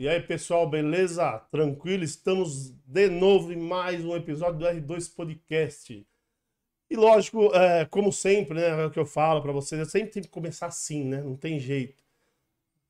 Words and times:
E 0.00 0.08
aí, 0.08 0.22
pessoal, 0.22 0.70
beleza? 0.70 1.40
Tranquilo? 1.50 2.04
Estamos 2.04 2.70
de 2.86 3.08
novo 3.08 3.52
em 3.52 3.56
mais 3.56 4.04
um 4.04 4.14
episódio 4.14 4.60
do 4.60 4.64
R2 4.64 5.12
Podcast. 5.12 6.06
E 6.88 6.96
lógico, 6.96 7.52
é, 7.52 7.84
como 7.84 8.12
sempre, 8.12 8.60
né, 8.60 8.80
é 8.80 8.86
o 8.86 8.92
que 8.92 8.98
eu 9.00 9.04
falo 9.04 9.42
para 9.42 9.50
vocês, 9.50 9.76
eu 9.80 9.86
sempre 9.86 10.10
tenho 10.10 10.24
que 10.26 10.30
começar 10.30 10.66
assim, 10.66 11.02
né? 11.02 11.20
Não 11.20 11.36
tem 11.36 11.58
jeito. 11.58 12.00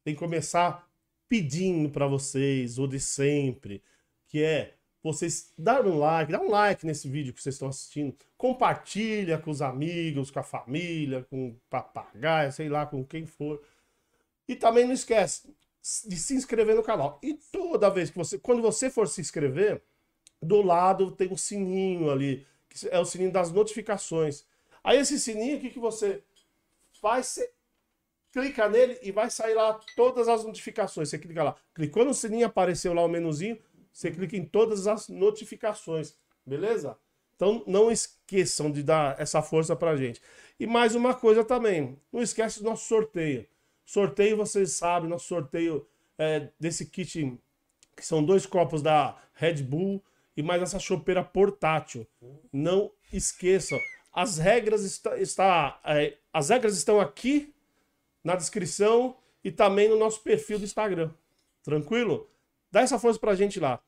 Tem 0.04 0.12
que 0.12 0.20
começar 0.20 0.86
pedindo 1.26 1.88
para 1.88 2.06
vocês, 2.06 2.78
o 2.78 2.86
de 2.86 3.00
sempre, 3.00 3.82
que 4.26 4.42
é 4.42 4.74
vocês 5.02 5.50
dar 5.56 5.86
um 5.86 5.96
like, 5.98 6.30
dá 6.30 6.42
um 6.42 6.50
like 6.50 6.84
nesse 6.84 7.08
vídeo 7.08 7.32
que 7.32 7.40
vocês 7.40 7.54
estão 7.54 7.68
assistindo, 7.68 8.14
compartilha 8.36 9.38
com 9.38 9.50
os 9.50 9.62
amigos, 9.62 10.30
com 10.30 10.40
a 10.40 10.42
família, 10.42 11.24
com 11.30 11.48
o 11.48 11.60
papagaio, 11.70 12.52
sei 12.52 12.68
lá, 12.68 12.84
com 12.84 13.02
quem 13.02 13.24
for. 13.24 13.62
E 14.46 14.54
também 14.54 14.84
não 14.84 14.92
esquece 14.92 15.56
de 16.06 16.16
se 16.16 16.34
inscrever 16.34 16.74
no 16.74 16.82
canal. 16.82 17.18
E 17.22 17.34
toda 17.34 17.90
vez 17.90 18.10
que 18.10 18.16
você, 18.16 18.38
quando 18.38 18.62
você 18.62 18.90
for 18.90 19.08
se 19.08 19.20
inscrever, 19.20 19.82
do 20.40 20.62
lado 20.62 21.10
tem 21.12 21.32
um 21.32 21.36
sininho 21.36 22.10
ali, 22.10 22.46
que 22.68 22.88
é 22.88 22.98
o 22.98 23.04
sininho 23.04 23.32
das 23.32 23.50
notificações. 23.52 24.44
Aí 24.82 24.98
esse 24.98 25.18
sininho, 25.18 25.58
o 25.58 25.60
que, 25.60 25.70
que 25.70 25.78
você 25.78 26.22
faz? 27.00 27.26
Você 27.26 27.52
clica 28.32 28.68
nele 28.68 28.98
e 29.02 29.10
vai 29.10 29.30
sair 29.30 29.54
lá 29.54 29.80
todas 29.96 30.28
as 30.28 30.44
notificações. 30.44 31.08
Você 31.08 31.18
clica 31.18 31.42
lá, 31.42 31.56
clicou 31.74 32.04
no 32.04 32.14
sininho, 32.14 32.46
apareceu 32.46 32.92
lá 32.92 33.02
o 33.04 33.08
menuzinho, 33.08 33.58
você 33.92 34.10
clica 34.10 34.36
em 34.36 34.44
todas 34.44 34.86
as 34.86 35.08
notificações, 35.08 36.14
beleza? 36.46 36.96
Então 37.34 37.62
não 37.66 37.90
esqueçam 37.90 38.70
de 38.70 38.82
dar 38.82 39.20
essa 39.20 39.42
força 39.42 39.74
pra 39.74 39.96
gente. 39.96 40.20
E 40.58 40.66
mais 40.66 40.94
uma 40.94 41.14
coisa 41.14 41.44
também, 41.44 41.98
não 42.12 42.20
esquece 42.20 42.60
do 42.60 42.68
nosso 42.68 42.86
sorteio. 42.86 43.46
Sorteio, 43.88 44.36
vocês 44.36 44.72
sabem, 44.72 45.08
nosso 45.08 45.26
sorteio 45.26 45.88
é, 46.18 46.50
desse 46.60 46.84
kit, 46.84 47.40
que 47.96 48.04
são 48.04 48.22
dois 48.22 48.44
copos 48.44 48.82
da 48.82 49.16
Red 49.32 49.62
Bull 49.62 50.04
e 50.36 50.42
mais 50.42 50.60
essa 50.60 50.78
chopeira 50.78 51.24
portátil. 51.24 52.06
Não 52.52 52.92
esqueçam. 53.10 53.78
As 54.12 54.36
regras, 54.36 54.84
está, 54.84 55.16
está 55.16 55.80
é, 55.86 56.18
as 56.30 56.50
regras 56.50 56.76
estão 56.76 57.00
aqui 57.00 57.54
na 58.22 58.36
descrição 58.36 59.16
e 59.42 59.50
também 59.50 59.88
no 59.88 59.98
nosso 59.98 60.22
perfil 60.22 60.58
do 60.58 60.66
Instagram. 60.66 61.10
Tranquilo? 61.62 62.28
Dá 62.70 62.82
essa 62.82 62.98
força 62.98 63.18
pra 63.18 63.34
gente 63.34 63.58
lá. 63.58 63.80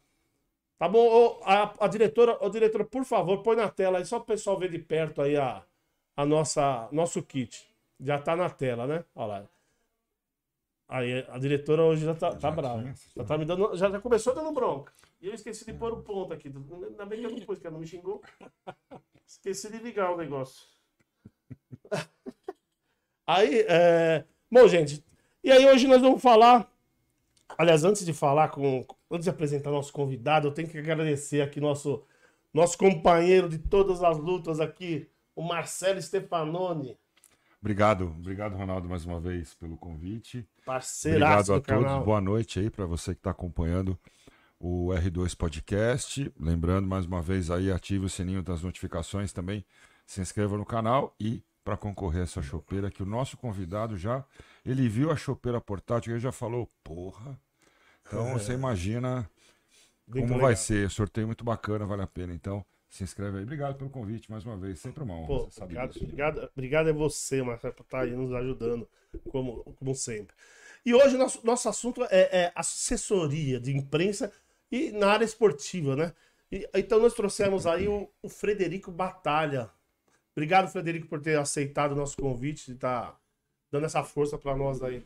Tá 0.79 0.89
bom? 0.89 1.07
Ô, 1.07 1.43
a, 1.45 1.75
a 1.85 1.89
diretora, 1.89 2.39
ô, 2.43 2.49
diretora, 2.49 2.87
por 2.87 3.05
favor, 3.05 3.43
põe 3.43 3.55
na 3.55 3.69
tela 3.69 3.99
aí, 3.99 4.07
só 4.07 4.17
o 4.17 4.25
pessoal 4.25 4.59
ver 4.59 4.71
de 4.71 4.79
perto 4.79 5.21
aí 5.21 5.37
a, 5.37 5.63
a 6.17 6.25
nossa, 6.25 6.89
nosso 6.91 7.23
kit. 7.23 7.69
Já 8.01 8.19
tá 8.19 8.35
na 8.35 8.49
tela, 8.49 8.87
né? 8.87 9.05
Olha 9.15 9.27
lá. 9.27 9.60
Aí 10.91 11.25
a 11.29 11.39
diretora 11.39 11.85
hoje 11.85 12.05
já 12.05 12.17
tá, 12.17 12.35
tá 12.35 12.51
brava. 12.51 12.93
Já, 13.17 13.23
tá 13.23 13.39
me 13.39 13.45
dando, 13.45 13.77
já, 13.77 13.89
já 13.89 14.01
começou 14.01 14.35
dando 14.35 14.51
bronca. 14.51 14.93
E 15.23 15.29
eu 15.29 15.35
esqueci 15.35 15.65
de 15.65 15.73
pôr 15.73 15.93
o 15.93 16.03
ponto 16.03 16.35
aqui. 16.35 16.49
Ainda 16.49 17.07
bem 17.07 17.21
que 17.21 17.27
eu 17.27 17.31
não 17.31 17.41
pus, 17.43 17.61
que 17.61 17.67
ela 17.69 17.75
não 17.75 17.81
me 17.81 17.87
xingou. 17.87 18.21
Esqueci 19.25 19.71
de 19.71 19.79
ligar 19.79 20.11
o 20.11 20.17
negócio. 20.17 20.67
Aí, 23.25 23.65
é... 23.69 24.25
bom, 24.51 24.67
gente. 24.67 25.05
E 25.45 25.53
aí 25.53 25.65
hoje 25.65 25.87
nós 25.87 26.03
vamos 26.03 26.21
falar. 26.21 26.69
Aliás, 27.57 27.85
antes 27.85 28.05
de 28.05 28.13
falar 28.13 28.49
com. 28.49 28.85
Antes 29.09 29.25
de 29.25 29.31
apresentar 29.31 29.71
nosso 29.71 29.93
convidado, 29.93 30.49
eu 30.49 30.53
tenho 30.53 30.69
que 30.69 30.77
agradecer 30.77 31.41
aqui 31.41 31.61
nosso, 31.61 32.05
nosso 32.53 32.77
companheiro 32.77 33.49
de 33.49 33.59
todas 33.59 34.03
as 34.03 34.19
lutas 34.19 34.59
aqui, 34.59 35.09
o 35.37 35.43
Marcelo 35.43 36.03
Stefanoni. 36.03 36.99
Obrigado, 37.61 38.07
obrigado, 38.07 38.57
Ronaldo, 38.57 38.89
mais 38.89 39.05
uma 39.05 39.21
vez 39.21 39.55
pelo 39.55 39.77
convite. 39.77 40.49
Parceiraço 40.75 41.51
Obrigado 41.51 41.53
a 41.53 41.59
do 41.59 41.63
todos. 41.65 41.83
canal. 41.85 42.05
Boa 42.05 42.21
noite 42.21 42.61
aí 42.61 42.71
para 42.71 42.87
você 42.87 43.13
que 43.13 43.19
está 43.19 43.33
acompanhando 43.33 43.99
o 44.57 44.91
R2 44.91 45.37
Podcast. 45.37 46.33
Lembrando 46.39 46.87
mais 46.87 47.07
uma 47.07 47.21
vez 47.21 47.51
aí, 47.51 47.73
ative 47.73 48.05
o 48.07 48.09
sininho 48.09 48.41
das 48.41 48.63
notificações 48.63 49.33
também. 49.33 49.65
Se 50.07 50.21
inscreva 50.21 50.57
no 50.57 50.65
canal 50.65 51.13
e 51.19 51.43
para 51.65 51.77
concorrer 51.77 52.21
a 52.21 52.23
essa 52.23 52.41
chopeira 52.41 52.89
que 52.89 53.03
o 53.03 53.07
nosso 53.07 53.37
convidado 53.37 53.97
já 53.97 54.25
ele 54.65 54.89
viu 54.89 55.11
a 55.11 55.17
chopeira 55.17 55.61
portátil 55.61 56.17
e 56.17 56.21
já 56.21 56.31
falou, 56.31 56.71
porra. 56.85 57.37
Então 58.07 58.33
você 58.33 58.53
imagina 58.53 59.29
Muito 60.07 60.21
como 60.21 60.35
legal. 60.35 60.41
vai 60.43 60.55
ser. 60.55 60.89
Sorteio 60.89 61.27
muito 61.27 61.43
bacana, 61.43 61.85
vale 61.85 62.03
a 62.03 62.07
pena. 62.07 62.33
Então 62.33 62.65
se 62.89 63.03
inscreve 63.03 63.39
aí. 63.39 63.43
Obrigado 63.43 63.75
pelo 63.75 63.91
convite 63.91 64.31
mais 64.31 64.47
uma 64.47 64.57
vez. 64.57 64.79
Sempre 64.79 65.03
uma 65.03 65.15
honra. 65.15 65.27
Pô, 65.27 65.49
obrigado, 65.63 65.93
disso. 65.95 66.05
obrigado, 66.05 66.49
obrigado 66.53 66.89
a 66.91 66.93
você, 66.93 67.43
Marcelo, 67.43 67.75
por 67.75 67.83
estar 67.83 68.03
aí 68.03 68.13
nos 68.13 68.33
ajudando, 68.33 68.89
como, 69.33 69.65
como 69.75 69.97
sempre. 69.97 70.33
E 70.85 70.95
hoje 70.95 71.17
nosso, 71.17 71.45
nosso 71.45 71.69
assunto 71.69 72.03
é, 72.05 72.45
é 72.45 72.53
assessoria 72.55 73.61
de 73.61 73.77
imprensa 73.77 74.33
e 74.71 74.91
na 74.93 75.09
área 75.13 75.25
esportiva, 75.25 75.95
né? 75.97 76.15
E- 76.51 76.69
então 76.75 76.99
nós 77.01 77.15
trouxemos 77.15 77.67
aí 77.67 77.87
o, 77.89 78.09
o 78.23 78.29
Frederico 78.29 78.91
Batalha. 78.91 79.71
Obrigado, 80.35 80.71
Frederico, 80.71 81.07
por 81.09 81.21
ter 81.21 81.39
aceitado 81.39 81.93
o 81.93 81.97
nosso 81.97 82.17
convite 82.17 82.71
e 82.71 82.75
estar 82.75 83.21
dando 83.71 83.87
essa 83.87 84.03
força 84.03 84.39
para 84.39 84.57
nós 84.57 84.83
aí. 84.83 85.05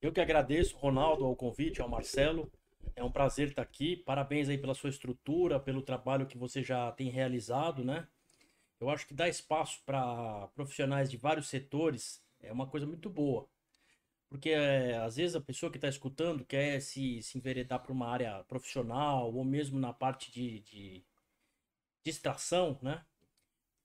Eu 0.00 0.12
que 0.12 0.20
agradeço, 0.20 0.76
Ronaldo, 0.76 1.24
ao 1.24 1.36
convite, 1.36 1.80
ao 1.80 1.88
Marcelo. 1.88 2.50
É 2.96 3.04
um 3.04 3.10
prazer 3.10 3.48
estar 3.48 3.62
aqui. 3.62 3.96
Parabéns 3.96 4.48
aí 4.48 4.58
pela 4.58 4.74
sua 4.74 4.90
estrutura, 4.90 5.60
pelo 5.60 5.80
trabalho 5.80 6.26
que 6.26 6.36
você 6.36 6.62
já 6.62 6.90
tem 6.92 7.08
realizado, 7.08 7.84
né? 7.84 8.06
Eu 8.80 8.90
acho 8.90 9.06
que 9.06 9.14
dar 9.14 9.28
espaço 9.28 9.80
para 9.86 10.48
profissionais 10.56 11.08
de 11.08 11.16
vários 11.16 11.46
setores 11.46 12.20
é 12.40 12.52
uma 12.52 12.66
coisa 12.66 12.84
muito 12.84 13.08
boa. 13.08 13.46
Porque 14.32 14.48
é, 14.48 14.96
às 14.96 15.16
vezes 15.16 15.36
a 15.36 15.42
pessoa 15.42 15.70
que 15.70 15.76
está 15.76 15.88
escutando 15.88 16.42
quer 16.42 16.80
se, 16.80 17.20
se 17.20 17.36
enveredar 17.36 17.82
para 17.82 17.92
uma 17.92 18.08
área 18.08 18.42
profissional 18.44 19.30
ou 19.30 19.44
mesmo 19.44 19.78
na 19.78 19.92
parte 19.92 20.32
de, 20.32 20.60
de 20.60 21.04
distração, 22.02 22.78
né? 22.80 23.04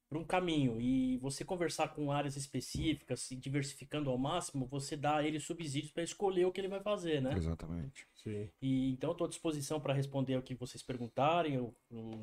Para 0.07 0.18
um 0.18 0.24
caminho. 0.24 0.80
E 0.80 1.18
você 1.18 1.44
conversar 1.44 1.90
com 1.90 2.13
áreas 2.13 2.38
específicas, 2.38 3.19
se 3.19 3.36
diversificando 3.36 4.09
ao 4.09 4.18
máximo, 4.18 4.66
você 4.66 4.96
dá 4.96 5.18
a 5.18 5.24
ele 5.28 5.38
subsídios 5.38 5.91
para 5.91 6.03
escolher 6.03 6.46
o 6.46 6.52
que 6.53 6.62
ele 6.62 6.69
vai 6.69 6.80
fazer, 6.80 7.22
né? 7.22 7.34
Exatamente. 7.36 8.07
Sim. 8.16 8.50
E 8.62 8.94
então 8.94 9.09
eu 9.09 9.12
estou 9.12 9.28
à 9.28 9.30
disposição 9.30 9.81
para 9.81 9.94
responder 9.94 10.38
o 10.38 10.41
que 10.41 10.56
vocês 10.56 10.81
perguntarem, 10.81 11.59
os 11.59 11.75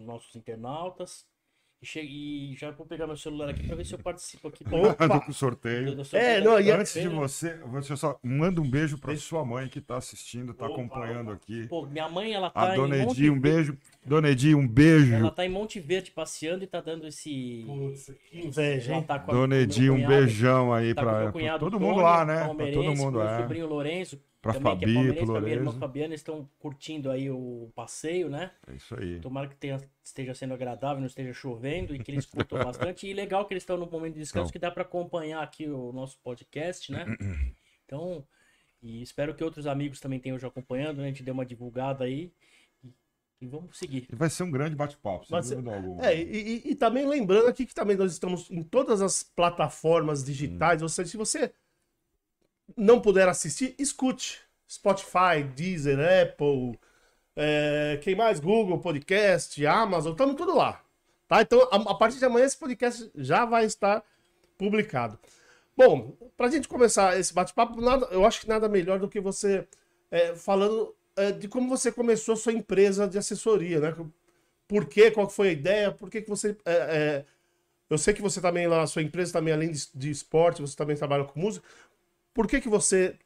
nossos 0.06 0.34
internautas. 0.34 1.28
E, 1.84 2.52
e 2.52 2.56
já 2.56 2.70
vou 2.70 2.86
pegar 2.86 3.06
meu 3.06 3.16
celular 3.16 3.50
aqui 3.50 3.66
para 3.66 3.76
ver 3.76 3.84
se 3.84 3.94
eu 3.94 3.98
participo 3.98 4.48
aqui 4.48 4.64
do, 4.64 4.74
Opa! 4.88 5.20
com 5.20 5.30
o 5.30 5.34
sorteio. 5.34 5.86
do- 5.86 5.96
do 5.96 6.04
seu- 6.04 6.18
É, 6.18 6.40
não, 6.40 6.58
e 6.60 6.70
Antes 6.70 6.94
de 6.94 7.08
você, 7.08 7.54
você 7.66 7.96
só 7.96 8.18
manda 8.22 8.60
um 8.60 8.68
beijo 8.68 8.98
para 8.98 9.14
sua 9.16 9.44
mãe 9.44 9.68
que 9.68 9.80
tá 9.80 9.96
assistindo, 9.96 10.54
tá 10.54 10.66
Opa, 10.66 10.74
acompanhando 10.74 11.28
opa. 11.32 11.34
aqui. 11.42 11.66
Pô, 11.68 11.86
minha 11.86 12.08
mãe, 12.08 12.32
ela 12.32 12.50
tá 12.50 12.70
A 12.70 12.74
em 12.74 12.76
Dona 12.76 12.96
Monte 12.98 13.20
Edi, 13.20 13.30
um 13.30 13.38
beijo. 13.40 13.76
Dona 14.04 14.28
Edi, 14.30 14.54
um 14.54 14.66
beijo. 14.66 15.14
Ela 15.14 15.30
tá 15.30 15.44
em 15.44 15.48
Monte 15.48 15.80
Verde 15.80 16.10
passeando 16.10 16.64
e 16.64 16.66
tá 16.66 16.80
dando 16.80 17.06
esse. 17.06 17.64
Putz, 17.66 18.12
que 18.30 18.40
inveja, 18.46 18.94
hein? 18.94 19.02
tá 19.02 19.16
Dona 19.18 19.56
Edi, 19.56 19.90
um 19.90 20.06
beijão 20.06 20.72
aí 20.72 20.94
tá 20.94 21.30
cunhado 21.32 21.58
todo 21.60 21.78
Tony, 21.78 21.84
mundo 21.84 22.00
lá, 22.02 22.24
né? 22.24 22.46
Todo 22.72 22.94
mundo, 22.96 23.20
é. 23.22 23.38
sobrinho 23.38 23.66
Lourenço, 23.66 24.18
Pra 24.44 24.52
também 24.54 24.78
que 24.78 24.84
é 24.84 24.86
Fabi, 24.88 24.94
palmeirense, 24.94 25.24
pro 25.24 25.32
pra 25.32 25.40
minha 25.40 25.52
irmã 25.54 25.64
Lourenço. 25.64 25.80
Fabiana, 25.80 26.08
eles 26.10 26.20
estão 26.20 26.48
curtindo 26.58 27.10
aí 27.10 27.30
o 27.30 27.70
passeio, 27.74 28.28
né? 28.30 28.52
É 28.68 28.74
isso 28.74 28.94
aí. 28.98 29.18
Tomara 29.20 29.48
que 29.48 29.56
tenha, 29.56 29.80
esteja 30.04 30.34
sendo 30.34 30.54
agradável, 30.54 31.00
não 31.00 31.06
esteja 31.08 31.32
chovendo 31.32 31.94
e 31.94 31.98
que 31.98 32.10
eles 32.12 32.26
curtam 32.26 32.58
bastante. 32.92 33.06
E 33.08 33.12
legal 33.12 33.44
que 33.46 33.52
eles 33.54 33.62
estão 33.64 33.76
no 33.76 33.86
momento 33.90 34.14
de 34.14 34.20
descanso, 34.20 34.44
Então. 34.44 34.52
que 34.52 34.58
dá 34.60 34.70
para 34.70 34.82
acompanhar 34.82 35.42
aqui 35.42 35.68
o 35.68 35.92
nosso 35.92 36.18
podcast, 36.22 36.92
né? 36.92 37.04
Então, 37.84 38.24
e 38.82 39.02
espero 39.02 39.34
que 39.34 39.42
outros 39.42 39.66
amigos 39.66 39.98
também 39.98 40.20
tenham 40.20 40.38
já 40.38 40.48
acompanhando, 40.48 40.98
né? 40.98 41.04
A 41.04 41.08
gente 41.08 41.22
deu 41.22 41.34
uma 41.34 41.44
divulgada 41.46 42.04
aí. 42.04 42.30
E, 43.40 43.46
vamos 43.46 43.76
seguir. 43.76 44.06
E 44.10 44.14
vai 44.16 44.30
ser 44.30 44.42
um 44.44 44.50
grande 44.50 44.74
bate-papo, 44.76 45.26
sem 45.26 45.42
ser- 45.42 45.56
dúvida 45.56 45.76
alguma. 45.76 46.06
É, 46.06 46.16
e, 46.18 46.22
e- 46.66 46.70
e 46.70 46.74
também 46.74 47.06
lembrando 47.06 47.48
aqui 47.48 47.66
que 47.66 47.74
também 47.74 47.96
nós 47.96 48.12
estamos 48.12 48.50
em 48.50 48.62
todas 48.62 49.02
as 49.02 49.22
plataformas 49.22 50.24
digitais, 50.24 50.80
ou 50.82 50.88
seja, 50.88 51.10
se 51.10 51.16
você 51.16 51.52
não 52.76 53.00
puder 53.00 53.28
assistir, 53.28 53.74
escute. 53.78 54.42
Spotify, 54.68 55.42
Deezer, 55.54 55.98
Apple, 56.00 56.78
é, 57.36 57.98
quem 58.02 58.14
mais? 58.14 58.40
Google, 58.40 58.78
Podcast, 58.78 59.64
Amazon, 59.66 60.12
estamos 60.12 60.34
tudo 60.36 60.56
lá. 60.56 60.82
Tá? 61.28 61.42
Então, 61.42 61.60
a, 61.70 61.76
a 61.76 61.94
partir 61.94 62.18
de 62.18 62.24
amanhã 62.24 62.46
esse 62.46 62.56
podcast 62.56 63.10
já 63.14 63.44
vai 63.44 63.64
estar 63.64 64.02
publicado. 64.56 65.18
Bom, 65.76 66.16
pra 66.36 66.48
gente 66.48 66.68
começar 66.68 67.18
esse 67.18 67.34
bate-papo, 67.34 67.80
eu 68.10 68.24
acho 68.24 68.40
que 68.40 68.48
nada 68.48 68.68
melhor 68.68 68.98
do 68.98 69.08
que 69.08 69.20
você 69.20 69.66
é, 70.10 70.34
falando 70.34 70.94
é, 71.16 71.32
de 71.32 71.48
como 71.48 71.68
você 71.68 71.90
começou 71.90 72.34
a 72.34 72.36
sua 72.36 72.52
empresa 72.52 73.08
de 73.08 73.18
assessoria, 73.18 73.80
né? 73.80 73.94
Por 74.68 74.86
quê? 74.86 75.10
Qual 75.10 75.28
foi 75.28 75.48
a 75.48 75.52
ideia? 75.52 75.92
Por 75.92 76.08
que, 76.10 76.22
que 76.22 76.28
você. 76.30 76.56
é, 76.64 76.72
é, 76.72 77.24
eu 77.90 77.98
sei 77.98 78.14
que 78.14 78.22
você 78.22 78.40
também, 78.40 78.66
lá 78.66 78.78
na 78.78 78.86
sua 78.86 79.02
empresa, 79.02 79.32
também, 79.32 79.52
além 79.52 79.70
de, 79.70 79.88
de 79.94 80.10
esporte, 80.10 80.62
você 80.62 80.76
também 80.76 80.96
trabalha 80.96 81.24
com 81.24 81.38
música. 81.38 81.66
Por 82.34 82.48
que, 82.48 82.60
que 82.60 82.68
você 82.68 83.16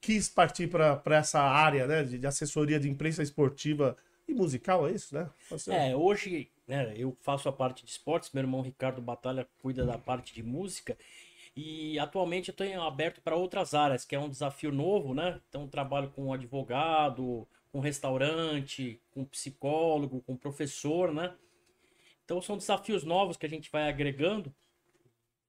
quis 0.00 0.28
partir 0.28 0.68
para 0.68 1.02
essa 1.16 1.40
área 1.40 1.86
né, 1.86 2.04
de, 2.04 2.18
de 2.18 2.26
assessoria 2.26 2.80
de 2.80 2.88
imprensa 2.88 3.22
esportiva 3.22 3.96
e 4.28 4.34
musical? 4.34 4.88
É 4.88 4.92
isso, 4.92 5.14
né? 5.14 5.28
Você- 5.50 5.72
É, 5.72 5.94
hoje, 5.96 6.50
né, 6.66 6.94
eu 6.96 7.16
faço 7.20 7.48
a 7.48 7.52
parte 7.52 7.84
de 7.84 7.90
esportes, 7.90 8.30
meu 8.32 8.42
irmão 8.42 8.62
Ricardo 8.62 9.00
Batalha 9.02 9.48
cuida 9.62 9.84
da 9.84 9.98
parte 9.98 10.34
de 10.34 10.42
música. 10.42 10.96
E 11.56 11.98
atualmente 11.98 12.50
eu 12.50 12.52
estou 12.52 12.82
aberto 12.82 13.20
para 13.22 13.36
outras 13.36 13.74
áreas, 13.74 14.04
que 14.04 14.14
é 14.14 14.18
um 14.20 14.28
desafio 14.28 14.72
novo, 14.72 15.14
né? 15.14 15.40
Então 15.48 15.66
trabalho 15.68 16.10
com 16.10 16.32
advogado, 16.32 17.48
com 17.72 17.80
restaurante, 17.80 19.00
com 19.12 19.24
psicólogo, 19.24 20.20
com 20.22 20.36
professor, 20.36 21.12
né? 21.14 21.34
Então 22.24 22.40
são 22.42 22.56
desafios 22.56 23.04
novos 23.04 23.36
que 23.36 23.46
a 23.46 23.48
gente 23.48 23.70
vai 23.70 23.88
agregando. 23.88 24.54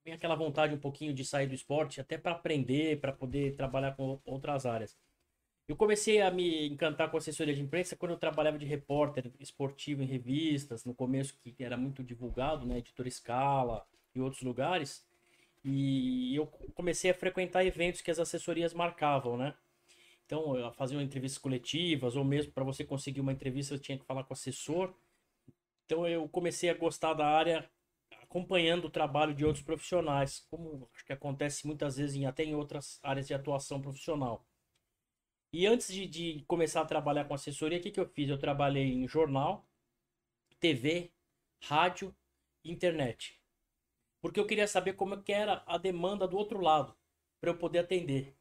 Tem 0.08 0.14
aquela 0.14 0.36
vontade 0.36 0.74
um 0.74 0.80
pouquinho 0.80 1.14
de 1.14 1.26
sair 1.26 1.48
do 1.48 1.54
esporte, 1.54 2.00
até 2.00 2.18
para 2.18 2.32
aprender, 2.32 3.02
para 3.02 3.12
poder 3.12 3.58
trabalhar 3.58 3.94
com 3.94 4.22
outras 4.24 4.66
áreas. 4.66 4.98
Eu 5.68 5.76
comecei 5.76 6.22
a 6.22 6.32
me 6.32 6.66
encantar 6.70 7.12
com 7.12 7.18
assessoria 7.18 7.54
de 7.54 7.62
imprensa 7.62 7.94
quando 7.94 8.12
eu 8.12 8.18
trabalhava 8.18 8.58
de 8.58 8.66
repórter 8.66 9.30
esportivo 9.38 10.02
em 10.02 10.06
revistas, 10.06 10.86
no 10.86 10.94
começo 10.94 11.38
que 11.42 11.54
era 11.62 11.76
muito 11.76 12.02
divulgado, 12.06 12.66
né, 12.66 12.78
Editora 12.78 13.10
Escala 13.10 13.86
e 14.16 14.22
outros 14.22 14.44
lugares. 14.44 15.06
E 15.62 16.34
eu 16.34 16.48
comecei 16.74 17.12
a 17.12 17.14
frequentar 17.14 17.66
eventos 17.66 18.00
que 18.00 18.10
as 18.10 18.18
assessorias 18.18 18.74
marcavam, 18.74 19.36
né? 19.36 19.56
Então, 20.26 20.72
faziam 20.76 21.02
entrevistas 21.02 21.38
coletivas, 21.38 22.16
ou 22.16 22.24
mesmo 22.24 22.54
para 22.54 22.64
você 22.64 22.86
conseguir 22.86 23.20
uma 23.20 23.34
entrevista, 23.34 23.76
você 23.76 23.84
tinha 23.84 23.98
que 23.98 24.06
falar 24.06 24.24
com 24.24 24.32
o 24.32 24.38
assessor. 24.38 24.94
Então, 25.86 26.08
eu 26.08 26.30
comecei 26.30 26.70
a 26.70 26.74
gostar 26.74 27.14
da 27.14 27.28
área 27.28 27.70
acompanhando 28.30 28.86
o 28.86 28.90
trabalho 28.90 29.34
de 29.34 29.46
outros 29.46 29.64
profissionais, 29.64 30.46
como 30.50 30.90
acho 30.94 31.06
que 31.06 31.14
acontece 31.14 31.66
muitas 31.66 31.98
vezes 31.98 32.16
em, 32.16 32.26
até 32.26 32.44
em 32.44 32.56
outras 32.56 33.00
áreas 33.04 33.28
de 33.28 33.34
atuação 33.34 33.82
profissional. 33.82 34.46
E 35.52 35.66
antes 35.66 35.88
de, 35.94 36.08
de 36.08 36.44
começar 36.48 36.82
a 36.82 36.86
trabalhar 36.86 37.26
com 37.26 37.34
assessoria, 37.34 37.80
o 37.80 37.82
que, 37.82 37.92
que 37.92 38.00
eu 38.00 38.08
fiz? 38.08 38.30
Eu 38.30 38.38
trabalhei 38.38 38.94
em 38.94 39.08
jornal, 39.08 39.68
TV, 40.60 41.12
rádio 41.64 42.16
internet. 42.64 43.42
Porque 44.22 44.40
eu 44.40 44.48
queria 44.48 44.68
saber 44.68 44.94
como 44.94 45.22
que 45.24 45.32
era 45.32 45.64
a 45.66 45.78
demanda 45.78 46.28
do 46.28 46.38
outro 46.38 46.60
lado, 46.60 46.96
para 47.40 47.52
eu 47.52 47.58
poder 47.58 47.80
atender. 47.80 48.36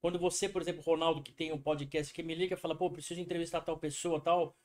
Quando 0.00 0.18
você, 0.18 0.48
por 0.48 0.62
exemplo, 0.62 0.82
Ronaldo, 0.82 1.22
que 1.22 1.32
tem 1.32 1.52
um 1.52 1.60
podcast 1.60 2.12
que 2.14 2.22
me 2.22 2.34
liga 2.34 2.54
e 2.54 2.58
fala, 2.58 2.76
pô, 2.76 2.90
preciso 2.90 3.20
entrevistar 3.20 3.62
tal 3.62 3.78
pessoa, 3.78 4.20
tal. 4.20 4.56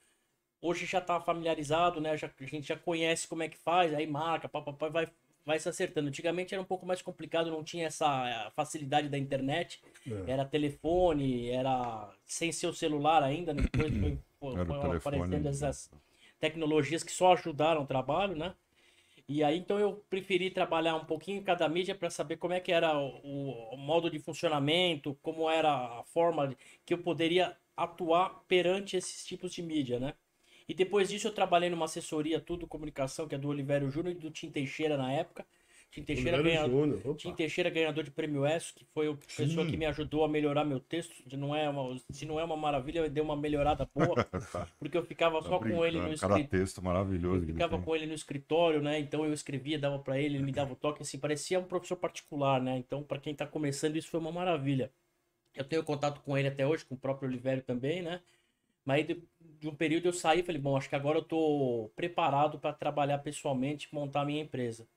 Hoje 0.64 0.86
já 0.86 1.00
está 1.00 1.20
familiarizado, 1.20 2.02
né? 2.02 2.18
Já, 2.18 2.28
a 2.28 2.46
gente 2.46 2.68
já 2.68 2.76
conhece 2.76 3.28
como 3.28 3.44
é 3.44 3.50
que 3.50 3.58
faz, 3.58 3.94
aí 3.94 4.08
marca, 4.08 4.50
papai 4.50 4.90
vai 4.90 5.08
vai 5.46 5.60
se 5.60 5.70
acertando. 5.70 6.08
Antigamente 6.08 6.54
era 6.54 6.62
um 6.62 6.66
pouco 6.66 6.86
mais 6.86 7.02
complicado, 7.02 7.52
não 7.52 7.64
tinha 7.64 7.88
essa 7.88 8.30
eh, 8.30 8.52
facilidade 8.56 9.10
da 9.10 9.18
internet. 9.18 9.82
É. 10.08 10.32
Era 10.32 10.46
telefone, 10.46 11.50
era 11.50 12.10
sem 12.26 12.52
seu 12.52 12.74
celular 12.74 13.24
ainda, 13.24 13.54
né? 13.54 13.64
depois 13.64 13.94
foi, 13.98 14.18
foi, 14.40 14.66
foi 14.66 14.98
aparecendo 14.98 15.48
essas 15.48 15.92
tecnologias 16.40 17.04
que 17.04 17.12
só 17.12 17.34
ajudaram 17.34 17.84
o 17.84 17.88
trabalho, 17.88 18.36
né? 18.36 18.54
E 19.28 19.42
aí 19.42 19.58
então 19.58 19.80
eu 19.80 20.04
preferi 20.10 20.50
trabalhar 20.50 20.96
um 20.96 21.06
pouquinho 21.06 21.40
em 21.40 21.44
cada 21.44 21.68
mídia 21.70 21.96
para 21.96 22.10
saber 22.10 22.38
como 22.38 22.54
é 22.54 22.60
que 22.60 22.72
era 22.72 22.98
o, 22.98 23.74
o, 23.74 23.78
modo 23.78 24.10
de 24.10 24.20
funcionamento, 24.20 25.18
como 25.22 25.50
era 25.50 26.00
a 26.00 26.04
forma 26.04 26.54
que 26.86 26.94
eu 26.94 26.98
poderia 26.98 27.56
atuar 27.76 28.44
perante 28.48 28.98
esses 28.98 29.26
tipos 29.26 29.54
de 29.54 29.62
mídia, 29.62 30.00
né? 30.00 30.14
E 30.68 30.74
depois 30.74 31.10
disso 31.10 31.28
eu 31.28 31.32
trabalhei 31.32 31.70
numa 31.70 31.86
assessoria 31.86 32.40
tudo 32.40 32.68
comunicação, 32.68 33.28
que 33.28 33.36
é 33.36 33.38
do 33.38 33.48
Oliveira 33.48 33.90
Júnior 33.90 34.16
e 34.16 34.20
do 34.20 34.32
Tim 34.32 34.50
Teixeira 34.50 34.98
na 34.98 35.12
época. 35.12 35.46
Tim 35.94 36.02
Teixeira, 36.02 36.42
ganhador, 36.42 37.16
Tim 37.16 37.36
Teixeira 37.36 37.70
ganhador 37.70 38.04
de 38.04 38.10
prêmio 38.10 38.44
S, 38.48 38.74
que 38.74 38.84
foi 38.96 39.08
a 39.08 39.16
pessoa 39.38 39.64
que 39.64 39.78
me 39.78 39.86
ajudou 39.86 40.24
a 40.24 40.28
melhorar 40.28 40.66
meu 40.66 40.80
texto. 40.80 41.14
De 41.28 41.38
não 41.38 41.56
é 41.56 41.70
uma, 41.70 41.96
se 42.10 42.26
não 42.26 42.40
é 42.40 42.44
uma 42.44 42.58
maravilha, 42.58 43.08
deu 43.08 43.24
uma 43.24 43.36
melhorada 43.36 43.88
boa. 43.94 44.16
Porque 44.80 44.98
eu 44.98 45.06
ficava 45.06 45.40
tá 45.40 45.50
só 45.50 45.60
brincando. 45.60 45.82
com 45.82 45.86
ele 45.86 46.02
no 46.02 46.12
escritório. 46.12 46.48
texto 46.48 46.84
maravilhoso. 46.84 47.44
Eu 47.44 47.54
ficava 47.54 47.80
com 47.80 47.96
ele 47.96 48.08
no 48.08 48.14
escritório, 48.16 48.82
né? 48.82 49.00
Então 49.00 49.24
eu 49.24 49.32
escrevia, 49.32 49.78
dava 49.78 50.00
para 50.00 50.20
ele, 50.20 50.38
ele 50.38 50.44
me 50.44 50.52
dava 50.52 50.74
o 50.74 50.76
toque, 50.76 51.04
assim, 51.04 51.20
parecia 51.20 51.60
um 51.60 51.64
professor 51.64 51.96
particular, 51.96 52.60
né? 52.60 52.76
Então, 52.78 53.04
para 53.04 53.20
quem 53.20 53.36
tá 53.36 53.46
começando, 53.46 53.96
isso 53.96 54.10
foi 54.10 54.20
uma 54.20 54.32
maravilha. 54.32 54.92
Eu 55.56 55.64
tenho 55.64 55.84
contato 55.84 56.22
com 56.22 56.36
ele 56.36 56.48
até 56.48 56.66
hoje, 56.66 56.84
com 56.86 56.96
o 56.96 56.98
próprio 56.98 57.30
Oliveira 57.30 57.62
também, 57.62 58.02
né? 58.02 58.20
Mas 58.86 59.08
de, 59.08 59.24
de, 59.60 59.68
um 59.68 59.76
período 59.76 60.08
eu 60.08 60.14
saí 60.14 60.42
e 60.42 60.44
falei, 60.44 60.62
bom, 60.62 60.76
acho 60.76 60.90
que 60.90 60.96
agora 60.96 61.20
eu 61.20 61.24
tô 61.24 61.92
preparado 61.96 62.60
para 62.60 62.74
trabalhar 62.74 63.20
pessoalmente, 63.20 63.94
montar 63.94 64.22
a 64.22 64.26
minha 64.26 64.42
empresa. 64.42 64.88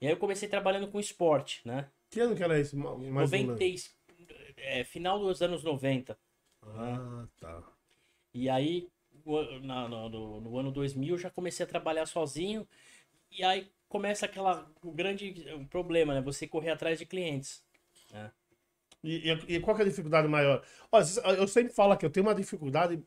E 0.00 0.06
aí 0.06 0.12
eu 0.12 0.18
comecei 0.18 0.48
trabalhando 0.48 0.88
com 0.88 0.98
esporte, 0.98 1.60
né? 1.64 1.88
Que 2.10 2.20
ano 2.20 2.34
que 2.36 2.42
era 2.42 2.58
isso? 2.58 2.76
Mais 2.76 3.30
90, 3.30 3.58
é, 4.56 4.84
final 4.84 5.18
dos 5.18 5.42
anos 5.42 5.62
90. 5.62 6.18
Ah, 6.62 7.26
tá. 7.38 7.62
E 8.32 8.48
aí, 8.48 8.88
na, 9.62 9.88
no, 9.88 10.40
no, 10.40 10.58
ano 10.58 10.70
2000, 10.70 11.14
eu 11.14 11.18
já 11.18 11.30
comecei 11.30 11.64
a 11.64 11.68
trabalhar 11.68 12.06
sozinho. 12.06 12.66
E 13.30 13.42
aí 13.42 13.70
começa 13.88 14.26
aquela 14.26 14.70
o 14.82 14.92
grande 14.92 15.34
problema, 15.70 16.14
né? 16.14 16.20
Você 16.20 16.46
correr 16.46 16.70
atrás 16.70 16.98
de 16.98 17.06
clientes. 17.06 17.62
Né? 18.12 18.30
E, 19.02 19.30
e, 19.30 19.56
e, 19.56 19.60
qual 19.60 19.76
é 19.78 19.82
a 19.82 19.84
dificuldade 19.84 20.26
maior? 20.26 20.64
Olha, 20.90 21.04
eu 21.38 21.46
sempre 21.46 21.72
falo 21.72 21.96
que 21.96 22.04
eu 22.04 22.10
tenho 22.10 22.26
uma 22.26 22.34
dificuldade 22.34 23.02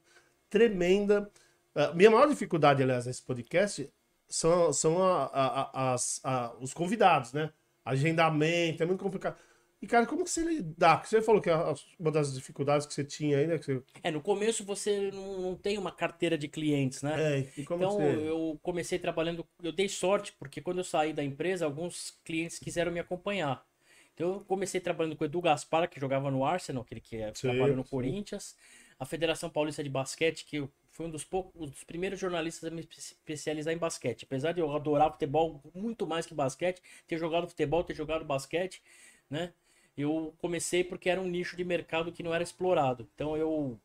tremenda. 0.50 1.30
Uh, 1.76 1.96
minha 1.96 2.10
maior 2.10 2.28
dificuldade, 2.28 2.82
aliás, 2.84 3.06
nesse 3.06 3.22
podcast 3.22 3.92
são, 4.28 4.72
são 4.72 5.04
a, 5.04 5.26
a, 5.34 5.96
a, 6.24 6.56
os 6.60 6.74
convidados, 6.74 7.34
né? 7.34 7.52
Agendamento, 7.84 8.84
é 8.84 8.86
muito 8.86 9.04
complicado. 9.04 9.38
E, 9.82 9.88
cara, 9.88 10.06
como 10.06 10.26
que 10.26 10.30
você 10.30 10.42
lidar? 10.42 11.06
Você 11.06 11.22
falou 11.22 11.42
que 11.42 11.50
é 11.50 11.56
uma 11.98 12.12
das 12.12 12.34
dificuldades 12.34 12.86
que 12.86 12.94
você 12.94 13.04
tinha 13.04 13.38
aí, 13.38 13.48
né? 13.48 13.58
Você... 13.58 13.82
É, 14.04 14.12
no 14.12 14.22
começo 14.22 14.66
você 14.66 15.10
não, 15.12 15.42
não, 15.42 15.56
tem 15.56 15.78
uma 15.78 15.92
carteira 15.92 16.38
de 16.38 16.50
clientes, 16.50 17.02
né? 17.02 17.38
É, 17.40 17.50
então, 17.58 17.78
você... 17.78 18.30
eu 18.30 18.60
comecei 18.62 19.00
trabalhando... 19.00 19.46
Eu 19.64 19.72
dei 19.72 19.88
sorte, 19.88 20.34
porque 20.38 20.60
quando 20.60 20.80
eu 20.80 20.84
saí 20.84 21.14
da 21.14 21.24
empresa, 21.24 21.64
alguns 21.64 22.12
clientes 22.26 22.60
quiseram 22.60 22.92
me 22.92 23.00
acompanhar. 23.00 23.66
Então, 24.14 24.34
eu 24.34 24.40
comecei 24.42 24.82
trabalhando 24.82 25.16
com 25.16 25.24
o 25.24 25.28
Edu 25.28 25.40
Gaspar, 25.40 25.90
que 25.90 25.98
jogava 25.98 26.30
no 26.30 26.44
Arsenal, 26.44 26.84
aquele 26.84 27.00
que 27.00 27.16
é, 27.16 27.32
trabalha 27.32 27.74
no 27.74 27.84
sim. 27.86 27.90
Corinthians. 27.90 28.58
A 29.00 29.06
Federação 29.06 29.50
Paulista 29.50 29.84
de 29.84 29.90
Basquete, 29.90 30.44
que 30.46 30.58
eu 30.58 30.70
fui 30.92 31.06
um 31.06 31.10
dos 31.10 31.24
poucos, 31.24 31.72
dos 31.72 31.84
primeiros 31.86 32.20
jornalistas 32.20 32.70
a 32.70 32.76
me 32.76 32.82
especializar 32.82 33.74
em 33.74 33.78
basquete. 33.78 34.26
Apesar 34.26 34.52
de 34.52 34.60
eu 34.60 34.76
adorar 34.76 35.12
futebol 35.12 35.62
muito 35.74 36.06
mais 36.06 36.26
que 36.26 36.34
basquete, 36.34 36.82
ter 37.08 37.18
jogado 37.18 37.48
futebol, 37.48 37.84
ter 37.84 37.96
jogado 37.96 38.26
basquete, 38.26 38.82
né? 39.30 39.54
Eu 39.98 40.34
comecei 40.40 40.84
porque 40.84 41.10
era 41.10 41.22
um 41.22 41.28
nicho 41.28 41.56
de 41.56 41.64
mercado 41.64 42.12
que 42.12 42.22
não 42.24 42.34
era 42.34 42.44
explorado. 42.44 43.08
Então 43.16 43.38
eu 43.38 43.80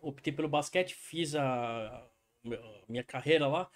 optei 0.00 0.32
pelo 0.32 0.48
basquete, 0.48 0.94
fiz 0.94 1.34
a 1.36 2.04
minha 2.88 3.04
carreira 3.04 3.46
lá. 3.46 3.70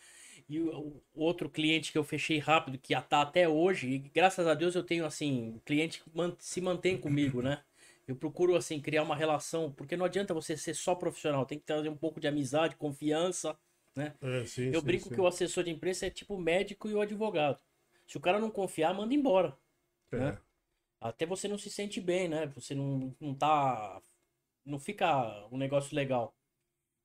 E 0.48 0.60
o 0.60 1.00
outro 1.14 1.48
cliente 1.48 1.90
que 1.92 1.98
eu 1.98 2.04
fechei 2.04 2.38
rápido, 2.38 2.78
que 2.78 2.94
está 2.94 3.22
até 3.22 3.48
hoje, 3.48 3.88
e 3.88 3.98
graças 3.98 4.46
a 4.46 4.54
Deus 4.54 4.74
eu 4.74 4.82
tenho 4.82 5.06
assim, 5.06 5.60
cliente 5.64 6.02
que 6.02 6.10
se 6.38 6.60
mantém 6.60 6.98
comigo, 6.98 7.40
né? 7.40 7.62
Eu 8.06 8.16
procuro, 8.16 8.54
assim, 8.54 8.80
criar 8.80 9.02
uma 9.02 9.16
relação, 9.16 9.72
porque 9.72 9.96
não 9.96 10.04
adianta 10.04 10.34
você 10.34 10.56
ser 10.56 10.74
só 10.74 10.94
profissional, 10.94 11.46
tem 11.46 11.58
que 11.58 11.64
ter 11.64 11.88
um 11.88 11.96
pouco 11.96 12.20
de 12.20 12.28
amizade, 12.28 12.76
confiança, 12.76 13.58
né? 13.96 14.14
É, 14.20 14.44
sim, 14.44 14.70
eu 14.72 14.80
sim, 14.80 14.86
brinco 14.86 15.08
sim. 15.08 15.14
que 15.14 15.20
o 15.20 15.26
assessor 15.26 15.64
de 15.64 15.70
imprensa 15.70 16.06
é 16.06 16.10
tipo 16.10 16.34
o 16.34 16.40
médico 16.40 16.88
e 16.88 16.94
o 16.94 17.00
advogado. 17.00 17.58
Se 18.06 18.16
o 18.16 18.20
cara 18.20 18.38
não 18.38 18.50
confiar, 18.50 18.92
manda 18.92 19.14
embora. 19.14 19.56
É. 20.12 20.16
Né? 20.18 20.38
Até 21.00 21.24
você 21.26 21.48
não 21.48 21.58
se 21.58 21.70
sente 21.70 22.00
bem, 22.00 22.28
né? 22.28 22.46
Você 22.48 22.74
não, 22.74 23.14
não 23.20 23.34
tá. 23.34 24.00
Não 24.64 24.78
fica 24.78 25.46
um 25.50 25.58
negócio 25.58 25.94
legal. 25.94 26.34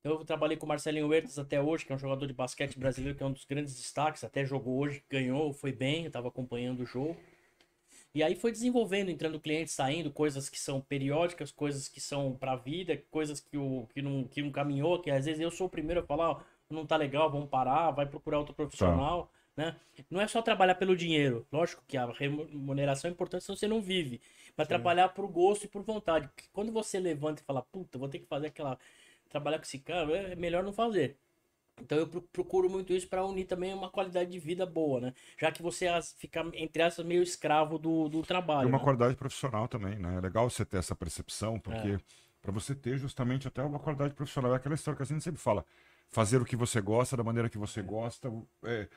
Eu 0.02 0.24
trabalhei 0.24 0.56
com 0.56 0.64
o 0.64 0.68
Marcelinho 0.68 1.08
Huertas 1.08 1.38
até 1.38 1.60
hoje, 1.60 1.84
que 1.84 1.92
é 1.92 1.94
um 1.94 1.98
jogador 1.98 2.26
de 2.26 2.32
basquete 2.32 2.78
brasileiro, 2.78 3.16
que 3.16 3.22
é 3.22 3.26
um 3.26 3.32
dos 3.32 3.44
grandes 3.44 3.76
destaques. 3.76 4.24
Até 4.24 4.44
jogou 4.44 4.78
hoje, 4.78 5.04
ganhou, 5.10 5.52
foi 5.52 5.72
bem, 5.72 6.02
eu 6.02 6.06
estava 6.08 6.28
acompanhando 6.28 6.80
o 6.80 6.86
jogo. 6.86 7.16
E 8.12 8.22
aí 8.22 8.34
foi 8.34 8.50
desenvolvendo, 8.50 9.08
entrando 9.08 9.38
clientes, 9.38 9.72
saindo, 9.72 10.10
coisas 10.10 10.48
que 10.48 10.58
são 10.58 10.80
periódicas, 10.80 11.52
coisas 11.52 11.88
que 11.88 12.00
são 12.00 12.34
pra 12.34 12.56
vida, 12.56 12.96
coisas 13.10 13.38
que, 13.38 13.56
o, 13.56 13.86
que, 13.94 14.02
não, 14.02 14.24
que 14.24 14.42
não 14.42 14.50
caminhou, 14.50 15.00
que 15.00 15.10
às 15.10 15.26
vezes 15.26 15.40
eu 15.40 15.50
sou 15.50 15.68
o 15.68 15.70
primeiro 15.70 16.00
a 16.00 16.04
falar, 16.04 16.30
ó, 16.30 16.40
não 16.68 16.84
tá 16.84 16.96
legal, 16.96 17.30
vamos 17.30 17.48
parar, 17.48 17.92
vai 17.92 18.06
procurar 18.06 18.38
outro 18.38 18.54
profissional, 18.54 19.30
tá. 19.54 19.62
né? 19.62 19.76
Não 20.10 20.20
é 20.20 20.26
só 20.26 20.42
trabalhar 20.42 20.74
pelo 20.74 20.96
dinheiro, 20.96 21.46
lógico 21.52 21.84
que 21.86 21.96
a 21.96 22.06
remuneração 22.06 23.08
é 23.08 23.12
importante, 23.12 23.44
senão 23.44 23.56
você 23.56 23.68
não 23.68 23.80
vive, 23.80 24.20
mas 24.56 24.66
Sim. 24.66 24.70
trabalhar 24.70 25.10
por 25.10 25.28
gosto 25.28 25.64
e 25.64 25.68
por 25.68 25.82
vontade. 25.82 26.26
Porque 26.28 26.48
quando 26.52 26.72
você 26.72 26.98
levanta 26.98 27.42
e 27.42 27.44
fala, 27.44 27.62
puta, 27.62 27.96
vou 27.96 28.08
ter 28.08 28.18
que 28.18 28.26
fazer 28.26 28.48
aquela, 28.48 28.76
trabalhar 29.28 29.58
com 29.58 29.64
esse 29.64 29.78
cara, 29.78 30.12
é 30.16 30.34
melhor 30.34 30.64
não 30.64 30.72
fazer. 30.72 31.16
Então 31.80 31.98
eu 31.98 32.06
procuro 32.06 32.68
muito 32.68 32.92
isso 32.92 33.08
para 33.08 33.24
unir 33.24 33.46
também 33.46 33.72
uma 33.74 33.90
qualidade 33.90 34.30
de 34.30 34.38
vida 34.38 34.64
boa, 34.66 35.00
né? 35.00 35.14
Já 35.38 35.50
que 35.50 35.62
você 35.62 35.86
fica, 36.16 36.44
entre 36.54 36.82
aspas, 36.82 37.04
meio 37.04 37.22
escravo 37.22 37.78
do, 37.78 38.08
do 38.08 38.22
trabalho. 38.22 38.68
E 38.68 38.72
uma 38.72 38.78
né? 38.78 38.84
qualidade 38.84 39.16
profissional 39.16 39.68
também, 39.68 39.98
né? 39.98 40.16
É 40.16 40.20
legal 40.20 40.48
você 40.48 40.64
ter 40.64 40.78
essa 40.78 40.94
percepção, 40.94 41.58
porque 41.58 41.88
é. 41.88 42.00
para 42.40 42.52
você 42.52 42.74
ter 42.74 42.98
justamente 42.98 43.48
até 43.48 43.62
uma 43.62 43.78
qualidade 43.78 44.14
profissional. 44.14 44.52
É 44.52 44.56
aquela 44.56 44.74
história 44.74 44.96
que 44.96 45.02
a 45.02 45.06
gente 45.06 45.22
sempre 45.22 45.40
fala: 45.40 45.64
fazer 46.08 46.40
o 46.40 46.44
que 46.44 46.56
você 46.56 46.80
gosta, 46.80 47.16
da 47.16 47.24
maneira 47.24 47.48
que 47.48 47.58
você 47.58 47.82
gosta, 47.82 48.32
é, 48.64 48.88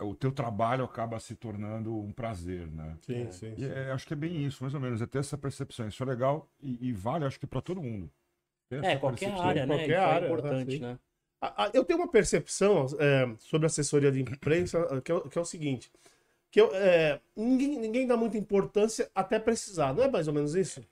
o 0.00 0.14
teu 0.14 0.32
trabalho 0.32 0.84
acaba 0.84 1.18
se 1.20 1.34
tornando 1.34 1.96
um 1.96 2.12
prazer, 2.12 2.70
né? 2.70 2.96
Sim, 3.02 3.22
é. 3.22 3.30
sim. 3.30 3.54
E 3.56 3.64
é, 3.64 3.92
acho 3.92 4.06
que 4.06 4.12
é 4.12 4.16
bem 4.16 4.44
isso, 4.44 4.62
mais 4.62 4.74
ou 4.74 4.80
menos, 4.80 5.00
é 5.00 5.06
ter 5.06 5.18
essa 5.18 5.38
percepção. 5.38 5.88
Isso 5.88 6.02
é 6.02 6.06
legal 6.06 6.48
e, 6.60 6.88
e 6.88 6.92
vale, 6.92 7.24
acho 7.24 7.38
que 7.38 7.46
para 7.46 7.60
todo 7.60 7.82
mundo. 7.82 8.10
É, 8.70 8.96
qualquer 8.96 9.32
área, 9.32 9.64
né? 9.64 9.76
Qualquer 9.78 9.98
área, 9.98 10.26
é 10.26 10.28
importante, 10.28 10.78
né? 10.78 10.98
Eu 11.72 11.84
tenho 11.84 12.00
uma 12.00 12.08
percepção 12.08 12.86
é, 12.98 13.28
sobre 13.38 13.66
assessoria 13.66 14.10
de 14.10 14.20
imprensa 14.20 15.00
que 15.02 15.12
é, 15.12 15.20
que 15.20 15.38
é 15.38 15.40
o 15.40 15.44
seguinte: 15.44 15.90
que 16.50 16.60
eu, 16.60 16.74
é, 16.74 17.20
ninguém, 17.36 17.78
ninguém 17.78 18.06
dá 18.06 18.16
muita 18.16 18.36
importância 18.38 19.10
até 19.14 19.38
precisar, 19.38 19.94
não 19.94 20.02
é 20.02 20.08
mais 20.10 20.26
ou 20.26 20.34
menos 20.34 20.54
isso? 20.54 20.84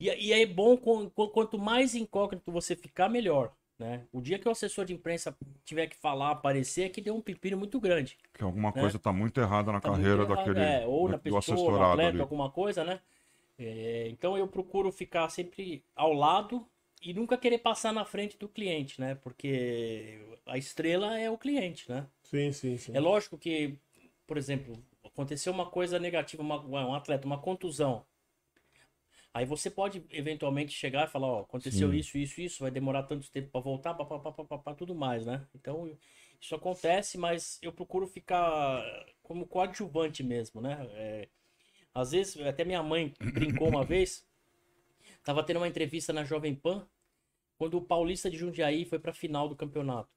E, 0.00 0.06
e 0.08 0.32
é 0.32 0.46
bom, 0.46 0.76
com- 0.76 1.10
com- 1.10 1.28
quanto 1.28 1.58
mais 1.58 1.94
incógnito 1.94 2.52
você 2.52 2.76
ficar, 2.76 3.08
melhor. 3.08 3.52
Né? 3.78 4.04
O 4.12 4.20
dia 4.20 4.38
que 4.40 4.48
o 4.48 4.50
assessor 4.50 4.84
de 4.84 4.92
imprensa 4.92 5.36
tiver 5.64 5.86
que 5.86 5.96
falar, 5.96 6.32
aparecer, 6.32 6.82
é 6.86 6.88
que 6.88 7.00
deu 7.00 7.14
um 7.14 7.20
pepino 7.20 7.56
muito 7.56 7.78
grande. 7.80 8.18
Que 8.34 8.42
alguma 8.42 8.72
coisa 8.72 8.98
tá 8.98 9.12
muito 9.12 9.40
errada 9.40 9.70
na 9.70 9.80
Tá 9.80 9.90
carreira 9.90 10.22
errado, 10.22 10.34
daquele 10.36 10.60
é, 10.60 10.84
ou 10.86 11.08
na 11.08 11.16
do 11.16 11.22
pessoa, 11.22 11.34
no 11.34 11.38
assessorado 11.38 11.92
atleta, 11.92 12.08
ali. 12.10 12.20
alguma 12.20 12.50
coisa, 12.50 12.82
né? 12.84 13.00
É, 13.56 14.08
então 14.08 14.36
eu 14.36 14.48
procuro 14.48 14.90
ficar 14.90 15.28
sempre 15.30 15.82
ao 15.94 16.12
lado 16.12 16.66
e 17.02 17.12
nunca 17.14 17.38
querer 17.38 17.58
passar 17.58 17.92
na 17.92 18.04
frente 18.04 18.36
do 18.38 18.48
cliente, 18.48 19.00
né? 19.00 19.14
Porque 19.16 20.20
a 20.46 20.58
estrela 20.58 21.18
é 21.18 21.30
o 21.30 21.38
cliente, 21.38 21.88
né? 21.90 22.06
Sim, 22.22 22.52
sim, 22.52 22.78
sim. 22.78 22.92
É 22.92 23.00
lógico 23.00 23.38
que, 23.38 23.78
por 24.26 24.36
exemplo, 24.38 24.82
aconteceu 25.04 25.52
uma 25.52 25.70
coisa 25.70 25.98
negativa, 25.98 26.42
uma- 26.42 26.64
um 26.66 26.94
atleta, 26.94 27.26
uma 27.26 27.40
contusão. 27.40 28.06
Aí 29.32 29.44
você 29.44 29.70
pode 29.70 30.04
eventualmente 30.10 30.72
chegar 30.72 31.06
e 31.06 31.10
falar, 31.10 31.26
ó, 31.28 31.40
aconteceu 31.42 31.92
Sim. 31.92 31.94
isso, 31.94 32.18
isso, 32.18 32.40
isso, 32.40 32.62
vai 32.62 32.70
demorar 32.70 33.02
tanto 33.04 33.30
tempo 33.30 33.50
para 33.50 33.60
voltar, 33.60 33.94
papapá, 33.94 34.74
tudo 34.74 34.94
mais, 34.94 35.26
né? 35.26 35.46
Então, 35.54 35.96
isso 36.40 36.54
acontece, 36.54 37.18
mas 37.18 37.58
eu 37.62 37.72
procuro 37.72 38.06
ficar 38.06 38.82
como 39.22 39.46
coadjuvante 39.46 40.22
mesmo, 40.22 40.60
né? 40.60 40.78
É, 40.92 41.28
às 41.94 42.12
vezes, 42.12 42.40
até 42.46 42.64
minha 42.64 42.82
mãe 42.84 43.16
brincou 43.32 43.68
uma 43.70 43.84
vez, 43.84 44.27
tava 45.28 45.44
tendo 45.44 45.58
uma 45.58 45.68
entrevista 45.68 46.10
na 46.10 46.24
Jovem 46.24 46.54
Pan, 46.54 46.88
quando 47.58 47.76
o 47.76 47.82
Paulista 47.82 48.30
de 48.30 48.38
Jundiaí 48.38 48.86
foi 48.86 48.98
pra 48.98 49.12
final 49.12 49.46
do 49.46 49.54
campeonato. 49.54 50.08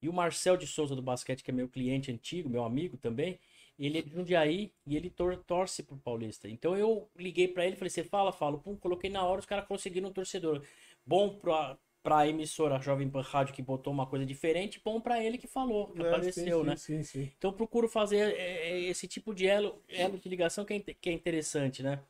E 0.00 0.08
o 0.08 0.12
Marcel 0.12 0.56
de 0.56 0.68
Souza 0.68 0.94
do 0.94 1.02
basquete, 1.02 1.42
que 1.42 1.50
é 1.50 1.52
meu 1.52 1.68
cliente 1.68 2.12
antigo, 2.12 2.48
meu 2.48 2.62
amigo 2.62 2.96
também, 2.96 3.40
ele 3.76 3.98
é 3.98 4.02
de 4.02 4.12
Jundiaí 4.12 4.72
e 4.86 4.96
ele 4.96 5.10
tor 5.10 5.36
torce 5.36 5.82
pro 5.82 5.96
Paulista. 5.96 6.48
Então 6.48 6.76
eu 6.76 7.10
liguei 7.16 7.48
pra 7.48 7.66
ele, 7.66 7.74
falei, 7.74 7.90
você 7.90 8.04
fala, 8.04 8.30
falo, 8.30 8.60
pum, 8.60 8.76
coloquei 8.76 9.10
na 9.10 9.24
hora, 9.24 9.40
os 9.40 9.46
caras 9.46 9.66
conseguiram 9.66 10.10
um 10.10 10.12
torcedor. 10.12 10.64
Bom 11.04 11.36
pra, 11.36 11.76
pra 12.00 12.28
emissora 12.28 12.76
a 12.76 12.80
Jovem 12.80 13.10
Pan 13.10 13.22
Rádio 13.22 13.52
que 13.52 13.60
botou 13.60 13.92
uma 13.92 14.06
coisa 14.06 14.24
diferente, 14.24 14.80
bom 14.84 15.00
pra 15.00 15.20
ele 15.20 15.38
que 15.38 15.48
falou, 15.48 15.88
que 15.88 16.00
É, 16.00 16.06
apareceu, 16.06 16.60
sim, 16.60 16.66
né? 16.66 16.76
Sim, 16.76 17.02
sim. 17.02 17.32
Então 17.36 17.50
eu 17.50 17.56
procuro 17.56 17.88
fazer 17.88 18.32
é, 18.36 18.68
é, 18.70 18.80
esse 18.82 19.08
tipo 19.08 19.34
de 19.34 19.48
elo, 19.48 19.82
elo 19.88 20.16
de 20.18 20.28
ligação 20.28 20.64
que 20.64 20.74
é, 20.74 20.78
que 20.78 21.10
é 21.10 21.12
interessante, 21.12 21.82
né? 21.82 22.00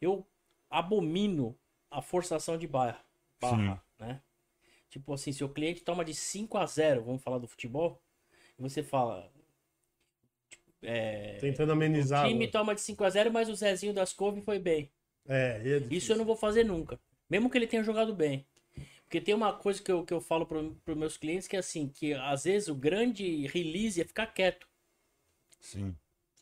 Eu 0.00 0.26
abomino 0.70 1.54
a 1.90 2.02
forçação 2.02 2.56
de 2.56 2.66
barra, 2.66 3.04
barra 3.40 3.82
né? 3.98 4.20
Tipo 4.88 5.12
assim, 5.12 5.32
se 5.32 5.44
o 5.44 5.48
cliente 5.48 5.82
toma 5.82 6.04
de 6.04 6.14
5 6.14 6.56
a 6.56 6.66
0, 6.66 7.04
vamos 7.04 7.22
falar 7.22 7.38
do 7.38 7.48
futebol, 7.48 8.02
e 8.58 8.62
você 8.62 8.82
fala... 8.82 9.30
tipo, 10.48 10.64
é, 10.82 11.38
Tentando 11.38 11.70
o 11.70 11.72
amenizar. 11.72 12.26
time 12.26 12.46
né? 12.46 12.50
toma 12.50 12.74
de 12.74 12.80
5 12.80 13.04
a 13.04 13.10
0, 13.10 13.32
mas 13.32 13.48
o 13.48 13.54
Zezinho 13.54 13.92
das 13.92 14.12
Couve 14.12 14.40
foi 14.40 14.58
bem. 14.58 14.90
É, 15.28 15.60
é 15.64 15.94
Isso 15.94 16.12
eu 16.12 16.16
não 16.16 16.24
vou 16.24 16.36
fazer 16.36 16.64
nunca. 16.64 16.98
Mesmo 17.28 17.50
que 17.50 17.58
ele 17.58 17.66
tenha 17.66 17.82
jogado 17.82 18.14
bem. 18.14 18.46
Porque 19.04 19.20
tem 19.20 19.34
uma 19.34 19.52
coisa 19.52 19.82
que 19.82 19.90
eu, 19.90 20.04
que 20.04 20.12
eu 20.12 20.20
falo 20.20 20.46
para 20.46 20.58
os 20.58 20.96
meus 20.96 21.16
clientes 21.16 21.46
que 21.46 21.56
é 21.56 21.60
assim, 21.60 21.88
que 21.88 22.12
às 22.12 22.44
vezes 22.44 22.68
o 22.68 22.74
grande 22.74 23.46
release 23.46 24.00
é 24.00 24.04
ficar 24.04 24.26
quieto, 24.26 24.68
Sim. 25.60 25.94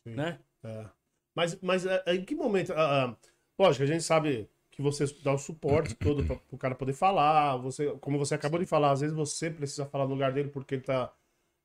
né? 0.03 0.39
É. 0.63 0.89
Mas, 1.35 1.59
mas 1.61 1.85
é, 1.85 2.03
é, 2.07 2.15
em 2.15 2.25
que 2.25 2.33
momento. 2.33 2.73
ah, 2.73 3.15
lógico, 3.59 3.83
a 3.83 3.87
gente 3.87 4.03
sabe 4.03 4.49
que 4.75 4.81
você 4.81 5.05
dá 5.23 5.33
o 5.33 5.37
suporte 5.37 5.95
todo 5.95 6.25
para 6.25 6.37
o 6.51 6.57
cara 6.57 6.75
poder 6.75 6.93
falar. 6.93 7.57
Você, 7.57 7.91
como 8.01 8.17
você 8.17 8.35
acabou 8.35 8.59
de 8.59 8.65
falar, 8.65 8.91
às 8.91 9.01
vezes 9.01 9.15
você 9.15 9.49
precisa 9.49 9.85
falar 9.85 10.05
no 10.05 10.11
lugar 10.11 10.33
dele 10.33 10.49
porque 10.49 10.75
ele 10.75 10.83
tá. 10.83 11.13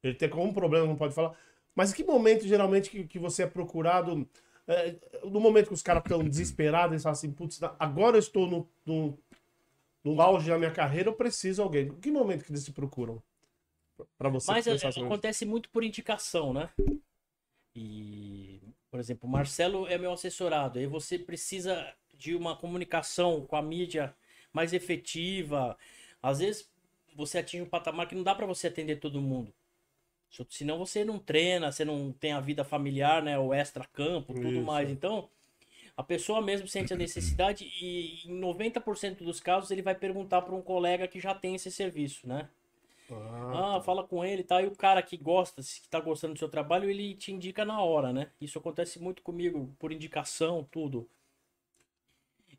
Ele 0.02 0.14
tem 0.14 0.30
algum 0.30 0.52
problema, 0.52 0.86
não 0.86 0.96
pode 0.96 1.14
falar. 1.14 1.36
Mas 1.74 1.92
em 1.92 1.96
que 1.96 2.04
momento, 2.04 2.46
geralmente, 2.46 2.90
que, 2.90 3.04
que 3.04 3.18
você 3.18 3.42
é 3.42 3.46
procurado? 3.46 4.26
é, 4.70 4.94
no 5.24 5.40
momento 5.40 5.68
que 5.68 5.74
os 5.74 5.82
caras 5.82 6.02
estão 6.04 6.22
desesperados, 6.22 6.92
eles 6.92 7.02
falam 7.02 7.14
assim, 7.14 7.32
putz, 7.32 7.60
agora 7.78 8.16
eu 8.16 8.20
estou 8.20 8.46
no, 8.46 8.68
no, 8.86 9.18
no 10.04 10.20
auge 10.20 10.48
da 10.48 10.56
minha 10.56 10.70
carreira, 10.70 11.08
eu 11.08 11.14
preciso 11.14 11.56
de 11.56 11.62
alguém. 11.62 11.88
Que 12.00 12.10
momento 12.10 12.44
que 12.44 12.52
eles 12.52 12.62
se 12.62 12.72
procuram? 12.72 13.20
Pra 14.16 14.28
você 14.28 14.50
Mas 14.50 14.66
é, 14.66 14.76
acontece 14.86 15.44
muito 15.44 15.68
por 15.70 15.82
indicação, 15.82 16.54
né? 16.54 16.70
E, 17.74 18.60
por 18.90 19.00
exemplo, 19.00 19.28
o 19.28 19.32
Marcelo 19.32 19.86
é 19.88 19.98
meu 19.98 20.12
assessorado. 20.12 20.78
Aí 20.78 20.86
você 20.86 21.18
precisa 21.18 21.92
de 22.20 22.36
uma 22.36 22.56
comunicação 22.56 23.46
com 23.46 23.56
a 23.56 23.62
mídia 23.62 24.14
mais 24.52 24.74
efetiva. 24.74 25.76
Às 26.22 26.40
vezes 26.40 26.70
você 27.16 27.38
atinge 27.40 27.64
um 27.64 27.70
patamar 27.70 28.08
que 28.08 28.16
não 28.16 28.24
dá 28.24 28.34
para 28.36 28.46
você 28.46 28.68
atender 28.68 28.98
todo 29.00 29.20
mundo. 29.22 29.52
Se- 30.30 30.46
Senão 30.50 30.78
você 30.78 31.04
não 31.04 31.18
treina, 31.18 31.72
você 31.72 31.84
não 31.84 32.12
tem 32.12 32.32
a 32.32 32.40
vida 32.40 32.64
familiar, 32.64 33.22
né? 33.22 33.38
O 33.38 33.54
extra-campo, 33.54 34.34
tudo 34.34 34.60
Isso. 34.60 34.62
mais. 34.62 34.90
Então, 34.90 35.30
a 35.96 36.02
pessoa 36.04 36.40
mesmo 36.42 36.68
sente 36.68 36.92
a 36.94 36.96
necessidade 36.96 37.64
e 37.82 38.22
em 38.28 38.34
90% 38.38 39.24
dos 39.24 39.40
casos 39.40 39.70
ele 39.72 39.82
vai 39.82 39.94
perguntar 39.96 40.42
para 40.42 40.54
um 40.56 40.62
colega 40.62 41.08
que 41.08 41.20
já 41.20 41.34
tem 41.34 41.54
esse 41.56 41.70
serviço, 41.72 42.28
né? 42.28 42.48
Ah, 43.10 43.60
Ah, 43.62 43.80
fala 43.82 44.04
com 44.06 44.24
ele 44.24 44.42
e 44.42 44.44
tal. 44.44 44.60
E 44.62 44.66
o 44.66 44.76
cara 44.76 45.02
que 45.02 45.16
gosta, 45.16 45.60
que 45.62 45.88
tá 45.88 46.00
gostando 46.00 46.34
do 46.34 46.38
seu 46.38 46.48
trabalho, 46.48 46.88
ele 46.88 47.14
te 47.14 47.32
indica 47.32 47.64
na 47.64 47.80
hora, 47.82 48.12
né? 48.12 48.30
Isso 48.40 48.58
acontece 48.58 48.98
muito 49.00 49.22
comigo, 49.22 49.74
por 49.78 49.92
indicação, 49.92 50.64
tudo. 50.70 51.08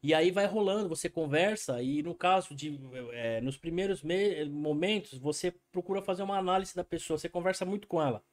E 0.03 0.13
aí 0.13 0.31
vai 0.31 0.45
rolando, 0.47 0.89
você 0.89 1.09
conversa, 1.09 1.81
e 1.81 2.01
no 2.01 2.15
caso 2.15 2.55
de. 2.55 2.79
é, 3.13 3.39
nos 3.41 3.57
primeiros 3.57 4.01
me- 4.01 4.45
momentos, 4.45 5.17
você 5.19 5.51
procura 5.71 6.01
fazer 6.01 6.23
uma 6.23 6.37
análise 6.37 6.75
da 6.75 6.83
pessoa, 6.83 7.17
você 7.19 7.29
conversa 7.29 7.65
muito 7.65 7.87
com 7.87 8.01
ela. 8.01 8.23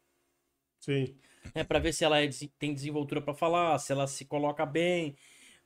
sim. 0.81 1.15
Né, 1.55 1.65
para 1.65 1.79
ver 1.79 1.93
se 1.93 2.05
ela 2.05 2.21
é 2.21 2.29
tem 2.59 2.75
desenvoltura 2.75 3.21
para 3.21 3.35
falar, 3.35 3.79
se 3.79 3.93
ela 3.93 4.07
se 4.07 4.25
coloca 4.25 4.67
bem, 4.67 5.17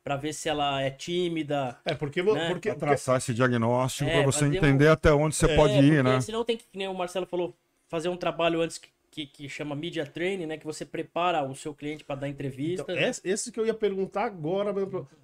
para 0.02 0.16
ver 0.16 0.32
se 0.32 0.48
ela 0.48 0.80
é 0.80 0.90
tímida. 0.90 1.78
É, 1.84 1.94
porque, 1.94 2.22
Né? 2.22 2.48
porque, 2.52 2.70
Pra 2.70 2.78
traçar 2.78 3.18
esse 3.18 3.34
diagnóstico 3.34 4.08
É, 4.08 4.12
pra 4.12 4.22
você 4.22 4.38
fazer 4.44 4.58
um- 4.60 4.64
entender 4.64 4.88
até 4.88 5.12
onde 5.12 5.34
você 5.34 5.48
É, 5.48 5.56
pode 5.56 5.74
ir, 5.74 6.04
né? 6.04 6.20
Senão 6.20 6.44
tem 6.44 6.56
que, 6.56 6.64
que 6.64 6.78
nem 6.78 6.88
o 6.88 6.94
Marcelo 6.94 7.26
falou, 7.26 7.54
fazer 7.88 8.08
um 8.08 8.16
trabalho 8.16 8.60
antes 8.60 8.78
que, 8.78 8.88
que, 9.10 9.26
que 9.26 9.48
chama 9.48 9.74
media 9.74 10.06
training, 10.06 10.46
né? 10.46 10.56
Que 10.56 10.64
você 10.64 10.84
prepara 10.84 11.42
o 11.42 11.54
seu 11.54 11.74
cliente 11.74 12.04
para 12.04 12.16
dar 12.20 12.28
entrevista. 12.28 12.82
Então, 12.92 12.96
esse, 13.08 13.20
esse 13.24 13.52
que 13.52 13.58
eu 13.60 13.66
ia 13.66 13.74
perguntar 13.74 14.24
agora, 14.24 14.72
mesmo. 14.72 15.00
É, 15.00 15.22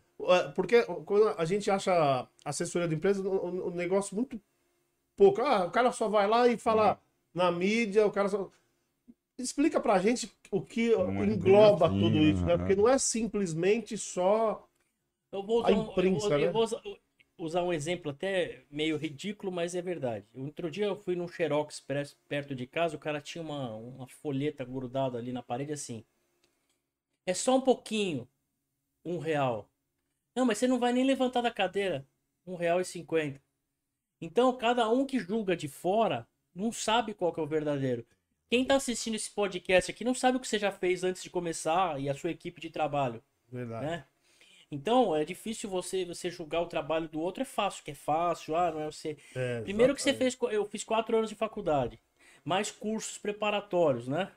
porque 0.54 0.82
quando 1.04 1.28
a 1.38 1.44
gente 1.44 1.70
acha 1.70 2.28
assessoria 2.44 2.88
de 2.88 2.94
empresa 2.94 3.22
um, 3.28 3.70
negócio 3.70 4.16
muito 4.16 4.40
pouco. 5.16 5.40
Ah, 5.40 5.66
o 5.66 5.70
cara 5.70 5.92
só 5.92 6.08
vai 6.08 6.26
lá 6.26 6.48
e 6.48 6.56
fala 6.56 7.00
na 7.34 7.50
mídia, 7.50 8.06
o 8.06 8.10
cara 8.10 8.28
só. 8.28 8.50
Explica 9.38 9.80
pra 9.80 10.00
gente 10.00 10.32
o 10.50 10.60
que 10.60 10.90
Não 10.90 11.22
é 11.22 11.26
engloba 11.26 11.86
assim, 11.86 12.00
tudo 12.00 12.16
isso, 12.16 12.40
né? 12.44 12.56
né? 12.56 12.58
Porque 12.58 12.74
não 12.74 12.88
é 12.88 12.98
simplesmente 12.98 13.96
só. 13.96 14.68
Eu 15.30 15.42
vou 15.42 15.64
a 15.64 15.70
usar, 15.70 15.76
um, 15.76 15.82
imprensa, 15.82 16.26
eu, 16.26 16.30
vou- 16.30 16.32
eu 16.32 16.46
né? 16.46 16.52
vou 16.52 16.98
usar, 17.38 17.62
um 17.62 17.72
exemplo 17.72 18.10
até 18.10 18.64
meio 18.70 18.96
ridículo, 18.96 19.52
mas 19.52 19.74
é 19.76 19.82
verdade. 19.82 20.26
Outro 20.34 20.68
dia 20.70 20.86
eu 20.86 20.96
fui 20.96 21.14
num 21.14 21.28
Xerox 21.28 21.84
perto 22.28 22.54
de 22.54 22.66
casa, 22.66 22.96
o 22.96 22.98
cara 22.98 23.20
tinha 23.20 23.42
uma, 23.42 23.74
uma 23.74 24.08
folheta 24.08 24.64
grudada 24.64 25.18
ali 25.18 25.32
na 25.32 25.42
parede 25.42 25.72
assim. 25.72 26.04
É 27.24 27.34
só 27.34 27.56
um 27.56 27.60
pouquinho. 27.60 28.26
Um 29.04 29.18
real. 29.18 29.68
Não, 30.38 30.46
mas 30.46 30.58
você 30.58 30.68
não 30.68 30.78
vai 30.78 30.92
nem 30.92 31.02
levantar 31.02 31.40
da 31.40 31.50
cadeira. 31.50 32.06
Um 32.46 32.54
real 32.54 32.80
e 32.80 32.84
cinquenta. 32.84 33.42
Então, 34.20 34.56
cada 34.56 34.88
um 34.88 35.04
que 35.04 35.18
julga 35.18 35.56
de 35.56 35.66
fora 35.66 36.28
não 36.54 36.70
sabe 36.70 37.12
qual 37.12 37.32
que 37.32 37.40
é 37.40 37.42
o 37.42 37.46
verdadeiro. 37.46 38.06
Quem 38.48 38.64
tá 38.64 38.76
assistindo 38.76 39.16
esse 39.16 39.28
podcast 39.32 39.90
aqui 39.90 40.04
não 40.04 40.14
sabe 40.14 40.36
o 40.36 40.40
que 40.40 40.46
você 40.46 40.56
já 40.56 40.70
fez 40.70 41.02
antes 41.02 41.24
de 41.24 41.28
começar 41.28 42.00
e 42.00 42.08
a 42.08 42.14
sua 42.14 42.30
equipe 42.30 42.60
de 42.60 42.70
trabalho 42.70 43.20
Verdade. 43.50 43.84
né? 43.84 44.04
Então, 44.70 45.16
é 45.16 45.24
difícil 45.24 45.68
você 45.68 46.04
você 46.04 46.30
julgar 46.30 46.60
o 46.60 46.66
trabalho 46.66 47.08
do 47.08 47.20
outro, 47.20 47.42
é 47.42 47.44
fácil, 47.44 47.82
que 47.82 47.90
é 47.90 47.94
fácil, 47.94 48.54
ah, 48.54 48.70
não 48.70 48.82
é 48.82 48.86
você. 48.86 49.18
É, 49.34 49.62
Primeiro 49.62 49.92
que 49.92 50.00
você 50.00 50.14
fez, 50.14 50.38
eu 50.52 50.64
fiz 50.68 50.84
quatro 50.84 51.16
anos 51.16 51.30
de 51.30 51.34
faculdade, 51.34 51.98
mais 52.44 52.70
cursos 52.70 53.18
preparatórios, 53.18 54.06
né? 54.06 54.30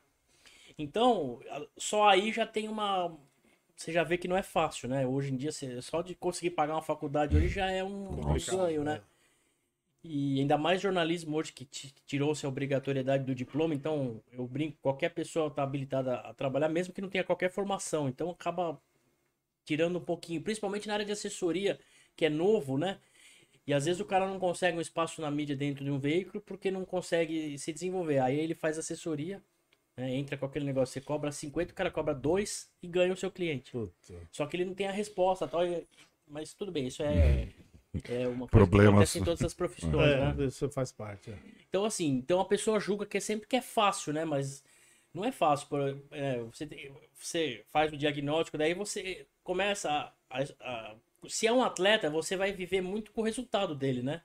Então, 0.80 1.42
só 1.78 2.10
aí 2.10 2.34
já 2.34 2.48
tem 2.48 2.68
uma. 2.68 3.16
Você 3.82 3.92
já 3.92 4.04
vê 4.04 4.16
que 4.16 4.28
não 4.28 4.38
é 4.38 4.44
fácil, 4.44 4.88
né? 4.88 5.08
Hoje 5.08 5.34
em 5.34 5.36
dia, 5.38 5.52
você- 5.52 5.82
só 5.82 6.04
de 6.04 6.14
conseguir 6.14 6.52
pagar 6.52 6.76
uma 6.76 6.84
faculdade 6.84 7.36
hoje 7.36 7.48
já 7.48 7.72
é 7.72 7.84
um, 7.84 8.12
um 8.12 8.38
ganho, 8.38 8.84
né? 8.84 9.02
E 10.04 10.40
ainda 10.40 10.58
mais 10.58 10.82
jornalismo 10.82 11.36
hoje 11.38 11.52
que 11.54 11.66
ti- 11.66 11.94
tirou-se 12.06 12.46
a 12.46 12.50
obrigatoriedade 12.50 13.24
do 13.24 13.34
diploma, 13.36 13.74
então 13.76 14.22
eu 14.32 14.48
brinco, 14.48 14.78
qualquer 14.82 15.10
pessoa 15.10 15.48
está 15.48 15.64
habilitada 15.64 16.16
a 16.16 16.34
trabalhar, 16.34 16.70
mesmo 16.70 16.94
que 16.94 17.02
não 17.02 17.10
tenha 17.10 17.24
qualquer 17.24 17.52
formação. 17.52 18.08
Então 18.10 18.30
acaba 18.30 18.80
tirando 19.66 19.98
um 20.00 20.06
pouquinho, 20.06 20.42
principalmente 20.42 20.88
na 20.88 20.96
área 20.96 21.06
de 21.06 21.12
assessoria, 21.14 21.80
que 22.16 22.26
é 22.26 22.30
novo, 22.30 22.78
né? 22.78 23.00
E 23.68 23.74
às 23.74 23.86
vezes 23.86 24.02
o 24.02 24.06
cara 24.06 24.28
não 24.28 24.40
consegue 24.40 24.78
um 24.78 24.82
espaço 24.82 25.22
na 25.22 25.32
mídia 25.32 25.56
dentro 25.56 25.84
de 25.86 25.92
um 25.92 26.00
veículo 26.00 26.42
porque 26.42 26.72
não 26.72 26.86
consegue 26.86 27.58
se 27.60 27.74
desenvolver. 27.74 28.20
Aí 28.20 28.40
ele 28.40 28.56
faz 28.56 28.78
assessoria, 28.80 29.44
né? 30.02 30.16
entra 30.16 30.38
com 30.38 30.46
aquele 30.46 30.66
negócio, 30.66 30.94
você 30.94 31.02
cobra 31.02 31.32
50, 31.32 31.72
o 31.72 31.76
cara 31.76 31.92
cobra 31.92 32.14
2 32.14 32.70
e 32.82 32.88
ganha 32.88 33.14
o 33.14 33.18
seu 33.18 33.32
cliente. 33.32 33.72
Puta. 33.72 34.14
Só 34.32 34.46
que 34.46 34.56
ele 34.58 34.66
não 34.66 34.74
tem 34.74 34.88
a 34.88 34.92
resposta, 34.92 35.48
tal, 35.48 35.62
mas 36.28 36.54
tudo 36.54 36.72
bem, 36.72 36.88
isso 36.88 37.02
é, 37.04 37.48
é 38.10 38.28
uma 38.28 38.48
coisa 38.48 38.52
Problemas. 38.52 38.84
que 38.86 38.90
acontece 38.90 39.20
em 39.20 39.24
todas 39.24 39.42
as 39.44 39.54
profissões, 39.54 39.94
né? 39.96 40.36
É, 40.40 40.46
isso 40.46 40.70
faz 40.70 40.92
parte. 40.92 41.32
é. 41.32 41.38
Então, 41.70 41.86
assim, 41.86 42.08
então 42.10 42.40
a 42.40 42.46
pessoa 42.46 42.80
julga 42.80 43.06
que 43.06 43.18
é 43.18 43.22
sempre 43.22 43.48
que 43.48 43.56
é 43.56 43.62
fácil, 43.62 44.14
né? 44.14 44.26
Mas 44.26 44.64
Não 45.14 45.26
é 45.26 45.32
fácil. 45.32 45.68
por- 45.68 46.02
é, 46.12 46.40
você, 46.44 46.66
tem- 46.66 46.90
você 47.20 47.66
faz 47.68 47.92
o 47.92 47.98
diagnóstico, 47.98 48.58
daí 48.58 48.74
você 48.74 49.26
começa 49.44 49.90
a, 50.30 50.40
a- 50.40 50.46
a- 50.62 50.96
Se 51.28 51.46
é 51.46 51.52
um 51.52 51.62
atleta, 51.62 52.10
você 52.10 52.38
vai 52.38 52.54
viver 52.54 52.80
muito 52.82 53.12
com 53.12 53.20
o 53.20 53.24
resultado 53.26 53.76
dele, 53.76 54.02
né? 54.02 54.22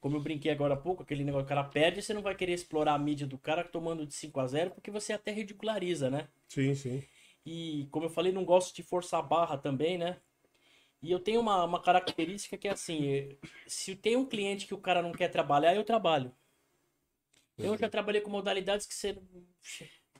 Como 0.00 0.16
eu 0.16 0.20
brinquei 0.20 0.50
agora 0.52 0.74
há 0.74 0.76
pouco, 0.76 1.02
aquele 1.02 1.24
negócio 1.24 1.46
que 1.46 1.52
o 1.52 1.56
cara 1.56 1.68
perde, 1.68 2.02
você 2.02 2.14
não 2.14 2.22
vai 2.22 2.34
querer 2.34 2.52
explorar 2.52 2.94
a 2.94 2.98
mídia 2.98 3.26
do 3.26 3.36
cara 3.36 3.64
tomando 3.64 4.06
de 4.06 4.14
5 4.14 4.38
a 4.38 4.46
0 4.46 4.70
porque 4.70 4.90
você 4.90 5.12
até 5.12 5.32
ridiculariza, 5.32 6.08
né? 6.08 6.28
Sim, 6.48 6.74
sim. 6.74 7.02
E 7.44 7.88
como 7.90 8.06
eu 8.06 8.10
falei, 8.10 8.30
não 8.32 8.44
gosto 8.44 8.74
de 8.74 8.82
forçar 8.82 9.20
a 9.20 9.22
barra 9.22 9.58
também, 9.58 9.98
né? 9.98 10.18
E 11.00 11.10
eu 11.10 11.18
tenho 11.18 11.40
uma, 11.40 11.64
uma 11.64 11.80
característica 11.80 12.56
que 12.56 12.68
é 12.68 12.72
assim: 12.72 13.06
eh, 13.06 13.36
se 13.66 13.96
tem 13.96 14.16
um 14.16 14.26
cliente 14.26 14.66
que 14.66 14.74
o 14.74 14.78
cara 14.78 15.02
não 15.02 15.12
quer 15.12 15.28
trabalhar, 15.28 15.74
eu 15.74 15.84
trabalho. 15.84 16.32
Eu 17.56 17.76
já 17.76 17.88
trabalhei 17.88 18.20
com 18.20 18.30
modalidades 18.30 18.86
que 18.86 18.94
você 18.94 19.16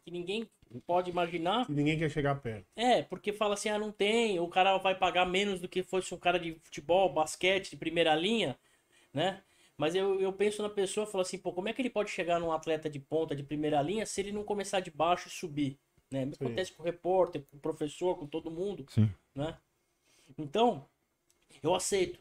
que 0.05 0.11
ninguém 0.11 0.49
pode 0.87 1.11
imaginar. 1.11 1.69
E 1.69 1.73
ninguém 1.73 1.99
quer 1.99 2.11
chegar 2.11 2.35
perto. 2.37 2.67
É, 2.75 3.03
porque 3.03 3.33
fala 3.33 3.55
assim, 3.55 3.69
ah, 3.69 3.79
não 3.79 3.93
tem, 3.93 4.41
o 4.41 4.49
cara 4.49 4.77
vai 4.79 4.95
pagar 4.95 5.27
menos 5.27 5.61
do 5.61 5.69
que 5.69 5.83
fosse 5.83 6.15
um 6.15 6.19
cara 6.19 6.39
de 6.39 6.55
futebol, 6.63 7.13
basquete, 7.13 7.71
de 7.71 7.77
primeira 7.77 8.15
linha, 8.15 8.59
né? 9.13 9.43
Mas 9.79 9.95
eu, 9.95 10.21
eu 10.21 10.33
penso 10.33 10.61
na 10.61 10.69
pessoa 10.69 11.07
e 11.07 11.11
falo 11.11 11.23
assim, 11.23 11.39
pô, 11.39 11.53
como 11.53 11.69
é 11.69 11.73
que 11.73 11.81
ele 11.81 11.89
pode 11.89 12.11
chegar 12.11 12.41
num 12.41 12.51
atleta 12.51 12.91
de 12.91 12.99
ponta, 12.99 13.35
de 13.35 13.45
primeira 13.45 13.81
linha, 13.81 14.05
se 14.05 14.21
ele 14.21 14.33
não 14.33 14.43
começar 14.43 14.81
de 14.81 14.91
baixo 14.91 15.29
e 15.29 15.31
subir? 15.31 15.79
Né? 16.11 16.27
Sim. 16.27 16.33
Acontece 16.35 16.73
com 16.73 16.83
o 16.83 16.85
repórter, 16.85 17.45
com 17.49 17.57
o 17.57 17.61
professor, 17.61 18.19
com 18.19 18.27
todo 18.27 18.51
mundo, 18.51 18.85
Sim. 18.91 19.09
né? 19.35 19.57
Então, 20.37 20.85
eu 21.63 21.75
aceito. 21.75 22.19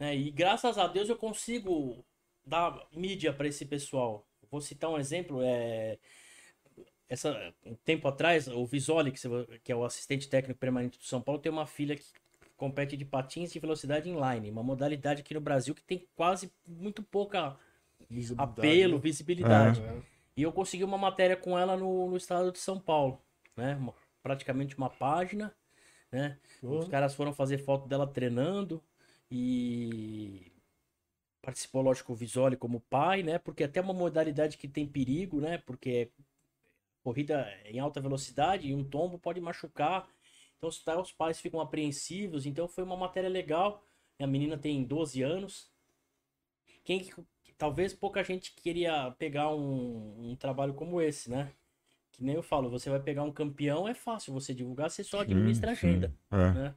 Né? 0.00 0.16
E 0.16 0.30
graças 0.32 0.76
a 0.76 0.88
Deus 0.88 1.08
eu 1.08 1.16
consigo 1.16 2.04
dar 2.44 2.84
mídia 2.90 3.32
para 3.32 3.46
esse 3.46 3.64
pessoal. 3.64 4.26
Vou 4.50 4.60
citar 4.60 4.90
um 4.90 4.98
exemplo, 4.98 5.40
é 5.42 5.96
essa 7.08 7.54
um 7.64 7.74
tempo 7.74 8.06
atrás, 8.08 8.46
o 8.48 8.64
Visoli, 8.66 9.12
que 9.62 9.72
é 9.72 9.76
o 9.76 9.84
assistente 9.84 10.28
técnico 10.28 10.58
permanente 10.58 10.98
do 10.98 11.04
São 11.04 11.20
Paulo, 11.20 11.40
tem 11.40 11.50
uma 11.50 11.66
filha 11.66 11.96
que 11.96 12.04
compete 12.60 12.94
de 12.94 13.06
patins 13.06 13.50
de 13.50 13.58
velocidade 13.58 14.10
inline, 14.10 14.50
uma 14.50 14.62
modalidade 14.62 15.22
aqui 15.22 15.32
no 15.32 15.40
Brasil 15.40 15.74
que 15.74 15.82
tem 15.82 16.06
quase 16.14 16.52
muito 16.68 17.02
pouca 17.02 17.56
Visibilidade, 18.10 18.50
apelo, 18.50 18.96
né? 18.96 19.02
visibilidade. 19.02 19.80
É. 19.80 20.02
E 20.36 20.42
eu 20.42 20.52
consegui 20.52 20.84
uma 20.84 20.98
matéria 20.98 21.36
com 21.38 21.58
ela 21.58 21.74
no, 21.74 22.10
no 22.10 22.16
estado 22.18 22.52
de 22.52 22.58
São 22.58 22.78
Paulo, 22.78 23.18
né? 23.56 23.76
Uma- 23.76 23.94
praticamente 24.22 24.76
uma 24.76 24.90
página, 24.90 25.54
né? 26.12 26.38
Os 26.62 26.84
Oh. 26.86 26.90
caras 26.90 27.14
foram 27.14 27.32
fazer 27.32 27.56
foto 27.58 27.88
dela 27.88 28.06
treinando 28.06 28.82
e 29.30 30.52
participou, 31.40 31.80
lógico, 31.82 32.12
o 32.12 32.16
Visoli 32.16 32.56
como 32.56 32.80
pai, 32.80 33.22
né? 33.22 33.38
Porque 33.38 33.64
até 33.64 33.80
uma 33.80 33.94
modalidade 33.94 34.58
que 34.58 34.68
tem 34.68 34.86
perigo, 34.86 35.40
né? 35.40 35.58
Porque 35.58 35.90
é 35.90 36.22
corrida 37.02 37.46
em 37.64 37.78
alta 37.78 38.00
velocidade 38.00 38.68
e 38.68 38.74
um 38.74 38.84
tombo 38.84 39.18
pode 39.18 39.40
machucar. 39.40 40.06
Então 40.60 40.68
os, 40.68 40.78
tá, 40.84 41.00
os 41.00 41.10
pais 41.10 41.40
ficam 41.40 41.58
apreensivos. 41.58 42.44
Então 42.44 42.68
foi 42.68 42.84
uma 42.84 42.96
matéria 42.96 43.30
legal. 43.30 43.82
A 44.18 44.26
menina 44.26 44.58
tem 44.58 44.84
12 44.84 45.22
anos. 45.22 45.70
Quem 46.84 47.00
que- 47.00 47.12
talvez 47.56 47.92
pouca 47.94 48.22
gente 48.22 48.54
queria 48.54 49.10
pegar 49.18 49.54
um, 49.54 50.30
um 50.32 50.36
trabalho 50.36 50.74
como 50.74 51.00
esse, 51.00 51.30
né? 51.30 51.52
Que 52.12 52.24
nem 52.24 52.34
eu 52.36 52.42
falo, 52.42 52.70
você 52.70 52.90
vai 52.90 53.00
pegar 53.00 53.22
um 53.24 53.32
campeão, 53.32 53.88
é 53.88 53.94
fácil 53.94 54.32
você 54.34 54.54
divulgar, 54.54 54.90
você 54.90 55.04
só 55.04 55.20
administra 55.20 55.70
a 55.70 55.72
agenda, 55.72 56.08
sim. 56.08 56.36
É. 56.36 56.52
né? 56.52 56.74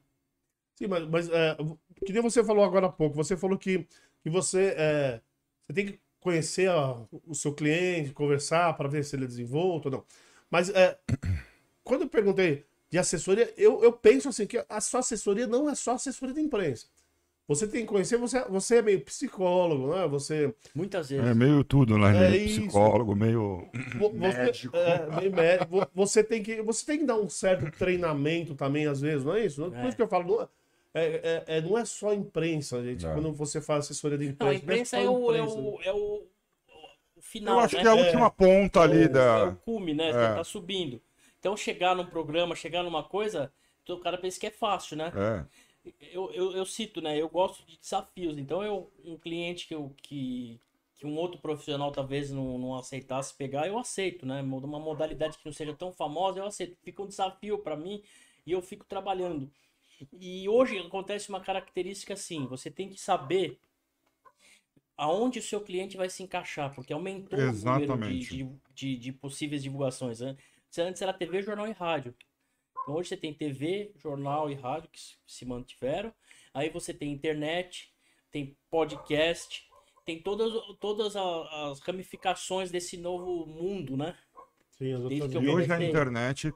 Sim, 0.75 0.87
mas, 0.87 1.07
mas 1.07 1.29
é, 1.29 1.57
que 2.05 2.13
nem 2.13 2.21
você 2.21 2.43
falou 2.43 2.63
agora 2.65 2.87
há 2.87 2.91
pouco, 2.91 3.15
você 3.15 3.37
falou 3.37 3.57
que, 3.57 3.87
que 4.23 4.29
você, 4.29 4.75
é, 4.77 5.21
você 5.67 5.73
tem 5.73 5.85
que 5.87 6.01
conhecer 6.19 6.69
a- 6.69 7.05
o 7.27 7.35
seu 7.35 7.53
cliente, 7.53 8.13
conversar 8.13 8.75
para 8.77 8.89
ver 8.89 9.03
se 9.05 9.15
ele 9.15 9.25
é 9.25 9.27
desenvolto 9.27 9.87
ou 9.87 9.91
não. 9.91 10.05
Mas 10.51 10.69
é, 10.69 10.99
quando 11.83 12.03
eu 12.03 12.09
perguntei 12.09 12.65
de 12.93 12.99
assessoria, 12.99 13.51
eu, 13.57 13.83
eu 13.83 13.91
penso 13.91 14.29
assim 14.29 14.45
que 14.45 14.63
a 14.69 14.79
sua 14.79 14.99
assessoria 14.99 15.47
não 15.47 15.67
é 15.67 15.73
só 15.73 15.93
assessoria 15.95 16.35
de 16.35 16.41
imprensa. 16.41 16.85
Você 17.47 17.67
tem 17.67 17.81
que 17.81 17.87
conhecer, 17.87 18.17
você, 18.17 18.39
você 18.47 18.75
é 18.77 18.81
meio 18.83 19.01
psicólogo, 19.01 19.95
né? 19.95 20.07
Você, 20.09 20.53
Muitas 20.75 21.09
vezes. 21.09 21.25
É 21.25 21.33
meio 21.33 21.63
tudo, 21.63 21.97
né? 21.97 22.15
É 22.27 22.29
meio 22.29 22.45
isso. 22.45 22.61
psicólogo, 22.61 23.15
meio. 23.15 23.67
vo- 23.97 24.11
você, 24.11 24.37
Médico. 24.37 24.77
é, 24.77 25.15
meio 25.19 25.31
médico. 25.35 25.71
Vo- 25.71 25.87
você 25.95 26.23
tem 26.23 26.43
que 26.43 26.61
você 26.61 26.85
tem 26.85 26.99
que 26.99 27.05
dar 27.05 27.15
um 27.17 27.27
certo 27.27 27.71
treinamento 27.75 28.53
também 28.53 28.85
às 28.85 29.01
vezes, 29.01 29.25
não 29.25 29.33
é 29.33 29.43
isso? 29.45 29.63
Por 29.71 29.75
É. 29.75 29.87
isso 29.87 29.95
que 29.97 30.03
eu 30.03 30.07
falo, 30.07 30.27
não 30.37 30.41
é, 30.43 30.47
é, 31.03 31.43
é- 31.57 31.61
não 31.61 31.75
é 31.75 31.83
só 31.85 32.13
imprensa, 32.13 32.81
gente. 32.83 33.03
Não. 33.03 33.15
Quando 33.15 33.33
você 33.33 33.59
faz 33.59 33.85
assessoria 33.85 34.19
de 34.19 34.35
Não, 34.39 34.47
a 34.49 34.53
imprensa, 34.53 34.97
imprensa 34.97 34.97
é 34.99 35.03
só 35.03 35.11
o, 35.19 35.33
é 35.33 35.39
imprensa. 35.39 35.57
o, 35.59 35.79
é 35.81 35.91
o, 35.93 36.23
o 37.17 37.21
final, 37.21 37.55
Eu 37.55 37.59
acho 37.65 37.75
né? 37.75 37.81
que 37.81 37.87
é 37.87 37.91
a 37.91 37.97
É. 37.97 38.03
última 38.05 38.29
ponta 38.29 38.81
ali 38.81 39.01
É 39.01 39.05
o- 39.07 39.09
da. 39.11 39.37
é 39.39 39.43
o 39.45 39.55
cume, 39.55 39.93
né? 39.95 40.11
Você 40.13 40.17
É. 40.19 40.33
tá 40.35 40.43
subindo. 40.43 41.01
Então 41.43 41.57
chegar 41.57 41.93
num 41.93 42.05
programa, 42.05 42.55
chegar 42.55 42.83
numa 42.83 43.03
coisa, 43.03 43.51
o 43.89 43.97
cara 43.97 44.17
pensa 44.17 44.39
que 44.39 44.47
é 44.47 44.49
fácil, 44.49 44.95
né? 44.95 45.11
É. 45.13 45.45
Eu, 46.13 46.31
eu, 46.31 46.51
eu 46.53 46.65
cito, 46.65 47.01
né? 47.01 47.19
Eu 47.19 47.27
gosto 47.27 47.65
de 47.65 47.77
desafios. 47.77 48.37
Então, 48.37 48.63
eu, 48.63 48.89
um 49.03 49.17
cliente 49.17 49.67
que, 49.67 49.75
eu, 49.75 49.93
que, 49.97 50.57
que 50.95 51.05
um 51.05 51.17
outro 51.17 51.37
profissional 51.41 51.91
talvez 51.91 52.31
não, 52.31 52.57
não 52.57 52.75
aceitasse 52.77 53.33
pegar, 53.33 53.67
eu 53.67 53.77
aceito, 53.77 54.25
né? 54.25 54.41
Uma 54.41 54.79
modalidade 54.79 55.37
que 55.37 55.45
não 55.45 55.51
seja 55.51 55.73
tão 55.73 55.91
famosa, 55.91 56.39
eu 56.39 56.45
aceito. 56.45 56.77
Fica 56.81 57.03
um 57.03 57.07
desafio 57.07 57.59
para 57.59 57.75
mim 57.75 58.01
e 58.45 58.53
eu 58.53 58.61
fico 58.61 58.85
trabalhando. 58.85 59.51
E 60.17 60.47
hoje 60.47 60.79
acontece 60.79 61.27
uma 61.27 61.41
característica 61.41 62.13
assim: 62.13 62.47
você 62.47 62.71
tem 62.71 62.87
que 62.87 63.01
saber 63.01 63.59
aonde 64.95 65.39
o 65.39 65.43
seu 65.43 65.59
cliente 65.59 65.97
vai 65.97 66.09
se 66.09 66.23
encaixar, 66.23 66.73
porque 66.73 66.93
aumentou 66.93 67.37
o 67.37 67.41
número 67.41 67.51
de, 67.51 67.83
Exatamente. 67.83 68.29
de, 68.29 68.49
de, 68.73 68.97
de 68.97 69.11
possíveis 69.11 69.61
divulgações. 69.61 70.21
Né? 70.21 70.37
Antes 70.81 71.01
era 71.01 71.13
TV, 71.13 71.41
jornal 71.41 71.67
e 71.67 71.71
rádio. 71.71 72.15
Então 72.81 72.95
hoje 72.95 73.09
você 73.09 73.17
tem 73.17 73.33
TV, 73.33 73.91
jornal 73.97 74.49
e 74.49 74.55
rádio 74.55 74.89
que 74.91 74.99
se- 75.25 75.45
mantiveram. 75.45 76.13
Aí 76.53 76.69
você 76.69 76.93
tem 76.93 77.11
internet, 77.11 77.93
tem 78.31 78.57
podcast, 78.69 79.67
tem 80.05 80.21
todas, 80.21 80.51
todas 80.79 81.15
as 81.15 81.79
ramificações 81.79 82.71
desse 82.71 82.97
novo 82.97 83.45
mundo, 83.45 83.95
né? 83.95 84.17
Sim, 84.71 84.93
as 84.93 85.01
outras 85.01 85.09
Desde 85.19 85.29
que 85.29 85.37
eu 85.37 85.41
E 85.43 85.49
hoje 85.49 85.71
a 85.71 85.81
internet. 85.83 86.53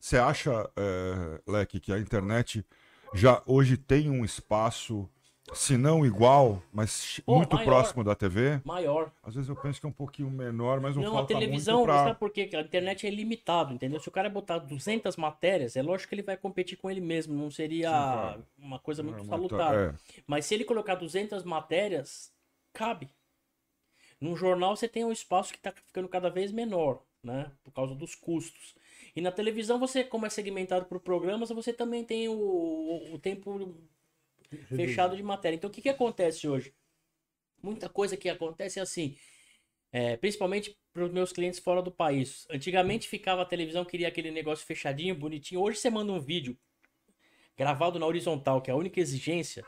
Você 0.00 0.16
acha, 0.18 0.68
é, 0.76 1.40
Leque, 1.46 1.78
que 1.78 1.92
a 1.92 1.98
internet 1.98 2.66
já 3.14 3.40
hoje 3.46 3.76
tem 3.76 4.10
um 4.10 4.24
espaço, 4.24 5.08
se 5.52 5.76
não 5.76 6.06
igual, 6.06 6.62
mas 6.72 7.20
Pô, 7.26 7.36
muito 7.36 7.54
maior. 7.56 7.66
próximo 7.66 8.02
da 8.04 8.14
TV? 8.14 8.60
Maior. 8.64 9.12
Às 9.22 9.34
vezes 9.34 9.48
eu 9.50 9.56
penso 9.56 9.80
que 9.80 9.86
é 9.86 9.88
um 9.88 9.92
pouquinho 9.92 10.30
menor, 10.30 10.80
mas 10.80 10.96
não, 10.96 11.02
Não, 11.02 11.18
a 11.18 11.26
televisão, 11.26 11.78
muito 11.78 11.86
pra... 11.88 12.04
sabe 12.04 12.18
por 12.18 12.30
quê? 12.30 12.48
A 12.54 12.60
internet 12.60 13.06
é 13.06 13.10
limitado, 13.10 13.74
entendeu? 13.74 14.00
Se 14.00 14.08
o 14.08 14.12
cara 14.12 14.30
botar 14.30 14.58
200 14.58 15.16
matérias, 15.16 15.76
é 15.76 15.82
lógico 15.82 16.08
que 16.10 16.14
ele 16.14 16.22
vai 16.22 16.36
competir 16.36 16.78
com 16.78 16.90
ele 16.90 17.00
mesmo, 17.00 17.34
não 17.34 17.50
seria 17.50 17.88
Sim, 17.88 17.94
claro. 17.94 18.46
uma 18.58 18.78
coisa 18.78 19.02
muito 19.02 19.20
É, 19.20 19.24
salutar. 19.24 19.74
é. 19.74 19.94
Mas 20.26 20.46
se 20.46 20.54
ele 20.54 20.64
colocar 20.64 20.94
200 20.94 21.42
matérias, 21.44 22.32
cabe. 22.72 23.10
Num 24.20 24.36
jornal 24.36 24.76
você 24.76 24.88
tem 24.88 25.04
um 25.04 25.12
espaço 25.12 25.52
que 25.52 25.58
está 25.58 25.72
ficando 25.72 26.08
cada 26.08 26.30
vez 26.30 26.52
menor, 26.52 27.02
né? 27.22 27.50
Por 27.64 27.72
causa 27.72 27.94
dos 27.94 28.14
custos. 28.14 28.74
E 29.14 29.20
na 29.20 29.32
televisão 29.32 29.78
você, 29.78 30.04
como 30.04 30.24
é 30.24 30.30
segmentado 30.30 30.86
por 30.86 31.00
programas, 31.00 31.50
você 31.50 31.72
também 31.72 32.04
tem 32.04 32.28
o, 32.28 33.12
o 33.12 33.18
tempo 33.18 33.74
fechado 34.76 35.16
de 35.16 35.22
matéria. 35.22 35.56
Então 35.56 35.70
o 35.70 35.72
que, 35.72 35.82
que 35.82 35.88
acontece 35.88 36.48
hoje? 36.48 36.74
Muita 37.62 37.88
coisa 37.88 38.16
que 38.16 38.28
acontece 38.28 38.78
é 38.78 38.82
assim, 38.82 39.16
é, 39.92 40.16
principalmente 40.16 40.76
para 40.92 41.04
os 41.04 41.12
meus 41.12 41.32
clientes 41.32 41.60
fora 41.60 41.82
do 41.82 41.92
país. 41.92 42.46
Antigamente 42.50 43.08
ficava 43.08 43.42
a 43.42 43.46
televisão, 43.46 43.84
queria 43.84 44.08
aquele 44.08 44.30
negócio 44.30 44.66
fechadinho, 44.66 45.14
bonitinho. 45.14 45.60
Hoje 45.60 45.78
você 45.78 45.90
manda 45.90 46.12
um 46.12 46.20
vídeo 46.20 46.58
gravado 47.56 47.98
na 47.98 48.06
horizontal, 48.06 48.60
que 48.60 48.70
é 48.70 48.74
a 48.74 48.76
única 48.76 49.00
exigência. 49.00 49.64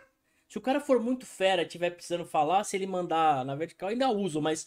Se 0.49 0.59
o 0.59 0.61
cara 0.61 0.81
for 0.81 1.01
muito 1.01 1.27
fera 1.27 1.65
tiver 1.65 1.91
precisando 1.91 2.25
falar, 2.25 2.65
se 2.65 2.77
ele 2.77 2.87
mandar 2.87 3.45
na 3.45 3.55
vertical, 3.55 3.89
ainda 3.89 4.09
uso, 4.11 4.41
mas 4.41 4.67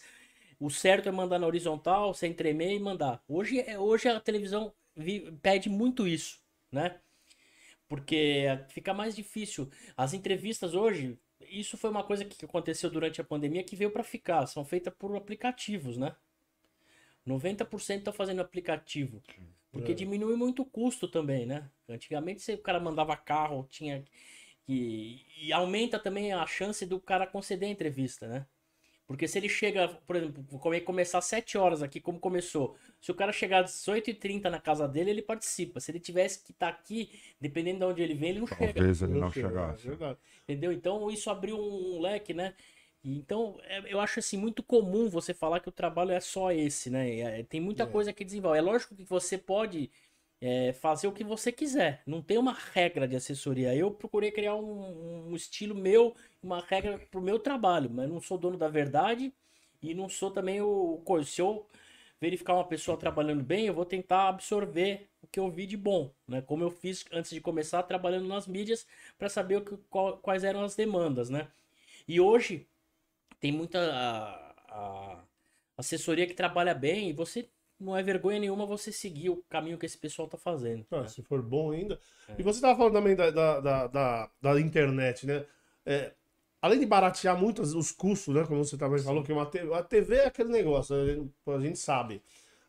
o 0.60 0.70
certo 0.70 1.08
é 1.08 1.12
mandar 1.12 1.38
na 1.38 1.46
horizontal, 1.46 2.12
sem 2.14 2.32
tremer 2.32 2.72
e 2.74 2.80
mandar. 2.80 3.22
Hoje, 3.28 3.60
é- 3.60 3.78
hoje 3.78 4.08
a 4.08 4.20
televisão 4.20 4.72
vi- 4.96 5.32
pede 5.42 5.68
muito 5.68 6.06
isso, 6.06 6.40
né? 6.72 7.00
Porque 7.88 8.44
fica 8.68 8.92
mais 8.92 9.16
difícil. 9.16 9.70
As 9.96 10.12
entrevistas 10.12 10.74
hoje, 10.74 11.18
isso 11.40 11.76
foi 11.76 11.90
uma 11.90 12.04
coisa 12.04 12.24
que 12.24 12.44
aconteceu 12.44 12.90
durante 12.90 13.20
a 13.20 13.24
pandemia 13.24 13.64
que 13.64 13.76
veio 13.76 13.90
para 13.90 14.04
ficar. 14.04 14.46
São 14.46 14.64
feitas 14.64 14.92
por 14.94 15.14
aplicativos, 15.16 15.96
né? 15.96 16.14
90% 17.26 18.04
tá 18.04 18.12
fazendo 18.12 18.40
aplicativo. 18.40 19.22
Porque 19.70 19.92
É. 19.92 19.94
diminui 19.94 20.36
muito 20.36 20.62
o 20.62 20.66
custo 20.66 21.08
também, 21.08 21.46
né? 21.46 21.70
Antigamente 21.88 22.42
se 22.42 22.54
o 22.54 22.58
cara 22.58 22.80
mandava 22.80 23.16
carro, 23.16 23.66
tinha 23.70 24.04
e, 24.66 25.24
e 25.46 25.52
aumenta 25.52 25.98
também 25.98 26.32
a 26.32 26.46
chance 26.46 26.84
do 26.84 27.00
cara 27.00 27.26
conceder 27.26 27.68
a 27.68 27.72
entrevista, 27.72 28.28
né? 28.28 28.46
Porque 29.08 29.26
se 29.26 29.38
ele 29.38 29.48
chega, 29.48 29.88
por 30.06 30.14
exemplo, 30.16 30.44
come- 30.60 30.80
começar 30.82 31.18
às 31.18 31.24
7 31.24 31.56
horas 31.58 31.82
aqui, 31.82 31.98
como 31.98 32.20
começou, 32.20 32.76
se 33.00 33.10
o 33.10 33.14
cara 33.14 33.32
chegar 33.32 33.64
às 33.64 33.70
18h30 33.72 34.50
na 34.50 34.60
casa 34.60 34.86
dele, 34.86 35.10
ele 35.10 35.22
participa. 35.22 35.80
Se 35.80 35.90
ele 35.90 35.98
tivesse 35.98 36.44
que 36.44 36.52
estar 36.52 36.68
aqui, 36.68 37.10
dependendo 37.40 37.78
de 37.78 37.84
onde 37.86 38.02
ele 38.02 38.14
vem, 38.14 38.30
ele 38.30 38.40
não 38.40 38.46
chega. 38.46 38.74
Talvez 38.74 39.02
ele 39.02 39.14
não 39.18 39.30
chega, 39.32 39.48
chegasse. 39.48 39.86
É 39.86 39.90
verdade. 39.90 40.18
Entendeu? 40.44 40.72
Então 40.72 41.10
isso 41.10 41.30
abriu 41.30 41.58
um 41.58 42.00
leque, 42.00 42.34
né? 42.34 42.54
Então, 43.02 43.58
é- 43.62 43.92
eu 43.92 44.00
acho 44.00 44.18
assim 44.18 44.36
muito 44.36 44.62
comum 44.62 45.08
você 45.08 45.32
falar 45.32 45.60
que 45.60 45.68
o 45.68 45.72
trabalho 45.72 46.10
é 46.10 46.20
só 46.20 46.52
esse, 46.52 46.90
né? 46.90 47.18
É, 47.40 47.42
tem 47.44 47.60
muita 47.60 47.84
É. 47.84 47.86
coisa 47.86 48.12
que 48.12 48.24
desenvolve. 48.24 48.58
É 48.58 48.60
lógico 48.62 48.94
que 48.94 49.04
você 49.04 49.38
pode 49.38 49.90
é, 50.40 50.72
fazer 50.72 51.06
o 51.08 51.12
que 51.12 51.24
você 51.24 51.50
quiser. 51.52 52.02
Não 52.06 52.22
tem 52.22 52.38
uma 52.38 52.52
regra 52.52 53.06
de 53.08 53.16
assessoria. 53.16 53.74
Eu 53.74 53.90
procurei 53.90 54.30
criar 54.30 54.54
um, 54.54 55.30
um 55.30 55.36
estilo 55.36 55.74
meu, 55.74 56.14
uma 56.42 56.60
regra 56.60 56.98
pro 57.10 57.20
meu 57.20 57.38
trabalho, 57.38 57.90
mas 57.90 58.08
não 58.08 58.20
sou 58.20 58.38
dono 58.38 58.56
da 58.56 58.68
verdade 58.68 59.32
e 59.82 59.94
não 59.94 60.08
sou 60.08 60.30
também 60.30 60.60
o 60.60 61.00
coisa. 61.04 61.28
Se 61.28 61.40
eu 61.40 61.66
verificar 62.20 62.54
uma 62.54 62.64
pessoa 62.64 62.96
trabalhando 62.98 63.42
bem, 63.44 63.66
eu 63.66 63.74
vou 63.74 63.84
tentar 63.84 64.28
absorver 64.28 65.08
o 65.22 65.26
que 65.26 65.38
eu 65.40 65.50
vi 65.50 65.66
de 65.66 65.76
bom, 65.76 66.10
né? 66.26 66.42
Como 66.42 66.64
eu 66.64 66.70
fiz 66.70 67.04
antes 67.12 67.30
de 67.30 67.40
começar 67.40 67.82
trabalhando 67.84 68.26
nas 68.28 68.46
mídias 68.46 68.86
para 69.18 69.28
saber 69.28 69.56
o 69.58 69.64
que, 69.64 69.76
qual- 69.90 70.18
quais 70.18 70.44
eram 70.44 70.62
as 70.64 70.74
demandas, 70.74 71.30
né? 71.30 71.48
E 72.08 72.20
hoje 72.20 72.66
tem 73.40 73.52
muita 73.52 73.78
a- 73.92 74.54
a 74.68 75.24
assessoria 75.76 76.26
que 76.26 76.34
trabalha 76.34 76.74
bem 76.74 77.10
e 77.10 77.12
você 77.12 77.48
não 77.80 77.96
é 77.96 78.02
vergonha 78.02 78.38
nenhuma 78.40 78.66
você 78.66 78.90
seguir 78.92 79.30
o 79.30 79.42
caminho 79.48 79.78
que 79.78 79.86
esse 79.86 79.96
pessoal 79.98 80.28
tá 80.28 80.36
fazendo. 80.36 80.86
Ah, 80.90 81.02
né? 81.02 81.08
Se 81.08 81.22
for 81.22 81.40
bom 81.42 81.70
ainda. 81.72 81.98
É. 82.28 82.34
E 82.38 82.42
você 82.42 82.58
estava 82.58 82.76
falando 82.76 82.92
também 82.94 83.14
da, 83.16 83.30
da, 83.30 83.60
da, 83.60 83.86
da- 83.86 84.30
da 84.40 84.60
internet, 84.60 85.26
né? 85.26 85.44
É, 85.86 86.12
além 86.60 86.80
de 86.80 86.86
baratear 86.86 87.38
muito 87.38 87.62
os- 87.62 87.74
os 87.74 87.92
custos, 87.92 88.34
né? 88.34 88.44
Como 88.46 88.64
você 88.64 88.76
também 88.76 88.98
falou, 89.00 89.22
que 89.22 89.32
uma 89.32 89.46
TV, 89.46 89.74
a 89.74 89.82
TV 89.82 90.16
é 90.16 90.26
aquele 90.26 90.50
negócio, 90.50 90.94
a 90.96 91.06
gente, 91.06 91.30
a 91.46 91.60
gente 91.60 91.78
sabe. 91.78 92.22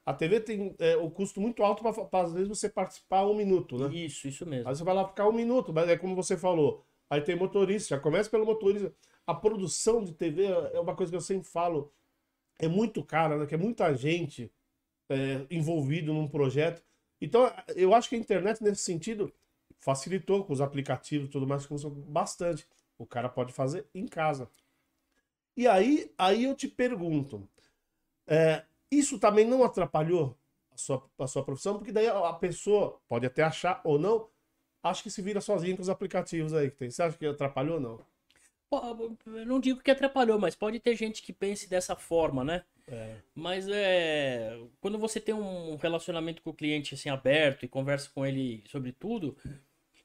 A 0.06 0.14
TV 0.14 0.40
tem 0.40 0.76
é, 0.80 0.96
o 0.98 1.10
custo 1.12 1.40
muito 1.42 1.62
alto 1.64 1.84
para, 1.84 2.24
às 2.24 2.34
vezes, 2.34 2.48
você 2.48 2.68
participar 2.70 3.26
um 3.26 3.36
minuto, 3.36 3.78
né? 3.78 3.94
Isso, 3.96 4.28
isso 4.28 4.46
mesmo. 4.46 4.68
Aí 4.70 4.76
você 4.76 4.84
vai 4.84 4.94
lá 4.96 5.08
ficar 5.08 5.28
um 5.28 5.34
minuto, 5.34 5.72
mas 5.74 5.88
é 5.90 5.98
como 5.98 6.16
você 6.16 6.38
falou. 6.38 6.84
Aí 7.10 7.22
tem 7.22 7.36
motorista, 7.36 7.96
já 7.96 8.00
começa 8.02 8.30
pelo 8.30 8.46
motorista. 8.46 8.94
A 9.26 9.34
produção 9.36 10.04
de 10.04 10.14
TV 10.14 10.46
é 10.74 10.80
uma 10.80 10.96
coisa 10.96 11.12
que 11.12 11.16
eu 11.16 11.22
sempre 11.22 11.48
falo, 11.48 11.92
é 12.60 12.68
muito 12.68 13.04
cara, 13.04 13.38
né? 13.38 13.46
Que 13.46 13.56
é 13.56 13.58
muita 13.58 13.94
gente 13.96 14.52
é, 15.10 15.46
envolvido 15.50 16.14
num 16.14 16.28
projeto. 16.28 16.84
Então, 17.20 17.52
eu 17.76 17.94
acho 17.94 18.10
que 18.10 18.16
a 18.16 18.20
internet, 18.20 18.64
nesse 18.64 18.84
sentido, 18.84 19.34
facilitou 19.78 20.46
com 20.46 20.54
os 20.54 20.62
aplicativos 20.62 21.28
e 21.28 21.32
tudo 21.32 21.48
mais, 21.48 21.66
começou 21.66 21.92
bastante. 21.92 22.66
O 22.98 23.06
cara 23.06 23.28
pode 23.28 23.52
fazer 23.52 23.86
em 23.94 24.08
casa. 24.08 24.50
E 25.58 25.68
aí, 25.68 26.12
aí 26.18 26.46
eu 26.46 26.56
te 26.56 26.68
pergunto, 26.68 27.48
é, 28.26 28.64
isso 28.92 29.20
também 29.20 29.46
não 29.46 29.64
atrapalhou 29.64 30.38
a 30.72 30.78
sua, 30.78 31.04
a 31.18 31.28
sua 31.28 31.44
profissão? 31.44 31.78
Porque 31.78 31.92
daí 31.92 32.08
a 32.08 32.34
pessoa 32.34 33.00
pode 33.08 33.26
até 33.26 33.44
achar 33.44 33.82
ou 33.84 34.00
não, 34.00 34.30
acho 34.84 35.04
que 35.04 35.12
se 35.12 35.22
vira 35.22 35.42
sozinho 35.42 35.76
com 35.76 35.82
os 35.82 35.90
aplicativos 35.90 36.54
aí 36.54 36.70
que 36.70 36.78
tem. 36.78 36.90
Você 36.90 37.04
acha 37.04 37.18
que 37.18 37.26
atrapalhou 37.26 37.76
ou 37.76 37.82
não? 37.82 38.00
Eu 39.26 39.46
não 39.46 39.60
digo 39.60 39.82
que 39.82 39.90
atrapalhou, 39.90 40.38
mas 40.40 40.56
pode 40.56 40.80
ter 40.80 40.96
gente 40.96 41.24
que 41.24 41.34
pense 41.34 41.68
dessa 41.68 41.96
forma, 41.96 42.44
né? 42.44 42.64
É. 42.92 43.16
Mas 43.36 43.68
é. 43.68 44.58
Quando 44.82 44.98
você 44.98 45.20
tem 45.20 45.36
um 45.36 45.76
relacionamento 45.76 46.42
com 46.42 46.50
o 46.50 46.54
cliente 46.54 46.96
assim 46.96 47.10
aberto 47.10 47.64
e 47.64 47.68
conversa 47.68 48.10
com 48.14 48.26
ele 48.26 48.64
sobre 48.68 48.92
tudo, 48.92 49.38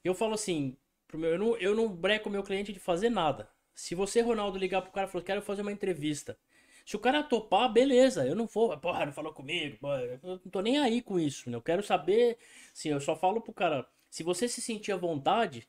eu 0.03 0.13
falo 0.13 0.33
assim, 0.33 0.77
meu, 1.13 1.31
eu, 1.31 1.39
não, 1.39 1.57
eu 1.57 1.75
não 1.75 1.89
breco 1.89 2.29
meu 2.29 2.43
cliente 2.43 2.71
de 2.71 2.79
fazer 2.79 3.09
nada. 3.09 3.49
Se 3.73 3.95
você, 3.95 4.21
Ronaldo, 4.21 4.57
ligar 4.57 4.81
pro 4.81 4.91
cara 4.91 5.07
e 5.07 5.11
falar, 5.11 5.23
quero 5.23 5.41
fazer 5.41 5.61
uma 5.61 5.71
entrevista. 5.71 6.37
Se 6.85 6.95
o 6.95 6.99
cara 6.99 7.23
topar, 7.23 7.71
beleza, 7.73 8.25
eu 8.27 8.35
não 8.35 8.45
vou, 8.45 8.77
porra, 8.77 9.05
não 9.07 9.13
falou 9.13 9.33
comigo, 9.33 9.77
porra, 9.79 10.01
eu 10.01 10.19
não 10.23 10.37
tô 10.37 10.61
nem 10.61 10.77
aí 10.77 11.01
com 11.01 11.19
isso, 11.19 11.49
né? 11.49 11.57
Eu 11.57 11.61
quero 11.61 11.81
saber, 11.81 12.37
sim, 12.73 12.89
eu 12.89 13.01
só 13.01 13.15
falo 13.15 13.41
pro 13.41 13.51
cara, 13.53 13.87
se 14.09 14.21
você 14.21 14.47
se 14.47 14.61
sentir 14.61 14.91
à 14.91 14.97
vontade, 14.97 15.67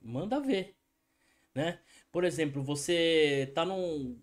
manda 0.00 0.40
ver, 0.40 0.74
né? 1.54 1.78
Por 2.10 2.24
exemplo, 2.24 2.62
você 2.62 3.50
tá 3.54 3.64
num. 3.64 4.20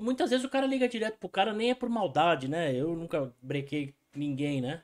Muitas 0.00 0.30
vezes 0.30 0.44
o 0.44 0.48
cara 0.48 0.66
liga 0.66 0.88
direto 0.88 1.18
pro 1.18 1.28
cara, 1.28 1.52
nem 1.52 1.70
é 1.70 1.74
por 1.74 1.88
maldade, 1.88 2.48
né? 2.48 2.74
Eu 2.74 2.94
nunca 2.94 3.32
brequei 3.42 3.94
ninguém, 4.14 4.60
né? 4.60 4.82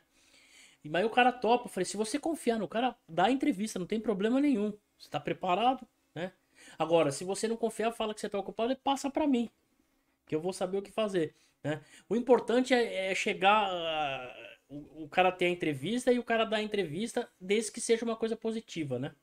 Mas 0.84 1.04
o 1.04 1.10
cara 1.10 1.30
topa, 1.30 1.66
eu 1.66 1.68
falei, 1.68 1.84
se 1.84 1.96
você 1.96 2.18
confiar 2.18 2.58
no 2.58 2.66
cara, 2.66 2.96
dá 3.08 3.26
a 3.26 3.30
entrevista, 3.30 3.78
não 3.78 3.86
tem 3.86 4.00
problema 4.00 4.40
nenhum. 4.40 4.72
Você 4.98 5.08
tá 5.08 5.20
preparado, 5.20 5.86
né? 6.14 6.32
Agora, 6.78 7.10
se 7.10 7.24
você 7.24 7.46
não 7.46 7.56
confiar, 7.56 7.92
fala 7.92 8.14
que 8.14 8.20
você 8.20 8.28
tá 8.28 8.38
ocupado 8.38 8.72
e 8.72 8.76
passa 8.76 9.10
pra 9.10 9.26
mim. 9.26 9.50
Que 10.26 10.34
eu 10.34 10.40
vou 10.40 10.52
saber 10.52 10.78
o 10.78 10.82
que 10.82 10.90
fazer, 10.90 11.34
né? 11.62 11.82
O 12.08 12.16
importante 12.16 12.72
é, 12.74 13.10
é 13.10 13.14
chegar. 13.14 13.68
ah, 13.70 14.48
o, 14.68 15.04
o 15.04 15.08
cara 15.08 15.32
ter 15.32 15.46
a 15.46 15.50
entrevista 15.50 16.12
e 16.12 16.18
o 16.18 16.24
cara 16.24 16.44
dar 16.44 16.58
a 16.58 16.62
entrevista, 16.62 17.28
desde 17.40 17.72
que 17.72 17.80
seja 17.80 18.04
uma 18.04 18.16
coisa 18.16 18.36
positiva, 18.36 18.98
né? 18.98 19.14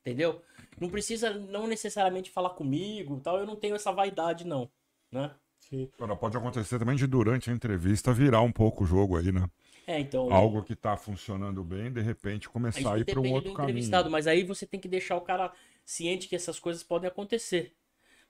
Entendeu? 0.00 0.42
Não 0.80 0.88
precisa 0.90 1.30
não 1.30 1.66
necessariamente 1.66 2.30
falar 2.30 2.50
comigo, 2.50 3.20
tal. 3.20 3.38
Eu 3.38 3.46
não 3.46 3.56
tenho 3.56 3.74
essa 3.74 3.92
vaidade 3.92 4.46
não, 4.46 4.70
né? 5.10 5.34
Sim. 5.58 5.90
Agora, 5.98 6.14
pode 6.16 6.36
acontecer 6.36 6.78
também 6.78 6.96
de 6.96 7.06
durante 7.06 7.50
a 7.50 7.52
entrevista 7.52 8.12
virar 8.12 8.42
um 8.42 8.52
pouco 8.52 8.84
o 8.84 8.86
jogo 8.86 9.16
aí, 9.16 9.32
né? 9.32 9.48
É, 9.86 9.98
então. 10.00 10.30
Algo 10.32 10.62
que 10.62 10.76
tá 10.76 10.96
funcionando 10.96 11.62
bem, 11.64 11.92
de 11.92 12.00
repente 12.00 12.48
começar 12.48 12.94
a 12.94 12.98
ir 12.98 13.04
para 13.04 13.20
um 13.20 13.32
outro 13.32 13.50
do 13.50 13.56
caminho. 13.56 13.70
entrevistado, 13.70 14.10
mas 14.10 14.26
aí 14.26 14.44
você 14.44 14.66
tem 14.66 14.78
que 14.80 14.88
deixar 14.88 15.16
o 15.16 15.20
cara 15.20 15.52
ciente 15.84 16.28
que 16.28 16.36
essas 16.36 16.58
coisas 16.58 16.82
podem 16.82 17.08
acontecer, 17.08 17.74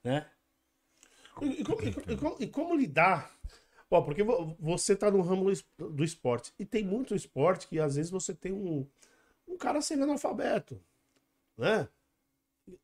né? 0.05 0.27
E, 1.43 1.47
e 1.61 1.65
como, 1.65 1.83
e 1.83 1.93
como- 1.93 2.13
e 2.13 2.17
como- 2.17 2.37
e 2.41 2.47
como 2.47 2.77
lidar? 2.77 3.31
Ó, 3.91 4.01
porque 4.03 4.23
vo- 4.23 4.57
você 4.59 4.97
tá 4.97 5.11
no 5.11 5.21
ramo 5.21 5.51
do 5.79 6.05
esporte. 6.05 6.53
E 6.59 6.65
tem 6.65 6.85
muito 6.85 7.15
esporte 7.15 7.69
que 7.69 7.79
às 7.79 7.97
vezes 7.97 8.11
você 8.11 8.35
tem 8.35 8.53
um, 8.53 8.87
um 9.47 9.57
cara 9.57 9.81
sendo 9.81 10.05
analfabeto, 10.05 10.81
né? 11.57 11.89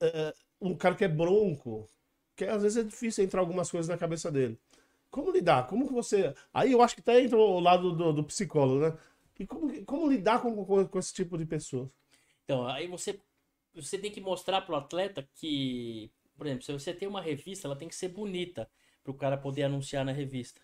É, 0.01 0.35
um 0.61 0.77
cara 0.77 0.95
que 0.95 1.05
é 1.05 1.09
bronco, 1.09 1.89
que 2.37 2.45
às 2.45 2.63
vezes 2.63 2.79
é 2.79 2.85
difícil 2.85 3.25
entrar 3.25 3.41
algumas 3.41 3.71
coisas 3.71 3.89
na 3.89 3.99
cabeça 3.99 4.31
dele. 4.31 4.59
Como 5.11 5.31
lidar? 5.31 5.67
Como 5.67 5.87
que 5.87 5.93
você. 5.93 6.35
Aí 6.55 6.73
eu 6.73 6.81
acho 6.81 6.95
que 6.95 7.01
até 7.01 7.21
entra 7.21 7.37
o 7.37 7.61
lado 7.61 7.93
do, 7.93 8.13
do 8.13 8.25
psicólogo, 8.25 8.81
né? 8.81 8.99
E 9.39 9.47
como, 9.47 9.85
como 9.85 10.11
lidar 10.11 10.41
com, 10.41 10.65
com, 10.65 10.87
com 10.87 10.99
esse 10.99 11.13
tipo 11.13 11.37
de 11.37 11.45
pessoas? 11.45 11.89
Então, 12.45 12.67
aí 12.67 12.87
você, 12.87 13.19
você 13.75 13.99
tem 13.99 14.11
que 14.11 14.21
mostrar 14.21 14.63
pro 14.63 14.77
atleta 14.77 15.29
que, 15.35 16.11
por 16.37 16.47
exemplo, 16.47 16.65
se 16.65 16.73
você 16.73 16.95
tem 16.95 17.09
uma 17.09 17.21
revista, 17.21 17.67
ela 17.67 17.77
tem 17.77 17.89
que 17.89 17.95
ser 17.95 18.09
bonita 18.09 18.71
pro 19.03 19.15
cara 19.15 19.37
poder 19.37 19.65
anunciar 19.65 20.05
na 20.05 20.13
revista. 20.13 20.61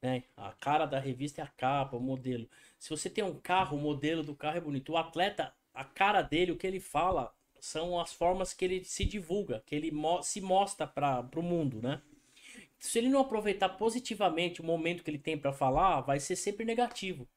Né? 0.00 0.22
A 0.36 0.52
cara 0.52 0.86
da 0.86 0.98
revista 0.98 1.40
é 1.40 1.44
a 1.44 1.48
capa, 1.48 1.96
o 1.96 2.00
modelo. 2.00 2.48
Se 2.78 2.88
você 2.88 3.10
tem 3.10 3.24
um 3.24 3.34
carro, 3.34 3.76
o 3.76 3.80
modelo 3.80 4.22
do 4.22 4.34
carro 4.34 4.56
é 4.56 4.60
bonito. 4.60 4.92
O 4.92 4.96
atleta, 4.96 5.52
a 5.74 5.84
cara 5.84 6.22
dele, 6.22 6.52
o 6.52 6.56
que 6.56 6.66
ele 6.66 6.80
fala, 6.80 7.34
são 7.60 8.00
as 8.00 8.12
formas 8.12 8.52
que 8.54 8.64
ele 8.64 8.84
se 8.84 9.04
divulga, 9.04 9.62
que 9.66 9.74
ele 9.74 9.90
mo- 9.90 10.22
se 10.22 10.40
mostra 10.40 10.86
para 10.86 11.28
o 11.36 11.42
mundo, 11.42 11.80
né? 11.82 12.02
Se 12.78 12.98
ele 12.98 13.08
não 13.08 13.20
aproveitar 13.20 13.70
positivamente 13.70 14.60
o 14.60 14.64
momento 14.64 15.02
que 15.04 15.10
ele 15.10 15.18
tem 15.18 15.36
para 15.38 15.52
falar, 15.52 16.00
vai 16.02 16.20
ser 16.20 16.36
sempre 16.36 16.64
negativo. 16.64 17.28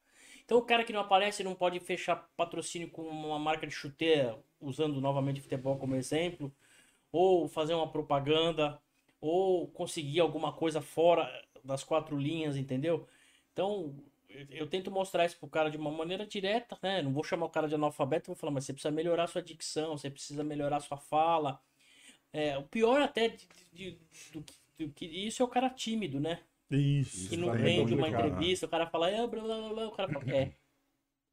Então 0.44 0.58
o 0.58 0.62
cara 0.62 0.84
que 0.84 0.92
não 0.92 1.00
aparece 1.00 1.44
não 1.44 1.54
pode 1.54 1.80
fechar 1.80 2.16
patrocínio 2.36 2.90
com 2.90 3.02
uma 3.02 3.38
marca 3.38 3.66
de 3.66 3.72
chuteira, 3.74 4.38
usando 4.60 5.00
novamente 5.00 5.40
futebol 5.40 5.78
como 5.78 5.96
exemplo, 5.96 6.52
ou 7.12 7.48
fazer 7.48 7.74
uma 7.74 7.90
propaganda, 7.90 8.80
ou 9.20 9.68
conseguir 9.68 10.20
alguma 10.20 10.52
coisa 10.52 10.80
fora 10.80 11.30
das 11.64 11.84
quatro 11.84 12.16
linhas, 12.18 12.56
entendeu? 12.56 13.06
Então 13.52 13.94
eu- 14.50 14.66
tento 14.68 14.90
mostrar 14.90 15.24
isso 15.26 15.38
pro 15.38 15.48
cara 15.48 15.70
de 15.70 15.76
uma 15.76 15.90
maneira 15.90 16.26
direta, 16.26 16.78
né? 16.82 17.02
Não 17.02 17.12
vou 17.12 17.24
chamar 17.24 17.46
o 17.46 17.50
cara 17.50 17.68
de 17.68 17.74
analfabeto, 17.74 18.26
vou 18.28 18.36
falar, 18.36 18.52
mas 18.52 18.64
você 18.64 18.72
precisa 18.72 18.92
melhorar 18.92 19.26
sua 19.26 19.42
dicção, 19.42 19.96
você 19.96 20.10
precisa 20.10 20.42
melhorar 20.44 20.80
sua 20.80 20.96
fala. 20.98 21.60
É, 22.32 22.56
o 22.58 22.62
pior 22.64 23.00
até 23.02 23.28
de, 23.28 23.46
de- 23.72 23.98
do, 24.32 24.42
que- 24.42 24.54
do 24.78 24.92
que 24.92 25.06
isso 25.06 25.42
é 25.42 25.46
o 25.46 25.48
cara 25.48 25.70
tímido, 25.70 26.20
né? 26.20 26.40
Isso. 26.70 27.28
Que 27.30 27.36
não 27.36 27.50
daí 27.50 27.62
é 27.62 27.64
rende 27.66 27.94
uma 27.94 28.08
entrevista, 28.08 28.66
o 28.66 28.68
cara 28.68 28.86
fala, 28.86 29.10
é, 29.10 29.26
blá, 29.26 29.42
blá, 29.42 29.68
blá, 29.68 29.88
o 29.88 29.92
cara 29.92 30.08
fala, 30.08 30.24
é. 30.30 30.52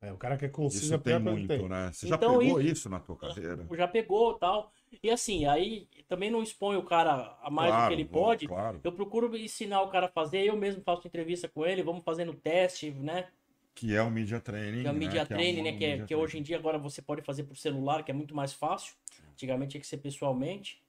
É, 0.02 0.14
o 0.14 0.18
cara 0.18 0.38
que 0.38 0.46
é 0.46 0.50
conciso 0.50 0.86
Isso 0.86 1.00
tem 1.00 1.20
muito, 1.20 1.48
tem. 1.48 1.70
né? 1.70 1.92
Você 1.92 2.08
Então, 2.08 2.34
já 2.34 2.40
pegou 2.40 2.62
e- 2.62 2.72
isso 2.72 2.90
na 2.90 3.00
tua 3.00 3.18
carreira? 3.18 3.68
já 3.76 3.88
pegou 3.88 4.34
tal. 4.36 4.72
E 5.04 5.10
assim, 5.10 5.45
aí 5.45 5.88
também 6.08 6.32
não 6.32 6.41
expõe 6.41 6.75
o 6.75 6.84
cara 6.84 7.38
a 7.41 7.49
mais 7.49 7.71
do 7.71 7.75
Claro, 7.75 7.88
que 7.88 8.02
ele 8.02 8.10
bom, 8.10 8.19
pode. 8.19 8.47
Claro. 8.47 8.82
Eu 8.84 8.91
procuro 8.91 9.36
ensinar 9.38 9.82
o 9.82 9.89
cara 9.89 10.08
a 10.08 10.12
fazer, 10.12 10.45
eu 10.45 10.58
mesmo 10.58 10.82
faço 10.82 11.08
entrevista 11.08 11.47
com 11.47 11.65
ele, 11.65 11.84
vamos 11.84 12.04
fazendo 12.04 12.34
teste, 12.34 12.91
né? 12.91 13.30
Que 13.75 13.95
é 13.95 14.02
o 14.02 14.10
media 14.10 14.39
training. 14.39 14.82
Que 14.82 14.88
é 14.88 14.91
o 14.91 14.93
né? 14.93 14.99
media 14.99 15.25
Que 15.25 15.34
é 15.34 15.36
training, 15.36 15.62
um 15.62 15.63
né? 15.63 15.71
Que, 15.73 15.86
é- 15.86 15.89
media 15.91 16.06
que 16.08 16.15
hoje 16.15 16.38
em 16.39 16.41
dia 16.41 16.58
agora 16.58 16.78
você 16.78 17.02
pode 17.02 17.21
fazer 17.21 17.43
por 17.43 17.56
celular, 17.56 18.04
que 18.04 18.12
é 18.12 18.13
muito 18.13 18.36
mais 18.36 18.52
fácil. 18.54 18.95
Antigamente 19.32 19.71
tinha 19.71 19.82
que 19.82 19.88
ser 19.88 19.97
pessoalmente. 19.97 20.84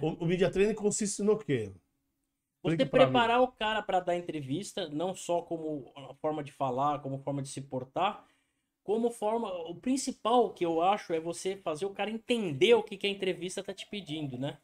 O, 0.00 0.24
o 0.24 0.26
media 0.26 0.50
training 0.50 0.74
consiste 0.74 1.22
no 1.22 1.36
quê? 1.38 1.72
Você 2.62 2.86
pra 2.86 3.00
mim. 3.06 3.12
preparar 3.12 3.42
o 3.42 3.48
cara 3.48 3.82
para 3.82 4.00
dar 4.00 4.16
entrevista, 4.16 4.88
não 4.88 5.14
só 5.14 5.42
como 5.42 5.92
a 5.94 6.14
forma 6.14 6.42
de 6.42 6.50
falar, 6.50 7.00
como 7.00 7.18
forma 7.18 7.42
de 7.42 7.48
se 7.48 7.60
portar, 7.60 8.26
como 8.84 9.10
forma. 9.10 9.52
O 9.70 9.76
principal 9.76 10.54
que 10.54 10.64
eu 10.66 10.82
acho 10.82 11.12
é 11.14 11.20
você 11.20 11.56
fazer 11.56 11.86
o 11.86 11.94
cara 11.94 12.10
entender 12.10 12.74
o 12.74 12.84
que, 12.84 12.96
que 12.98 13.06
a 13.08 13.10
entrevista 13.10 13.64
tá 13.64 13.74
te 13.74 13.86
pedindo, 13.88 14.38
né? 14.38 14.58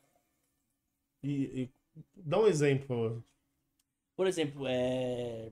E, 1.22 1.62
e 1.62 1.70
dá 2.16 2.38
um 2.40 2.46
exemplo, 2.46 3.24
por 4.16 4.26
exemplo, 4.26 4.66
é, 4.68 5.50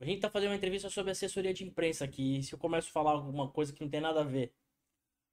a 0.00 0.04
gente 0.04 0.20
tá 0.20 0.30
fazendo 0.30 0.50
uma 0.50 0.56
entrevista 0.56 0.90
sobre 0.90 1.12
assessoria 1.12 1.54
de 1.54 1.64
imprensa 1.64 2.04
aqui. 2.04 2.42
Se 2.42 2.54
eu 2.54 2.58
começo 2.58 2.88
a 2.90 2.92
falar 2.92 3.12
alguma 3.12 3.50
coisa 3.50 3.72
que 3.72 3.82
não 3.82 3.90
tem 3.90 4.00
nada 4.00 4.20
a 4.22 4.24
ver, 4.24 4.54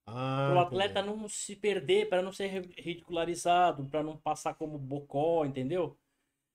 Ah, 0.06 0.42
o 0.46 0.60
atleta 0.60 1.02
não 1.02 1.28
se 1.30 1.56
perder, 1.56 2.10
para 2.10 2.22
não 2.22 2.32
ser 2.32 2.48
ri- 2.48 2.74
ridicularizado, 2.78 3.86
para 3.88 4.04
não 4.04 4.18
passar 4.18 4.54
como 4.56 4.78
bocó, 4.78 5.46
entendeu? 5.46 5.98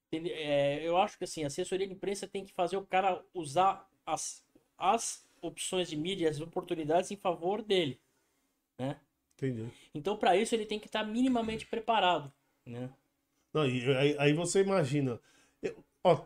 Entende- 0.09 0.33
é, 0.33 0.87
eu 0.89 0.99
acho 0.99 1.19
que 1.19 1.25
assim, 1.25 1.45
a 1.45 1.49
assessoria 1.49 1.89
de 1.89 1.95
imprensa 1.95 2.29
tem 2.29 2.45
que 2.47 2.55
fazer 2.55 2.79
o 2.79 2.87
cara 2.87 3.25
usar 3.35 3.89
as, 4.07 4.45
as 4.79 5.26
opções 5.42 5.88
de 5.88 5.96
mídia, 5.96 6.29
as 6.31 6.40
oportunidades 6.40 7.11
em 7.11 7.16
favor 7.16 7.62
dele, 7.62 8.01
né? 8.79 8.96
entendi. 9.37 9.68
Então, 9.94 10.16
para 10.16 10.37
isso, 10.37 10.55
ele 10.55 10.66
tem 10.66 10.79
que 10.79 10.87
estar 10.87 11.05
minimamente 11.05 11.66
preparado, 11.66 12.33
né? 12.64 12.90
Não, 13.53 13.66
e 13.66 13.96
aí, 13.96 14.16
aí 14.18 14.33
você 14.33 14.61
imagina. 14.61 15.18
Eu, 15.62 15.77
ó, 16.05 16.20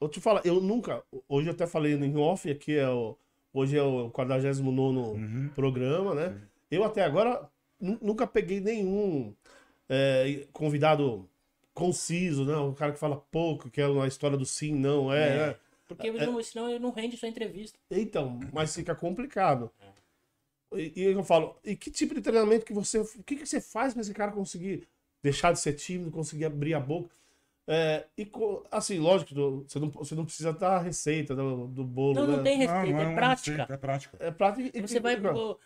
eu 0.00 0.08
te 0.08 0.20
falar, 0.20 0.44
eu 0.44 0.60
nunca. 0.60 1.02
Hoje 1.28 1.48
eu 1.48 1.52
até 1.54 1.66
falei 1.66 1.94
em 1.94 2.16
off, 2.16 2.48
aqui 2.50 2.76
é 2.76 2.88
o. 2.88 3.16
Hoje 3.52 3.76
é 3.76 3.82
o 3.82 4.08
49 4.10 4.62
Uhum. 4.62 5.50
programa, 5.54 6.14
né? 6.14 6.40
Eu 6.70 6.84
até 6.84 7.02
agora 7.04 7.50
nu- 7.78 7.98
nunca 8.00 8.26
peguei 8.26 8.60
nenhum 8.60 9.34
é, 9.88 10.46
convidado 10.52 11.28
conciso, 11.74 12.44
né? 12.44 12.56
O 12.56 12.72
cara 12.72 12.92
que 12.92 12.98
fala 12.98 13.16
pouco, 13.30 13.68
que 13.70 13.80
é 13.80 13.86
uma 13.86 14.06
história 14.06 14.36
do 14.38 14.46
sim, 14.46 14.72
não, 14.74 15.12
é, 15.12 15.28
É. 15.28 15.46
né? 15.48 15.56
Porque 15.94 16.12
não, 16.12 16.42
senão 16.42 16.68
ele 16.68 16.78
não 16.78 16.90
rende 16.90 17.16
sua 17.16 17.28
entrevista. 17.28 17.78
Então, 17.90 18.38
mas 18.52 18.74
fica 18.74 18.94
complicado. 18.94 19.70
E, 20.74 20.92
e 20.96 21.02
eu 21.04 21.22
falo, 21.22 21.58
e 21.64 21.76
que 21.76 21.90
tipo 21.90 22.14
de 22.14 22.20
treinamento 22.20 22.64
que 22.64 22.72
você. 22.72 22.98
O 22.98 23.22
que, 23.24 23.36
que 23.36 23.46
você 23.46 23.60
faz 23.60 23.92
pra 23.92 24.02
esse 24.02 24.14
cara 24.14 24.32
conseguir 24.32 24.88
deixar 25.22 25.52
de 25.52 25.60
ser 25.60 25.74
tímido, 25.74 26.10
conseguir 26.10 26.46
abrir 26.46 26.74
a 26.74 26.80
boca? 26.80 27.14
É, 27.66 28.04
e 28.18 28.28
assim, 28.72 28.98
lógico, 28.98 29.32
você 29.34 29.78
não, 29.78 29.90
você 29.90 30.14
não 30.16 30.24
precisa 30.24 30.52
dar 30.52 30.76
a 30.78 30.80
receita 30.80 31.34
do, 31.34 31.68
do 31.68 31.84
bolo. 31.84 32.14
Não, 32.14 32.26
não 32.26 32.36
né? 32.38 32.42
tem 32.42 32.56
receita, 32.58 32.86
Não, 32.86 32.92
não 32.92 33.00
é 33.00 33.06
uma 33.06 33.14
prática. 33.14 33.50
receita, 33.52 33.72
É 33.72 33.76
prática. 33.76 34.16
É 34.20 34.30
prática. 34.32 34.78
e- 34.78 34.80
Você 34.80 34.96
e- 34.96 35.00
vai. 35.00 35.20
pô, 35.20 35.58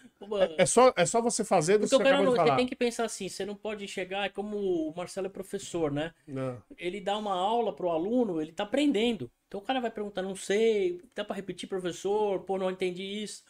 É, 0.58 0.62
é 0.62 0.66
só, 0.66 0.92
é 0.94 1.06
só 1.06 1.22
você 1.22 1.42
fazer 1.42 1.78
do 1.78 1.84
que 1.86 1.90
Porque 1.90 1.96
você 1.96 2.02
o 2.02 2.04
cara 2.04 2.22
não, 2.22 2.32
você 2.32 2.56
tem 2.56 2.66
que 2.66 2.76
pensar 2.76 3.04
assim, 3.04 3.28
você 3.28 3.46
não 3.46 3.54
pode 3.54 3.88
chegar, 3.88 4.26
é 4.26 4.28
como 4.28 4.58
o 4.58 4.94
Marcelo 4.94 5.26
é 5.26 5.30
professor, 5.30 5.90
né? 5.90 6.12
Não. 6.26 6.62
Ele 6.76 7.00
dá 7.00 7.16
uma 7.16 7.34
aula 7.34 7.72
pro 7.74 7.88
aluno, 7.88 8.42
ele 8.42 8.52
tá 8.52 8.64
aprendendo. 8.64 9.30
Então 9.48 9.60
o 9.60 9.62
cara 9.62 9.80
vai 9.80 9.90
perguntar, 9.90 10.20
não 10.22 10.36
sei, 10.36 11.00
dá 11.14 11.24
pra 11.24 11.34
repetir, 11.34 11.68
professor, 11.68 12.40
pô, 12.40 12.58
não 12.58 12.70
entendi 12.70 13.02
isso. 13.22 13.42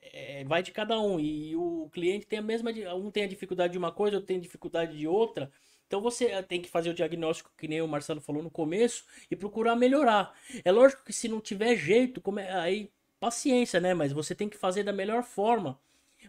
É, 0.00 0.44
vai 0.44 0.62
de 0.62 0.70
cada 0.70 1.00
um. 1.00 1.18
E 1.18 1.56
o 1.56 1.88
cliente 1.92 2.26
tem 2.26 2.38
a 2.38 2.42
mesma. 2.42 2.70
Um 2.94 3.10
tem 3.10 3.24
a 3.24 3.28
dificuldade 3.28 3.72
de 3.72 3.78
uma 3.78 3.90
coisa, 3.90 4.16
outro 4.16 4.28
tem 4.28 4.38
dificuldade 4.38 4.96
de 4.96 5.08
outra. 5.08 5.50
Então 5.86 6.00
você 6.00 6.26
eh, 6.26 6.42
tem 6.42 6.60
que 6.60 6.68
fazer 6.68 6.90
o 6.90 6.94
diagnóstico, 6.94 7.52
que 7.56 7.68
nem 7.68 7.80
o 7.82 7.88
Marcelo 7.88 8.20
falou 8.20 8.42
no 8.42 8.50
começo, 8.50 9.04
e 9.30 9.36
procurar 9.36 9.76
melhorar. 9.76 10.34
É 10.64 10.72
lógico 10.72 11.04
que 11.04 11.12
se 11.12 11.28
não 11.28 11.40
tiver 11.40 11.76
jeito, 11.76 12.20
como 12.20 12.40
é- 12.40 12.52
aí 12.52 12.90
paciência, 13.20 13.80
né? 13.80 13.94
Mas 13.94 14.12
você 14.12 14.34
tem 14.34 14.48
que 14.48 14.56
fazer 14.58 14.82
da 14.82 14.92
melhor 14.92 15.22
forma. 15.22 15.78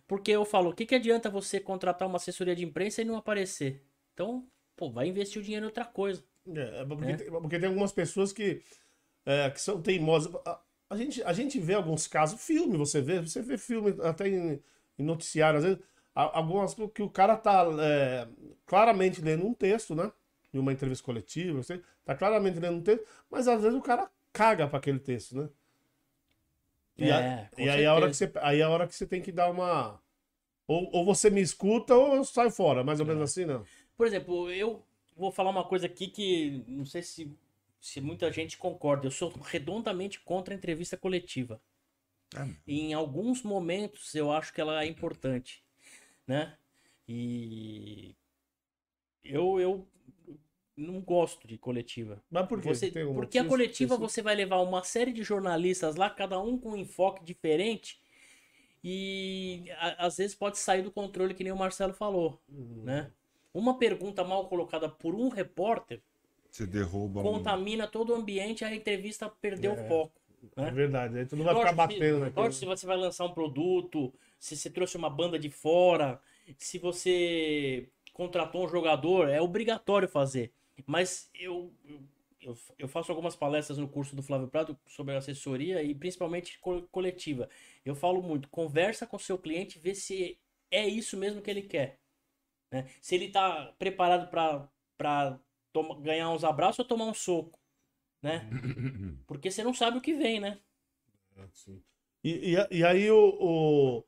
Porque 0.08 0.32
eu 0.32 0.46
falo, 0.46 0.70
o 0.72 0.74
que, 0.76 0.86
que 0.86 0.96
adianta 0.96 1.30
você 1.30 1.60
contratar 1.60 2.08
uma 2.08 2.18
assessoria 2.18 2.56
de 2.56 2.64
imprensa 2.66 3.02
e 3.02 3.06
não 3.06 3.18
aparecer? 3.18 3.82
Então, 4.14 4.46
pô, 4.76 4.92
vai 4.92 5.08
investir 5.08 5.42
o 5.42 5.46
dinheiro 5.46 5.66
em 5.66 5.68
outra 5.68 5.86
coisa. 5.86 6.24
É, 6.54 6.82
é 6.82 6.86
porque, 6.86 7.06
É. 7.06 7.16
Tem, 7.18 7.32
porque 7.32 7.60
tem 7.60 7.68
algumas 7.70 7.92
pessoas 7.92 8.32
que, 8.34 8.62
é, 9.26 9.50
que 9.50 9.62
são 9.62 9.82
teimosas. 9.82 10.34
A, 10.46 10.62
a 10.92 10.98
gente, 10.98 11.24
a 11.24 11.34
gente 11.34 11.60
vê 11.60 11.74
alguns 11.74 12.08
casos, 12.08 12.42
filme, 12.42 12.78
você 12.78 13.02
vê, 13.02 13.22
você 13.22 13.42
vê 13.42 13.58
filme 13.58 13.96
até 14.04 14.28
em, 14.28 14.62
em 15.00 15.04
noticiário, 15.04 15.58
às 15.60 15.66
vezes, 15.66 15.80
algumas 16.16 16.74
que 16.74 16.88
que 16.90 17.04
o 17.04 17.10
cara 17.10 17.38
tá 17.38 17.66
é, 17.82 18.28
claramente 18.66 19.22
lendo 19.22 19.46
um 19.46 19.54
texto, 19.54 19.96
né? 19.96 20.12
Em 20.54 20.60
uma 20.60 20.74
entrevista 20.74 21.04
coletiva, 21.06 21.62
você 21.62 21.82
tá 22.06 22.16
claramente 22.16 22.60
lendo 22.60 22.78
um 22.78 22.82
texto, 22.84 23.06
mas 23.30 23.48
às 23.48 23.62
vezes 23.62 23.78
o 23.78 23.82
cara 23.82 24.10
caga 24.34 24.68
para 24.68 24.78
aquele 24.80 25.00
texto, 25.00 25.36
né? 25.38 25.50
E, 26.98 27.12
a- 27.12 27.20
É, 27.22 27.50
e 27.58 27.70
aí, 27.70 27.86
a 27.86 27.94
hora 27.94 28.08
que 28.08 28.16
você, 28.16 28.32
aí 28.42 28.62
a 28.62 28.70
hora 28.70 28.88
que 28.88 28.96
você 28.96 29.06
tem 29.06 29.22
que 29.22 29.32
dar 29.32 29.50
uma. 29.50 30.00
Ou, 30.68 30.90
ou 30.94 31.06
você 31.06 31.30
me 31.30 31.42
escuta 31.42 31.96
ou 31.96 32.16
eu 32.16 32.24
saio 32.26 32.52
fora, 32.52 32.84
mais 32.84 33.00
É. 33.00 33.04
ou 33.04 33.08
menos 33.08 33.24
assim, 33.24 33.46
não. 33.46 33.66
Por 33.98 34.08
exemplo, 34.08 34.50
eu 34.52 34.84
vou 35.18 35.32
falar 35.32 35.50
uma 35.52 35.64
coisa 35.66 35.86
aqui 35.88 36.08
que 36.08 36.64
não 36.68 36.86
sei 36.86 37.02
se, 37.02 37.32
se 37.82 38.02
muita 38.02 38.32
gente 38.32 38.58
concorda. 38.58 39.08
Eu 39.08 39.12
sou 39.12 39.30
redondamente 39.44 40.20
contra 40.22 40.54
a 40.54 40.58
entrevista 40.58 40.98
coletiva. 40.98 41.62
É. 42.36 42.48
Em 42.68 42.94
alguns 42.94 43.44
momentos 43.44 44.14
eu 44.16 44.32
acho 44.32 44.54
que 44.54 44.62
ela 44.62 44.84
é 44.84 44.88
importante, 44.88 45.64
né? 46.28 46.58
E 47.08 48.16
eu, 49.24 49.60
eu 49.60 49.88
não 50.78 51.02
gosto 51.02 51.48
de 51.48 51.58
coletiva. 51.58 52.22
Mas 52.30 52.48
por 52.48 52.62
quê? 52.62 52.70
Você- 52.70 52.92
Tem 52.92 53.04
algum 53.04 53.16
porque 53.16 53.38
a 53.38 53.46
coletiva 53.46 53.98
você 53.98 54.22
vai 54.22 54.36
levar 54.36 54.58
uma 54.62 54.84
série 54.84 55.14
de 55.14 55.24
jornalistas 55.24 55.96
lá, 55.96 56.10
cada 56.10 56.40
um 56.40 56.58
com 56.58 56.72
um 56.72 56.78
enfoque 56.78 57.24
diferente, 57.24 58.00
e 58.84 59.66
a- 59.78 60.06
às 60.06 60.18
vezes 60.18 60.36
pode 60.36 60.58
sair 60.58 60.82
do 60.84 60.92
controle, 60.92 61.34
que 61.34 61.44
nem 61.44 61.54
o 61.54 61.58
Marcelo 61.58 61.94
falou, 61.94 62.40
Uhum. 62.50 62.84
né? 62.84 63.12
Uma 63.54 63.78
pergunta 63.80 64.24
mal 64.24 64.48
colocada 64.48 64.90
por 64.90 65.16
um 65.16 65.30
repórter 65.30 66.02
Você 66.52 66.66
derruba 66.68 67.22
um... 67.22 67.24
contamina 67.24 67.88
todo 67.88 68.12
o 68.12 68.16
ambiente 68.16 68.62
e 68.62 68.66
a 68.66 68.76
entrevista 68.76 69.30
perdeu 69.30 69.74
o 69.74 69.78
foco. 69.88 70.14
É 70.58 70.62
Né? 70.64 70.72
verdade, 70.72 71.18
aí 71.18 71.26
tu 71.26 71.36
não 71.36 71.46
vai 71.46 71.56
ficar 71.56 71.72
Lógico, 71.72 71.88
batendo 72.00 72.20
naquilo. 72.20 72.42
lógico, 72.44 72.60
se 72.60 72.66
você 72.66 72.86
vai 72.86 72.98
lançar 72.98 73.26
um 73.26 73.34
produto, 73.34 74.14
se 74.40 74.56
você 74.58 74.70
trouxe 74.70 74.98
uma 74.98 75.10
banda 75.10 75.40
de 75.40 75.50
fora, 75.50 76.22
se 76.58 76.78
você 76.80 77.90
contratou 78.14 78.66
um 78.66 78.70
jogador, 78.70 79.30
é 79.30 79.42
obrigatório 79.42 80.08
fazer. 80.08 80.54
Mas 80.86 81.30
eu, 81.34 81.74
eu, 82.42 82.58
eu- 82.78 82.88
faço 82.88 83.12
algumas 83.12 83.36
palestras 83.36 83.78
no 83.78 83.88
curso 83.88 84.16
do 84.16 84.24
Flávio 84.24 84.48
Prado 84.48 84.78
sobre 84.88 85.16
assessoria 85.16 85.82
e 85.84 85.96
principalmente 85.96 86.60
co- 86.60 86.84
coletiva. 86.92 87.50
Eu 87.84 87.96
falo 87.96 88.22
muito, 88.22 88.50
conversa 88.50 89.08
com 89.08 89.18
seu 89.20 89.38
cliente, 89.38 89.80
vê 89.80 89.96
se 89.96 90.38
é 90.72 90.88
isso 90.88 91.18
mesmo 91.18 91.42
que 91.42 91.50
ele 91.50 91.62
quer. 91.64 92.00
né? 92.72 92.88
Se 93.02 93.16
ele 93.16 93.26
está 93.26 93.74
preparado 93.80 94.30
para 94.30 95.40
ganhar 96.02 96.30
uns 96.32 96.44
abraços 96.44 96.80
ou 96.80 96.86
tomar 96.86 97.06
um 97.06 97.14
soco. 97.14 97.60
Né? 98.22 98.48
Porque 99.28 99.52
você 99.52 99.64
não 99.64 99.74
sabe 99.74 99.98
o 99.98 100.02
que 100.02 100.16
vem, 100.16 100.40
né? 100.42 100.60
Sim. 101.54 101.84
E, 102.24 102.56
e, 102.56 102.80
e 102.80 102.84
aí 102.84 103.10
o, 103.12 103.18
o- 103.40 104.06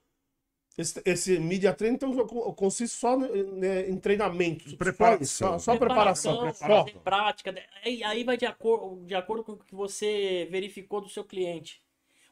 esse, 0.78 1.02
esse 1.06 1.40
media 1.40 1.74
training 1.74 1.96
então 1.96 2.14
co- 2.28 2.54
consiste 2.54 2.96
só 2.96 3.18
né, 3.18 3.28
né, 3.28 3.90
em 3.90 3.98
treinamento. 3.98 4.78
Preparação. 4.78 5.54
Só, 5.54 5.60
só 5.60 5.78
preparação. 5.78 6.40
Preparação, 6.40 6.88
Só. 6.94 7.00
prática. 7.00 7.56
Aí, 7.84 8.04
aí 8.04 8.24
vai 8.24 8.38
de, 8.38 8.46
acor 8.46 8.98
de 9.04 9.16
acordo 9.16 9.44
com 9.44 9.54
o 9.54 9.58
que 9.58 9.74
você 9.74 10.48
verificou 10.52 11.02
do 11.02 11.10
seu 11.10 11.24
cliente. 11.24 11.82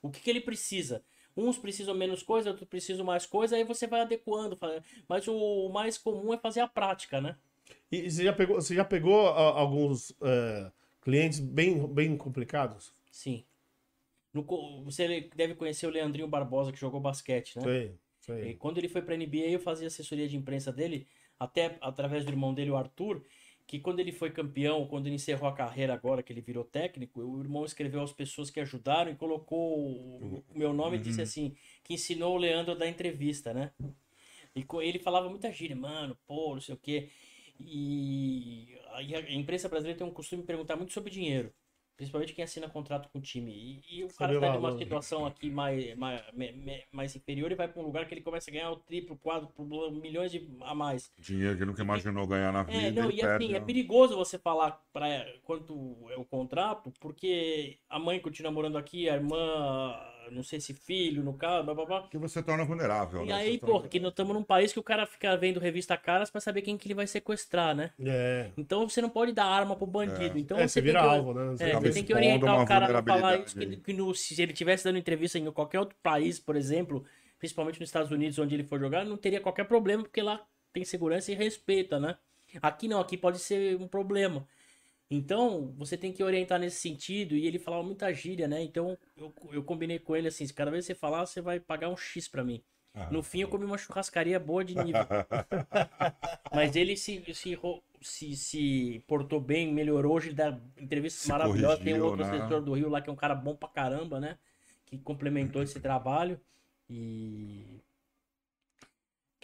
O 0.02 0.10
que, 0.10 0.20
que 0.22 0.30
ele 0.30 0.42
precisa. 0.42 1.04
Uns 1.36 1.58
precisam 1.58 1.94
menos 1.96 2.24
coisa, 2.24 2.52
outros 2.52 2.70
precisam 2.70 3.06
mais 3.06 3.26
coisa, 3.26 3.56
aí 3.56 3.64
você 3.64 3.88
vai 3.88 4.02
adequando. 4.02 4.58
Mas 5.08 5.28
o 5.28 5.70
mais 5.70 5.98
comum 5.98 6.34
é 6.34 6.38
fazer 6.38 6.62
a 6.62 6.68
prática, 6.68 7.20
né? 7.20 7.36
E 7.92 8.10
você 8.10 8.24
já 8.24 8.32
pegou, 8.34 8.56
você 8.62 8.76
já 8.76 8.86
pegou 8.86 9.28
a- 9.30 9.60
alguns 9.60 10.14
é, 10.22 10.72
clientes 11.02 11.40
bem, 11.40 11.86
bem 11.88 12.16
complicados? 12.16 12.94
Sim. 13.12 13.44
No 14.34 14.44
você 14.84 15.30
deve 15.36 15.56
conhecer 15.56 15.88
o 15.88 15.90
Leandrinho 15.90 16.28
Barbosa, 16.28 16.72
que 16.72 16.80
jogou 16.80 17.00
basquete, 17.00 17.56
né? 17.58 17.64
Sei. 17.64 17.96
Quando 18.60 18.78
ele 18.78 18.88
foi 18.90 19.02
pra 19.02 19.16
NBA, 19.16 19.50
eu 19.50 19.60
fazia 19.60 19.88
assessoria 19.88 20.28
de 20.28 20.36
imprensa 20.36 20.72
dele, 20.72 21.08
até 21.40 21.78
através 21.82 22.24
do 22.26 22.32
irmão 22.32 22.54
dele, 22.54 22.72
o 22.72 22.76
Arthur, 22.76 23.24
que 23.68 23.80
quando 23.80 24.00
ele 24.00 24.12
foi 24.12 24.30
campeão, 24.30 24.88
quando 24.88 25.08
ele 25.08 25.16
encerrou 25.16 25.50
a 25.50 25.54
carreira 25.54 25.94
agora, 25.94 26.22
que 26.22 26.32
ele 26.32 26.42
virou 26.42 26.64
técnico, 26.64 27.22
o 27.22 27.42
irmão 27.42 27.66
escreveu 27.66 28.02
as 28.02 28.12
pessoas 28.12 28.50
que 28.50 28.60
ajudaram 28.60 29.12
e 29.12 29.16
colocou 29.16 29.80
o 29.80 30.44
meu 30.54 30.72
nome 30.72 30.98
e 30.98 31.00
disse 31.00 31.22
assim, 31.22 31.56
que 31.84 31.94
ensinou 31.94 32.36
o 32.36 32.38
Leandro 32.38 32.74
a 32.74 32.76
dar 32.76 32.88
entrevista, 32.88 33.54
né? 33.54 33.72
E 34.56 34.66
ele 34.82 35.00
falava 35.00 35.30
muita 35.30 35.52
gíria, 35.52 35.76
mano, 35.76 36.18
pô, 36.28 36.54
não 36.54 36.62
sei 36.62 36.76
o 36.76 36.78
quê. 36.78 37.10
E 37.60 38.78
a 38.92 39.34
imprensa 39.34 39.68
brasileira 39.68 39.98
tem 39.98 40.08
um 40.08 40.12
costume 40.12 40.42
de 40.42 40.48
perguntar 40.48 40.76
muito 40.76 40.94
sobre 40.94 41.12
dinheiro. 41.12 41.52
Principalmente 41.96 42.34
quem 42.34 42.44
assina 42.44 42.70
contrato 42.70 43.10
com 43.10 43.20
o 43.20 43.22
time. 43.22 43.52
E, 43.52 44.00
e 44.00 44.04
o 44.04 44.10
cara 44.10 44.40
tá 44.40 44.54
numa 44.54 44.78
situação 44.78 45.26
aqui 45.26 45.50
mais, 45.50 45.96
mais, 45.96 46.22
mais 46.92 47.16
inferior 47.16 47.52
e 47.52 47.56
vai 47.56 47.68
para 47.68 47.82
um 47.82 47.86
lugar 47.86 48.06
que 48.06 48.14
ele 48.14 48.22
começa 48.22 48.50
a 48.50 48.54
ganhar 48.54 48.72
o 48.72 48.78
triplo, 48.78 49.18
quadro, 49.18 49.50
milhões 49.92 50.32
de, 50.32 50.48
a 50.62 50.76
mais. 50.76 51.12
Dinheiro 51.18 51.58
que 51.58 51.66
nunca 51.66 51.82
imaginou 51.82 52.28
ganhar 52.28 52.52
na 52.52 52.64
vida. 52.64 52.78
É, 52.78 52.92
não, 52.92 53.10
ele 53.10 53.20
e 53.20 53.22
perde, 53.22 53.46
assim, 53.46 53.56
é 53.56 53.60
né? 53.60 53.66
perigoso 53.66 54.16
você 54.16 54.38
falar 54.38 54.84
para 54.92 55.26
quanto 55.44 55.96
é 56.10 56.18
o 56.18 56.26
contrato, 56.26 56.92
porque 57.00 57.78
a 57.90 57.98
mãe 57.98 58.20
continua 58.20 58.52
morando 58.52 58.78
aqui, 58.78 59.10
a 59.10 59.16
irmã, 59.16 59.96
não 60.32 60.44
sei 60.44 60.60
se 60.60 60.74
filho, 60.74 61.24
no 61.24 61.34
caso, 61.34 61.64
blá, 61.64 61.74
blá, 61.74 61.86
blá. 61.86 62.02
Porque 62.02 62.18
você 62.18 62.42
torna 62.42 62.66
vulnerável. 62.66 63.24
E 63.24 63.28
né? 63.28 63.34
aí, 63.34 63.58
torna 63.58 63.82
pô, 63.82 63.88
que 63.88 64.00
nós 64.00 64.12
estamos 64.12 64.34
num 64.34 64.44
país 64.44 64.74
que 64.74 64.80
o 64.80 64.84
cara 64.84 65.06
fica 65.06 65.36
vendo 65.38 65.60
revista 65.60 65.98
caras 65.98 66.30
para 66.30 66.42
saber 66.42 66.62
quem 66.62 66.78
que 66.78 66.88
ele 66.88 66.94
vai 66.94 67.08
sequestrar, 67.08 67.76
né? 67.76 67.92
É. 68.00 68.52
Então 68.58 68.88
você 68.88 69.02
não 69.02 69.10
pode 69.10 69.32
dar 69.32 69.46
arma 69.46 69.76
pro 69.76 69.86
bandido. 69.88 70.38
Então 70.38 70.58
É, 70.58 70.68
você 70.68 70.74
você 70.74 70.82
tem 70.82 70.92
vira 70.92 71.02
que... 71.02 71.08
alvo, 71.08 71.34
né? 71.34 71.52
Você 71.52 71.64
É, 71.64 71.74
você 71.74 71.92
tem 71.92 72.04
que 72.04 72.14
orientar 72.14 72.62
o 72.62 72.66
cara 72.66 73.00
a 73.00 73.04
falar 73.04 73.40
isso, 73.40 73.58
que, 73.58 73.78
que 73.78 73.94
no- 73.94 74.14
se 74.14 74.42
ele 74.42 74.54
tivesse 74.54 74.84
dando 74.84 74.98
entrevista 74.98 75.38
em 75.38 75.52
qualquer 75.52 75.80
outro 75.80 75.96
país, 76.02 76.40
por 76.40 76.56
exemplo, 76.56 77.06
principalmente 77.40 77.80
nos 77.80 77.90
Estados 77.90 78.12
Unidos, 78.12 78.38
onde 78.40 78.56
ele 78.56 78.64
for 78.64 78.80
jogar, 78.80 79.06
não 79.06 79.18
teria 79.18 79.40
qualquer 79.42 79.66
problema, 79.66 80.04
porque 80.04 80.22
lá 80.22 80.46
tem 80.74 80.84
segurança 80.84 81.32
e 81.32 81.36
respeita, 81.36 82.00
né? 82.00 82.18
Aqui 82.62 82.88
não, 82.88 83.00
aqui 83.00 83.18
pode 83.18 83.40
ser 83.40 83.76
um 83.80 83.88
problema. 83.88 84.48
Então, 85.10 85.74
você 85.78 85.96
tem 85.98 86.12
que 86.12 86.24
orientar 86.24 86.60
nesse 86.60 86.78
sentido, 86.78 87.36
e 87.36 87.46
ele 87.46 87.60
falava 87.60 87.84
muita 87.84 88.12
gíria, 88.14 88.48
né? 88.48 88.64
Então, 88.64 88.98
eu, 89.16 89.34
eu 89.52 89.64
combinei 89.64 90.00
com 90.00 90.16
ele 90.16 90.28
assim, 90.28 90.46
se 90.46 90.54
cada 90.54 90.72
vez 90.72 90.86
que 90.86 90.94
você 90.94 91.00
falar, 91.00 91.26
você 91.26 91.42
vai 91.42 91.60
pagar 91.60 91.90
um 91.90 91.98
X 91.98 92.28
pra 92.28 92.44
mim. 92.44 92.64
No 93.12 93.22
fim, 93.22 93.42
eu 93.42 93.50
comi 93.50 93.66
uma 93.66 93.78
churrascaria 93.78 94.40
boa 94.40 94.64
de 94.64 94.74
nível. 94.74 95.02
Mas 96.54 96.76
ele 96.76 96.96
se, 96.96 97.22
se, 97.34 97.60
se, 98.02 98.36
se 98.36 99.04
portou 99.06 99.42
bem, 99.42 99.74
melhorou. 99.74 100.16
Hoje 100.16 100.30
ele 100.30 100.36
dá 100.36 100.58
entrevistas 100.80 101.24
Se 101.24 101.30
maravilhosas. 101.30 101.84
Tem 101.84 102.00
um 102.00 102.06
outro 102.06 102.26
né? 102.26 102.38
assessor 102.38 102.62
do 102.62 102.74
Rio 102.74 102.90
lá 102.90 103.02
que 103.02 103.10
é 103.10 103.14
um 103.14 103.18
cara 103.18 103.36
bom 103.36 103.54
pra 103.54 103.68
caramba, 103.68 104.20
né? 104.20 104.38
Que 104.86 104.98
complementou 104.98 105.62
esse 105.64 105.80
trabalho. 105.80 106.40
E. 106.90 107.82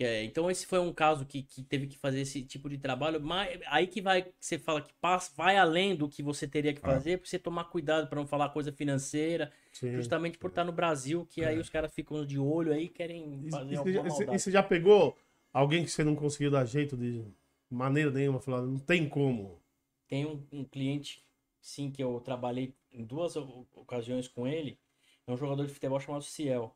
é- 0.04 0.24
então, 0.24 0.50
esse 0.50 0.66
foi 0.66 0.80
um 0.80 0.94
caso 0.94 1.26
que, 1.26 1.44
que 1.44 1.62
teve 1.64 1.88
que 1.88 1.98
fazer 1.98 2.22
esse 2.22 2.42
tipo 2.44 2.70
de 2.70 2.78
trabalho. 2.78 3.20
Mas 3.22 3.60
aí 3.68 3.88
que 3.88 4.02
vai, 4.02 4.22
que 4.24 4.34
você 4.40 4.58
fala 4.60 4.82
que 4.82 4.94
passa, 5.02 5.32
vai 5.36 5.58
além 5.58 5.96
do 5.96 6.08
que 6.10 6.22
você 6.24 6.48
teria 6.48 6.74
que 6.74 6.80
Ah. 6.84 6.90
fazer, 6.92 7.18
pra 7.20 7.28
você 7.28 7.38
tomar 7.40 7.66
cuidado 7.66 8.08
pra 8.08 8.20
não 8.20 8.28
falar 8.28 8.50
coisa 8.50 8.72
financeira. 8.72 9.52
Sim. 9.74 9.94
Justamente 9.94 10.38
por 10.38 10.50
estar 10.50 10.64
no 10.64 10.72
Brasil, 10.72 11.26
que 11.30 11.44
aí 11.44 11.58
os 11.58 11.70
caras 11.70 11.94
ficam 11.94 12.26
de 12.26 12.38
olho 12.40 12.72
aí 12.74 12.86
e 12.86 12.90
querem 12.90 13.48
fazer 13.50 13.74
e, 13.74 13.78
alguma 13.78 14.04
você- 14.04 14.24
e 14.26 14.40
você 14.40 14.52
já 14.52 14.62
pegou 14.64 15.18
alguém 15.54 15.84
que 15.84 15.90
você 15.92 16.04
não 16.04 16.16
conseguiu 16.16 16.52
dar 16.52 16.66
jeito 16.66 16.96
de 16.98 17.24
maneira 17.70 18.12
nenhuma? 18.12 18.40
Falar, 18.40 18.62
não 18.62 18.78
tem 18.80 19.08
como. 19.08 19.62
Tem 20.08 20.26
um, 20.26 20.46
um 20.52 20.64
cliente, 20.66 21.24
sim, 21.62 21.90
que 21.90 22.04
eu 22.04 22.20
trabalhei 22.20 22.74
em 22.92 23.04
duas 23.06 23.36
ocasiões 23.38 24.28
com 24.28 24.46
ele. 24.48 24.78
É 25.26 25.32
um 25.32 25.38
jogador 25.38 25.66
de 25.66 25.74
futebol 25.74 26.00
chamado 26.00 26.24
Ciel, 26.24 26.76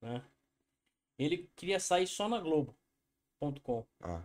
né? 0.00 0.22
Ele 1.20 1.50
queria 1.54 1.78
sair 1.78 2.06
só 2.06 2.28
na 2.28 2.40
Globo.com. 2.40 3.84
Ah, 4.00 4.22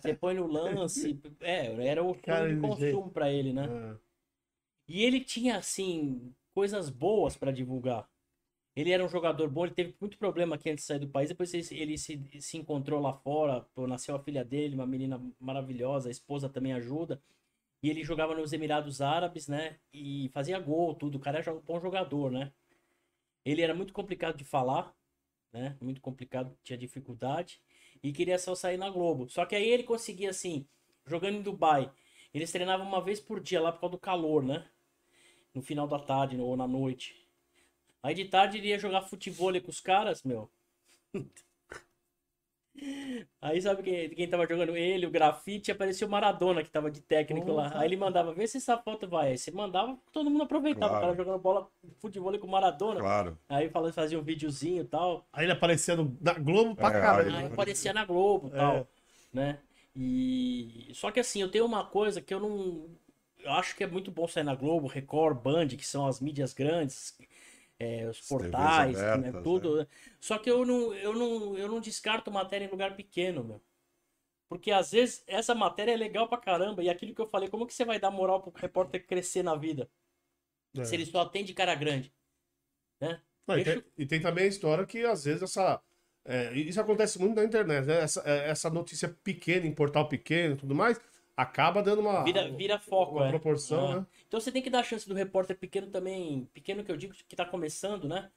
Você 0.00 0.14
põe 0.14 0.34
no 0.34 0.46
lance, 0.46 1.18
é, 1.40 1.86
era 1.86 2.04
o 2.04 2.14
Cara, 2.14 2.54
de 2.54 2.60
consumo 2.60 3.10
pra 3.10 3.32
ele, 3.32 3.52
né? 3.52 3.64
É. 3.64 3.96
E 4.86 5.02
ele 5.02 5.24
tinha, 5.24 5.56
assim, 5.56 6.34
coisas 6.54 6.90
boas 6.90 7.34
pra 7.34 7.50
divulgar. 7.50 8.06
Ele 8.76 8.90
era 8.90 9.02
um 9.04 9.08
jogador 9.08 9.48
bom, 9.48 9.64
ele 9.64 9.74
teve 9.74 9.96
muito 9.98 10.18
problema 10.18 10.56
aqui 10.56 10.68
antes 10.68 10.84
de 10.84 10.88
sair 10.88 10.98
do 10.98 11.08
país. 11.08 11.30
Depois 11.30 11.54
ele, 11.54 11.66
ele 11.70 11.96
se, 11.96 12.20
se 12.40 12.58
encontrou 12.58 13.00
lá 13.00 13.12
fora, 13.12 13.66
nasceu 13.88 14.14
a 14.14 14.18
filha 14.22 14.44
dele, 14.44 14.74
uma 14.74 14.86
menina 14.86 15.18
maravilhosa, 15.40 16.08
a 16.08 16.12
esposa 16.12 16.48
também 16.48 16.74
ajuda. 16.74 17.22
E 17.82 17.88
ele 17.88 18.04
jogava 18.04 18.34
nos 18.34 18.52
Emirados 18.52 19.00
Árabes, 19.00 19.48
né? 19.48 19.78
E 19.92 20.28
fazia 20.30 20.58
gol, 20.58 20.94
tudo. 20.94 21.16
O 21.16 21.20
cara 21.20 21.38
era 21.38 21.54
um 21.54 21.60
bom 21.60 21.80
jogador, 21.80 22.30
né? 22.30 22.52
Ele 23.44 23.62
era 23.62 23.74
muito 23.74 23.92
complicado 23.92 24.36
de 24.36 24.44
falar, 24.44 24.94
né? 25.54 25.76
Muito 25.80 26.00
complicado, 26.00 26.54
tinha 26.64 26.76
dificuldade. 26.76 27.60
E 28.02 28.12
queria 28.12 28.38
só 28.38 28.54
sair 28.54 28.76
na 28.76 28.90
Globo. 28.90 29.28
Só 29.30 29.46
que 29.46 29.54
aí 29.54 29.66
ele 29.66 29.84
conseguia, 29.84 30.30
assim, 30.30 30.66
jogando 31.06 31.36
em 31.36 31.42
Dubai. 31.42 31.90
Eles 32.34 32.50
treinavam 32.50 32.86
uma 32.86 33.00
vez 33.00 33.20
por 33.20 33.40
dia 33.40 33.60
lá 33.60 33.72
por 33.72 33.80
causa 33.80 33.92
do 33.92 33.98
calor, 33.98 34.42
né? 34.42 34.68
No 35.54 35.62
final 35.62 35.86
da 35.86 35.98
tarde 35.98 36.36
ou 36.36 36.56
na 36.56 36.66
noite. 36.66 37.24
Aí 38.02 38.14
de 38.14 38.24
tarde 38.24 38.58
ele 38.58 38.68
ia 38.68 38.78
jogar 38.78 39.02
futebol 39.02 39.58
com 39.62 39.70
os 39.70 39.80
caras, 39.80 40.22
meu. 40.24 40.50
Aí 43.40 43.62
sabe 43.62 43.82
quem, 43.82 44.08
quem 44.10 44.28
tava 44.28 44.46
jogando? 44.46 44.76
Ele, 44.76 45.06
o 45.06 45.10
grafite, 45.10 45.70
apareceu 45.70 46.08
o 46.08 46.10
Maradona 46.10 46.62
que 46.62 46.70
tava 46.70 46.90
de 46.90 47.00
técnico 47.00 47.52
lá. 47.52 47.70
Aí 47.78 47.86
ele 47.86 47.96
mandava, 47.96 48.32
vê 48.34 48.46
se 48.46 48.56
essa 48.56 48.76
foto 48.76 49.06
vai. 49.08 49.28
Aí 49.30 49.38
você 49.38 49.50
mandava, 49.50 49.96
todo 50.12 50.28
mundo 50.28 50.42
aproveitava. 50.42 50.88
Claro. 50.88 50.96
O 51.04 51.06
cara 51.06 51.16
jogando 51.16 51.40
bola, 51.40 51.68
futebol 52.00 52.36
com 52.38 52.46
o 52.46 52.50
Maradona. 52.50 53.00
claro. 53.00 53.38
Aí 53.48 53.68
falando, 53.68 53.92
fazia 53.92 54.18
um 54.18 54.22
videozinho 54.22 54.82
e 54.82 54.86
tal. 54.86 55.26
Aí 55.32 55.44
ele 55.44 55.52
aparecia 55.52 55.94
no, 55.94 56.16
na 56.20 56.32
Globo 56.34 56.74
pra 56.74 56.88
É, 56.88 56.92
caralho. 57.00 57.28
Aí 57.30 57.36
Aí- 57.44 57.52
aparecia 57.52 57.92
na 57.92 58.04
Globo 58.04 58.48
e 58.48 58.56
É. 58.56 58.58
tal, 58.58 58.88
né? 59.32 59.58
E 59.96 60.90
só 60.94 61.10
que 61.12 61.20
assim, 61.20 61.40
eu 61.40 61.50
tenho 61.50 61.64
uma 61.64 61.84
coisa 61.84 62.20
que 62.20 62.34
eu 62.34 62.40
não 62.40 62.86
eu 63.38 63.52
acho 63.52 63.76
que 63.76 63.84
é 63.84 63.86
muito 63.86 64.10
bom 64.10 64.26
sair 64.26 64.42
na 64.42 64.54
Globo, 64.54 64.86
Record, 64.86 65.36
Band, 65.38 65.68
que 65.68 65.86
são 65.86 66.06
as 66.06 66.18
mídias 66.18 66.54
grandes, 66.54 67.14
é, 67.78 68.08
os 68.08 68.20
portais, 68.20 68.96
né, 68.96 69.10
abertas, 69.10 69.42
tudo. 69.42 69.78
né? 69.78 69.86
Só 70.20 70.38
que 70.38 70.50
eu 70.50 70.64
não, 70.64 70.94
eu 70.94 71.12
não, 71.12 71.58
eu 71.58 71.68
não 71.68 71.80
descarto 71.80 72.30
matéria 72.30 72.64
em 72.64 72.70
lugar 72.70 72.96
pequeno, 72.96 73.44
meu. 73.44 73.62
Porque 74.48 74.70
às 74.70 74.92
vezes 74.92 75.24
essa 75.26 75.54
matéria 75.54 75.92
é 75.92 75.96
legal 75.96 76.28
pra 76.28 76.38
caramba 76.38 76.82
e 76.82 76.88
aquilo 76.88 77.14
que 77.14 77.20
eu 77.20 77.26
falei, 77.26 77.48
como 77.48 77.66
que 77.66 77.74
você 77.74 77.84
vai 77.84 77.98
dar 77.98 78.10
moral 78.10 78.42
pro 78.42 78.52
repórter 78.54 79.06
crescer 79.06 79.42
na 79.42 79.56
vida? 79.56 79.90
É. 80.76 80.84
Se 80.84 80.94
ele 80.94 81.06
só 81.06 81.20
atende 81.20 81.54
cara 81.54 81.74
grande. 81.74 82.12
Não, 83.46 83.58
e, 83.58 83.64
Deixa 83.64 83.80
tem, 83.80 83.92
e 83.98 84.06
tem 84.06 84.20
também 84.20 84.44
a 84.44 84.48
história 84.48 84.86
que 84.86 85.04
às 85.04 85.24
vezes 85.24 85.42
essa. 85.42 85.80
é, 86.24 86.52
isso 86.54 86.80
acontece 86.80 87.18
muito 87.18 87.36
na 87.36 87.44
internet, 87.44 87.86
né? 87.86 88.00
Essa, 88.00 88.22
é, 88.24 88.48
essa 88.50 88.70
notícia 88.70 89.08
pequena, 89.22 89.66
em 89.66 89.74
portal 89.74 90.08
pequeno 90.08 90.54
e 90.54 90.56
tudo 90.56 90.74
mais, 90.74 91.00
acaba 91.36 91.82
dando 91.82 92.00
uma, 92.00 92.22
Vira, 92.24 92.48
vira 92.50 92.78
foco, 92.78 93.16
uma 93.16 93.26
é. 93.26 93.30
proporção, 93.30 93.88
Ah. 93.88 94.00
né? 94.00 94.06
Então 94.28 94.40
você 94.40 94.52
tem 94.52 94.62
que 94.62 94.70
dar 94.70 94.80
a 94.80 94.84
chance 94.84 95.08
do 95.08 95.14
repórter 95.14 95.56
pequeno 95.58 95.88
também, 95.88 96.48
pequeno 96.52 96.84
que 96.84 96.90
eu 96.92 96.96
digo 96.96 97.14
que 97.28 97.36
tá 97.36 97.44
começando, 97.44 98.08
né? 98.08 98.30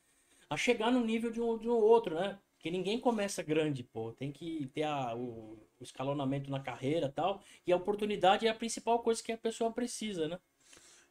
A 0.50 0.58
chegar 0.58 0.92
no 0.92 1.04
nível 1.06 1.32
de 1.32 1.42
um, 1.42 1.58
de 1.58 1.70
um 1.70 1.74
outro, 1.74 2.16
né? 2.16 2.40
Porque 2.56 2.72
ninguém 2.72 3.00
começa 3.00 3.44
grande, 3.44 3.84
pô. 3.84 4.12
Tem 4.14 4.32
que 4.32 4.68
ter 4.74 4.84
a- 4.84 5.16
o, 5.16 5.58
o 5.80 5.84
escalonamento 5.84 6.50
na 6.50 6.60
carreira 6.60 7.08
e 7.08 7.12
tal. 7.12 7.42
E 7.68 7.72
a 7.74 7.78
oportunidade 7.78 8.48
é 8.48 8.50
a 8.50 8.56
principal 8.56 9.00
coisa 9.00 9.22
que 9.22 9.32
a 9.32 9.38
pessoa 9.38 9.72
precisa, 9.72 10.28
né? 10.28 10.40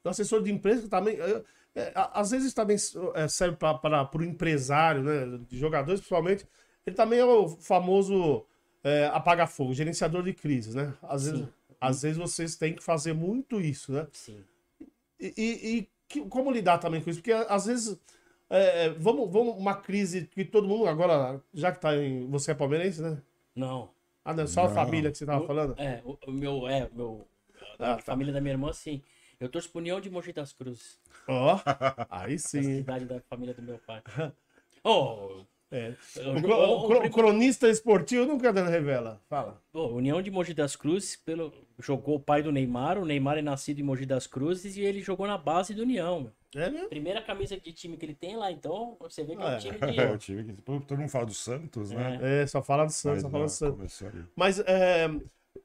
O 0.04 0.08
assessor 0.08 0.42
de 0.42 0.52
imprensa 0.52 0.88
também. 0.88 1.16
é, 1.20 1.42
é, 1.74 1.92
às 1.94 2.30
vezes 2.30 2.54
também 2.54 2.76
é, 3.14 3.28
serve 3.28 3.56
para 3.56 4.10
o 4.14 4.22
empresário, 4.24 5.02
né? 5.02 5.38
De 5.48 5.58
jogadores, 5.58 6.00
principalmente. 6.00 6.46
Ele 6.86 6.96
também 6.96 7.18
é 7.18 7.24
o 7.24 7.48
famoso 7.48 8.44
é, 8.84 9.06
apaga-fogo, 9.06 9.74
gerenciador 9.74 10.22
de 10.22 10.32
crises, 10.32 10.74
né? 10.74 10.94
Às 11.02 11.24
vezes, 11.26 11.40
Sim. 11.40 11.48
Às 11.80 12.02
vezes 12.02 12.16
vocês 12.18 12.56
têm 12.56 12.74
que 12.74 12.82
fazer 12.82 13.12
muito 13.12 13.60
isso, 13.60 13.92
né? 13.92 14.06
Sim. 14.12 14.44
E, 15.20 15.32
e- 15.36 15.78
e 15.78 15.88
que- 16.08 16.26
como 16.28 16.50
lidar 16.50 16.78
também 16.78 17.00
com 17.02 17.10
isso? 17.10 17.20
Porque 17.20 17.32
às 17.32 17.66
vezes. 17.66 17.98
é, 18.48 18.90
vamos, 18.90 19.30
vamos 19.32 19.56
uma 19.56 19.74
crise 19.74 20.26
que 20.26 20.44
todo 20.44 20.68
mundo 20.68 20.86
agora, 20.86 21.42
já 21.52 21.72
que 21.72 21.80
tá 21.80 21.96
em. 21.96 22.26
Você 22.30 22.52
é 22.52 22.54
palmeirense, 22.54 23.02
né? 23.02 23.20
Não. 23.54 23.90
Ah, 24.24 24.34
não, 24.34 24.46
só 24.46 24.62
a 24.64 24.68
Não. 24.68 24.74
família 24.74 25.10
que 25.10 25.18
você 25.18 25.26
tava 25.26 25.44
O- 25.44 25.46
falando? 25.46 25.74
É, 25.78 26.02
o, 26.04 26.18
o 26.26 26.32
meu, 26.32 26.68
é, 26.68 26.84
o 26.86 26.94
meu, 26.94 27.28
Ah, 27.78 27.92
a 27.92 27.96
tá. 27.96 28.02
família 28.02 28.32
da 28.32 28.40
minha 28.40 28.54
irmã, 28.54 28.72
sim. 28.72 29.02
Eu 29.38 29.48
torço 29.48 29.70
pro 29.70 29.80
União 29.80 30.00
de 30.00 30.08
Mogi 30.10 30.32
das 30.32 30.52
Cruzes. 30.52 30.98
Ó, 31.28 31.58
aí 32.10 32.34
A 32.34 32.38
sim. 32.38 32.62
cidade 32.62 33.04
da 33.04 33.20
família 33.22 33.54
do 33.54 33.62
meu 33.62 33.78
pai. 33.78 34.02
Oh, 34.88 35.44
É. 35.70 35.94
O, 36.16 36.20
o- 36.20 36.32
o- 36.32 36.84
o 36.84 36.86
cro- 36.86 37.06
o- 37.06 37.10
cronista 37.10 37.68
esportivo 37.68 38.24
nunca 38.24 38.52
dando 38.52 38.70
revela. 38.70 39.20
Fala. 39.28 39.60
Pô, 39.72 39.88
União 39.88 40.22
de 40.22 40.30
Mogi 40.30 40.54
das 40.54 40.76
Cruzes 40.76 41.16
pelo... 41.16 41.52
jogou 41.80 42.16
o 42.16 42.20
pai 42.20 42.40
do 42.42 42.52
Neymar. 42.52 42.98
O 42.98 43.04
Neymar 43.04 43.38
é 43.38 43.42
nascido 43.42 43.80
em 43.80 43.82
Mogi 43.82 44.06
das 44.06 44.26
Cruzes 44.28 44.76
e 44.76 44.82
ele 44.82 45.00
jogou 45.02 45.26
na 45.26 45.36
base 45.36 45.74
do 45.74 45.82
União. 45.82 46.30
É 46.54 46.70
mesmo? 46.70 46.88
Primeira 46.88 47.20
camisa 47.20 47.58
de 47.58 47.72
time 47.72 47.96
que 47.96 48.06
ele 48.06 48.14
tem 48.14 48.36
lá, 48.36 48.50
então 48.50 48.96
você 49.00 49.24
vê 49.24 49.34
que 49.36 49.42
é 49.42 49.44
Ah, 49.44 49.56
um 49.56 49.58
time 49.58 49.96
É, 49.98 50.12
o 50.12 50.16
de. 50.16 50.24
time 50.24 50.44
que 50.44 50.62
todo 50.62 50.96
mundo 50.98 51.08
fala 51.10 51.26
do 51.26 51.34
Santos, 51.34 51.90
né? 51.90 52.18
É, 52.22 52.46
só 52.46 52.62
fala 52.62 52.86
do 52.86 52.92
Santos, 52.92 53.22
Mas 53.22 53.22
só 53.22 53.30
fala 53.30 53.44
do 53.44 53.50
Santos. 53.88 54.24
Mas 54.36 54.60
é, 54.60 55.06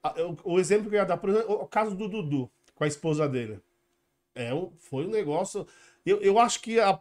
a- 0.03 0.15
o, 0.23 0.55
o 0.55 0.59
exemplo 0.59 0.89
que 0.89 0.95
eu 0.95 0.99
ia 0.99 1.05
dar, 1.05 1.17
por 1.17 1.29
exemplo, 1.29 1.53
o 1.53 1.67
caso 1.67 1.95
do 1.95 2.09
Dudu 2.09 2.49
com 2.73 2.83
a 2.83 2.87
esposa 2.87 3.29
dele. 3.29 3.59
É, 4.33 4.49
foi 4.79 5.05
um 5.05 5.11
negócio. 5.11 5.65
Eu, 6.05 6.19
eu 6.21 6.39
acho 6.39 6.59
que 6.61 6.79
a- 6.79 6.99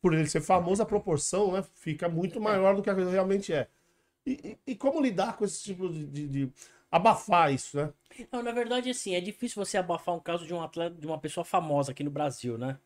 por 0.00 0.14
ele 0.14 0.26
ser 0.28 0.40
famoso, 0.40 0.82
a 0.82 0.86
proporção 0.86 1.52
né, 1.52 1.62
fica 1.74 2.08
muito 2.08 2.40
maior 2.40 2.74
do 2.76 2.82
que 2.82 2.90
a 2.90 2.94
coisa 2.94 3.10
realmente 3.10 3.52
é. 3.52 3.68
E, 4.26 4.58
e- 4.66 4.72
e 4.72 4.76
como 4.76 5.00
lidar 5.00 5.36
com 5.36 5.44
esse 5.44 5.62
tipo 5.62 5.88
de, 5.90 6.06
de- 6.06 6.28
de 6.28 6.52
abafar 6.90 7.52
isso, 7.52 7.76
né? 7.78 7.92
Não, 8.32 8.42
na 8.42 8.52
verdade, 8.52 8.90
assim, 8.90 9.14
é 9.14 9.20
difícil 9.20 9.64
você 9.64 9.78
abafar 9.78 10.14
um 10.14 10.20
caso 10.20 10.46
de 10.46 10.52
um 10.52 10.62
atleta, 10.62 10.94
de 10.96 11.06
uma 11.06 11.18
pessoa 11.18 11.44
famosa 11.44 11.92
aqui 11.92 12.02
no 12.02 12.10
Brasil, 12.10 12.58
né? 12.58 12.78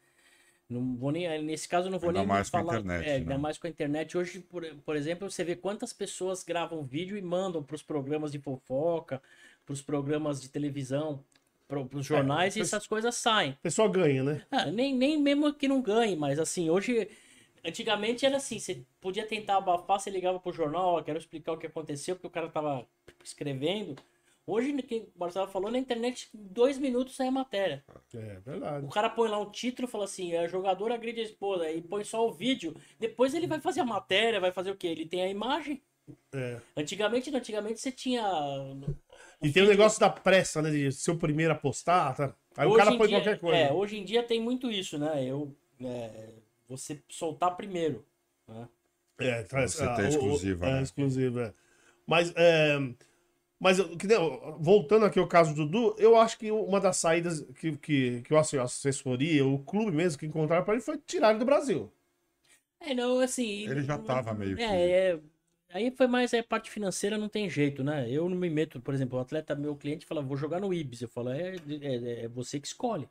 Não 0.69 0.97
vou 0.97 1.13
nem, 1.13 1.43
nesse 1.43 1.69
caso, 1.69 1.89
eu 1.89 1.93
não 1.93 1.99
vou 2.01 2.11
Ainda 2.11 2.21
nem 2.21 2.27
mais 2.27 2.51
com 2.51 2.57
a 2.59 2.61
falar. 2.61 2.79
internet, 2.79 3.05
é, 3.05 3.17
ainda 3.17 3.37
né? 3.37 3.39
mais 3.39 3.59
com 3.59 3.67
a 3.67 3.71
internet. 3.71 4.19
Hoje, 4.19 4.41
por, 4.41 4.65
por 4.85 4.97
exemplo, 4.97 5.31
você 5.31 5.45
vê 5.45 5.57
quantas 5.57 5.93
pessoas 5.93 6.45
gravam 6.45 6.85
vídeo 6.85 7.17
e 7.19 7.23
mandam 7.23 7.63
para 7.63 7.77
os 7.77 7.83
programas 7.83 8.33
de 8.33 8.39
fofoca, 8.41 9.23
para 9.67 9.73
os 9.73 9.83
programas 9.83 10.41
de 10.43 10.49
televisão, 10.51 11.25
para 11.67 11.81
os 11.81 12.07
jornais, 12.07 12.57
e 12.57 12.61
mas- 12.61 12.69
essas 12.69 12.87
coisas 12.87 13.15
saem. 13.15 13.53
A 13.53 13.63
pessoa 13.63 13.89
ganha, 13.89 14.23
né? 14.23 14.47
Ah, 14.51 14.67
nem, 14.67 14.95
nem 14.95 15.21
mesmo 15.21 15.53
que 15.53 15.69
não 15.69 15.81
ganhe, 15.83 16.17
mas 16.17 16.39
assim, 16.39 16.71
hoje. 16.71 17.09
Antigamente 17.67 18.27
era 18.27 18.37
assim, 18.37 18.59
você 18.59 18.85
podia 19.01 19.27
tentar 19.27 19.57
abafar, 19.57 19.99
você 19.99 20.11
ligava 20.11 20.39
pro 20.39 20.53
jornal, 20.53 20.97
ó, 20.97 21.03
quero 21.03 21.19
explicar 21.19 21.53
o 21.53 21.57
que 21.59 21.67
aconteceu, 21.67 22.15
porque 22.15 22.27
o 22.27 22.31
cara 22.31 22.49
tava 22.51 22.87
escrevendo. 23.25 23.97
Hoje, 24.47 24.75
quem 24.83 25.05
o 25.05 25.19
Marcelo 25.19 25.49
falou, 25.49 25.71
na 25.71 25.79
internet, 25.79 26.29
dois 26.35 26.77
minutos 26.77 27.17
sai 27.17 27.29
a 27.29 27.31
matéria. 27.31 27.83
É 28.13 28.39
verdade. 28.45 28.85
O 28.85 28.91
cara 28.91 29.09
põe 29.09 29.31
lá 29.31 29.39
um 29.39 29.51
título 29.51 29.89
e 29.89 29.91
fala 29.91 30.05
assim, 30.05 30.35
é 30.35 30.47
jogador 30.47 30.93
agride 30.93 31.21
a 31.21 31.25
esposa, 31.25 31.71
e 31.71 31.81
põe 31.81 32.05
só 32.05 32.29
o 32.29 32.33
vídeo. 32.35 32.77
Depois 33.01 33.33
ele 33.33 33.47
vai 33.47 33.59
fazer 33.59 33.81
a 33.81 33.87
matéria, 33.87 34.39
vai 34.39 34.53
fazer 34.53 34.71
o 34.71 34.77
quê? 34.77 34.89
Ele 34.89 35.07
tem 35.07 35.23
a 35.23 35.29
imagem. 35.31 35.83
É. 36.35 36.61
Antigamente, 36.77 37.31
não, 37.31 37.39
antigamente 37.39 37.81
você 37.81 37.91
tinha. 37.91 38.23
E 39.45 39.53
tem 39.53 39.63
o 39.63 39.69
negócio 39.69 40.01
da 40.01 40.09
pressa, 40.11 40.63
né? 40.63 40.71
De 40.71 40.91
ser 40.93 41.11
o 41.11 41.17
primeiro 41.19 41.53
a 41.53 41.57
postar. 41.57 42.15
Tá? 42.15 42.35
Aí 42.57 42.67
o 42.67 42.71
Hoje 42.71 42.79
cara 42.79 42.95
em 42.95 42.99
põe 42.99 43.09
dia- 43.09 43.17
qualquer 43.19 43.39
coisa. 43.39 43.57
É, 43.59 43.73
hoje 43.73 43.97
em 43.99 44.05
dia 44.05 44.23
tem 44.23 44.41
muito 44.41 44.71
isso, 44.71 44.99
né? 44.99 45.25
Eu, 45.25 45.55
é, 45.81 46.31
você 46.69 47.03
soltar 47.09 47.57
primeiro. 47.57 48.05
Né? 48.49 48.69
É, 49.19 49.43
traz, 49.45 49.73
Você 49.75 49.85
ah, 49.85 49.95
tem 49.95 50.05
o- 50.05 50.09
o- 50.09 50.11
exclusiva, 50.11 50.67
É, 50.67 50.73
né? 50.75 50.83
exclusiva, 50.83 51.43
é. 51.43 51.53
Mas, 52.07 52.33
é, 52.37 52.79
mas 53.61 53.79
voltando 54.59 55.07
aqui 55.07 55.19
ao 55.19 55.27
caso 55.29 55.55
do 55.55 55.67
Dudu, 55.67 55.95
eu 55.99 56.17
acho 56.17 56.39
que 56.39 56.51
uma 56.51 56.81
das 56.81 56.97
saídas 56.97 57.41
que, 57.61 57.77
que, 57.77 58.23
que 58.23 58.33
eu, 58.33 58.39
assim, 58.39 58.59
a 58.59 58.63
assessoria, 58.65 59.47
o 59.47 59.59
clube 59.61 59.91
mesmo 59.93 60.19
que 60.19 60.27
encontraram 60.27 60.65
para 60.65 60.75
ele 60.75 60.83
foi 60.83 60.99
tirar 61.07 61.31
ele 61.31 61.39
do 61.39 61.45
Brasil. 61.45 61.91
É, 62.81 62.93
não, 62.93 63.21
assim. 63.21 63.67
Ele 63.69 63.83
já 63.83 63.97
tava 63.97 64.35
meio 64.35 64.57
que- 64.57 64.63
É, 64.63 65.13
é, 65.13 65.21
Aí 65.75 65.91
foi 65.91 66.07
mais 66.07 66.33
a 66.33 66.43
parte 66.43 66.71
financeira, 66.71 67.19
não 67.19 67.29
tem 67.29 67.51
jeito, 67.51 67.83
né? 67.83 68.09
Eu 68.09 68.29
não 68.29 68.37
me 68.37 68.49
meto, 68.49 68.81
por 68.81 68.95
exemplo, 68.95 69.19
o 69.19 69.21
atleta, 69.23 69.57
meu 69.57 69.75
cliente 69.77 70.07
fala, 70.07 70.23
vou 70.23 70.37
jogar 70.37 70.61
no 70.61 70.73
Ibis. 70.73 71.03
Eu 71.03 71.09
falo, 71.09 71.31
é, 71.31 71.57
é, 71.83 72.25
é 72.25 72.29
você 72.29 72.61
que 72.61 72.67
escolhe, 72.69 73.09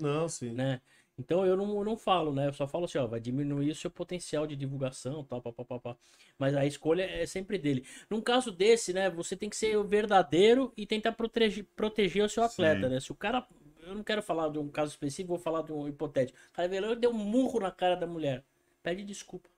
Não, 0.00 0.28
sim. 0.28 0.52
né? 0.52 0.80
Então 1.18 1.44
eu 1.46 1.56
não, 1.56 1.76
eu 1.78 1.84
não 1.84 1.96
falo, 1.96 2.32
né? 2.32 2.48
Eu 2.48 2.52
só 2.54 2.66
falo 2.68 2.86
assim, 2.86 2.98
ó, 2.98 3.06
vai 3.06 3.20
diminuir 3.20 3.70
o 3.70 3.74
seu 3.74 3.90
potencial 3.90 4.46
de 4.46 4.56
divulgação, 4.56 5.24
tal, 5.24 5.42
pá, 5.42 5.52
pá, 5.52 5.64
pá, 5.64 5.80
pá. 5.80 5.96
Mas 6.38 6.54
a 6.56 6.64
escolha 6.66 7.02
é 7.02 7.26
sempre 7.26 7.58
dele. 7.58 7.84
Num 8.08 8.20
caso 8.22 8.52
desse, 8.52 8.92
né, 8.94 9.10
você 9.10 9.36
tem 9.36 9.50
que 9.50 9.56
ser 9.56 9.76
o 9.76 9.84
verdadeiro 9.84 10.72
e 10.76 10.86
tentar 10.86 11.12
proteger, 11.12 11.66
proteger 11.76 12.24
o 12.24 12.28
seu 12.28 12.42
atleta, 12.44 12.88
Sim. 12.88 12.94
né? 12.94 13.00
Se 13.00 13.12
o 13.12 13.16
cara. 13.16 13.46
Eu 13.82 13.94
não 13.94 14.04
quero 14.04 14.22
falar 14.22 14.50
de 14.50 14.58
um 14.58 14.68
caso 14.68 14.92
específico, 14.92 15.28
vou 15.30 15.38
falar 15.38 15.62
de 15.62 15.72
um 15.72 15.88
hipotético. 15.88 16.38
O 16.50 16.52
cara 16.52 16.68
veio 16.68 16.82
lá 16.82 16.92
e 16.92 16.96
deu 16.96 17.10
um 17.10 17.14
murro 17.14 17.60
na 17.60 17.70
cara 17.70 17.96
da 17.96 18.06
mulher. 18.06 18.44
Pede 18.82 19.02
desculpa. 19.04 19.48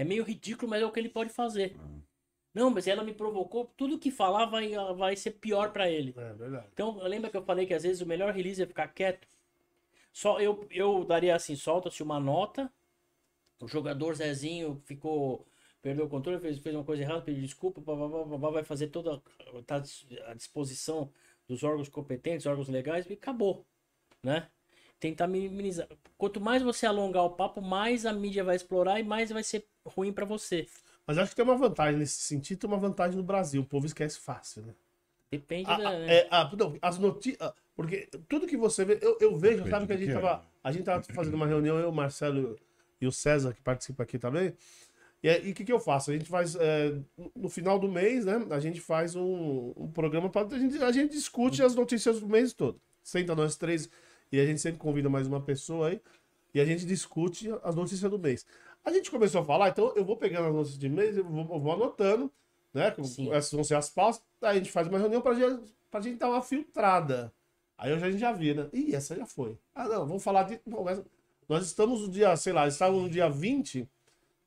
É 0.00 0.04
meio 0.04 0.24
ridículo, 0.24 0.70
mas 0.70 0.80
é 0.80 0.86
o 0.86 0.90
que 0.90 0.98
ele 0.98 1.10
pode 1.10 1.28
fazer. 1.28 1.76
Não, 2.54 2.70
mas 2.70 2.86
ela 2.86 3.04
me 3.04 3.12
provocou. 3.12 3.70
Tudo 3.76 3.98
que 3.98 4.10
falar 4.10 4.46
vai, 4.46 4.70
vai 4.96 5.14
ser 5.14 5.32
pior 5.32 5.72
pra 5.72 5.90
ele. 5.90 6.14
É 6.16 6.32
verdade. 6.32 6.68
Então, 6.72 6.96
lembra 7.02 7.28
que 7.28 7.36
eu 7.36 7.44
falei 7.44 7.66
que 7.66 7.74
às 7.74 7.82
vezes 7.82 8.00
o 8.00 8.06
melhor 8.06 8.32
release 8.32 8.62
é 8.62 8.66
ficar 8.66 8.88
quieto? 8.88 9.28
Só 10.10 10.40
eu, 10.40 10.66
eu 10.70 11.04
daria 11.04 11.36
assim, 11.36 11.54
solta-se 11.54 12.02
uma 12.02 12.18
nota. 12.18 12.72
O 13.60 13.68
jogador 13.68 14.14
Zezinho 14.14 14.80
ficou. 14.86 15.46
Perdeu 15.82 16.06
o 16.06 16.08
controle, 16.08 16.40
fez, 16.40 16.58
fez 16.58 16.74
uma 16.74 16.84
coisa 16.84 17.02
errada, 17.02 17.20
pediu 17.20 17.42
desculpa, 17.42 17.82
blá, 17.82 17.94
blá, 17.94 18.08
blá, 18.08 18.24
blá, 18.24 18.38
blá, 18.38 18.50
vai 18.50 18.64
fazer 18.64 18.86
toda. 18.86 19.22
tá 19.66 19.82
à 20.28 20.34
disposição 20.34 21.12
dos 21.46 21.62
órgãos 21.62 21.90
competentes, 21.90 22.46
órgãos 22.46 22.70
legais, 22.70 23.04
e 23.10 23.12
acabou. 23.12 23.66
Né? 24.22 24.48
Tentar 24.98 25.26
minimizar. 25.26 25.86
Quanto 26.16 26.40
mais 26.40 26.62
você 26.62 26.86
alongar 26.86 27.24
o 27.24 27.30
papo, 27.30 27.60
mais 27.60 28.06
a 28.06 28.14
mídia 28.14 28.42
vai 28.42 28.56
explorar 28.56 28.98
e 28.98 29.02
mais 29.02 29.30
vai 29.30 29.42
ser 29.42 29.69
ruim 29.84 30.12
pra 30.12 30.24
você. 30.24 30.66
Mas 31.06 31.18
acho 31.18 31.30
que 31.30 31.36
tem 31.36 31.44
uma 31.44 31.56
vantagem 31.56 31.98
nesse 31.98 32.20
sentido, 32.22 32.58
tem 32.60 32.68
uma 32.70 32.78
vantagem 32.78 33.16
no 33.16 33.22
Brasil. 33.22 33.62
O 33.62 33.66
povo 33.66 33.86
esquece 33.86 34.18
fácil, 34.20 34.62
né? 34.62 34.74
Depende 35.30 35.70
Ah, 35.70 35.76
da. 35.76 35.90
né? 35.98 36.16
é, 36.18 36.28
ah, 36.30 36.50
não, 36.56 36.76
as 36.82 36.98
notícias. 36.98 37.52
Porque 37.74 38.08
tudo 38.28 38.46
que 38.46 38.56
você 38.56 38.84
vê, 38.84 38.98
eu, 39.00 39.16
eu 39.20 39.36
vejo, 39.36 39.58
Depende 39.64 39.70
sabe 39.70 39.86
que 39.86 39.92
a 39.92 39.96
gente 39.96 40.06
que 40.06 40.12
é. 40.12 40.20
tava. 40.20 40.44
A 40.62 40.72
gente 40.72 40.84
tava 40.84 41.02
fazendo 41.14 41.34
uma 41.34 41.46
reunião, 41.46 41.78
eu, 41.78 41.88
o 41.88 41.92
Marcelo 41.94 42.56
e 43.00 43.06
o 43.06 43.12
César, 43.12 43.54
que 43.54 43.62
participa 43.62 44.02
aqui 44.02 44.18
também. 44.18 44.52
E 45.22 45.28
aí, 45.28 45.48
e 45.48 45.52
o 45.52 45.54
que, 45.54 45.64
que 45.64 45.72
eu 45.72 45.80
faço? 45.80 46.10
A 46.10 46.14
gente 46.14 46.28
faz. 46.28 46.56
é, 46.56 46.90
no- 47.16 47.32
no 47.36 47.48
final 47.48 47.78
do 47.78 47.88
mês, 47.88 48.24
né? 48.24 48.34
A 48.50 48.60
gente 48.60 48.80
faz 48.80 49.14
um, 49.16 49.72
um 49.76 49.90
programa 49.90 50.28
para. 50.30 50.46
A 50.54 50.58
gente, 50.58 50.82
a 50.82 50.92
gente 50.92 51.12
discute 51.12 51.62
as 51.62 51.74
notícias 51.74 52.20
do 52.20 52.28
mês 52.28 52.52
todo. 52.52 52.80
Senta 53.02 53.34
nós 53.34 53.56
três 53.56 53.88
e 54.32 54.40
a 54.40 54.46
gente 54.46 54.60
sempre 54.60 54.78
convida 54.78 55.08
mais 55.08 55.26
uma 55.26 55.40
pessoa 55.40 55.88
aí. 55.88 56.00
E 56.52 56.60
a 56.60 56.64
gente 56.64 56.84
discute 56.84 57.48
as 57.62 57.74
notícias 57.76 58.10
do 58.10 58.18
mês. 58.18 58.44
A 58.84 58.90
gente 58.92 59.10
começou 59.10 59.42
a 59.42 59.44
falar, 59.44 59.68
então 59.68 59.92
eu 59.94 60.04
vou 60.04 60.16
pegando 60.16 60.48
as 60.48 60.54
notícias 60.54 60.78
de 60.78 60.88
mês, 60.88 61.16
eu 61.16 61.24
vou, 61.24 61.40
eu 61.40 61.60
vou 61.60 61.72
anotando, 61.72 62.32
né? 62.72 62.94
Sim. 63.04 63.32
Essas 63.32 63.52
vão 63.52 63.64
ser 63.64 63.74
as 63.74 63.90
pausas. 63.90 64.22
Aí 64.42 64.56
a 64.56 64.58
gente 64.58 64.70
faz 64.70 64.88
uma 64.88 64.98
reunião 64.98 65.20
pra 65.20 65.34
gente, 65.34 65.72
pra 65.90 66.00
gente 66.00 66.16
dar 66.16 66.28
uma 66.28 66.42
filtrada. 66.42 67.32
Aí 67.76 67.92
hoje 67.92 68.04
a 68.04 68.10
gente 68.10 68.20
já 68.20 68.32
vira. 68.32 68.68
Ih, 68.72 68.94
essa 68.94 69.16
já 69.16 69.26
foi. 69.26 69.58
Ah, 69.74 69.88
não, 69.88 70.06
vamos 70.06 70.22
falar 70.22 70.44
de. 70.44 70.60
Bom, 70.66 70.84
mas 70.84 71.02
nós 71.48 71.64
estamos 71.66 72.02
no 72.02 72.08
dia, 72.08 72.36
sei 72.36 72.52
lá, 72.52 72.68
estávamos 72.68 73.04
no 73.04 73.10
dia 73.10 73.28
20 73.28 73.88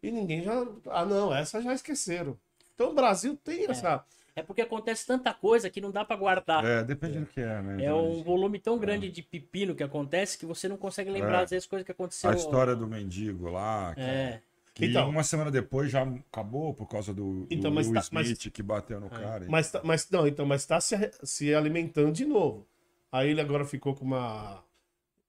e 0.02 0.12
ninguém 0.12 0.44
já. 0.44 0.66
Ah, 0.88 1.06
não, 1.06 1.34
essa 1.34 1.62
já 1.62 1.74
esqueceram. 1.74 2.38
Então 2.76 2.92
o 2.92 2.94
Brasil 2.94 3.38
tem 3.44 3.66
essa. 3.70 4.06
É 4.36 4.42
porque 4.42 4.62
acontece 4.64 5.06
tanta 5.06 5.32
coisa 5.34 5.70
que 5.70 5.80
não 5.80 5.92
dá 5.92 6.04
pra 6.04 6.16
guardar. 6.16 6.66
É, 6.66 6.84
depende 6.84 7.20
do 7.20 7.26
que 7.28 7.40
é, 7.40 7.62
né? 7.62 7.86
É 7.86 7.94
um 7.94 8.24
volume 8.24 8.58
tão 8.60 8.80
grande 8.80 9.12
de 9.12 9.22
pepino 9.22 9.76
que 9.76 9.84
acontece 9.84 10.38
que 10.40 10.46
você 10.46 10.68
não 10.68 10.76
consegue 10.78 11.12
lembrar, 11.12 11.42
É. 11.42 11.44
às 11.44 11.50
vezes, 11.52 11.68
coisas 11.68 11.86
que 11.86 11.92
aconteceu. 11.92 12.30
A 12.30 12.34
história 12.36 12.76
do 12.76 12.88
mendigo 12.88 13.50
lá, 13.52 13.94
que, 13.94 14.02
É. 14.02 14.42
que 14.74 14.86
Então. 14.88 15.08
uma 15.08 15.24
semana 15.24 15.52
depois 15.52 15.92
já 15.92 16.02
acabou 16.02 16.74
por 16.74 16.88
causa 16.88 17.14
do, 17.14 17.46
Então, 17.52 17.70
do 17.70 17.76
mas 17.76 17.86
Will 17.86 17.94
tá- 18.02 18.08
mas- 18.12 18.28
Smith 18.30 18.52
que 18.52 18.64
bateu 18.64 19.00
no 19.00 19.08
cara. 19.10 19.46
Mas, 19.48 19.70
tá- 19.72 19.82
mas 19.84 20.10
não, 20.10 20.26
então, 20.28 20.46
mas 20.48 20.66
tá 20.66 20.82
se, 20.82 20.96
se 21.24 21.54
alimentando 21.54 22.12
de 22.12 22.26
novo. 22.26 22.66
Aí 23.12 23.30
ele 23.30 23.40
agora 23.42 23.64
ficou 23.66 23.94
com 23.94 24.04
uma 24.04 24.64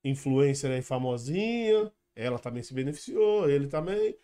influencer 0.02 0.70
aí 0.70 0.80
famosinha. 0.82 1.92
Ela 2.16 2.38
também 2.38 2.62
se 2.62 2.72
beneficiou, 2.72 3.48
ele 3.50 3.66
também. 3.66 4.16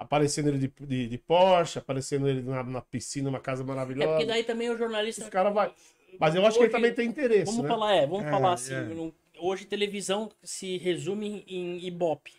Aparecendo 0.00 0.48
ele 0.48 0.58
de, 0.58 0.72
de, 0.86 1.08
de 1.08 1.18
Porsche, 1.18 1.78
aparecendo 1.78 2.26
ele 2.26 2.40
na, 2.42 2.62
na 2.64 2.80
piscina, 2.80 3.28
uma 3.28 3.38
casa 3.38 3.62
É 3.62 3.66
maravilhosa. 3.66 4.08
porque 4.12 4.24
daí 4.24 4.42
também 4.42 4.70
o 4.70 4.76
jornalista. 4.78 5.22
Os 5.24 5.28
caras 5.28 5.52
vai. 5.52 5.70
Mas 6.18 6.34
eu 6.34 6.44
acho 6.46 6.56
que 6.56 6.64
ele 6.64 6.68
Hoje- 6.68 6.76
também 6.76 6.94
tem 6.94 7.06
interesse, 7.08 7.44
Vamos 7.52 7.62
né? 7.64 7.68
falar, 7.68 7.94
é, 7.94 8.06
vamos 8.06 8.24
É, 8.26 8.30
falar 8.30 8.52
assim. 8.54 8.74
é. 8.74 8.80
no- 8.80 9.14
hoje 9.38 9.66
televisão 9.66 10.30
se 10.42 10.78
resume 10.78 11.44
em 11.46 11.84
Ibope. 11.86 12.32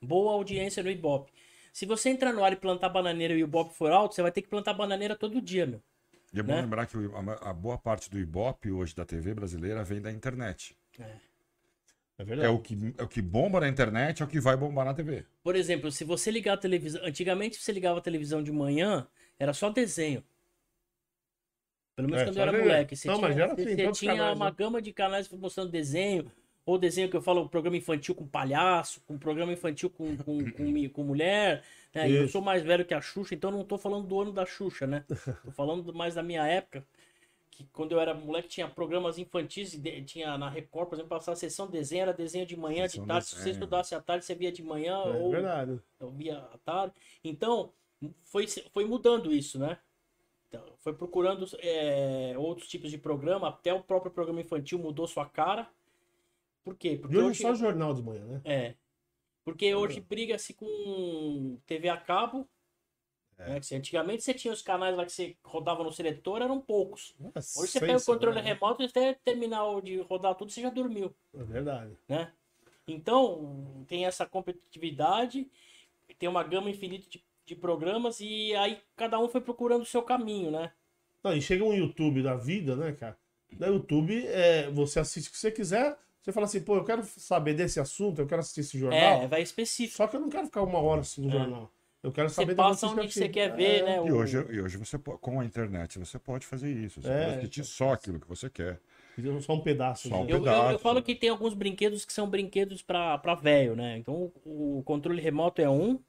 Boa 0.00 0.32
audiência 0.32 0.82
no 0.82 0.90
Ibope. 0.90 1.32
Se 1.72 1.84
você 1.86 2.08
entrar 2.10 2.32
no 2.32 2.44
ar 2.44 2.52
e 2.52 2.56
plantar 2.56 2.88
bananeira 2.88 3.34
e 3.34 3.42
o 3.42 3.46
Ibope 3.46 3.74
for 3.74 3.90
alto, 3.90 4.14
você 4.14 4.22
vai 4.22 4.30
ter 4.30 4.42
que 4.42 4.48
plantar 4.48 4.72
bananeira 4.74 5.16
todo 5.16 5.40
dia, 5.42 5.66
meu. 5.66 5.80
E 6.32 6.38
é 6.38 6.42
bom 6.42 6.54
né? 6.54 6.62
lembrar 6.62 6.86
que 6.86 6.96
a 7.42 7.52
boa 7.52 7.76
parte 7.78 8.08
do 8.08 8.18
Ibope 8.18 8.70
hoje 8.70 8.94
da 8.94 9.04
TV 9.04 9.34
brasileira 9.34 9.82
vem 9.84 10.00
da 10.00 10.10
internet. 10.12 10.76
É 11.00 11.04
É 12.18 12.24
verdade. 12.24 12.48
o, 12.48 12.58
que, 12.60 12.74
é 12.98 13.02
o 13.02 13.08
que 13.08 13.20
bomba 13.22 13.60
na 13.60 13.68
internet, 13.68 14.22
é 14.22 14.24
o 14.24 14.28
que 14.28 14.40
vai 14.40 14.56
bombar 14.56 14.84
na 14.84 14.94
TV. 14.94 15.26
Por 15.42 15.56
exemplo, 15.56 15.90
se 15.90 16.04
você 16.04 16.30
ligar 16.30 16.54
a 16.54 16.56
televisão. 16.56 17.00
Antigamente 17.04 17.56
você 17.56 17.72
ligava 17.72 17.98
a 17.98 18.02
televisão 18.02 18.42
de 18.42 18.52
manhã, 18.52 19.06
era 19.38 19.52
só 19.52 19.70
desenho. 19.70 20.24
Pelo 21.96 22.08
menos 22.08 22.22
É, 22.22 22.24
quando 22.24 22.36
eu 22.36 22.42
era 22.42 22.52
desenho. 22.52 22.68
moleque. 22.68 22.96
Você 22.96 23.08
Não, 23.08 23.14
tinha, 23.16 23.28
mas 23.28 23.36
era 23.38 23.52
assim, 23.52 23.76
você 23.76 23.90
tinha 23.92 24.16
canais, 24.16 24.36
uma 24.36 24.50
né? 24.50 24.56
gama 24.56 24.80
de 24.82 24.92
canais 24.92 25.28
mostrando 25.30 25.70
desenho. 25.70 26.30
Ou 26.64 26.78
desenho 26.78 27.10
que 27.10 27.16
eu 27.16 27.22
falo, 27.22 27.48
programa 27.48 27.76
infantil 27.76 28.14
com 28.14 28.26
palhaço, 28.26 29.00
com 29.04 29.18
programa 29.18 29.52
infantil 29.52 29.90
com, 29.90 30.16
com, 30.16 30.48
com, 30.52 30.88
com 30.90 31.02
mulher. 31.02 31.64
Né? 31.92 32.08
Eu 32.10 32.28
sou 32.28 32.40
mais 32.40 32.62
velho 32.62 32.84
que 32.84 32.94
a 32.94 33.00
Xuxa, 33.00 33.34
então 33.34 33.50
não 33.50 33.64
tô 33.64 33.76
falando 33.76 34.06
do 34.06 34.20
ano 34.20 34.32
da 34.32 34.46
Xuxa, 34.46 34.86
né? 34.86 35.04
Tô 35.44 35.50
falando 35.50 35.92
mais 35.92 36.14
da 36.14 36.22
minha 36.22 36.46
época. 36.46 36.86
Que 37.52 37.64
quando 37.66 37.92
eu 37.92 38.00
era 38.00 38.14
moleque 38.14 38.48
tinha 38.48 38.66
programas 38.66 39.18
infantis, 39.18 39.76
de- 39.76 40.02
tinha 40.04 40.38
na 40.38 40.48
Record, 40.48 40.88
por 40.88 40.94
exemplo, 40.96 41.10
passava 41.10 41.34
a 41.34 41.36
sessão 41.36 41.66
desenho, 41.68 42.02
era 42.02 42.12
desenho 42.14 42.46
de 42.46 42.56
manhã, 42.56 42.88
Sessão 42.88 43.04
de 43.04 43.08
tarde. 43.08 43.26
Se 43.26 43.36
você 43.36 43.50
estudasse 43.50 43.94
à 43.94 44.00
tarde, 44.00 44.24
você 44.24 44.34
via 44.34 44.50
de 44.50 44.62
manhã. 44.62 44.94
É 44.94 45.18
ou 45.18 45.30
verdade. 45.30 45.78
eu 46.00 46.10
via 46.10 46.38
à 46.38 46.58
tarde. 46.64 46.94
Então, 47.22 47.72
foi, 48.24 48.46
foi 48.72 48.86
mudando 48.86 49.32
isso, 49.32 49.58
né? 49.58 49.78
Então, 50.48 50.64
foi 50.80 50.94
procurando 50.94 51.46
é, 51.60 52.34
outros 52.38 52.68
tipos 52.68 52.90
de 52.90 52.96
programa, 52.98 53.48
até 53.48 53.72
o 53.72 53.82
próprio 53.82 54.10
programa 54.10 54.40
infantil 54.40 54.78
mudou 54.78 55.06
sua 55.06 55.26
cara. 55.26 55.70
Por 56.64 56.74
quê? 56.74 56.96
Porque 57.00 57.14
E 57.14 57.18
hoje 57.18 57.28
hoje, 57.28 57.44
é 57.44 57.48
só 57.48 57.54
jornal 57.54 57.92
de 57.92 58.02
manhã, 58.02 58.24
né? 58.24 58.40
é. 58.44 58.74
Porque 59.44 59.74
hoje 59.74 60.00
briga-se 60.00 60.54
com 60.54 61.58
TV 61.66 61.88
a 61.88 61.96
cabo. 61.96 62.48
Né? 63.38 63.58
Que 63.60 63.66
se 63.66 63.74
Antigamente 63.74 64.22
você 64.22 64.32
tinha 64.34 64.52
os 64.52 64.62
canais 64.62 64.96
lá 64.96 65.04
que 65.04 65.12
você 65.12 65.36
rodava 65.44 65.82
no 65.84 65.92
seletor, 65.92 66.40
eram 66.42 66.60
poucos. 66.60 67.14
Hoje 67.56 67.72
você 67.72 67.80
pega 67.80 67.96
o 67.98 68.04
controle 68.04 68.40
remoto 68.40 68.82
e 68.82 68.86
até 68.86 69.14
terminar 69.24 69.62
de 69.82 70.00
rodar 70.02 70.34
tudo, 70.34 70.50
você 70.52 70.60
já 70.62 70.70
dormiu 70.70 71.14
É 71.34 71.42
verdade. 71.42 71.96
né? 72.08 72.32
Então, 72.86 73.84
tem 73.88 74.06
essa 74.06 74.26
competitividade, 74.26 75.48
tem 76.18 76.28
uma 76.28 76.42
gama 76.42 76.70
infinita 76.70 77.08
de, 77.08 77.24
de 77.46 77.54
programas 77.56 78.20
e 78.20 78.54
aí 78.56 78.80
cada 78.96 79.18
um 79.18 79.28
foi 79.28 79.40
procurando 79.40 79.82
o 79.82 79.86
seu 79.86 80.02
caminho, 80.02 80.50
né? 80.50 80.72
Não, 81.22 81.34
e 81.36 81.40
chega 81.40 81.64
um 81.64 81.72
YouTube 81.74 82.22
da 82.22 82.34
vida, 82.34 82.74
né, 82.76 82.92
cara? 82.92 83.16
No 83.52 83.66
YouTube, 83.66 84.26
é, 84.26 84.68
você 84.70 84.98
assiste 84.98 85.28
o 85.28 85.30
que 85.32 85.38
você 85.38 85.50
quiser. 85.52 85.96
Você 86.20 86.32
fala 86.32 86.46
assim, 86.46 86.60
pô, 86.62 86.76
eu 86.76 86.84
quero 86.84 87.02
saber 87.04 87.54
desse 87.54 87.78
assunto, 87.80 88.20
eu 88.20 88.26
quero 88.26 88.40
assistir 88.40 88.60
esse 88.60 88.78
jornal. 88.78 89.22
É, 89.22 89.26
vai 89.28 89.42
específico. 89.42 89.96
Só 89.96 90.06
que 90.06 90.16
eu 90.16 90.20
não 90.20 90.28
quero 90.28 90.46
ficar 90.46 90.62
uma 90.62 90.78
hora 90.80 91.00
assistindo 91.00 91.26
o 91.26 91.30
É. 91.30 91.32
jornal. 91.32 91.70
Eu 92.02 92.10
quero 92.10 92.28
Você 92.28 92.34
saber 92.34 92.54
passa 92.56 92.86
onde 92.88 93.12
você 93.12 93.26
que- 93.28 93.34
quer 93.34 93.54
ver, 93.54 93.80
É. 93.80 93.82
né? 93.84 93.96
E 94.06 94.10
hoje, 94.12 94.36
e 94.50 94.60
hoje 94.60 94.76
você 94.76 94.98
pode, 94.98 95.18
com 95.20 95.38
a 95.38 95.44
internet 95.44 95.98
você 96.00 96.18
pode 96.18 96.44
fazer 96.44 96.70
isso. 96.72 97.00
Você 97.00 97.08
É. 97.08 97.24
pode 97.26 97.36
assistir 97.38 97.64
só 97.64 97.92
aquilo 97.92 98.18
que 98.18 98.28
você 98.28 98.50
quer. 98.50 98.80
Só 99.40 99.52
um 99.54 99.60
pedaço. 99.60 100.08
Só 100.08 100.16
né? 100.16 100.20
um 100.22 100.24
Eu, 100.24 100.28
eu- 100.30 100.36
eu 100.38 100.42
pedaço. 100.42 100.78
falo 100.80 101.02
que 101.02 101.14
tem 101.14 101.28
alguns 101.30 101.54
brinquedos 101.54 102.04
que 102.04 102.12
são 102.12 102.28
brinquedos 102.28 102.82
pra 102.82 103.16
velho, 103.40 103.76
né? 103.76 103.98
Então 103.98 104.32
o, 104.44 104.78
o 104.78 104.82
controle 104.84 105.20
remoto 105.20 105.60
é 105.62 105.68
um. 105.70 106.00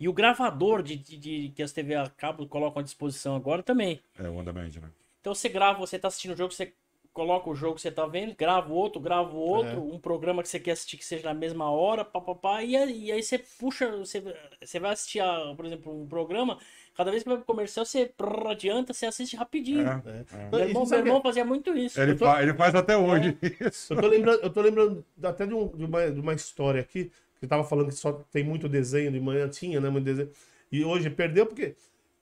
E 0.00 0.08
o 0.08 0.12
gravador 0.12 0.82
de, 0.82 0.96
de- 0.96 1.16
de- 1.16 1.52
que 1.54 1.62
as 1.62 1.72
TV 1.72 1.94
a 1.94 2.08
cabo 2.10 2.46
colocam 2.46 2.80
à 2.80 2.82
disposição 2.82 3.36
agora 3.36 3.62
também. 3.62 4.00
É 4.18 4.28
o 4.28 4.40
andamento, 4.40 4.80
né? 4.80 4.88
Então 5.20 5.34
você 5.34 5.48
grava, 5.48 5.78
você 5.78 5.98
tá 5.98 6.08
assistindo 6.08 6.32
o 6.34 6.36
jogo, 6.36 6.52
você 6.52 6.72
coloca 7.16 7.48
o 7.48 7.54
jogo 7.54 7.76
que 7.76 7.80
você 7.80 7.90
tá 7.90 8.06
vendo, 8.06 8.36
grava 8.36 8.70
o 8.70 8.74
outro, 8.76 9.00
grava 9.00 9.34
o 9.34 9.38
outro, 9.38 9.82
um 9.82 9.98
programa 9.98 10.42
que 10.42 10.50
você 10.50 10.60
quer 10.60 10.72
assistir 10.72 10.98
que 10.98 11.04
seja 11.04 11.24
na 11.24 11.32
mesma 11.32 11.70
hora, 11.70 12.04
papapá, 12.04 12.62
e, 12.62 12.76
aí- 12.76 13.04
e 13.06 13.10
aí 13.12 13.22
você 13.22 13.38
puxa, 13.38 13.90
você, 13.96 14.22
você 14.62 14.78
vai 14.78 14.92
assistir, 14.92 15.20
a, 15.20 15.54
por 15.56 15.64
exemplo, 15.64 15.98
um 16.02 16.06
programa, 16.06 16.58
cada 16.94 17.10
vez 17.10 17.22
que 17.22 17.28
vai 17.30 17.38
pro 17.38 17.46
comercial, 17.46 17.86
você 17.86 18.04
prrr, 18.04 18.48
adianta, 18.50 18.92
você 18.92 19.06
assiste 19.06 19.34
rapidinho. 19.34 19.80
É. 19.88 20.02
É. 20.30 20.50
Meu 20.50 20.50
Não, 20.52 20.58
e 20.60 20.68
irmão, 20.68 20.86
meu 20.86 20.98
irmão 20.98 21.22
fazia 21.22 21.44
muito 21.44 21.74
isso. 21.74 21.98
Ele, 21.98 22.14
tô- 22.16 22.38
ele 22.38 22.52
faz 22.52 22.74
até 22.74 22.94
hoje 22.98 23.34
É. 23.42 23.66
isso. 23.68 23.94
Eu 23.94 24.00
tô 24.02 24.08
lembrando, 24.08 24.40
eu 24.42 24.50
tô 24.52 24.60
lembrando 24.60 25.04
até 25.22 25.46
de, 25.46 25.54
um- 25.54 25.68
de 25.68 25.84
uma, 25.86 26.10
de 26.10 26.20
uma 26.20 26.34
história 26.34 26.82
aqui, 26.82 27.10
que 27.40 27.46
tava 27.46 27.64
falando 27.64 27.88
que 27.88 27.94
só 27.94 28.12
tem 28.30 28.44
muito 28.44 28.68
desenho 28.68 29.10
de 29.10 29.18
manhã, 29.20 29.48
tinha, 29.48 29.80
né? 29.80 29.88
Muito 29.88 30.04
desenho. 30.04 30.30
E 30.70 30.84
hoje 30.84 31.08
perdeu 31.08 31.46
porque. 31.46 31.74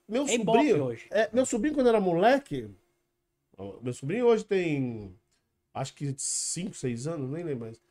Meu 0.07 0.23
É 0.23 0.27
sobrinho. 0.29 0.83
hoje. 0.85 1.05
É, 1.11 1.29
meu 1.33 1.45
sobrinho, 1.45 1.73
quando 1.75 1.89
era 1.89 1.99
moleque. 1.99 2.69
Ó, 3.57 3.79
Meu 3.81 3.93
sobrinho 3.93 4.25
hoje 4.27 4.43
tem. 4.45 5.15
Acho 5.73 5.93
que 5.93 6.13
5, 6.17 6.73
6 6.75 7.07
anos, 7.07 7.29
nem 7.29 7.43
lembro 7.43 7.65
mais. 7.65 7.81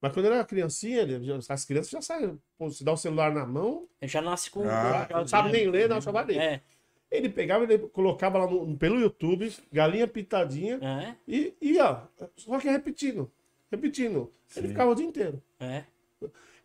Mas 0.00 0.12
quando 0.12 0.26
ele 0.26 0.34
era 0.36 0.44
criancinha, 0.44 1.00
ele 1.00 1.24
já- 1.24 1.38
as 1.54 1.64
crianças 1.64 1.90
já 1.90 2.00
saem. 2.02 2.40
Pô, 2.58 2.70
se 2.70 2.84
dá 2.84 2.92
o 2.92 2.96
celular 2.96 3.32
na 3.34 3.44
mão, 3.46 3.88
Ele 4.00 4.10
já 4.10 4.20
nasce 4.22 4.50
com. 4.50 4.62
Ah, 4.68 5.06
já- 5.10 5.16
não 5.18 5.26
sabe 5.26 5.50
nem 5.50 5.68
ler, 5.68 5.88
não, 5.88 6.00
só 6.00 6.12
vai 6.12 6.24
ler. 6.24 6.38
É, 6.38 6.62
Ele 7.10 7.28
pegava, 7.28 7.64
ele 7.64 7.78
colocava 7.88 8.36
lá 8.38 8.50
no- 8.50 8.76
pelo 8.76 8.98
YouTube, 9.00 9.52
galinha 9.72 10.06
pitadinha, 10.08 10.78
é, 10.82 11.14
e 11.26 11.54
ia. 11.60 12.02
Só 12.36 12.58
que 12.58 12.68
repetindo. 12.68 13.30
Repetindo. 13.70 14.30
Ele 14.56 14.66
Sim. 14.66 14.72
ficava 14.72 14.90
o 14.90 14.94
dia 14.94 15.06
inteiro. 15.06 15.42
é. 15.60 15.84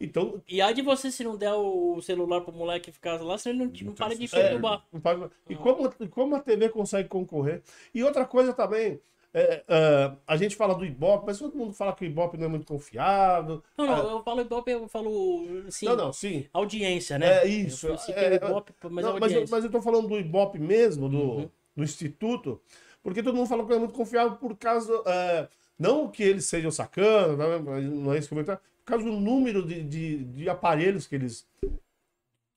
Então, 0.03 0.41
E 0.47 0.61
aí 0.61 0.73
de 0.73 0.81
você 0.81 1.11
se 1.11 1.23
não 1.23 1.37
der 1.37 1.53
o 1.53 2.01
celular 2.01 2.41
pro 2.41 2.51
moleque 2.53 2.91
ficar 2.91 3.21
lá, 3.21 3.37
senão 3.37 3.55
ele 3.65 3.71
não, 3.83 3.87
não 3.89 3.93
para 3.95 4.15
de 4.15 4.25
É, 4.25 4.27
perturbar. 4.27 4.85
não 4.91 4.99
pode- 4.99 5.29
E 5.49 5.55
como, 5.55 5.93
e 5.99 6.07
como 6.07 6.35
a 6.35 6.39
TV 6.39 6.69
consegue 6.69 7.07
concorrer? 7.07 7.61
E 7.93 8.03
outra 8.03 8.25
coisa 8.25 8.51
também, 8.53 8.99
é, 9.33 9.63
é, 9.67 10.11
a 10.27 10.35
gente 10.35 10.55
fala 10.55 10.73
do 10.75 10.83
Ibope, 10.85 11.25
mas 11.27 11.37
todo 11.39 11.55
mundo 11.57 11.73
fala 11.73 11.93
que 11.93 12.03
o 12.03 12.07
Ibope 12.07 12.37
não 12.37 12.45
é 12.45 12.49
muito 12.49 12.65
confiável. 12.65 13.63
Não, 13.77 13.85
não, 13.85 14.09
eu 14.17 14.23
falo 14.23 14.41
Ibope, 14.41 14.71
eu 14.71 14.87
falo 14.87 15.45
assim, 15.67 15.85
Não, 15.85 15.95
não, 15.95 16.13
sim. 16.13 16.47
audiência, 16.51 17.17
né? 17.19 17.43
É 17.43 17.47
isso. 17.47 17.87
Eu 17.87 17.97
citei 17.97 18.25
é, 18.25 18.31
o 18.31 18.35
Ibope, 18.35 18.73
mas 18.89 19.05
não, 19.05 19.17
é 19.17 19.19
mas, 19.19 19.31
eu, 19.33 19.45
mas 19.49 19.63
eu 19.63 19.71
tô 19.71 19.81
falando 19.81 20.07
do 20.07 20.19
Ibope 20.19 20.57
mesmo, 20.59 21.07
do, 21.07 21.17
Uhum. 21.21 21.49
do 21.77 21.83
Instituto, 21.83 22.59
porque 23.03 23.23
todo 23.23 23.35
mundo 23.35 23.47
fala 23.47 23.65
que 23.65 23.71
é 23.73 23.77
muito 23.79 23.93
confiável 23.93 24.35
por 24.37 24.55
causa. 24.57 24.91
é, 25.05 25.47
não 25.79 26.09
que 26.09 26.21
eles 26.21 26.45
sejam 26.45 26.69
sacanas, 26.69 27.37
não 27.37 27.75
é- 27.75 27.81
não 27.81 28.13
é 28.13 28.17
esse 28.19 28.29
comentário, 28.29 28.61
por 28.79 28.80
causa 28.91 29.05
do 29.05 29.19
número 29.19 29.65
de, 29.65 29.83
de, 29.83 30.23
de 30.23 30.49
aparelhos 30.49 31.07
que 31.07 31.15
eles, 31.15 31.47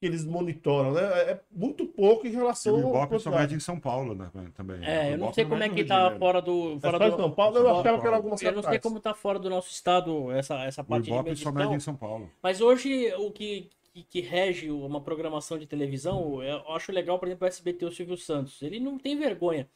que 0.01 0.07
eles 0.07 0.25
monitoram, 0.25 0.93
né? 0.93 1.01
É 1.01 1.31
é 1.33 1.41
muito 1.51 1.87
pouco 1.87 2.27
em 2.27 2.31
E 2.31 2.35
relação 2.35 2.75
o 2.75 2.77
à 2.77 2.81
Ibope 2.81 3.19
só 3.21 3.31
mede 3.31 3.55
em 3.55 3.61
São 3.61 3.81
Paulo 3.81 4.15
né, 4.15 4.31
também. 4.55 4.85
É, 4.85 5.11
O 5.11 5.13
eu 5.13 5.19
não 5.19 5.33
sei 5.33 5.45
como 5.45 5.63
é 5.63 5.69
que 5.69 5.85
tá 5.85 6.11
de 6.11 6.19
fora 6.19 6.43
do. 6.43 6.79
Fora 6.81 6.99
só 6.99 7.07
em 7.07 7.11
do 7.11 7.17
São 7.17 7.31
Paulo, 7.31 7.57
eu 7.59 7.71
achava 7.71 8.01
que 8.01 8.07
era 8.07 8.17
algumas 8.17 8.43
eu 8.43 8.53
não 8.53 8.63
sei 8.63 8.79
como 8.79 9.01
tá 9.01 9.15
fora 9.15 9.39
do 9.39 9.49
nosso 9.49 9.71
estado 9.71 10.31
essa, 10.33 10.63
essa 10.65 10.83
O 10.83 10.85
parte 10.85 11.05
de 11.05 11.11
Ibope 11.11 11.37
só 11.37 11.51
medição. 11.51 11.53
mede 11.53 11.75
em 11.75 11.81
São 11.81 11.97
Paulo. 11.97 12.31
Mas 12.43 12.61
hoje 12.61 13.13
o 13.15 13.31
que, 13.31 13.71
que, 13.93 14.03
que 14.03 14.21
rege 14.21 14.71
uma 14.71 15.01
programação 15.01 15.57
de 15.59 15.67
televisão, 15.67 16.43
eu 16.43 16.69
acho 16.75 16.93
legal, 16.93 17.19
por 17.19 17.27
exemplo, 17.29 17.47
o 17.47 17.49
SBT, 17.49 17.85
o 17.87 17.93
Silvio 17.93 18.17
Santos. 18.17 18.61
Ele 18.63 18.79
não 18.79 18.99
tem 18.99 19.17
vergonha. 19.17 19.69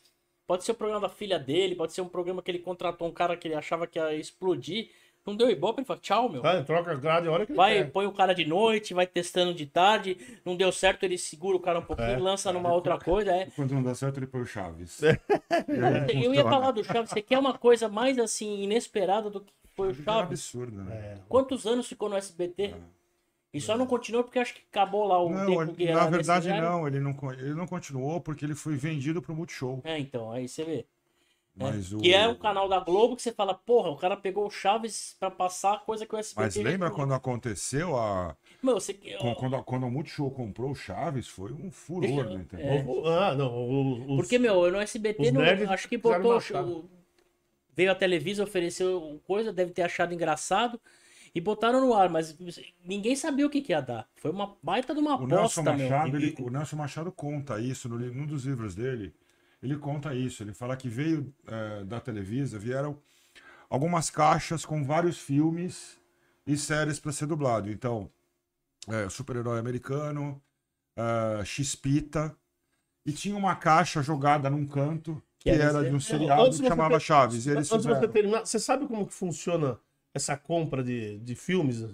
Pode 0.47 0.65
ser 0.65 0.73
o 0.73 0.75
programa 0.75 1.03
da 1.03 1.15
filha 1.15 1.39
dele, 1.39 1.75
pode 1.75 1.93
ser 1.93 2.01
um 2.01 2.09
programa 2.09 2.43
que 2.43 2.51
ele 2.51 2.59
contratou 2.59 3.07
um 3.07 3.13
cara 3.13 3.37
que 3.37 3.47
ele 3.47 3.55
achava 3.55 3.87
que 3.87 3.99
ia 3.99 4.15
explodir. 4.15 4.91
Não 5.29 5.37
deu 5.37 5.51
ibope, 5.51 5.81
ele 5.81 5.87
fala, 5.87 6.01
tchau, 6.01 6.29
meu. 6.29 6.45
Ah, 6.47 6.63
troca 6.63 6.93
a 6.93 6.95
grade 6.95 7.29
a 7.29 7.31
hora 7.33 7.45
que 7.47 7.53
ele 7.53 7.57
Vai, 7.57 7.75
quer. 7.75 7.91
põe 7.91 8.07
o 8.07 8.13
cara 8.13 8.35
de 8.35 8.45
noite, 8.47 8.95
vai 8.95 9.07
testando 9.07 9.53
de 9.55 9.67
tarde. 9.67 10.17
Não 10.45 10.57
deu 10.57 10.73
certo, 10.73 11.05
ele 11.05 11.19
segura 11.19 11.57
o 11.57 11.61
cara 11.61 11.79
um 11.79 11.85
pouquinho, 11.85 12.09
É. 12.09 12.19
lança 12.19 12.53
numa 12.53 12.73
outra 12.73 12.99
coisa. 12.99 13.31
É. 13.33 13.47
Quando 13.55 13.73
não 13.75 13.83
dá 13.83 13.95
certo, 13.95 14.19
ele 14.19 14.27
põe 14.27 14.41
o 14.41 14.47
Chaves. 14.47 15.03
É. 15.03 15.19
E 15.69 16.17
aí 16.19 16.25
Eu 16.25 16.35
ia 16.35 16.43
falar 16.45 16.71
do 16.71 16.83
Chaves, 16.83 17.11
você 17.11 17.23
quer 17.23 17.39
uma 17.39 17.57
coisa 17.57 17.89
mais 17.89 18.19
assim, 18.19 18.63
inesperada 18.63 19.29
do 19.31 19.41
que 19.41 19.53
foi 19.75 19.89
o 19.89 19.91
É 19.91 19.93
um 19.93 19.95
Chaves? 20.05 20.29
absurdo, 20.41 20.83
né? 20.83 20.95
É. 20.97 21.19
Quantos 21.29 21.67
anos 21.67 21.87
ficou 21.87 22.09
no 22.09 22.17
SBT? 22.17 22.75
E 23.53 23.61
só 23.61 23.77
não 23.79 23.87
continuou 23.87 24.23
porque 24.25 24.39
acho 24.39 24.55
que 24.55 24.63
acabou 24.71 25.07
lá 25.07 25.19
o 25.23 25.31
Não, 25.31 25.47
tempo 25.47 25.63
ele- 25.63 25.73
que 25.73 25.85
na 25.87 26.03
era 26.03 26.11
verdade 26.11 26.49
não, 26.51 26.87
ele 26.87 27.01
não, 27.01 27.33
ele 27.33 27.55
não 27.55 27.67
continuou 27.67 28.21
porque 28.21 28.45
ele 28.45 28.55
foi 28.55 28.77
vendido 28.77 29.23
pro 29.23 29.35
Multishow. 29.35 29.81
É, 29.85 29.99
então, 29.99 30.31
aí 30.31 30.47
você 30.47 30.65
vê. 30.65 30.85
Né? 31.59 31.71
Mas 31.73 31.93
o... 31.93 31.99
Que 31.99 32.13
é 32.15 32.27
um 32.29 32.35
canal 32.35 32.69
da 32.69 32.81
Globo 32.81 33.17
que 33.17 33.23
você 33.23 33.33
fala, 33.33 33.55
porra, 33.55 33.91
o 33.91 33.97
cara 33.97 34.17
pegou 34.17 34.47
o 34.47 34.51
Chaves 34.51 35.17
pra 35.19 35.31
passar 35.31 35.85
coisa 35.85 36.07
que 36.07 36.15
o 36.15 36.19
SBT... 36.19 36.41
Mas 36.45 36.57
lembra 36.57 36.91
quando 36.91 37.13
aconteceu 37.15 37.97
a. 37.97 38.37
Meu, 38.63 38.75
você... 38.75 38.95
Quando, 38.95 39.35
quando, 39.37 39.63
quando 39.65 39.87
o 39.87 39.91
Multishow 39.91 40.31
comprou 40.31 40.71
o 40.71 40.75
Chaves, 40.75 41.29
foi 41.29 41.53
um 41.53 41.71
furor 41.71 42.25
na 42.31 42.41
internet. 42.43 42.81
É. 42.81 42.85
O- 42.85 43.03
o- 43.03 43.07
Ah, 43.09 43.35
não. 43.35 43.53
o- 43.53 44.11
os- 44.13 44.17
Porque, 44.17 44.39
meu, 44.39 44.71
no 44.71 44.79
SBT, 44.81 45.31
não, 45.33 45.43
acho 45.73 45.89
que 45.89 45.99
botou... 45.99 46.39
o- 46.63 46.91
Veio 47.75 47.93
a 47.93 47.95
Televisa, 47.95 48.43
ofereceu 48.43 49.21
coisa, 49.25 49.53
deve 49.53 49.71
ter 49.73 49.83
achado 49.83 50.13
engraçado. 50.13 50.81
E 51.35 51.41
botaram 51.41 51.81
no 51.81 51.95
ar, 51.95 52.09
mas 52.09 52.37
ninguém 52.85 53.15
sabia 53.15 53.47
o 53.47 53.51
que, 53.51 53.61
que 53.61 53.71
ia 53.73 53.81
dar. 53.81 54.09
Foi 54.17 54.31
uma 54.31 54.57
baita 54.63 54.95
de 54.95 54.99
uma 55.01 55.15
O 55.17 55.27
Nelson 55.27 55.61
aposta, 55.61 55.77
meu. 55.77 55.89
Machado, 55.89 56.17
ele- 56.17 56.35
o 56.41 56.51
Nelson 56.51 56.77
Machado 56.77 57.13
conta 57.13 57.61
isso 57.61 57.89
no, 57.89 57.99
num 57.99 58.27
dos 58.27 58.45
livros 58.47 58.75
dele. 58.75 59.15
Ele 59.63 59.77
conta 59.77 60.15
isso. 60.15 60.43
Ele 60.43 60.55
fala 60.55 60.77
que 60.77 60.89
veio 60.89 61.35
eh, 61.47 61.85
da 61.85 62.01
Televisa, 62.01 62.59
vieram 62.59 62.99
algumas 63.69 64.11
caixas 64.11 64.65
com 64.65 64.85
vários 64.85 65.19
filmes 65.19 66.01
e 66.47 66.57
séries 66.57 66.99
para 66.99 67.13
ser 67.13 67.27
dublado. 67.27 67.71
Então, 67.71 68.11
eh, 68.89 69.09
super-herói 69.09 69.59
americano, 69.59 70.41
eh, 70.97 71.45
X-Pita, 71.45 72.37
e 73.05 73.13
tinha 73.13 73.37
uma 73.37 73.57
caixa 73.57 74.03
jogada 74.03 74.51
num 74.51 74.67
canto 74.67 75.23
que, 75.39 75.51
Que 75.51 75.57
era 75.57 75.83
de 75.85 75.95
um 75.95 76.01
seriado 76.01 76.51
que 76.51 76.67
chamava 76.67 76.99
ter- 76.99 77.01
Chaves. 77.05 77.47
E 77.47 77.51
eles 77.51 77.73
Antes 77.73 77.87
você 77.87 78.09
terminar, 78.09 78.47
você 78.47 78.59
sabe 78.59 78.87
como 78.87 79.07
que 79.07 79.15
funciona 79.15 79.79
essa 80.15 80.37
compra 80.37 80.83
de, 80.83 81.19
de 81.21 81.35
filmes 81.35 81.85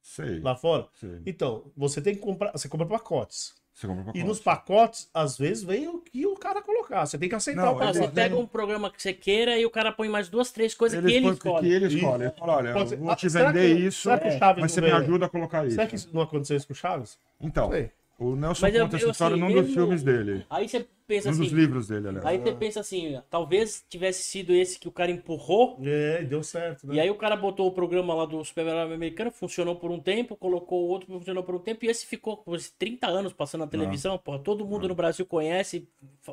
Sei, 0.00 0.40
lá 0.40 0.54
fora? 0.56 0.88
sei. 0.94 1.20
Então, 1.26 1.70
você 1.76 2.00
tem 2.00 2.14
que 2.14 2.20
comprar, 2.20 2.52
você 2.52 2.68
compra 2.68 2.86
pacotes. 2.86 3.54
Você 3.76 3.86
compra 3.86 4.02
E 4.04 4.06
pacote. 4.06 4.24
nos 4.24 4.40
pacotes, 4.40 5.10
às 5.12 5.36
vezes, 5.36 5.62
vem 5.62 5.86
o 5.86 5.98
que 5.98 6.24
o 6.26 6.34
cara 6.34 6.62
colocar. 6.62 7.04
Você 7.04 7.18
tem 7.18 7.28
que 7.28 7.34
aceitar 7.34 7.60
Não, 7.66 7.74
o 7.74 7.78
pacote. 7.78 7.98
você 7.98 8.08
pega 8.08 8.34
um 8.34 8.46
programa 8.46 8.90
que 8.90 9.02
você 9.02 9.12
queira 9.12 9.58
e 9.58 9.66
o 9.66 9.70
cara 9.70 9.92
põe 9.92 10.08
mais 10.08 10.30
duas, 10.30 10.50
três 10.50 10.74
coisas 10.74 10.98
que 11.04 11.12
ele 11.12 11.28
escolhe. 11.28 11.68
Que 11.68 11.74
ele 11.74 11.86
escolhe. 11.94 12.22
Ele 12.24 12.32
fala, 12.38 12.56
olha, 12.56 12.72
Pode 12.72 12.88
ser- 12.88 12.94
eu 12.94 12.98
vou 13.00 13.14
te 13.16 13.28
será 13.30 13.52
vender 13.52 13.76
que- 13.76 13.82
isso, 13.82 14.02
será 14.04 14.18
que 14.18 14.28
o 14.28 14.38
Chaves 14.38 14.62
mas 14.62 14.72
você 14.72 14.80
me 14.80 14.90
ajuda 14.90 15.26
a 15.26 15.28
colocar 15.28 15.66
isso. 15.66 15.74
Será 15.74 15.86
que 15.86 15.94
isso 15.94 16.08
não 16.10 16.22
aconteceu 16.22 16.56
isso 16.56 16.66
com 16.66 16.72
o 16.72 16.76
Chaves? 16.76 17.18
Então, 17.38 17.66
Então, 17.66 17.70
sei. 17.78 17.90
O 18.18 18.34
Nelson 18.36 18.66
Mas 18.66 18.74
eu- 18.74 18.82
conta 18.84 18.96
essa 18.96 19.04
eu, 19.06 19.10
história 19.10 19.34
assim, 19.34 19.40
num 19.44 19.52
dos 19.52 19.56
mesmo- 19.62 19.74
filmes 19.74 20.02
dele. 20.02 20.46
Aí 20.48 20.68
você 20.68 20.86
pensa 21.06 21.30
Num 21.30 21.36
dos 21.38 21.46
assim. 21.46 21.54
livros 21.54 21.86
dele, 21.86 22.08
aliás. 22.08 22.26
Aí 22.26 22.38
você 22.38 22.52
pensa 22.52 22.80
assim, 22.80 23.20
talvez 23.30 23.84
tivesse 23.88 24.24
sido 24.24 24.52
esse 24.52 24.76
que 24.78 24.88
o 24.88 24.90
cara 24.90 25.10
empurrou. 25.12 25.78
É, 25.84 26.22
e 26.22 26.24
deu 26.24 26.42
certo, 26.42 26.84
né? 26.86 26.94
E 26.96 27.00
aí 27.00 27.08
o 27.08 27.14
cara 27.14 27.36
botou 27.36 27.68
o 27.68 27.72
programa 27.72 28.12
lá 28.12 28.24
do 28.26 28.42
Super-Herói 28.44 28.92
Americano, 28.92 29.30
funcionou 29.30 29.76
por 29.76 29.90
um 29.92 30.00
tempo, 30.00 30.34
colocou 30.34 30.84
o 30.84 30.88
outro, 30.88 31.06
funcionou 31.12 31.44
por 31.44 31.54
um 31.54 31.58
tempo, 31.60 31.84
e 31.84 31.88
esse 31.88 32.04
ficou 32.06 32.38
por 32.38 32.56
esses 32.56 32.70
30 32.72 33.06
anos 33.06 33.32
passando 33.32 33.60
na 33.60 33.66
televisão, 33.68 34.18
porra, 34.18 34.40
todo 34.40 34.66
mundo 34.66 34.88
no 34.88 34.94
Brasil 34.96 35.24
conhece 35.26 35.86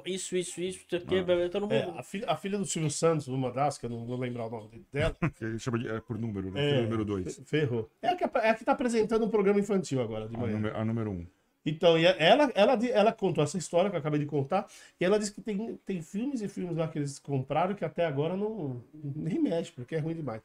isso, 0.06 0.36
isso, 0.36 0.62
isso, 0.62 0.62
isso 0.90 0.96
aqui, 0.96 1.24
todo 1.52 1.64
mundo. 1.64 1.74
É, 1.74 1.94
a, 2.00 2.02
filha, 2.02 2.26
a 2.28 2.36
filha 2.36 2.58
do 2.58 2.66
Silvio 2.66 2.90
Santos, 2.90 3.28
uma 3.28 3.52
das, 3.52 3.78
que 3.78 3.86
eu 3.86 3.90
não 3.92 4.06
vou 4.06 4.18
lembrar 4.18 4.48
o 4.48 4.50
nome 4.50 4.84
dela, 4.92 5.16
Que 5.38 5.46
ele 5.46 5.60
chama 5.60 5.78
de 5.78 5.88
é 5.88 6.00
por 6.00 6.18
número, 6.18 6.50
né? 6.50 6.80
É. 6.80 6.82
número 6.82 7.06
2. 7.06 7.42
ferrou. 7.46 7.90
É 8.02 8.08
a, 8.10 8.16
que, 8.16 8.24
é 8.24 8.50
a 8.50 8.56
que 8.56 8.66
tá 8.66 8.72
apresentando 8.72 9.24
um 9.26 9.30
programa 9.30 9.60
infantil 9.60 10.02
agora, 10.02 10.28
de 10.28 10.36
A, 10.36 10.40
manhã. 10.40 10.54
número- 10.54 10.78
a 10.78 10.84
número 10.86 11.12
1. 11.12 11.14
Um. 11.14 11.28
Então, 11.66 11.98
ela, 11.98 12.52
ela, 12.56 12.74
ela 12.88 13.14
contou 13.14 13.44
essa 13.44 13.58
história 13.58 13.90
que 13.90 13.96
eu 13.96 14.00
acabei 14.00 14.20
de 14.20 14.26
contar, 14.26 14.68
e 15.00 15.06
ela 15.06 15.18
disse 15.20 15.34
que 15.34 15.42
tem, 15.42 15.78
tem 15.86 16.02
filmes 16.02 16.42
e 16.42 16.48
filmes 16.48 16.76
lá 16.78 16.88
que 16.88 17.00
eles 17.00 17.20
compraram 17.20 17.74
que 17.76 17.86
até 17.86 18.06
agora 18.06 18.36
não 18.36 18.82
nem 18.94 19.40
mexe, 19.40 19.72
porque 19.72 19.96
é 19.96 20.00
ruim 20.00 20.16
demais. 20.16 20.42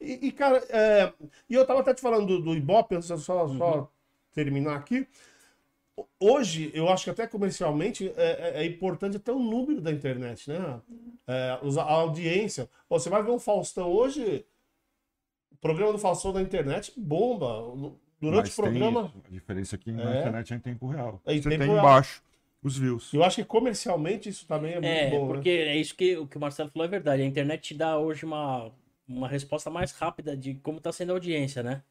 E, 0.00 0.28
e, 0.28 0.32
cara, 0.32 0.58
é, 0.70 1.12
e 1.48 1.54
eu 1.54 1.66
tava 1.66 1.80
até 1.80 1.94
te 1.94 2.00
falando 2.00 2.26
do, 2.26 2.42
do 2.42 2.56
Ibope, 2.56 3.00
só, 3.02 3.16
só, 3.16 3.48
só 3.48 3.90
terminar 4.34 4.76
aqui. 4.76 5.06
Hoje, 6.20 6.70
eu 6.74 6.88
acho 6.90 7.04
que 7.04 7.10
até 7.10 7.26
comercialmente 7.26 8.12
é, 8.16 8.58
é- 8.58 8.62
é 8.62 8.66
importante 8.66 9.16
até 9.16 9.32
o 9.32 9.38
número 9.38 9.80
da 9.80 9.90
internet, 9.90 10.48
né? 10.50 10.80
É, 11.26 11.58
a 11.80 11.82
audiência. 11.82 12.68
Você 12.88 13.08
vai 13.08 13.22
ver 13.22 13.30
um 13.30 13.38
Faustão 13.38 13.88
hoje, 13.90 14.44
o 15.50 15.56
programa 15.56 15.92
do 15.92 15.98
Faustão 15.98 16.32
na 16.32 16.42
internet 16.42 16.92
bomba. 16.96 17.74
Durante 18.20 18.44
Mas 18.46 18.58
o 18.58 18.62
programa. 18.62 19.08
Tem. 19.12 19.22
A 19.26 19.30
diferença 19.30 19.76
aqui 19.76 19.92
na 19.92 20.02
É. 20.14 20.20
internet 20.20 20.52
é 20.52 20.56
em 20.56 20.60
tempo 20.60 20.86
real. 20.88 21.20
É 21.26 21.34
em 21.34 21.42
você 21.42 21.48
tempo 21.50 21.62
tem 21.64 21.72
real. 21.72 21.84
embaixo 21.84 22.22
os 22.62 22.76
views. 22.78 23.12
Eu 23.12 23.22
acho 23.22 23.36
que 23.36 23.44
comercialmente 23.44 24.28
isso 24.28 24.46
também 24.46 24.72
é 24.72 24.74
muito 24.76 24.86
É, 24.86 25.10
bom, 25.10 25.26
porque 25.28 25.50
né? 25.50 25.68
é 25.72 25.76
isso 25.76 25.94
que 25.94 26.16
o 26.16 26.26
que 26.26 26.36
o 26.36 26.40
Marcelo 26.40 26.70
falou 26.70 26.86
é 26.86 26.88
verdade. 26.90 27.22
A 27.22 27.26
internet 27.26 27.60
te 27.62 27.74
dá 27.74 27.98
hoje 27.98 28.24
uma, 28.24 28.72
uma 29.06 29.28
resposta 29.28 29.68
mais 29.70 29.92
rápida 29.92 30.36
de 30.36 30.54
como 30.54 30.80
tá 30.80 30.90
sendo 30.92 31.10
a 31.10 31.12
audiência, 31.14 31.62
né? 31.62 31.82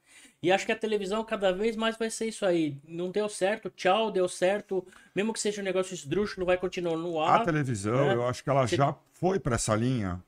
E 0.42 0.52
acho 0.52 0.66
que 0.66 0.72
a 0.72 0.76
televisão 0.76 1.24
cada 1.24 1.52
vez 1.54 1.76
mais 1.76 1.98
vai 1.98 2.10
ser 2.10 2.28
isso 2.28 2.46
aí. 2.46 2.78
Não 2.88 3.12
deu 3.12 3.30
certo, 3.30 3.70
tchau, 3.70 4.12
deu 4.12 4.28
certo. 4.28 4.86
Mesmo 5.16 5.32
que 5.34 5.40
seja 5.40 5.62
um 5.62 5.66
negócio 5.66 5.94
esdrúxulo, 5.94 6.46
vai 6.46 6.58
continuar 6.58 6.98
no 6.98 7.20
A 7.22 7.36
ar. 7.36 7.46
televisão, 7.46 8.08
né? 8.08 8.14
eu 8.16 8.28
acho 8.28 8.44
que 8.44 8.50
ela 8.50 8.68
Você- 8.68 8.76
já 8.76 8.96
foi 9.14 9.40
para 9.40 9.56
essa 9.56 9.76
linha. 9.76 10.22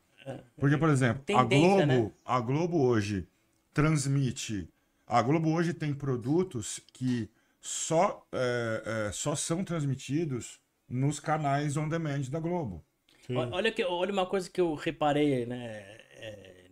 Porque, 0.57 0.75
por 0.77 0.89
exemplo, 0.89 1.21
a 1.21 1.25
Tendência, 1.45 1.85
Globo, 1.85 2.03
né? 2.03 2.11
a 2.25 2.39
Globo 2.41 2.81
hoje 2.85 3.25
transmite. 3.73 4.67
A 5.07 5.21
Globo 5.21 5.53
hoje 5.53 5.73
tem 5.73 5.93
produtos 5.93 6.81
que 6.93 7.29
só, 7.61 8.25
é, 8.31 9.07
é, 9.07 9.11
só 9.11 9.35
são 9.35 9.63
transmitidos 9.63 10.59
nos 10.87 11.19
canais 11.19 11.77
on 11.77 11.87
demand 11.87 12.23
da 12.29 12.39
Globo. 12.39 12.83
Sim. 13.25 13.35
Olha, 13.35 13.71
que, 13.71 13.83
olha 13.83 14.11
uma 14.11 14.25
coisa 14.25 14.49
que 14.49 14.59
eu 14.59 14.73
reparei, 14.75 15.45
né, 15.45 15.97
é, 16.11 16.65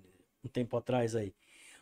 um 0.44 0.50
tempo 0.50 0.76
atrás 0.78 1.16
aí. 1.16 1.34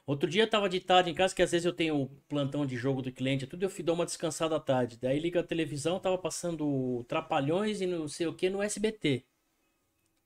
Outro 0.06 0.30
dia 0.30 0.44
eu 0.44 0.50
tava 0.50 0.68
de 0.70 0.80
tarde 0.80 1.10
em 1.10 1.14
casa, 1.14 1.34
que 1.34 1.42
às 1.42 1.52
vezes 1.52 1.66
eu 1.66 1.74
tenho 1.74 2.10
plantão 2.28 2.66
de 2.66 2.76
jogo 2.76 3.02
do 3.02 3.12
cliente, 3.12 3.48
tudo 3.48 3.64
eu 3.64 3.70
fui 3.70 3.84
dar 3.84 3.94
uma 3.94 4.06
descansada 4.06 4.56
à 4.56 4.60
tarde. 4.60 4.98
Daí 5.02 5.18
liga 5.20 5.40
a 5.40 5.44
televisão, 5.44 6.00
tava 6.00 6.18
passando 6.18 7.04
Trapalhões 7.08 7.82
e 7.82 7.88
não 7.88 8.08
sei 8.08 8.28
o 8.28 8.34
que 8.34 8.50
no 8.50 8.62
SBT. 8.62 9.24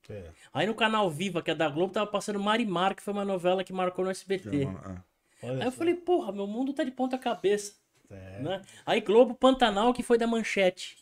É. 0.09 0.31
Aí 0.53 0.65
no 0.65 0.73
canal 0.73 1.09
Viva, 1.11 1.41
que 1.41 1.51
é 1.51 1.55
da 1.55 1.69
Globo, 1.69 1.93
tava 1.93 2.07
passando 2.07 2.39
Marimar, 2.39 2.95
que 2.95 3.03
foi 3.03 3.13
uma 3.13 3.25
novela 3.25 3.63
que 3.63 3.73
marcou 3.73 4.03
no 4.03 4.09
que 4.09 4.11
é 4.11 4.17
SBT. 4.17 4.65
uma- 4.65 4.79
é. 4.93 5.16
Olha 5.43 5.53
Aí 5.61 5.67
eu 5.67 5.71
só. 5.71 5.77
falei, 5.77 5.95
porra, 5.95 6.31
meu 6.31 6.47
mundo 6.47 6.73
tá 6.73 6.83
de 6.83 6.91
ponta 6.91 7.17
cabeça. 7.17 7.73
É. 8.09 8.39
Né? 8.41 8.61
Aí 8.85 9.01
Globo 9.01 9.35
Pantanal, 9.35 9.93
que 9.93 10.01
foi 10.03 10.17
da 10.17 10.25
Manchete. 10.27 10.97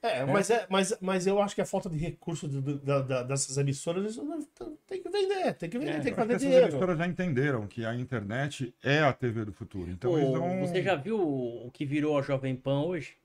É, 0.00 0.24
mas, 0.24 0.48
é 0.48 0.64
mas, 0.70 0.96
mas 1.00 1.26
eu 1.26 1.42
acho 1.42 1.56
que 1.56 1.60
a 1.60 1.66
falta 1.66 1.90
de 1.90 1.96
recurso 1.98 2.46
do- 2.46 2.62
do- 2.62 2.78
da- 2.78 3.02
da- 3.02 3.22
dessas 3.24 3.58
emissoras 3.58 4.12
isso 4.12 4.22
não- 4.22 4.40
tem 4.86 5.02
que 5.02 5.08
vender, 5.10 5.52
tem 5.54 5.68
que 5.68 5.76
vender, 5.76 5.90
É, 5.90 5.98
tem 6.00 6.12
que 6.12 6.16
fazer 6.16 6.38
dinheiro. 6.38 6.66
emissoras 6.68 6.96
já 6.98 7.04
entenderam 7.04 7.66
que 7.66 7.84
a 7.84 7.92
internet 7.96 8.72
é 8.80 9.00
a 9.00 9.12
TV 9.12 9.44
do 9.44 9.52
futuro. 9.52 9.90
Então 9.90 10.12
Pô, 10.12 10.18
não. 10.38 10.60
Você 10.60 10.80
já 10.84 10.94
viu 10.94 11.20
o 11.20 11.68
que 11.72 11.84
virou 11.84 12.16
a 12.16 12.22
Jovem 12.22 12.54
Pan 12.54 12.82
hoje? 12.82 13.16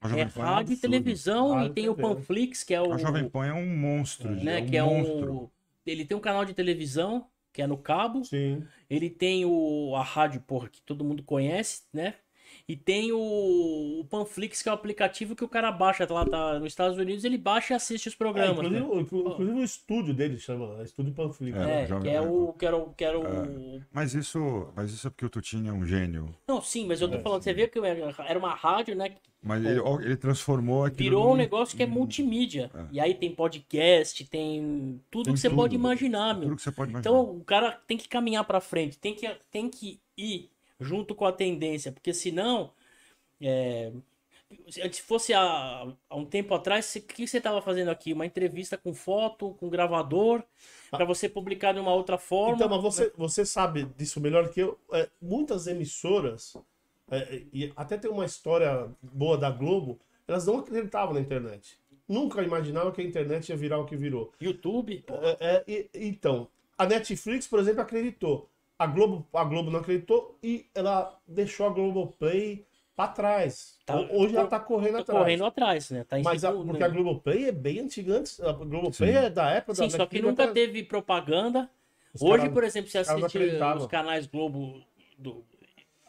A 0.00 0.06
É 0.06 0.10
Jovem 0.10 0.28
Pan 0.28 0.40
um 0.40 0.44
rádio 0.44 0.70
e 0.70 0.74
absurdo. 0.74 0.80
televisão 0.92 1.48
Rádio 1.54 1.66
e 1.66 1.70
e 1.70 1.74
tem 1.74 1.88
o 1.88 1.94
TV. 1.96 2.08
Panflix, 2.08 2.62
que 2.62 2.72
é 2.74 2.80
o. 2.80 2.92
A 2.92 2.96
Jovem 2.98 3.28
Pan 3.28 3.46
é 3.46 3.52
um 3.52 3.66
monstro, 3.76 4.30
né, 4.30 4.60
é 4.60 4.62
um 4.62 4.66
que 4.66 4.76
é 4.76 4.82
monstro. 4.82 5.32
um. 5.34 5.48
Ele 5.84 6.04
tem 6.04 6.16
um 6.16 6.20
canal 6.20 6.44
de 6.44 6.54
televisão, 6.54 7.26
que 7.54 7.62
é 7.62 7.66
no 7.68 7.78
cabo. 7.78 8.24
Sim. 8.24 8.66
Ele 8.90 9.08
tem 9.08 9.44
o, 9.46 9.94
a 9.94 10.02
rádio, 10.02 10.42
porra, 10.42 10.68
que 10.68 10.82
todo 10.82 11.04
mundo 11.04 11.22
conhece, 11.22 11.84
né? 11.92 12.16
E 12.66 12.74
tem 12.74 13.12
o, 13.12 14.00
o 14.00 14.04
Panflix, 14.08 14.62
que 14.62 14.68
é 14.70 14.72
o 14.72 14.74
aplicativo 14.74 15.36
que 15.36 15.44
o 15.44 15.48
cara 15.48 15.70
baixa 15.70 16.06
lá 16.10 16.24
tá, 16.24 16.58
nos 16.58 16.68
Estados 16.68 16.96
Unidos, 16.96 17.22
ele 17.22 17.36
baixa 17.36 17.74
e 17.74 17.76
assiste 17.76 18.06
os 18.08 18.14
É, 18.14 18.16
programas. 18.16 18.52
inclusive, 18.56 18.80
né? 18.80 18.86
o- 18.88 19.00
inclusive 19.00 19.58
o 19.60 19.62
estúdio 19.64 20.14
dele 20.14 20.38
chama 20.38 20.82
Estúdio 20.82 21.12
Panflix. 21.12 21.58
É. 21.58 21.82
É, 21.82 22.00
que 22.00 22.08
é 22.08 22.20
o. 22.22 22.54
Que 22.54 22.64
era 22.66 22.76
o, 22.76 22.94
que 22.94 23.04
era 23.04 23.18
o 23.20 23.82
Mas 23.92 24.14
isso, 24.14 24.68
mas 24.74 24.90
isso 24.92 25.06
é 25.06 25.10
porque 25.10 25.26
o 25.26 25.30
Tutinho 25.30 25.68
é 25.68 25.72
um 25.72 25.84
gênio. 25.84 26.34
Não, 26.48 26.62
sim, 26.62 26.86
mas 26.86 27.00
eu 27.02 27.08
tô 27.10 27.16
É, 27.16 27.20
falando, 27.20 27.42
você 27.42 27.52
vê 27.52 27.68
que 27.68 27.78
era 27.78 28.38
uma 28.38 28.54
rádio, 28.54 28.96
né? 28.96 29.14
Mas 29.42 29.62
ele, 29.62 29.78
ele 30.02 30.16
transformou 30.16 30.86
aquilo 30.86 31.02
Virou 31.18 31.34
um 31.34 31.36
negócio 31.36 31.76
que 31.76 31.82
é 31.82 31.86
multimídia. 31.86 32.70
É. 32.74 32.84
E 32.92 32.98
aí 32.98 33.12
tem 33.14 33.30
podcast, 33.34 34.24
tem 34.26 34.98
tudo 35.10 35.24
Tem 35.26 35.34
que 35.34 35.40
você 35.40 35.50
tudo. 35.50 35.58
pode 35.58 35.74
imaginar, 35.74 36.32
meu. 36.32 36.44
tudo 36.44 36.56
que 36.56 36.62
você 36.62 36.72
pode 36.72 36.90
imaginar. 36.92 37.10
Então 37.14 37.36
o 37.36 37.44
cara 37.44 37.72
tem 37.86 37.98
que 37.98 38.08
caminhar 38.08 38.42
pra 38.44 38.58
frente, 38.58 38.98
tem 38.98 39.14
que, 39.14 39.30
tem 39.50 39.68
que 39.68 40.00
ir 40.16 40.48
junto 40.80 41.14
com 41.14 41.26
a 41.26 41.32
tendência, 41.32 41.92
porque 41.92 42.12
senão. 42.12 42.72
É, 43.40 43.92
se 44.68 45.02
fosse 45.02 45.32
há, 45.32 45.86
há 46.08 46.16
um 46.16 46.24
tempo 46.24 46.54
atrás, 46.54 46.94
o 46.94 47.00
que 47.00 47.26
você 47.26 47.38
estava 47.38 47.60
fazendo 47.60 47.90
aqui? 47.90 48.12
Uma 48.12 48.26
entrevista 48.26 48.76
com 48.76 48.94
foto, 48.94 49.54
com 49.54 49.68
gravador, 49.68 50.42
para 50.90 51.04
você 51.04 51.28
publicar 51.28 51.72
de 51.72 51.80
uma 51.80 51.92
outra 51.92 52.18
forma. 52.18 52.54
Então, 52.54 52.68
mas 52.68 52.82
você, 52.82 53.12
você 53.16 53.44
sabe 53.44 53.84
disso 53.96 54.20
melhor 54.20 54.48
que 54.50 54.60
eu. 54.60 54.78
É, 54.92 55.08
muitas 55.20 55.66
emissoras, 55.66 56.56
é, 57.10 57.42
e 57.52 57.72
até 57.74 57.96
tem 57.96 58.10
uma 58.10 58.24
história 58.24 58.88
boa 59.02 59.36
da 59.36 59.50
Globo, 59.50 59.98
elas 60.26 60.46
não 60.46 60.58
acreditavam 60.58 61.14
na 61.14 61.20
internet. 61.20 61.78
Nunca 62.06 62.42
imaginavam 62.42 62.92
que 62.92 63.00
a 63.00 63.04
internet 63.04 63.48
ia 63.48 63.56
virar 63.56 63.78
o 63.78 63.86
que 63.86 63.96
virou. 63.96 64.32
YouTube, 64.40 65.04
É, 65.40 65.64
é, 65.66 65.88
então, 65.94 66.48
a 66.76 66.86
Netflix, 66.86 67.46
por 67.46 67.58
exemplo, 67.58 67.80
acreditou. 67.80 68.48
A 68.78 68.86
Globo, 68.86 69.26
a 69.32 69.44
Globo 69.44 69.70
não 69.70 69.80
acreditou 69.80 70.36
e 70.42 70.66
ela 70.74 71.16
deixou 71.26 71.66
a 71.66 71.70
Globoplay 71.70 72.66
pra 72.96 73.06
trás. 73.08 73.78
Tá- 73.86 73.96
Ho- 73.96 74.20
Hoje 74.22 74.36
ela 74.36 74.48
tá 74.48 74.58
correndo 74.58 74.98
atrás. 74.98 75.18
correndo 75.20 75.44
atrás, 75.46 75.90
né? 75.90 76.04
Tá 76.04 76.18
Mas 76.22 76.44
a, 76.44 76.52
porque 76.52 76.78
né? 76.78 76.84
a 76.84 76.88
Globoplay 76.88 77.44
é 77.48 77.52
bem 77.52 77.80
antiga 77.80 78.14
antes. 78.14 78.40
A 78.40 78.52
Globoplay 78.52 79.12
Sim. 79.12 79.18
é 79.18 79.30
da 79.30 79.50
época 79.50 79.74
Sim, 79.76 79.88
da 79.88 79.96
só 79.96 80.06
que 80.06 80.20
nunca 80.20 80.44
até- 80.44 80.52
teve 80.52 80.82
propaganda. 80.82 81.70
Os 82.12 82.22
Hoje, 82.22 82.38
caras- 82.38 82.52
por 82.54 82.64
exemplo, 82.64 82.90
assiste 82.98 83.24
acreditavam. 83.24 83.82
os 83.82 83.86
canais 83.86 84.26
Globo 84.26 84.80
do- 85.18 85.44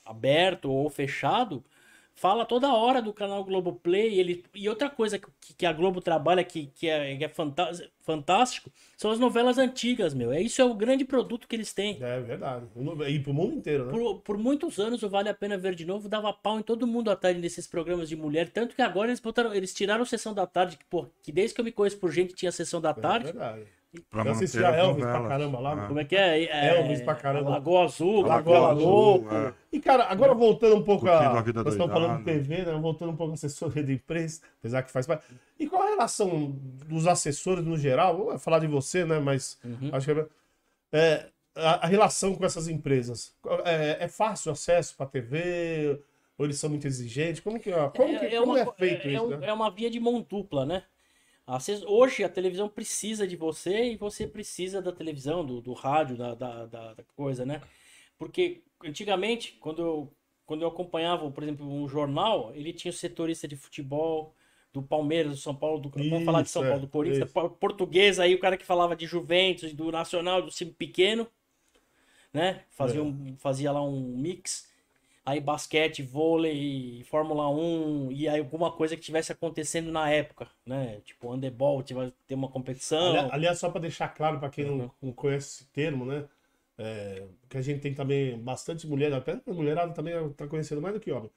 aberto 0.03 0.71
ou 0.71 0.89
fechado, 0.89 1.63
fala 2.15 2.45
toda 2.45 2.73
hora 2.73 3.01
do 3.01 3.13
canal 3.13 3.43
Globoplay. 3.43 4.19
Ele, 4.19 4.43
e 4.53 4.67
outra 4.69 4.89
coisa 4.89 5.19
que, 5.19 5.27
que 5.57 5.65
a 5.65 5.73
Globo 5.73 6.01
trabalha 6.01 6.43
que, 6.43 6.67
que 6.67 6.87
é, 6.87 7.15
que 7.17 7.23
é 7.25 7.29
fantá- 7.29 7.71
fantástico 8.01 8.71
são 8.97 9.11
as 9.11 9.19
novelas 9.19 9.57
antigas, 9.57 10.13
meu. 10.13 10.31
É, 10.31 10.41
isso 10.41 10.61
é 10.61 10.65
o 10.65 10.73
grande 10.73 11.03
produto 11.05 11.47
que 11.47 11.55
eles 11.55 11.73
têm. 11.73 11.97
É 12.01 12.19
verdade. 12.21 12.65
E 13.09 13.19
pro 13.19 13.33
mundo 13.33 13.55
inteiro, 13.57 13.85
né? 13.85 13.91
Por, 13.91 14.21
por 14.21 14.37
muitos 14.37 14.79
anos 14.79 15.03
o 15.03 15.09
Vale 15.09 15.29
a 15.29 15.33
Pena 15.33 15.57
Ver 15.57 15.75
de 15.75 15.85
Novo 15.85 16.07
dava 16.07 16.31
pau 16.31 16.59
em 16.59 16.63
todo 16.63 16.87
mundo 16.87 17.11
à 17.11 17.15
tarde 17.15 17.39
nesses 17.39 17.67
programas 17.67 18.07
de 18.09 18.15
mulher. 18.15 18.49
Tanto 18.49 18.75
que 18.75 18.81
agora 18.81 19.09
eles 19.09 19.19
botaram, 19.19 19.53
eles 19.53 19.73
tiraram 19.73 20.05
sessão 20.05 20.33
da 20.33 20.47
tarde, 20.47 20.77
que, 20.77 20.85
pô, 20.85 21.07
que 21.21 21.31
desde 21.31 21.53
que 21.53 21.61
eu 21.61 21.65
me 21.65 21.71
conheço 21.71 21.97
por 21.97 22.11
gente 22.11 22.33
tinha 22.33 22.51
sessão 22.51 22.79
da 22.79 22.91
É 22.91 22.93
tarde. 22.93 23.25
verdade. 23.25 23.63
Pra 24.09 24.23
Eu 24.23 24.31
assisti 24.31 24.63
a 24.63 24.69
Elvis 24.75 25.03
pra 25.05 25.27
caramba 25.27 25.59
lá. 25.59 25.73
Ah. 25.73 25.87
Como 25.87 25.99
é 25.99 26.05
que 26.05 26.15
é? 26.15 26.43
é 26.43 26.77
Elvis 26.77 27.01
pra 27.01 27.15
caramba. 27.15 27.49
Lagoa 27.51 27.85
Azul, 27.85 28.21
Lagoa 28.21 28.59
Lagoa 28.59 28.71
Azul, 28.73 28.89
Louco. 28.89 29.35
é. 29.35 29.53
E, 29.71 29.79
cara, 29.79 30.05
agora 30.05 30.33
voltando 30.33 30.75
um 30.75 30.83
pouco 30.83 31.07
a. 31.07 31.37
a 31.37 31.41
vida 31.41 31.63
nós 31.63 31.73
estamos 31.73 31.93
falando 31.93 32.17
de. 32.19 32.23
TV, 32.25 32.65
né? 32.65 32.73
Voltando 32.79 33.11
um 33.11 33.15
pouco 33.15 33.31
a 33.31 33.35
assessoria 33.35 33.83
de 33.83 33.93
imprensa, 33.93 34.41
apesar 34.59 34.83
que 34.83 34.91
faz 34.91 35.05
parte. 35.05 35.25
E 35.59 35.67
qual 35.67 35.83
a 35.83 35.89
relação 35.89 36.51
dos 36.87 37.07
assessores 37.07 37.63
no 37.65 37.77
geral? 37.77 38.17
Vou 38.17 38.39
falar 38.39 38.59
de 38.59 38.67
você, 38.67 39.03
né? 39.05 39.19
Mas 39.19 39.57
Uhum. 39.63 39.89
acho 39.91 40.05
que 40.13 40.19
é, 40.19 40.27
é, 40.93 41.25
a, 41.55 41.85
a 41.85 41.87
relação 41.87 42.35
com 42.35 42.45
essas 42.45 42.67
empresas. 42.67 43.33
É, 43.65 43.97
é 44.05 44.07
fácil 44.07 44.49
o 44.49 44.53
acesso 44.53 44.95
para 44.95 45.05
TV? 45.05 45.99
Ou 46.37 46.45
eles 46.45 46.57
são 46.59 46.69
muito 46.69 46.85
exigentes? 46.85 47.39
Como 47.41 47.57
que, 47.59 47.69
é- 47.71 47.89
como 47.95 48.19
que, 48.19 48.29
como 48.37 48.51
uma, 48.51 48.59
é 48.59 48.65
feito 48.77 49.07
é, 49.07 49.13
isso, 49.13 49.27
né? 49.37 49.47
é 49.47 49.53
uma 49.53 49.71
via 49.71 49.89
de 49.89 49.99
mão 50.01 50.21
dupla, 50.21 50.65
né? 50.65 50.83
Hoje 51.87 52.23
a 52.23 52.29
televisão 52.29 52.67
precisa 52.67 53.27
de 53.27 53.35
você 53.35 53.91
e 53.91 53.97
você 53.97 54.25
precisa 54.27 54.81
da 54.81 54.91
televisão, 54.91 55.45
do, 55.45 55.61
do 55.61 55.73
rádio, 55.73 56.17
da, 56.17 56.33
da, 56.35 56.65
da- 56.65 56.95
coisa, 57.15 57.45
né? 57.45 57.61
Porque 58.17 58.63
antigamente, 58.83 59.53
quando 59.59 59.81
eu, 59.81 60.13
quando 60.45 60.61
eu 60.63 60.67
acompanhava, 60.67 61.29
por 61.31 61.43
exemplo, 61.43 61.67
um 61.67 61.87
jornal, 61.87 62.51
ele 62.55 62.73
tinha 62.73 62.91
o 62.91 62.93
setorista 62.93 63.47
de 63.47 63.55
futebol, 63.55 64.33
do 64.73 64.81
Palmeiras, 64.83 65.31
do 65.33 65.37
São 65.37 65.55
Paulo, 65.55 65.79
do, 65.79 65.89
vamos 66.09 66.25
falar 66.25 66.41
de 66.41 66.49
São 66.49 66.61
Isso, 66.61 66.65
Paulo, 66.65 66.81
é, 66.81 66.81
do 66.81 66.87
Corinthians, 66.89 67.29
isso. 67.29 67.33
po- 67.33 67.49
português, 67.49 68.19
aí 68.19 68.35
o 68.35 68.39
cara 68.39 68.57
que 68.57 68.65
falava 68.65 68.95
de 68.95 69.05
Juventus, 69.05 69.73
do 69.73 69.91
Nacional, 69.91 70.41
do 70.41 70.49
time 70.51 70.71
pequeno, 70.71 71.27
né? 72.33 72.63
Fazia, 72.71 73.01
É. 73.01 73.03
um, 73.03 73.35
fazia 73.37 73.71
lá 73.71 73.81
um 73.81 74.17
mix. 74.17 74.69
Aí 75.25 75.39
basquete, 75.41 76.03
vôlei, 76.03 77.03
Fórmula 77.05 77.49
1 77.49 78.11
e 78.11 78.27
aí 78.29 78.39
alguma 78.39 78.71
coisa 78.71 78.95
que 78.95 79.01
tivesse 79.01 79.31
acontecendo 79.31 79.91
na 79.91 80.09
época, 80.09 80.47
né? 80.65 81.01
Tipo, 81.01 81.31
handebol, 81.33 81.81
tivesse 81.83 82.13
ter 82.27 82.35
uma 82.35 82.47
competição. 82.49 83.15
Ali- 83.23 83.31
Aliás, 83.31 83.59
só 83.59 83.69
para 83.69 83.81
deixar 83.81 84.09
claro 84.09 84.39
para 84.39 84.49
quem 84.49 84.65
Uhum. 84.65 84.89
não, 85.01 85.13
conhece 85.13 85.63
esse 85.63 85.65
termo, 85.71 86.05
né? 86.05 86.27
É, 86.77 87.27
que 87.49 87.57
a 87.57 87.61
gente 87.61 87.79
tem 87.81 87.93
também 87.93 88.37
bastante 88.41 88.85
mulher, 88.87 89.13
até 89.13 89.41
mulherada 89.47 89.93
também 89.93 90.13
está 90.31 90.47
conhecendo 90.47 90.81
mais 90.81 90.93
do 90.93 90.99
que 90.99 91.11
homem. 91.11 91.31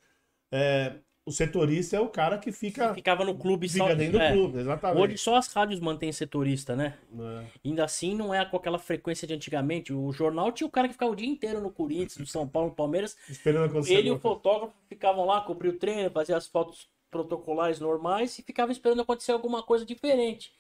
É, 0.52 1.00
o 1.28 1.32
setorista 1.32 1.96
é 1.96 2.00
o 2.00 2.08
cara 2.08 2.38
que 2.38 2.50
fica, 2.50 2.94
Ficava 2.94 3.22
no 3.24 3.36
clube 3.36 3.68
fica 3.68 3.86
só. 3.88 3.94
dentro 3.94 4.18
do 4.18 4.22
é. 4.22 4.32
clube, 4.32 4.58
exatamente. 4.58 5.00
Hoje 5.02 5.18
só 5.18 5.36
as 5.36 5.52
rádios 5.52 5.78
mantêm 5.78 6.10
setorista, 6.10 6.74
né? 6.74 6.96
É. 7.18 7.44
Ainda 7.64 7.84
assim, 7.84 8.14
não 8.14 8.34
é 8.34 8.44
com 8.44 8.56
aquela 8.56 8.78
frequência 8.78 9.28
de 9.28 9.34
antigamente. 9.34 9.92
O 9.92 10.10
jornal 10.10 10.50
tinha 10.50 10.66
o 10.66 10.70
cara 10.70 10.88
que 10.88 10.94
ficava 10.94 11.12
o 11.12 11.16
dia 11.16 11.28
inteiro 11.28 11.60
no 11.60 11.70
Corinthians, 11.70 12.16
no 12.16 12.26
São 12.26 12.48
Paulo, 12.48 12.70
no 12.70 12.74
Palmeiras. 12.74 13.16
Esperando 13.28 13.66
acontecer. 13.66 13.94
Ele 13.94 14.08
e 14.08 14.10
o 14.10 14.18
fotógrafo 14.18 14.74
ficavam 14.88 15.26
lá, 15.26 15.42
cobriam 15.42 15.74
o 15.74 15.78
treino, 15.78 16.10
faziam 16.10 16.38
as 16.38 16.46
fotos 16.46 16.88
protocolares 17.10 17.78
normais 17.78 18.38
e 18.38 18.42
ficava 18.42 18.72
esperando 18.72 19.02
acontecer 19.02 19.32
alguma 19.32 19.62
coisa 19.62 19.84
diferente. 19.84 20.52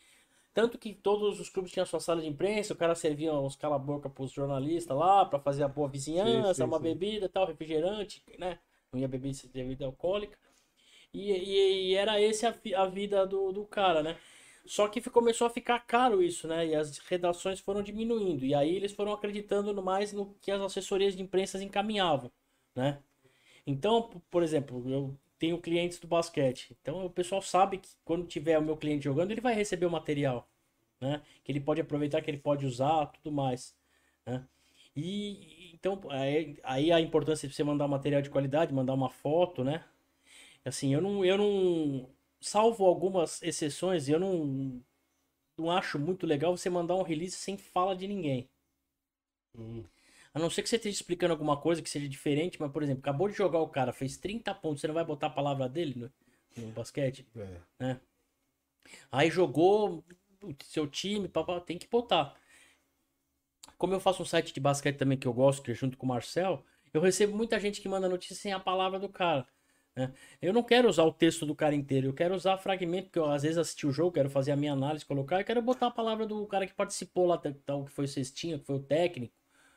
Tanto 0.52 0.76
que 0.76 0.92
todos 0.92 1.40
os 1.40 1.48
clubes 1.48 1.72
tinham 1.72 1.86
sua 1.86 2.00
sala 2.00 2.20
de 2.20 2.26
imprensa, 2.26 2.74
o 2.74 2.76
cara 2.76 2.94
servia 2.94 3.32
uns 3.32 3.54
cala-boca 3.56 4.10
pros 4.10 4.32
jornalistas 4.32 4.96
lá, 4.96 5.24
pra 5.24 5.38
fazer 5.38 5.62
a 5.62 5.68
boa 5.68 5.88
vizinhança, 5.88 6.54
Sim, 6.54 6.62
sim, 6.62 6.62
uma 6.64 6.78
sim. 6.78 6.82
bebida 6.82 7.28
tal, 7.28 7.46
refrigerante, 7.46 8.22
né? 8.38 8.58
Não 8.92 8.98
ia 8.98 9.06
beber 9.08 9.32
bebida 9.52 9.84
alcoólica. 9.86 10.36
E, 11.12 11.30
e- 11.32 11.90
e 11.92 11.94
era 11.94 12.20
esse 12.20 12.46
a, 12.46 12.54
a 12.76 12.86
vida 12.86 13.26
do, 13.26 13.52
do 13.52 13.64
cara, 13.66 14.02
né? 14.02 14.16
Só 14.66 14.86
que 14.88 15.00
começou 15.10 15.46
a 15.46 15.50
ficar 15.50 15.80
caro 15.80 16.22
isso, 16.22 16.46
né? 16.46 16.66
E 16.66 16.74
as 16.74 16.98
redações 16.98 17.60
foram 17.60 17.82
diminuindo. 17.82 18.44
E 18.44 18.54
aí 18.54 18.74
eles 18.76 18.92
foram 18.92 19.12
acreditando 19.12 19.74
mais 19.82 20.12
no 20.12 20.34
que 20.40 20.50
as 20.50 20.60
assessorias 20.60 21.16
de 21.16 21.22
imprensa 21.22 21.62
encaminhavam, 21.62 22.30
né? 22.74 23.02
Então, 23.66 24.10
por 24.30 24.42
exemplo, 24.42 24.88
eu 24.90 25.18
tenho 25.38 25.60
clientes 25.60 25.98
do 26.00 26.06
basquete. 26.08 26.76
Então 26.82 27.06
o 27.06 27.10
pessoal 27.10 27.42
sabe 27.42 27.78
que 27.78 27.90
quando 28.04 28.26
tiver 28.26 28.58
o 28.58 28.62
meu 28.62 28.76
cliente 28.76 29.04
jogando, 29.04 29.30
ele 29.32 29.40
vai 29.40 29.54
receber 29.54 29.86
o 29.86 29.90
material, 29.90 30.48
né? 31.00 31.22
Que 31.44 31.52
ele 31.52 31.60
pode 31.60 31.80
aproveitar, 31.80 32.22
que 32.22 32.30
ele 32.30 32.38
pode 32.38 32.66
usar, 32.66 33.06
tudo 33.08 33.32
mais, 33.32 33.76
né? 34.26 34.46
E 34.96 35.72
então 35.74 36.00
aí, 36.10 36.58
aí 36.64 36.92
a 36.92 37.00
importância 37.00 37.48
de 37.48 37.54
você 37.54 37.64
mandar 37.64 37.88
material 37.88 38.22
de 38.22 38.30
qualidade, 38.30 38.74
mandar 38.74 38.94
uma 38.94 39.10
foto, 39.10 39.64
né? 39.64 39.84
Assim, 40.68 40.92
eu 40.92 41.00
não, 41.00 41.24
eu 41.24 41.38
não, 41.38 42.08
salvo 42.40 42.84
algumas 42.84 43.42
exceções, 43.42 44.08
eu 44.08 44.20
não, 44.20 44.82
não 45.56 45.70
acho 45.70 45.98
muito 45.98 46.26
legal 46.26 46.56
você 46.56 46.68
mandar 46.70 46.94
um 46.94 47.02
release 47.02 47.36
sem 47.36 47.56
fala 47.56 47.96
de 47.96 48.06
ninguém. 48.06 48.48
Hum. 49.56 49.84
A 50.32 50.38
não 50.38 50.50
ser 50.50 50.62
que 50.62 50.68
você 50.68 50.76
esteja 50.76 50.94
explicando 50.94 51.32
alguma 51.32 51.56
coisa 51.56 51.82
que 51.82 51.88
seja 51.88 52.08
diferente, 52.08 52.60
mas, 52.60 52.70
por 52.70 52.82
exemplo, 52.82 53.00
acabou 53.00 53.28
de 53.28 53.34
jogar 53.34 53.60
o 53.60 53.68
cara, 53.68 53.92
fez 53.92 54.16
30 54.16 54.54
pontos, 54.54 54.80
você 54.80 54.86
não 54.86 54.94
vai 54.94 55.04
botar 55.04 55.28
a 55.28 55.30
palavra 55.30 55.68
dele 55.68 55.94
no, 55.98 56.12
no 56.64 56.72
basquete? 56.72 57.26
É. 57.80 57.96
Aí 59.10 59.30
jogou 59.30 60.04
o 60.42 60.54
seu 60.64 60.86
time, 60.86 61.28
papá, 61.28 61.60
tem 61.60 61.78
que 61.78 61.88
botar. 61.88 62.36
Como 63.78 63.94
eu 63.94 64.00
faço 64.00 64.22
um 64.22 64.26
site 64.26 64.52
de 64.52 64.60
basquete 64.60 64.98
também 64.98 65.18
que 65.18 65.26
eu 65.26 65.32
gosto, 65.32 65.62
que 65.62 65.70
é 65.70 65.74
junto 65.74 65.96
com 65.96 66.04
o 66.04 66.08
Marcel, 66.08 66.64
eu 66.92 67.00
recebo 67.00 67.36
muita 67.36 67.58
gente 67.58 67.80
que 67.80 67.88
manda 67.88 68.08
notícia 68.08 68.36
sem 68.36 68.52
a 68.52 68.60
palavra 68.60 68.98
do 68.98 69.08
cara. 69.08 69.46
Né? 69.98 70.12
Eu 70.40 70.52
não 70.52 70.62
quero 70.62 70.88
usar 70.88 71.02
o 71.02 71.12
texto 71.12 71.44
do 71.44 71.56
cara 71.56 71.74
inteiro, 71.74 72.06
eu 72.06 72.12
quero 72.14 72.32
usar 72.32 72.56
fragmento, 72.56 73.06
porque 73.06 73.18
eu 73.18 73.28
às 73.28 73.42
vezes 73.42 73.58
assisti 73.58 73.84
o 73.84 73.90
jogo, 73.90 74.12
quero 74.12 74.30
fazer 74.30 74.52
a 74.52 74.56
minha 74.56 74.72
análise, 74.72 75.04
colocar, 75.04 75.40
e 75.40 75.44
quero 75.44 75.60
botar 75.60 75.88
a 75.88 75.90
palavra 75.90 76.24
do 76.24 76.46
cara 76.46 76.66
que 76.68 76.72
participou 76.72 77.26
lá, 77.26 77.36
tal, 77.66 77.84
que 77.84 77.90
foi 77.90 78.04
o 78.04 78.08
cestinha, 78.08 78.58
que 78.60 78.64
foi 78.64 78.76
o 78.76 78.80
técnico, 78.80 79.34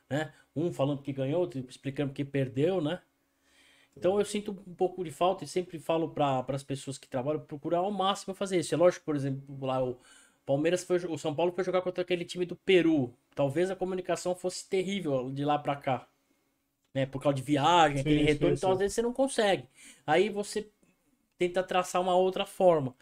né? 0.07 0.31
Um 0.55 0.71
falando 0.71 1.01
que 1.01 1.11
ganhou, 1.11 1.41
outro 1.41 1.65
explicando 1.67 2.13
que 2.13 2.23
perdeu, 2.23 2.79
né? 2.79 3.01
Então 3.97 4.19
eu 4.19 4.25
sinto 4.25 4.51
um 4.67 4.75
pouco 4.75 5.03
de 5.03 5.11
falta 5.11 5.43
e 5.43 5.47
sempre 5.47 5.79
falo 5.79 6.09
para 6.09 6.45
as 6.49 6.63
pessoas 6.63 6.97
que 6.99 7.07
trabalham 7.07 7.41
procurar 7.41 7.79
ao 7.79 7.91
máximo 7.91 8.35
fazer 8.35 8.59
isso. 8.59 8.73
É 8.75 8.77
lógico, 8.77 9.03
por 9.03 9.15
exemplo, 9.15 9.65
lá 9.65 9.83
o 9.83 9.99
Palmeiras 10.45 10.83
foi, 10.83 10.97
o 10.97 11.17
São 11.17 11.33
Paulo 11.35 11.51
foi 11.51 11.63
jogar 11.63 11.81
contra 11.81 12.03
aquele 12.03 12.25
time 12.25 12.45
do 12.45 12.55
Peru. 12.55 13.13
Talvez 13.35 13.71
a 13.71 13.75
comunicação 13.75 14.35
fosse 14.35 14.69
terrível 14.69 15.31
de 15.31 15.43
lá 15.43 15.57
para 15.57 15.75
cá. 15.75 16.07
Né, 16.93 17.05
por 17.05 17.21
causa 17.21 17.35
de 17.37 17.41
viagem, 17.43 17.97
Sim, 17.97 18.01
aquele 18.01 18.21
sim, 18.27 18.27
retorno, 18.27 18.55
então 18.55 18.69
sim. 18.69 18.73
às 18.73 18.79
vezes 18.79 18.95
você 18.95 19.01
não 19.01 19.13
consegue. 19.13 19.67
Aí 20.05 20.29
você 20.29 20.69
tenta 21.37 21.63
traçar 21.63 22.01
uma 22.01 22.15
outra 22.15 22.45
forma. 22.45 22.95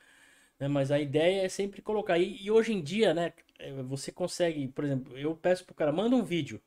Né? 0.60 0.68
Mas 0.68 0.92
a 0.92 1.00
ideia 1.00 1.44
é 1.46 1.50
sempre 1.50 1.82
colocar. 1.82 2.18
E, 2.20 2.44
e 2.44 2.52
hoje 2.52 2.74
em 2.74 2.82
dia, 2.84 3.14
né, 3.14 3.34
é, 3.60 3.74
você 3.84 4.12
consegue, 4.12 4.68
por 4.70 4.86
exemplo, 4.86 5.18
eu 5.18 5.36
peço 5.36 5.66
pro 5.66 5.76
cara, 5.76 5.92
manda 5.92 6.16
um 6.16 6.24
vídeo, 6.24 6.62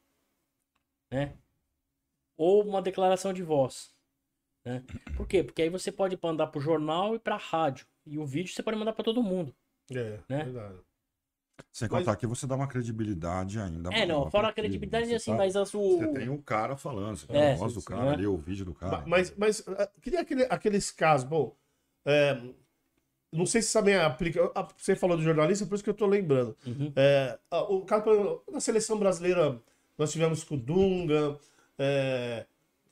né? 1.11 1.37
Ou 2.37 2.63
uma 2.63 2.83
declaração 2.83 3.33
de 3.33 3.43
voz. 3.43 3.95
Né? 4.65 4.85
Por 5.17 5.27
quê? 5.27 5.43
Porque 5.45 5.63
aí 5.63 5.69
você 5.71 5.93
pode 5.93 6.19
mandar 6.23 6.49
pro 6.49 6.61
jornal 6.61 7.15
e 7.15 7.19
pra 7.19 7.37
rádio. 7.37 7.87
E 8.07 8.19
o 8.19 8.27
vídeo 8.27 8.53
você 8.53 8.63
pode 8.63 8.79
mandar 8.79 8.93
pra 8.93 9.05
todo 9.05 9.23
mundo. 9.23 9.55
É, 9.91 10.19
Né? 10.29 10.45
verdade. 10.45 10.83
Sem 11.73 11.89
Mas- 11.91 12.01
contar 12.01 12.17
que 12.17 12.27
você 12.27 12.47
dá 12.47 12.55
uma 12.55 12.67
credibilidade 12.67 13.59
ainda. 13.59 13.91
É, 13.95 14.05
não, 14.07 14.31
fora 14.31 14.49
a 14.49 14.53
credibilidade, 14.53 15.07
você 15.09 15.15
assim, 15.15 15.31
tá- 15.33 15.37
mas 15.39 15.57
as, 15.57 15.73
o. 15.75 15.99
Você 15.99 16.09
tem 16.09 16.29
um 16.29 16.41
cara 16.41 16.77
falando, 16.77 17.17
você 17.17 17.27
tem 17.27 17.41
É, 17.41 17.53
a 17.53 17.57
voz 17.57 17.73
do 17.75 17.81
sim, 17.81 17.87
cara 17.87 18.05
né? 18.05 18.11
ali, 18.13 18.27
o 18.27 18.37
vídeo 18.37 18.65
do 18.65 18.75
cara. 18.75 18.99
Ma- 18.99 19.05
Mas, 19.07 19.35
mas 19.37 19.65
ah, 19.69 19.89
queria 20.01 20.21
aquele- 20.21 20.47
aqueles 20.51 20.91
casos, 20.91 21.27
bom, 21.29 21.55
é, 22.05 22.39
não 23.33 23.47
sei 23.47 23.63
se 23.63 23.73
também 23.73 23.97
aplica. 23.97 24.51
ah, 24.55 24.67
Você 24.77 24.95
falou 24.97 25.17
do 25.17 25.23
jornalista, 25.23 25.65
por 25.67 25.75
isso 25.75 25.85
que 25.85 25.91
eu 25.91 25.95
tô 25.95 26.07
lembrando. 26.07 26.57
Uhum. 26.67 26.93
É, 26.97 27.39
ah, 27.51 27.63
o 27.63 27.83
cara, 27.85 28.05
na 28.51 28.61
seleção 28.61 28.99
brasileira, 28.99 29.59
nós 29.97 30.13
tivemos 30.13 30.45
com 30.45 30.55
o 30.57 30.59
Dunga, 30.59 31.39
é, 31.79 32.45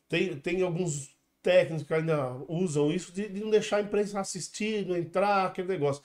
tem, 0.08 0.36
tem 0.38 0.62
alguns 0.62 1.14
técnicos 1.42 1.86
que 1.86 1.94
ainda 1.94 2.32
usam 2.48 2.90
isso 2.90 3.12
de, 3.12 3.28
de 3.28 3.40
não 3.40 3.50
deixar 3.50 3.78
a 3.78 3.82
imprensa 3.82 4.20
assistir, 4.20 4.86
não 4.86 4.96
entrar, 4.96 5.46
aquele 5.46 5.68
negócio. 5.68 6.02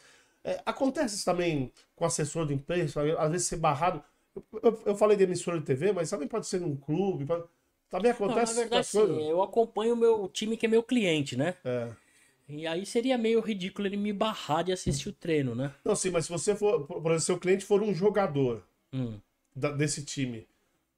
É, 0.47 0.61
acontece 0.63 1.15
isso 1.15 1.25
também 1.25 1.71
com 1.95 2.05
assessor 2.05 2.45
de 2.45 2.53
imprensa, 2.53 3.01
às 3.17 3.31
vezes 3.31 3.47
ser 3.47 3.57
barrado. 3.57 4.01
Eu, 4.35 4.43
eu- 4.61 4.81
eu 4.85 4.95
falei 4.95 5.17
de 5.17 5.23
emissora 5.23 5.59
de 5.59 5.65
TV, 5.65 5.91
mas 5.91 6.09
também 6.09 6.27
pode 6.27 6.45
ser 6.45 6.61
num 6.61 6.75
clube. 6.75 7.25
pode- 7.25 7.43
Também 7.89 8.11
Não, 8.11 8.15
acontece 8.15 8.55
verdade, 8.55 8.81
essas 8.81 8.91
coisas. 8.91 9.17
sim, 9.23 9.29
eu 9.29 9.41
acompanho 9.41 9.93
o 9.93 9.97
meu 9.97 10.27
time 10.27 10.55
que 10.55 10.65
é 10.65 10.69
meu 10.69 10.83
cliente, 10.83 11.35
né? 11.35 11.55
É. 11.65 11.89
E 12.47 12.67
aí 12.67 12.85
seria 12.85 13.17
meio 13.17 13.39
ridículo 13.39 13.87
ele 13.87 13.97
me 13.97 14.13
barrar 14.13 14.63
de 14.63 14.71
assistir 14.71 15.09
o 15.09 15.13
treino, 15.13 15.55
né? 15.55 15.73
Não, 15.83 15.95
sim, 15.95 16.11
mas 16.11 16.25
se 16.25 16.31
você 16.31 16.55
for, 16.55 16.85
por 16.85 16.99
exemplo, 17.11 17.19
seu 17.21 17.39
cliente 17.39 17.65
for 17.65 17.81
um 17.81 17.93
jogador 17.93 18.63
Hum. 18.93 19.19
da- 19.55 19.71
desse 19.71 20.05
time, 20.05 20.47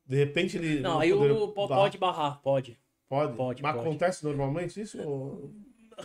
de 0.05 0.15
repente 0.17 0.57
ele. 0.57 0.81
Não, 0.81 0.93
não 0.95 0.99
aí 0.99 1.13
o, 1.13 1.47
dar- 1.67 1.75
pode 1.75 1.97
barrar, 1.97 2.41
pode. 2.41 2.77
Pode? 3.07 3.37
pode, 3.37 3.63
Mas 3.63 3.73
pode. 3.75 3.87
acontece 3.87 4.25
normalmente 4.25 4.81
isso? 4.81 5.01
ou- 5.01 5.53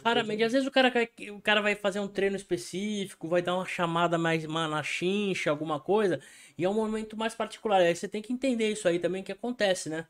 Raramente, 0.02 0.42
às 0.42 0.52
vezes 0.52 0.66
o 0.66 0.70
cara, 0.70 0.90
o 1.36 1.40
cara 1.40 1.60
vai 1.60 1.74
fazer 1.74 2.00
um 2.00 2.08
treino 2.08 2.34
específico, 2.36 3.28
vai 3.28 3.42
dar 3.42 3.54
uma 3.56 3.66
chamada 3.66 4.16
mais 4.16 4.46
ma- 4.46 4.66
na 4.66 4.82
chincha, 4.82 5.50
alguma 5.50 5.78
coisa, 5.78 6.18
e 6.56 6.64
é 6.64 6.68
um 6.68 6.74
momento 6.74 7.16
mais 7.16 7.34
particular. 7.34 7.80
Aí 7.80 7.94
você 7.94 8.08
tem 8.08 8.22
que 8.22 8.32
entender 8.32 8.70
isso 8.72 8.88
aí 8.88 8.98
também 8.98 9.22
que 9.22 9.32
acontece, 9.32 9.90
né? 9.90 10.06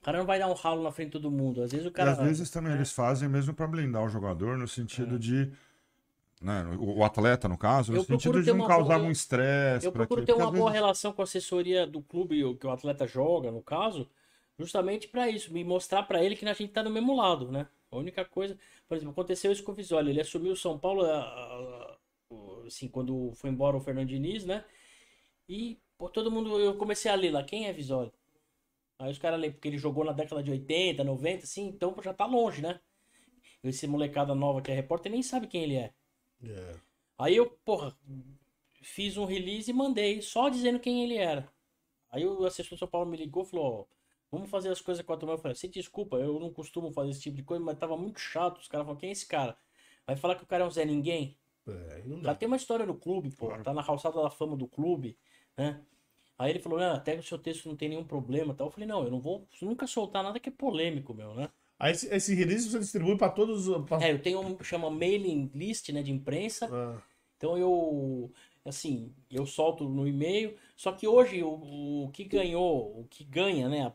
O 0.00 0.04
cara 0.04 0.18
não 0.18 0.26
vai 0.26 0.38
dar 0.38 0.48
um 0.48 0.52
ralo 0.54 0.82
na 0.82 0.92
frente 0.92 1.06
de 1.08 1.12
todo 1.12 1.30
mundo. 1.30 1.62
Às 1.62 1.72
vezes 1.72 1.86
o 1.86 1.88
E 1.88 1.92
cara. 1.92 2.12
às 2.12 2.18
vezes 2.18 2.50
também 2.50 2.72
eles 2.72 2.92
fazem 2.92 3.28
mesmo 3.28 3.54
para 3.54 3.66
blindar 3.66 4.04
o 4.04 4.08
jogador, 4.08 4.58
no 4.58 4.68
sentido 4.68 5.18
de. 5.18 5.50
Né, 6.40 6.64
o, 6.78 6.98
o 6.98 7.04
atleta, 7.04 7.48
no 7.48 7.58
caso, 7.58 7.90
no 7.90 7.98
Eu 7.98 8.04
sentido 8.04 8.40
de 8.40 8.52
não 8.52 8.64
causar 8.64 8.84
boa- 8.84 8.94
algum 8.94 9.10
estresse. 9.10 9.86
Eu 9.86 9.90
procuro 9.90 10.24
ter 10.24 10.34
uma 10.34 10.52
boa 10.52 10.66
vezes- 10.70 10.72
relação 10.74 11.12
com 11.12 11.20
a 11.20 11.24
assessoria 11.24 11.84
do 11.84 12.00
clube 12.00 12.44
o 12.44 12.54
que 12.54 12.64
o 12.64 12.70
atleta 12.70 13.08
joga, 13.08 13.50
no 13.50 13.60
caso, 13.60 14.08
justamente 14.56 15.08
pra 15.08 15.28
isso, 15.28 15.52
me 15.52 15.64
mostrar 15.64 16.04
pra 16.04 16.22
ele 16.22 16.36
que 16.36 16.46
a 16.46 16.52
gente 16.52 16.70
tá 16.72 16.80
do 16.82 16.90
mesmo 16.90 17.16
lado, 17.16 17.50
né? 17.50 17.66
A 17.90 17.96
única 17.96 18.24
coisa, 18.24 18.56
por 18.88 18.96
exemplo, 18.96 19.12
aconteceu 19.12 19.52
isso 19.52 19.62
com 19.62 19.72
o 19.72 19.74
Visoli, 19.74 20.10
ele 20.10 20.20
assumiu 20.20 20.52
o 20.52 20.56
São 20.56 20.78
Paulo, 20.78 21.02
assim, 22.66 22.88
quando 22.88 23.32
foi 23.34 23.50
embora 23.50 23.76
o 23.76 23.80
Fernando 23.80 24.08
Diniz, 24.08 24.44
né? 24.44 24.64
E 25.48 25.78
pô, 25.96 26.08
todo 26.08 26.30
mundo, 26.30 26.58
eu 26.58 26.76
comecei 26.76 27.10
a 27.10 27.14
ler 27.14 27.30
lá, 27.30 27.44
quem 27.44 27.66
é 27.66 27.72
Visoli? 27.72 28.12
Aí 28.98 29.12
os 29.12 29.18
caras 29.18 29.38
lêem, 29.38 29.52
porque 29.52 29.68
ele 29.68 29.78
jogou 29.78 30.04
na 30.04 30.12
década 30.12 30.42
de 30.42 30.50
80, 30.50 31.04
90, 31.04 31.44
assim, 31.44 31.68
então 31.68 31.94
já 32.02 32.12
tá 32.12 32.26
longe, 32.26 32.62
né? 32.62 32.80
Esse 33.62 33.86
molecada 33.86 34.34
nova 34.34 34.62
que 34.62 34.70
é 34.70 34.74
repórter 34.74 35.12
nem 35.12 35.22
sabe 35.22 35.46
quem 35.46 35.62
ele 35.62 35.76
é. 35.76 35.92
É. 36.42 36.76
Aí 37.18 37.36
eu, 37.36 37.46
porra, 37.64 37.96
fiz 38.82 39.16
um 39.16 39.24
release 39.24 39.70
e 39.70 39.74
mandei, 39.74 40.22
só 40.22 40.48
dizendo 40.48 40.80
quem 40.80 41.04
ele 41.04 41.16
era. 41.16 41.48
Aí 42.10 42.24
o 42.24 42.44
assessor 42.44 42.74
de 42.74 42.78
São 42.78 42.88
Paulo 42.88 43.10
me 43.10 43.16
ligou 43.16 43.42
e 43.42 43.46
falou, 43.46 43.66
ó, 43.66 43.97
vamos 44.30 44.50
fazer 44.50 44.70
as 44.70 44.80
coisas 44.80 45.04
com 45.04 45.12
a 45.12 45.16
turma. 45.16 45.34
Eu 45.34 45.38
falei, 45.38 45.54
você 45.54 45.68
desculpa, 45.68 46.16
eu 46.16 46.38
não 46.40 46.52
costumo 46.52 46.90
fazer 46.92 47.10
esse 47.10 47.20
tipo 47.20 47.36
de 47.36 47.42
coisa, 47.42 47.62
mas 47.64 47.78
tava 47.78 47.96
muito 47.96 48.20
chato. 48.20 48.58
Os 48.58 48.68
caras 48.68 48.84
falaram, 48.86 49.00
quem 49.00 49.08
é 49.10 49.12
esse 49.12 49.26
cara? 49.26 49.56
Vai 50.06 50.16
falar 50.16 50.36
que 50.36 50.44
o 50.44 50.46
cara 50.46 50.64
é 50.64 50.66
um 50.66 50.70
Zé 50.70 50.84
Ninguém? 50.84 51.36
É, 51.66 52.02
não 52.06 52.16
dá. 52.18 52.22
cara 52.26 52.38
tem 52.38 52.46
uma 52.46 52.56
história 52.56 52.86
no 52.86 52.94
clube, 52.96 53.30
pô, 53.30 53.46
Claro. 53.48 53.62
tá 53.62 53.74
na 53.74 53.84
calçada 53.84 54.22
da 54.22 54.30
fama 54.30 54.56
do 54.56 54.66
clube, 54.66 55.18
né? 55.56 55.80
Aí 56.38 56.50
ele 56.50 56.60
falou, 56.60 56.78
não, 56.78 56.94
até 56.94 57.14
que 57.14 57.18
o 57.20 57.22
seu 57.22 57.36
texto 57.38 57.68
não 57.68 57.76
tem 57.76 57.88
nenhum 57.88 58.04
problema 58.04 58.54
tal. 58.54 58.68
Eu 58.68 58.70
falei, 58.70 58.86
não, 58.88 59.02
eu 59.04 59.10
não 59.10 59.20
vou 59.20 59.46
nunca 59.60 59.86
soltar 59.86 60.22
nada 60.22 60.38
que 60.40 60.48
é 60.48 60.52
polêmico, 60.52 61.12
meu, 61.12 61.34
né? 61.34 61.50
Aí 61.78 61.92
esse, 61.92 62.08
esse 62.14 62.34
release 62.34 62.70
você 62.70 62.78
distribui 62.78 63.16
para 63.16 63.30
todos. 63.30 63.68
os- 63.68 63.84
pra- 63.84 64.02
É, 64.02 64.12
eu 64.12 64.20
tenho 64.22 64.40
um 64.40 64.62
chama 64.62 64.88
mailing 64.90 65.50
list, 65.54 65.88
né, 65.90 66.02
de 66.02 66.10
imprensa. 66.12 66.68
Ah, 66.72 67.02
Então 67.36 67.56
eu, 67.58 68.32
assim, 68.68 69.12
eu 69.30 69.46
solto 69.46 69.88
no 69.88 70.06
e-mail. 70.06 70.56
Só 70.76 70.92
que 70.92 71.06
hoje 71.06 71.42
o, 71.42 72.04
o 72.04 72.10
que 72.12 72.24
ganhou, 72.24 73.00
o 73.00 73.06
que 73.08 73.24
ganha, 73.24 73.68
né? 73.68 73.92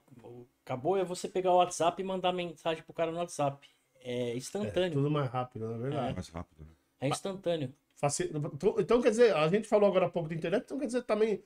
Acabou 0.63 0.97
é 0.97 1.03
você 1.03 1.27
pegar 1.27 1.51
o 1.51 1.57
WhatsApp 1.57 2.01
e 2.01 2.05
mandar 2.05 2.31
mensagem 2.31 2.83
pro 2.83 2.93
cara 2.93 3.11
no 3.11 3.17
WhatsApp. 3.17 3.67
É 4.03 4.31
é, 4.31 4.35
instantâneo. 4.37 4.93
tudo 4.93 5.09
mais 5.09 5.29
rápido, 5.29 5.69
na 5.69 5.77
verdade. 5.77 6.13
Mais 6.13 6.27
rápido. 6.29 6.59
né? 6.61 6.71
É, 6.99 7.07
instantâneo. 7.07 7.73
Então, 8.79 9.01
quer 9.01 9.11
dizer, 9.11 9.33
a 9.35 9.47
gente 9.47 9.67
falou 9.67 9.89
agora 9.89 10.07
há 10.07 10.09
pouco 10.09 10.27
de 10.27 10.35
internet, 10.35 10.63
então 10.65 10.77
quer 10.77 10.87
dizer 10.87 11.03
também. 11.03 11.41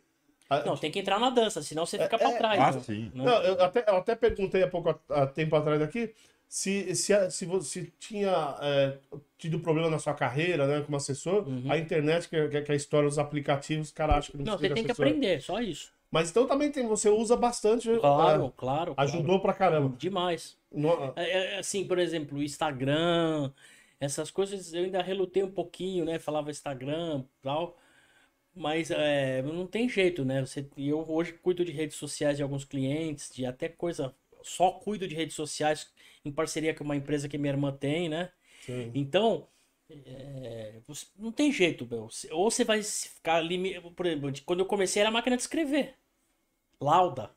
a- 0.50 0.64
Não, 0.66 0.76
tem 0.76 0.90
que 0.90 1.00
entrar 1.00 1.20
na 1.20 1.30
dança, 1.30 1.62
senão 1.62 1.86
você 1.86 2.00
fica 2.00 2.18
pra 2.18 2.32
é- 2.32 2.38
trás. 2.38 2.60
Ah, 2.60 2.72
né? 2.72 2.80
sim. 2.80 3.12
Não, 3.14 3.28
eu 3.28 3.62
até, 3.62 3.86
eu 3.88 3.98
até 3.98 4.16
perguntei 4.16 4.64
há 4.64 4.68
pouco 4.68 4.90
há 5.10 5.28
tempo 5.28 5.56
atrás 5.56 5.82
aqui 5.82 6.14
se, 6.48 6.96
se, 6.96 7.32
se 7.32 7.46
você 7.46 7.92
tinha 8.00 8.58
é, 8.62 8.98
tido 9.38 9.60
problema 9.60 9.90
na 9.90 10.00
sua 10.00 10.14
carreira, 10.14 10.66
né, 10.68 10.82
como 10.82 10.96
assessor. 10.98 11.48
Uhum. 11.48 11.70
A 11.72 11.78
internet, 11.78 12.30
que, 12.30 12.36
é- 12.36 12.48
que 12.62 12.72
é 12.72 12.74
a 12.74 12.76
história 12.76 13.08
dos 13.08 13.20
aplicativos, 13.20 13.92
cara, 13.92 14.16
acho 14.18 14.32
que 14.32 14.38
não, 14.38 14.46
Não, 14.46 14.58
você 14.58 14.70
tem 14.70 14.84
que 14.84 14.92
assessor. 14.92 15.08
aprender, 15.08 15.42
só 15.42 15.60
isso. 15.62 15.92
Mas 16.10 16.30
então 16.30 16.48
também 16.48 16.72
tem, 16.72 16.88
você 16.88 17.10
usa 17.10 17.36
bastante. 17.36 17.90
Claro, 18.00 18.46
é, 18.46 18.52
claro. 18.56 18.94
ajudou 18.96 19.42
pra 19.42 19.54
claro. 19.54 19.74
caramba. 19.74 19.96
Demais. 19.98 20.58
No- 20.72 21.14
É, 21.18 21.56
é, 21.56 21.60
assim, 21.60 21.84
por 21.86 22.00
exemplo, 22.00 22.38
o 22.38 22.44
Instagram, 22.44 23.52
essas 24.00 24.32
coisas 24.32 24.74
eu 24.74 24.86
ainda 24.86 25.02
relutei 25.02 25.44
um 25.44 25.52
pouquinho, 25.52 26.06
né? 26.06 26.18
Falava 26.18 26.50
Instagram 26.50 27.24
tal. 27.42 27.78
Mas 28.56 28.90
é, 28.90 29.42
não 29.44 29.68
tem 29.68 29.88
jeito, 29.88 30.26
né? 30.26 30.42
Você, 30.46 30.66
eu 30.78 31.06
hoje 31.08 31.34
cuido 31.34 31.64
de 31.64 31.72
redes 31.72 31.98
sociais 31.98 32.38
de 32.38 32.44
alguns 32.44 32.64
clientes, 32.66 33.30
de 33.34 33.46
até 33.46 33.68
coisa. 33.70 34.16
Só 34.42 34.72
cuido 34.72 35.08
de 35.08 35.14
redes 35.14 35.36
sociais 35.36 35.92
em 36.28 36.32
parceria 36.32 36.74
com 36.74 36.84
uma 36.84 36.96
empresa 36.96 37.30
que 37.30 37.38
minha 37.38 37.54
irmã 37.54 37.72
tem, 37.76 38.10
né? 38.10 38.32
Sim. 38.60 38.92
Então, 38.94 39.48
é, 39.90 40.82
não 41.18 41.32
tem 41.32 41.52
jeito, 41.52 41.88
meu. 41.88 42.10
Ou 42.32 42.52
você 42.52 42.64
vai 42.64 42.82
ficar 42.84 43.42
limi... 43.42 43.80
Por 43.92 44.06
exemplo, 44.06 44.34
quando 44.46 44.60
eu 44.62 44.66
comecei 44.66 45.02
era 45.02 45.12
máquina 45.12 45.36
de 45.36 45.44
escrever. 45.44 45.96
Lauda. 46.80 47.36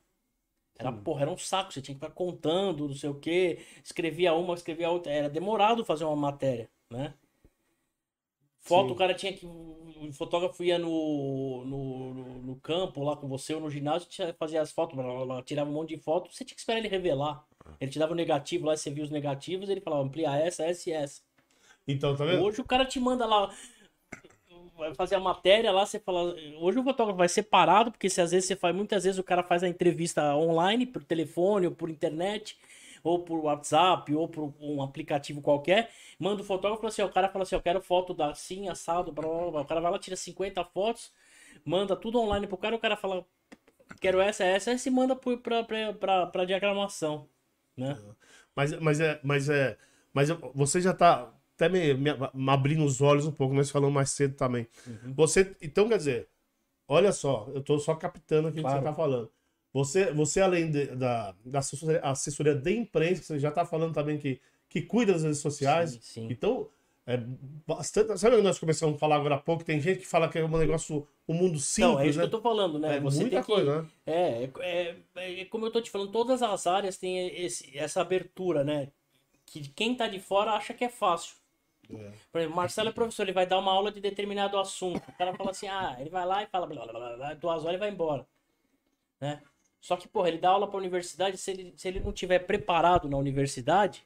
Era, 0.78 0.92
porra, 0.92 1.22
era 1.22 1.30
um 1.30 1.36
saco, 1.36 1.72
você 1.72 1.82
tinha 1.82 1.94
que 1.94 2.00
ficar 2.00 2.14
contando, 2.14 2.88
não 2.88 2.94
sei 2.94 3.10
o 3.10 3.14
quê. 3.20 3.58
Escrevia 3.84 4.34
uma, 4.34 4.54
escrevia 4.54 4.90
outra. 4.90 5.12
Era 5.12 5.28
demorado 5.28 5.84
fazer 5.84 6.04
uma 6.04 6.16
matéria, 6.16 6.70
né? 6.90 7.14
Foto, 8.60 8.88
Sim. 8.88 8.94
o 8.94 8.96
cara 8.96 9.14
tinha 9.14 9.32
que. 9.32 9.46
O 9.46 10.12
fotógrafo 10.12 10.62
ia 10.64 10.78
no, 10.78 11.64
no, 11.64 12.14
no, 12.14 12.42
no 12.42 12.56
campo 12.60 13.02
lá 13.02 13.16
com 13.16 13.28
você 13.28 13.54
ou 13.54 13.60
no 13.60 13.70
ginásio, 13.70 14.08
tinha- 14.08 14.34
fazia 14.34 14.62
as 14.62 14.72
fotos, 14.72 14.96
blá, 14.96 15.04
blá, 15.04 15.24
blá, 15.26 15.42
tirava 15.42 15.68
um 15.70 15.74
monte 15.74 15.94
de 15.94 16.02
foto, 16.02 16.32
você 16.32 16.44
tinha 16.44 16.54
que 16.54 16.60
esperar 16.60 16.78
ele 16.78 16.88
revelar. 16.88 17.46
Ele 17.80 17.90
te 17.90 17.98
dava 17.98 18.12
o 18.12 18.16
negativo 18.16 18.66
lá, 18.66 18.76
você 18.76 18.90
via 18.90 19.04
os 19.04 19.10
negativos, 19.10 19.68
ele 19.68 19.80
falava, 19.80 20.02
amplia 20.02 20.36
essa, 20.36 20.64
essa 20.64 20.88
e 20.88 20.92
essa. 20.92 21.22
Então, 21.86 22.16
tá 22.16 22.24
vendo? 22.24 22.42
Hoje 22.42 22.60
o 22.60 22.64
cara 22.64 22.84
te 22.84 23.00
manda 23.00 23.26
lá, 23.26 23.52
vai 24.80 24.94
fazer 24.94 25.14
a 25.14 25.20
matéria 25.20 25.70
lá, 25.70 25.84
você 25.84 26.00
fala. 26.00 26.34
Hoje 26.58 26.78
o 26.78 26.82
fotógrafo 26.82 27.18
vai 27.18 27.28
separado, 27.28 27.90
porque 27.90 28.08
se 28.08 28.20
às 28.20 28.30
vezes 28.30 28.46
você 28.46 28.56
faz, 28.56 28.74
muitas 28.74 29.04
vezes 29.04 29.18
o 29.18 29.24
cara 29.24 29.42
faz 29.42 29.62
a 29.62 29.68
entrevista 29.68 30.34
online, 30.34 30.86
por 30.86 31.04
telefone, 31.04 31.66
ou 31.66 31.72
por 31.72 31.90
internet, 31.90 32.58
ou 33.02 33.20
por 33.20 33.38
WhatsApp, 33.44 34.14
ou 34.14 34.28
por 34.28 34.54
um 34.60 34.82
aplicativo 34.82 35.40
qualquer, 35.40 35.90
manda 36.18 36.42
o 36.42 36.44
fotógrafo 36.44 36.86
assim, 36.86 37.02
ó, 37.02 37.06
o 37.06 37.12
cara 37.12 37.28
fala 37.28 37.42
assim, 37.42 37.54
eu 37.54 37.62
quero 37.62 37.80
foto 37.80 38.14
da 38.14 38.30
assim, 38.30 38.68
assado, 38.68 39.12
blá, 39.12 39.26
blá, 39.26 39.50
blá. 39.50 39.60
o 39.62 39.66
cara 39.66 39.80
vai 39.80 39.90
lá, 39.90 39.98
tira 39.98 40.16
50 40.16 40.64
fotos, 40.64 41.12
manda 41.64 41.94
tudo 41.94 42.18
online 42.18 42.46
pro 42.46 42.56
cara, 42.56 42.74
o 42.74 42.78
cara 42.78 42.96
fala, 42.96 43.24
quero 44.00 44.20
essa, 44.20 44.44
essa, 44.44 44.70
essa 44.70 44.88
e 44.88 44.92
manda 44.92 45.14
pra, 45.16 45.64
pra, 45.64 45.92
pra, 45.92 46.26
pra 46.26 46.44
diagramação, 46.44 47.28
né? 47.80 47.98
Mas, 48.54 48.78
mas 48.80 49.00
é. 49.00 49.20
Mas 49.22 49.48
é. 49.48 49.76
Mas 50.12 50.28
você 50.54 50.80
já 50.80 50.92
tá 50.92 51.32
até 51.54 51.68
me, 51.68 51.94
me- 51.94 52.10
me 52.34 52.50
abrindo 52.50 52.84
os 52.84 53.00
olhos 53.00 53.26
um 53.26 53.32
pouco, 53.32 53.54
nós 53.54 53.70
falamos 53.70 53.94
mais 53.94 54.10
cedo 54.10 54.34
também. 54.34 54.66
Uhum. 54.86 55.14
Você. 55.14 55.54
Então, 55.62 55.88
quer 55.88 55.98
dizer, 55.98 56.28
olha 56.88 57.12
só, 57.12 57.48
eu 57.54 57.62
tô 57.62 57.78
só 57.78 57.94
captando 57.94 58.48
aquilo 58.48 58.62
que 58.64 58.68
Claro. 58.70 58.78
você 58.82 58.84
tá 58.90 58.94
falando. 58.94 59.30
Você, 59.72 60.12
você 60.12 60.40
além 60.40 60.70
de- 60.70 60.86
da, 60.96 61.34
da 61.44 61.60
assessoria, 61.60 62.00
assessoria 62.00 62.54
de 62.54 62.72
imprensa, 62.76 63.22
você 63.22 63.38
já 63.38 63.50
tá 63.52 63.64
falando 63.64 63.94
também 63.94 64.18
que, 64.18 64.40
que 64.68 64.82
cuida 64.82 65.12
das 65.12 65.22
redes 65.22 65.38
sociais. 65.38 65.92
Sim, 65.92 66.00
sim. 66.02 66.28
Então, 66.30 66.68
é 67.10 67.16
bastante. 67.66 68.16
Sabe 68.18 68.36
o 68.36 68.38
que 68.38 68.44
nós 68.44 68.58
começamos 68.58 68.94
a 68.94 68.98
falar 68.98 69.16
agora 69.16 69.34
há 69.34 69.38
pouco? 69.38 69.64
Tem 69.64 69.80
gente 69.80 69.98
que 69.98 70.06
fala 70.06 70.28
que 70.28 70.38
é 70.38 70.44
um 70.44 70.56
negócio, 70.56 71.08
um 71.28 71.34
mundo 71.34 71.58
simples, 71.58 71.78
Então, 71.78 72.00
é 72.00 72.06
isso 72.06 72.18
né? 72.18 72.24
que 72.24 72.34
eu 72.34 72.38
tô 72.38 72.40
falando, 72.40 72.78
né? 72.78 72.96
É 72.96 73.00
Você 73.00 73.22
muita 73.22 73.36
tem 73.36 73.44
que, 73.44 73.52
coisa, 73.52 73.82
né? 73.82 73.88
É, 74.06 74.50
é, 74.60 74.96
é, 75.16 75.40
é 75.40 75.44
como 75.46 75.66
eu 75.66 75.72
tô 75.72 75.80
te 75.80 75.90
falando, 75.90 76.12
todas 76.12 76.40
as 76.40 76.68
áreas 76.68 76.96
têm 76.96 77.26
esse, 77.44 77.76
essa 77.76 78.00
abertura, 78.00 78.62
né? 78.62 78.92
Que 79.44 79.68
quem 79.70 79.96
tá 79.96 80.06
de 80.06 80.20
fora 80.20 80.52
acha 80.52 80.72
que 80.72 80.84
é 80.84 80.88
fácil. 80.88 81.34
É. 81.92 82.12
Por 82.30 82.38
exemplo, 82.38 82.56
Marcelo 82.56 82.90
é 82.90 82.92
professor, 82.92 83.24
ele 83.24 83.32
vai 83.32 83.44
dar 83.46 83.58
uma 83.58 83.72
aula 83.72 83.90
de 83.90 84.00
determinado 84.00 84.56
assunto. 84.56 85.02
O 85.08 85.18
cara 85.18 85.34
fala 85.34 85.50
assim, 85.50 85.66
ah, 85.66 85.96
ele 85.98 86.10
vai 86.10 86.24
lá 86.24 86.44
e 86.44 86.46
fala 86.46 86.64
blá, 86.64 86.84
blá, 86.84 86.92
blá, 86.92 87.16
blá, 87.16 87.34
duas 87.34 87.64
horas 87.64 87.74
e 87.74 87.80
vai 87.80 87.90
embora. 87.90 88.24
Né? 89.20 89.42
Só 89.80 89.96
que, 89.96 90.06
porra, 90.06 90.28
ele 90.28 90.38
dá 90.38 90.50
aula 90.50 90.68
pra 90.68 90.78
universidade, 90.78 91.36
se 91.36 91.50
ele, 91.50 91.74
se 91.76 91.88
ele 91.88 91.98
não 91.98 92.12
tiver 92.12 92.38
preparado 92.40 93.08
na 93.08 93.16
universidade, 93.16 94.04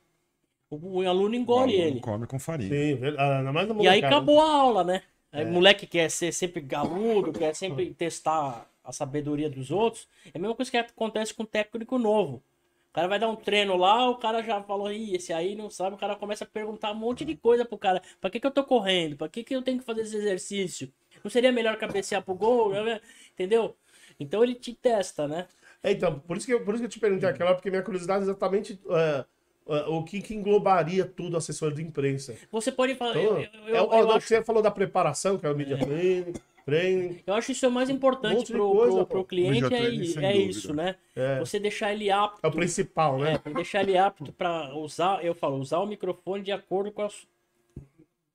o, 0.70 1.00
o 1.02 1.08
aluno 1.08 1.34
engole 1.34 1.76
O 1.76 1.82
aluno 1.82 1.82
ele. 1.88 2.00
come 2.00 2.26
com 2.26 2.38
farinha. 2.38 2.68
Sim, 2.68 2.98
ah, 3.18 3.38
ainda 3.38 3.52
mais 3.52 3.68
E 3.78 3.88
aí 3.88 4.04
acabou 4.04 4.40
a 4.40 4.50
aula, 4.52 4.84
né? 4.84 5.02
Aí 5.32 5.42
É. 5.42 5.44
o 5.44 5.48
moleque 5.48 5.86
quer 5.86 6.10
ser 6.10 6.32
sempre 6.32 6.60
galudo, 6.60 7.32
quer 7.38 7.54
sempre 7.54 7.92
testar 7.94 8.68
a 8.82 8.92
sabedoria 8.92 9.50
dos 9.50 9.70
outros. 9.70 10.08
É 10.32 10.38
a 10.38 10.40
mesma 10.40 10.54
coisa 10.54 10.70
que 10.70 10.76
acontece 10.76 11.34
com 11.34 11.42
o 11.42 11.46
técnico 11.46 11.98
novo. 11.98 12.42
O 12.90 12.94
cara 12.94 13.08
vai 13.08 13.18
dar 13.18 13.28
um 13.28 13.34
treino 13.36 13.76
lá, 13.76 14.08
o 14.08 14.16
cara 14.18 14.40
já 14.42 14.62
falou, 14.62 14.90
ih, 14.92 15.16
esse 15.16 15.32
aí 15.32 15.56
não 15.56 15.68
sabe, 15.68 15.96
o 15.96 15.98
cara 15.98 16.14
começa 16.14 16.44
a 16.44 16.46
perguntar 16.46 16.92
um 16.92 16.94
monte 16.94 17.24
de 17.24 17.36
coisa 17.36 17.64
pro 17.64 17.76
cara. 17.76 18.00
Pra 18.20 18.30
que 18.30 18.38
que 18.38 18.46
eu 18.46 18.52
tô 18.52 18.62
correndo? 18.64 19.16
Pra 19.16 19.28
que 19.28 19.42
que 19.42 19.54
eu 19.54 19.62
tenho 19.62 19.78
que 19.80 19.84
fazer 19.84 20.02
esse 20.02 20.16
exercício? 20.16 20.92
Não 21.22 21.30
seria 21.30 21.50
melhor 21.50 21.76
cabecear 21.76 22.22
pro 22.22 22.34
gol? 22.34 22.72
Entendeu? 23.34 23.76
Então 24.18 24.44
ele 24.44 24.54
te 24.54 24.72
testa, 24.74 25.26
né? 25.26 25.48
É, 25.82 25.92
então, 25.92 26.18
por 26.20 26.36
isso 26.36 26.46
que 26.46 26.54
eu, 26.54 26.64
por 26.64 26.74
isso 26.74 26.82
que 26.82 26.86
eu 26.86 26.90
te 26.90 27.00
perguntei 27.00 27.28
aquela, 27.28 27.54
porque 27.54 27.70
minha 27.70 27.82
curiosidade 27.82 28.20
é 28.20 28.24
exatamente 28.24 28.80
é, 28.88 28.94
é, 28.94 29.24
o 29.66 30.04
que, 30.04 30.20
que 30.20 30.34
englobaria 30.34 31.04
tudo 31.04 31.36
assessor 31.36 31.72
de 31.72 31.82
imprensa. 31.82 32.36
Você 32.50 32.70
pode 32.70 32.94
falar. 32.94 33.16
Então, 33.16 33.38
eu, 33.40 33.48
eu, 33.66 33.74
é, 33.74 33.78
eu, 33.78 33.88
ó, 33.90 34.02
não, 34.02 34.10
acho, 34.12 34.26
Você 34.26 34.42
falou 34.44 34.62
da 34.62 34.70
preparação, 34.70 35.38
que 35.38 35.46
é 35.46 35.50
o 35.50 35.56
media 35.56 35.78
training, 35.78 36.34
training. 36.64 37.20
eu 37.26 37.34
acho 37.34 37.52
isso 37.52 37.64
é 37.64 37.68
o 37.68 37.72
mais 37.72 37.88
Um 37.88 37.94
importante 37.94 38.52
pro, 38.52 38.72
pô. 38.72 39.06
pro 39.06 39.24
cliente, 39.24 39.74
é, 39.74 40.26
é 40.26 40.36
isso, 40.36 40.74
né? 40.74 40.96
É, 41.16 41.38
Você 41.38 41.58
deixar 41.58 41.92
ele 41.92 42.10
apto. 42.10 42.40
é 42.42 42.46
o 42.46 42.52
principal, 42.52 43.18
né? 43.18 43.40
É, 43.44 43.50
deixar 43.54 43.82
ele 43.82 43.96
apto 43.96 44.32
para 44.32 44.74
usar, 44.74 45.24
eu 45.24 45.34
falo, 45.34 45.58
usar 45.58 45.78
o 45.78 45.86
microfone 45.86 46.42
de 46.42 46.52
acordo 46.52 46.92
com 46.92 47.02
a, 47.02 47.08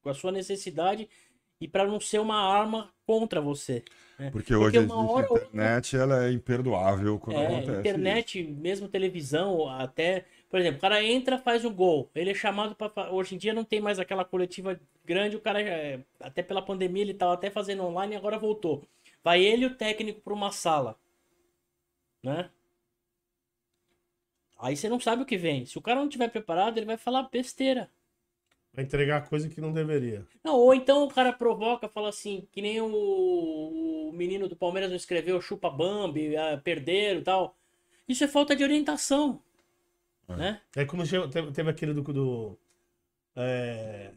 com 0.02 0.10
a 0.10 0.14
sua 0.14 0.32
necessidade 0.32 1.08
e 1.62 1.68
para 1.68 1.86
não 1.86 2.00
ser 2.00 2.20
uma 2.20 2.42
arma 2.42 2.90
contra 3.06 3.40
você. 3.42 3.84
Né? 4.20 4.30
Porque 4.32 4.54
hoje 4.54 4.78
uma 4.80 4.96
existe 4.96 5.12
hora 5.14 5.28
outra- 5.32 5.48
internet, 5.48 5.96
ela 5.98 6.26
é 6.26 6.32
imperdoável 6.32 7.20
quando 7.20 7.40
É, 7.40 7.46
acontece. 7.46 7.80
internet, 7.80 8.44
mesmo 8.44 8.88
televisão, 8.88 9.70
até, 9.70 10.26
por 10.50 10.60
exemplo, 10.60 10.78
o 10.78 10.82
cara 10.82 11.04
entra, 11.04 11.38
faz 11.38 11.66
o 11.66 11.72
gol, 11.72 12.10
ele 12.14 12.32
é 12.32 12.34
chamado 12.34 12.76
para 12.76 13.12
hoje 13.12 13.36
em 13.36 13.38
dia 13.38 13.54
não 13.54 13.64
tem 13.64 13.80
mais 13.82 14.00
aquela 14.00 14.26
coletiva 14.26 14.80
grande, 15.06 15.36
o 15.36 15.42
cara 15.42 15.62
é, 15.62 16.02
até 16.20 16.44
pela 16.44 16.62
pandemia 16.62 17.02
ele 17.04 17.14
tava 17.14 17.34
até 17.34 17.50
fazendo 17.50 17.84
online 17.84 18.14
e 18.14 18.18
agora 18.18 18.38
voltou. 18.38 18.84
Vai 19.24 19.42
ele 19.44 19.64
e 19.64 19.68
o 19.68 19.76
técnico 19.76 20.22
para 20.22 20.34
uma 20.34 20.52
sala, 20.52 20.98
né? 22.24 22.50
Aí 24.60 24.76
você 24.76 24.90
não 24.90 25.00
sabe 25.00 25.24
o 25.24 25.26
que 25.26 25.38
vem. 25.38 25.66
Se 25.66 25.78
o 25.78 25.82
cara 25.82 26.00
não 26.00 26.10
tiver 26.10 26.30
preparado, 26.30 26.78
ele 26.78 26.86
vai 26.86 26.98
falar 26.98 27.24
besteira. 27.24 27.90
Vai 28.74 28.86
entregar 28.86 29.28
coisa 29.28 29.50
que 29.50 29.60
não 29.60 29.74
deveria. 29.74 30.26
Não, 30.44 30.56
ou 30.56 30.74
então 30.74 31.04
o 31.04 31.10
cara 31.10 31.34
provoca, 31.34 31.90
fala 31.90 32.10
assim, 32.10 32.48
que 32.52 32.62
nem 32.62 32.80
o, 32.80 34.10
o 34.10 34.12
menino 34.14 34.48
do 34.48 34.56
Palmeiras 34.56 34.90
não 34.90 34.98
escreveu 34.98 35.42
chupa 35.42 35.70
Bambi, 35.70 36.36
ah, 36.36 36.60
perderam 36.64 37.20
e 37.20 37.24
tal. 37.24 37.58
Isso 38.08 38.24
é 38.24 38.28
falta 38.28 38.56
de 38.56 38.64
orientação. 38.64 39.42
Né? 40.28 40.62
É 40.76 40.86
como 40.86 41.04
teve, 41.08 41.52
teve 41.52 41.70
aquele 41.70 41.94
do. 41.94 42.02
do 42.04 42.58
é... 43.36 44.12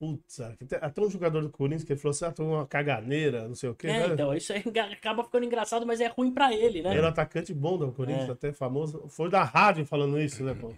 Putz, 0.00 0.40
até 0.40 1.02
um 1.02 1.10
jogador 1.10 1.42
do 1.42 1.50
Corinthians 1.50 1.84
que 1.84 1.92
ele 1.92 2.00
falou 2.00 2.12
assim: 2.12 2.24
ah, 2.24 2.32
tô 2.32 2.42
uma 2.42 2.66
caganeira, 2.66 3.46
não 3.46 3.54
sei 3.54 3.68
o 3.68 3.74
quê. 3.74 3.86
É, 3.86 4.08
né? 4.08 4.14
então, 4.14 4.34
isso 4.34 4.50
acaba 4.90 5.22
ficando 5.22 5.44
engraçado, 5.44 5.86
mas 5.86 6.00
é 6.00 6.06
ruim 6.06 6.32
pra 6.32 6.54
ele, 6.54 6.80
né? 6.80 6.96
Era 6.96 7.06
um 7.06 7.10
atacante 7.10 7.52
bom 7.52 7.76
do 7.76 7.92
Corinthians, 7.92 8.30
É. 8.30 8.32
até 8.32 8.50
famoso. 8.50 9.04
Foi 9.08 9.28
da 9.28 9.44
rádio 9.44 9.84
falando 9.84 10.18
isso, 10.18 10.42
né, 10.42 10.54
pô? 10.54 10.72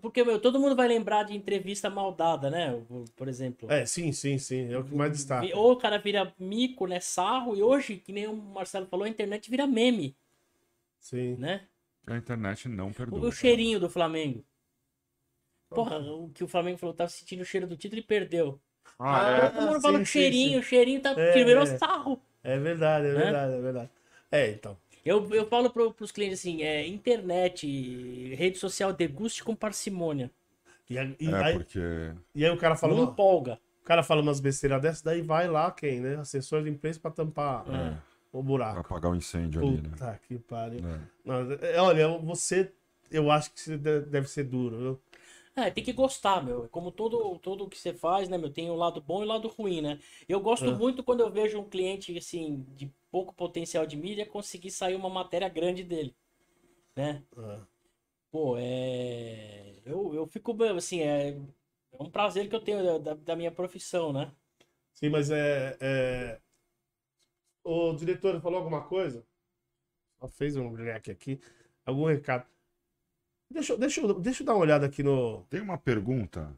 Porque, 0.00 0.24
meu, 0.24 0.40
todo 0.40 0.58
mundo 0.58 0.74
vai 0.74 0.88
lembrar 0.88 1.24
de 1.24 1.36
entrevista 1.36 1.90
mal 1.90 2.12
dada, 2.14 2.48
né? 2.50 2.82
Por 3.14 3.28
exemplo. 3.28 3.70
É, 3.70 3.84
sim, 3.84 4.10
sim, 4.10 4.38
sim. 4.38 4.72
É 4.72 4.78
o 4.78 4.84
que 4.84 4.94
mais 4.94 5.12
destaca. 5.12 5.46
Ou 5.54 5.72
o 5.72 5.76
cara 5.76 5.98
vira 5.98 6.32
mico, 6.38 6.86
né? 6.86 6.98
Sarro, 6.98 7.54
e 7.54 7.62
hoje, 7.62 7.96
que 7.96 8.10
nem 8.10 8.26
o 8.26 8.34
Marcelo 8.34 8.86
falou, 8.86 9.04
a 9.04 9.08
internet 9.08 9.50
vira 9.50 9.66
meme, 9.66 10.16
Sim. 10.98 11.36
né? 11.36 11.62
A 12.06 12.16
internet 12.16 12.68
não 12.70 12.90
perdoa. 12.90 13.28
o 13.28 13.32
cheirinho 13.32 13.78
do 13.78 13.90
Flamengo. 13.90 14.42
Porra, 15.74 15.98
o 15.98 16.28
que 16.30 16.44
o 16.44 16.48
Flamengo 16.48 16.78
falou, 16.78 16.94
tava 16.94 17.10
sentindo 17.10 17.42
o 17.42 17.44
cheiro 17.44 17.66
do 17.66 17.76
título 17.76 18.00
e 18.00 18.04
perdeu. 18.04 18.60
Ah, 18.98 19.50
Todo 19.54 19.62
mundo 19.66 19.74
sim, 19.76 19.80
fala 19.80 19.98
sim, 19.98 20.04
cheirinho, 20.04 20.52
sim. 20.52 20.58
o 20.58 20.62
cheirinho 20.62 21.00
tá 21.00 21.10
É, 21.18 21.44
virou 21.44 21.62
é. 21.64 21.78
sarro. 21.78 22.20
É 22.44 22.58
verdade, 22.58 23.06
é 23.06 23.12
Né? 23.12 23.18
verdade, 23.24 23.54
é 23.54 23.60
verdade. 23.60 23.90
É, 24.30 24.50
então. 24.50 24.76
Eu, 25.04 25.28
eu 25.34 25.46
falo 25.48 25.68
pro, 25.70 25.92
pros 25.92 26.12
clientes 26.12 26.38
assim, 26.38 26.62
é 26.62 26.86
internet, 26.86 27.66
rede 28.34 28.58
social, 28.58 28.92
deguste 28.92 29.42
com 29.42 29.54
parcimônia. 29.54 30.30
E, 30.88 30.98
a- 30.98 31.10
e 31.18 31.28
É, 31.28 31.34
aí, 31.44 31.52
porque 31.54 31.80
e 32.34 32.44
aí 32.44 32.50
o 32.50 32.56
cara 32.56 32.76
fala, 32.76 32.94
não 32.94 33.04
uma- 33.04 33.12
empolga. 33.12 33.58
o 33.80 33.84
cara 33.84 34.02
fala 34.02 34.20
umas 34.22 34.40
besteiras 34.40 34.80
dessas, 34.80 35.02
daí 35.02 35.22
vai 35.22 35.48
lá 35.48 35.70
quem, 35.72 36.00
né? 36.00 36.16
Assessor 36.16 36.62
de 36.62 36.70
imprensa 36.70 37.00
pra 37.00 37.10
tampar 37.10 37.64
É. 37.68 37.96
o 38.32 38.42
buraco. 38.42 38.80
apagar 38.80 39.10
o 39.10 39.16
incêndio 39.16 39.60
ali, 39.62 39.80
né? 39.80 39.88
Puta 39.90 40.20
que 40.28 40.38
pariu. 40.38 40.80
É. 40.86 40.98
Não, 41.24 41.52
é, 41.60 41.80
olha, 41.80 42.08
você, 42.18 42.70
eu 43.10 43.30
acho 43.30 43.50
que 43.52 43.76
deve 43.76 44.28
ser 44.28 44.44
duro, 44.44 44.78
viu? 44.78 45.00
É, 45.54 45.70
tem 45.70 45.84
que 45.84 45.92
gostar, 45.92 46.42
meu. 46.42 46.68
Como 46.70 46.90
todo 46.90 47.38
tudo 47.38 47.68
que 47.68 47.76
você 47.78 47.92
faz, 47.92 48.28
né, 48.28 48.38
meu, 48.38 48.50
tem 48.52 48.70
o 48.70 48.74
lado 48.74 49.00
bom 49.02 49.20
e 49.22 49.24
o 49.24 49.28
lado 49.28 49.48
ruim, 49.48 49.82
né? 49.82 49.98
Eu 50.28 50.40
gosto 50.40 50.72
É. 50.72 50.76
muito 50.76 51.02
quando 51.04 51.20
eu 51.20 51.30
vejo 51.30 51.58
um 51.60 51.68
cliente, 51.68 52.16
assim, 52.16 52.64
de 52.74 52.90
pouco 53.10 53.34
potencial 53.34 53.86
de 53.86 53.96
mídia 53.96 54.24
conseguir 54.26 54.70
sair 54.70 54.94
uma 54.94 55.10
matéria 55.10 55.48
grande 55.48 55.84
dele, 55.84 56.14
né? 56.96 57.22
É. 57.36 57.66
Pô, 58.30 58.56
é... 58.58 59.80
Eu, 59.84 60.14
eu 60.14 60.26
fico, 60.26 60.56
assim, 60.64 61.00
é... 61.00 61.30
é 61.30 62.02
um 62.02 62.10
prazer 62.10 62.48
que 62.48 62.54
eu 62.56 62.60
tenho 62.60 62.82
da- 63.00 63.14
da, 63.14 63.36
minha 63.36 63.52
profissão, 63.52 64.12
né? 64.12 64.32
Sim, 64.94 65.10
mas 65.10 65.30
é, 65.30 65.76
é... 65.80 66.40
O 67.64 67.92
diretor 67.94 68.40
falou 68.40 68.58
alguma 68.58 68.84
coisa? 68.84 69.26
Só 70.20 70.28
fez 70.28 70.56
um 70.56 70.72
leque 70.72 71.10
aqui. 71.10 71.40
Algum 71.86 72.06
recado. 72.06 72.46
Deixa, 73.52 73.72
eu- 73.74 73.78
deixa, 73.78 74.14
deixa 74.14 74.42
eu 74.42 74.46
dar 74.46 74.54
uma 74.54 74.60
olhada 74.62 74.86
aqui 74.86 75.02
no. 75.02 75.42
Tem 75.50 75.60
uma 75.60 75.76
pergunta, 75.78 76.48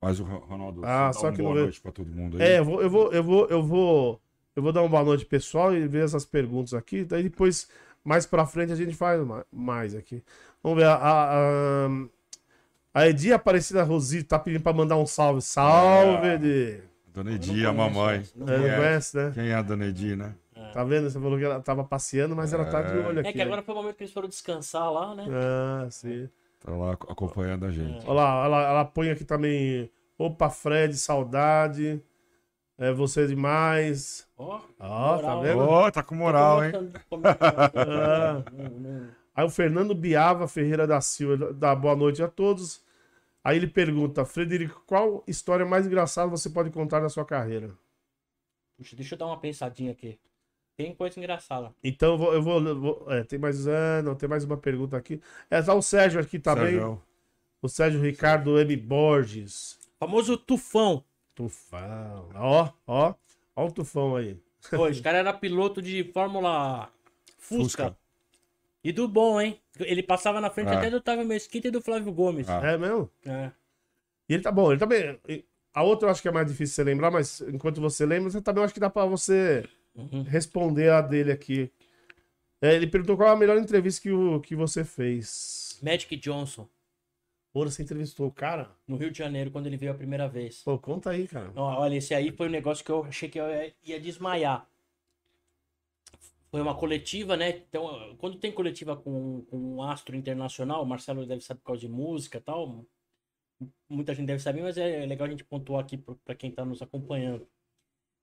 mas 0.00 0.20
o 0.20 0.24
Ro- 0.24 0.44
Ronaldo, 0.46 0.82
Ah, 0.84 1.12
só 1.12 1.22
dá 1.22 1.26
uma 1.28 1.32
que 1.32 1.38
boa 1.38 1.48
não 1.48 1.54
veio. 1.54 1.64
noite 1.66 1.80
pra 1.80 1.92
todo 1.92 2.08
mundo 2.10 2.36
aí. 2.36 2.42
É, 2.42 2.58
eu 2.58 2.64
vou, 2.64 2.82
eu 2.82 2.90
vou, 2.90 3.12
eu 3.12 3.22
vou, 3.24 3.46
eu 3.48 3.62
vou, 3.62 4.20
eu 4.56 4.62
vou 4.62 4.72
dar 4.72 4.82
uma 4.82 4.88
boa 4.88 5.04
noite 5.04 5.24
pessoal 5.24 5.74
e 5.74 5.86
ver 5.88 6.04
essas 6.04 6.24
perguntas 6.24 6.74
aqui. 6.74 7.04
Daí 7.04 7.22
depois, 7.24 7.68
mais 8.04 8.26
pra 8.26 8.46
frente, 8.46 8.72
a 8.72 8.76
gente 8.76 8.94
faz 8.94 9.20
ma- 9.24 9.44
mais 9.52 9.94
aqui. 9.94 10.22
Vamos 10.62 10.78
ver. 10.78 10.86
A, 10.86 10.94
a, 10.94 11.86
a- 12.94 13.08
Edi 13.08 13.32
Aparecida 13.32 13.82
Rosito 13.82 14.28
tá 14.28 14.38
pedindo 14.38 14.62
pra 14.62 14.72
mandar 14.72 14.96
um 14.96 15.06
salve. 15.06 15.40
Salve, 15.42 16.26
É. 16.26 16.34
Edi. 16.34 16.82
Dona 17.12 17.32
Edi, 17.32 17.64
a 17.66 17.72
mamãe. 17.72 18.22
não 18.36 18.48
É, 18.48 18.56
não 18.58 18.76
conhece, 18.76 19.16
né? 19.16 19.30
Quem 19.34 19.48
é 19.48 19.54
a 19.54 19.62
Dona 19.62 19.86
Edi, 19.86 20.14
né? 20.16 20.34
Tá 20.72 20.84
vendo? 20.84 21.10
Você 21.10 21.18
falou 21.20 21.38
que 21.38 21.44
ela 21.44 21.60
tava 21.60 21.84
passeando, 21.84 22.34
mas 22.36 22.52
ela 22.52 22.64
tá 22.64 22.82
de 22.82 22.92
É. 22.98 23.06
olho 23.06 23.20
aqui. 23.20 23.28
É 23.28 23.32
que 23.32 23.42
agora 23.42 23.62
foi 23.62 23.74
o 23.74 23.78
momento 23.78 23.96
que 23.96 24.02
eles 24.04 24.12
foram 24.12 24.28
descansar 24.28 24.90
lá, 24.92 25.14
né? 25.14 25.26
Ah, 25.30 25.88
sim. 25.90 26.28
Tá 26.60 26.72
lá 26.72 26.92
acompanhando 26.92 27.64
a 27.66 27.70
gente. 27.70 28.04
Olha 28.06 28.12
lá, 28.12 28.44
ela, 28.44 28.62
ela 28.62 28.84
põe 28.84 29.10
aqui 29.10 29.24
também. 29.24 29.90
Opa, 30.18 30.50
Fred, 30.50 30.96
saudade. 30.96 32.02
É 32.76 32.92
você 32.92 33.26
demais. 33.26 34.26
Ó, 34.36 34.60
Ó, 34.78 35.18
tá 35.18 35.34
moral. 35.36 35.42
vendo? 35.42 35.62
Ô, 35.62 35.90
tá 35.92 36.02
com 36.02 36.14
moral, 36.14 36.64
hein? 36.64 36.72
Ah. 37.74 38.42
Aí 39.34 39.44
o 39.44 39.50
Fernando 39.50 39.94
Biava 39.94 40.46
Ferreira 40.48 40.86
da 40.86 41.00
Silva 41.00 41.52
dá 41.52 41.74
boa 41.74 41.94
noite 41.96 42.22
a 42.22 42.28
todos. 42.28 42.82
Aí 43.42 43.56
ele 43.56 43.66
pergunta, 43.66 44.24
Frederico, 44.24 44.82
qual 44.86 45.24
história 45.26 45.64
mais 45.64 45.86
engraçada 45.86 46.30
você 46.30 46.50
pode 46.50 46.70
contar 46.70 47.00
na 47.00 47.08
sua 47.08 47.24
carreira? 47.24 47.70
Puxa, 48.76 48.96
deixa 48.96 49.14
eu 49.14 49.18
dar 49.18 49.26
uma 49.26 49.38
pensadinha 49.38 49.92
aqui. 49.92 50.18
Tem 50.82 50.94
coisa 50.94 51.18
engraçada. 51.18 51.74
Então 51.84 52.12
eu 52.12 52.18
vou. 52.18 52.34
Eu 52.34 52.42
vou, 52.42 52.60
eu 52.66 52.80
vou- 52.80 53.06
é, 53.12 53.22
tem 53.24 53.38
mais. 53.38 53.66
Ah, 53.68 54.02
não, 54.02 54.14
tem 54.14 54.28
mais 54.28 54.44
uma 54.44 54.56
pergunta 54.56 54.96
aqui. 54.96 55.20
É, 55.50 55.60
tá 55.60 55.74
o 55.74 55.82
Sérgio 55.82 56.20
aqui 56.20 56.38
também. 56.38 56.72
Sérgio, 56.72 57.02
O 57.62 57.68
Sérgio 57.68 58.00
Ricardo 58.00 58.58
M. 58.58 58.76
Borges. 58.76 59.78
Famoso 59.98 60.36
tufão. 60.38 61.04
Tufão. 61.34 62.28
Ó, 62.34 62.68
ó. 62.86 63.14
Ó 63.54 63.66
o 63.66 63.70
tufão 63.72 64.16
aí. 64.16 64.38
Pô, 64.70 64.88
esse 64.88 65.02
cara 65.02 65.18
era 65.18 65.32
piloto 65.32 65.82
de 65.82 66.04
Fórmula 66.12 66.88
Fusca. 67.38 67.84
Fusca. 67.88 67.96
E 68.82 68.92
do 68.92 69.06
bom, 69.06 69.38
hein? 69.40 69.60
Ele 69.78 70.02
passava 70.02 70.40
na 70.40 70.48
frente 70.50 70.68
Ah. 70.68 70.78
até 70.78 70.88
do 70.90 70.96
Otávio 70.96 71.26
Mesquita 71.26 71.68
e 71.68 71.70
do 71.70 71.82
Flávio 71.82 72.10
Gomes. 72.12 72.48
Ah. 72.48 72.60
É 72.66 72.78
mesmo? 72.78 73.10
É. 73.26 73.50
E 74.28 74.34
ele 74.34 74.42
tá 74.42 74.50
bom, 74.50 74.70
ele 74.72 74.78
também. 74.80 75.18
A 75.74 75.82
outra 75.82 76.08
eu 76.08 76.10
acho 76.12 76.22
que 76.22 76.28
é 76.28 76.32
mais 76.32 76.46
difícil 76.46 76.74
você 76.76 76.84
lembrar, 76.84 77.10
mas 77.10 77.42
enquanto 77.42 77.80
você 77.80 78.06
lembra, 78.06 78.30
você 78.30 78.40
também 78.40 78.60
eu 78.62 78.64
acho 78.64 78.72
que 78.74 78.80
dá 78.80 78.88
pra 78.88 79.04
você 79.04 79.68
Uhum. 79.94 80.22
responder 80.22 80.90
a 80.90 81.00
dele 81.00 81.32
aqui. 81.32 81.70
É, 82.62 82.74
ele 82.74 82.86
perguntou 82.86 83.16
qual 83.16 83.30
a 83.30 83.36
melhor 83.36 83.56
entrevista 83.58 84.02
que, 84.02 84.10
o, 84.12 84.40
que 84.40 84.54
você 84.54 84.84
fez. 84.84 85.78
Magic 85.82 86.14
Johnson, 86.16 86.68
Pô, 87.52 87.64
você 87.64 87.82
entrevistou 87.82 88.28
o 88.28 88.32
cara? 88.32 88.70
no 88.86 88.96
Rio 88.96 89.10
de 89.10 89.18
Janeiro, 89.18 89.50
quando 89.50 89.66
ele 89.66 89.76
veio 89.76 89.92
a 89.92 89.96
primeira 89.96 90.28
vez. 90.28 90.62
Pô, 90.62 90.78
conta 90.78 91.10
aí, 91.10 91.26
cara. 91.26 91.52
Ó, 91.56 91.80
Olha, 91.80 91.96
esse 91.96 92.14
aí 92.14 92.30
foi 92.30 92.46
um 92.46 92.50
negócio 92.50 92.84
que 92.84 92.90
eu 92.92 93.04
achei 93.04 93.28
que 93.28 93.40
eu 93.40 93.48
ia- 93.48 93.74
ia 93.82 94.00
desmaiar. 94.00 94.68
Foi 96.50 96.60
uma 96.60 96.76
coletiva, 96.76 97.36
né? 97.36 97.48
Então, 97.50 98.16
quando 98.18 98.38
tem 98.38 98.52
coletiva 98.52 98.96
com, 98.96 99.42
com 99.48 99.56
um 99.56 99.82
astro 99.82 100.16
internacional, 100.16 100.82
o 100.82 100.86
Marcelo 100.86 101.26
deve 101.26 101.42
saber 101.42 101.60
por 101.60 101.66
causa 101.66 101.80
de 101.80 101.88
música 101.88 102.38
e 102.38 102.40
tal. 102.40 102.84
Muita 103.88 104.14
gente 104.14 104.26
deve 104.26 104.42
saber, 104.42 104.62
mas 104.62 104.76
é 104.78 105.04
legal 105.06 105.26
a 105.26 105.30
gente 105.30 105.44
pontuar 105.44 105.82
aqui 105.82 105.96
para 105.96 106.34
quem 106.34 106.50
tá 106.50 106.64
nos 106.64 106.82
acompanhando. 106.82 107.46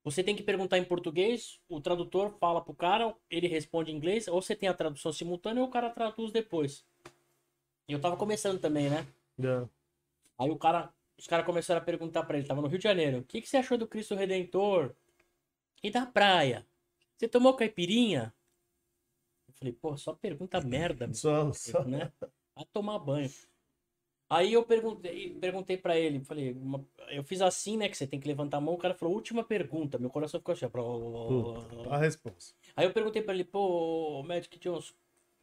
Você 0.07 0.23
tem 0.23 0.37
que 0.37 0.41
perguntar 0.41 0.77
em 0.77 0.85
português, 0.85 1.59
o 1.67 1.81
tradutor 1.81 2.31
fala 2.39 2.63
pro 2.63 2.73
cara, 2.73 3.13
ele 3.29 3.45
responde 3.45 3.91
em 3.91 3.95
inglês, 3.95 4.25
ou 4.29 4.41
você 4.41 4.55
tem 4.55 4.69
a 4.69 4.73
tradução 4.73 5.11
simultânea 5.11 5.61
ou 5.61 5.67
o 5.67 5.71
cara 5.71 5.89
traduz 5.89 6.31
depois. 6.31 6.85
E 7.89 7.91
eu 7.91 7.99
tava 7.99 8.15
começando 8.15 8.57
também, 8.57 8.89
né? 8.89 9.05
É. 9.37 9.67
Aí 10.39 10.49
o 10.49 10.57
cara, 10.57 10.93
os 11.17 11.27
caras 11.27 11.45
começaram 11.45 11.81
a 11.81 11.83
perguntar 11.83 12.23
pra 12.23 12.37
ele, 12.37 12.47
tava 12.47 12.61
no 12.61 12.69
Rio 12.69 12.77
de 12.77 12.85
Janeiro, 12.85 13.17
o 13.19 13.23
que, 13.25 13.41
que 13.41 13.49
você 13.49 13.57
achou 13.57 13.77
do 13.77 13.85
Cristo 13.85 14.15
Redentor? 14.15 14.95
E 15.83 15.91
da 15.91 16.05
praia? 16.05 16.65
Você 17.17 17.27
tomou 17.27 17.53
caipirinha? 17.53 18.33
Eu 19.49 19.53
falei, 19.55 19.73
pô, 19.73 19.97
só 19.97 20.13
pergunta 20.13 20.61
merda, 20.61 21.13
Só, 21.13 21.51
só. 21.51 21.83
né? 21.83 22.13
Vai 22.55 22.65
tomar 22.71 22.97
banho. 22.99 23.29
Aí 24.29 24.51
eu 24.51 24.63
perguntei, 24.65 25.33
perguntei 25.39 25.77
para 25.77 25.97
ele, 25.97 26.19
falei, 26.19 26.51
uma- 26.51 26.85
eu 27.09 27.23
fiz 27.23 27.41
assim, 27.41 27.77
né, 27.77 27.87
que 27.87 27.95
você 27.95 28.05
tem 28.05 28.19
que 28.19 28.27
levantar 28.27 28.57
a 28.57 28.61
mão, 28.61 28.73
o 28.73 28.77
cara 28.77 28.93
falou, 28.93 29.15
última 29.15 29.43
pergunta, 29.43 29.97
meu 29.97 30.09
coração 30.09 30.39
ficou 30.39 30.51
assim, 30.53 30.65
Puta, 30.69 31.89
a 31.89 31.97
resposta. 31.97 32.53
Aí 32.75 32.85
eu 32.85 32.93
perguntei 32.93 33.21
pra 33.21 33.33
ele, 33.33 33.45
pô, 33.45 34.21
Magic 34.23 34.59
Johnson, 34.59 34.93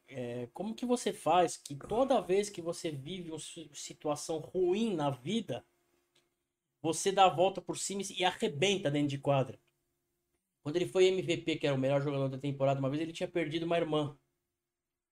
é, 0.06 0.48
como 0.52 0.74
que 0.74 0.84
você 0.84 1.12
faz 1.12 1.56
que 1.56 1.74
toda 1.74 2.20
vez 2.20 2.50
que 2.50 2.60
você 2.60 2.90
vive 2.90 3.30
uma 3.30 3.38
si- 3.38 3.70
situação 3.72 4.38
ruim 4.38 4.94
na 4.94 5.08
vida, 5.10 5.64
você 6.82 7.10
dá 7.10 7.24
a 7.24 7.34
volta 7.34 7.62
por 7.62 7.78
cima 7.78 8.02
e 8.16 8.24
arrebenta 8.24 8.90
dentro 8.90 9.08
de 9.08 9.18
quadra? 9.18 9.58
Quando 10.62 10.76
ele 10.76 10.86
foi 10.86 11.06
MVP, 11.06 11.56
que 11.56 11.66
era 11.66 11.76
o 11.76 11.78
melhor 11.78 12.02
jogador 12.02 12.28
da 12.28 12.38
temporada, 12.38 12.80
uma 12.80 12.90
vez 12.90 13.02
ele 13.02 13.12
tinha 13.12 13.28
perdido 13.28 13.64
uma 13.64 13.76
irmã. 13.76 14.16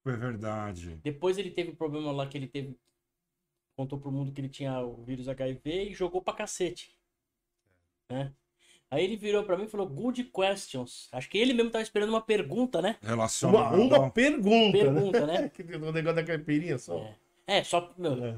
É 0.05 0.13
verdade. 0.13 0.99
Depois 1.03 1.39
ele 1.39 1.51
teve 1.51 1.71
um 1.71 1.77
problema 1.77 2.11
lá 2.11 2.27
que 2.27 2.37
ele 2.37 2.49
teve. 2.49 2.77
Contou 3.83 3.99
pro 3.99 4.13
mundo 4.13 4.31
que 4.31 4.41
ele 4.41 4.49
tinha 4.49 4.79
o 4.81 5.03
vírus 5.03 5.29
HIV 5.29 5.91
e 5.91 5.93
jogou 5.93 6.23
pra 6.23 6.33
cacete. 6.33 6.97
Né? 8.09 8.33
Aí 8.89 9.03
ele 9.03 9.17
virou 9.17 9.43
pra 9.43 9.57
mim 9.57 9.65
e 9.65 9.69
falou: 9.69 9.89
Good 9.89 10.23
questions. 10.25 11.09
Acho 11.11 11.29
que 11.29 11.37
ele 11.37 11.53
mesmo 11.53 11.73
tava 11.73 11.83
esperando 11.83 12.11
uma 12.11 12.21
pergunta, 12.21 12.81
né? 12.81 12.97
Uma, 13.03 13.11
Relacionado. 13.11 13.75
uma 13.75 14.09
pergunta, 14.13 14.79
Pergunta, 14.79 15.27
né? 15.27 15.41
né? 15.41 15.51
O 15.89 15.91
negócio 15.91 16.15
da 16.15 16.23
caipirinha 16.23 16.79
só. 16.79 16.97
É. 16.97 17.59
É, 17.59 17.65
só. 17.65 17.93
Meu, 17.99 18.25
É, 18.25 18.37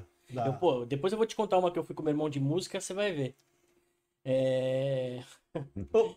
eu, 0.48 0.54
pô, 0.54 0.86
depois 0.86 1.12
eu 1.12 1.18
vou 1.18 1.26
te 1.26 1.36
contar 1.36 1.58
uma 1.58 1.70
que 1.70 1.78
eu 1.78 1.84
fui 1.84 1.94
com 1.94 2.02
meu 2.02 2.12
irmão 2.12 2.30
de 2.30 2.40
música, 2.40 2.80
você 2.80 2.94
vai 2.94 3.12
ver. 3.12 3.36
É. 4.24 5.22
Ô, 5.92 6.14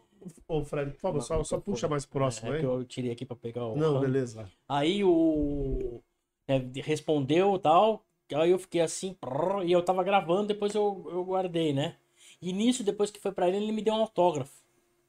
ô, 0.47 0.63
Fred, 0.63 0.91
por 0.91 0.99
favor, 1.01 1.21
só, 1.21 1.43
só 1.43 1.59
puxa 1.59 1.89
mais 1.89 2.05
próximo 2.05 2.53
é 2.53 2.55
aí. 2.55 2.59
que 2.61 2.65
eu 2.65 2.85
tirei 2.85 3.11
aqui 3.11 3.25
pra 3.25 3.35
pegar 3.35 3.65
o. 3.65 3.75
Não, 3.75 3.99
beleza. 3.99 4.49
Aí 4.69 5.03
o. 5.03 6.01
é, 6.47 6.59
respondeu 6.81 7.57
e 7.57 7.59
tal. 7.59 8.06
Aí 8.35 8.51
eu 8.51 8.59
fiquei 8.59 8.81
assim. 8.81 9.13
prrr, 9.13 9.63
E 9.65 9.71
eu 9.71 9.83
tava 9.83 10.03
gravando, 10.03 10.47
depois 10.47 10.73
eu, 10.75 11.07
eu 11.09 11.23
guardei, 11.23 11.73
né? 11.73 11.95
E 12.41 12.53
nisso, 12.53 12.83
depois 12.83 13.09
que 13.11 13.19
foi 13.19 13.31
pra 13.31 13.47
ele, 13.47 13.57
ele 13.57 13.71
me 13.71 13.81
deu 13.81 13.93
um 13.93 14.01
autógrafo. 14.01 14.53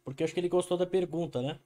Porque 0.05 0.23
eu 0.23 0.25
acho 0.25 0.35
que 0.35 0.41
ele 0.41 0.49
gostou 0.49 0.79
da 0.79 0.87
pergunta, 0.87 1.43
né? 1.43 1.59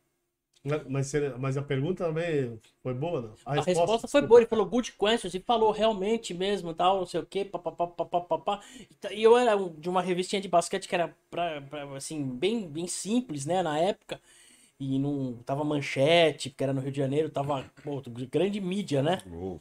Mas, 0.88 1.12
mas 1.40 1.56
a 1.56 1.62
pergunta 1.62 2.04
também 2.04 2.58
foi 2.82 2.94
boa, 2.94 3.20
não? 3.20 3.34
A, 3.44 3.62
resposta, 3.62 4.06
foi 4.06 4.22
boa. 4.22 4.40
Ele 4.40 4.46
falou 4.46 4.64
good 4.64 4.92
questions 4.92 5.34
e 5.34 5.40
falou 5.40 5.72
realmente 5.72 6.32
mesmo, 6.32 6.72
tal, 6.72 6.98
não 6.98 7.06
sei 7.06 7.20
o 7.20 7.26
quê, 7.26 7.44
papapá, 7.44 7.86
papapá. 7.86 8.60
E 9.10 9.14
E 9.18 9.22
eu 9.24 9.36
era 9.36 9.56
de 9.56 9.88
uma 9.88 10.00
revistinha 10.00 10.40
de 10.40 10.48
basquete 10.48 10.86
que 10.88 10.94
era, 10.94 11.14
pra, 11.28 11.60
pra, 11.62 11.96
assim, 11.96 12.24
bem, 12.24 12.68
bem 12.68 12.86
simples, 12.86 13.44
né, 13.44 13.60
na 13.62 13.76
época. 13.78 14.20
E 14.78 14.98
não 14.98 15.34
tava 15.44 15.64
manchete, 15.64 16.50
porque 16.50 16.64
era 16.64 16.72
no 16.72 16.80
Rio 16.80 16.92
de 16.92 16.98
Janeiro, 16.98 17.28
tava 17.30 17.64
pô, 17.82 18.02
grande 18.30 18.60
mídia, 18.60 19.02
né? 19.02 19.20
Oh, 19.32 19.58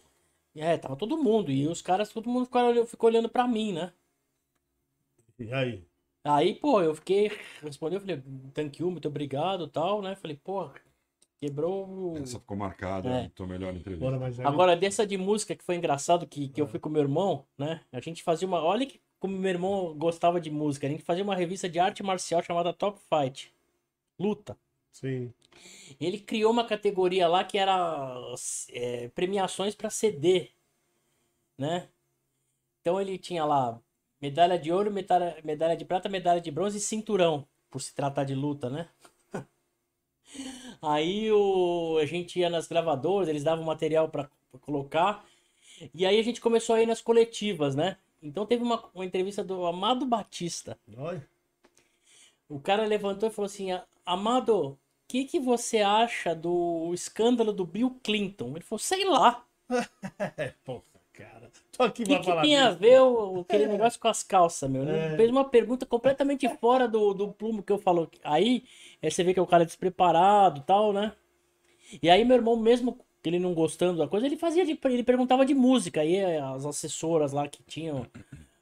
É, 0.56 0.78
tava 0.78 0.96
todo 0.96 1.18
mundo. 1.18 1.52
E 1.52 1.68
os 1.68 1.82
caras, 1.82 2.10
todo 2.10 2.30
mundo 2.30 2.46
ficou, 2.46 2.62
olhando- 2.62 2.88
ficou 2.88 3.10
olhando 3.10 3.30
pra 3.30 3.48
mim, 3.48 3.74
né? 3.74 3.94
E 5.40 5.52
aí? 5.54 5.84
Aí, 6.24 6.54
pô, 6.54 6.82
eu 6.82 6.94
fiquei, 6.94 7.32
respondeu, 7.64 7.98
eu 7.98 8.02
falei, 8.02 8.22
thank 8.54 8.80
you, 8.82 8.92
muito 8.92 9.08
obrigado, 9.08 9.68
tal, 9.68 10.02
né? 10.04 10.16
Falei, 10.16 10.38
pô, 10.38 10.70
quebrou 11.40 12.16
essa 12.18 12.40
ficou 12.40 12.56
marcada. 12.56 13.10
É. 13.10 13.26
É. 13.26 13.30
Tua 13.30 13.48
melhor 13.48 13.76
entrevista. 13.76 14.06
Aí. 14.42 14.46
Agora, 14.46 14.76
dessa 14.76 15.06
de 15.08 15.18
música 15.18 15.56
que 15.56 15.64
foi 15.64 15.76
engraçado, 15.76 16.28
que, 16.28 16.50
que 16.50 16.62
eu 16.62 16.68
fui 16.68 16.80
com 16.80 16.90
meu 16.90 17.02
irmão, 17.02 17.46
né? 17.58 17.82
A 17.92 18.00
gente 18.00 18.22
fazia 18.22 18.48
uma. 18.48 18.62
Olha 18.64 18.86
que 18.86 19.02
como 19.20 19.36
meu 19.38 19.50
irmão 19.50 19.98
gostava 19.98 20.40
de 20.40 20.52
música. 20.52 20.86
A 20.86 20.90
gente 20.90 21.04
fazia 21.04 21.24
uma 21.24 21.36
revista 21.36 21.68
de 21.70 21.80
arte 21.80 22.04
marcial 22.04 22.44
chamada 22.44 22.74
Top 22.74 23.00
Fight. 23.10 23.52
Luta. 24.20 24.58
Sim. 24.92 25.34
Ele 26.00 26.20
criou 26.20 26.52
uma 26.52 26.66
categoria 26.66 27.28
lá 27.28 27.44
que 27.44 27.58
era 27.58 28.16
é, 28.70 29.10
premiações 29.10 29.76
para 29.76 29.90
CD, 29.90 30.52
né? 31.58 31.90
Então 32.82 33.02
ele 33.02 33.18
tinha 33.18 33.46
lá 33.46 33.80
medalha 34.22 34.60
de 34.60 34.72
ouro, 34.72 34.92
medalha, 34.92 35.38
medalha 35.44 35.78
de 35.78 35.86
prata, 35.86 36.10
medalha 36.10 36.42
de 36.42 36.52
bronze 36.52 36.78
e 36.78 36.82
cinturão, 36.82 37.48
por 37.72 37.82
se 37.82 37.94
tratar 37.96 38.26
de 38.26 38.36
luta, 38.36 38.70
né? 38.70 38.90
Aí 40.82 41.32
o, 41.32 41.98
a 42.02 42.06
gente 42.06 42.40
ia 42.40 42.50
nas 42.50 42.68
gravadoras, 42.68 43.28
eles 43.28 43.44
davam 43.44 43.64
material 43.66 44.10
para 44.10 44.30
colocar. 44.62 45.26
E 45.94 46.06
aí 46.06 46.20
a 46.20 46.24
gente 46.24 46.42
começou 46.42 46.76
a 46.76 46.82
ir 46.84 46.88
nas 46.88 47.02
coletivas, 47.02 47.76
né? 47.76 47.98
Então 48.22 48.46
teve 48.46 48.64
uma, 48.64 48.84
uma 48.94 49.06
entrevista 49.06 49.44
do 49.44 49.66
Amado 49.66 50.06
Batista. 50.06 50.78
Olha. 50.98 51.28
O 52.48 52.60
cara 52.60 52.86
levantou 52.86 53.30
e 53.30 53.32
falou 53.32 53.48
assim: 53.48 53.72
"A- 53.72 53.84
Amado, 54.06 54.78
que, 55.12 55.26
que 55.26 55.40
você 55.40 55.80
acha 55.80 56.36
do 56.36 56.92
escândalo 56.94 57.52
do 57.54 57.66
Bill 57.66 58.00
Clinton? 58.04 58.52
Ele 58.56 58.62
falou: 58.66 58.80
sei 58.80 59.06
lá. 59.06 59.46
É, 60.38 60.54
porra, 60.64 60.84
cara. 61.14 61.52
Tô 61.72 61.84
aqui 61.84 62.04
que, 62.04 62.10
pra 62.10 62.20
que 62.20 62.26
falar 62.26 62.42
tem 62.42 62.58
a 62.58 62.68
disso. 62.70 62.80
ver 62.80 63.02
o, 63.02 63.42
aquele 63.42 63.68
negócio 63.68 64.00
com 64.00 64.08
as 64.08 64.24
calças, 64.24 64.70
meu? 64.70 64.84
Ele 64.84 64.92
É. 64.98 65.16
fez 65.16 65.30
uma 65.30 65.46
pergunta 65.50 65.86
completamente 65.86 66.48
fora 66.60 66.88
do, 66.88 67.14
do 67.14 67.32
plumo 67.32 67.64
que 67.64 67.72
eu 67.72 67.78
falo. 67.78 68.10
Aí, 68.24 68.64
aí 69.02 69.12
você 69.12 69.24
vê 69.24 69.34
que 69.34 69.40
é 69.40 69.44
o 69.44 69.48
cara 69.48 69.66
despreparado 69.66 70.60
e 70.60 70.64
tal, 70.64 70.94
né? 70.94 71.14
E 72.02 72.10
aí 72.10 72.24
meu 72.26 72.38
irmão, 72.38 72.56
mesmo 72.56 72.98
que 73.22 73.30
ele 73.30 73.40
não 73.40 73.54
gostando 73.54 74.00
da 74.00 74.08
coisa, 74.08 74.26
ele 74.26 74.38
fazia 74.38 74.66
de, 74.66 74.80
ele 74.86 75.04
perguntava 75.04 75.46
de 75.46 75.54
música. 75.54 76.02
Aí 76.02 76.20
as 76.38 76.66
assessoras 76.66 77.34
lá 77.34 77.48
que 77.48 77.64
tinham 77.64 78.08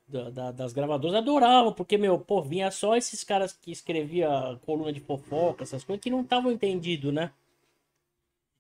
da- 0.10 0.30
da- 0.30 0.52
das 0.52 0.74
gravadoras 0.74 1.16
adoravam, 1.16 1.74
porque, 1.74 1.98
meu, 1.98 2.20
pô, 2.20 2.42
vinha 2.42 2.72
só 2.72 2.96
esses 2.98 3.24
caras 3.24 3.54
que 3.54 3.72
escrevia 3.72 4.30
coluna 4.66 4.92
de 4.94 5.00
fofoca, 5.00 5.64
essas 5.64 5.84
coisas, 5.84 6.02
que 6.04 6.10
não 6.10 6.22
estavam 6.22 6.52
entendidos, 6.52 7.14
né? 7.14 7.32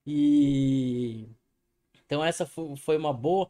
E. 0.05 1.27
Então 2.05 2.23
essa 2.25 2.45
fo- 2.45 2.75
foi 2.77 2.97
uma 2.97 3.13
boa. 3.13 3.49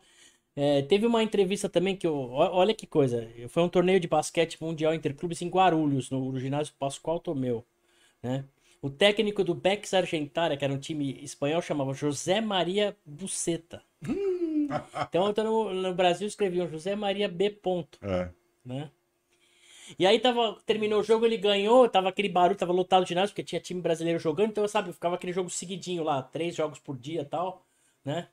É, 0.55 0.81
teve 0.83 1.07
uma 1.07 1.23
entrevista 1.23 1.69
também 1.69 1.97
que 1.97 2.07
eu. 2.07 2.15
Olha 2.31 2.73
que 2.75 2.87
coisa. 2.87 3.27
Foi 3.49 3.63
um 3.63 3.69
torneio 3.69 3.99
de 3.99 4.07
basquete 4.09 4.61
mundial 4.61 4.93
interclubes 4.95 5.41
em 5.41 5.49
Guarulhos, 5.49 6.09
no, 6.11 6.31
no 6.33 6.39
ginásio 6.39 6.75
Pascoal 6.79 7.19
Tomeu. 7.19 7.65
Né? 8.23 8.45
O 8.81 8.89
técnico 8.89 9.43
do 9.43 9.55
Bex 9.55 9.93
Argentária, 9.93 10.57
que 10.57 10.65
era 10.65 10.73
um 10.73 10.79
time 10.79 11.19
espanhol, 11.23 11.61
chamava 11.61 11.93
José 11.93 12.41
Maria 12.41 12.97
Buceta. 13.05 13.83
Então, 15.07 15.29
então 15.29 15.43
no, 15.43 15.73
no 15.73 15.93
Brasil 15.93 16.27
escreviam 16.27 16.67
José 16.69 16.95
Maria 16.95 17.27
B. 17.27 17.49
Ponto, 17.49 17.97
É. 18.01 18.29
né? 18.65 18.89
E 19.97 20.05
aí 20.05 20.19
tava, 20.19 20.55
terminou 20.67 20.99
o 20.99 21.03
jogo, 21.03 21.25
ele 21.25 21.37
ganhou, 21.37 21.89
tava 21.89 22.09
aquele 22.09 22.29
barulho, 22.29 22.55
tava 22.57 22.71
lotado 22.71 23.01
o 23.01 23.05
ginásio, 23.07 23.29
porque 23.33 23.43
tinha 23.43 23.59
time 23.59 23.81
brasileiro 23.81 24.19
jogando, 24.19 24.51
então, 24.51 24.67
sabe, 24.67 24.93
ficava 24.93 25.15
aquele 25.15 25.33
jogo 25.33 25.49
seguidinho 25.49 26.03
lá, 26.03 26.21
três 26.21 26.55
jogos 26.55 26.77
por 26.79 26.95
dia 26.95 27.21
e 27.21 27.25
tal, 27.25 27.65
né? 28.05 28.27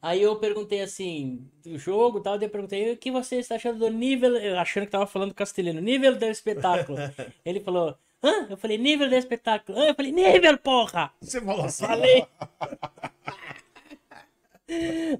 Aí 0.00 0.22
eu 0.22 0.36
perguntei 0.36 0.80
assim, 0.80 1.50
do 1.62 1.76
jogo 1.76 2.18
e 2.18 2.22
tal, 2.22 2.38
daí 2.38 2.46
eu 2.46 2.50
perguntei, 2.50 2.92
o 2.92 2.96
que 2.96 3.10
você 3.10 3.36
está 3.36 3.56
achando 3.56 3.78
do 3.80 3.90
nível, 3.90 4.36
eu 4.36 4.58
achando 4.58 4.84
que 4.86 4.92
tava 4.92 5.06
falando 5.06 5.34
castelhano, 5.34 5.80
nível 5.80 6.16
do 6.16 6.24
espetáculo. 6.26 6.96
Ele 7.44 7.60
falou, 7.60 7.98
hã? 8.22 8.46
Eu 8.48 8.56
falei, 8.56 8.78
nível 8.78 9.08
do 9.08 9.14
espetáculo. 9.14 9.78
Hã? 9.78 9.88
Eu 9.88 9.94
falei, 9.94 10.12
nível, 10.12 10.56
porra! 10.58 11.12
Você 11.20 11.40
falou 11.40 11.64
assim. 11.64 11.86
Falei! 11.86 12.24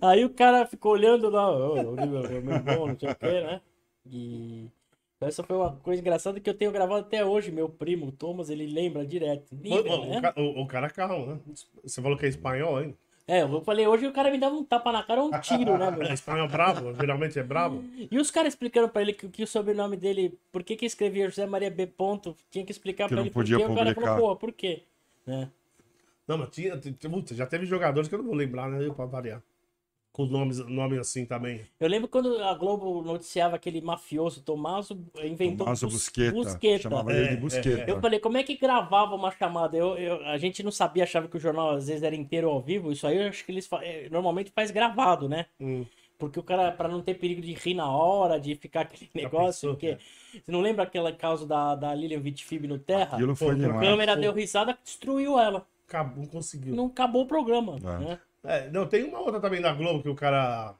Aí 0.00 0.24
o 0.24 0.30
cara 0.30 0.66
ficou 0.66 0.92
olhando 0.92 1.30
lá, 1.30 1.50
"Ô, 1.50 1.92
o 1.92 1.96
nível 1.96 2.24
é 2.26 2.40
muito 2.40 2.62
bom, 2.64 2.88
não 2.88 2.98
sei 2.98 3.10
o 3.10 3.14
que, 3.14 3.26
né? 3.40 3.60
E 4.10 4.66
essa 5.20 5.42
foi 5.42 5.56
uma 5.56 5.72
coisa 5.76 6.00
engraçada 6.00 6.40
que 6.40 6.48
eu 6.50 6.54
tenho 6.54 6.72
gravado 6.72 7.00
até 7.00 7.24
hoje. 7.24 7.50
Meu 7.50 7.68
primo, 7.68 8.10
Thomas, 8.12 8.50
ele 8.50 8.66
lembra 8.66 9.06
direto. 9.06 9.52
O, 9.52 9.56
Nível, 9.56 9.92
o- 9.92 10.06
né? 10.06 10.32
o 10.36 10.62
o- 10.62 10.66
cara 10.66 10.90
calma, 10.90 11.34
né? 11.34 11.40
Você 11.82 12.02
falou 12.02 12.18
que 12.18 12.26
é 12.26 12.28
espanhol, 12.28 12.82
hein? 12.82 12.96
É, 13.28 13.42
eu 13.42 13.60
falei, 13.62 13.84
hoje 13.88 14.06
o 14.06 14.12
cara 14.12 14.30
me 14.30 14.38
dava 14.38 14.54
um 14.54 14.62
tapa 14.64 14.92
na 14.92 15.02
cara 15.02 15.20
ou 15.20 15.34
um 15.34 15.40
tiro, 15.40 15.76
né, 15.76 15.88
É 15.88 15.90
meu? 15.90 16.02
espanhol 16.14 16.46
bravo, 16.46 16.94
geralmente 16.94 17.36
é 17.36 17.42
bravo. 17.42 17.82
E 18.08 18.18
os 18.18 18.30
caras 18.30 18.52
explicando 18.52 18.88
pra 18.88 19.02
ele 19.02 19.12
que, 19.12 19.28
que 19.28 19.42
o 19.42 19.46
sobrenome 19.48 19.96
dele, 19.96 20.38
por 20.52 20.62
que 20.62 20.76
que 20.76 20.86
escrevia 20.86 21.28
José 21.28 21.44
Maria 21.44 21.68
B. 21.70 21.88
Ponto, 21.88 22.36
tinha 22.52 22.64
que 22.64 22.70
explicar 22.70 23.08
Que 23.08 23.14
pra 23.14 23.22
ele 23.22 23.30
por 23.30 23.40
podia 23.40 23.56
quê. 23.56 23.64
O 23.64 23.74
cara 23.74 23.94
falou, 23.94 24.16
pô, 24.16 24.36
por 24.36 24.52
quê? 24.52 24.82
Né? 25.26 25.48
Não, 26.26 26.38
mas 26.38 26.50
tinha, 26.50 26.76
putz, 27.10 27.36
já 27.36 27.46
teve 27.46 27.66
jogadores 27.66 28.08
que 28.08 28.14
eu 28.14 28.18
não 28.18 28.26
vou 28.26 28.34
lembrar, 28.34 28.68
né? 28.68 28.88
Pra 28.94 29.06
variar. 29.06 29.42
Com 30.12 30.24
nomes, 30.24 30.58
nome 30.60 30.98
assim 30.98 31.26
também. 31.26 31.60
Eu 31.78 31.86
lembro 31.88 32.08
quando 32.08 32.42
a 32.42 32.54
Globo 32.54 33.02
noticiava 33.02 33.54
aquele 33.56 33.82
mafioso, 33.82 34.40
Tomaso 34.42 34.98
inventou 35.22 35.66
Tomaso 35.66 35.86
Bus- 35.86 35.94
Busqueta. 35.96 36.32
Busqueta. 36.32 36.82
Chamava 36.84 37.12
É, 37.12 37.16
ele 37.18 37.28
de 37.28 37.34
é, 37.34 37.36
Busqueta. 37.36 37.90
Eu 37.90 38.00
falei, 38.00 38.18
como 38.18 38.38
é 38.38 38.42
que 38.42 38.56
gravava 38.56 39.14
uma 39.14 39.30
chamada? 39.30 39.76
Eu, 39.76 39.94
eu- 39.98 40.24
a 40.24 40.38
gente 40.38 40.62
não 40.62 40.70
sabia, 40.72 41.04
achava 41.04 41.28
que 41.28 41.36
o 41.36 41.40
jornal 41.40 41.72
às 41.72 41.88
vezes 41.88 42.02
era 42.02 42.16
inteiro 42.16 42.48
ao 42.48 42.62
vivo. 42.62 42.90
Isso 42.90 43.06
aí 43.06 43.18
eu 43.18 43.28
acho 43.28 43.44
que 43.44 43.52
eles 43.52 43.66
fa- 43.66 43.84
eh, 43.84 44.08
normalmente 44.10 44.50
faz 44.50 44.70
gravado, 44.70 45.28
né? 45.28 45.46
Hum. 45.60 45.84
Porque 46.18 46.40
o 46.40 46.42
cara, 46.42 46.72
pra 46.72 46.88
não 46.88 47.02
ter 47.02 47.12
perigo 47.12 47.42
de 47.42 47.52
rir 47.52 47.74
na 47.74 47.90
hora, 47.90 48.40
de 48.40 48.54
ficar 48.54 48.80
aquele 48.82 49.10
negócio, 49.14 49.68
pensou, 49.68 49.74
porque 49.74 49.98
você 50.42 50.50
não 50.50 50.62
lembra 50.62 50.84
aquela 50.84 51.12
causa 51.12 51.46
da, 51.46 51.74
da 51.74 51.94
Lilian 51.94 52.20
Vitfib 52.20 52.66
no 52.66 52.78
Terra? 52.78 53.18
Aquilo 53.18 53.36
foi 53.36 53.48
Pô, 53.48 53.52
A 53.52 53.66
demais. 53.66 53.86
câmera 53.86 54.14
Pô. 54.14 54.20
deu 54.22 54.32
risada, 54.32 54.78
destruiu 54.82 55.38
ela. 55.38 55.66
Acabou, 55.88 56.16
não 56.24 56.26
conseguiu. 56.26 56.74
Não 56.74 56.86
acabou 56.86 57.22
o 57.22 57.26
programa, 57.26 57.76
É. 57.76 57.98
né? 57.98 58.20
É, 58.44 58.70
não, 58.70 58.86
tem 58.86 59.04
uma 59.04 59.20
outra 59.20 59.40
também 59.40 59.60
da 59.60 59.72
Globo 59.72 60.02
que 60.02 60.08
o 60.08 60.14
cara. 60.14 60.74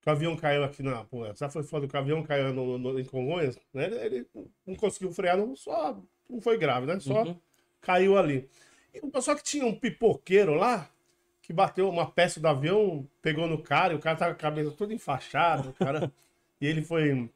Que 0.00 0.08
o 0.08 0.12
avião 0.12 0.36
caiu 0.36 0.64
aqui 0.64 0.82
na. 0.82 1.04
Pô, 1.04 1.24
já 1.34 1.48
foi 1.48 1.62
foda 1.62 1.86
que 1.88 1.94
o 1.94 1.98
avião 1.98 2.22
caiu 2.22 2.52
no, 2.54 2.78
no- 2.78 2.98
em 3.00 3.04
Congonhas, 3.04 3.58
né? 3.74 3.84
Ele, 3.86 3.96
ele 3.96 4.26
não 4.66 4.74
conseguiu 4.74 5.10
frear, 5.12 5.36
não, 5.36 5.54
só. 5.56 5.98
Não 6.28 6.40
foi 6.40 6.56
grave, 6.58 6.86
né? 6.86 6.98
Só 7.00 7.22
Uhum. 7.24 7.36
caiu 7.80 8.16
ali. 8.18 8.48
E, 8.94 9.20
só 9.20 9.34
que 9.34 9.42
tinha 9.42 9.66
um 9.66 9.74
pipoqueiro 9.74 10.54
lá 10.54 10.88
que 11.42 11.52
bateu 11.52 11.88
uma 11.88 12.10
peça 12.10 12.38
do 12.40 12.46
avião, 12.46 13.06
pegou 13.22 13.46
no 13.46 13.62
cara, 13.62 13.92
e 13.94 13.96
o 13.96 13.98
cara 13.98 14.16
tava 14.16 14.32
com 14.34 14.38
a 14.38 14.40
cabeça 14.42 14.70
toda 14.72 14.92
enfaixada, 14.94 15.70
o 15.70 15.72
cara. 15.72 16.12
e 16.60 16.66
ele 16.66 16.82
foi. 16.82 17.30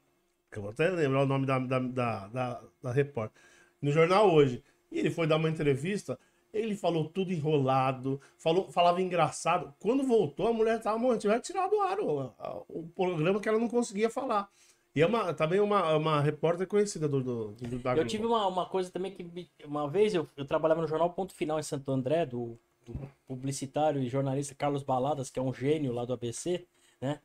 Eu 0.54 0.62
vou 0.62 0.70
até 0.70 0.88
lembrar 0.90 1.22
o 1.22 1.26
nome 1.26 1.46
da, 1.46 1.58
da, 1.58 1.78
da, 1.78 2.28
da, 2.28 2.62
da 2.82 2.92
repórter. 2.92 3.40
No 3.80 3.90
jornal 3.90 4.30
hoje. 4.32 4.62
E 4.90 4.98
ele 4.98 5.10
foi 5.10 5.26
dar 5.26 5.36
uma 5.36 5.48
entrevista, 5.48 6.18
ele 6.52 6.76
falou 6.76 7.08
tudo 7.08 7.32
enrolado, 7.32 8.20
falou, 8.38 8.70
falava 8.70 9.00
engraçado. 9.00 9.72
Quando 9.80 10.02
voltou, 10.04 10.48
a 10.48 10.52
mulher 10.52 10.80
tava 10.82 10.98
morrendo, 10.98 11.20
tiver 11.20 11.40
tirado 11.40 11.70
do 11.70 11.80
ar 11.80 11.98
o, 12.00 12.32
o 12.68 12.86
programa 12.94 13.40
que 13.40 13.48
ela 13.48 13.58
não 13.58 13.68
conseguia 13.68 14.10
falar. 14.10 14.48
E 14.94 15.00
é 15.00 15.06
uma, 15.06 15.32
também 15.32 15.58
uma, 15.58 15.96
uma 15.96 16.20
repórter 16.20 16.66
conhecida 16.66 17.08
do, 17.08 17.22
do, 17.22 17.52
do 17.52 17.78
da 17.78 17.96
Eu 17.96 18.06
tive 18.06 18.26
uma, 18.26 18.46
uma 18.46 18.66
coisa 18.66 18.90
também 18.90 19.10
que. 19.12 19.48
Uma 19.64 19.88
vez 19.88 20.14
eu, 20.14 20.28
eu 20.36 20.44
trabalhava 20.44 20.82
no 20.82 20.86
jornal 20.86 21.08
Ponto 21.10 21.32
Final 21.34 21.58
em 21.58 21.62
Santo 21.62 21.90
André, 21.90 22.26
do, 22.26 22.58
do 22.84 22.92
publicitário 23.26 24.02
e 24.02 24.08
jornalista 24.10 24.54
Carlos 24.54 24.82
Baladas, 24.82 25.30
que 25.30 25.38
é 25.38 25.42
um 25.42 25.54
gênio 25.54 25.94
lá 25.94 26.04
do 26.04 26.12
ABC, 26.12 26.66
né? 27.00 27.20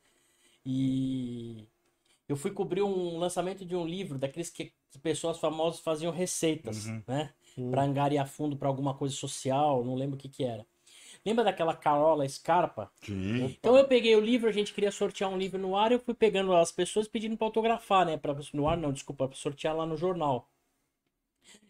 E 0.65 1.65
eu 2.28 2.36
fui 2.36 2.51
cobrir 2.51 2.84
um 2.84 3.17
lançamento 3.17 3.65
de 3.65 3.75
um 3.75 3.86
livro 3.86 4.17
daqueles 4.17 4.49
que, 4.49 4.71
que 4.91 4.99
pessoas 4.99 5.38
famosas 5.38 5.80
faziam 5.82 6.11
receitas, 6.11 6.86
Uhum. 6.86 7.03
né? 7.07 7.34
Hum. 7.58 7.72
Pra 7.72 7.84
angariar 7.84 8.28
fundo 8.28 8.55
pra 8.55 8.68
alguma 8.68 8.93
coisa 8.93 9.16
social, 9.16 9.84
não 9.84 9.95
lembro 9.95 10.16
o 10.16 10.20
que 10.20 10.30
que 10.30 10.43
era. 10.43 10.66
Lembra 11.26 11.43
daquela 11.43 11.76
Carola 11.76 12.28
Scarpa? 12.28 12.91
Sim. 13.01 13.43
Então 13.43 13.76
eu 13.78 13.88
peguei 13.88 14.16
o 14.16 14.20
livro, 14.20 14.47
a 14.47 14.51
gente 14.51 14.74
queria 14.74 14.91
sortear 14.91 15.30
um 15.30 15.38
livro 15.38 15.60
no 15.60 15.76
ar, 15.76 15.91
eu 15.91 15.99
fui 15.99 16.14
pegando 16.14 16.55
as 16.55 16.72
pessoas 16.72 17.08
pedindo 17.08 17.36
pra 17.36 17.47
autografar, 17.47 18.05
né? 18.05 18.18
Pra, 18.18 18.36
no 18.53 18.68
ar 18.68 18.78
não, 18.78 18.93
desculpa, 18.93 19.28
pra 19.28 19.38
sortear 19.38 19.76
lá 19.76 19.86
no 19.86 19.97
jornal. 19.97 20.49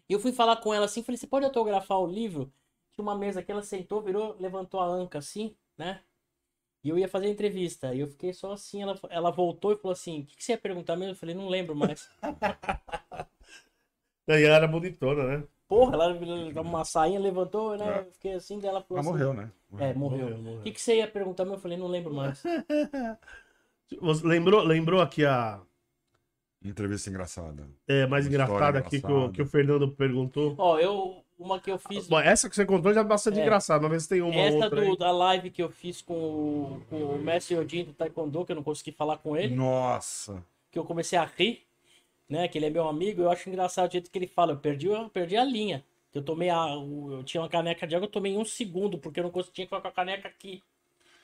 E 0.08 0.12
eu 0.12 0.20
fui 0.20 0.32
falar 0.32 0.56
com 0.56 0.72
ela 0.72 0.86
assim, 0.86 1.02
falei, 1.02 1.16
você 1.16 1.26
pode 1.26 1.44
autografar 1.44 1.98
o 1.98 2.06
livro? 2.06 2.52
Tinha 2.92 3.02
uma 3.02 3.16
mesa 3.16 3.42
que 3.42 3.50
ela 3.50 3.62
sentou, 3.62 4.00
virou, 4.02 4.36
levantou 4.38 4.80
a 4.80 4.86
anca 4.86 5.18
assim, 5.18 5.54
né? 5.76 6.00
E 6.82 6.88
eu 6.88 6.98
ia 6.98 7.08
fazer 7.08 7.26
a 7.26 7.30
entrevista. 7.30 7.94
E 7.94 8.00
eu 8.00 8.08
fiquei 8.08 8.32
só 8.32 8.52
assim, 8.52 8.82
ela, 8.82 8.98
ela 9.10 9.30
voltou 9.30 9.72
e 9.72 9.76
falou 9.76 9.92
assim, 9.92 10.20
o 10.22 10.26
que, 10.26 10.36
que 10.36 10.44
você 10.44 10.52
ia 10.52 10.58
perguntar 10.58 10.96
mesmo? 10.96 11.12
Eu 11.12 11.16
falei, 11.16 11.34
não 11.34 11.48
lembro 11.48 11.74
mais. 11.74 12.08
E 14.30 14.44
ela 14.44 14.56
era 14.56 14.68
bonitona, 14.68 15.38
né? 15.38 15.48
Porra, 15.68 15.94
ela 15.94 16.62
uma 16.62 16.84
sainha 16.84 17.20
levantou, 17.20 17.76
né? 17.76 17.86
É. 17.86 18.00
Eu 18.00 18.12
fiquei 18.12 18.32
assim, 18.32 18.58
dela 18.58 18.80
falou 18.80 19.00
Ela 19.00 19.00
assim. 19.00 19.10
morreu, 19.10 19.34
né? 19.34 19.50
É, 19.78 19.92
morreu. 19.92 20.28
O 20.58 20.62
que, 20.62 20.72
que 20.72 20.80
você 20.80 20.96
ia 20.96 21.06
perguntar 21.06 21.44
mesmo? 21.44 21.56
Eu 21.56 21.60
falei, 21.60 21.76
não 21.76 21.86
lembro 21.88 22.14
mais. 22.14 22.42
Você 24.00 24.26
lembrou, 24.26 24.62
lembrou 24.62 25.00
aqui 25.00 25.24
a 25.24 25.60
Entrevista 26.62 27.08
engraçada. 27.08 27.68
é, 27.86 28.04
mais 28.06 28.26
Uma 28.26 28.30
engraçada 28.30 28.78
aqui 28.80 29.00
que 29.00 29.10
o, 29.12 29.30
que 29.30 29.40
o 29.42 29.46
Fernando 29.46 29.88
perguntou? 29.92 30.54
Ó, 30.58 30.78
eu. 30.78 31.24
Uma 31.38 31.60
que 31.60 31.70
eu 31.70 31.78
fiz. 31.78 32.08
Bom, 32.08 32.18
essa 32.18 32.48
que 32.50 32.56
você 32.56 32.66
contou 32.66 32.92
já 32.92 33.00
é 33.02 33.04
bastante 33.04 33.38
É. 33.38 33.42
engraçada, 33.42 33.88
mas 33.88 34.08
tem 34.08 34.20
uma 34.20 34.34
Essa 34.34 34.56
outra 34.64 34.80
do, 34.80 34.90
aí. 34.90 34.98
da 34.98 35.12
live 35.12 35.50
que 35.52 35.62
eu 35.62 35.70
fiz 35.70 36.02
com 36.02 36.14
o, 36.14 36.82
com 36.90 36.96
o 36.96 37.18
Messi 37.22 37.54
Odin 37.54 37.84
do 37.84 37.92
Taekwondo, 37.92 38.44
que 38.44 38.50
eu 38.50 38.56
não 38.56 38.62
consegui 38.64 38.90
falar 38.90 39.18
com 39.18 39.36
ele, 39.36 39.54
Nossa. 39.54 40.44
que 40.72 40.78
eu 40.80 40.84
comecei 40.84 41.16
a 41.16 41.24
rir, 41.24 41.62
né? 42.28 42.48
Que 42.48 42.58
ele 42.58 42.66
é 42.66 42.70
meu 42.70 42.86
amigo, 42.88 43.22
eu 43.22 43.30
acho 43.30 43.48
engraçado 43.48 43.88
o 43.88 43.92
jeito 43.92 44.10
que 44.10 44.18
ele 44.18 44.26
fala. 44.26 44.52
Eu 44.52 44.58
perdi, 44.58 44.86
eu 44.86 45.08
perdi 45.08 45.36
a 45.36 45.44
linha. 45.44 45.84
Eu 46.14 46.22
tomei 46.22 46.48
a. 46.50 46.76
o- 46.76 47.12
Eu 47.12 47.24
tinha 47.24 47.40
uma 47.42 47.48
caneca 47.48 47.86
de 47.86 47.94
água, 47.94 48.06
eu 48.06 48.10
tomei 48.10 48.32
em 48.32 48.38
um 48.38 48.44
segundo, 48.44 48.98
porque 48.98 49.20
eu 49.20 49.24
não 49.24 49.30
conseguia 49.30 49.64
ficar 49.66 49.80
com 49.80 49.88
a 49.88 49.92
caneca 49.92 50.28
aqui. 50.28 50.62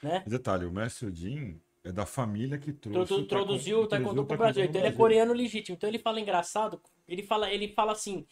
Né? 0.02 0.22
Detalhe, 0.26 0.66
o 0.66 0.70
mestre 0.70 1.06
Odin 1.08 1.60
é 1.82 1.90
da 1.90 2.04
família 2.06 2.58
que 2.58 2.72
trouxe. 2.72 3.00
Introdu- 3.14 3.14
o 3.20 3.24
Introduziu 3.24 3.80
o 3.80 3.86
Taekwondo 3.86 4.24
pro 4.26 4.36
Brasil. 4.36 4.64
Então 4.64 4.80
ele 4.80 4.88
é 4.88 4.90
coreano 4.98 5.32
legítimo. 5.32 5.74
Então 5.76 5.88
ele 5.88 5.98
fala 5.98 6.20
engraçado. 6.20 6.80
Ele 7.08 7.22
fala, 7.22 7.50
ele 7.52 7.68
fala 7.68 7.92
assim. 7.92 8.26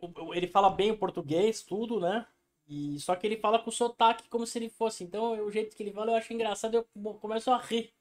o- 0.00 0.26
o- 0.26 0.34
Ele 0.34 0.46
fala 0.46 0.68
bem 0.70 0.90
o 0.90 0.98
português, 0.98 1.62
tudo, 1.62 2.00
né? 2.00 2.26
E, 2.68 2.98
só 2.98 3.14
que 3.14 3.26
ele 3.26 3.36
fala 3.36 3.58
com 3.58 3.70
sotaque 3.70 4.28
como 4.28 4.46
se 4.46 4.58
ele 4.58 4.68
fosse. 4.70 5.04
Então 5.04 5.44
o 5.44 5.50
jeito 5.50 5.76
que 5.76 5.82
ele 5.82 5.92
fala 5.92 6.12
eu 6.12 6.16
acho 6.16 6.32
engraçado. 6.32 6.74
Eu 6.74 6.84
começo 7.20 7.50
a 7.50 7.58
rir. 7.58 7.92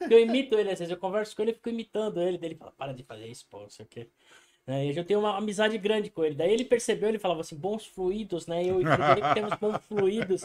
Eu 0.00 0.18
imito 0.20 0.58
ele, 0.58 0.70
às 0.70 0.78
vezes 0.78 0.90
eu 0.92 0.96
converso 0.98 1.34
com 1.36 1.42
ele 1.42 1.50
e 1.50 1.54
fico 1.54 1.68
imitando 1.68 2.20
ele. 2.20 2.38
Daí 2.38 2.50
ele 2.50 2.56
fala, 2.56 2.72
para 2.72 2.92
de 2.92 3.02
fazer 3.02 3.26
isso, 3.26 3.46
pô, 3.50 3.60
não 3.60 3.70
sei 3.70 3.84
o 3.84 3.88
quê. 3.88 4.08
Né? 4.66 4.84
E 4.86 4.88
eu 4.88 4.94
já 4.94 5.02
tenho 5.04 5.20
uma 5.20 5.36
amizade 5.36 5.76
grande 5.78 6.10
com 6.10 6.24
ele. 6.24 6.34
Daí 6.34 6.52
ele 6.52 6.64
percebeu, 6.64 7.08
ele 7.08 7.18
falava 7.18 7.40
assim, 7.40 7.56
bons 7.56 7.86
fluidos, 7.86 8.46
né? 8.46 8.64
Eu 8.64 8.80
e 8.80 8.84
Frederico 8.84 9.34
temos 9.34 9.54
bons 9.58 9.78
fluidos. 9.86 10.42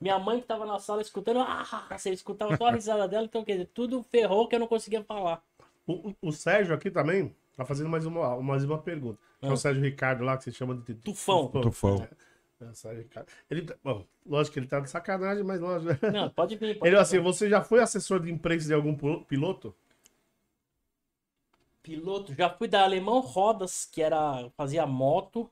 Minha 0.00 0.18
mãe 0.18 0.40
que 0.40 0.46
tava 0.46 0.64
na 0.66 0.78
sala 0.78 1.00
escutando, 1.02 1.40
ah, 1.40 1.86
você 1.96 2.10
escutava 2.10 2.56
só 2.56 2.66
a 2.66 2.72
risada 2.72 3.08
dela, 3.08 3.24
então 3.24 3.44
quer 3.44 3.52
dizer, 3.52 3.70
tudo 3.74 4.02
ferrou 4.10 4.46
que 4.48 4.54
eu 4.54 4.60
não 4.60 4.66
conseguia 4.66 5.02
falar. 5.02 5.42
O, 5.86 6.10
o- 6.10 6.16
o 6.22 6.32
Sérgio 6.32 6.74
aqui 6.74 6.90
também 6.90 7.34
tá 7.56 7.64
fazendo 7.64 7.88
mais 7.88 8.04
uma, 8.06 8.40
mais 8.42 8.64
uma 8.64 8.78
pergunta. 8.78 9.18
Que 9.40 9.46
é 9.46 9.50
Ah. 9.50 9.52
o 9.52 9.56
Sérgio 9.56 9.82
Ricardo 9.82 10.24
lá, 10.24 10.36
que 10.36 10.44
você 10.44 10.52
chama 10.52 10.74
de 10.76 10.94
Tufão. 10.94 11.48
Tufão. 11.48 12.02
É, 12.02 12.08
Sérgio 12.72 13.02
Ricardo. 13.02 13.28
Ele, 13.50 13.66
bom, 13.82 14.06
lógico 14.24 14.54
que 14.54 14.60
ele 14.60 14.66
tá 14.68 14.80
de 14.80 14.88
sacanagem, 14.90 15.44
mas 15.44 15.60
lógico. 15.60 15.92
Não, 16.08 16.30
pode 16.30 16.56
vir. 16.56 16.78
Pode 16.78 16.88
Ele 16.88 16.96
vir. 16.96 17.00
assim, 17.00 17.18
você 17.18 17.48
já 17.48 17.62
foi 17.62 17.80
assessor 17.80 18.20
de 18.20 18.30
imprensa 18.32 18.66
de 18.66 18.74
algum 18.74 18.94
piloto? 19.24 19.74
Piloto, 21.82 22.32
já 22.34 22.48
fui 22.48 22.66
da 22.66 22.82
Alemão 22.82 23.20
Rodas, 23.20 23.84
que 23.84 24.00
era 24.00 24.48
fazia 24.56 24.86
moto, 24.86 25.50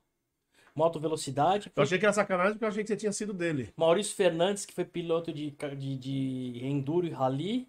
moto 0.74 0.98
velocidade. 0.98 1.68
Eu 1.68 1.72
Fui 1.74 1.82
achei 1.82 1.98
que 1.98 2.06
era 2.06 2.12
sacanagem 2.12 2.54
porque 2.54 2.64
eu 2.64 2.68
achei 2.68 2.82
que 2.82 2.88
você 2.88 2.96
tinha 2.96 3.12
sido 3.12 3.34
dele. 3.34 3.72
Maurício 3.76 4.16
Fernandes, 4.16 4.64
que 4.64 4.72
foi 4.72 4.84
piloto 4.84 5.32
de, 5.32 5.50
de, 5.50 5.96
de 5.98 6.64
enduro 6.66 7.06
e 7.06 7.10
rally. 7.10 7.68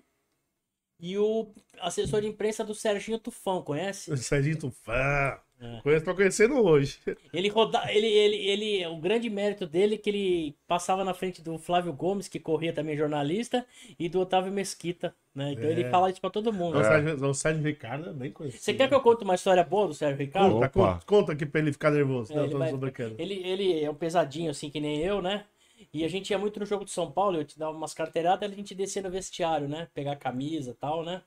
E 0.99 1.17
o 1.17 1.53
assessor 1.79 2.21
de 2.21 2.27
imprensa 2.27 2.63
do 2.63 2.73
Serginho 2.73 3.19
Tufão, 3.19 3.61
conhece? 3.61 4.11
O 4.11 4.15
Serginho 4.17 4.59
Tufão. 4.59 5.39
É. 5.65 5.81
Conheço, 5.81 6.03
tô 6.03 6.13
conhecendo 6.13 6.55
hoje. 6.61 6.97
Ele 7.33 7.47
roda, 7.47 7.81
ele, 7.89 8.05
ele, 8.05 8.35
ele, 8.35 8.87
o 8.87 8.97
grande 8.97 9.29
mérito 9.29 9.65
dele 9.65 9.95
é 9.95 9.97
que 9.97 10.09
ele 10.09 10.55
passava 10.67 11.05
na 11.05 11.13
frente 11.13 11.41
do 11.41 11.57
Flávio 11.57 11.93
Gomes, 11.93 12.27
que 12.27 12.37
corria 12.39 12.73
também 12.73 12.97
jornalista, 12.97 13.65
e 13.97 14.09
do 14.09 14.19
Otávio 14.19 14.51
Mesquita, 14.51 15.15
né? 15.33 15.53
Então 15.53 15.63
É. 15.65 15.71
ele 15.71 15.89
fala 15.89 16.09
isso 16.09 16.19
pra 16.19 16.29
todo 16.29 16.51
mundo. 16.51 16.77
O, 16.77 16.83
Sérgio, 16.83 17.25
o 17.29 17.33
Sérgio 17.33 17.63
Ricardo 17.63 18.09
é 18.09 18.13
bem 18.13 18.31
conhecido. 18.31 18.61
Você 18.61 18.73
quer 18.73 18.89
que 18.89 18.93
eu 18.93 18.99
conte 19.01 19.23
uma 19.23 19.35
história 19.35 19.63
boa 19.63 19.87
do 19.87 19.93
Sérgio 19.93 20.17
Ricardo? 20.17 20.53
Conta, 20.55 20.65
Opa. 20.65 20.71
conta, 20.93 21.05
conta 21.05 21.31
aqui 21.31 21.45
pra 21.45 21.61
ele 21.61 21.71
ficar 21.71 21.91
nervoso. 21.91 22.33
É, 22.33 22.35
Não, 22.35 22.43
ele 22.43 22.51
tô, 22.51 22.57
vai- 22.59 22.73
brincando. 22.73 23.15
Ele, 23.17 23.35
ele 23.35 23.83
é 23.83 23.89
um 23.89 23.95
pesadinho, 23.95 24.51
assim, 24.51 24.69
que 24.69 24.81
nem 24.81 24.99
eu, 25.01 25.21
né? 25.21 25.45
E 25.93 26.03
a 26.03 26.07
gente 26.09 26.29
ia 26.31 26.37
muito 26.37 26.59
no 26.59 26.65
jogo 26.65 26.83
de 26.85 26.91
São 26.91 27.11
Paulo, 27.11 27.37
eu 27.37 27.45
te 27.45 27.57
dava 27.57 27.75
umas 27.75 27.93
carteiradas, 27.93 28.51
a 28.51 28.53
gente 28.55 28.73
descia 28.75 29.01
no 29.01 29.09
vestiário, 29.11 29.67
né? 29.67 29.87
Pegar 29.93 30.15
camisa 30.15 30.71
e 30.71 30.73
tal, 30.73 31.03
né? 31.05 31.21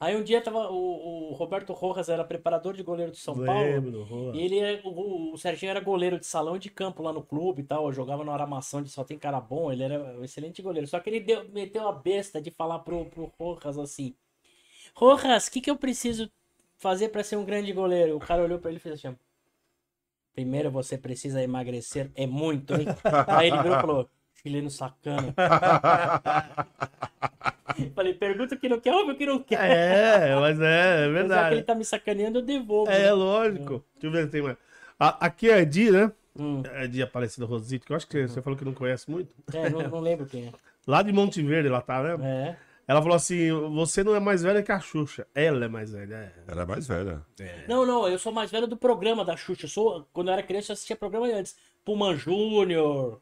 Aí 0.00 0.16
um 0.16 0.22
dia 0.22 0.40
tava 0.40 0.70
o, 0.70 1.30
o 1.30 1.32
Roberto 1.34 1.72
Rojas 1.72 2.08
era 2.08 2.24
preparador 2.24 2.74
de 2.74 2.82
goleiro 2.82 3.12
de 3.12 3.18
São 3.18 3.34
Paulo. 3.34 3.62
Lembro, 3.62 4.04
Rua. 4.04 4.34
E 4.36 4.40
ele 4.42 4.58
é, 4.58 4.80
o, 4.84 5.32
o 5.32 5.38
Serginho 5.38 5.70
era 5.70 5.80
goleiro 5.80 6.18
de 6.18 6.26
salão 6.26 6.56
e 6.56 6.58
de 6.58 6.70
campo 6.70 7.02
lá 7.02 7.12
no 7.12 7.22
clube 7.22 7.62
e 7.62 7.64
tal. 7.64 7.86
Eu 7.86 7.92
jogava 7.92 8.24
na 8.24 8.32
armação 8.32 8.82
de 8.82 8.90
só 8.90 9.04
tem 9.04 9.18
cara 9.18 9.40
bom, 9.40 9.72
ele 9.72 9.82
era 9.82 9.98
um 10.18 10.24
excelente 10.24 10.62
goleiro. 10.62 10.86
Só 10.88 11.00
que 11.00 11.10
ele 11.10 11.20
deu- 11.20 11.48
meteu 11.50 11.86
a 11.88 11.92
besta 11.92 12.40
de 12.40 12.50
falar 12.50 12.80
pro, 12.80 13.06
pro 13.06 13.32
Rojas 13.38 13.78
assim: 13.78 14.14
Rojas, 14.94 15.46
o 15.48 15.52
que, 15.52 15.60
que 15.60 15.70
eu 15.70 15.76
preciso 15.76 16.30
fazer 16.78 17.08
pra 17.10 17.22
ser 17.24 17.36
um 17.36 17.44
grande 17.44 17.72
goleiro? 17.72 18.16
O 18.16 18.20
cara 18.20 18.42
olhou 18.42 18.58
pra 18.58 18.70
ele 18.70 18.78
e 18.78 18.80
fez 18.80 18.94
assim: 18.96 19.16
Primeiro 20.34 20.70
você 20.70 20.96
precisa 20.96 21.42
emagrecer, 21.42 22.10
é 22.14 22.26
muito, 22.26 22.74
hein? 22.74 22.86
Aí 23.28 23.48
ele 23.48 23.58
virou 23.58 23.76
e 23.76 23.80
falou: 23.80 24.10
Chileno 24.34 24.70
sacana. 24.70 25.34
Falei, 27.94 28.14
pergunta 28.14 28.54
o 28.54 28.58
que 28.58 28.68
não 28.68 28.80
quer, 28.80 28.92
ouve 28.94 29.12
o 29.12 29.16
que 29.16 29.26
não 29.26 29.38
quer. 29.38 29.60
É, 29.70 30.34
mas 30.36 30.60
é, 30.60 31.04
é 31.04 31.06
Mas 31.06 31.06
já 31.06 31.06
que 31.06 31.12
verdade. 31.12 31.54
ele 31.56 31.62
tá 31.62 31.74
me 31.74 31.84
sacaneando, 31.84 32.38
eu 32.38 32.42
devolvo. 32.42 32.90
É, 32.90 33.04
né? 33.04 33.12
lógico. 33.12 33.84
Deixa 33.94 34.06
eu 34.06 34.10
ver 34.10 34.24
se 34.24 34.30
tem 34.30 34.42
mais. 34.42 34.56
A- 34.98 35.26
aqui 35.26 35.50
é 35.50 35.60
Edi, 35.60 35.90
né? 35.90 36.10
Hum, 36.38 36.62
É 36.72 36.84
Edi 36.84 37.02
Aparecida 37.02 37.44
Rosito, 37.46 37.86
que 37.86 37.92
eu 37.92 37.96
acho 37.96 38.06
que 38.06 38.26
você 38.26 38.40
falou 38.42 38.58
que 38.58 38.64
não 38.64 38.72
conhece 38.74 39.10
muito. 39.10 39.34
é, 39.52 39.68
não, 39.70 39.82
não 39.88 40.00
lembro 40.00 40.26
quem 40.26 40.46
é. 40.48 40.52
Lá 40.86 41.02
de 41.02 41.12
Monte 41.12 41.40
Verde, 41.42 41.68
ela 41.68 41.80
tá, 41.80 42.02
né? 42.02 42.16
É. 42.26 42.56
Ela 42.88 43.00
falou 43.00 43.14
assim: 43.16 43.52
você 43.74 44.02
não 44.02 44.14
é 44.16 44.18
mais 44.20 44.42
velha 44.42 44.62
que 44.62 44.72
a 44.72 44.80
Xuxa. 44.80 45.24
Ela 45.32 45.66
é 45.66 45.68
mais 45.68 45.92
velha. 45.92 46.14
É. 46.48 46.50
Ela 46.50 46.62
é 46.62 46.66
mais 46.66 46.88
velha. 46.88 47.22
Não, 47.68 47.86
não, 47.86 48.08
eu 48.08 48.18
sou 48.18 48.32
mais 48.32 48.50
velho 48.50 48.66
do 48.66 48.76
programa 48.76 49.24
da 49.24 49.36
Xuxa. 49.36 49.66
Eu 49.66 49.68
sou, 49.70 50.08
quando 50.12 50.28
eu 50.28 50.32
era 50.32 50.42
criança, 50.42 50.72
eu 50.72 50.74
assistia 50.74 50.96
programa 50.96 51.26
antes. 51.28 51.54
Puman 51.84 52.16
Júnior, 52.16 53.20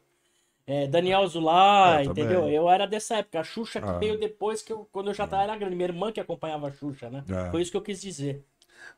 é, 0.67 0.87
Daniel 0.87 1.25
Zulay, 1.27 2.03
É, 2.03 2.05
entendeu? 2.05 2.47
Eu 2.49 2.69
era 2.69 2.85
dessa 2.85 3.17
época. 3.17 3.39
A 3.39 3.43
Xuxa 3.43 3.81
que 3.81 3.87
Ah. 3.89 3.97
veio 3.97 4.19
depois, 4.19 4.61
que 4.61 4.71
eu, 4.71 4.87
quando 4.91 5.09
eu 5.09 5.13
já 5.13 5.27
tava, 5.27 5.43
era 5.43 5.55
grande. 5.57 5.75
Minha 5.75 5.87
irmã 5.89 6.11
que 6.11 6.19
acompanhava 6.19 6.67
a 6.67 6.71
Xuxa, 6.71 7.09
né? 7.09 7.23
É. 7.29 7.51
Foi 7.51 7.61
isso 7.61 7.71
que 7.71 7.77
eu 7.77 7.81
quis 7.81 8.01
dizer. 8.01 8.43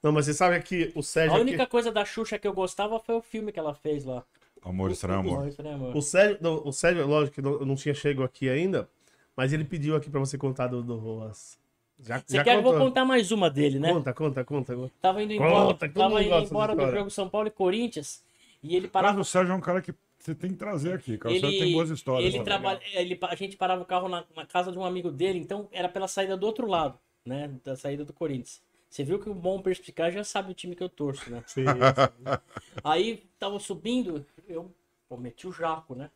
Não, 0.01 0.11
mas 0.11 0.25
você 0.25 0.33
sabe 0.33 0.59
que 0.61 0.91
o 0.95 1.01
Sérgio. 1.03 1.33
A 1.33 1.35
aqui- 1.35 1.41
única 1.49 1.65
coisa 1.67 1.91
da 1.91 2.05
Xuxa 2.05 2.37
que 2.39 2.47
eu 2.47 2.53
gostava 2.53 2.99
foi 2.99 3.15
o 3.15 3.21
filme 3.21 3.51
que 3.51 3.59
ela 3.59 3.73
fez 3.73 4.05
lá. 4.05 4.23
Amor 4.63 4.91
estranho 4.91 5.19
amor. 5.19 5.47
Isso, 5.47 5.61
né, 5.61 5.73
amor? 5.73 5.95
O 5.95 6.01
Sérgio, 6.01 6.37
não, 6.39 6.61
o 6.65 6.71
Sérgio, 6.71 7.05
lógico 7.05 7.35
que 7.35 7.41
não, 7.41 7.59
não 7.59 7.75
tinha 7.75 7.93
chego 7.93 8.23
aqui 8.23 8.47
ainda, 8.49 8.87
mas 9.35 9.51
ele 9.51 9.65
pediu 9.65 9.93
aqui 9.95 10.09
pra 10.09 10.21
você 10.21 10.37
contar 10.37 10.67
do, 10.67 10.81
do 10.81 10.95
Roas. 10.97 11.57
Já, 11.99 12.19
Você 12.25 12.37
já 12.37 12.43
quer? 12.43 12.55
Eu 12.55 12.61
vou 12.63 12.71
contou. 12.73 12.87
contar 12.87 13.05
mais 13.05 13.31
uma 13.31 13.49
dele, 13.49 13.77
né? 13.79 13.91
Conta, 13.93 14.13
conta, 14.13 14.43
conta. 14.43 14.75
conta. 14.75 14.93
Tava 15.01 15.21
indo 15.21 15.35
Conta, 15.37 15.45
embora, 15.85 15.89
tava 16.09 16.23
indo 16.23 16.35
embora 16.45 16.75
do 16.75 16.91
jogo 16.91 17.09
São 17.09 17.27
Paulo 17.29 17.47
e 17.47 17.51
Corinthians. 17.51 18.23
E 18.61 18.75
ele 18.75 18.83
Mas 18.85 18.91
parava 18.91 19.19
o 19.19 19.25
Sérgio 19.25 19.51
é 19.51 19.55
um 19.55 19.61
cara 19.61 19.81
que 19.81 19.93
você 20.23 20.33
tem 20.33 20.51
que 20.51 20.55
trazer 20.55 20.93
aqui, 20.93 21.17
cara. 21.17 21.33
O 21.33 21.37
ele, 21.37 21.59
tem 21.59 21.73
boas 21.73 21.89
histórias. 21.89 22.33
ele 22.33 22.41
trabalha, 22.45 22.79
ele, 22.93 23.19
a 23.23 23.35
gente 23.35 23.57
parava 23.57 23.81
o 23.81 23.85
carro 23.85 24.07
na, 24.07 24.23
na 24.33 24.45
casa 24.45 24.71
de 24.71 24.77
um 24.77 24.85
amigo 24.85 25.11
dele, 25.11 25.37
então 25.37 25.67
era 25.69 25.89
pela 25.89 26.07
saída 26.07 26.37
do 26.37 26.45
outro 26.45 26.65
lado, 26.65 26.97
né? 27.25 27.51
Da 27.61 27.75
saída 27.75 28.05
do 28.05 28.13
Corinthians. 28.13 28.61
Você 28.89 29.03
viu 29.03 29.19
que 29.19 29.29
o 29.29 29.33
bom 29.33 29.61
perspicaz 29.61 30.13
já 30.13 30.23
sabe 30.23 30.51
o 30.51 30.53
time 30.53 30.77
que 30.77 30.83
eu 30.83 30.87
torço, 30.87 31.29
né? 31.29 31.43
Sim, 31.45 31.65
Aí 32.85 33.25
tava 33.37 33.59
subindo, 33.59 34.25
eu 34.47 34.73
pô, 35.09 35.17
meti 35.17 35.45
o 35.45 35.51
jaco, 35.51 35.93
né? 35.93 36.09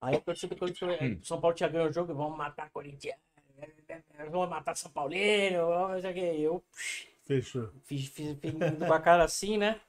Aí 0.00 0.20
torcida 0.20 0.54
do 0.54 0.58
Corinthians, 0.58 1.00
Hum. 1.02 1.18
São 1.24 1.40
Paulo 1.40 1.56
tinha 1.56 1.68
ganho 1.68 1.88
o 1.88 1.92
jogo, 1.92 2.14
vamos 2.14 2.38
matar 2.38 2.70
Corinthians, 2.70 3.16
vamos 4.30 4.48
matar 4.48 4.76
São 4.76 4.92
Paulino, 4.92 5.88
não 5.88 6.00
sei 6.00 6.10
o 6.12 6.14
que. 6.14 6.42
Eu 6.42 6.64
psh, 6.72 7.08
fechou. 7.24 7.70
Fiz, 7.82 8.06
fiz, 8.06 8.38
fiz 8.38 8.82
a 8.82 9.00
cara 9.00 9.24
assim, 9.24 9.58
né? 9.58 9.80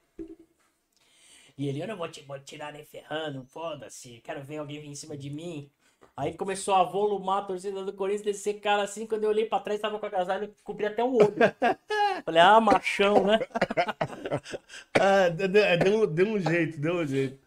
E 1.60 1.68
ele, 1.68 1.82
eu 1.82 1.86
não 1.88 1.96
vou 1.96 2.08
te 2.08 2.22
vou 2.22 2.38
tirar 2.40 2.72
nem 2.72 2.84
ferrando, 2.84 3.44
foda-se, 3.44 4.20
quero 4.24 4.42
ver 4.42 4.58
alguém 4.58 4.80
vir 4.80 4.88
em 4.88 4.94
cima 4.94 5.16
de 5.16 5.30
mim. 5.30 5.70
Aí 6.16 6.34
começou 6.34 6.74
a 6.74 6.84
volumar 6.84 7.42
a 7.42 7.46
torcida 7.46 7.84
do 7.84 7.92
Corinthians, 7.92 8.22
descer 8.24 8.60
cara 8.60 8.82
assim, 8.82 9.06
quando 9.06 9.24
eu 9.24 9.30
olhei 9.30 9.46
pra 9.46 9.60
trás, 9.60 9.80
tava 9.80 9.98
com 9.98 10.06
a 10.06 10.08
agasalho, 10.08 10.54
cobria 10.64 10.88
até 10.88 11.04
o 11.04 11.14
olho. 11.14 11.44
Falei, 12.24 12.40
ah, 12.42 12.60
machão, 12.60 13.24
né? 13.26 13.44
Ah, 14.98 15.28
de- 15.30 15.48
deu, 15.78 16.06
deu 16.06 16.26
um 16.28 16.38
jeito, 16.38 16.78
deu 16.80 16.96
um 16.96 17.06
jeito. 17.06 17.38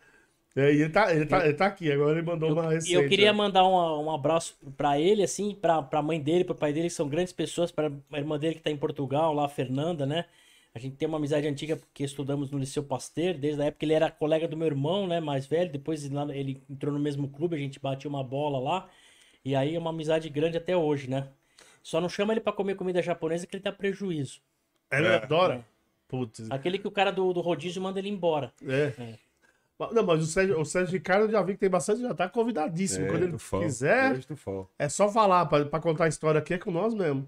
É, 0.55 0.73
e 0.73 0.81
ele 0.83 0.89
tá, 0.91 1.13
ele, 1.15 1.25
tá, 1.27 1.45
ele 1.45 1.55
tá 1.55 1.67
aqui, 1.67 1.91
agora 1.91 2.13
ele 2.19 2.23
mandou 2.27 2.51
uma 2.51 2.71
E 2.85 2.93
receita. 2.93 2.93
eu 2.93 3.05
queria 3.05 3.33
mandar 3.33 3.63
um, 3.65 4.05
um 4.05 4.11
abraço 4.11 4.55
pra 4.77 4.99
ele, 4.99 5.23
assim, 5.23 5.55
pra, 5.55 5.81
pra 5.81 6.01
mãe 6.01 6.21
dele, 6.21 6.43
pro 6.43 6.55
pai 6.55 6.73
dele, 6.73 6.87
que 6.89 6.93
são 6.93 7.07
grandes 7.07 7.31
pessoas, 7.33 7.71
pra 7.71 7.89
a 8.11 8.17
irmã 8.17 8.37
dele 8.37 8.55
que 8.55 8.61
tá 8.61 8.69
em 8.69 8.77
Portugal, 8.77 9.33
lá, 9.33 9.45
a 9.45 9.49
Fernanda, 9.49 10.05
né? 10.05 10.25
A 10.75 10.79
gente 10.79 10.95
tem 10.95 11.07
uma 11.07 11.17
amizade 11.17 11.47
antiga 11.47 11.75
porque 11.75 12.03
estudamos 12.03 12.49
no 12.49 12.57
Liceu 12.57 12.83
Pasteur, 12.83 13.37
desde 13.37 13.61
a 13.61 13.65
época 13.65 13.79
que 13.79 13.85
ele 13.85 13.93
era 13.93 14.09
colega 14.09 14.47
do 14.47 14.57
meu 14.57 14.65
irmão, 14.65 15.05
né, 15.05 15.19
mais 15.19 15.45
velho, 15.45 15.71
depois 15.71 16.09
lá 16.09 16.25
ele 16.35 16.63
entrou 16.67 16.91
no 16.91 16.99
mesmo 16.99 17.29
clube, 17.29 17.55
a 17.55 17.59
gente 17.59 17.79
batia 17.79 18.09
uma 18.09 18.23
bola 18.23 18.59
lá, 18.59 18.89
e 19.45 19.55
aí 19.55 19.75
é 19.75 19.79
uma 19.79 19.91
amizade 19.91 20.27
grande 20.29 20.57
até 20.57 20.75
hoje, 20.75 21.07
né? 21.07 21.27
Só 21.83 22.01
não 22.01 22.09
chama 22.09 22.33
ele 22.33 22.41
pra 22.41 22.51
comer 22.51 22.75
comida 22.75 23.03
japonesa 23.03 23.45
que 23.45 23.55
ele 23.55 23.63
dá 23.63 23.71
prejuízo. 23.71 24.41
É, 24.89 24.97
ele 24.97 25.07
adora. 25.09 25.63
Putz. 26.07 26.49
Aquele 26.49 26.79
que 26.79 26.87
o 26.87 26.91
cara 26.91 27.11
do, 27.11 27.33
do 27.33 27.41
rodízio 27.41 27.81
manda 27.81 27.99
ele 27.99 28.09
embora. 28.09 28.51
É. 28.67 29.17
Não, 29.91 30.03
mas 30.03 30.23
o 30.23 30.25
Sérgio, 30.25 30.59
o 30.59 30.65
Sérgio 30.65 30.93
Ricardo 30.93 31.25
eu 31.25 31.31
já 31.31 31.41
vi 31.41 31.53
que 31.53 31.59
tem 31.59 31.69
bastante, 31.69 32.01
já 32.01 32.13
tá 32.13 32.29
convidadíssimo. 32.29 33.07
Quando 33.07 33.23
ele 33.23 33.37
quiser, 33.63 34.19
é 34.79 34.87
só 34.87 35.11
falar 35.11 35.45
pra, 35.47 35.65
pra 35.65 35.79
contar 35.79 36.05
a 36.05 36.07
história 36.07 36.39
aqui, 36.39 36.53
é 36.53 36.57
com 36.57 36.71
nós 36.71 36.93
mesmo. 36.93 37.27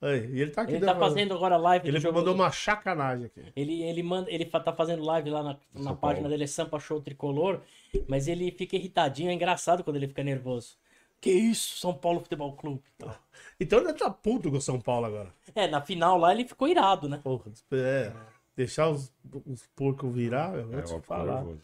Aí, 0.00 0.30
e 0.30 0.42
ele 0.42 0.50
tá 0.50 0.62
aqui. 0.62 0.74
Ele 0.74 0.84
tá 0.84 0.94
fazendo 0.94 1.32
agora 1.34 1.56
live 1.56 1.88
Ele 1.88 1.98
do 1.98 2.12
mandou 2.12 2.34
uma 2.34 2.50
chacanagem 2.50 3.26
aqui. 3.26 3.42
Ele, 3.56 3.82
ele, 3.82 4.02
manda, 4.02 4.30
ele 4.30 4.44
tá 4.44 4.72
fazendo 4.72 5.02
live 5.02 5.30
lá 5.30 5.42
na, 5.42 5.56
na 5.74 5.94
página 5.94 6.28
dele, 6.28 6.44
é 6.44 6.46
Sampa 6.46 6.78
Show 6.78 7.00
Tricolor, 7.00 7.60
mas 8.06 8.28
ele 8.28 8.50
fica 8.50 8.76
irritadinho, 8.76 9.30
é 9.30 9.32
engraçado 9.32 9.82
quando 9.82 9.96
ele 9.96 10.08
fica 10.08 10.22
nervoso. 10.22 10.76
Que 11.18 11.30
isso, 11.30 11.78
São 11.78 11.94
Paulo 11.94 12.20
Futebol 12.20 12.52
Clube. 12.54 12.82
Então, 12.96 13.14
Então 13.58 13.78
ele 13.80 13.94
tá 13.94 14.10
puto 14.10 14.50
com 14.50 14.58
o 14.58 14.60
São 14.60 14.78
Paulo 14.78 15.06
agora. 15.06 15.32
É, 15.54 15.66
na 15.66 15.80
final 15.80 16.18
lá 16.18 16.30
ele 16.32 16.46
ficou 16.46 16.68
irado, 16.68 17.08
né? 17.08 17.18
Porra, 17.22 17.50
é. 17.72 18.12
Deixar 18.54 18.88
os, 18.90 19.12
os 19.46 19.66
porcos 19.74 20.14
virar, 20.14 20.54
eu 20.56 20.66
vou 20.66 20.78
É, 20.78 20.82
te 20.82 21.00
falar. 21.00 21.36
nervoso. 21.36 21.60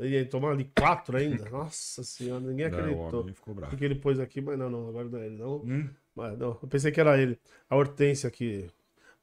E 0.00 0.16
aí, 0.16 0.24
tomar 0.24 0.50
ali 0.52 0.70
quatro 0.78 1.16
ainda. 1.16 1.48
Nossa 1.50 2.04
senhora, 2.04 2.40
ninguém 2.40 2.68
Não, 2.70 2.78
o 2.78 2.80
acreditou. 2.80 3.24
ficou 3.34 3.54
bravo. 3.54 3.70
Porque 3.70 3.84
ele 3.84 3.96
pôs 3.96 4.20
aqui, 4.20 4.40
mas 4.40 4.56
não, 4.56 4.70
não, 4.70 4.88
agora 4.88 5.08
não 5.08 5.18
é 5.18 5.26
ele, 5.26 5.36
não. 5.36 5.56
Hum? 5.56 5.90
Mas 6.18 6.36
não, 6.36 6.58
eu 6.60 6.68
pensei 6.68 6.90
que 6.90 7.00
era 7.00 7.16
ele. 7.16 7.38
A 7.70 7.76
Hortência 7.76 8.28
que 8.28 8.68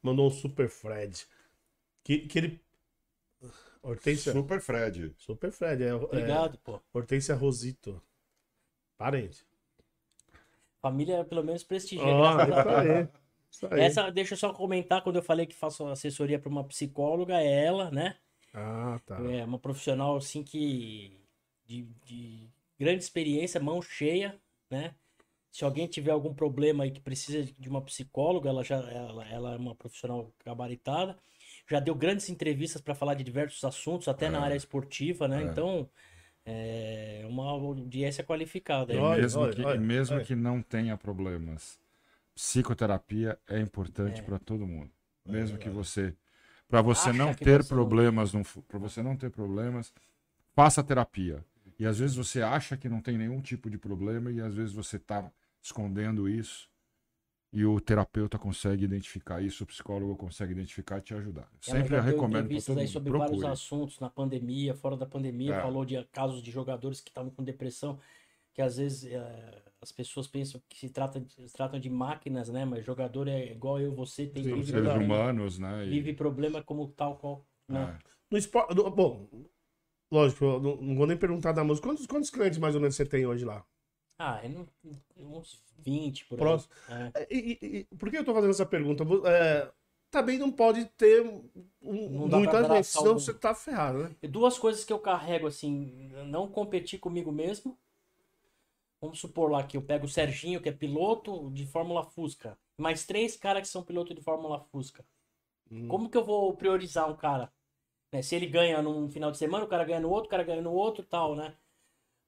mandou 0.02 0.28
um 0.28 0.30
Super 0.30 0.70
Fred. 0.70 1.28
Que, 2.02 2.20
que 2.20 2.40
ele. 2.40 2.62
Hortência. 3.84 4.32
Super 4.32 4.62
Fred. 4.62 5.14
Super 5.18 5.52
Fred, 5.52 5.84
é, 5.84 5.88
é 5.88 5.94
Obrigado, 5.94 6.58
pô. 6.60 6.80
Hortência 6.94 7.36
Rosito. 7.36 8.02
Parente. 8.98 9.46
Família 10.82 11.26
pelo 11.26 11.44
menos 11.44 11.66
prestigia. 11.66 12.06
Ó, 12.06 12.46
graças 12.46 12.66
a 12.66 12.72
isso 12.72 12.84
Deus. 12.84 12.98
aí. 12.98 13.08
Isso 13.56 13.68
aí. 13.72 13.80
Essa, 13.80 14.10
deixa 14.10 14.34
eu 14.34 14.38
só 14.38 14.52
comentar, 14.52 15.02
quando 15.02 15.16
eu 15.16 15.24
falei 15.24 15.46
que 15.46 15.56
faço 15.56 15.88
assessoria 15.88 16.38
para 16.38 16.50
uma 16.50 16.66
psicóloga, 16.66 17.40
é 17.40 17.66
ela, 17.66 17.90
né? 17.90 18.18
Ah, 18.54 19.00
tá. 19.06 19.18
É 19.32 19.46
uma 19.46 19.58
profissional 19.58 20.18
assim 20.18 20.44
que 20.44 21.22
de, 21.66 21.84
de 22.04 22.50
grande 22.78 23.02
experiência, 23.02 23.62
mão 23.62 23.82
cheia, 23.82 24.38
né? 24.70 24.94
Se 25.56 25.64
alguém 25.64 25.88
tiver 25.88 26.11
algum 26.11 26.34
problema 26.34 26.84
aí 26.84 26.91
que 26.91 26.99
precisa 26.99 27.41
de 27.57 27.69
uma 27.69 27.82
psicóloga, 27.82 28.49
ela 28.49 28.61
já 28.61 28.76
ela, 28.76 29.26
ela 29.30 29.53
é 29.53 29.57
uma 29.57 29.73
profissional 29.73 30.30
gabaritada. 30.45 31.18
Já 31.65 31.80
deu 31.80 31.95
grandes 31.95 32.27
entrevistas 32.30 32.82
para 32.82 32.94
falar 32.94 33.14
de 33.14 33.23
diversos 33.23 33.64
assuntos, 33.64 34.10
até 34.10 34.30
na 34.30 34.40
É. 34.40 34.41
área 34.41 34.56
esportiva, 34.57 35.30
né? 35.30 35.41
É. 35.41 35.45
Então, 35.45 35.90
é 36.45 37.23
uma 37.30 37.45
audiência 37.52 38.22
qualificada. 38.22 38.91
E 38.91 38.98
aí. 38.98 39.02
Olha, 39.02 39.22
mesmo, 39.22 39.41
olha, 39.44 39.53
que, 39.56 39.64
olha, 39.64 39.77
e 39.77 39.80
mesmo 39.80 40.18
olha. 40.18 40.26
que 40.26 40.36
não 40.36 40.61
tenha 40.61 40.98
problemas, 40.98 41.80
psicoterapia 42.36 43.40
é 43.48 43.57
importante 43.61 44.19
É. 44.19 44.23
para 44.23 44.38
todo 44.38 44.68
mundo. 44.68 44.91
Mesmo 45.26 45.57
que 45.57 45.69
você, 45.69 46.14
para 46.68 46.82
você 46.82 47.11
Acha 47.11 47.18
não 47.18 47.34
ter 47.34 47.64
você 47.64 47.73
não- 47.73 47.80
problemas, 47.86 48.32
para 48.68 48.77
você 48.77 49.02
não 49.02 49.15
ter 49.15 49.30
problemas, 49.30 49.94
faça 50.53 50.84
terapia. 50.84 51.41
E 51.80 51.86
às 51.86 51.98
vezes 51.99 52.18
você 52.18 52.41
acha 52.41 52.76
que 52.76 52.90
não 52.90 52.99
tem 52.99 53.18
nenhum 53.18 53.40
tipo 53.40 53.69
de 53.69 53.77
problema 53.77 54.30
e 54.32 54.41
às 54.41 54.53
vezes 54.53 54.73
você 54.73 54.98
está 54.98 55.32
escondendo 55.66 56.30
isso. 56.30 56.70
E 57.52 57.66
o 57.66 57.80
terapeuta 57.80 58.38
consegue 58.38 58.84
identificar 58.84 59.42
isso, 59.42 59.64
o 59.64 59.68
psicólogo 59.68 60.16
consegue 60.16 60.52
identificar 60.52 60.98
e 60.98 61.02
te 61.02 61.14
ajudar. 61.14 61.44
Eu 61.44 61.48
Ela 61.74 61.78
Sempre 61.82 61.90
deu 61.96 62.02
recomendo 62.02 62.50
para 62.50 62.62
todo 62.62 62.78
aí 62.78 62.84
mundo. 62.86 62.92
sobre 62.94 63.12
vários 63.12 63.30
Procure. 63.40 63.54
assuntos 63.54 64.00
na 64.00 64.10
pandemia, 64.10 64.76
fora 64.76 64.98
da 64.98 65.06
pandemia, 65.06 65.56
É. 65.56 65.62
falou 65.62 65.86
de 65.86 66.04
casos 66.12 66.42
de 66.44 66.52
jogadores 66.52 67.00
que 67.00 67.10
estavam 67.10 67.32
com 67.32 67.44
depressão, 67.44 67.98
que 68.54 68.62
às 68.62 68.76
vezes 68.76 69.06
eh, 69.10 69.64
as 69.82 69.92
pessoas 69.92 70.28
pensam 70.28 70.62
que 70.68 70.78
se 70.78 70.90
trata 70.90 71.20
de, 71.20 71.34
se 71.34 71.54
tratam 71.54 71.80
de 71.80 71.90
máquinas, 71.90 72.50
né? 72.50 72.66
Mas 72.66 72.86
jogador 72.86 73.28
é 73.30 73.52
igual 73.54 73.80
eu, 73.80 73.94
você, 73.96 74.28
tem 74.28 74.44
Sim, 74.44 74.56
vive, 74.56 74.72
Seres 74.72 74.94
humanos, 74.94 75.58
né? 75.58 75.86
e- 75.86 75.90
vive 75.90 76.14
problema 76.14 76.62
como 76.62 76.90
tal 76.90 77.18
qual. 77.18 77.46
Né? 77.70 77.98
é. 77.98 78.16
No 78.30 78.38
esporte. 78.38 78.76
bom, 78.76 79.30
lógico, 80.12 80.44
eu 80.44 80.60
não, 80.60 80.76
não 80.82 80.96
vou 80.96 81.08
nem 81.08 81.18
perguntar 81.18 81.54
da 81.54 81.64
música. 81.64 81.88
Quantos, 81.88 82.06
quantos 82.06 82.30
clientes 82.30 82.60
mais 82.60 82.76
ou 82.76 82.82
menos 82.82 82.96
você 82.98 83.06
tem 83.06 83.26
hoje 83.26 83.46
lá? 83.46 83.66
Ah, 84.18 84.40
é 84.44 84.48
no- 84.48 84.68
uns 85.18 85.62
20 85.80 86.26
por 86.26 86.36
aí. 86.36 86.40
Próximo. 86.40 86.74
É. 86.90 87.28
E, 87.30 87.60
e- 87.62 87.78
e- 87.92 87.96
por 87.98 88.10
que 88.10 88.18
eu 88.18 88.24
tô 88.26 88.34
fazendo 88.34 88.52
essa 88.52 88.66
pergunta? 88.66 89.04
É, 89.28 89.72
também 90.10 90.38
não 90.38 90.52
pode 90.52 90.86
ter 90.98 91.22
um- 91.22 91.50
Não 91.82 92.40
muita 92.40 92.64
gente, 92.64 92.86
senão 92.88 93.16
o- 93.16 93.20
você 93.20 93.34
tá 93.34 93.54
ferrado, 93.54 94.04
né? 94.04 94.16
Duas 94.24 94.58
coisas 94.58 94.86
que 94.86 94.94
eu 94.94 95.00
carrego 95.00 95.48
assim, 95.48 96.10
não 96.28 96.48
competir 96.48 96.98
comigo 97.00 97.32
mesmo. 97.32 97.78
Vamos 99.02 99.20
supor 99.20 99.52
lá 99.52 99.64
que 99.64 99.76
eu 99.78 99.82
pego 99.82 100.06
o 100.06 100.10
Serginho, 100.10 100.62
que 100.62 100.70
é 100.70 100.72
piloto 100.72 101.52
de 101.52 101.66
Fórmula 101.68 102.04
Fusca, 102.04 102.58
mais 102.78 103.06
três 103.06 103.36
caras 103.36 103.62
que 103.64 103.68
são 103.68 103.84
piloto 103.84 104.14
de 104.16 104.22
Fórmula 104.22 104.62
Fusca. 104.72 105.06
Hum. 105.70 105.88
Como 105.88 106.10
que 106.10 106.18
eu 106.18 106.24
vou 106.24 106.56
priorizar 106.56 107.10
um 107.12 107.16
cara? 107.16 107.52
Né, 108.12 108.22
Se 108.22 108.36
ele 108.36 108.48
ganha 108.48 108.82
num 108.82 109.10
final 109.10 109.30
de 109.32 109.38
semana, 109.38 109.66
o 109.66 109.68
cara 109.68 109.84
ganha 109.84 110.00
no 110.00 110.10
outro, 110.10 110.28
o 110.28 110.30
cara 110.30 110.44
ganha 110.44 110.62
no 110.62 110.72
outro 110.72 111.04
tal, 111.04 111.36
né? 111.36 111.54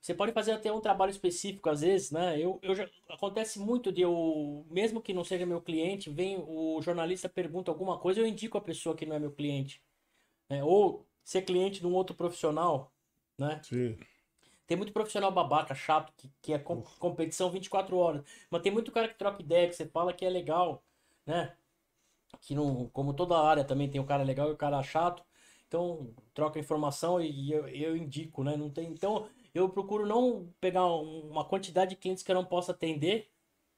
Você 0.02 0.14
pode 0.14 0.32
fazer 0.32 0.53
até 0.53 0.72
um 0.72 0.80
trabalho 0.82 1.11
específico 1.11 1.69
às 1.69 1.82
vezes, 1.82 2.11
né? 2.11 2.40
Eu, 2.40 2.60
eu 2.61 2.76
já, 2.76 2.90
acontece 3.10 3.60
muito 3.60 3.91
de 3.91 4.02
eu, 4.02 4.65
mesmo 4.69 5.02
que 5.02 5.14
não 5.14 5.24
seja 5.24 5.45
meu 5.45 5.61
cliente, 5.61 6.10
vem 6.10 6.38
o 6.48 6.82
jornalista 6.82 7.28
pergunta 7.30 7.72
alguma 7.72 7.98
coisa, 7.99 8.19
eu 8.22 8.28
indico 8.28 8.57
a 8.57 8.61
pessoa 8.61 8.95
que 8.95 9.06
não 9.06 9.15
é 9.15 9.19
meu 9.19 9.32
cliente. 9.32 9.82
né? 10.49 10.64
Ou 10.64 11.06
ser 11.24 11.44
cliente 11.44 11.82
de 11.82 11.88
um 11.88 11.94
outro 11.95 12.15
profissional, 12.15 12.91
né? 13.38 13.64
Sim. 13.64 13.98
Tem 14.65 14.76
muito 14.78 14.91
profissional 14.94 15.32
babaca, 15.32 15.74
chato, 15.74 16.11
que, 16.18 16.30
que 16.41 16.53
é 16.53 16.60
com- 16.60 16.82
competição 16.99 17.49
24 17.49 17.98
horas. 17.98 18.24
Mas 18.49 18.61
tem 18.61 18.72
muito 18.72 18.91
cara 18.91 19.07
que 19.07 19.18
troca 19.18 19.41
ideia, 19.41 19.68
que 19.68 19.76
você 19.76 19.86
fala 19.88 20.14
que 20.14 20.26
é 20.26 20.30
legal, 20.30 20.84
né? 21.26 21.56
Que 22.41 22.56
não, 22.56 22.90
como 22.90 23.14
toda 23.14 23.40
área 23.40 23.64
também 23.65 23.90
tem 23.90 24.02
o 24.02 24.06
cara 24.06 24.24
legal 24.24 24.49
e 24.49 24.53
o 24.53 24.57
cara 24.57 24.82
chato. 24.84 25.24
Então, 25.68 26.14
troca 26.34 26.60
informação 26.60 27.22
e 27.22 27.52
eu, 27.52 27.68
eu 27.69 27.98
indico, 27.98 28.44
né? 28.44 28.57
Não 28.57 28.69
tem, 28.69 28.90
então, 28.91 29.30
eu 29.59 29.69
procuro 29.69 30.05
não 30.05 30.53
pegar 30.61 30.85
um- 30.88 31.29
uma 31.29 31.45
quantidade 31.45 31.91
de 31.91 31.95
clientes 31.97 32.23
que 32.23 32.31
eu 32.31 32.35
não 32.35 32.45
possa 32.45 32.71
atender, 32.71 33.29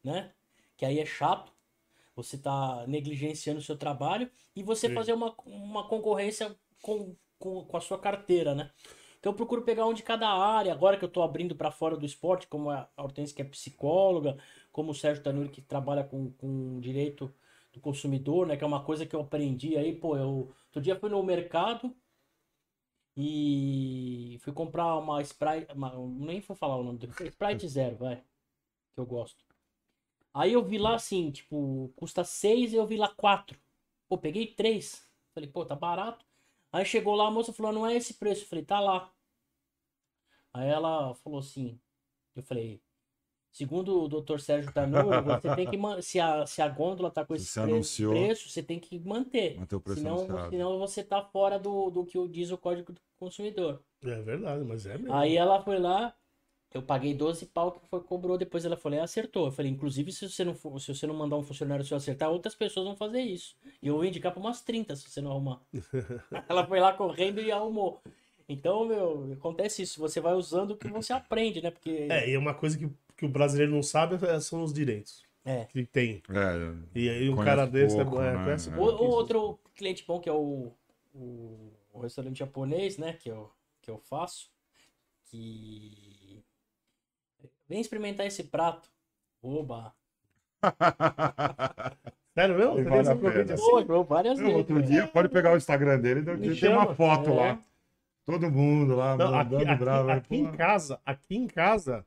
né? 0.03 0.33
Que 0.77 0.85
aí 0.85 0.99
é 0.99 1.05
chato. 1.05 1.51
Você 2.15 2.37
tá 2.37 2.85
negligenciando 2.87 3.59
o 3.59 3.63
seu 3.63 3.77
trabalho 3.77 4.29
e 4.55 4.63
você 4.63 4.89
Sim. 4.89 4.95
fazer 4.95 5.13
uma, 5.13 5.33
uma 5.45 5.87
concorrência 5.87 6.55
com, 6.81 7.15
com, 7.37 7.63
com 7.65 7.77
a 7.77 7.81
sua 7.81 7.97
carteira, 7.99 8.53
né? 8.53 8.71
Então 9.19 9.31
eu 9.31 9.35
procuro 9.35 9.63
pegar 9.63 9.85
um 9.85 9.93
de 9.93 10.03
cada 10.03 10.29
área, 10.29 10.71
agora 10.71 10.97
que 10.97 11.03
eu 11.03 11.09
tô 11.09 11.21
abrindo 11.21 11.55
para 11.55 11.71
fora 11.71 11.97
do 11.97 12.05
esporte, 12.05 12.47
como 12.47 12.69
a 12.69 12.89
Hortense 12.97 13.33
que 13.33 13.41
é 13.41 13.45
psicóloga, 13.45 14.37
como 14.71 14.91
o 14.91 14.95
Sérgio 14.95 15.23
Tanuri 15.23 15.49
que 15.49 15.61
trabalha 15.61 16.03
com, 16.03 16.31
com 16.33 16.79
direito 16.79 17.33
do 17.73 17.79
consumidor, 17.79 18.47
né? 18.47 18.57
Que 18.57 18.63
é 18.63 18.67
uma 18.67 18.83
coisa 18.83 19.05
que 19.05 19.15
eu 19.15 19.21
aprendi 19.21 19.77
aí, 19.77 19.93
pô, 19.95 20.17
eu 20.17 20.51
outro 20.67 20.81
dia 20.81 20.95
fui 20.99 21.09
no 21.09 21.21
mercado 21.23 21.95
e 23.19 24.37
fui 24.41 24.53
comprar 24.53 24.95
uma 24.97 25.21
Sprite, 25.21 25.71
uma- 25.73 25.93
nem 25.97 26.39
vou 26.41 26.55
falar 26.55 26.77
o 26.77 26.83
nome 26.83 26.99
do 26.99 27.07
Sprite 27.27 27.67
Zero, 27.67 27.97
vai, 27.97 28.17
que 28.93 28.99
eu 28.99 29.05
gosto. 29.05 29.43
Aí 30.33 30.53
eu 30.53 30.63
vi 30.63 30.77
lá 30.77 30.95
assim, 30.95 31.31
tipo, 31.31 31.91
custa 31.95 32.23
6 32.23 32.73
e 32.73 32.77
eu 32.77 32.87
vi 32.87 32.97
lá 32.97 33.09
4. 33.09 33.59
Pô, 34.09 34.17
peguei 34.17 34.47
3. 34.47 35.07
Falei, 35.33 35.49
pô, 35.49 35.65
tá 35.65 35.75
barato. 35.75 36.25
Aí 36.71 36.85
chegou 36.85 37.15
lá, 37.15 37.27
a 37.27 37.31
moça 37.31 37.53
falou, 37.53 37.71
não 37.73 37.87
é 37.87 37.95
esse 37.95 38.15
preço. 38.15 38.43
Eu 38.43 38.47
falei, 38.49 38.65
tá 38.65 38.79
lá. 38.79 39.11
Aí 40.53 40.67
ela 40.69 41.13
falou 41.15 41.39
assim, 41.39 41.79
eu 42.35 42.43
falei, 42.43 42.81
segundo 43.59 44.03
o 44.03 44.07
Dr. 44.07 44.39
Sérgio 44.39 44.71
Tanuro, 44.71 45.21
você 45.21 45.53
tem 45.53 45.67
que 45.67 45.77
se 46.01 46.17
a, 46.19 46.45
se 46.45 46.61
a 46.61 46.67
gôndola 46.69 47.11
tá 47.11 47.25
com 47.25 47.35
Se 47.35 47.41
esse 47.43 47.51
você 47.51 47.61
pre- 47.61 47.71
anunciou- 47.73 48.13
preço, 48.13 48.49
você 48.49 48.63
tem 48.63 48.79
que 48.79 48.97
manter. 48.99 49.57
Manter 49.59 49.75
o 49.75 49.81
preço 49.81 49.99
Senão, 49.99 50.15
anunciado. 50.19 50.49
senão 50.49 50.79
você 50.79 51.03
tá 51.03 51.21
fora 51.21 51.59
do, 51.59 51.89
do 51.89 52.05
que 52.05 52.25
diz 52.29 52.51
o 52.51 52.57
Código 52.57 52.93
do 52.93 53.01
Consumidor. 53.19 53.81
É 54.01 54.21
verdade, 54.21 54.63
mas 54.63 54.85
é 54.85 54.97
mesmo. 54.97 55.13
Aí 55.13 55.35
ela 55.35 55.61
foi 55.61 55.77
lá, 55.77 56.15
eu 56.73 56.81
paguei 56.81 57.13
12 57.13 57.47
pau 57.47 57.73
que 57.73 57.85
foi, 57.89 57.99
cobrou, 57.99 58.37
depois 58.37 58.63
ela 58.63 58.77
falou, 58.77 58.97
"É, 58.97 59.01
acertou. 59.01 59.47
Eu 59.47 59.51
falei, 59.51 59.69
inclusive, 59.69 60.09
se 60.13 60.29
você 60.29 60.45
não 60.45 60.55
for, 60.55 60.79
se 60.79 60.95
você 60.95 61.05
não 61.05 61.13
mandar 61.13 61.35
um 61.35 61.43
funcionário 61.43 61.83
seu 61.83 61.97
acertar, 61.97 62.29
outras 62.31 62.55
pessoas 62.55 62.85
vão 62.85 62.95
fazer 62.95 63.19
isso. 63.21 63.57
E 63.83 63.87
eu 63.87 63.95
vou 63.95 64.05
indicar 64.05 64.31
para 64.31 64.39
umas 64.39 64.61
30 64.61 64.95
se 64.95 65.09
você 65.09 65.19
não 65.19 65.31
arrumar. 65.31 65.59
ela 66.47 66.65
foi 66.65 66.79
lá 66.79 66.93
correndo 66.93 67.41
e 67.41 67.51
arrumou. 67.51 68.01
Então, 68.47 68.83
meu, 68.85 69.33
acontece 69.33 69.83
isso. 69.83 69.99
Você 69.99 70.19
vai 70.19 70.33
usando 70.33 70.71
o 70.71 70.77
que 70.77 70.87
você 70.87 71.11
aprende, 71.13 71.61
né? 71.61 71.69
Porque. 71.69 72.07
É, 72.09 72.27
e 72.29 72.33
é 72.33 72.39
uma 72.39 72.53
coisa 72.55 72.77
que, 72.77 72.89
que 73.19 73.25
o 73.25 73.29
brasileiro 73.29 73.71
não 73.73 73.83
sabe 73.83 74.17
é- 74.25 74.39
são 74.39 74.63
os 74.63 74.71
direitos 74.73 75.23
É. 75.43 75.65
que 75.65 75.85
tem. 75.85 76.23
É, 76.29 76.73
E 76.97 77.09
aí 77.09 77.29
um 77.29 77.35
cara 77.43 77.65
desse 77.67 77.95
pouco, 77.97 78.21
é, 78.21 78.33
né? 78.33 78.43
conhece 78.45 78.69
É. 78.69 78.73
O, 78.73 78.75
pouco 78.77 79.03
o 79.03 79.07
isso. 79.07 79.15
outro 79.17 79.59
cliente 79.75 80.05
bom 80.07 80.19
que 80.21 80.29
é 80.29 80.33
o, 80.33 80.71
o, 81.13 81.73
o 81.93 81.99
restaurante 82.01 82.39
japonês, 82.39 82.97
né? 82.97 83.13
Que 83.13 83.29
eu, 83.29 83.51
que 83.81 83.91
eu 83.91 83.97
faço. 83.97 84.49
Que. 85.25 86.41
Vem 87.67 87.81
experimentar 87.81 88.25
esse 88.25 88.43
prato. 88.45 88.89
Oba! 89.43 89.93
Sério 92.33 92.55
vale 92.83 93.09
a 93.09 93.15
pena. 93.15 93.53
assim? 93.53 93.85
Pô, 93.85 94.03
várias 94.03 94.39
vezes. 94.39 94.55
outro 94.55 94.81
dia, 94.81 95.07
pode 95.07 95.29
pegar 95.29 95.53
o 95.53 95.57
Instagram 95.57 95.99
dele, 95.99 96.21
tem 96.23 96.55
tem 96.55 96.69
uma 96.69 96.83
chama. 96.83 96.95
foto 96.95 97.29
É. 97.31 97.33
lá. 97.33 97.59
Todo 98.25 98.49
mundo 98.51 98.95
lá, 98.95 99.17
Não, 99.17 99.27
aqui, 99.35 99.51
mandando 99.53 99.71
aqui- 99.71 99.79
bravo. 99.83 100.09
aqui 100.11 100.35
em 100.37 100.45
pô. 100.51 100.57
casa, 100.57 101.01
aqui 101.05 101.35
em 101.35 101.47
casa, 101.47 102.05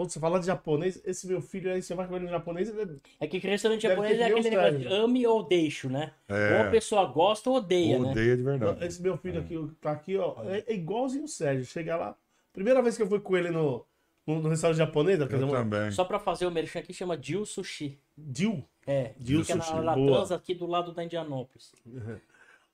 quando 0.00 0.08
você 0.12 0.18
fala 0.18 0.40
de 0.40 0.46
japonês, 0.46 0.98
esse 1.04 1.26
meu 1.26 1.42
filho 1.42 1.70
aí, 1.70 1.82
você 1.82 1.94
vai 1.94 2.06
comer 2.06 2.20
no 2.20 2.28
japonês, 2.28 2.72
É 3.20 3.26
que 3.26 3.36
restaurante 3.36 3.82
japonês 3.82 4.18
é 4.18 4.24
aquele 4.24 4.48
negócio 4.48 4.78
de 4.78 4.86
ame 4.86 5.26
ou 5.26 5.42
deixo, 5.42 5.90
né? 5.90 6.12
É. 6.26 6.54
Ou 6.56 6.68
a 6.68 6.70
pessoa 6.70 7.04
gosta 7.04 7.50
ou 7.50 7.56
odeia, 7.56 7.98
né? 7.98 8.10
Odeia 8.10 8.34
de 8.34 8.42
verdade. 8.42 8.82
esse 8.86 9.02
meu 9.02 9.18
filho 9.18 9.40
aqui, 9.40 9.70
tá 9.78 9.92
aqui, 9.92 10.16
ó, 10.16 10.36
é, 10.44 10.64
é 10.66 10.74
igualzinho 10.74 11.24
o 11.24 11.28
Sérgio. 11.28 11.66
Chega 11.66 11.98
lá, 11.98 12.16
primeira 12.50 12.80
vez 12.80 12.96
que 12.96 13.02
eu 13.02 13.06
fui 13.06 13.20
com 13.20 13.36
ele 13.36 13.50
no, 13.50 13.84
no, 14.26 14.40
no 14.40 14.48
restaurante 14.48 14.78
japonês, 14.78 15.18
dizer, 15.18 15.38
Eu 15.38 15.46
um- 15.48 15.50
também. 15.50 15.90
Só 15.90 16.02
pra 16.02 16.18
fazer 16.18 16.46
o 16.46 16.50
merchan 16.50 16.78
aqui 16.78 16.94
chama 16.94 17.18
Jiu 17.20 17.44
Sushi. 17.44 17.98
Jill. 18.34 18.64
É, 18.86 19.10
Jiu 19.20 19.44
fica 19.44 19.60
Sushi, 19.60 19.80
na. 19.80 19.92
Trans 19.92 20.32
aqui 20.32 20.54
do 20.54 20.64
lado 20.64 20.92
da 20.92 21.04
Indianópolis. 21.04 21.74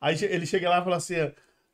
Aí 0.00 0.16
ele 0.22 0.46
chega 0.46 0.70
lá 0.70 0.78
e 0.78 0.84
fala 0.84 0.96
assim: 0.96 1.16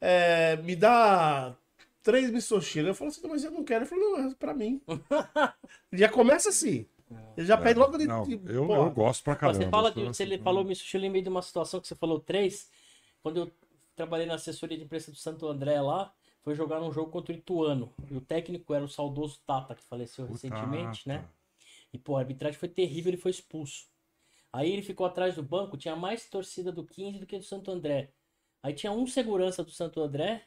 é, 0.01 0.57
me 0.57 0.75
dá 0.75 1.55
três 2.03 2.31
misoshiro. 2.31 2.89
Eu 2.89 2.95
falo 2.95 3.11
assim, 3.11 3.23
"Não, 3.23 3.31
mas 3.31 3.45
eu 3.45 3.51
não 3.51 3.65
quero. 3.65 3.85
Ele 3.85 3.89
falou, 3.91 4.19
não, 4.19 4.31
é 4.31 4.35
pra 4.35 4.55
mim. 4.55 4.81
já 5.93 6.09
começa 6.09 6.49
assim. 6.49 6.87
Ele 7.37 7.47
já 7.47 7.57
pede 7.59 7.79
logo 7.79 7.97
de. 7.99 8.07
Não, 8.07 8.23
de- 8.25 8.41
eu, 8.47 8.71
eu 8.71 8.91
gosto 8.91 9.23
pra 9.23 9.37
caramba. 9.37 9.59
Você 9.65 9.71
fala 9.71 9.93
sou 9.93 10.05
você 10.07 10.23
assim, 10.25 10.39
falou 10.39 10.65
me 10.65 10.75
sushi, 10.75 10.97
eu 10.97 11.01
lembrei 11.03 11.23
de 11.23 11.29
uma 11.29 11.43
situação 11.43 11.81
que 11.81 11.87
você 11.87 11.95
falou 11.95 12.19
três. 12.19 12.71
Quando 13.23 13.37
eu 13.39 13.53
trabalhei 13.95 14.27
na 14.27 14.35
assessoria 14.35 14.77
de 14.79 14.85
imprensa 14.85 15.11
do 15.11 15.17
Santo 15.19 15.47
André 15.47 15.81
lá, 15.81 16.13
foi 16.43 16.55
jogar 16.55 16.81
um 16.83 16.91
jogo 16.91 17.11
contra 17.11 17.33
o 17.33 17.37
Ituano. 17.37 17.93
E 18.11 18.15
o 18.17 18.21
técnico 18.21 18.73
era 18.75 18.85
o 18.85 18.89
saudoso 18.89 19.39
Tata, 19.47 19.75
que 19.75 19.83
faleceu 19.85 20.25
o 20.25 20.29
recentemente, 20.29 21.05
Tata. 21.05 21.19
né? 21.21 21.29
E, 21.93 21.99
pô, 21.99 22.17
a 22.17 22.21
arbitragem 22.21 22.59
foi 22.59 22.69
terrível, 22.71 23.11
ele 23.11 23.21
foi 23.21 23.31
expulso. 23.31 23.87
Aí 24.51 24.73
ele 24.73 24.83
ficou 24.83 25.07
atrás 25.07 25.35
do 25.35 25.43
banco, 25.43 25.77
tinha 25.77 25.95
mais 25.95 26.29
torcida 26.29 26.73
do 26.73 26.85
15 26.85 27.19
do 27.21 27.27
que 27.27 27.39
do 27.39 27.45
Santo 27.45 27.71
André. 27.71 28.11
Aí 28.63 28.73
tinha 28.73 28.91
um 28.93 29.07
segurança 29.07 29.63
do 29.63 29.71
Santo 29.71 30.01
André. 30.01 30.43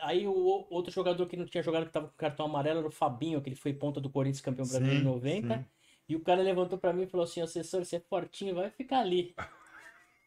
Aí 0.00 0.26
o 0.26 0.66
outro 0.70 0.92
jogador 0.92 1.26
que 1.26 1.36
não 1.36 1.46
tinha 1.46 1.62
jogado, 1.62 1.86
que 1.86 1.92
tava 1.92 2.08
com 2.08 2.14
cartão 2.16 2.46
amarelo, 2.46 2.78
era 2.80 2.88
o 2.88 2.92
Fabinho, 2.92 3.40
que 3.40 3.48
ele 3.48 3.56
foi 3.56 3.72
ponta 3.72 4.00
do 4.00 4.10
Corinthians 4.10 4.40
campeão 4.40 4.66
brasileiro 4.66 5.00
em 5.00 5.04
Sim, 5.04 5.04
90. 5.04 5.58
sim. 5.58 5.64
E 6.08 6.16
o 6.16 6.20
cara 6.20 6.40
levantou 6.42 6.78
pra 6.78 6.92
mim 6.92 7.02
e 7.02 7.06
falou 7.06 7.24
assim, 7.24 7.40
assessor, 7.42 7.84
você 7.84 7.96
é 7.96 8.00
fortinho, 8.00 8.54
vai 8.54 8.70
ficar 8.70 9.00
ali. 9.00 9.34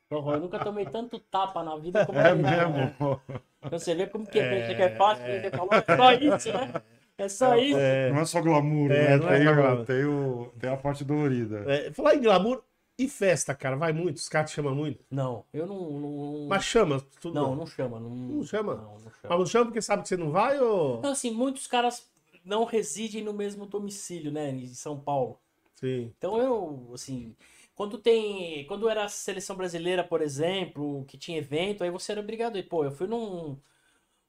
Eu 0.10 0.40
nunca 0.40 0.60
tomei 0.60 0.86
tanto 0.86 1.18
tapa 1.19 1.64
na 1.64 1.76
vida 1.78 2.06
como 2.06 2.19
É 2.19 2.32
ali, 2.32 2.44
né? 2.44 2.65
mesmo. 2.65 3.22
Então 3.64 3.80
você 3.80 3.95
vê 3.95 4.07
como 4.07 4.26
que 4.28 4.40
é, 4.40 4.76
que 4.76 4.82
é 4.82 4.90
fácil, 4.90 5.23
você 5.41 5.49
falou, 5.52 5.73
é 5.73 5.82
só 5.95 6.11
isso, 6.14 6.52
né? 6.52 6.82
É 7.18 7.30
só 7.30 7.56
isso. 7.56 7.78
É, 7.78 8.11
Não 8.11 8.19
é 8.19 8.26
só 8.26 8.41
glamour, 8.41 8.91
É, 8.91 8.94
né? 8.94 9.14
é 9.15 9.19
Tem, 9.19 9.45
só 9.45 9.52
o- 9.52 9.56
glamour. 9.56 9.86
tem, 9.86 10.06
o, 10.06 10.53
tem 10.60 10.69
a 10.69 10.78
parte 10.78 11.03
dolorida. 11.06 11.64
é, 11.68 11.91
falar 11.94 12.15
em 12.15 12.22
glamour 12.22 12.64
e 13.06 13.10
festa, 13.10 13.53
cara, 13.56 13.76
vai 13.76 13.94
muito. 13.94 14.18
Os 14.18 14.30
caras 14.30 14.52
te 14.52 14.56
chamam 14.56 14.76
muito. 14.76 15.03
Não, 15.10 15.45
eu 15.53 15.65
não... 15.65 15.99
não 15.99 16.48
Mas 16.48 16.64
chama. 16.64 17.02
Tudo 17.19 17.36
não, 17.36 17.56
não 17.56 17.65
chama. 17.65 17.99
Não, 17.99 18.10
Não 18.10 18.44
chama? 18.44 18.76
Não, 18.76 18.94
não 18.94 18.99
chama. 18.99 19.30
Mas 19.30 19.40
não 19.40 19.45
chama 19.45 19.65
porque 19.65 19.82
sabe 19.82 20.03
que 20.03 20.10
você 20.10 20.18
não 20.18 20.32
vai 20.32 20.60
ou. 20.60 20.98
Então, 20.99 21.11
assim, 21.11 21.32
muitos 21.32 21.68
caras 21.68 22.10
não 22.44 22.64
residem 22.65 23.23
no 23.23 23.34
mesmo 23.34 23.65
domicílio, 23.65 24.32
né, 24.32 24.49
em 24.49 24.68
São 24.68 24.99
Paulo. 24.99 25.40
Sim. 25.76 26.14
Então 26.18 26.38
eu, 26.38 26.91
assim, 26.94 27.36
quando 27.76 27.98
tem, 27.98 28.65
quando 28.68 28.88
era 28.90 29.06
a 29.06 29.10
seleção 29.10 29.56
brasileira, 29.56 30.03
por 30.03 30.22
exemplo, 30.22 31.03
que 31.06 31.18
tinha 31.18 31.40
evento, 31.40 31.84
aí 31.84 31.90
você 31.90 32.11
era 32.11 32.22
obrigado 32.22 32.57
ir. 32.57 32.64
Pô, 32.64 32.84
eu 32.84 32.91
fui 32.91 33.07
num, 33.07 33.57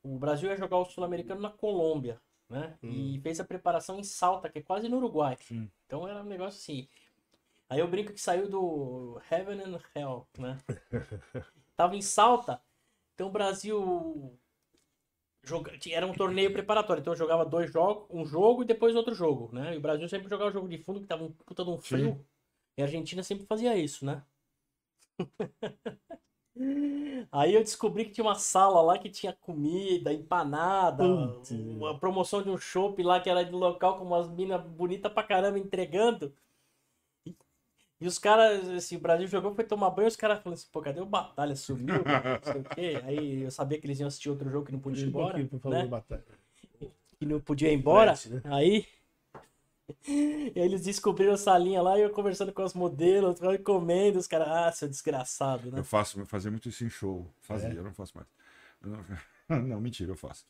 o 0.03 0.19
Brasil 0.19 0.51
ia 0.51 0.57
jogar 0.57 0.79
o 0.79 0.85
Sul-Americano 0.85 1.41
na 1.41 1.51
Colômbia, 1.51 2.21
né? 2.49 2.75
E 2.83 3.21
fez 3.23 3.41
a 3.41 3.45
preparação 3.45 3.99
em 3.99 4.05
Salta, 4.05 4.49
que 4.49 4.59
é 4.59 4.63
quase 4.63 4.89
no 4.89 4.97
Uruguai. 4.97 5.37
Sim. 5.41 5.71
Então 5.87 6.09
era 6.09 6.23
um 6.23 6.27
negócio 6.27 6.59
assim. 6.59 6.89
Aí 7.73 7.81
eu 7.81 7.89
brinco 7.89 8.13
que 8.13 8.21
saiu 8.21 8.51
do 8.51 9.19
Heaven 9.31 9.63
and 9.63 9.81
Hell, 9.97 10.29
né? 10.39 10.59
Tava 11.75 11.97
em 11.97 12.03
Salta, 12.03 12.61
então 13.15 13.29
o 13.29 13.33
Brasil 13.33 14.39
joga... 15.43 15.73
era 15.91 16.07
um 16.07 16.13
torneio 16.13 16.53
preparatório, 16.53 17.01
então 17.01 17.15
eu 17.15 17.19
jogava 17.19 17.47
dois 17.47 17.73
jogos, 17.73 18.07
um 18.11 18.27
jogo 18.27 18.63
e 18.63 18.67
depois 18.67 18.95
outro 18.95 19.15
jogo, 19.15 19.49
né? 19.55 19.75
E 19.75 19.79
o 19.79 19.81
Brasil 19.81 20.07
sempre 20.07 20.29
jogava 20.29 20.51
o 20.51 20.53
jogo 20.53 20.69
de 20.69 20.77
fundo, 20.77 21.01
que 21.01 21.07
tava 21.07 21.25
um 21.25 21.33
puta 21.33 21.65
de 21.65 21.71
um 21.71 21.79
frio. 21.79 22.23
E 22.77 22.83
a 22.83 22.85
Argentina 22.85 23.23
sempre 23.23 23.47
fazia 23.47 23.75
isso, 23.75 24.05
né? 24.05 24.23
Aí 27.33 27.55
eu 27.55 27.63
descobri 27.63 28.05
que 28.05 28.11
tinha 28.11 28.25
uma 28.27 28.35
sala 28.35 28.83
lá 28.83 28.99
que 28.99 29.09
tinha 29.09 29.33
comida, 29.33 30.13
empanada, 30.13 31.05
Putz. 31.05 31.53
uma 31.53 31.99
promoção 31.99 32.43
de 32.43 32.51
um 32.51 32.59
chopp 32.59 33.03
lá 33.03 33.19
que 33.19 33.31
era 33.31 33.43
de 33.43 33.53
local 33.53 33.99
com 33.99 34.05
umas 34.05 34.29
minas 34.29 34.63
bonitas 34.63 35.11
pra 35.11 35.23
caramba 35.23 35.59
entregando. 35.59 36.35
E, 38.03 38.07
os 38.07 38.19
caras, 38.19 38.69
assim, 38.71 38.97
o 38.97 39.01
Brasil 39.01 39.29
jogou, 39.29 39.55
foi 39.55 39.63
tomar 39.65 39.91
banho, 39.91 40.09
os 40.09 40.17
caras 40.17 40.43
falaram 40.43 40.55
assim, 40.55 40.67
pô, 40.73 40.81
cadê 40.83 41.01
o 41.01 41.07
Batalha? 41.07 41.55
Sumiu, 41.55 41.95
não 41.95 42.53
sei 42.53 42.61
o 42.61 42.65
quê. 42.65 43.01
Aí 43.07 43.43
eu 43.43 43.51
sabia 43.51 43.79
que 43.81 43.87
eles 43.87 44.01
iam 44.01 44.09
assistir 44.09 44.29
outro 44.29 44.51
jogo 44.51 44.67
que 44.67 44.73
não 44.73 44.81
podia 44.81 45.05
ir 45.05 45.07
Um 45.07 45.09
embora, 45.11 45.45
por 45.47 45.61
favor, 45.61 45.77
né? 45.79 45.87
batalha. 45.87 46.25
que 47.21 47.25
não 47.27 47.41
podia 47.41 47.71
ir 47.71 47.75
embora. 47.77 48.15
Né? 48.29 48.41
Aí. 48.45 48.87
E 50.07 50.53
aí 50.57 50.63
eles 50.63 50.83
descobriram 50.83 51.35
essa 51.35 51.57
linha 51.57 51.81
lá 51.81 51.97
e 51.97 52.03
eu 52.03 52.11
conversando 52.11 52.53
com 52.53 52.63
as 52.63 52.75
modelos, 52.75 53.39
comendo, 53.63 54.19
os 54.19 54.27
caras, 54.27 54.49
ah, 54.49 54.73
seu 54.73 54.89
desgraçado, 54.89 55.71
né? 55.71 55.79
Eu 55.79 55.85
faço, 55.85 56.19
eu 56.19 56.27
fazia 56.27 56.51
muito 56.51 56.69
isso 56.69 56.85
em 56.85 56.91
show. 56.91 57.25
Fazia, 57.41 57.69
É? 57.69 57.79
eu 57.79 57.85
não 57.85 57.93
faço 57.95 58.13
mais. 58.17 58.27
Não, 59.49 59.63
não, 59.63 59.81
mentira, 59.81 60.11
eu 60.11 60.17
faço. 60.17 60.45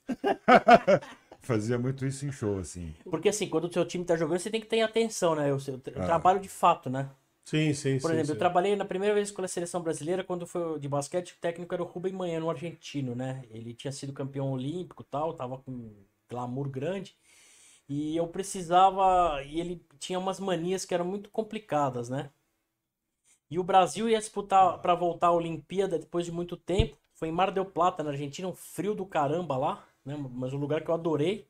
fazia 1.41 1.79
muito 1.79 2.07
isso 2.07 2.25
em 2.25 2.33
show, 2.33 2.59
assim. 2.59 2.95
Porque 3.05 3.29
assim, 3.29 3.49
quando 3.49 3.65
o 3.65 3.73
seu 3.73 3.85
time 3.85 4.05
tá 4.05 4.17
jogando, 4.17 4.39
você 4.39 4.51
tem 4.51 4.61
que 4.61 4.67
ter 4.67 4.81
atenção, 4.81 5.35
né? 5.35 5.51
Eu, 5.51 5.59
eu, 5.67 5.81
eu 5.87 6.03
Ah. 6.03 6.07
trabalho 6.07 6.41
de 6.41 6.49
fato, 6.49 6.89
né? 6.89 7.11
Sim, 7.45 7.75
sim, 7.75 7.99
Por 7.99 8.11
sim. 8.11 8.15
exemplo, 8.15 8.27
sim. 8.27 8.33
eu 8.33 8.39
trabalhei 8.39 8.77
na 8.77 8.85
primeira 8.85 9.15
vez 9.15 9.31
com 9.31 9.43
a 9.43 9.49
seleção 9.49 9.83
brasileira, 9.83 10.25
quando 10.25 10.47
foi 10.47 10.79
de 10.79 10.89
basquete, 10.89 11.33
o 11.33 11.41
técnico 11.41 11.75
era 11.75 11.83
o 11.83 11.87
Rubem 11.87 12.13
Manhã, 12.13 12.43
um 12.43 12.51
argentino, 12.51 13.15
né? 13.15 13.45
Ele 13.51 13.75
tinha 13.75 13.93
sido 13.93 14.13
campeão 14.13 14.53
olímpico 14.53 15.03
e 15.03 15.07
tal, 15.07 15.35
tava 15.35 15.59
com 15.59 15.93
glamour 16.29 16.69
grande. 16.69 17.17
E 17.89 18.17
eu 18.17 18.27
precisava. 18.29 19.43
E 19.45 19.61
ele 19.61 19.85
tinha 19.99 20.19
umas 20.19 20.41
manias 20.41 20.85
que 20.85 20.95
eram 20.95 21.05
muito 21.05 21.31
complicadas, 21.31 22.09
né? 22.09 22.31
E 23.51 23.59
o 23.59 23.65
Brasil 23.65 24.09
ia 24.09 24.19
disputar 24.19 24.81
para 24.81 24.95
voltar 24.95 25.27
à 25.27 25.33
Olimpíada 25.33 25.99
depois 25.99 26.25
de 26.25 26.33
muito 26.33 26.57
tempo. 26.57 26.97
Foi 27.13 27.29
em 27.29 27.33
Mar 27.33 27.51
del 27.51 27.67
Plata, 27.67 28.03
na 28.03 28.11
Argentina, 28.11 28.49
um 28.49 28.55
frio 28.55 28.95
do 28.95 29.05
caramba 29.05 29.57
lá, 29.57 29.85
né? 30.05 30.17
Mas 30.17 30.55
um 30.55 30.59
lugar 30.59 30.83
que 30.83 30.91
eu 30.91 30.95
adorei. 30.95 31.47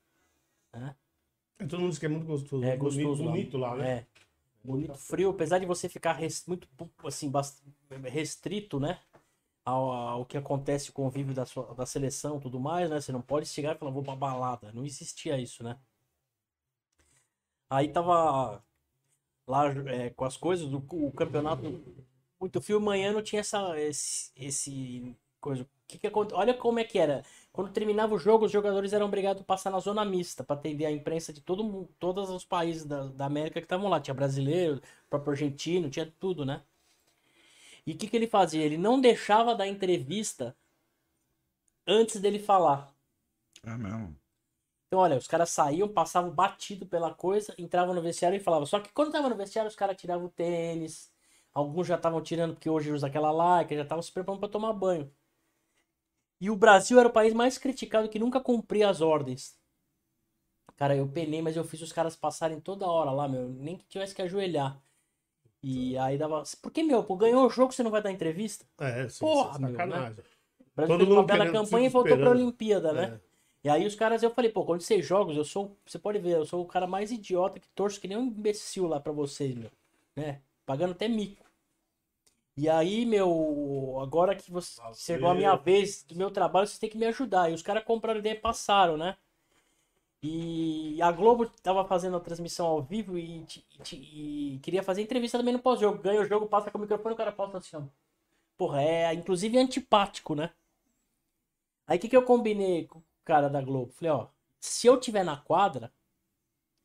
Todo 1.58 1.78
mundo 1.78 1.90
diz 1.90 1.98
que 1.98 2.06
é 2.06 2.08
muito 2.08 2.26
gostoso. 2.26 2.64
É 2.64 2.76
gostoso 2.76 3.22
bonito 3.22 3.56
lá, 3.56 3.76
né? 3.76 3.88
É. 3.88 4.06
Bonito 4.64 4.96
frio, 4.96 5.30
apesar 5.30 5.58
de 5.58 5.66
você 5.66 5.88
ficar 5.88 6.12
res- 6.12 6.44
muito 6.46 6.68
assim, 7.04 7.30
restrito, 8.10 8.78
né? 8.80 9.00
Ao, 9.64 9.92
ao 9.92 10.26
que 10.26 10.36
acontece 10.38 10.90
o 10.90 10.92
convívio 10.94 11.34
da, 11.34 11.46
sua, 11.46 11.74
da 11.74 11.86
seleção 11.86 12.40
tudo 12.40 12.60
mais, 12.60 12.90
né? 12.90 13.00
Você 13.00 13.12
não 13.12 13.22
pode 13.22 13.46
chegar 13.48 13.76
e 13.76 13.78
falar, 13.78 13.92
vou 13.92 14.02
pra 14.04 14.16
balada. 14.16 14.72
Não 14.72 14.84
existia 14.86 15.38
isso, 15.40 15.64
né? 15.64 15.78
Aí 17.70 17.88
tava 17.88 18.62
lá 19.48 19.66
é, 19.90 20.10
com 20.10 20.24
as 20.24 20.36
coisas 20.36 20.68
do 20.70 20.78
o 20.90 21.12
campeonato 21.12 21.82
muito 22.40 22.60
frio, 22.62 22.80
manhã 22.80 23.12
não 23.12 23.22
tinha 23.22 23.40
essa, 23.40 23.78
esse, 23.80 24.32
esse 24.36 25.16
coisa. 25.40 25.68
Que 25.88 25.98
que 25.98 26.08
Olha 26.34 26.54
como 26.54 26.78
é 26.80 26.84
que 26.84 26.98
era. 26.98 27.24
Quando 27.52 27.70
terminava 27.70 28.14
o 28.14 28.18
jogo, 28.18 28.46
os 28.46 28.52
jogadores 28.52 28.94
eram 28.94 29.06
obrigados 29.06 29.42
a 29.42 29.44
passar 29.44 29.70
na 29.70 29.78
zona 29.78 30.04
mista 30.04 30.42
para 30.42 30.56
atender 30.56 30.86
a 30.86 30.90
imprensa 30.90 31.32
de 31.32 31.40
todo 31.42 31.62
mundo, 31.62 31.88
todos 31.98 32.30
os 32.30 32.44
países 32.44 32.84
da, 32.86 33.04
da 33.08 33.26
América 33.26 33.60
que 33.60 33.66
estavam 33.66 33.90
lá. 33.90 34.00
Tinha 34.00 34.14
brasileiro, 34.14 34.80
próprio 35.10 35.32
argentino, 35.32 35.90
tinha 35.90 36.10
tudo, 36.18 36.46
né? 36.46 36.62
E 37.86 37.92
o 37.92 37.96
que, 37.96 38.06
que 38.06 38.16
ele 38.16 38.26
fazia? 38.26 38.64
Ele 38.64 38.78
não 38.78 39.00
deixava 39.00 39.54
dar 39.54 39.66
entrevista 39.66 40.56
antes 41.86 42.20
dele 42.20 42.38
falar. 42.38 42.90
É 43.62 43.76
mesmo. 43.76 44.16
Então, 44.86 45.00
olha, 45.00 45.16
os 45.16 45.26
caras 45.26 45.50
saíam, 45.50 45.88
passavam 45.88 46.30
batido 46.30 46.86
pela 46.86 47.12
coisa, 47.14 47.54
entravam 47.58 47.94
no 47.94 48.02
vestiário 48.02 48.36
e 48.36 48.40
falavam. 48.40 48.66
Só 48.66 48.80
que 48.80 48.92
quando 48.92 49.12
tava 49.12 49.28
no 49.28 49.36
vestiário, 49.36 49.68
os 49.68 49.76
caras 49.76 49.96
tiravam 49.96 50.26
o 50.26 50.30
tênis. 50.30 51.10
Alguns 51.52 51.86
já 51.86 51.96
estavam 51.96 52.22
tirando 52.22 52.54
porque 52.54 52.70
hoje 52.70 52.92
usa 52.92 53.06
aquela 53.08 53.30
like, 53.30 53.74
já 53.74 53.82
estavam 53.82 54.02
se 54.02 54.12
preparando 54.12 54.40
para 54.40 54.48
tomar 54.48 54.72
banho. 54.72 55.10
E 56.42 56.50
o 56.50 56.56
Brasil 56.56 56.98
era 56.98 57.08
o 57.08 57.12
país 57.12 57.32
mais 57.32 57.56
criticado 57.56 58.08
que 58.08 58.18
nunca 58.18 58.40
cumpria 58.40 58.88
as 58.88 59.00
ordens. 59.00 59.56
Cara, 60.76 60.96
eu 60.96 61.06
penei, 61.06 61.40
mas 61.40 61.56
eu 61.56 61.62
fiz 61.62 61.80
os 61.80 61.92
caras 61.92 62.16
passarem 62.16 62.58
toda 62.58 62.84
hora 62.84 63.12
lá, 63.12 63.28
meu. 63.28 63.48
Nem 63.48 63.76
que 63.76 63.84
tivesse 63.84 64.12
que 64.12 64.22
ajoelhar. 64.22 64.82
E 65.62 65.96
aí 65.96 66.18
dava. 66.18 66.42
Porque, 66.60 66.82
meu, 66.82 67.04
pô, 67.04 67.14
ganhou 67.14 67.46
o 67.46 67.48
jogo, 67.48 67.72
você 67.72 67.84
não 67.84 67.92
vai 67.92 68.02
dar 68.02 68.10
entrevista? 68.10 68.66
É, 68.80 69.08
sim, 69.08 69.20
Porra, 69.20 69.56
meu, 69.56 69.70
sacanagem. 69.70 70.18
O 70.18 70.64
Brasil 70.74 70.98
Todo 70.98 71.06
fez 71.06 71.16
uma 71.16 71.22
bela 71.22 71.52
campanha 71.52 71.86
e 71.86 71.90
voltou 71.90 72.18
pra. 72.18 72.30
Olimpíada, 72.30 72.92
né? 72.92 73.04
É. 73.04 73.20
E 73.62 73.68
aí 73.68 73.86
os 73.86 73.94
caras, 73.94 74.24
eu 74.24 74.30
falei, 74.32 74.50
pô, 74.50 74.64
quando 74.64 74.80
seis 74.80 75.06
jogos, 75.06 75.36
eu 75.36 75.44
sou. 75.44 75.76
Você 75.86 75.96
pode 75.96 76.18
ver, 76.18 76.38
eu 76.38 76.44
sou 76.44 76.60
o 76.60 76.66
cara 76.66 76.88
mais 76.88 77.12
idiota 77.12 77.60
que 77.60 77.68
torço 77.68 78.00
que 78.00 78.08
nem 78.08 78.18
um 78.18 78.24
imbecil 78.24 78.88
lá 78.88 78.98
pra 78.98 79.12
vocês, 79.12 79.54
meu. 79.54 79.70
Né? 80.16 80.40
Pagando 80.66 80.90
até 80.90 81.06
mico. 81.06 81.46
E 82.56 82.68
aí, 82.68 83.04
meu, 83.06 83.98
agora 84.00 84.34
que 84.36 84.50
você 84.50 84.80
Valeu. 84.80 84.94
chegou 84.94 85.28
a 85.30 85.34
minha 85.34 85.54
vez 85.56 86.02
do 86.04 86.14
meu 86.14 86.30
trabalho, 86.30 86.66
vocês 86.66 86.78
têm 86.78 86.90
que 86.90 86.98
me 86.98 87.06
ajudar. 87.06 87.50
E 87.50 87.54
os 87.54 87.62
caras 87.62 87.84
compraram 87.84 88.20
ideia 88.20 88.34
e 88.34 88.40
passaram, 88.40 88.96
né? 88.96 89.16
E 90.24 91.00
a 91.02 91.10
Globo 91.10 91.48
tava 91.62 91.84
fazendo 91.84 92.16
a 92.16 92.20
transmissão 92.20 92.66
ao 92.66 92.80
vivo 92.82 93.18
e, 93.18 93.44
e 93.92 94.54
e 94.54 94.58
queria 94.60 94.82
fazer 94.82 95.02
entrevista 95.02 95.36
também 95.38 95.52
no 95.54 95.58
pós-jogo. 95.60 95.98
Ganha 95.98 96.20
o 96.20 96.24
jogo, 96.24 96.46
passa 96.46 96.70
com 96.70 96.78
o 96.78 96.80
microfone 96.80 97.12
e 97.12 97.14
o 97.14 97.16
cara 97.16 97.32
posta 97.32 97.58
assim, 97.58 97.76
ó. 97.76 97.82
Porra, 98.58 98.82
é 98.82 99.14
inclusive 99.14 99.58
antipático, 99.58 100.34
né? 100.34 100.52
Aí 101.86 101.96
o 101.98 102.00
que, 102.00 102.08
que 102.08 102.16
eu 102.16 102.24
combinei 102.24 102.86
com 102.88 102.98
o 102.98 103.04
cara 103.24 103.48
da 103.48 103.60
Globo? 103.60 103.92
Falei, 103.92 104.10
ó, 104.12 104.28
se 104.60 104.86
eu 104.86 104.98
tiver 104.98 105.24
na 105.24 105.36
quadra, 105.36 105.92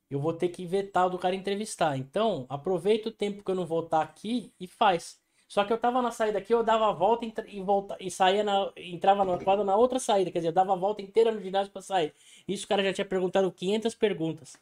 eu 0.09 0.19
vou 0.19 0.33
ter 0.33 0.49
que 0.49 0.65
vetar 0.65 1.07
o 1.07 1.09
do 1.09 1.19
cara 1.19 1.35
entrevistar. 1.35 1.97
Então, 1.97 2.45
aproveita 2.49 3.09
o 3.09 3.11
tempo 3.11 3.43
que 3.43 3.51
eu 3.51 3.55
não 3.55 3.65
vou 3.65 3.83
estar 3.83 4.01
aqui 4.01 4.53
e 4.59 4.67
faz. 4.67 5.21
Só 5.47 5.63
que 5.63 5.71
eu 5.71 5.77
tava 5.77 6.01
na 6.01 6.11
saída 6.11 6.39
aqui, 6.39 6.53
eu 6.53 6.63
dava 6.63 6.89
a 6.89 6.91
volta 6.91 7.25
e, 7.25 7.57
e, 7.57 7.61
volta, 7.61 7.95
e 7.99 8.11
saía 8.11 8.43
na, 8.43 8.71
entrava 8.75 9.23
na 9.23 9.37
quadra 9.37 9.63
na 9.63 9.75
outra 9.75 9.97
saída. 9.99 10.29
Quer 10.29 10.39
dizer, 10.39 10.49
eu 10.49 10.53
dava 10.53 10.73
a 10.73 10.75
volta 10.75 11.01
inteira 11.01 11.31
no 11.31 11.41
ginásio 11.41 11.71
pra 11.71 11.81
sair. 11.81 12.13
Isso 12.47 12.65
o 12.65 12.67
cara 12.67 12.83
já 12.83 12.93
tinha 12.93 13.05
perguntado 13.05 13.51
500 13.51 13.95
perguntas. 13.95 14.57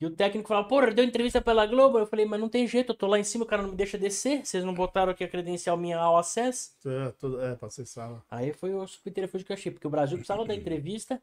E 0.00 0.06
o 0.06 0.10
técnico 0.10 0.48
falava, 0.48 0.66
porra, 0.68 0.90
deu 0.92 1.04
entrevista 1.04 1.40
pela 1.40 1.64
Globo? 1.66 1.98
Eu 1.98 2.06
falei, 2.06 2.26
mas 2.26 2.40
não 2.40 2.48
tem 2.48 2.66
jeito, 2.66 2.90
eu 2.92 2.96
tô 2.96 3.06
lá 3.06 3.18
em 3.18 3.24
cima, 3.24 3.44
o 3.44 3.46
cara 3.46 3.62
não 3.62 3.70
me 3.70 3.76
deixa 3.76 3.96
descer. 3.96 4.44
Vocês 4.44 4.64
não 4.64 4.74
botaram 4.74 5.12
aqui 5.12 5.22
a 5.22 5.28
credencial 5.28 5.76
minha 5.76 5.98
ao 5.98 6.18
acesso? 6.18 6.72
É, 6.84 7.10
tudo- 7.12 7.40
é, 7.40 7.54
pra 7.54 7.68
acessar 7.68 8.10
lá. 8.10 8.22
Aí 8.30 8.52
foi 8.52 8.74
o 8.74 8.86
subterfúgio 8.86 9.46
que 9.46 9.52
eu 9.52 9.56
achei, 9.56 9.70
porque 9.72 9.86
o 9.86 9.90
Brasil 9.90 10.18
precisava 10.18 10.44
da 10.44 10.54
entrevista 10.54 11.22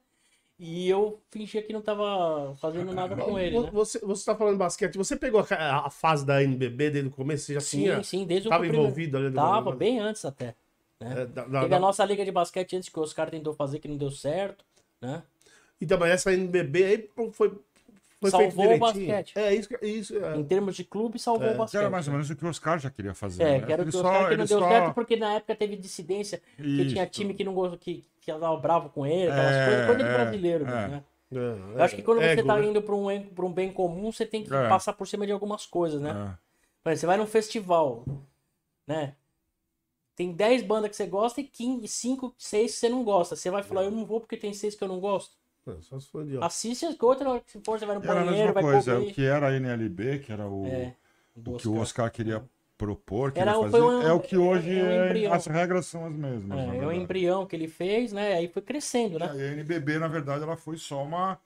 e 0.63 0.87
eu 0.87 1.19
fingia 1.31 1.63
que 1.63 1.73
não 1.73 1.81
tava 1.81 2.55
fazendo 2.57 2.93
nada 2.93 3.15
com 3.15 3.37
ele, 3.39 3.59
né? 3.59 3.69
Você, 3.73 3.97
você 3.99 4.23
tá 4.25 4.35
falando 4.35 4.57
basquete, 4.59 4.95
você 4.95 5.15
pegou 5.15 5.43
a, 5.49 5.87
a 5.87 5.89
fase 5.89 6.23
da 6.23 6.43
NBB 6.43 6.91
desde 6.91 7.09
o 7.09 7.11
começo? 7.11 7.45
Você 7.45 7.55
já 7.55 7.59
Sim, 7.59 7.79
tinha? 7.79 8.03
sim, 8.03 8.25
desde 8.25 8.47
o 8.47 8.51
Tava 8.51 8.61
primeiro- 8.61 8.83
envolvido 8.85 9.17
ali 9.17 9.29
no 9.29 9.33
Tava, 9.35 9.55
negócio? 9.57 9.79
bem 9.79 9.99
antes 9.99 10.23
até. 10.23 10.53
É, 10.99 11.25
da- 11.25 11.45
da- 11.45 11.59
Teve 11.61 11.69
da- 11.71 11.77
a 11.77 11.79
nossa 11.79 12.05
liga 12.05 12.23
de 12.23 12.31
basquete 12.31 12.75
antes 12.75 12.89
que 12.89 12.99
o 12.99 13.01
Oscar 13.01 13.29
tentou 13.31 13.53
fazer, 13.55 13.79
que 13.79 13.87
não 13.87 13.97
deu 13.97 14.11
certo, 14.11 14.63
né? 15.01 15.23
Então, 15.81 15.97
mas 15.97 16.11
essa 16.11 16.31
NBB 16.31 16.83
aí 16.85 17.09
foi, 17.33 17.51
foi 18.21 18.29
Salvou 18.29 18.51
feito 18.65 18.75
o 18.75 18.79
basquete. 18.79 19.33
É 19.35 19.53
isso, 19.55 19.67
que- 19.67 19.85
isso 19.85 20.15
é. 20.23 20.37
Em 20.37 20.43
termos 20.43 20.75
de 20.75 20.83
clube, 20.83 21.17
salvou 21.19 21.47
É, 21.47 21.49
o 21.49 21.51
Que 21.53 21.57
basquete. 21.57 21.79
era 21.81 21.89
mais 21.89 22.07
ou 22.07 22.13
menos 22.13 22.29
o 22.29 22.35
que 22.35 22.45
o 22.45 22.49
Oscar 22.49 22.79
já 22.79 22.89
queria 22.89 23.13
fazer. 23.15 23.41
É, 23.43 23.59
né? 23.59 23.65
que 23.65 23.73
era 23.73 23.81
o 23.81 23.83
Ele 23.85 23.91
que 23.91 23.97
o 23.97 23.99
só- 24.01 24.07
Oscar 24.07 24.21
que 24.27 24.33
ele 24.33 24.37
não 24.37 24.45
deu 24.45 24.59
só- 24.59 24.69
certo 24.69 24.93
porque 24.93 25.15
na 25.17 25.33
época 25.33 25.55
teve 25.55 25.75
dissidência, 25.75 26.41
que 26.55 26.85
tinha 26.87 27.05
time 27.07 27.33
que 27.33 27.43
não 27.43 27.53
gostou, 27.53 27.77
que, 27.79 28.05
que 28.21 28.31
tava 28.31 28.55
bravo 28.57 28.89
com 28.89 29.05
ele, 29.05 29.29
aquelas 29.31 29.51
É, 29.55 29.65
coisas, 29.65 29.85
coisa 29.87 30.03
de 30.03 30.09
é, 30.09 30.13
brasileiro, 30.13 30.65
é. 30.65 30.87
né? 30.87 31.03
É, 31.33 31.35
Eu 31.77 31.83
acho 31.83 31.95
que 31.95 32.01
quando 32.03 32.19
você 32.19 32.25
ego, 32.27 32.45
tá 32.45 32.57
né? 32.57 32.65
indo 32.67 32.81
pra 32.81 32.93
um, 32.95 33.23
pra 33.29 33.45
um 33.45 33.51
bem 33.51 33.71
comum, 33.73 34.11
você 34.11 34.25
tem 34.25 34.43
que 34.43 34.53
É. 34.53 34.69
passar 34.69 34.93
por 34.93 35.07
cima 35.07 35.25
de 35.25 35.31
algumas 35.31 35.65
coisas, 35.65 35.99
né? 35.99 36.37
É. 36.85 36.95
Você 36.95 37.05
vai 37.07 37.17
num 37.17 37.25
festival, 37.25 38.05
né? 38.85 39.15
Tem 40.15 40.31
10 40.31 40.61
bandas 40.61 40.89
que 40.91 40.95
você 40.95 41.07
gosta 41.07 41.41
e 41.41 41.43
15, 41.45 41.87
5, 41.87 42.35
6 42.37 42.73
que 42.73 42.77
você 42.79 42.89
não 42.89 43.03
gosta. 43.03 43.35
Você 43.35 43.49
vai 43.49 43.63
falar, 43.63 43.83
eu 43.85 43.91
não 43.91 44.05
vou 44.05 44.19
porque 44.19 44.37
tem 44.37 44.53
6 44.53 44.75
que 44.75 44.83
eu 44.83 44.87
não 44.87 44.99
gosto. 44.99 45.35
É, 45.67 45.81
Só 45.81 45.99
se 45.99 46.07
for 46.07 46.23
idiota. 46.25 46.45
Assiste 46.45 46.85
as 46.85 46.95
outras, 46.99 47.25
na 47.27 47.33
hora 47.33 47.41
que 47.41 47.59
for, 47.59 47.79
você 47.79 47.85
vai 47.85 47.95
no 47.95 48.03
Era 48.03 48.11
a 48.21 48.25
banheiro, 48.25 48.37
mesma 48.37 48.53
vai 48.53 48.63
coisa, 48.63 48.95
comer. 48.95 49.11
o 49.11 49.13
que 49.13 49.23
era 49.25 49.47
a 49.49 49.53
NLB, 49.55 50.19
que 50.19 50.31
era 50.31 50.47
o, 50.47 50.65
É, 50.65 50.93
o 51.45 51.57
que 51.57 51.67
o 51.67 51.77
Oscar 51.77 52.11
queria 52.11 52.43
propor, 52.77 53.31
queria 53.31 53.43
Era 53.43 53.59
o- 53.59 53.63
fazer, 53.63 53.81
um- 53.81 54.01
é 54.01 54.11
o 54.11 54.19
que 54.19 54.37
hoje 54.37 54.71
é 54.71 54.83
um 54.83 54.87
é- 54.91 55.05
embrião. 55.07 55.33
as 55.33 55.45
regras 55.45 55.85
são 55.85 56.05
as 56.05 56.15
mesmas. 56.15 56.59
É, 56.59 56.77
é 56.77 56.87
o 56.87 56.91
embrião 56.91 57.45
que 57.45 57.55
ele 57.55 57.67
fez, 57.67 58.11
né? 58.11 58.33
Aí 58.33 58.47
foi 58.47 58.61
crescendo, 58.63 59.19
E 59.19 59.23
né? 59.23 59.27
a 59.27 59.35
NBB, 59.35 59.99
na 59.99 60.07
verdade, 60.07 60.43
ela 60.43 60.57
foi 60.57 60.77
só 60.77 61.03
uma. 61.03 61.39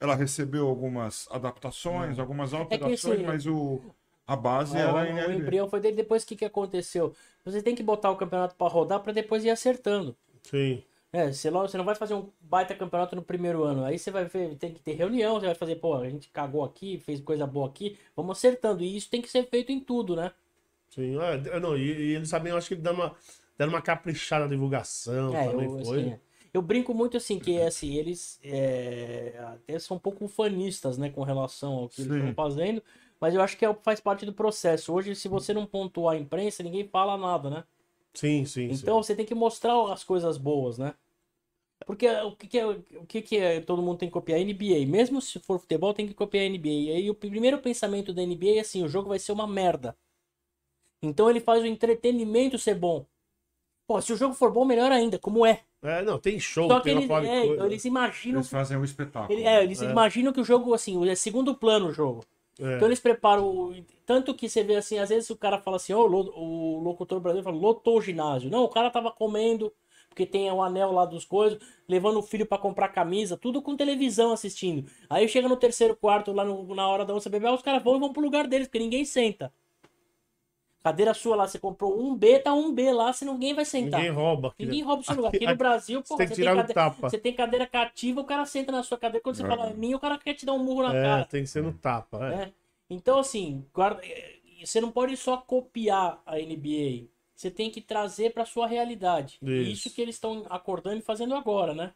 Ela 0.00 0.14
recebeu 0.14 0.66
algumas 0.68 1.28
adaptações, 1.30 2.18
algumas 2.18 2.54
alterações, 2.54 3.14
assim, 3.20 3.24
mas 3.26 3.46
o, 3.46 3.80
a 4.26 4.34
base 4.36 4.76
É, 4.78 4.80
era 4.80 4.92
o, 4.92 4.96
a 4.96 5.02
o 5.02 5.06
NLB. 5.06 5.42
embrião 5.42 5.68
foi 5.68 5.80
dele. 5.80 5.96
Depois 5.96 6.22
o 6.22 6.26
que, 6.26 6.36
que 6.36 6.44
aconteceu? 6.44 7.14
Você 7.44 7.62
tem 7.62 7.74
que 7.74 7.82
botar 7.82 8.10
o 8.10 8.16
campeonato 8.16 8.54
pra 8.56 8.66
rodar 8.68 9.00
pra 9.00 9.12
depois 9.12 9.44
ir 9.44 9.50
acertando. 9.50 10.16
Sim. 10.42 10.82
É, 11.12 11.32
você, 11.32 11.50
logo, 11.50 11.66
você 11.66 11.76
não 11.76 11.84
vai 11.84 11.96
fazer 11.96 12.14
um 12.14 12.30
baita 12.40 12.74
campeonato 12.74 13.16
no 13.16 13.22
primeiro 13.22 13.64
ano. 13.64 13.84
Aí 13.84 13.98
você 13.98 14.10
vai 14.10 14.24
ver, 14.26 14.54
tem 14.56 14.72
que 14.72 14.80
ter 14.80 14.92
reunião, 14.92 15.40
você 15.40 15.46
vai 15.46 15.54
fazer, 15.54 15.76
pô, 15.76 15.94
a 15.94 16.08
gente 16.08 16.28
cagou 16.28 16.64
aqui, 16.64 16.98
fez 16.98 17.20
coisa 17.20 17.46
boa 17.46 17.68
aqui, 17.68 17.98
vamos 18.14 18.38
acertando. 18.38 18.84
E 18.84 18.96
isso 18.96 19.10
tem 19.10 19.20
que 19.20 19.28
ser 19.28 19.48
feito 19.48 19.72
em 19.72 19.80
tudo, 19.80 20.14
né? 20.14 20.30
Sim. 20.88 21.18
É, 21.20 21.58
não, 21.58 21.76
e, 21.76 21.82
e 21.82 22.14
eles 22.14 22.30
também, 22.30 22.52
eu 22.52 22.56
acho 22.58 22.68
que 22.68 22.76
deram 22.76 22.96
uma, 22.96 23.16
deram 23.58 23.72
uma 23.72 23.82
caprichada 23.82 24.44
na 24.44 24.50
divulgação. 24.50 25.34
É, 25.34 25.48
também 25.48 25.66
eu, 25.66 25.84
foi. 25.84 26.00
assim, 26.00 26.18
eu 26.54 26.62
brinco 26.62 26.94
muito 26.94 27.16
assim, 27.16 27.40
que 27.40 27.60
assim, 27.60 27.96
eles 27.96 28.38
é, 28.44 29.34
até 29.48 29.78
são 29.80 29.96
um 29.96 30.00
pouco 30.00 30.28
fanistas, 30.28 30.96
né, 30.96 31.10
com 31.10 31.24
relação 31.24 31.72
ao 31.72 31.88
que 31.88 32.02
eles 32.02 32.12
Sim. 32.12 32.18
estão 32.18 32.34
fazendo, 32.34 32.82
mas 33.20 33.34
eu 33.34 33.40
acho 33.40 33.56
que 33.56 33.64
é, 33.64 33.74
faz 33.82 33.98
parte 33.98 34.24
do 34.24 34.32
processo. 34.32 34.92
Hoje, 34.92 35.14
se 35.16 35.28
você 35.28 35.52
não 35.52 35.66
pontuar 35.66 36.14
a 36.14 36.18
imprensa, 36.18 36.62
ninguém 36.62 36.86
fala 36.88 37.16
nada, 37.16 37.50
né? 37.50 37.64
Sim, 38.14 38.44
sim, 38.44 38.68
Então 38.70 39.02
você 39.02 39.14
tem 39.14 39.24
que 39.26 39.34
mostrar 39.34 39.92
as 39.92 40.04
coisas 40.04 40.36
boas, 40.36 40.78
né? 40.78 40.94
Porque 41.86 42.08
o 42.08 42.36
que, 42.36 42.46
que 42.46 42.58
é, 42.58 42.66
o 42.66 43.06
que, 43.06 43.22
que 43.22 43.36
é, 43.36 43.60
todo 43.60 43.82
mundo 43.82 43.98
tem 43.98 44.08
que 44.08 44.12
copiar? 44.12 44.38
NBA. 44.38 44.86
Mesmo 44.86 45.20
se 45.20 45.38
for 45.40 45.58
futebol, 45.58 45.94
tem 45.94 46.06
que 46.06 46.14
copiar 46.14 46.42
a 46.44 46.46
NBA. 46.46 46.70
E 46.72 46.90
aí 46.92 47.10
o 47.10 47.14
primeiro 47.14 47.58
pensamento 47.58 48.12
da 48.12 48.22
NBA 48.22 48.56
é 48.56 48.60
assim: 48.60 48.82
o 48.84 48.88
jogo 48.88 49.08
vai 49.08 49.18
ser 49.18 49.32
uma 49.32 49.46
merda. 49.46 49.96
Então 51.02 51.30
ele 51.30 51.40
faz 51.40 51.62
o 51.62 51.66
entretenimento 51.66 52.58
ser 52.58 52.74
bom. 52.74 53.06
Pô, 53.86 54.00
se 54.00 54.12
o 54.12 54.16
jogo 54.16 54.34
for 54.34 54.52
bom, 54.52 54.64
melhor 54.64 54.92
ainda, 54.92 55.18
como 55.18 55.44
é. 55.44 55.54
sim. 55.54 55.88
É, 55.88 56.02
não, 56.02 56.18
tem 56.18 56.38
show, 56.38 56.68
Só 56.68 56.80
que 56.80 56.90
eles, 56.90 57.10
é, 57.10 57.46
então 57.46 57.66
eles 57.66 57.84
imaginam. 57.84 58.38
Eles 58.40 58.50
fazem 58.50 58.76
o 58.76 58.84
espetáculo. 58.84 59.38
ele- 59.38 59.48
é, 59.48 59.64
eles 59.64 59.82
É. 59.82 59.90
imaginam 59.90 60.32
que 60.32 60.40
o 60.40 60.44
jogo, 60.44 60.74
assim, 60.74 61.08
é 61.08 61.14
segundo 61.14 61.54
plano 61.54 61.88
o 61.88 61.92
jogo. 61.92 62.24
É. 62.60 62.76
Então 62.76 62.88
eles 62.88 63.00
preparam. 63.00 63.74
Tanto 64.06 64.34
que 64.34 64.48
você 64.48 64.62
vê 64.62 64.76
assim, 64.76 64.98
às 64.98 65.08
vezes 65.08 65.30
o 65.30 65.36
cara 65.36 65.58
fala 65.60 65.76
assim, 65.76 65.92
ó, 65.92 66.00
o 66.06 66.80
locutor 66.82 67.20
brasileiro 67.20 67.44
fala, 67.44 67.56
lotou 67.60 67.98
o 67.98 68.02
ginásio. 68.02 68.50
Não, 68.50 68.64
o 68.64 68.68
cara 68.68 68.90
tava 68.90 69.10
comendo, 69.10 69.72
porque 70.08 70.26
tem 70.26 70.50
o 70.50 70.62
anel 70.62 70.90
lá 70.92 71.04
dos 71.04 71.24
coisas, 71.24 71.58
levando 71.88 72.18
o 72.18 72.22
filho 72.22 72.44
pra 72.46 72.58
comprar 72.58 72.88
camisa, 72.88 73.36
tudo 73.36 73.62
com 73.62 73.76
televisão 73.76 74.32
assistindo. 74.32 74.90
Aí 75.08 75.28
chega 75.28 75.48
no 75.48 75.56
terceiro 75.56 75.96
quarto, 75.96 76.32
lá 76.32 76.44
no- 76.44 76.74
na 76.74 76.88
hora 76.88 77.04
da 77.04 77.14
onça 77.14 77.30
beber, 77.30 77.52
os 77.52 77.62
caras 77.62 77.82
vão 77.82 77.96
e 77.96 78.00
vão 78.00 78.12
pro 78.12 78.22
lugar 78.22 78.46
deles, 78.46 78.66
porque 78.66 78.78
ninguém 78.80 79.04
senta. 79.04 79.52
Cadeira 80.82 81.12
sua 81.12 81.36
lá, 81.36 81.46
você 81.46 81.58
comprou 81.58 82.00
um 82.00 82.14
B, 82.14 82.38
tá 82.38 82.54
um 82.54 82.72
B 82.72 82.90
lá, 82.90 83.12
se 83.12 83.24
ninguém 83.24 83.52
vai 83.52 83.66
sentar. 83.66 84.00
Ninguém 84.00 84.14
rouba. 84.14 84.54
Ninguém 84.58 84.82
rouba 84.82 85.02
o 85.02 85.04
seu 85.04 85.14
lugar. 85.14 85.28
Aqui- 85.28 85.36
Aqui 85.36 85.46
no 85.46 85.56
Brasil, 85.56 86.00
Você 86.02 86.08
pô, 86.08 86.16
tem 86.16 86.26
que 86.28 86.34
você, 86.34 86.42
tem 86.42 86.50
no 86.50 86.56
cade- 86.56 86.72
tapa. 86.74 87.10
você 87.10 87.18
tem 87.18 87.34
cadeira 87.34 87.66
cativa, 87.66 88.20
o 88.20 88.24
cara 88.24 88.46
senta 88.46 88.72
na 88.72 88.82
sua 88.82 88.96
cadeira. 88.96 89.22
Quando 89.22 89.36
você 89.36 89.44
É. 89.44 89.46
fala 89.46 89.68
é 89.68 89.74
minha, 89.74 89.94
o 89.96 90.00
cara 90.00 90.16
quer 90.16 90.32
te 90.34 90.46
dar 90.46 90.54
um 90.54 90.58
murro 90.64 90.82
na 90.84 90.94
É, 90.96 91.02
cara. 91.02 91.24
tem 91.26 91.42
que 91.42 91.50
ser 91.50 91.62
no 91.62 91.72
tapa. 91.74 92.16
É. 92.26 92.30
né? 92.36 92.52
Então, 92.88 93.18
assim, 93.18 93.64
guarda- 93.74 94.00
eh, 94.04 94.36
você 94.64 94.80
não 94.80 94.90
pode 94.90 95.16
só 95.18 95.36
copiar 95.36 96.22
a 96.24 96.38
NBA. 96.40 97.08
Você 97.36 97.50
tem 97.50 97.70
que 97.70 97.80
trazer 97.82 98.32
para 98.32 98.44
sua 98.46 98.66
realidade. 98.66 99.38
Isso. 99.42 99.70
Isso 99.86 99.94
que 99.94 100.00
eles 100.00 100.14
estão 100.16 100.46
acordando 100.50 100.96
e 100.96 101.02
fazendo 101.02 101.34
agora, 101.34 101.74
né? 101.74 101.92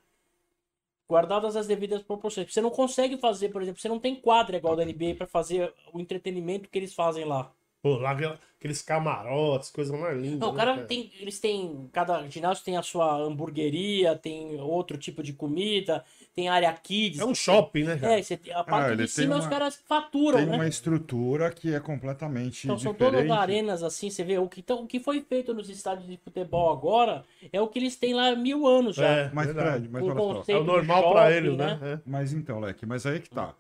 guardadas 1.06 1.54
as 1.54 1.66
devidas 1.66 2.02
proporções. 2.02 2.50
Você 2.52 2.62
não 2.62 2.70
consegue 2.70 3.18
fazer, 3.18 3.50
por 3.50 3.60
exemplo, 3.62 3.78
você 3.80 3.88
não 3.90 4.00
tem 4.00 4.14
quadra 4.16 4.56
igual 4.56 4.74
da 4.74 4.82
NBA 4.84 5.14
pra 5.14 5.26
fazer 5.26 5.72
o 5.92 6.00
entretenimento 6.00 6.68
que 6.68 6.78
eles 6.78 6.94
fazem 6.94 7.24
lá. 7.26 7.52
Pô, 7.84 7.98
lá 7.98 8.12
aqueles 8.12 8.80
camarotes, 8.80 9.70
coisa 9.70 9.94
mais 9.94 10.16
linda. 10.18 10.38
Não, 10.38 10.48
o 10.48 10.52
né, 10.54 10.58
cara 10.64 10.84
tem, 10.86 11.12
eles 11.20 11.38
têm, 11.38 11.86
cada 11.92 12.26
ginásio 12.30 12.64
tem 12.64 12.78
a 12.78 12.82
sua 12.82 13.14
hamburgueria, 13.14 14.16
tem 14.16 14.58
outro 14.58 14.96
tipo 14.96 15.22
de 15.22 15.34
comida, 15.34 16.02
tem 16.34 16.48
área 16.48 16.72
kids. 16.72 17.20
É 17.20 17.26
um 17.26 17.34
shopping, 17.34 17.84
né, 17.84 17.98
cara? 17.98 18.18
É, 18.18 18.22
você 18.22 18.38
tem- 18.38 18.54
a 18.54 18.64
parte 18.64 18.92
ele 18.92 19.02
de 19.04 19.10
cima 19.10 19.36
os 19.36 19.44
uma- 19.44 19.50
caras 19.50 19.76
faturam, 19.86 20.38
Tem 20.38 20.46
né? 20.46 20.54
uma 20.54 20.66
estrutura 20.66 21.50
que 21.50 21.74
é 21.74 21.78
completamente 21.78 22.66
Então 22.66 22.78
são 22.78 22.92
diferente. 22.94 23.16
todas 23.26 23.30
arenas 23.38 23.82
assim, 23.82 24.08
você 24.08 24.24
vê, 24.24 24.38
o 24.38 24.48
que, 24.48 24.60
então, 24.60 24.84
o 24.84 24.86
que 24.86 24.98
foi 24.98 25.20
feito 25.20 25.52
nos 25.52 25.68
estádios 25.68 26.08
de 26.08 26.16
futebol 26.16 26.72
agora 26.72 27.22
é 27.52 27.60
o 27.60 27.68
que 27.68 27.78
eles 27.78 27.96
têm 27.96 28.14
lá 28.14 28.28
há 28.28 28.34
mil 28.34 28.66
anos 28.66 28.96
já. 28.96 29.06
É, 29.06 29.30
Mas, 29.34 29.44
verdade. 29.48 29.70
Fred, 29.72 29.88
mas 29.90 30.02
olha 30.04 30.42
só. 30.42 30.44
É 30.50 30.56
o 30.56 30.64
normal 30.64 31.12
pra 31.12 31.24
shopping, 31.30 31.36
eles, 31.36 31.58
né? 31.58 31.78
É. 31.82 31.98
Mas 32.06 32.32
então, 32.32 32.60
Leque, 32.60 32.86
mas 32.86 33.04
aí 33.04 33.20
que 33.20 33.28
tá. 33.28 33.54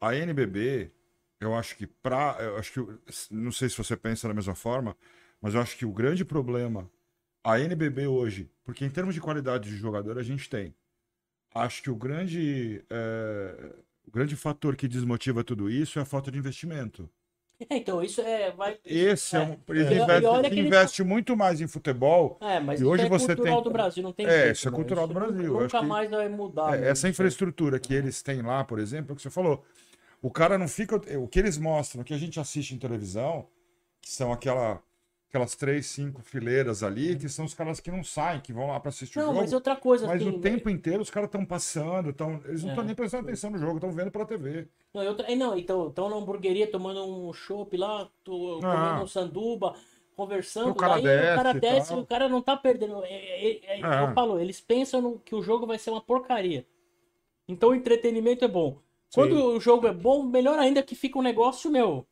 A 0.00 0.14
NBB, 0.14 0.92
eu 1.46 1.54
acho 1.54 1.76
que 1.76 1.86
pra. 1.86 2.36
Eu 2.40 2.56
acho 2.56 2.72
que. 2.72 2.80
Não 3.30 3.52
sei 3.52 3.68
se 3.68 3.76
você 3.76 3.96
pensa 3.96 4.26
da 4.28 4.34
mesma 4.34 4.54
forma, 4.54 4.96
mas 5.40 5.54
eu 5.54 5.60
acho 5.60 5.76
que 5.76 5.84
o 5.86 5.92
grande 5.92 6.24
problema. 6.24 6.88
A 7.46 7.60
NBB 7.60 8.06
hoje, 8.06 8.50
porque 8.64 8.86
em 8.86 8.90
termos 8.90 9.14
de 9.14 9.20
qualidade 9.20 9.68
de 9.68 9.76
jogador 9.76 10.18
a 10.18 10.22
gente 10.22 10.48
tem. 10.48 10.74
Acho 11.54 11.82
que 11.82 11.90
o 11.90 11.94
grande. 11.94 12.82
é, 12.90 13.72
o 14.06 14.10
grande 14.10 14.34
fator 14.34 14.74
que 14.76 14.88
desmotiva 14.88 15.44
tudo 15.44 15.68
isso 15.70 15.98
é 15.98 16.02
a 16.02 16.06
falta 16.06 16.30
de 16.30 16.38
investimento. 16.38 17.08
É, 17.70 17.76
então 17.76 18.02
isso 18.02 18.20
é. 18.22 18.50
Vai, 18.50 18.78
Esse 18.84 19.36
é, 19.36 19.40
um. 19.40 19.58
Eles 19.68 19.90
E- 19.90 19.92
e 19.94 19.98
investem, 20.02 20.26
olha 20.28 20.48
que 20.50 20.56
ele- 20.58 20.66
investe 20.66 21.04
muito 21.04 21.36
mais 21.36 21.60
em 21.60 21.66
futebol. 21.68 22.38
É, 22.40 22.58
mas 22.60 22.80
E 22.80 22.82
isso 22.82 22.90
hoje 22.90 23.04
é 23.04 23.08
você 23.10 23.26
cultural 23.36 23.54
tem- 23.56 23.64
do 23.64 23.70
Brasil, 23.70 24.02
não 24.02 24.12
tem 24.12 24.26
É, 24.26 24.30
jeito, 24.44 24.56
isso 24.56 24.68
é 24.68 24.70
né? 24.70 24.76
cultural 24.76 25.06
do 25.06 25.14
nunca- 25.14 25.26
Brasil, 25.26 25.52
Nunca 25.52 25.64
acho 25.66 25.80
que- 25.80 25.86
mais 25.86 26.10
vai 26.10 26.28
mudar. 26.30 26.74
É, 26.76 26.80
né? 26.80 26.88
essa 26.88 27.08
infraestrutura 27.10 27.78
que 27.78 27.92
eles 27.94 28.22
têm 28.22 28.40
lá, 28.42 28.64
por 28.64 28.78
exemplo, 28.78 29.10
é 29.10 29.12
o 29.12 29.16
que 29.16 29.22
você 29.22 29.30
falou. 29.30 29.64
O 30.24 30.30
cara 30.30 30.56
não 30.56 30.66
fica. 30.66 30.96
O 31.18 31.28
que 31.28 31.38
eles 31.38 31.58
mostram, 31.58 32.00
o 32.00 32.04
que 32.04 32.14
a 32.14 32.18
gente 32.18 32.40
assiste 32.40 32.74
em 32.74 32.78
televisão, 32.78 33.46
que 34.00 34.10
são 34.10 34.32
aquela, 34.32 34.82
aquelas 35.28 35.54
três, 35.54 35.84
cinco 35.84 36.22
fileiras 36.22 36.82
ali, 36.82 37.14
que 37.14 37.28
são 37.28 37.44
os 37.44 37.52
caras 37.52 37.78
que 37.78 37.90
não 37.90 38.02
saem, 38.02 38.40
que 38.40 38.50
vão 38.50 38.68
lá 38.68 38.80
para 38.80 38.88
assistir 38.88 39.18
o 39.18 39.20
Não, 39.20 39.28
jogo. 39.28 39.40
mas 39.42 39.52
outra 39.52 39.76
coisa, 39.76 40.06
Mas 40.06 40.22
assim. 40.22 40.30
o 40.30 40.40
tempo 40.40 40.70
inteiro 40.70 41.02
os 41.02 41.10
caras 41.10 41.28
estão 41.28 41.44
passando, 41.44 42.10
tão, 42.14 42.40
eles 42.46 42.62
não 42.62 42.70
É. 42.70 42.72
estão 42.72 42.84
nem 42.86 42.94
prestando 42.94 43.24
atenção 43.28 43.50
no 43.50 43.58
jogo, 43.58 43.74
estão 43.74 43.92
vendo 43.92 44.10
pela 44.10 44.24
TV. 44.24 44.66
Não, 44.94 45.02
eu, 45.02 45.14
é, 45.26 45.36
não 45.36 45.58
então 45.58 45.88
estão 45.88 46.08
na 46.08 46.16
hamburgueria 46.16 46.70
tomando 46.70 47.04
um 47.04 47.30
chopp 47.34 47.76
lá, 47.76 48.08
tô, 48.24 48.60
Ah. 48.64 48.76
comendo 48.76 49.04
um 49.04 49.06
sanduba, 49.06 49.74
conversando. 50.16 50.70
O 50.70 50.74
cara 50.74 50.94
daí 50.94 51.02
desce 51.02 51.32
o 51.32 51.36
cara 51.36 51.50
e 51.50 51.60
desce 51.60 51.94
o 51.94 52.06
cara 52.06 52.28
não 52.30 52.40
tá 52.40 52.56
perdendo. 52.56 53.04
É, 53.04 53.12
é, 53.12 53.50
é, 53.66 53.80
É. 53.82 54.02
Eu 54.08 54.14
falo, 54.14 54.38
eles 54.40 54.58
pensam 54.58 55.02
no, 55.02 55.18
que 55.18 55.34
o 55.34 55.42
jogo 55.42 55.66
vai 55.66 55.78
ser 55.78 55.90
uma 55.90 56.00
porcaria. 56.00 56.64
Então 57.46 57.68
o 57.70 57.74
entretenimento 57.74 58.42
é 58.42 58.48
bom. 58.48 58.78
Quando 59.14 59.56
o 59.56 59.60
jogo 59.60 59.86
é 59.86 59.92
bom, 59.92 60.22
melhor 60.24 60.58
ainda 60.58 60.82
que 60.82 60.94
fica 60.94 61.18
um 61.18 61.22
negócio 61.22 61.70
meu. 61.70 62.06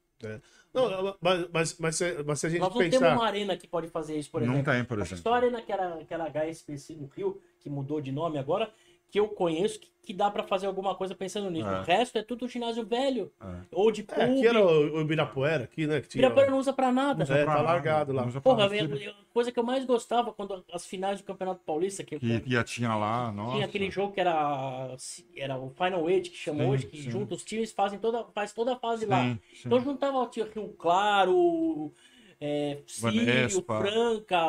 Não, 0.73 1.17
mas, 1.21 1.49
mas, 1.53 1.79
mas, 1.79 1.97
se, 1.97 2.23
mas 2.23 2.41
se 2.41 2.47
a 2.47 2.51
gente 2.51 2.61
Nós 2.61 2.71
não 2.71 2.79
temos 2.79 2.97
pensar. 2.99 3.15
uma 3.15 3.27
arena 3.27 3.57
que 3.57 3.67
pode 3.67 3.89
fazer 3.89 4.17
isso, 4.17 4.31
por 4.31 4.41
não 4.41 4.55
exemplo. 4.55 4.73
tem, 4.73 4.85
por 4.85 4.99
exemplo. 4.99 5.23
só 5.23 5.35
a 5.35 5.37
arena 5.37 5.61
que 5.61 5.71
era, 5.71 6.03
que 6.05 6.15
era 6.15 6.25
HSBC 6.31 6.95
no 6.97 7.09
Rio, 7.09 7.41
que 7.61 7.69
mudou 7.69 8.01
de 8.01 8.11
nome 8.11 8.39
agora, 8.39 8.73
que 9.13 9.21
eu 9.21 9.29
conheço, 9.29 9.79
que, 9.79 9.93
que 10.03 10.15
dá 10.15 10.31
pra 10.31 10.43
fazer 10.43 10.67
alguma 10.67 10.95
coisa 10.95 11.15
pensando 11.15 11.51
nisso. 11.51 11.69
É. 11.69 11.81
O 11.81 11.83
resto 11.83 12.17
é 12.17 12.23
tudo 12.23 12.49
ginásio 12.49 12.85
velho. 12.85 13.31
Ou 13.71 13.93
de 13.93 14.01
É, 14.01 14.05
clube. 14.05 14.23
aqui 14.39 14.47
era 14.47 14.59
o, 14.65 14.97
o 14.97 15.01
Ibirapuera, 15.03 15.65
aqui, 15.65 15.87
né? 15.87 16.01
Que 16.01 16.09
tinha, 16.09 16.21
Ibirapuera 16.23 16.51
não 16.51 16.59
usa 16.59 16.73
pra 16.73 16.91
nada. 16.91 17.23
É, 17.23 17.45
tá 17.45 17.61
largado 17.61 18.11
lá. 18.11 18.23
Usa 18.27 18.41
pra 18.41 18.51
Porra, 18.51 18.65
a 18.67 19.15
coisa 19.35 19.53
que 19.53 19.59
eu 19.59 19.63
mais 19.63 19.85
gostava 19.85 20.33
quando 20.33 20.65
as 20.73 20.87
finais 20.87 21.21
do 21.21 21.25
Campeonato 21.27 21.61
Paulista, 21.63 22.03
que 22.03 22.19
Que 22.19 22.43
ia 22.47 22.65
tinha 22.65 22.95
lá, 22.97 23.31
nossa. 23.33 23.53
tinha 23.57 23.67
aquele 23.67 23.91
jogo 23.91 24.15
que 24.15 24.21
era, 24.21 24.97
era 25.37 25.59
o 25.59 25.69
Final 25.69 26.09
Eight, 26.09 26.31
que 26.31 26.37
chamou 26.39 26.63
Sim, 26.65 26.71
hoje, 26.73 26.87
que 26.87 27.03
sim. 27.03 27.11
junta 27.11 27.35
os 27.35 27.45
times 27.45 27.71
fazem 27.71 27.99
toda, 27.99 28.25
faz 28.35 28.53
toda 28.55 28.73
a 28.73 28.77
fase 28.77 29.05
lá. 29.05 29.23
Sim, 29.23 29.39
sim. 29.55 29.63
Então 29.67 29.79
juntava 29.79 30.17
o 30.19 30.27
tio 30.27 30.49
Rio 30.53 30.69
Claro, 30.79 31.93
é, 32.41 32.79
Sírio, 32.87 33.25
Banespa. 33.27 33.79
Franca, 33.79 34.41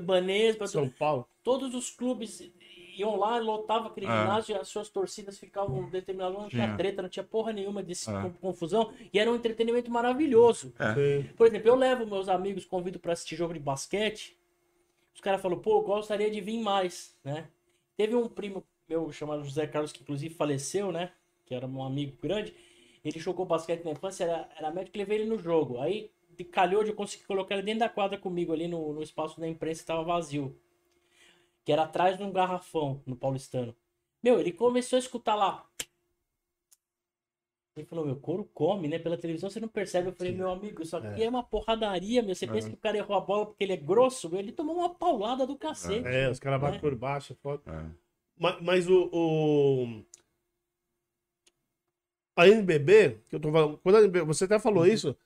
Banespa, 0.00 0.66
São 0.68 0.88
Paulo. 0.88 1.26
todos 1.42 1.74
os 1.74 1.90
clubes 1.90 2.40
iam 2.96 3.16
lá, 3.16 3.38
lotava 3.38 3.88
aquele 3.88 4.06
É. 4.06 4.10
ginásio 4.10 4.54
e 4.56 4.58
as 4.58 4.68
suas 4.68 4.88
torcidas 4.88 5.38
ficavam 5.38 5.76
momento, 5.82 6.12
não 6.14 6.48
tinha 6.48 6.64
Tinha. 6.64 6.76
treta, 6.76 7.02
não 7.02 7.08
tinha 7.08 7.24
porra 7.24 7.52
nenhuma 7.52 7.82
de 7.82 7.92
É. 7.92 8.30
confusão, 8.40 8.92
e 9.12 9.18
era 9.18 9.30
um 9.30 9.34
entretenimento 9.36 9.90
maravilhoso. 9.90 10.72
É. 10.78 11.22
Por 11.36 11.46
exemplo, 11.46 11.68
eu 11.68 11.74
levo 11.76 12.06
meus 12.06 12.28
amigos, 12.28 12.64
convido 12.64 12.98
para 12.98 13.12
assistir 13.12 13.36
jogo 13.36 13.54
de 13.54 13.60
basquete. 13.60 14.36
Os 15.14 15.20
caras 15.20 15.40
falam, 15.40 15.58
pô, 15.58 15.78
eu 15.78 15.82
gostaria 15.82 16.30
de 16.30 16.40
vir 16.40 16.58
mais, 16.60 17.16
né? 17.24 17.48
Teve 17.96 18.14
um 18.14 18.28
primo 18.28 18.62
meu 18.88 19.10
chamado 19.10 19.42
José 19.44 19.66
Carlos, 19.66 19.90
que 19.92 20.02
inclusive 20.02 20.34
faleceu, 20.34 20.92
né? 20.92 21.12
Que 21.44 21.54
era 21.54 21.66
um 21.66 21.82
amigo 21.82 22.16
grande. 22.22 22.54
Ele 23.04 23.18
jogou 23.18 23.46
basquete 23.46 23.84
na 23.84 23.92
infância, 23.92 24.24
era, 24.24 24.48
era 24.58 24.70
médico, 24.70 24.98
levei 24.98 25.18
ele 25.20 25.28
no 25.28 25.38
jogo. 25.38 25.78
Aí 25.80 26.10
de- 26.36 26.44
calhou 26.44 26.84
de 26.84 26.90
eu 26.90 26.94
conseguir 26.94 27.24
colocar 27.24 27.54
ele 27.54 27.62
dentro 27.64 27.80
da 27.80 27.88
quadra 27.88 28.18
comigo 28.18 28.52
ali 28.52 28.68
no, 28.68 28.92
no 28.92 29.02
espaço 29.02 29.40
da 29.40 29.48
imprensa 29.48 29.80
que 29.80 29.86
tava 29.86 30.02
vazio. 30.04 30.54
Que 31.66 31.72
era 31.72 31.82
atrás 31.82 32.16
de 32.16 32.22
um 32.22 32.30
garrafão 32.32 33.02
no 33.04 33.16
paulistano. 33.16 33.74
Meu, 34.22 34.38
ele 34.40 34.52
começou 34.52 34.96
a 34.96 35.00
escutar 35.00 35.34
lá. 35.34 35.68
Ele 37.76 37.84
falou, 37.86 38.06
meu, 38.06 38.16
couro 38.16 38.44
come, 38.54 38.88
né? 38.88 38.98
Pela 39.00 39.18
televisão 39.18 39.50
você 39.50 39.58
não 39.60 39.68
percebe. 39.68 40.08
Eu 40.08 40.12
falei, 40.14 40.32
meu 40.32 40.48
amigo, 40.48 40.80
isso 40.80 40.96
aqui 40.96 41.24
é, 41.24 41.28
uma 41.28 41.42
porradaria, 41.42 42.22
meu. 42.22 42.34
Você 42.34 42.46
pensa 42.46 42.68
que 42.70 42.74
o 42.74 42.78
cara 42.78 42.96
errou 42.96 43.16
a 43.16 43.20
bola 43.20 43.46
porque 43.46 43.64
ele 43.64 43.72
é 43.74 43.76
grosso, 43.76 44.30
meu. 44.30 44.38
Ele 44.38 44.52
tomou 44.52 44.76
uma 44.76 44.94
paulada 44.94 45.46
do 45.46 45.58
cacete. 45.58 46.06
É, 46.06 46.30
os 46.30 46.38
caras 46.38 46.60
batem 46.60 46.78
É. 46.78 46.80
por 46.80 46.94
baixo. 46.94 47.32
é 47.32 47.36
foda. 47.36 47.62
É. 47.70 47.90
Mas, 48.38 48.62
mas 48.62 48.88
o, 48.88 49.10
o- 49.12 50.04
A 52.36 52.46
NBB, 52.48 53.20
que 53.28 53.34
eu 53.36 53.40
tô 53.40 53.50
falando. 53.50 53.76
Quando 53.78 53.96
a 53.96 53.98
NBB, 53.98 54.24
você 54.24 54.44
até 54.44 54.58
falou 54.58 54.84
Uhum. 54.84 54.88
isso. 54.90 55.16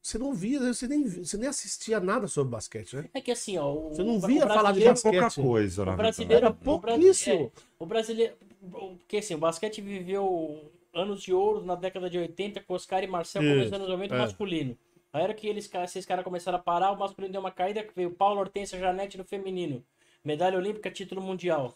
Você 0.00 0.16
não 0.16 0.32
via, 0.32 0.60
você 0.60 0.86
nem, 0.86 1.04
você 1.06 1.36
nem 1.36 1.48
assistia 1.48 2.00
nada 2.00 2.26
sobre 2.28 2.52
basquete, 2.52 2.96
né? 2.96 3.10
É 3.12 3.20
que 3.20 3.30
assim, 3.30 3.58
ó. 3.58 3.72
O, 3.72 3.88
Você 3.90 4.02
não 4.02 4.16
o 4.16 4.20
via 4.20 4.46
falar 4.46 4.72
de 4.72 4.84
basquete. 4.84 5.12
Pouca 5.12 5.30
coisa, 5.30 5.84
na 5.84 5.94
O 5.94 5.96
brasileiro 5.96 6.46
Era 6.46 6.50
o 6.50 6.54
pouquíssimo. 6.54 7.52
é, 7.54 7.62
O 7.78 7.86
brasileiro. 7.86 8.34
Porque 8.70 9.18
assim, 9.18 9.34
o 9.34 9.38
basquete 9.38 9.80
viveu 9.80 10.72
anos 10.94 11.22
de 11.22 11.32
ouro 11.32 11.64
na 11.64 11.74
década 11.74 12.08
de 12.08 12.18
80 12.18 12.62
com 12.62 12.74
Oscar 12.74 13.02
e 13.04 13.06
Marcel, 13.06 13.42
Isso, 13.42 13.64
dos 13.64 13.72
anos 13.72 13.88
90 13.88 14.14
é. 14.14 14.18
masculino. 14.18 14.78
Aí 15.12 15.22
era 15.22 15.34
que 15.34 15.46
eles, 15.46 15.70
esses 15.72 16.06
caras 16.06 16.24
começaram 16.24 16.58
a 16.58 16.62
parar, 16.62 16.92
o 16.92 16.98
masculino 16.98 17.32
deu 17.32 17.40
uma 17.40 17.50
caída, 17.50 17.82
que 17.82 17.94
veio 17.94 18.10
Paulo 18.10 18.40
Hortência 18.40 18.78
Janete 18.78 19.16
no 19.16 19.24
feminino. 19.24 19.84
Medalha 20.24 20.58
olímpica, 20.58 20.90
título 20.90 21.20
mundial. 21.22 21.74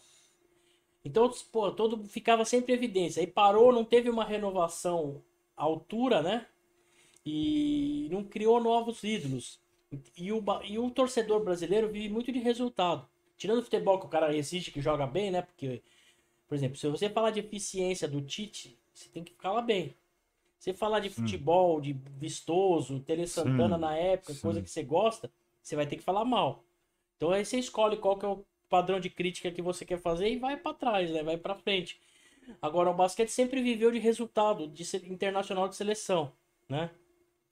Então, 1.03 1.29
pô, 1.51 1.71
todo 1.71 2.03
ficava 2.07 2.45
sempre 2.45 2.73
em 2.73 2.75
evidência. 2.75 3.19
Aí 3.19 3.27
parou, 3.27 3.73
não 3.73 3.83
teve 3.83 4.09
uma 4.09 4.23
renovação 4.23 5.21
à 5.57 5.63
altura, 5.63 6.21
né? 6.21 6.45
E 7.25 8.07
não 8.11 8.23
criou 8.23 8.61
novos 8.61 9.03
ídolos. 9.03 9.59
E 10.17 10.31
o, 10.31 10.43
e 10.63 10.79
o 10.79 10.89
torcedor 10.89 11.43
brasileiro 11.43 11.89
vive 11.89 12.09
muito 12.09 12.31
de 12.31 12.39
resultado. 12.39 13.07
Tirando 13.37 13.59
o 13.59 13.63
futebol 13.63 13.99
que 13.99 14.05
o 14.05 14.09
cara 14.09 14.35
exige 14.35 14.71
que 14.71 14.81
joga 14.81 15.05
bem, 15.05 15.31
né? 15.31 15.41
Porque, 15.41 15.81
por 16.47 16.55
exemplo, 16.55 16.77
se 16.77 16.87
você 16.87 17.09
falar 17.09 17.31
de 17.31 17.39
eficiência 17.39 18.07
do 18.07 18.21
Tite, 18.21 18.77
você 18.93 19.09
tem 19.09 19.23
que 19.23 19.33
falar 19.39 19.61
bem. 19.61 19.95
Se 20.59 20.73
falar 20.73 20.99
de 20.99 21.09
futebol, 21.09 21.81
de 21.81 21.93
vistoso, 22.17 22.99
Tele 23.01 23.27
Santana 23.27 23.75
Sim, 23.75 23.81
na 23.81 23.97
época, 23.97 24.33
sim. 24.33 24.39
coisa 24.39 24.61
que 24.61 24.69
você 24.69 24.81
gosta, 24.81 25.29
você 25.61 25.75
vai 25.75 25.85
ter 25.85 25.97
que 25.97 26.03
falar 26.03 26.23
mal. 26.23 26.63
Então 27.17 27.31
aí 27.31 27.43
você 27.43 27.59
escolhe 27.59 27.97
qual 27.97 28.17
que 28.17 28.25
é 28.25 28.29
o 28.29 28.45
padrão 28.69 28.99
de 28.99 29.09
crítica 29.09 29.51
que 29.51 29.61
você 29.61 29.85
quer 29.85 29.99
fazer 29.99 30.29
e 30.29 30.37
vai 30.37 30.57
pra 30.57 30.73
trás, 30.73 31.11
né? 31.11 31.21
Vai 31.21 31.37
pra 31.37 31.55
frente. 31.55 31.99
Agora 32.61 32.89
o 32.89 32.93
basquete 32.93 33.29
sempre 33.29 33.61
viveu 33.61 33.91
de 33.91 33.99
resultado, 33.99 34.67
de 34.67 34.83
internacional 35.11 35.67
de 35.67 35.75
seleção, 35.75 36.31
né? 36.67 36.89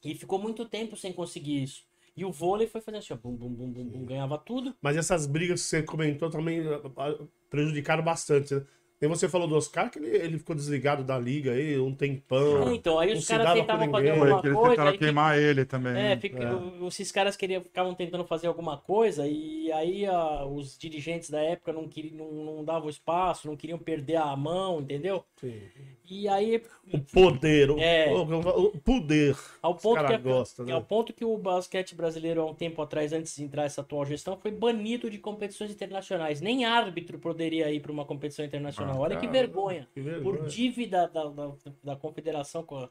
E 0.03 0.15
ficou 0.15 0.39
muito 0.39 0.65
tempo 0.65 0.95
sem 0.97 1.13
conseguir 1.13 1.63
isso. 1.63 1.83
E 2.15 2.25
o 2.25 2.31
vôlei 2.31 2.67
foi 2.67 2.81
fazendo 2.81 2.99
assim, 2.99 3.13
ó, 3.13 3.15
bum, 3.15 3.35
bum, 3.35 3.49
bum, 3.49 3.71
bum, 3.71 4.05
ganhava 4.05 4.37
tudo. 4.37 4.75
Mas 4.81 4.97
essas 4.97 5.25
brigas 5.25 5.61
que 5.61 5.67
você 5.67 5.83
comentou 5.83 6.29
também 6.29 6.61
ah, 6.67 6.81
ah, 6.97 7.25
prejudicaram 7.49 8.03
bastante, 8.03 8.55
né? 8.55 8.65
E 9.01 9.07
você 9.07 9.27
falou 9.27 9.47
do 9.47 9.55
Oscar 9.55 9.89
que 9.89 9.97
ele, 9.97 10.15
ele 10.15 10.37
ficou 10.37 10.55
desligado 10.55 11.03
da 11.03 11.17
liga 11.17 11.53
aí 11.53 11.79
um 11.79 11.91
tempão. 11.93 12.69
É, 12.69 12.75
então, 12.75 12.99
aí 12.99 13.13
os 13.13 13.27
caras 13.27 13.53
tentavam 13.53 13.89
fazer 13.89 14.11
alguma 14.11 14.41
que 14.41 14.47
eles 14.47 14.57
coisa. 14.59 14.75
tentaram 14.75 14.97
queimar 14.97 15.37
ele 15.39 15.65
também. 15.65 15.97
É, 15.99 16.17
fica- 16.17 16.43
É. 16.83 16.87
esses 16.87 17.11
caras 17.11 17.35
queriam, 17.35 17.61
ficavam 17.63 17.95
tentando 17.95 18.23
fazer 18.25 18.45
alguma 18.47 18.77
coisa 18.77 19.27
e 19.27 19.71
aí 19.71 20.05
ah, 20.05 20.45
os 20.45 20.77
dirigentes 20.77 21.29
da 21.31 21.41
época 21.41 21.73
não, 21.73 21.87
queriam, 21.87 22.15
não, 22.31 22.55
não 22.57 22.63
davam 22.63 22.89
espaço, 22.89 23.47
não 23.47 23.55
queriam 23.55 23.79
perder 23.79 24.17
a 24.17 24.35
mão, 24.35 24.79
entendeu? 24.81 25.23
Sim. 25.37 25.59
E 26.07 26.27
aí, 26.27 26.61
O 26.93 26.99
poder, 26.99 27.71
o, 27.71 27.79
É. 27.79 28.11
o- 28.11 28.65
o 28.65 28.77
poder. 28.79 29.35
ao 29.61 29.73
ponto, 29.75 29.95
que, 29.97 30.03
caras 30.07 30.19
a- 30.19 30.29
gostam, 30.29 30.65
né? 30.65 30.73
ao 30.73 30.81
ponto 30.81 31.13
que 31.13 31.23
o 31.23 31.37
basquete 31.37 31.95
brasileiro, 31.95 32.41
há 32.41 32.45
um 32.45 32.53
tempo 32.53 32.81
atrás, 32.81 33.13
antes 33.13 33.33
de 33.35 33.43
entrar 33.43 33.63
essa 33.63 33.79
atual 33.79 34.05
gestão, 34.05 34.35
foi 34.37 34.51
banido 34.51 35.09
de 35.09 35.17
competições 35.17 35.71
internacionais. 35.71 36.41
Nem 36.41 36.65
árbitro 36.65 37.17
poderia 37.17 37.71
ir 37.71 37.79
para 37.79 37.93
uma 37.93 38.03
competição 38.03 38.43
internacional. 38.43 38.90
Ah, 38.90 38.90
Olha 38.99 39.15
que 39.15 39.27
cara. 39.27 39.31
vergonha. 39.39 39.89
Que 39.93 40.01
vergonha. 40.01 40.37
Por 40.39 40.47
dívida 40.47 41.07
da, 41.07 41.25
da, 41.29 41.51
da 41.83 41.95
confederação 41.95 42.63
com 42.63 42.77
a, 42.77 42.89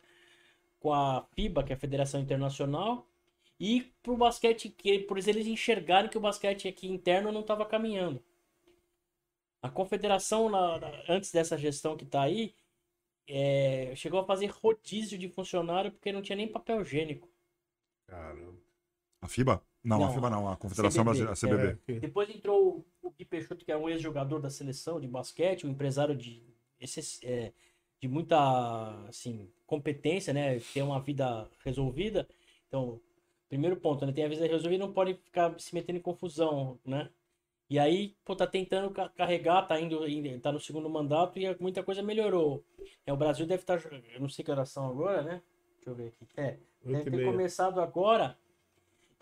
com 0.79 0.93
a 0.93 1.27
FIBA, 1.35 1.63
que 1.65 1.73
é 1.73 1.77
a 1.77 1.79
Federação 1.79 2.21
Internacional, 2.21 3.07
e 3.59 3.93
pro 4.03 4.17
basquete, 4.17 4.69
que, 4.71 5.01
por 5.01 5.19
eles 5.19 5.47
enxergarem 5.47 6.09
que 6.11 6.17
o 6.19 6.21
basquete 6.21 6.67
aqui 6.69 6.89
interno 6.89 7.31
não 7.33 7.41
estava 7.43 7.65
caminhando. 7.67 8.23
A 9.63 9.69
confederação, 9.69 10.49
na- 10.49 10.79
na- 10.79 11.03
antes 11.09 11.31
dessa 11.31 11.59
gestão 11.59 11.97
que 11.97 12.07
tá 12.07 12.23
aí, 12.23 12.55
é, 13.29 13.93
chegou 13.95 14.19
a 14.21 14.25
fazer 14.25 14.47
rodízio 14.47 15.19
de 15.19 15.29
funcionário 15.29 15.93
porque 15.93 16.11
não 16.13 16.23
tinha 16.23 16.37
nem 16.37 16.49
papel 16.49 16.81
higiênico. 16.81 17.29
Caramba. 18.07 18.55
A 19.21 19.29
FIBA? 19.29 19.63
Não, 19.85 19.97
a 20.03 20.07
Não, 20.07 20.15
FIBA 20.15 20.31
não, 20.31 20.49
a 20.51 20.57
Confederação 20.57 21.05
CBB, 21.05 21.25
Brasileira, 21.25 21.33
a 21.33 21.37
CBB. 21.37 21.69
É, 21.93 21.95
que- 21.95 22.01
Depois 22.01 22.31
entrou 22.31 22.85
o 23.11 23.15
Gui 23.17 23.25
Peixoto, 23.25 23.65
que 23.65 23.73
é 23.73 23.77
um 23.77 23.89
ex-jogador 23.89 24.41
da 24.41 24.51
seleção 24.51 25.01
de 25.01 25.07
basquete, 25.09 25.67
um 25.67 25.71
empresário 25.71 26.17
de, 26.17 26.43
esse- 26.81 27.25
é, 27.27 27.53
de 28.01 28.09
muita 28.09 29.07
assim, 29.09 29.49
competência, 29.67 30.33
né? 30.33 30.59
Tem 30.73 30.83
uma 30.83 31.01
vida 31.01 31.49
resolvida. 31.65 32.27
Então, 32.69 33.01
primeiro 33.49 33.77
ponto, 33.77 34.07
né? 34.07 34.13
Tem 34.13 34.25
a 34.25 34.29
vida 34.29 34.47
resolvida, 34.47 34.85
não 34.87 34.93
pode 34.93 35.15
ficar 35.15 35.59
se 35.61 35.75
metendo 35.75 35.99
em 35.99 36.03
confusão, 36.03 36.79
né? 36.85 37.11
E 37.69 37.79
aí, 37.79 38.17
pô, 38.25 38.35
tá 38.35 38.47
tentando 38.47 38.91
ca- 38.91 39.09
carregar, 39.11 39.63
tá 39.67 39.81
indo, 39.81 40.01
tá 40.41 40.51
no 40.51 40.59
segundo 40.59 40.91
mandato 40.91 41.39
e 41.39 41.57
muita 41.61 41.83
coisa 41.83 42.03
melhorou. 42.03 42.65
É, 43.07 43.13
o 43.13 43.17
Brasil 43.17 43.47
deve 43.47 43.63
estar, 43.63 43.81
eu 44.13 44.21
não 44.21 44.29
sei 44.29 44.45
que 44.45 44.51
horas 44.51 44.71
são 44.71 44.89
agora, 44.89 45.23
né? 45.23 45.43
Deixa 45.77 45.91
eu 45.91 45.95
ver 45.95 46.09
aqui. 46.09 46.27
É, 46.37 46.59
Deve 46.85 47.05
ter 47.05 47.11
começado 47.33 47.81
agora 47.81 48.37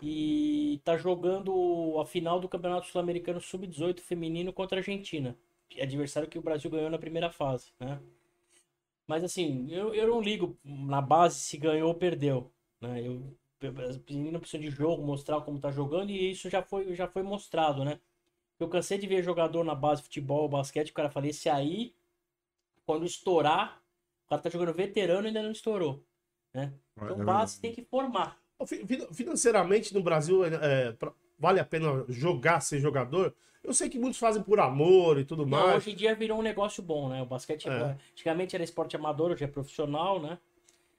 e 0.01 0.81
tá 0.83 0.97
jogando 0.97 1.99
a 1.99 2.05
final 2.05 2.39
do 2.39 2.49
Campeonato 2.49 2.87
Sul-Americano 2.87 3.41
Sub-18 3.41 3.99
feminino 4.01 4.53
contra 4.53 4.77
a 4.77 4.79
Argentina. 4.79 5.37
Adversário 5.81 6.29
que 6.29 6.39
o 6.39 6.41
Brasil 6.41 6.69
ganhou 6.71 6.89
na 6.89 6.97
primeira 6.97 7.29
fase, 7.31 7.71
né? 7.79 7.99
Mas 9.07 9.23
assim, 9.23 9.67
eu, 9.71 9.93
eu 9.93 10.07
não 10.07 10.21
ligo 10.21 10.57
na 10.63 11.01
base 11.01 11.39
se 11.39 11.57
ganhou 11.57 11.89
ou 11.89 11.95
perdeu, 11.95 12.51
né? 12.79 13.01
Eu, 13.05 13.35
as 13.87 13.97
meninas 13.97 14.39
precisam 14.39 14.61
de 14.61 14.69
jogo, 14.69 15.03
mostrar 15.05 15.41
como 15.41 15.59
tá 15.59 15.71
jogando 15.71 16.11
e 16.11 16.31
isso 16.31 16.49
já 16.49 16.61
foi, 16.61 16.93
já 16.95 17.07
foi 17.07 17.23
mostrado, 17.23 17.83
né? 17.83 17.99
Eu 18.59 18.69
cansei 18.69 18.97
de 18.97 19.07
ver 19.07 19.23
jogador 19.23 19.63
na 19.63 19.75
base 19.75 20.03
futebol, 20.03 20.49
basquete, 20.49 20.91
o 20.91 20.93
cara 20.93 21.09
fala, 21.09 21.27
esse 21.27 21.49
aí, 21.49 21.93
quando 22.85 23.05
estourar, 23.05 23.81
o 24.25 24.29
cara 24.29 24.41
tá 24.41 24.49
jogando 24.49 24.73
veterano 24.73 25.25
e 25.25 25.29
ainda 25.29 25.43
não 25.43 25.51
estourou, 25.51 26.03
né? 26.53 26.73
Então 26.97 27.21
É 27.21 27.23
base 27.25 27.59
tem 27.59 27.73
que 27.73 27.83
formar. 27.83 28.38
Fi- 28.65 28.85
fi- 28.85 29.07
Financeiramente 29.13 29.93
no 29.93 30.01
Brasil, 30.03 30.43
é, 30.45 30.91
pra- 30.93 31.13
vale 31.37 31.59
a 31.59 31.65
pena 31.65 32.03
jogar, 32.09 32.59
ser 32.59 32.79
jogador? 32.79 33.33
Eu 33.63 33.73
sei 33.73 33.89
que 33.89 33.99
muitos 33.99 34.19
fazem 34.19 34.41
por 34.41 34.59
amor 34.59 35.19
e 35.19 35.25
tudo 35.25 35.45
Não, 35.45 35.57
mais. 35.59 35.77
hoje 35.77 35.91
em 35.91 35.95
dia 35.95 36.15
virou 36.15 36.39
um 36.39 36.41
negócio 36.41 36.81
bom, 36.83 37.09
né? 37.09 37.21
O 37.21 37.25
basquete, 37.25 37.67
É. 37.69 37.95
antigamente 38.11 38.55
era 38.55 38.63
esporte 38.63 38.95
amador, 38.95 39.31
hoje 39.31 39.43
é 39.43 39.47
profissional, 39.47 40.21
né? 40.21 40.37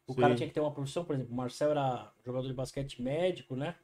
O 0.07 0.12
Sim. 0.15 0.20
cara 0.20 0.35
tinha 0.35 0.49
que 0.49 0.55
ter 0.55 0.61
uma 0.61 0.70
profissão, 0.73 1.05
por 1.05 1.15
exemplo, 1.15 1.32
o 1.32 1.37
Marcel 1.37 1.70
era 1.70 2.11
jogador 2.24 2.47
de 2.47 2.55
basquete 2.55 3.01
médico, 3.01 3.55
né? 3.57 3.74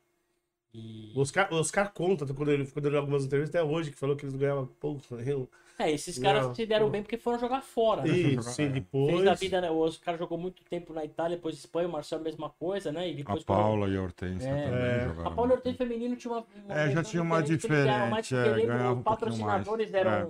E... 0.75 1.13
O 1.15 1.21
Oscar, 1.21 1.53
o 1.53 1.57
Oscar 1.57 1.93
conta, 1.93 2.27
quando 2.35 2.51
ele, 2.51 2.67
quando 2.67 2.85
ele 2.87 2.93
deu 2.93 3.01
algumas 3.01 3.25
entrevistas, 3.25 3.55
até 3.55 3.67
hoje, 3.67 3.91
que 3.91 3.97
falou 3.99 4.15
que 4.17 4.25
eles 4.25 4.35
ganhavam 4.37 4.67
pouco. 4.81 5.03
Eu... 5.17 5.49
É, 5.79 5.91
esses 5.93 6.19
caras 6.19 6.47
Não. 6.47 6.55
se 6.55 6.65
deram 6.65 6.89
bem 6.89 7.03
porque 7.03 7.19
foram 7.19 7.39
jogar 7.39 7.61
fora, 7.61 8.01
né? 8.03 8.09
Isso, 8.09 8.49
sim, 8.49 8.63
Fez 8.63 8.73
depois. 8.73 9.25
da 9.25 9.35
vida, 9.35 9.61
né? 9.61 9.71
O 9.71 9.77
Oscar 9.77 10.17
jogou 10.17 10.39
muito 10.39 10.65
tempo 10.65 10.95
na 10.95 11.05
Itália, 11.05 11.37
depois 11.37 11.55
Espanha, 11.55 11.87
o 11.87 11.93
Marcel 11.93 12.19
a 12.19 12.23
mesma 12.23 12.49
coisa, 12.49 12.91
né? 12.91 13.07
E 13.11 13.13
A 13.13 13.17
depois 13.17 13.45
Paula 13.45 13.87
e 13.87 13.95
a 13.95 14.03
Hortência 14.03 14.49
É. 14.49 14.65
também 14.65 14.81
É. 14.81 15.05
jogaram. 15.05 15.31
A 15.31 15.35
Paula 15.35 15.53
Hortência 15.53 15.77
feminino 15.87 16.17
tinha 16.17 16.33
uma, 16.33 16.47
uma 16.65 16.75
É, 16.81 16.91
já 16.91 17.03
tinha 17.03 17.23
uma 17.23 17.43
diferente, 17.43 17.89
eles 17.91 18.29
porque 18.29 18.35
é, 18.35 18.49
um 18.49 18.55
pouquinho 18.55 18.95
mais. 18.95 19.05
patrocinadores 19.05 19.93
eram, 19.93 20.11
É. 20.13 20.27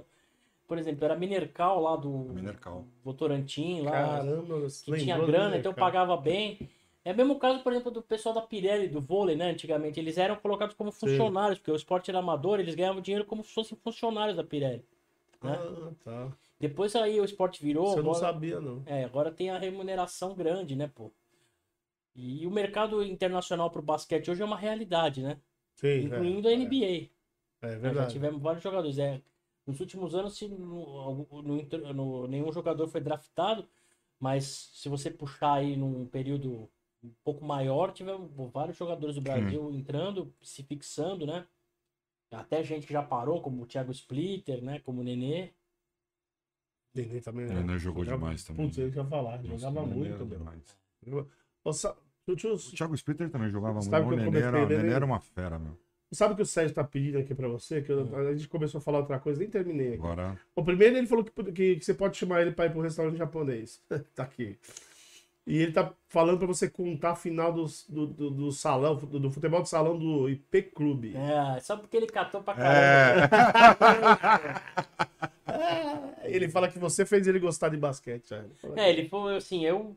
por 0.67 0.79
exemplo, 0.79 1.05
era 1.05 1.15
Minercal 1.17 1.81
lá 1.81 1.95
do 1.95 2.11
Minercal. 2.11 2.85
Votorantim, 3.05 3.83
lá, 3.83 3.93
Caramba, 3.93 4.67
que 4.85 4.97
tinha 4.99 5.17
grana, 5.17 5.57
então 5.57 5.73
pagava 5.73 6.17
bem. 6.17 6.69
É 7.07 7.13
o 7.13 7.17
mesmo 7.17 7.39
caso, 7.39 7.63
por 7.63 7.73
exemplo, 7.73 7.91
do 7.93 8.03
pessoal 8.03 8.35
da 8.35 8.43
Pirelli, 8.43 8.89
do 8.89 9.01
vôlei, 9.01 9.37
né? 9.37 9.51
Antigamente, 9.51 10.01
eles 10.01 10.19
eram 10.19 10.35
colocados 10.35 10.75
como 10.75 10.91
funcionários, 10.91 11.59
porque 11.61 11.71
o 11.71 11.77
esporte 11.77 12.11
era 12.11 12.19
amador, 12.19 12.59
eles 12.59 12.75
ganhavam 12.75 13.01
dinheiro 13.01 13.25
como 13.25 13.45
se 13.45 13.53
fossem 13.55 13.79
funcionários 13.79 14.37
da 14.37 14.43
Pirelli. 14.43 14.85
né? 15.41 15.57
Ah, 15.57 15.93
tá. 16.03 16.33
Depois 16.59 16.97
aí 16.97 17.21
o 17.21 17.25
esporte 17.25 17.63
virou. 17.63 17.87
Você 17.91 17.97
não 18.03 18.11
agora- 18.11 18.19
sabia, 18.19 18.59
não. 18.61 18.83
É, 18.87 19.05
agora 19.05 19.31
tem 19.31 19.51
a 19.51 19.59
remuneração 19.59 20.35
grande, 20.35 20.75
né, 20.75 20.91
pô? 20.93 21.13
E 22.15 22.45
o 22.47 22.51
mercado 22.51 23.03
internacional 23.05 23.71
pro 23.71 23.83
basquete 23.83 24.31
hoje 24.31 24.43
é 24.43 24.45
uma 24.45 24.57
realidade, 24.57 25.23
né? 25.23 25.39
Sim, 25.77 26.05
Incluindo 26.07 26.49
é, 26.49 26.55
a 26.55 26.57
NBA. 26.57 26.87
É, 26.87 26.97
é 26.97 27.69
Nós 27.69 27.73
já 27.73 27.79
verdade. 27.79 28.13
tivemos 28.13 28.43
vários 28.43 28.63
jogadores. 28.65 28.99
É, 28.99 29.21
nos 29.67 29.79
últimos 29.79 30.15
anos, 30.15 30.37
se 30.37 30.49
no- 30.49 31.27
no- 31.43 31.93
no- 31.95 32.27
nenhum 32.27 32.51
jogador 32.51 32.89
foi 32.89 33.01
draftado, 33.01 33.69
mas 34.19 34.71
se 34.75 34.89
você 34.89 35.09
puxar 35.11 35.53
aí 35.55 35.77
num 35.77 36.07
período 36.07 36.69
um 37.05 37.13
pouco 37.25 37.45
maior, 37.45 37.93
tivemos 37.93 38.31
vários 38.53 38.77
jogadores 38.77 39.15
do 39.15 39.21
Brasil 39.21 39.71
entrando, 39.73 40.33
se 40.43 40.63
fixando, 40.63 41.27
né? 41.27 41.47
Até 42.33 42.63
gente 42.65 42.87
que 42.87 42.93
já 42.93 43.03
parou, 43.03 43.41
como 43.41 43.63
o 43.63 43.67
Thiago 43.67 43.93
Splitter, 43.93 44.63
né? 44.63 44.81
Como 44.81 45.01
o 45.01 45.05
Nenê. 45.05 45.51
Nenê 46.95 47.21
também, 47.21 47.45
O 47.47 47.49
né? 47.49 47.55
Nenê 47.63 47.79
jogou 47.79 48.05
Jogava- 48.05 48.23
demais 48.25 48.45
também. 48.45 48.67
Putz, 48.67 48.79
ele 48.79 48.97
ia 48.97 49.05
falar, 49.05 49.43
Nossa, 49.43 49.59
jogava 49.59 49.83
o 49.83 49.87
Nenê 49.87 50.09
muito, 50.11 50.25
demais. 50.27 50.77
Ô, 51.63 51.73
sa- 51.73 51.97
deixa 52.27 52.49
eu- 52.49 52.55
O 52.55 52.59
Thiago 52.59 52.95
Splitter 52.95 53.31
também 53.31 53.51
jogava 53.51 53.75
muito. 53.75 53.91
Sabe 53.91 54.07
O 54.07 54.09
que 54.09 54.15
eu 54.15 54.19
Nenê 54.19 54.39
era, 54.39 54.51
comecei 54.51 54.61
o 54.61 54.65
a 54.65 54.69
ler 54.69 54.77
Nenê 54.79 54.89
ele? 54.89 54.95
era 54.97 55.05
uma 55.05 55.21
fera, 55.21 55.59
meu. 55.59 55.79
Sabe 56.13 56.33
o 56.35 56.37
que 56.37 56.43
o 56.43 56.47
Sérgio 56.47 56.75
tá 56.75 56.85
pedindo 56.85 57.19
aqui 57.19 57.35
pra 57.35 57.49
você? 57.49 57.83
Que 57.83 57.91
eu- 57.93 58.05
Hum. 58.05 58.17
a 58.17 58.33
gente 58.35 58.49
começou 58.49 58.79
a 58.79 58.81
falar 58.81 59.01
outra 59.01 59.19
coisa, 59.19 59.41
nem 59.41 59.51
terminei 59.51 59.89
aqui. 59.95 59.97
Agora, 59.99 60.41
O 60.55 60.65
primeiro 60.65 60.97
ele 60.97 61.07
falou 61.07 61.25
que, 61.25 61.33
que, 61.53 61.77
que 61.77 61.85
você 61.85 61.95
pode 61.95 62.17
chamar 62.17 62.43
ele 62.43 62.53
pra 62.53 62.67
ir 62.67 62.71
pro 62.73 62.81
restaurante 62.81 63.17
japonês. 63.19 63.83
tá 64.15 64.23
aqui. 64.23 64.59
E 65.47 65.59
ele 65.59 65.73
tá 65.73 65.93
falando 66.09 66.39
pra 66.39 66.47
você 66.47 66.69
contar 66.69 67.13
a 67.13 67.17
final 67.17 67.53
dos- 67.53 67.87
do, 67.89 68.07
do, 68.07 68.31
do 68.31 68.51
salão, 68.53 68.97
do, 68.97 69.21
do 69.21 69.31
futebol 69.31 69.63
de 69.63 69.69
salão 69.69 69.97
do 69.97 70.29
IP 70.29 70.63
Clube. 70.75 71.15
É, 71.17 71.61
só 71.61 71.77
porque 71.77 71.97
ele 71.97 72.07
catou 72.09 72.43
pra 72.43 72.55
caramba. 72.55 73.31
é, 75.47 76.27
Ele 76.35 76.49
fala 76.49 76.69
que 76.69 76.79
você 76.79 77.07
fez 77.07 77.27
ele 77.27 77.39
gostar 77.39 77.69
de 77.69 77.77
basquete. 77.77 78.29
já. 78.29 78.39
Ele 78.39 78.55
fala 78.55 78.81
É, 78.81 78.91
ele 78.91 79.09
foi 79.09 79.37
assim, 79.37 79.65
eu. 79.65 79.97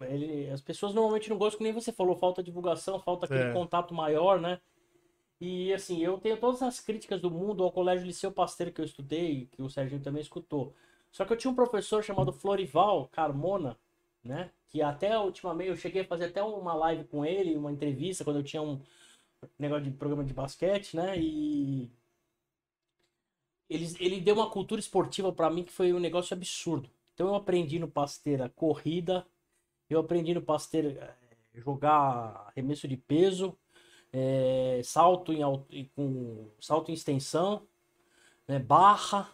Ele, 0.00 0.50
as 0.50 0.60
pessoas 0.60 0.94
normalmente 0.94 1.30
não 1.30 1.38
gostam, 1.38 1.58
que 1.58 1.64
nem 1.64 1.72
você 1.72 1.90
falou, 1.92 2.16
falta 2.16 2.42
divulgação, 2.42 2.98
falta 3.00 3.26
aquele 3.26 3.44
É. 3.50 3.52
contato 3.52 3.94
maior, 3.94 4.40
né? 4.40 4.58
E 5.40 5.72
assim, 5.72 6.02
eu 6.02 6.18
tenho 6.18 6.36
todas 6.38 6.62
as 6.62 6.80
críticas 6.80 7.20
do 7.20 7.30
mundo 7.30 7.62
ao 7.62 7.70
Colégio 7.72 8.06
Liceu 8.06 8.32
Pasteiro 8.32 8.72
que 8.72 8.80
eu 8.80 8.84
estudei, 8.84 9.48
que 9.52 9.62
o 9.62 9.68
Serginho 9.68 10.00
também 10.00 10.22
escutou. 10.22 10.72
Só 11.12 11.24
que 11.24 11.32
eu 11.32 11.36
tinha 11.36 11.50
um 11.50 11.54
professor 11.54 12.02
chamado 12.02 12.32
Florival 12.32 13.08
Carmona, 13.12 13.76
né? 14.26 14.50
Que 14.68 14.82
até 14.82 15.18
ultimamente 15.18 15.70
eu 15.70 15.76
cheguei 15.76 16.02
a 16.02 16.06
fazer 16.06 16.26
até 16.26 16.42
uma 16.42 16.74
live 16.74 17.04
com 17.04 17.24
ele, 17.24 17.56
uma 17.56 17.72
entrevista, 17.72 18.24
quando 18.24 18.38
eu 18.38 18.44
tinha 18.44 18.62
um 18.62 18.80
negócio 19.58 19.84
de 19.84 19.90
programa 19.92 20.24
de 20.24 20.34
basquete, 20.34 20.96
né? 20.96 21.18
E 21.18 21.90
ele, 23.68 23.86
ele 24.00 24.20
deu 24.20 24.34
uma 24.36 24.50
cultura 24.50 24.80
esportiva 24.80 25.32
pra 25.32 25.50
mim 25.50 25.64
que 25.64 25.72
foi 25.72 25.92
um 25.92 25.98
negócio 25.98 26.34
absurdo. 26.34 26.90
Então 27.14 27.28
eu 27.28 27.34
aprendi 27.34 27.78
no 27.78 27.88
Pasteira 27.88 28.48
corrida, 28.50 29.26
eu 29.88 30.00
aprendi 30.00 30.34
no 30.34 30.42
Pasteira 30.42 30.90
eh, 30.90 31.36
jogar 31.54 32.48
arremesso 32.48 32.86
de 32.88 32.96
peso, 32.96 33.56
eh, 34.12 34.80
salto 34.84 35.32
em 35.32 35.86
com 35.94 36.50
salto 36.60 36.90
em 36.90 36.94
extensão, 36.94 37.66
né, 38.46 38.58
barra. 38.58 39.30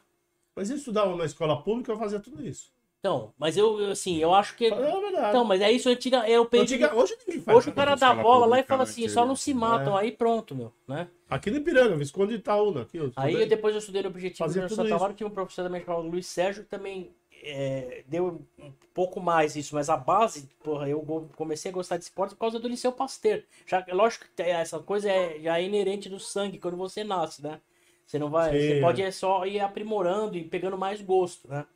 Mas 0.54 0.70
ele 0.70 0.78
estudava 0.78 1.16
na 1.16 1.24
escola 1.24 1.62
pública, 1.62 1.92
eu 1.92 1.98
fazia 1.98 2.20
tudo 2.20 2.44
isso. 2.46 2.71
Então, 3.02 3.34
mas 3.36 3.56
eu 3.56 3.90
assim, 3.90 4.18
eu 4.18 4.32
acho 4.32 4.54
que 4.56 4.66
É 4.66 4.70
verdade. 4.70 5.30
então, 5.30 5.44
mas 5.44 5.60
é 5.60 5.72
isso 5.72 5.88
antiga, 5.88 6.18
eu 6.28 6.46
peguei 6.46 6.62
Antiga- 6.62 6.94
hoje 6.94 7.16
ninguém 7.26 7.42
faz. 7.42 7.58
Hoje 7.58 7.70
o 7.70 7.72
cara 7.72 7.96
dá 7.96 8.14
bola 8.14 8.46
lá 8.46 8.60
e 8.60 8.62
fala 8.62 8.84
né, 8.84 8.90
assim, 8.90 9.08
só 9.08 9.26
não 9.26 9.34
se 9.34 9.52
matam, 9.52 9.96
aí 9.96 10.12
pronto, 10.12 10.54
meu, 10.54 10.72
né? 10.86 11.08
Aqui 11.28 11.50
no 11.50 11.56
Ipiranga, 11.56 11.96
Visconde 11.96 12.34
de 12.34 12.38
Itaúna. 12.38 12.82
Aqui, 12.82 12.98
eu 12.98 13.10
Aí 13.16 13.44
depois 13.44 13.74
eu 13.74 13.80
estudei 13.80 14.02
no 14.02 14.08
Objetivo 14.08 14.38
Fazia 14.38 14.68
Santa. 14.68 14.96
Maria, 14.96 15.16
tinha 15.16 15.26
um 15.26 15.30
professor 15.32 15.64
também 15.64 15.84
chamado 15.84 16.06
Luiz 16.06 16.26
Sérgio, 16.28 16.62
que 16.62 16.70
também 16.70 17.10
é, 17.42 18.04
deu 18.06 18.40
um 18.56 18.72
pouco 18.94 19.20
mais 19.20 19.56
isso, 19.56 19.74
mas 19.74 19.90
a 19.90 19.96
base, 19.96 20.48
porra, 20.62 20.88
eu 20.88 21.00
comecei 21.34 21.72
a 21.72 21.74
gostar 21.74 21.96
de 21.96 22.04
esporte 22.04 22.36
por 22.36 22.40
causa 22.42 22.60
do 22.60 22.68
Liceu 22.68 22.92
Pasteur. 22.92 23.42
Já, 23.66 23.84
lógico 23.90 24.26
que 24.36 24.42
essa 24.42 24.78
coisa 24.78 25.10
é, 25.10 25.40
já 25.40 25.58
é 25.58 25.64
inerente 25.64 26.08
do 26.08 26.20
sangue 26.20 26.60
quando 26.60 26.76
você 26.76 27.02
nasce, 27.02 27.42
né? 27.42 27.60
Você 28.06 28.16
não 28.18 28.30
vai, 28.30 28.52
Sim, 28.52 28.60
você 28.60 28.72
é. 28.74 28.80
pode 28.80 29.02
é 29.02 29.10
só 29.10 29.44
ir 29.44 29.58
aprimorando 29.58 30.36
e 30.36 30.44
pegando 30.44 30.78
mais 30.78 31.00
gosto, 31.02 31.48
né? 31.48 31.66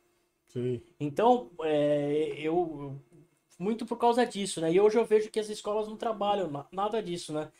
Então, 0.99 1.51
é, 1.63 2.35
eu 2.39 2.99
muito 3.59 3.85
por 3.85 3.97
causa 3.97 4.25
disso, 4.25 4.61
né? 4.61 4.71
E 4.71 4.79
hoje 4.79 4.97
eu 4.97 5.05
vejo 5.05 5.31
que 5.31 5.39
as 5.39 5.49
escolas 5.49 5.87
não 5.87 5.97
trabalham 5.97 6.49
na- 6.49 6.65
nada 6.71 7.01
disso, 7.01 7.33
né? 7.33 7.51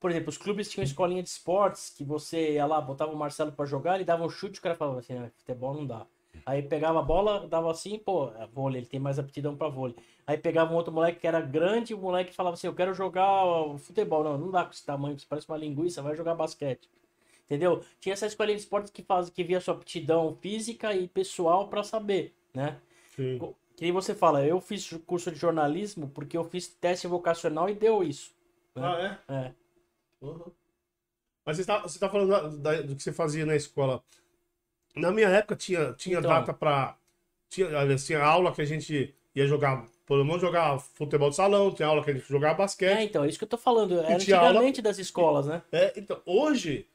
Por 0.00 0.10
exemplo, 0.10 0.30
os 0.30 0.38
clubes 0.38 0.70
tinham 0.70 0.84
escolinha 0.84 1.22
de 1.22 1.28
esportes 1.28 1.90
que 1.90 2.04
você 2.04 2.54
ia 2.54 2.66
lá, 2.66 2.80
botava 2.80 3.12
o 3.12 3.16
Marcelo 3.16 3.52
pra 3.52 3.66
jogar, 3.66 3.96
ele 3.96 4.04
dava 4.04 4.24
um 4.24 4.30
chute, 4.30 4.58
o 4.58 4.62
cara 4.62 4.74
falava 4.74 4.98
assim, 5.00 5.14
né, 5.14 5.30
futebol 5.38 5.74
não 5.74 5.86
dá. 5.86 6.06
Aí 6.44 6.62
pegava 6.62 6.98
a 7.00 7.02
bola, 7.02 7.46
dava 7.48 7.70
assim, 7.70 7.98
pô, 7.98 8.30
é 8.36 8.46
vôlei, 8.48 8.80
ele 8.80 8.86
tem 8.88 8.98
mais 9.00 9.18
aptidão 9.18 9.56
pra 9.56 9.68
vôlei. 9.68 9.96
Aí 10.26 10.36
pegava 10.38 10.72
um 10.72 10.76
outro 10.76 10.92
moleque 10.92 11.20
que 11.20 11.26
era 11.26 11.40
grande, 11.40 11.94
o 11.94 11.98
moleque 11.98 12.32
falava 12.34 12.54
assim, 12.54 12.66
eu 12.66 12.74
quero 12.74 12.94
jogar 12.94 13.44
futebol. 13.78 14.24
Não, 14.24 14.38
não 14.38 14.50
dá 14.50 14.64
com 14.64 14.72
esse 14.72 14.84
tamanho, 14.84 15.18
você 15.18 15.26
parece 15.28 15.48
uma 15.48 15.56
linguiça, 15.58 16.02
vai 16.02 16.16
jogar 16.16 16.34
basquete. 16.34 16.88
Entendeu? 17.52 17.84
Tinha 18.00 18.14
essa 18.14 18.24
escolinha 18.26 18.56
de 18.56 18.62
esportes 18.62 18.90
que 18.90 19.02
faz, 19.02 19.28
que 19.28 19.44
via 19.44 19.60
sua 19.60 19.74
aptidão 19.74 20.34
física 20.40 20.94
e 20.94 21.06
pessoal 21.06 21.68
pra 21.68 21.82
saber, 21.82 22.34
né? 22.54 22.78
Sim. 23.14 23.38
Que 23.76 23.82
nem 23.82 23.92
você 23.92 24.14
fala, 24.14 24.42
eu 24.46 24.58
fiz 24.58 24.88
curso 25.06 25.30
de 25.30 25.38
jornalismo 25.38 26.08
porque 26.08 26.34
eu 26.34 26.44
fiz 26.44 26.66
teste 26.66 27.06
vocacional 27.06 27.68
e 27.68 27.74
deu 27.74 28.02
isso. 28.02 28.34
né? 28.74 28.82
Ah, 28.82 29.20
é? 29.28 29.34
É. 29.34 29.52
Uhum. 30.22 30.50
Mas 31.44 31.58
você 31.58 31.64
tá, 31.66 31.80
você 31.80 31.98
tá 31.98 32.08
falando 32.08 32.30
da- 32.30 32.48
da- 32.72 32.80
do 32.82 32.96
que 32.96 33.02
você 33.02 33.12
fazia 33.12 33.44
na 33.44 33.54
escola. 33.54 34.02
Na 34.96 35.10
minha 35.10 35.28
época 35.28 35.54
tinha, 35.54 35.92
tinha 35.92 36.18
Então. 36.20 36.30
data 36.30 36.54
pra. 36.54 36.96
Tinha, 37.50 37.68
tinha 37.98 38.24
aula 38.24 38.50
que 38.54 38.62
a 38.62 38.64
gente 38.64 39.14
ia 39.34 39.46
jogar. 39.46 39.86
Pelo 40.06 40.24
menos 40.24 40.40
jogar 40.40 40.78
futebol 40.78 41.28
de 41.30 41.36
salão, 41.36 41.70
tinha 41.72 41.86
aula 41.88 42.02
que 42.02 42.10
a 42.10 42.14
gente 42.14 42.26
jogava 42.28 42.54
É, 42.54 42.58
basquete. 42.58 43.02
então, 43.04 43.24
é 43.24 43.28
isso 43.28 43.38
que 43.38 43.44
eu 43.44 43.48
tô 43.48 43.58
falando. 43.58 43.98
Era 44.00 44.18
tinha 44.18 44.36
aula- 44.36 44.48
antigamente 44.50 44.80
das 44.82 44.98
escolas, 44.98 45.46
né? 45.46 45.62
É, 45.70 45.92
então, 45.98 46.20
hoje, 46.26 46.86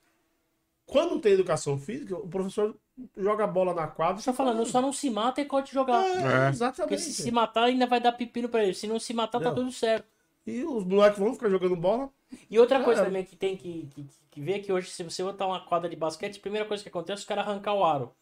quando 0.88 1.20
tem 1.20 1.34
educação 1.34 1.78
física, 1.78 2.16
o 2.16 2.28
professor 2.28 2.76
joga 3.16 3.44
a 3.44 3.48
bola 3.48 3.74
na 3.74 3.88
quadra. 3.88 4.22
Você 4.22 4.32
tá 4.32 4.34
falando, 4.34 4.66
só 4.66 4.82
não 4.82 4.94
se 4.94 5.10
mata 5.10 5.42
e 5.42 5.46
pode 5.46 5.72
jogar. 5.72 6.04
É, 6.04 6.48
É. 6.48 6.50
exatamente. 6.50 6.78
Porque 6.78 6.98
se 6.98 7.14
se 7.14 7.30
matar, 7.30 7.66
ainda 7.66 7.86
vai 7.86 8.00
dar 8.00 8.14
pepino 8.14 8.48
pra 8.48 8.64
ele. 8.64 8.74
Se 8.74 8.88
não 8.88 8.98
se 8.98 9.14
matar, 9.14 9.40
tá 9.40 9.50
Não. 9.50 9.56
tudo 9.56 9.72
certo. 9.72 10.06
E 10.48 10.64
os 10.64 10.86
moleques 10.86 11.20
vão 11.20 11.34
ficar 11.34 11.50
jogando 11.50 11.76
bola. 11.76 12.10
E 12.50 12.58
outra 12.58 12.82
coisa 12.82 13.02
era. 13.02 13.10
também 13.10 13.26
que 13.26 13.36
tem 13.36 13.58
que, 13.58 13.88
que, 13.94 14.06
que 14.32 14.42
ver 14.42 14.54
é 14.54 14.60
que 14.60 14.72
hoje, 14.72 14.90
se 14.90 15.04
você 15.04 15.22
botar 15.22 15.46
uma 15.46 15.60
quadra 15.60 15.90
de 15.90 15.96
basquete, 15.98 16.38
a 16.38 16.42
primeira 16.42 16.66
coisa 16.66 16.82
que 16.82 16.90
acontece 16.90 17.20
é 17.20 17.22
os 17.22 17.26
caras 17.26 17.46
arrancar 17.46 17.74
o 17.74 17.84
aro. 17.84 18.14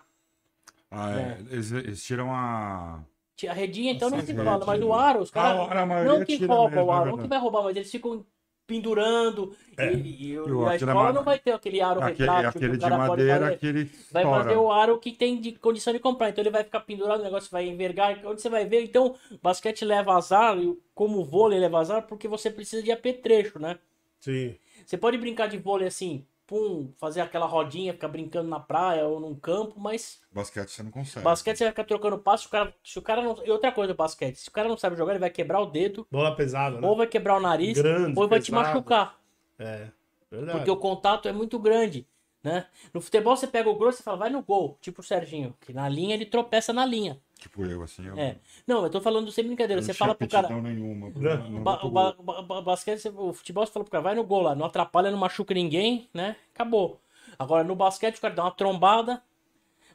Ah, 0.90 1.12
é. 1.20 1.38
Eles, 1.52 1.72
eles 1.72 2.04
tiram 2.04 2.34
a. 2.34 3.04
A 3.48 3.54
redinha, 3.54 3.92
então, 3.92 4.10
não 4.10 4.22
se 4.22 4.34
fala, 4.34 4.66
mas 4.66 4.82
o 4.82 4.94
aro, 4.94 5.20
os 5.22 5.30
o 5.30 5.34
caras. 5.34 5.58
Não 6.06 6.26
que 6.26 6.46
rouba 6.46 6.70
mesmo, 6.76 6.86
o 6.86 6.92
é 6.92 6.98
aro, 6.98 7.12
não 7.12 7.18
que 7.18 7.28
vai 7.28 7.38
roubar, 7.38 7.64
mas 7.64 7.76
eles 7.76 7.92
ficam 7.92 8.26
pendurando. 8.68 9.56
É. 9.78 9.94
E, 9.94 9.98
e- 9.98 10.28
e 10.32 10.40
o- 10.40 10.66
a 10.68 10.76
escola 10.76 11.14
não 11.14 11.24
vai 11.24 11.40
ter 11.40 11.52
aquele 11.52 11.82
aro 11.82 12.02
Aquele, 12.02 12.30
retrátil 12.30 12.50
aquele 12.50 12.78
de 12.78 12.90
madeira, 12.90 13.40
fazer. 13.40 13.54
aquele. 13.54 13.92
Vai 14.12 14.24
fazer 14.24 14.56
o 14.56 14.72
aro 14.72 15.00
que 15.00 15.12
tem 15.12 15.40
de 15.40 15.52
condição 15.54 15.94
de 15.94 16.00
comprar. 16.00 16.30
Então 16.30 16.42
ele 16.42 16.50
vai 16.50 16.64
ficar 16.64 16.80
pendurado, 16.82 17.20
o 17.22 17.24
negócio 17.24 17.50
vai 17.52 17.68
envergar. 17.68 18.20
Onde 18.26 18.42
você 18.42 18.50
vai 18.50 18.66
ver? 18.66 18.84
Então, 18.84 19.16
basquete 19.42 19.86
leva 19.86 20.14
azar, 20.16 20.56
como 20.94 21.20
o 21.20 21.26
vôlei 21.26 21.60
leva 21.60 21.80
azar, 21.80 22.04
porque 22.08 22.28
você 22.28 22.50
precisa 22.50 22.82
de 22.82 22.92
apetrecho, 22.92 23.60
né? 23.60 23.78
Sim. 24.20 24.56
Você 24.86 24.98
pode 24.98 25.18
brincar 25.18 25.48
de 25.48 25.58
vôlei 25.58 25.88
assim, 25.88 26.26
pum, 26.48 26.92
fazer 26.98 27.22
aquela 27.22 27.46
rodinha, 27.46 27.94
ficar 27.94 28.08
brincando 28.08 28.50
na 28.50 28.60
praia 28.60 29.06
ou 29.06 29.20
num 29.20 29.36
campo, 29.36 29.80
mas 29.80 30.22
Basquete 30.32 30.70
você 30.70 30.84
não 30.84 30.92
consegue. 30.92 31.24
basquete 31.24 31.58
você 31.58 31.64
vai 31.66 31.72
ficar 31.72 31.84
trocando 31.84 32.18
passo, 32.18 32.48
o 32.48 32.52
cara, 32.52 32.74
se 32.84 33.00
o 33.00 33.02
cara 33.02 33.22
não. 33.22 33.44
E 33.46 33.50
outra 33.52 33.72
coisa, 33.72 33.94
basquete, 33.94 34.38
se 34.38 34.50
o 34.50 34.52
cara 34.52 34.68
não 34.68 34.78
sabe 34.78 34.96
jogar, 34.96 35.14
ele 35.14 35.20
vai 35.20 35.30
quebrar 35.30 35.60
o 35.60 35.66
dedo, 35.66 36.08
Bola 36.12 36.36
pesada, 36.36 36.80
né? 36.80 36.88
ou 36.88 36.96
vai 36.96 37.08
quebrar 37.08 37.38
o 37.38 37.40
nariz, 37.40 37.78
Grande, 37.78 38.20
ou 38.20 38.28
vai 38.28 38.40
te 38.40 38.52
machucar. 38.52 39.20
É. 39.58 39.90
Verdade. 40.30 40.58
Porque 40.58 40.72
o 40.72 40.78
contato 40.78 41.28
é 41.28 41.32
muito 41.32 41.58
grande, 41.60 42.08
né? 42.44 42.68
No 42.94 43.00
futebol 43.00 43.36
você 43.36 43.48
pega 43.48 43.70
o 43.70 43.78
grosso 43.78 44.02
e 44.02 44.04
fala, 44.04 44.18
vai 44.18 44.30
no 44.30 44.42
gol, 44.42 44.78
tipo 44.82 45.02
o 45.02 45.04
Serginho, 45.04 45.56
que 45.62 45.74
na 45.74 45.88
linha 45.88 46.14
ele 46.14 46.26
tropeça 46.26 46.74
na 46.74 46.86
linha. 46.86 47.20
Tipo 47.38 47.66
eu, 47.66 47.84
assim. 47.84 48.06
Eu, 48.08 48.18
É. 48.18 48.38
Não, 48.66 48.84
eu 48.84 48.90
tô 48.90 49.02
falando 49.02 49.30
sem 49.32 49.44
brincadeira. 49.46 49.82
eu 49.82 49.86
Você 49.86 49.94
fala 49.94 50.16
pro 50.16 50.28
cara. 50.28 50.50
nenhuma. 50.62 51.12
Não. 51.16 51.50
não 51.50 51.64
Ba- 51.64 51.78
ba- 51.90 52.16
ba- 52.20 52.42
ba- 52.42 52.62
basquete, 52.62 53.08
o 53.10 53.34
futebol 53.34 53.66
você 53.66 53.72
fala 53.74 53.84
pro 53.84 53.92
cara, 53.92 54.04
vai 54.04 54.16
no 54.16 54.24
gol 54.24 54.42
lá, 54.42 54.56
não 54.56 54.66
atrapalha, 54.66 55.12
não 55.12 55.18
machuca 55.18 55.54
ninguém, 55.54 56.10
né? 56.14 56.36
Acabou. 56.54 57.00
Agora 57.38 57.64
no 57.64 57.76
basquete 57.76 58.18
o 58.18 58.22
cara 58.22 58.34
dá 58.34 58.44
uma 58.44 58.52
trombada, 58.52 59.22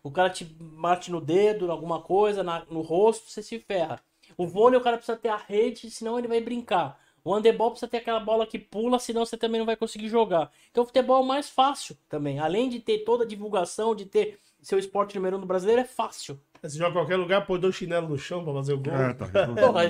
o 0.03 0.11
cara 0.11 0.31
te 0.31 0.45
bate 0.45 1.11
no 1.11 1.21
dedo, 1.21 1.71
alguma 1.71 2.01
coisa, 2.01 2.43
na- 2.43 2.65
no 2.71 2.83
rosto, 2.83 3.31
você 3.31 3.43
se 3.43 3.59
ferra. 3.59 4.01
O 4.37 4.47
vôlei 4.47 4.79
o 4.79 4.83
cara 4.83 4.97
precisa 4.97 5.19
ter 5.19 5.29
a 5.29 5.37
rede, 5.37 5.91
senão 5.91 6.19
ele 6.19 6.29
vai 6.29 6.41
brincar. 6.41 6.99
O 7.25 7.35
handebol 7.35 7.71
precisa 7.71 7.91
ter 7.91 7.99
aquela 7.99 8.21
bola 8.21 8.47
que 8.47 8.59
pula, 8.59 8.99
senão 8.99 9.27
você 9.27 9.37
também 9.37 9.59
não 9.59 9.67
vai 9.67 9.77
conseguir 9.77 10.09
jogar. 10.09 10.51
Então 10.71 10.85
o 10.85 10.87
futebol 10.87 11.19
é 11.19 11.21
o 11.21 11.27
mais 11.27 11.51
fácil 11.51 11.97
também. 12.09 12.39
Além 12.39 12.69
de 12.69 12.81
ter 12.81 12.99
toda 13.01 13.25
a 13.25 13.27
divulgação, 13.27 13.95
de 13.95 14.07
ter 14.07 14.39
seu 14.63 14.79
esporte 14.79 15.15
número 15.17 15.37
um 15.37 15.41
no 15.41 15.47
brasileiro, 15.47 15.83
é 15.83 15.85
fácil. 15.85 16.41
Você 16.63 16.77
joga 16.77 16.91
em 16.91 16.95
qualquer 16.95 17.17
lugar, 17.17 17.47
põe 17.47 17.59
dois 17.59 17.75
chinelos 17.75 18.11
no 18.11 18.19
chão 18.19 18.45
pra 18.45 18.53
fazer 18.53 18.75
o 18.75 18.79
gol. 18.79 18.93
É, 18.93 19.15
tá 19.15 19.27
Porra, 19.59 19.83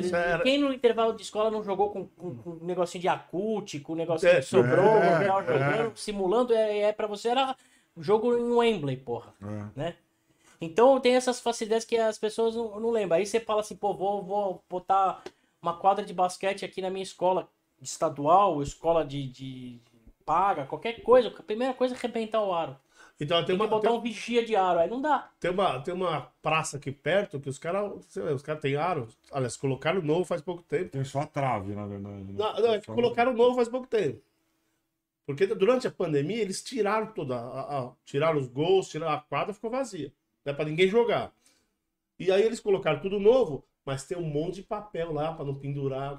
quem 0.43 0.59
no 0.59 0.73
intervalo 0.73 1.15
de 1.15 1.23
escola 1.23 1.51
não 1.51 1.65
jogou 1.65 1.91
com, 1.91 2.07
com, 2.07 2.37
com 2.37 2.51
um 2.51 2.65
negocinho 2.65 3.03
de 3.03 3.09
acute, 3.09 3.81
com 3.81 3.95
um 3.95 3.97
negocinho 3.97 4.33
É, 4.33 4.37
que 4.37 4.43
sobrou, 4.43 4.85
é, 4.99 5.19
não 5.21 5.27
tava 5.27 5.43
jogando, 5.43 5.89
é. 5.89 5.93
simulando, 5.97 6.55
é, 6.55 6.79
é 6.79 6.93
pra 6.93 7.07
você 7.07 7.29
era 7.29 7.57
jogo 7.99 8.37
em 8.37 8.53
Wembley, 8.53 8.97
porra, 8.97 9.35
É. 9.43 9.65
né? 9.75 9.97
Então 10.61 11.01
tem 11.01 11.15
essas 11.17 11.41
facilidades 11.41 11.87
que 11.87 11.97
as 11.97 12.19
pessoas 12.19 12.55
não, 12.55 12.79
não 12.79 12.91
lembram. 12.91 13.17
Aí 13.19 13.27
você 13.27 13.41
fala 13.41 13.61
assim, 13.63 13.75
pô, 13.75 13.95
vou, 13.95 14.23
vou 14.23 14.63
botar 14.69 15.23
uma 15.61 15.77
quadra 15.77 16.05
de 16.05 16.13
basquete 16.13 16.65
aqui 16.65 16.83
na 16.83 16.91
minha 16.91 17.03
escola 17.03 17.49
estadual, 17.81 18.63
escola 18.63 19.05
de, 19.05 19.27
de 19.29 19.81
paga, 20.25 20.67
qualquer 20.67 21.03
coisa. 21.03 21.29
A 21.37 21.43
primeira 21.43 21.73
coisa 21.75 21.95
é 21.95 21.99
arrebentar 21.99 22.43
o 22.43 22.53
aro. 22.53 22.77
Então 23.21 23.37
tem 23.39 23.47
Tem 23.49 23.57
que 23.57 23.63
uma, 23.63 23.69
botar 23.69 23.89
tem, 23.91 23.99
um 23.99 24.01
vigia 24.01 24.43
de 24.45 24.57
aro, 24.57 24.79
aí 24.79 24.89
não 24.89 25.01
dá. 25.01 25.31
tem 25.39 25.51
uma, 25.51 25.79
tem 25.81 25.93
uma 25.93 26.23
praça 26.41 26.79
aqui 26.79 26.91
perto 26.91 27.39
que 27.39 27.51
os 27.51 27.59
caras. 27.59 27.93
Os 28.35 28.43
caras 28.43 28.63
têm 28.63 28.77
aro. 28.77 29.09
Aliás, 29.31 29.57
colocaram 29.59 30.01
novo 30.01 30.25
faz 30.25 30.41
pouco 30.41 30.63
tempo. 30.63 30.89
Tem 30.91 31.05
só 31.05 31.21
a 31.21 31.27
trave, 31.27 31.75
na 31.75 31.87
verdade. 31.87 32.15
né? 32.25 32.33
Não, 32.33 32.55
não, 32.61 32.73
é 32.75 32.79
que 32.81 32.87
Só- 32.87 32.95
colocaram 32.95 33.35
novo 33.35 33.57
faz 33.57 33.69
pouco 33.69 33.87
tempo. 33.87 34.23
Porque 35.27 35.47
durante 35.47 35.87
a 35.87 35.91
pandemia 35.91 36.41
eles 36.41 36.63
tiraram 36.65 37.09
toda. 37.09 37.37
a- 37.37 37.79
a- 37.81 37.93
tiraram 38.07 38.39
os 38.39 38.49
gols, 38.49 38.89
tiraram 38.89 39.13
a 39.13 39.21
quadra, 39.21 39.53
ficou 39.53 39.71
vazia. 39.71 40.11
Não 40.45 40.53
é 40.53 40.57
pra 40.57 40.65
ninguém 40.65 40.89
jogar. 40.89 41.31
E 42.19 42.33
aí 42.33 42.43
eles 42.43 42.59
colocaram 42.59 43.01
tudo 43.01 43.21
novo, 43.21 43.65
mas 43.85 44.05
tem 44.05 44.17
um 44.17 44.23
monte 44.23 44.57
de 44.57 44.63
papel 44.63 45.13
lá 45.13 45.33
pra 45.35 45.45
não 45.45 45.55
pendurar. 45.55 46.19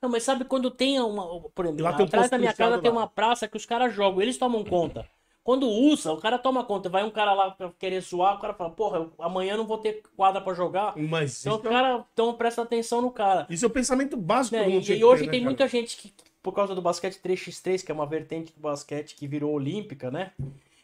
Não, 0.00 0.08
mas 0.10 0.24
sabe 0.24 0.44
quando 0.46 0.68
tem 0.70 0.98
uma. 1.00 1.48
Por 1.50 1.64
exemplo, 1.66 1.84
lá 1.84 1.92
tem 1.92 2.04
um 2.04 2.08
atrás 2.08 2.24
posto 2.24 2.30
da 2.32 2.38
minha 2.38 2.52
casa 2.52 2.80
tem 2.82 2.90
uma 2.90 3.06
praça 3.06 3.46
que 3.46 3.56
os 3.56 3.64
caras 3.64 3.94
jogam, 3.94 4.20
eles 4.20 4.36
tomam 4.36 4.64
conta. 4.64 5.08
Quando 5.44 5.68
usa, 5.68 6.12
o 6.12 6.18
cara 6.18 6.38
toma 6.38 6.64
conta. 6.64 6.88
Vai 6.88 7.04
um 7.04 7.10
cara 7.10 7.32
lá 7.34 7.50
pra 7.50 7.70
querer 7.78 8.00
zoar, 8.00 8.36
o 8.36 8.40
cara 8.40 8.54
fala, 8.54 8.70
porra, 8.70 9.10
amanhã 9.18 9.56
não 9.56 9.66
vou 9.66 9.78
ter 9.78 10.02
quadra 10.16 10.40
pra 10.40 10.54
jogar. 10.54 10.96
Mas 10.96 11.40
Então 11.40 11.58
isso, 11.58 11.66
o 11.66 11.70
cara 11.70 12.04
então 12.12 12.34
presta 12.34 12.62
atenção 12.62 13.02
no 13.02 13.10
cara. 13.10 13.46
isso 13.50 13.64
é 13.64 13.68
o 13.68 13.70
pensamento 13.70 14.16
básico 14.16 14.56
Né? 14.56 14.62
todo 14.64 14.72
mundo 14.72 14.88
E, 14.88 14.96
e 14.98 15.04
hoje 15.04 15.22
ter, 15.22 15.26
né, 15.26 15.30
tem 15.32 15.40
cara? 15.40 15.50
muita 15.50 15.68
gente 15.68 15.96
que, 15.96 16.12
por 16.42 16.52
causa 16.52 16.74
do 16.74 16.82
basquete 16.82 17.18
3x3, 17.20 17.84
que 17.84 17.90
é 17.90 17.94
uma 17.94 18.06
vertente 18.06 18.52
do 18.52 18.60
basquete 18.60 19.14
que 19.16 19.26
virou 19.26 19.52
olímpica, 19.52 20.10
né? 20.10 20.32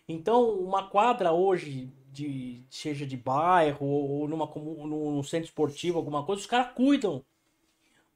Então, 0.09 0.51
uma 0.59 0.89
quadra 0.89 1.32
hoje, 1.32 1.93
de, 2.10 2.62
seja 2.70 3.06
de 3.06 3.16
bairro 3.16 3.86
ou, 3.86 4.26
numa, 4.26 4.47
num 4.47 5.22
centro 5.22 5.47
esportivo, 5.47 5.98
alguma 5.98 6.24
coisa, 6.24 6.40
os 6.40 6.47
caras 6.47 6.72
cuidam. 6.74 7.22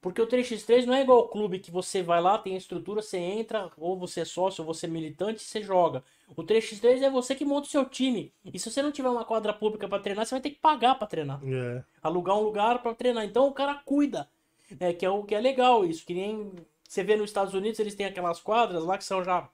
Porque 0.03 0.21
o 0.21 0.27
3x3 0.27 0.85
não 0.85 0.93
é 0.93 1.01
igual 1.01 1.17
ao 1.19 1.27
clube 1.29 1.57
que 1.59 1.71
você 1.71 2.03
vai 2.03 2.21
lá, 2.21 2.37
tem 2.37 2.53
a 2.55 2.57
estrutura, 2.57 3.01
você 3.01 3.17
entra, 3.17 3.71
ou 3.77 3.97
você 3.97 4.19
é 4.21 4.25
sócio, 4.25 4.61
ou 4.61 4.71
você 4.73 4.85
é 4.85 4.89
militante, 4.89 5.41
você 5.41 5.63
joga. 5.63 6.03
O 6.35 6.43
3x3 6.43 7.01
é 7.01 7.09
você 7.09 7.33
que 7.33 7.45
monta 7.45 7.67
o 7.67 7.71
seu 7.71 7.85
time. 7.85 8.31
E 8.45 8.59
se 8.59 8.69
você 8.69 8.81
não 8.81 8.91
tiver 8.91 9.07
uma 9.09 9.23
quadra 9.23 9.53
pública 9.53 9.87
pra 9.87 9.99
treinar, 9.99 10.25
você 10.25 10.35
vai 10.35 10.41
ter 10.41 10.49
que 10.51 10.59
pagar 10.59 10.95
pra 10.95 11.07
treinar 11.07 11.39
É. 11.43 11.81
alugar 12.03 12.37
um 12.37 12.41
lugar 12.43 12.83
para 12.83 12.93
treinar. 12.93 13.23
Então 13.23 13.47
o 13.47 13.53
cara 13.53 13.75
cuida, 13.85 14.29
né? 14.79 14.91
Que 14.93 15.05
é 15.05 15.09
o 15.09 15.23
que 15.23 15.33
é 15.33 15.39
legal 15.39 15.85
isso. 15.85 16.05
Que 16.05 16.13
nem 16.13 16.51
você 16.85 17.01
vê 17.01 17.15
nos 17.15 17.29
Estados 17.29 17.53
Unidos, 17.53 17.79
eles 17.79 17.95
têm 17.95 18.05
aquelas 18.05 18.41
quadras 18.41 18.83
lá 18.83 18.97
que 18.97 19.05
são 19.05 19.23
já 19.23 19.47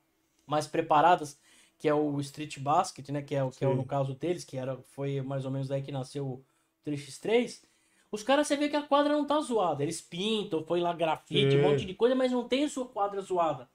mais 0.47 0.65
preparadas, 0.65 1.39
que 1.77 1.87
é 1.87 1.93
o 1.93 2.19
street 2.21 2.57
basket, 2.59 3.07
né? 3.09 3.21
Que 3.21 3.35
é 3.35 3.43
o 3.43 3.51
que 3.51 3.63
é 3.63 3.67
o- 3.67 3.75
no 3.75 3.85
caso 3.85 4.15
deles, 4.15 4.43
que 4.43 4.57
era 4.57 4.75
foi 4.93 5.21
mais 5.21 5.45
ou 5.45 5.51
menos 5.51 5.67
daí 5.67 5.83
que 5.83 5.91
nasceu 5.91 6.25
o 6.25 6.43
3x3. 6.83 7.61
Os 8.11 8.23
caras, 8.23 8.47
você 8.47 8.57
vê 8.57 8.69
que 8.69 8.75
a 8.75 8.81
quadra 8.81 9.13
não 9.13 9.25
tá 9.25 9.39
zoada. 9.39 9.83
Eles 9.83 10.01
pintam, 10.01 10.63
foi 10.63 10.79
lá 10.79 10.93
grafite, 10.93 11.55
um 11.57 11.61
monte 11.61 11.85
de 11.85 11.93
coisa, 11.93 12.15
mas 12.15 12.31
não 12.31 12.47
tem 12.47 12.63
a 12.63 12.69
sua 12.69 12.85
quadra 12.87 13.21
zoada. 13.21 13.67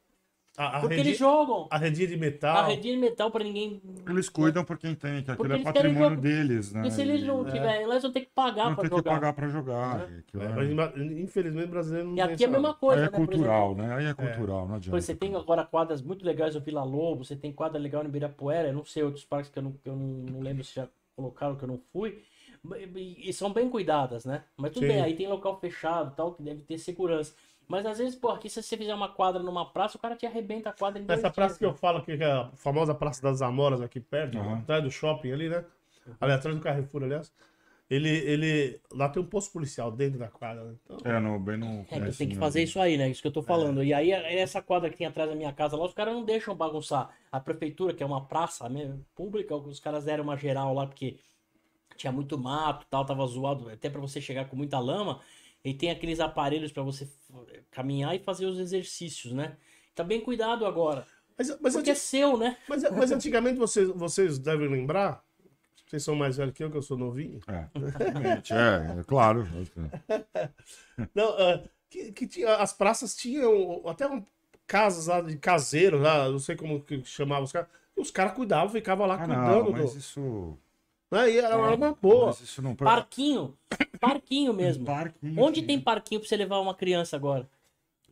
A, 0.57 0.77
a, 0.79 0.81
Porque 0.83 0.95
eles 0.95 1.19
jogam. 1.19 1.67
a 1.69 1.77
redinha 1.77 2.07
de 2.07 2.17
metal. 2.17 2.57
A 2.59 2.67
redinha 2.67 2.95
de 2.95 3.01
metal 3.01 3.29
pra 3.29 3.43
ninguém. 3.43 3.83
Eles 4.09 4.29
cuidam 4.29 4.65
por 4.65 4.79
quem 4.79 4.95
tem, 4.95 5.21
que 5.21 5.31
aquilo 5.33 5.53
é 5.53 5.59
patrimônio 5.59 6.17
deles, 6.21 6.73
né? 6.73 6.87
E 6.87 6.93
se 6.93 7.01
eles 7.03 7.25
não 7.25 7.43
E- 7.49 7.51
tiverem, 7.51 7.83
eles 7.89 8.03
vão 8.03 8.13
ter 8.13 8.21
que 8.21 8.31
pagar 8.33 8.67
não 8.67 8.75
pra 8.77 8.83
tem 8.83 8.91
que 8.91 8.97
jogar. 8.97 9.11
pagar 9.15 9.33
pra 9.33 9.49
jogar. 9.49 10.01
É, 10.09 10.45
é- 10.45 10.49
mas, 10.55 10.71
ima- 10.71 10.93
infelizmente 10.97 11.65
o 11.67 11.71
brasileiro 11.71 12.07
não 12.09 12.15
E 12.15 12.17
tem 12.23 12.35
aqui 12.35 12.45
é 12.45 12.47
a 12.47 12.51
mesma 12.51 12.73
coisa, 12.73 13.03
Aí 13.03 13.09
é 13.09 13.11
né? 13.11 13.17
Cultural, 13.17 13.75
né? 13.75 13.95
Aí 13.97 14.05
é 14.07 14.15
cultural, 14.15 14.69
não 14.69 14.75
adianta. 14.77 14.91
Pois 14.93 15.05
você 15.05 15.15
tem 15.17 15.35
agora 15.35 15.65
quadras 15.65 16.01
muito 16.01 16.25
legais 16.25 16.55
no 16.55 16.61
Vila 16.61 16.85
Lobo, 16.85 17.25
você 17.25 17.35
tem 17.35 17.53
quadra 17.53 17.77
legal 17.81 18.05
no 18.05 18.09
Ibirapuera, 18.09 18.69
eu 18.69 18.75
não 18.75 18.85
sei 18.85 19.03
outros 19.03 19.25
parques 19.25 19.51
que 19.51 19.59
eu 19.59 19.63
não, 19.65 19.73
que 19.73 19.89
eu 19.89 19.97
não, 19.97 20.07
não 20.35 20.41
lembro 20.41 20.63
se 20.63 20.73
já 20.77 20.87
colocaram 21.17 21.57
que 21.57 21.65
eu 21.65 21.69
não 21.69 21.81
fui. 21.93 22.23
E, 22.97 23.33
são 23.33 23.53
bem 23.53 23.69
cuidadas, 23.69 24.25
né? 24.25 24.45
Mas 24.57 24.73
tudo 24.73 24.83
Sim. 24.83 24.89
bem, 24.89 25.01
aí 25.01 25.15
tem 25.15 25.29
local 25.29 25.59
fechado 25.61 26.13
e 26.13 26.17
tal, 26.17 26.35
que 26.35 26.43
deve 26.43 26.63
ter 26.63 26.79
segurança. 26.79 27.35
Mas 27.69 27.85
às 27.85 27.99
vezes, 27.99 28.15
pô, 28.15 28.31
aqui 28.31 28.49
se 28.49 28.63
você 28.63 28.77
fizer 28.77 28.95
uma 28.95 29.09
quadra 29.09 29.43
numa 29.43 29.71
praça, 29.71 29.97
o 29.97 30.01
cara 30.01 30.17
te 30.17 30.27
arrebenta 30.27 30.71
a 30.71 30.73
quadra 30.73 31.01
em 31.01 31.07
Essa 31.07 31.31
praça 31.31 31.55
dias, 31.55 31.59
que 31.59 31.65
eu 31.65 31.73
né? 31.73 31.79
falo 31.79 32.03
que 32.03 32.13
é 32.13 32.25
a 32.25 32.51
famosa 32.57 32.95
Praça 32.95 33.23
das 33.23 33.43
Amoras 33.43 33.81
aqui 33.81 34.01
perto, 34.01 34.39
Aham. 34.39 34.59
atrás 34.59 34.83
do 34.83 34.91
shopping 34.91 35.33
ali, 35.33 35.49
né? 35.49 35.65
Ali 36.21 36.33
atrás 36.33 36.57
do 36.57 36.63
Carrefour, 36.63 37.05
aliás. 37.05 37.33
Ele, 37.91 38.09
ele. 38.09 38.81
Lá 38.93 39.09
tem 39.09 39.23
um 39.23 39.27
posto 39.27 39.53
policial 39.53 39.91
dentro 39.91 40.19
da 40.19 40.29
quadra, 40.29 40.65
né? 40.65 40.75
Então, 40.85 40.99
É, 41.05 41.21
no, 41.21 41.39
bem 41.39 41.59
no. 41.59 41.85
É, 41.91 42.01
que 42.01 42.17
tem 42.17 42.29
que 42.29 42.37
fazer 42.37 42.63
isso 42.63 42.81
aí, 42.81 42.97
né? 42.97 43.11
Isso 43.11 43.21
que 43.21 43.29
eu 43.29 43.33
tô 43.33 43.43
falando. 43.43 43.83
E 43.85 43.93
aí, 43.93 44.11
essa 44.11 44.63
quadra 44.63 44.89
que 44.89 44.97
tem 44.97 45.07
atrás 45.07 45.29
da 45.29 45.37
minha 45.37 45.53
casa 45.53 45.77
lá, 45.77 45.85
os 45.85 45.93
caras 45.93 46.15
não 46.15 46.25
deixam 46.25 46.55
bagunçar. 46.55 47.11
A 47.31 47.39
prefeitura, 47.41 47.93
que 47.93 48.03
é 48.03 48.07
uma 48.07 48.25
praça 48.25 48.69
mesmo, 48.69 49.05
pública, 49.15 49.55
os 49.55 49.81
caras 49.81 50.05
deram 50.05 50.25
uma 50.25 50.37
geral 50.37 50.73
lá, 50.73 50.87
porque 50.87 51.19
tinha 51.97 52.13
muito 52.13 52.39
mato 52.39 52.87
tal, 52.91 53.05
tava 53.05 53.27
zoado, 53.27 53.69
até 53.69 53.89
pra 53.91 54.01
você 54.01 54.21
chegar 54.21 54.47
com 54.47 54.57
muita 54.57 54.79
lama. 54.79 55.21
E 55.65 55.73
tem 55.73 55.91
aqueles 55.91 56.21
aparelhos 56.21 56.71
pra 56.73 56.83
você 56.83 57.09
caminhar 57.71 58.15
e 58.15 58.19
fazer 58.19 58.45
os 58.47 58.59
exercícios, 58.59 59.33
né? 59.33 59.57
Tá 59.95 60.05
bem 60.05 60.21
cuidado 60.21 60.67
agora. 60.67 61.07
mas, 61.39 61.59
mas, 61.61 61.75
Porque 61.75 61.91
é 61.91 61.95
seu, 61.95 62.37
né? 62.37 62.57
mas, 62.69 62.83
mas 62.91 63.11
antigamente 63.13 63.59
vocês, 63.59 63.89
vocês 63.89 64.39
devem 64.39 64.69
lembrar. 64.69 65.25
Vocês 65.87 66.03
são 66.03 66.15
mais 66.15 66.37
velhos 66.37 66.55
que 66.55 66.65
eu, 66.65 66.71
que 66.71 66.77
eu 66.77 66.83
sou 66.83 66.99
novinho. 66.99 67.39
É, 67.47 67.69
é, 68.55 69.01
é 69.01 69.05
claro. 69.05 69.47
Não, 71.15 71.39
é, 71.39 71.65
que, 71.89 72.13
que 72.13 72.27
tinha, 72.27 72.57
as 72.57 72.73
praças 72.73 73.15
tinham 73.15 73.83
até 73.87 74.07
um, 74.09 74.25
casas 74.67 75.07
lá 75.07 75.21
de 75.21 75.37
caseiros 75.37 76.01
lá, 76.01 76.29
não 76.29 76.39
sei 76.39 76.57
como 76.57 76.81
que 76.81 77.05
chamava 77.05 77.45
os 77.45 77.53
caras. 77.53 77.69
E 77.97 78.01
os 78.01 78.11
caras 78.11 78.33
cuidavam, 78.35 78.71
ficavam 78.71 79.07
lá 79.07 79.15
Ah, 79.15 79.19
cuidando. 79.19 79.65
não, 79.65 79.71
mas 79.73 79.93
do... 79.93 79.99
isso. 79.99 80.59
Né? 81.11 81.31
E 81.31 81.39
era 81.39 81.55
É. 81.55 81.75
uma 81.75 81.95
boa. 82.01 82.27
Mas 82.27 82.41
isso 82.41 82.61
não. 82.63 82.75
Parquinho. 82.75 83.55
Parquinho 84.01 84.53
mesmo. 84.53 84.85
Parquinho, 84.85 85.43
Onde 85.43 85.63
tem 85.63 85.81
parquinho 85.81 86.21
pra 86.21 86.29
você 86.29 86.37
levar 86.37 86.59
uma 86.61 86.75
criança 86.75 87.17
agora? 87.17 87.49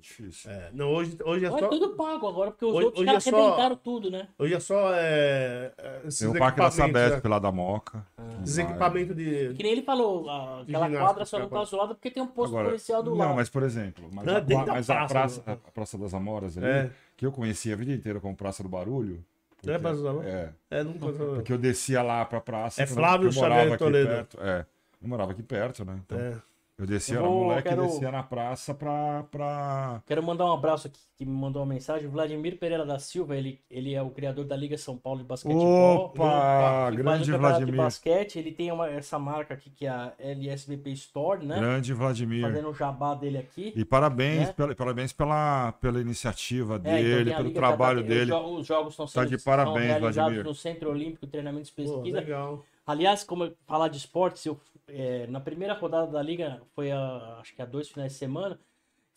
Difícil. 0.00 0.50
É, 0.50 0.68
não, 0.72 0.92
hoje, 0.92 1.16
hoje 1.24 1.44
é 1.44 1.48
Olha, 1.50 1.60
só. 1.60 1.68
tudo 1.68 1.90
pago 1.90 2.26
agora, 2.26 2.50
porque 2.50 2.64
os 2.64 2.74
Hoje- 2.74 2.86
outros 2.86 3.00
hoje 3.02 3.06
caras 3.06 3.24
é 3.24 3.30
só- 3.30 3.36
arrebentaram 3.40 3.76
tudo, 3.76 4.10
né? 4.10 4.26
Hoje 4.36 4.52
é 4.54 4.58
só. 4.58 4.92
É, 4.94 5.72
é, 5.78 6.00
esses 6.06 6.18
Tem 6.18 6.28
o 6.28 6.36
Parque 6.40 6.58
da 6.60 6.70
Sabesp 6.72 7.22
né? 7.22 7.30
lá 7.30 7.38
da 7.38 7.52
Moca. 7.52 8.04
Esses 8.42 8.56
Vai. 8.56 8.64
equipamentos 8.64 9.14
de. 9.16 9.54
Que 9.54 9.62
nem 9.62 9.70
ele 9.70 9.82
falou, 9.82 10.28
a- 10.28 10.62
aquela 10.62 10.90
quadra 10.90 11.24
só 11.24 11.38
não 11.38 11.48
cara. 11.48 11.62
tá 11.62 11.70
zoada 11.70 11.94
porque 11.94 12.10
tem 12.10 12.20
um 12.20 12.26
posto 12.26 12.50
Agora, 12.50 12.70
policial 12.70 13.00
do 13.00 13.10
não, 13.10 13.18
lado. 13.18 13.36
mas 13.36 13.48
por 13.48 13.62
exemplo, 13.62 14.08
mas, 14.12 14.24
Não, 14.26 14.36
a, 14.38 14.66
mas 14.66 14.90
a 14.90 14.94
praça, 14.94 15.08
praça, 15.14 15.42
né? 15.46 15.58
a 15.68 15.70
Praça 15.70 15.96
das 15.96 16.12
Amoras 16.14 16.58
ali, 16.58 16.66
É. 16.66 16.90
que 17.16 17.24
eu 17.24 17.30
conhecia 17.30 17.74
a 17.74 17.76
vida 17.76 17.92
inteira 17.92 18.18
como 18.18 18.34
Praça 18.34 18.64
do 18.64 18.68
Barulho. 18.68 19.24
É 19.66 19.78
Praça 19.78 19.96
das 20.02 20.06
Amoras? 20.06 20.28
É, 20.28 20.52
É, 20.70 20.84
não, 20.84 20.92
porque 20.94 21.52
eu 21.52 21.58
descia 21.58 22.02
lá 22.02 22.24
pra 22.24 22.40
praça. 22.40 22.82
É 22.82 22.86
Flávio 22.86 23.28
eu 23.28 23.32
Xavier 23.32 23.78
Toledo. 23.78 24.08
perto. 24.10 24.38
É, 24.40 24.66
eu 25.00 25.08
morava 25.08 25.32
aqui 25.32 25.42
perto, 25.42 25.84
né? 25.84 26.00
Então, 26.04 26.18
é. 26.18 26.36
Eu 26.78 26.86
descia, 26.86 27.14
Eu 27.16 27.20
era 27.20 27.28
vou- 27.28 27.44
moleque, 27.44 27.68
quero- 27.68 27.82
descia 27.82 28.10
na 28.10 28.22
praça 28.22 28.74
pra... 28.74 29.24
pra... 29.30 30.02
Quero 30.06 30.22
mandar 30.22 30.46
um 30.46 30.52
abraço 30.52 30.88
aqui, 30.88 30.98
que 31.16 31.24
me 31.24 31.30
mandou 31.32 31.62
uma 31.62 31.72
mensagem. 31.74 32.08
Vladimir 32.08 32.58
Pereira 32.58 32.84
da 32.84 32.98
Silva, 32.98 33.36
ele, 33.36 33.60
ele 33.70 33.94
é 33.94 34.02
o 34.02 34.10
criador 34.10 34.44
da 34.44 34.56
Liga 34.56 34.76
São 34.76 34.96
Paulo 34.96 35.20
de 35.20 35.24
Basquetebol. 35.26 36.06
Opa, 36.06 36.88
o 36.88 36.96
grande 36.96 36.96
campeonato 36.96 37.24
de 37.24 37.30
Vladimir. 37.38 37.76
basquete. 37.76 38.36
Ele 38.38 38.50
tem 38.52 38.72
uma, 38.72 38.88
essa 38.90 39.18
marca 39.18 39.54
aqui 39.54 39.70
que 39.70 39.86
é 39.86 39.90
a 39.90 40.12
LSVP 40.18 40.90
Store, 40.92 41.44
né? 41.46 41.56
Grande 41.58 41.92
Vladimir. 41.92 42.42
Fazendo 42.42 42.70
o 42.70 42.74
jabá 42.74 43.14
dele 43.14 43.38
aqui. 43.38 43.72
E 43.76 43.84
parabéns, 43.84 44.48
Né? 44.48 44.52
pela, 44.54 44.74
parabéns 44.74 45.12
pela, 45.12 45.72
pela 45.72 46.00
iniciativa 46.00 46.74
É, 46.76 46.78
então 46.78 46.92
dele, 46.94 47.32
a 47.32 47.36
pelo 47.36 47.48
Liga, 47.48 47.60
já 47.60 47.66
tá- 47.66 47.76
trabalho 47.76 48.00
os 48.00 48.06
dele. 48.06 48.32
Os 48.32 48.66
jogos 48.66 48.92
estão 48.94 49.06
Tá 49.06 49.12
sendo 49.12 49.28
de 49.28 49.34
estão 49.36 49.52
parabéns, 49.56 49.86
realizados 49.86 50.14
Vladimir. 50.16 50.44
no 50.44 50.54
Centro 50.54 50.90
Olímpico 50.90 51.26
Treinamento 51.26 51.68
e 51.68 51.72
Pô, 51.84 51.92
Pesquisa. 51.94 52.18
legal. 52.18 52.64
Aliás, 52.84 53.22
como 53.22 53.44
eu 53.44 53.52
falar 53.64 53.86
de 53.86 53.96
esportes, 53.96 54.44
eu, 54.44 54.58
é, 54.92 55.26
na 55.26 55.40
primeira 55.40 55.74
rodada 55.74 56.10
da 56.10 56.22
liga, 56.22 56.62
foi 56.74 56.90
a, 56.92 57.38
acho 57.40 57.54
que 57.54 57.62
há 57.62 57.66
dois 57.66 57.88
finais 57.88 58.12
de 58.12 58.18
semana, 58.18 58.60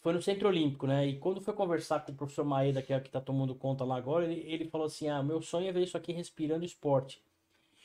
foi 0.02 0.14
no 0.14 0.22
Centro 0.22 0.48
Olímpico, 0.48 0.88
né? 0.88 1.08
E 1.08 1.20
quando 1.20 1.42
foi 1.42 1.54
conversar 1.54 2.00
com 2.06 2.12
o 2.12 2.16
professor 2.16 2.46
Maeda, 2.46 2.82
que 2.82 2.94
é 2.94 2.98
o 2.98 3.02
que 3.02 3.10
tá 3.10 3.20
tomando 3.22 3.56
conta 3.56 3.84
lá 3.84 3.98
agora, 3.98 4.26
ele, 4.26 4.42
ele 4.50 4.70
falou 4.70 4.88
assim: 4.88 5.10
ah, 5.10 5.24
meu 5.24 5.42
sonho 5.42 5.68
é 5.68 5.72
ver 5.72 5.84
isso 5.84 5.98
aqui 5.98 6.14
respirando 6.14 6.64
esporte. 6.66 7.22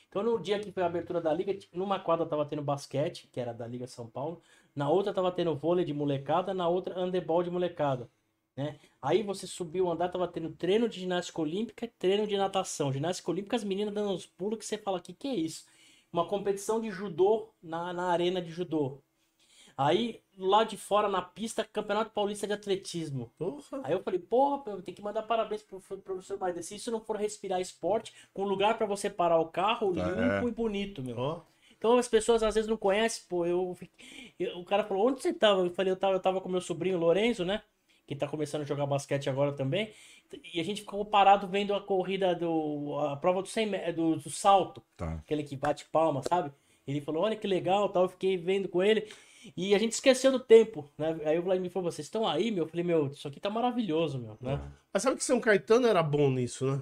Então, 0.09 0.23
no 0.23 0.39
dia 0.39 0.59
que 0.59 0.71
foi 0.71 0.83
a 0.83 0.87
abertura 0.87 1.21
da 1.21 1.33
liga, 1.33 1.57
numa 1.73 1.99
quadra 1.99 2.25
tava 2.25 2.45
tendo 2.45 2.61
basquete, 2.61 3.29
que 3.31 3.39
era 3.39 3.53
da 3.53 3.65
Liga 3.65 3.87
São 3.87 4.07
Paulo, 4.09 4.41
na 4.75 4.89
outra 4.89 5.13
tava 5.13 5.31
tendo 5.31 5.55
vôlei 5.55 5.85
de 5.85 5.93
molecada, 5.93 6.53
na 6.53 6.67
outra 6.67 6.99
handebol 6.99 7.41
de 7.43 7.49
molecada. 7.49 8.09
Né? 8.55 8.77
Aí 9.01 9.23
você 9.23 9.47
subiu 9.47 9.85
o 9.85 9.91
andar, 9.91 10.09
tava 10.09 10.27
tendo 10.27 10.49
treino 10.51 10.89
de 10.89 10.99
ginástica 10.99 11.41
olímpica 11.41 11.89
treino 11.97 12.27
de 12.27 12.37
natação. 12.37 12.91
Ginástica 12.91 13.31
olímpica, 13.31 13.55
as 13.55 13.63
meninas 13.63 13.93
dando 13.93 14.11
uns 14.11 14.25
pulos 14.25 14.59
que 14.59 14.65
você 14.65 14.77
fala, 14.77 14.99
que 14.99 15.13
que 15.13 15.27
é 15.27 15.35
isso? 15.35 15.65
Uma 16.11 16.27
competição 16.27 16.79
de 16.81 16.91
judô 16.91 17.49
na, 17.61 17.93
na 17.93 18.07
arena 18.11 18.41
de 18.41 18.51
judô. 18.51 18.99
Aí, 19.77 20.21
lá 20.37 20.63
de 20.63 20.77
fora, 20.77 21.07
na 21.07 21.21
pista, 21.21 21.63
Campeonato 21.63 22.11
Paulista 22.11 22.45
de 22.45 22.53
Atletismo. 22.53 23.31
Aí 23.83 23.93
eu 23.93 24.03
falei, 24.03 24.19
porra, 24.19 24.61
eu 24.71 24.81
tenho 24.81 24.95
que 24.95 25.01
mandar 25.01 25.23
parabéns 25.23 25.63
pro 25.63 25.79
pro 25.79 25.97
professor 25.99 26.37
Maida. 26.37 26.61
Se 26.61 26.75
isso 26.75 26.91
não 26.91 27.01
for 27.01 27.15
respirar 27.17 27.59
esporte, 27.61 28.13
com 28.33 28.43
lugar 28.43 28.77
pra 28.77 28.85
você 28.85 29.09
parar 29.09 29.39
o 29.39 29.47
carro, 29.47 29.93
Tá, 29.95 30.03
limpo 30.07 30.47
é. 30.47 30.49
e 30.49 30.51
bonito, 30.51 31.01
meu. 31.01 31.17
Ó. 31.17 31.41
Então 31.77 31.97
as 31.97 32.07
pessoas 32.07 32.43
às 32.43 32.53
vezes 32.53 32.69
não 32.69 32.77
conhecem, 32.77 33.23
pô, 33.27 33.45
eu, 33.45 33.75
eu- 34.37 34.59
o 34.59 34.65
cara 34.65 34.83
falou, 34.83 35.07
onde 35.07 35.21
você 35.21 35.33
tava? 35.33 35.61
Eu 35.65 35.71
falei, 35.71 35.91
eu 35.91 35.97
tava, 35.97 36.13
eu 36.15 36.19
tava 36.19 36.41
com 36.41 36.49
meu 36.49 36.61
sobrinho 36.61 36.97
Lorenzo, 36.99 37.43
né? 37.43 37.63
Que 38.05 38.15
tá 38.15 38.27
começando 38.27 38.61
a 38.61 38.65
jogar 38.65 38.85
basquete 38.85 39.29
agora 39.29 39.53
também. 39.53 39.91
E 40.53 40.59
a 40.59 40.63
gente 40.63 40.81
ficou 40.81 41.03
parado 41.05 41.47
vendo 41.47 41.73
a 41.73 41.81
corrida 41.81 42.33
do. 42.35 42.97
a 42.99 43.15
prova 43.17 43.41
do, 43.41 43.47
100, 43.47 43.65
me- 43.67 43.91
do, 43.93 44.15
do 44.17 44.29
salto, 44.29 44.81
Tá. 44.97 45.13
aquele 45.15 45.43
que 45.43 45.55
bate 45.55 45.85
palma, 45.85 46.21
sabe? 46.23 46.51
Ele 46.87 47.01
falou, 47.01 47.23
olha 47.23 47.35
que 47.35 47.47
legal, 47.47 47.89
tal, 47.89 48.03
eu 48.03 48.09
fiquei 48.09 48.37
vendo 48.37 48.67
com 48.67 48.81
ele. 48.83 49.07
E 49.57 49.73
a 49.73 49.77
gente 49.79 49.93
esqueceu 49.93 50.31
do 50.31 50.39
tempo, 50.39 50.89
né? 50.97 51.17
Aí 51.25 51.37
o 51.39 51.41
Vladimir 51.41 51.71
falou, 51.71 51.91
vocês 51.91 52.05
estão 52.05 52.27
aí, 52.27 52.51
meu? 52.51 52.63
Eu 52.65 52.67
falei, 52.67 52.83
meu, 52.85 53.07
isso 53.07 53.27
aqui 53.27 53.39
tá 53.39 53.49
maravilhoso, 53.49 54.19
meu, 54.19 54.37
né? 54.41 54.59
Mas 54.93 55.01
sabe 55.03 55.15
que 55.17 55.23
São 55.23 55.39
Caetano 55.39 55.87
era 55.87 56.03
bom 56.03 56.29
nisso, 56.29 56.65
né? 56.69 56.81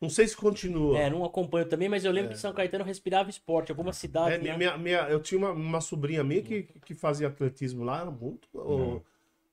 Não 0.00 0.08
sei 0.08 0.26
se 0.26 0.36
continua. 0.36 0.98
É, 0.98 1.10
não 1.10 1.24
acompanho 1.24 1.66
também, 1.68 1.88
mas 1.88 2.04
eu 2.04 2.10
lembro 2.10 2.30
que 2.32 2.38
São 2.38 2.52
Caetano 2.54 2.82
respirava 2.84 3.28
esporte, 3.28 3.70
algumas 3.70 3.96
cidades, 3.96 4.38
É, 4.38 4.42
né? 4.42 4.56
minha, 4.56 4.78
minha, 4.78 4.98
eu 5.10 5.20
tinha 5.20 5.38
uma, 5.38 5.50
uma 5.52 5.80
sobrinha 5.80 6.24
minha 6.24 6.42
que, 6.42 6.62
que 6.84 6.94
fazia 6.94 7.28
atletismo 7.28 7.84
lá, 7.84 8.00
era 8.00 8.10
muito. 8.10 8.48
o- 8.54 9.02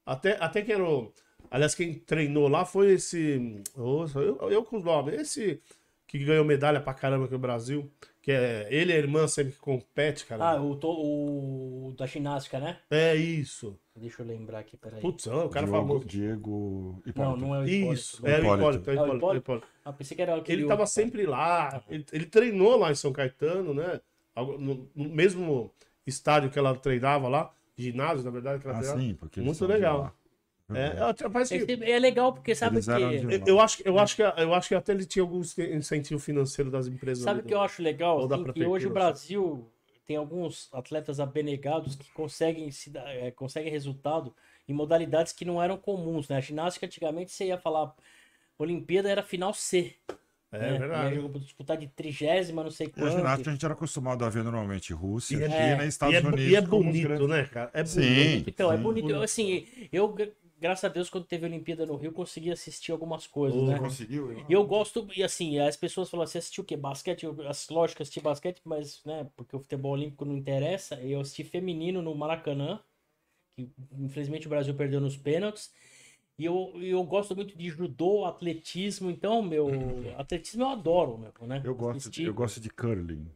até, 0.06 0.38
até 0.41 0.61
que 0.61 0.72
era. 0.72 0.84
o- 0.88 1.11
aliás, 1.52 1.74
quem 1.76 1.94
treinou 1.94 2.48
lá 2.48 2.65
foi 2.65 2.94
esse. 2.94 3.61
Nossa, 3.76 4.19
eu, 4.19 4.38
eu 4.52 4.64
com 4.64 4.78
os 4.78 4.84
nomes. 4.84 5.14
Esse 5.19 5.61
que 6.07 6.19
ganhou 6.19 6.45
medalha 6.45 6.80
pra 6.80 6.94
caramba 6.94 7.26
aqui 7.26 7.34
no 7.34 7.40
Brasil. 7.40 7.90
Que 8.22 8.32
é. 8.34 8.68
Ele 8.69 8.91
e 8.91 8.95
a 8.95 8.98
irmã 8.98 9.26
sempre 9.28 9.53
que 9.53 9.60
compete, 9.60 10.26
cara. 10.26 10.52
Ah, 10.52 10.61
o, 10.61 10.76
to- 10.76 10.90
o 10.91 11.94
da 11.98 12.06
ginástica, 12.06 12.60
né? 12.60 12.78
É 12.91 13.15
isso. 13.15 13.80
Deixa 13.95 14.22
eu 14.22 14.28
lembrar 14.28 14.60
aqui, 14.60 14.76
peraí. 14.78 14.99
Putz, 15.02 15.26
não, 15.26 15.45
o 15.45 15.49
cara 15.49 15.65
Diego, 15.65 15.82
famoso. 15.82 16.06
Diego 16.06 17.02
não, 17.06 17.10
Hipólito. 17.11 17.38
não 17.45 17.56
é 17.56 17.60
o 17.60 17.68
Hipólito. 17.68 17.94
Isso, 17.94 18.22
não. 18.22 18.30
é 18.30 18.36
o 18.36 18.40
Hipólito. 18.40 18.57
Hipólito. 18.57 18.90
é 18.90 18.94
o 18.94 18.98
É 18.98 18.99
o 18.99 19.06
Hipólito, 19.06 19.18
Hipólito? 19.18 19.38
Hipólito. 19.44 19.68
Ah, 19.86 19.94
pensei 19.94 20.15
que 20.15 20.22
era 20.22 20.36
aquele 20.36 20.61
Ele 20.61 20.68
tava 20.68 20.82
outro. 20.82 20.94
sempre 20.94 21.26
lá. 21.26 21.82
Ele, 21.90 22.06
ele 22.11 22.26
treinou 22.26 22.78
lá 22.78 22.91
em 22.91 22.95
São 22.95 23.11
Caetano, 23.14 23.74
né? 23.74 24.02
No, 24.36 24.88
no 24.95 25.10
mesmo 25.10 25.72
estádio 26.06 26.49
que 26.52 26.60
ela 26.60 26.76
treinava 26.76 27.28
lá, 27.28 27.52
ginásio, 27.78 28.24
na 28.24 28.30
verdade, 28.32 28.61
que 28.61 28.68
ela 28.68 28.76
Ah, 28.78 28.80
treinava. 28.82 29.02
sim, 29.02 29.15
porque 29.15 29.41
Muito 29.41 29.65
legal. 29.65 30.14
É, 30.69 30.89
que- 31.48 31.84
É, 31.84 31.91
é 31.91 31.99
legal 31.99 32.34
porque 32.34 32.53
sabe 32.53 32.81
que 32.81 32.89
eu, 32.89 33.45
eu 33.48 33.60
acho, 33.61 33.81
eu, 33.85 33.98
acho 33.98 34.15
que, 34.15 34.22
eu 34.22 34.53
acho 34.53 34.68
que 34.68 34.76
até 34.76 34.91
ele 34.91 35.06
tinha 35.06 35.23
algum 35.23 35.39
incentivo 35.39 36.19
financeiro 36.19 36.69
das 36.69 36.88
empresas. 36.88 37.23
sabe 37.23 37.39
o 37.39 37.44
que 37.44 37.53
eu 37.53 37.61
acho 37.61 37.81
legal 37.81 38.26
Assim, 38.26 38.44
que 38.52 38.65
hoje 38.65 38.88
o. 38.88 38.89
Brasil 38.89 39.69
tem 40.06 40.18
alguns 40.18 40.69
atletas 40.73 41.19
abnegados 41.19 41.95
que 41.95 42.11
conseguem 42.11 42.69
se 42.72 42.91
é, 42.98 43.31
conseguem 43.31 43.72
resultado 43.72 44.34
em 44.68 44.73
modalidades 44.73 45.31
que 45.31 45.45
não 45.45 45.61
eram 45.64 45.77
comuns, 45.77 46.27
né? 46.27 46.38
A 46.38 46.41
ginástica 46.41 46.85
antigamente 46.85 47.31
você 47.31 47.45
ia 47.45 47.57
falar 47.57 47.94
Olimpíada 48.57 49.10
era 49.10 49.23
final 49.23 49.53
C. 49.53 49.95
É 50.52 50.60
né? 50.60 50.77
verdade. 50.80 51.15
Ia 51.15 51.30
disputar 51.39 51.77
de 51.77 51.88
trigésima, 51.88 52.64
não 52.64 52.72
sei 52.72 52.88
A 52.88 52.89
quanto. 52.91 53.18
ginástica 53.18 53.49
a 53.49 53.53
gente 53.53 53.65
era 53.65 53.73
acostumado 53.73 54.23
a 54.26 54.30
ver 54.30 54.44
normalmente 54.44 54.94
Rússia, 54.94 55.38
E 55.38 55.44
é- 55.44 55.49
China 55.49 55.85
e 55.85 55.88
Estados 55.88 56.15
E 56.15 56.18
é, 56.18 56.22
Unidos. 56.22 56.45
e 56.45 56.56
é 56.56 56.61
bonito, 56.61 57.07
grandes- 57.07 57.27
né, 57.27 57.44
cara? 57.45 57.69
É 57.73 57.84
bonito. 57.84 57.89
Sim. 57.89 58.44
Então, 58.48 58.72
é 58.72 58.77
sim. 58.77 58.84
bonito. 58.84 59.10
Eu, 59.11 59.22
Assim, 59.22 59.68
eu, 59.91 60.15
graças 60.60 60.84
a 60.84 60.88
Deus, 60.88 61.10
quando 61.10 61.26
teve 61.26 61.46
a 61.46 61.50
Olimpíada 61.50 61.86
no 61.86 61.96
Rio, 61.96 62.12
consegui 62.12 62.52
assistir 62.52 62.92
algumas 62.92 63.28
coisas, 63.28 63.62
né? 63.64 63.80
Conseguiu? 63.80 64.32
E 64.48 64.54
eu 64.54 64.66
gosto, 64.66 65.08
e 65.16 65.24
assim, 65.24 65.60
as 65.60 65.78
pessoas 65.78 66.10
falam, 66.10 66.26
você 66.26 66.38
assistiu 66.38 66.64
o 66.64 66.66
quê? 66.66 66.76
Basquete? 66.76 67.24
Eu, 67.24 67.36
as 67.48 67.70
lógicas, 67.70 68.08
assisti 68.08 68.20
basquete, 68.20 68.62
mas, 68.64 69.04
né, 69.06 69.30
porque 69.36 69.56
o 69.56 69.60
futebol 69.60 69.94
olímpico 69.94 70.26
não 70.26 70.36
interessa. 70.36 70.96
Eu 71.02 71.22
assisti 71.22 71.44
feminino 71.44 72.02
no 72.02 72.16
Maracanã, 72.16 72.80
que 73.56 73.70
infelizmente 74.00 74.48
o 74.48 74.50
Brasil 74.50 74.74
perdeu 74.74 75.00
nos 75.00 75.18
pênaltis. 75.18 75.72
E 76.38 76.46
eu, 76.46 76.74
eu 76.80 77.04
gosto 77.04 77.36
muito 77.36 77.58
de 77.58 77.70
judô, 77.70 78.26
atletismo, 78.26 79.10
então, 79.10 79.42
meu, 79.42 79.68
atletismo 80.18 80.64
eu 80.64 80.70
adoro, 80.70 81.18
meu, 81.18 81.34
né? 81.48 81.62
Eu 81.64 81.74
gosto, 81.74 81.98
Assistir. 81.98 82.26
eu 82.26 82.34
gosto 82.34 82.60
de 82.60 82.70
curling. 82.70 83.28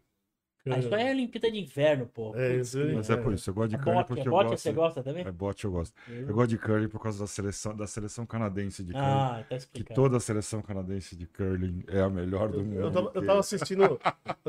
Ah, 0.69 0.77
isso 0.77 0.93
aí 0.93 1.07
é 1.07 1.11
Olimpíada 1.11 1.51
de 1.51 1.59
Inverno, 1.59 2.05
pô. 2.05 2.35
É, 2.35 2.57
isso 2.57 2.77
aí. 2.77 2.93
Mas 2.93 3.09
é 3.09 3.17
por 3.17 3.33
isso, 3.33 3.49
eu 3.49 3.53
gosto 3.53 3.71
de 3.71 3.77
curling 3.77 3.93
Bote, 3.95 4.07
porque 4.07 4.21
é 4.21 4.27
eu 4.27 4.31
bote, 4.31 4.49
gosto. 4.49 4.61
você 4.61 4.71
gosta 4.71 5.03
também? 5.03 5.25
É 5.25 5.31
bote, 5.31 5.65
eu 5.65 5.71
gosto. 5.71 5.95
Eu 6.07 6.33
gosto 6.35 6.49
de 6.49 6.57
curling 6.59 6.88
por 6.88 6.99
causa 7.01 7.19
da 7.19 7.25
seleção, 7.27 7.75
da 7.75 7.88
seleção 7.88 8.25
canadense 8.27 8.83
de 8.83 8.93
curling. 8.93 9.07
Ah, 9.07 9.38
tá 9.41 9.43
que 9.49 9.55
explicado. 9.55 9.99
toda 9.99 10.17
a 10.17 10.19
seleção 10.19 10.61
canadense 10.61 11.15
de 11.15 11.25
curling 11.25 11.83
é 11.88 12.01
a 12.01 12.09
melhor 12.09 12.49
do 12.49 12.63
mundo. 12.63 12.79
Eu 12.79 12.91
tava, 12.91 13.11
eu 13.15 13.25
tava 13.25 13.39
assistindo. 13.41 13.83
Eu 13.83 13.99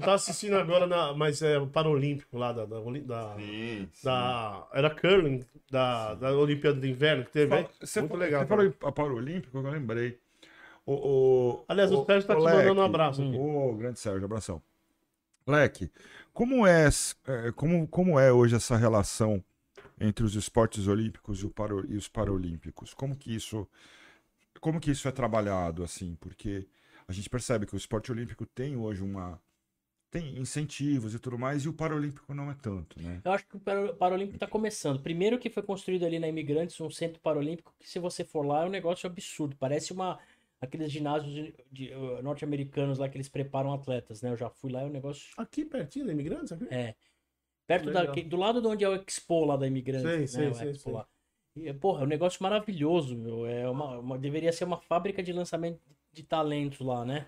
tava 0.03 0.15
assistindo 0.15 0.55
agora, 0.57 0.87
na, 0.87 1.15
mas 1.15 1.41
é 1.41 1.59
o 1.59 1.67
Paralímpico 1.67 2.37
lá 2.37 2.53
da. 2.53 2.67
da, 2.67 2.79
da, 2.79 3.35
Sim, 3.37 3.89
sim. 3.93 4.05
da- 4.05 4.67
era 4.75 4.91
curling 4.91 5.43
da, 5.71 6.15
da 6.15 6.33
Olimpíada 6.37 6.79
de 6.79 6.91
Inverno 6.91 7.25
que 7.25 7.31
teve. 7.33 7.67
Você 7.81 8.01
Muito 8.01 8.11
falou- 8.11 8.25
legal. 8.25 8.43
Você 8.43 8.47
falou 8.49 8.65
em 8.67 8.71
Paralímpico, 8.71 9.57
eu 9.59 9.63
lembrei. 9.71 10.19
O, 10.85 10.95
o, 10.95 11.65
Aliás, 11.69 11.93
o 11.93 12.05
Sérgio 12.05 12.27
tá 12.27 12.35
te 12.35 12.43
mandando 12.43 12.81
um 12.81 12.85
abraço. 12.85 13.23
Ô, 13.23 13.75
grande 13.77 13.99
Sérgio, 14.01 14.25
abração. 14.25 14.61
Leque, 15.47 15.91
como 16.33 16.67
é, 16.67 16.89
é, 17.27 17.53
como, 17.53 17.87
como 17.89 18.19
é 18.19 18.33
hoje 18.33 18.55
essa 18.57 18.77
relação 18.77 19.43
entre 20.01 20.25
os 20.25 20.35
esportes 20.35 20.87
olímpicos 20.87 21.43
e, 21.43 21.47
e 21.89 21.97
os 21.97 22.09
paralímpicos? 22.09 22.95
Como 22.95 23.17
que 23.17 23.35
isso 23.35 23.69
como 24.61 24.81
que 24.81 24.91
isso 24.91 25.09
é 25.09 25.13
trabalhado 25.13 25.83
assim? 25.83 26.17
Porque 26.21 26.67
a 27.09 27.13
gente 27.13 27.29
percebe 27.29 27.67
que 27.67 27.75
o 27.75 27.77
esporte 27.77 28.13
olímpico 28.13 28.47
tem 28.47 28.77
hoje 28.77 29.03
uma 29.03 29.41
tem 30.11 30.39
incentivos 30.39 31.15
e 31.15 31.19
tudo 31.19 31.39
mais 31.39 31.65
e 31.65 31.69
o 31.69 31.73
paralímpico 31.73 32.35
não 32.35 32.51
é 32.51 32.55
tanto, 32.55 33.01
né? 33.01 33.21
Eu 33.25 33.33
acho 33.33 33.47
que 33.47 33.57
o 33.57 33.61
Para- 33.61 33.95
Paralímpico 33.95 34.37
está 34.37 34.47
começando. 34.47 35.01
Primeiro 35.01 35.39
que 35.39 35.49
foi 35.49 35.63
construído 35.63 36.05
ali 36.05 36.19
na 36.19 36.29
Imigrantes 36.29 36.79
um 36.81 36.91
centro 36.91 37.19
paralímpico 37.21 37.75
que 37.79 37.89
se 37.89 37.99
você 37.99 38.23
for 38.25 38.45
lá 38.45 38.63
é 38.63 38.67
um 38.67 38.71
negócio 38.71 39.07
absurdo. 39.09 39.57
Parece 39.57 39.93
uma 39.93 40.19
aqueles 40.63 40.91
ginásios 40.91 41.33
de- 41.35 41.55
de, 41.71 41.95
uh, 41.95 42.23
norte-americanos 42.23 42.99
lá 42.99 43.09
que 43.09 43.17
eles 43.17 43.29
preparam 43.29 43.73
atletas, 43.73 44.23
né? 44.23 44.31
Eu 44.31 44.37
já 44.37 44.49
fui 44.49 44.71
lá, 44.73 44.83
é 44.83 44.85
um 44.87 44.91
negócio 44.91 45.33
Aqui 45.37 45.65
pertinho 45.65 46.07
da 46.07 46.13
Imigrantes? 46.13 46.53
Aqui? 46.53 46.67
é 46.71 46.95
perto 47.67 47.91
da, 47.91 48.01
Legal. 48.01 48.15
que- 48.15 48.23
do 48.23 48.37
lado 48.37 48.61
de 48.61 48.67
onde 48.67 48.85
é 48.85 48.89
o 48.89 48.95
Expo 48.95 49.45
lá 49.45 49.57
da 49.57 49.67
Imigrantes, 49.67 50.03
Sei, 50.03 50.27
né? 50.27 50.27
sei, 50.27 50.49
o 50.49 50.55
sei, 50.55 50.71
Expo 50.71 50.85
sei. 50.85 50.93
lá. 50.95 51.07
E, 51.55 51.73
porra, 51.75 52.03
é 52.03 52.05
um 52.05 52.09
negócio 52.09 52.43
maravilhoso, 52.43 53.17
meu. 53.17 53.47
É 53.47 53.69
uma, 53.69 53.99
uma- 53.99 54.19
deveria 54.19 54.53
ser 54.53 54.65
uma 54.65 54.79
fábrica 54.79 55.23
de 55.23 55.33
lançamento 55.33 55.81
de 56.13 56.23
talentos 56.23 56.81
lá, 56.81 57.05
né? 57.05 57.27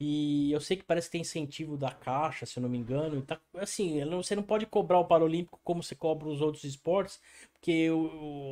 E 0.00 0.50
eu 0.52 0.60
sei 0.60 0.76
que 0.76 0.82
parece 0.84 1.08
que 1.08 1.12
tem 1.12 1.20
incentivo 1.20 1.76
da 1.76 1.90
Caixa, 1.90 2.44
se 2.46 2.58
eu 2.58 2.62
não 2.62 2.68
me 2.68 2.76
engano. 2.78 3.16
E 3.18 3.22
tá, 3.22 3.40
assim, 3.54 4.04
você 4.10 4.34
não 4.34 4.42
pode 4.42 4.66
cobrar 4.66 4.98
o 4.98 5.04
Paralímpico 5.06 5.60
como 5.62 5.82
você 5.82 5.94
cobra 5.94 6.28
os 6.28 6.40
outros 6.40 6.64
esportes, 6.64 7.20
porque 7.52 7.90
o, 7.90 8.06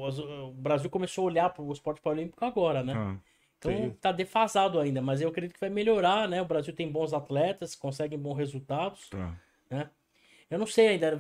o, 0.07 0.49
o 0.49 0.53
Brasil 0.53 0.89
começou 0.89 1.23
a 1.23 1.27
olhar 1.27 1.51
para 1.51 1.63
o 1.63 1.73
esporte 1.73 2.01
paralímpico 2.01 2.45
agora, 2.45 2.83
né? 2.83 2.95
Ah, 2.97 3.17
Então 3.63 3.73
Sim. 3.73 3.97
tá 4.01 4.11
defasado 4.11 4.81
ainda, 4.81 5.01
mas 5.01 5.21
eu 5.21 5.29
acredito 5.29 5.55
que 5.55 5.61
vai 5.61 5.71
melhorar, 5.71 6.29
né? 6.29 6.43
O 6.43 6.45
Brasil 6.45 6.75
tem 6.75 6.91
bons 6.91 7.15
atletas, 7.15 7.77
conseguem 7.77 8.19
bons 8.19 8.35
resultados. 8.35 9.09
tá. 9.09 9.35
Eu 10.51 10.59
não 10.59 10.67
sei 10.67 10.89
ainda, 10.89 11.19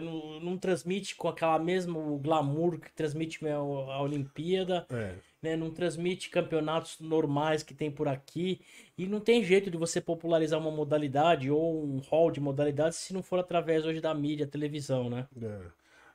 não, 0.00 0.38
não 0.38 0.56
transmite 0.56 1.16
com 1.16 1.26
aquela 1.26 1.58
mesmo 1.58 2.16
glamour 2.18 2.78
que 2.78 2.92
transmite 2.92 3.44
a, 3.48 3.56
a 3.56 4.00
Olimpíada, 4.00 4.86
É. 4.88 5.14
né? 5.42 5.56
Não 5.56 5.68
transmite 5.68 6.30
campeonatos 6.30 7.00
normais 7.00 7.64
que 7.64 7.74
tem 7.74 7.90
por 7.90 8.06
aqui. 8.06 8.60
E 8.96 9.04
não 9.04 9.18
tem 9.18 9.42
jeito 9.42 9.68
de 9.68 9.76
você 9.76 10.00
popularizar 10.00 10.60
uma 10.60 10.70
modalidade 10.70 11.50
ou 11.50 11.84
um 11.84 11.98
hall 12.08 12.30
de 12.30 12.38
modalidades 12.38 12.98
se 12.98 13.12
não 13.12 13.20
for 13.20 13.40
através 13.40 13.84
hoje 13.84 14.00
da 14.00 14.14
mídia, 14.14 14.46
televisão, 14.46 15.10
né? 15.10 15.26
É. 15.42 15.58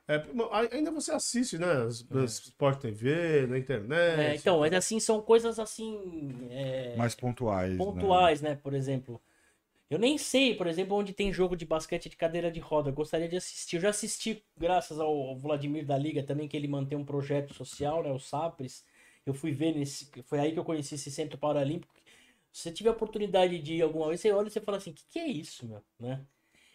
É, 0.08 0.22
ainda 0.72 0.90
você 0.90 1.12
assiste, 1.12 1.56
né? 1.58 1.66
as- 1.84 2.04
as 2.10 2.38
Sport 2.46 2.80
TV, 2.80 3.46
na 3.46 3.58
internet. 3.58 4.20
É, 4.20 4.34
então, 4.34 4.60
mas 4.60 4.72
assim, 4.72 4.98
são 4.98 5.22
coisas 5.22 5.58
assim. 5.58 6.48
é, 6.50 6.96
Mais 6.96 7.14
pontuais. 7.14 7.72
né? 7.72 7.78
pontuais, 7.78 8.42
né? 8.42 8.54
Por 8.56 8.74
exemplo. 8.74 9.20
Eu 9.88 9.98
nem 9.98 10.16
sei, 10.16 10.54
por 10.54 10.66
exemplo, 10.66 10.96
onde 10.96 11.12
tem 11.12 11.30
jogo 11.32 11.54
de 11.54 11.66
basquete 11.66 12.08
de 12.08 12.16
cadeira 12.16 12.50
de 12.50 12.58
roda. 12.58 12.88
Eu 12.88 12.94
gostaria 12.94 13.28
de 13.28 13.36
assistir. 13.36 13.76
Eu 13.76 13.82
já 13.82 13.90
assisti, 13.90 14.42
graças 14.56 14.98
ao 14.98 15.36
Vladimir 15.36 15.84
da 15.84 15.98
Liga 15.98 16.22
também, 16.22 16.48
que 16.48 16.56
ele 16.56 16.66
mantém 16.66 16.96
um 16.96 17.04
projeto 17.04 17.52
social, 17.52 18.02
né? 18.02 18.10
O 18.10 18.18
SAPRES. 18.18 18.84
Eu 19.26 19.34
fui 19.34 19.52
ver 19.52 19.74
nesse. 19.74 20.10
Foi 20.24 20.40
aí 20.40 20.52
que 20.52 20.58
eu 20.58 20.64
conheci 20.64 20.94
esse 20.94 21.10
centro 21.10 21.38
paralímpico. 21.38 21.94
Se 22.50 22.62
você 22.62 22.72
tiver 22.72 22.90
a 22.90 22.92
oportunidade 22.92 23.58
de 23.60 23.74
ir 23.76 23.82
alguma 23.82 24.08
vez, 24.08 24.20
você 24.20 24.32
olha 24.32 24.48
e 24.48 24.50
você 24.50 24.60
fala 24.60 24.78
assim: 24.78 24.90
o 24.90 24.94
que, 24.94 25.04
que 25.10 25.18
é 25.18 25.26
isso, 25.28 25.66
meu? 25.66 25.82
Né? 26.00 26.20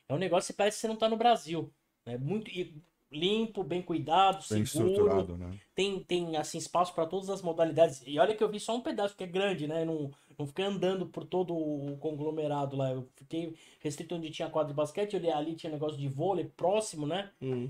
É 0.08 0.14
um 0.14 0.18
negócio 0.18 0.54
que 0.54 0.58
parece 0.58 0.78
que 0.78 0.82
você 0.82 0.88
não 0.88 0.96
tá 0.96 1.10
no 1.10 1.18
Brasil. 1.18 1.72
Né? 2.06 2.18
Muito 2.18 2.50
e 2.52 2.74
limpo, 3.12 3.64
bem 3.64 3.82
cuidado, 3.82 4.44
Bem 4.50 4.66
seguro 4.66 4.92
estruturado, 4.92 5.38
né? 5.38 5.58
tem, 5.74 6.00
tem 6.04 6.38
assim, 6.38 6.58
espaço 6.58 6.94
para 6.94 7.06
todas 7.06 7.30
as 7.30 7.42
modalidades. 7.42 8.04
E 8.06 8.20
olha 8.20 8.36
que 8.36 8.44
eu 8.44 8.50
vi 8.50 8.60
só 8.60 8.76
um 8.76 8.82
pedaço, 8.82 9.16
que 9.16 9.24
é 9.24 9.28
grande, 9.28 9.68
né? 9.68 9.86
Não, 9.86 10.12
não 10.38 10.46
fiquei 10.46 10.66
andando 10.66 11.06
por 11.06 11.26
todo 11.26 11.56
o 11.56 11.98
conglomerado 11.98 12.76
lá. 12.76 12.92
Eu 12.92 13.08
fiquei 13.16 13.56
restrito 13.80 14.16
onde 14.16 14.30
tinha 14.30 14.50
quadro 14.50 14.74
de 14.74 14.78
basquete, 14.78 15.16
olhei 15.16 15.32
ali 15.32 15.56
tinha 15.56 15.72
negócio 15.72 15.98
de 15.98 16.08
vôlei 16.08 16.46
próximo, 16.46 17.08
né? 17.08 17.32
Hum. 17.42 17.70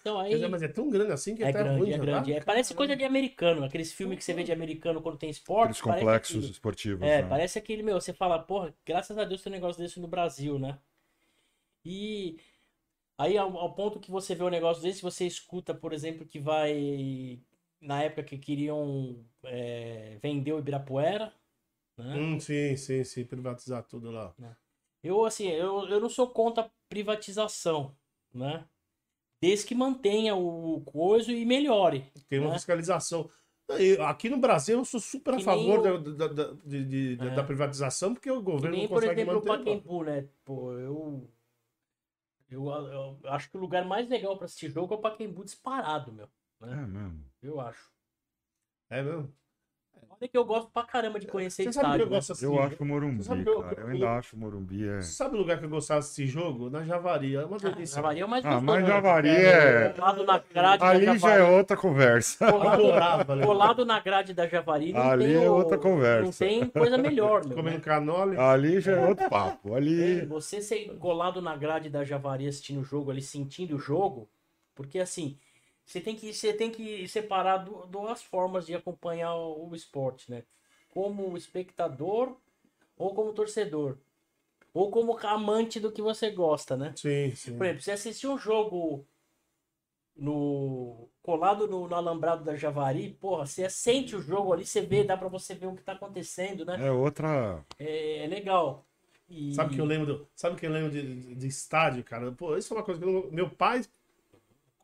Então 0.00 0.20
aí. 0.20 0.34
Dizer, 0.34 0.48
mas 0.48 0.62
é 0.62 0.68
tão 0.68 0.90
grande 0.90 1.12
assim 1.12 1.34
que 1.34 1.42
É 1.42 1.48
até 1.48 1.62
ruim 1.62 1.76
grande, 1.76 1.86
de 1.86 1.92
é 1.92 1.98
grande. 1.98 2.32
É, 2.34 2.40
parece 2.42 2.74
coisa 2.74 2.94
de 2.94 3.04
americano, 3.04 3.64
aqueles 3.64 3.90
filmes 3.90 4.18
que 4.18 4.24
você 4.24 4.34
vê 4.34 4.44
de 4.44 4.52
americano 4.52 5.00
quando 5.00 5.16
tem 5.16 5.30
esporte. 5.30 5.70
Aqueles 5.70 5.80
complexos 5.80 6.36
aquilo. 6.36 6.52
esportivos. 6.52 7.02
É, 7.02 7.22
né? 7.22 7.28
parece 7.28 7.58
aquele, 7.58 7.82
meu, 7.82 7.98
você 7.98 8.12
fala, 8.12 8.38
porra, 8.38 8.74
graças 8.84 9.16
a 9.16 9.24
Deus 9.24 9.40
tem 9.40 9.50
um 9.50 9.56
negócio 9.56 9.82
desse 9.82 9.98
no 9.98 10.06
Brasil, 10.06 10.58
né? 10.58 10.78
E 11.82 12.36
aí, 13.18 13.36
ao, 13.38 13.56
ao 13.56 13.74
ponto 13.74 14.00
que 14.00 14.10
você 14.10 14.34
vê 14.34 14.44
um 14.44 14.50
negócio 14.50 14.82
desse, 14.82 15.02
você 15.02 15.26
escuta, 15.26 15.74
por 15.74 15.92
exemplo, 15.92 16.26
que 16.26 16.38
vai. 16.38 17.40
Na 17.80 18.02
época 18.02 18.22
que 18.22 18.38
queriam 18.38 19.22
é, 19.44 20.16
vender 20.22 20.52
o 20.54 20.58
Ibirapuera, 20.58 21.32
né? 21.98 22.14
Hum, 22.16 22.40
sim, 22.40 22.74
sim, 22.76 23.04
sim. 23.04 23.24
Privatizar 23.26 23.82
tudo 23.82 24.10
lá. 24.10 24.34
Eu, 25.02 25.24
assim, 25.26 25.48
eu, 25.48 25.86
eu 25.88 26.00
não 26.00 26.08
sou 26.08 26.26
contra 26.30 26.64
a 26.64 26.70
privatização, 26.88 27.94
né? 28.32 28.64
Desde 29.42 29.66
que 29.66 29.74
mantenha 29.74 30.34
o 30.34 30.80
coisa 30.86 31.30
e 31.30 31.44
melhore. 31.44 32.10
Tem 32.26 32.38
uma 32.38 32.48
né? 32.50 32.54
fiscalização. 32.54 33.28
Aqui 34.06 34.30
no 34.30 34.38
Brasil 34.38 34.78
eu 34.78 34.84
sou 34.84 35.00
super 35.00 35.34
a 35.34 35.36
Que 35.36 35.44
favor 35.44 35.82
nem 35.82 36.02
da, 36.14 36.26
da, 36.26 36.32
da- 36.32 36.52
de- 36.64 37.16
de- 37.16 37.18
É. 37.26 37.30
da 37.34 37.44
privatização, 37.44 38.14
porque 38.14 38.30
o 38.30 38.38
Que 38.38 38.42
governo 38.42 38.76
nem, 38.76 38.82
não 38.84 38.88
por 38.88 38.94
consegue 39.02 39.20
exemplo, 39.20 39.40
o 39.40 39.46
manter. 39.46 39.50
não. 39.58 39.58
Pacaembu, 39.80 40.04
né? 40.04 40.28
Pô, 40.44 40.72
eu, 40.72 41.28
eu, 42.48 42.66
eu 42.66 43.20
acho 43.24 43.50
que 43.50 43.56
o 43.56 43.60
lugar 43.60 43.84
mais 43.84 44.08
legal 44.08 44.36
pra 44.36 44.46
assistir 44.46 44.70
jogo 44.70 44.94
é 44.94 44.96
o 44.96 45.00
Pacaembu 45.00 45.44
disparado, 45.44 46.12
meu. 46.12 46.28
É 46.62 46.74
mesmo. 46.74 47.24
Eu 47.42 47.60
acho. 47.60 47.92
É 48.88 49.02
mesmo? 49.02 49.34
Olha 50.24 50.28
que 50.30 50.38
eu 50.38 50.44
gosto 50.46 50.70
pra 50.72 50.84
caramba 50.84 51.20
de 51.20 51.26
conhecer 51.26 51.64
Você 51.64 51.72
sabe 51.74 51.84
que 51.84 51.86
estádio. 51.90 52.02
eu 52.04 52.08
né? 52.10 52.16
gosto 52.16 52.32
assim? 52.32 52.44
Eu 52.46 52.62
acho 52.62 52.82
o 52.82 52.86
Morumbi, 52.86 53.22
Você 53.22 53.42
que 53.42 53.46
eu- 53.46 53.60
cara. 53.62 53.74
Eu 53.78 53.82
eu- 53.88 53.92
ainda 53.92 54.10
acho 54.12 54.34
o 54.36 54.38
Morumbi. 54.38 54.88
É... 54.88 55.02
Sabe 55.02 55.34
o 55.34 55.38
lugar 55.38 55.58
que 55.58 55.66
eu 55.66 55.68
gostava 55.68 56.00
desse 56.00 56.26
jogo? 56.26 56.70
Na 56.70 56.82
Javari. 56.82 57.36
É 57.36 57.44
uma 57.44 57.56
Ah, 57.56 57.60
delícia. 57.60 57.96
Javari 57.96 58.20
é 58.22 58.26
mais 58.26 58.42
Ah, 58.42 58.48
gostoso, 58.54 58.66
mas 58.72 58.80
né? 58.82 58.86
Javari 58.88 59.28
é. 59.28 59.88
Colado 59.90 60.24
na 60.24 60.38
grade 60.50 60.78
da 60.80 60.88
Ali 60.88 61.04
já 61.04 61.12
é 61.12 61.18
Javari. 61.18 61.42
outra 61.54 61.76
conversa. 61.76 62.46
Né? 62.46 63.44
Colado 63.44 63.84
na 63.84 64.00
grade 64.00 64.32
da 64.32 64.46
Javari 64.48 64.92
não 64.94 65.00
Ali 65.02 65.24
tem 65.26 65.44
é 65.44 65.50
o- 65.50 65.52
outra 65.56 65.76
conversa. 65.76 66.22
Não 66.24 66.32
tem 66.32 66.70
coisa 66.70 66.96
melhor, 66.96 67.44
meu. 67.44 67.54
Comendo 67.54 67.76
né? 67.76 67.82
canole. 67.84 68.38
Ali 68.38 68.80
já 68.80 68.92
é 68.92 69.06
outro 69.06 69.28
papo. 69.28 69.74
Ali. 69.74 70.24
Você 70.24 70.62
ser 70.62 70.96
colado 70.98 71.42
na 71.42 71.54
grade 71.54 71.90
da 71.90 72.02
Javari 72.02 72.48
assistindo 72.48 72.80
o 72.80 72.84
jogo 72.84 73.10
ali, 73.10 73.20
sentindo 73.20 73.76
o 73.76 73.78
jogo, 73.78 74.26
porque 74.74 74.98
assim, 74.98 75.36
você 75.86 76.00
tem 76.00 76.16
que, 76.16 76.32
você 76.32 76.52
tem 76.52 76.70
que 76.70 77.06
separar 77.08 77.58
du- 77.58 77.86
duas 77.86 78.22
formas 78.22 78.66
de 78.66 78.74
acompanhar 78.74 79.34
o, 79.36 79.70
o 79.70 79.74
esporte, 79.76 80.30
né? 80.30 80.44
Como 80.90 81.36
espectador 81.36 82.36
ou 82.98 83.14
como 83.14 83.32
torcedor. 83.34 83.98
Ou 84.74 84.90
como 84.90 85.18
amante 85.26 85.80
do 85.80 85.92
que 85.92 86.02
você 86.02 86.30
gosta, 86.30 86.76
né? 86.76 86.94
Sim, 86.96 87.34
sim. 87.36 87.58
Por 87.58 87.66
exemplo, 87.66 87.82
você 87.82 87.92
assistir 87.92 88.28
um 88.28 88.38
jogo 88.38 89.06
no 90.16 91.08
colado 91.22 91.66
no, 91.66 91.88
no 91.88 91.94
alambrado 91.94 92.44
da 92.44 92.56
Javari, 92.56 93.14
porra, 93.14 93.46
você 93.46 93.68
sente 93.68 94.14
o 94.14 94.20
jogo 94.22 94.52
ali, 94.52 94.64
você 94.66 94.80
vê, 94.82 95.02
dá 95.04 95.16
pra 95.16 95.28
você 95.28 95.54
ver 95.54 95.66
o 95.66 95.74
que 95.74 95.82
tá 95.82 95.92
acontecendo, 95.92 96.64
né? 96.64 96.84
É 96.86 96.90
outra. 96.90 97.64
É, 97.78 98.24
é 98.24 98.26
legal. 98.26 98.86
E... 99.28 99.36
Sabe 99.48 99.72
que 99.74 99.80
eu 99.80 99.84
lembro 99.84 100.28
sabe 100.34 100.56
que 100.58 100.66
eu 100.66 100.70
lembro 100.70 100.90
de, 100.90 101.20
de- 101.20 101.34
de 101.36 101.46
estádio, 101.46 102.02
cara? 102.04 102.32
Pô, 102.32 102.56
isso 102.56 102.74
é 102.74 102.76
uma 102.76 102.82
coisa 102.84 103.00
que 103.00 103.06
eu 103.06 103.30
meu 103.32 103.48
pai 103.50 103.82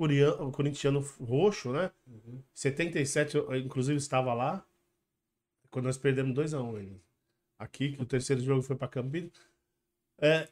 coreano, 0.01 0.51
corintiano 0.51 1.01
roxo, 1.21 1.73
né? 1.73 1.91
Uhum. 2.07 2.43
77 2.55 3.37
eu, 3.37 3.55
inclusive 3.55 3.99
estava 3.99 4.33
lá 4.33 4.65
quando 5.71 5.85
nós 5.85 5.99
perdemos 5.99 6.35
2 6.35 6.55
a 6.55 6.63
1 6.63 6.77
ainda. 6.77 7.01
Aqui 7.59 7.93
que 7.93 8.03
o 8.03 8.07
terceiro 8.07 8.41
jogo 8.41 8.63
foi 8.63 8.77
para 8.77 8.89
Campinas. 8.89 9.31
É, 10.19 10.49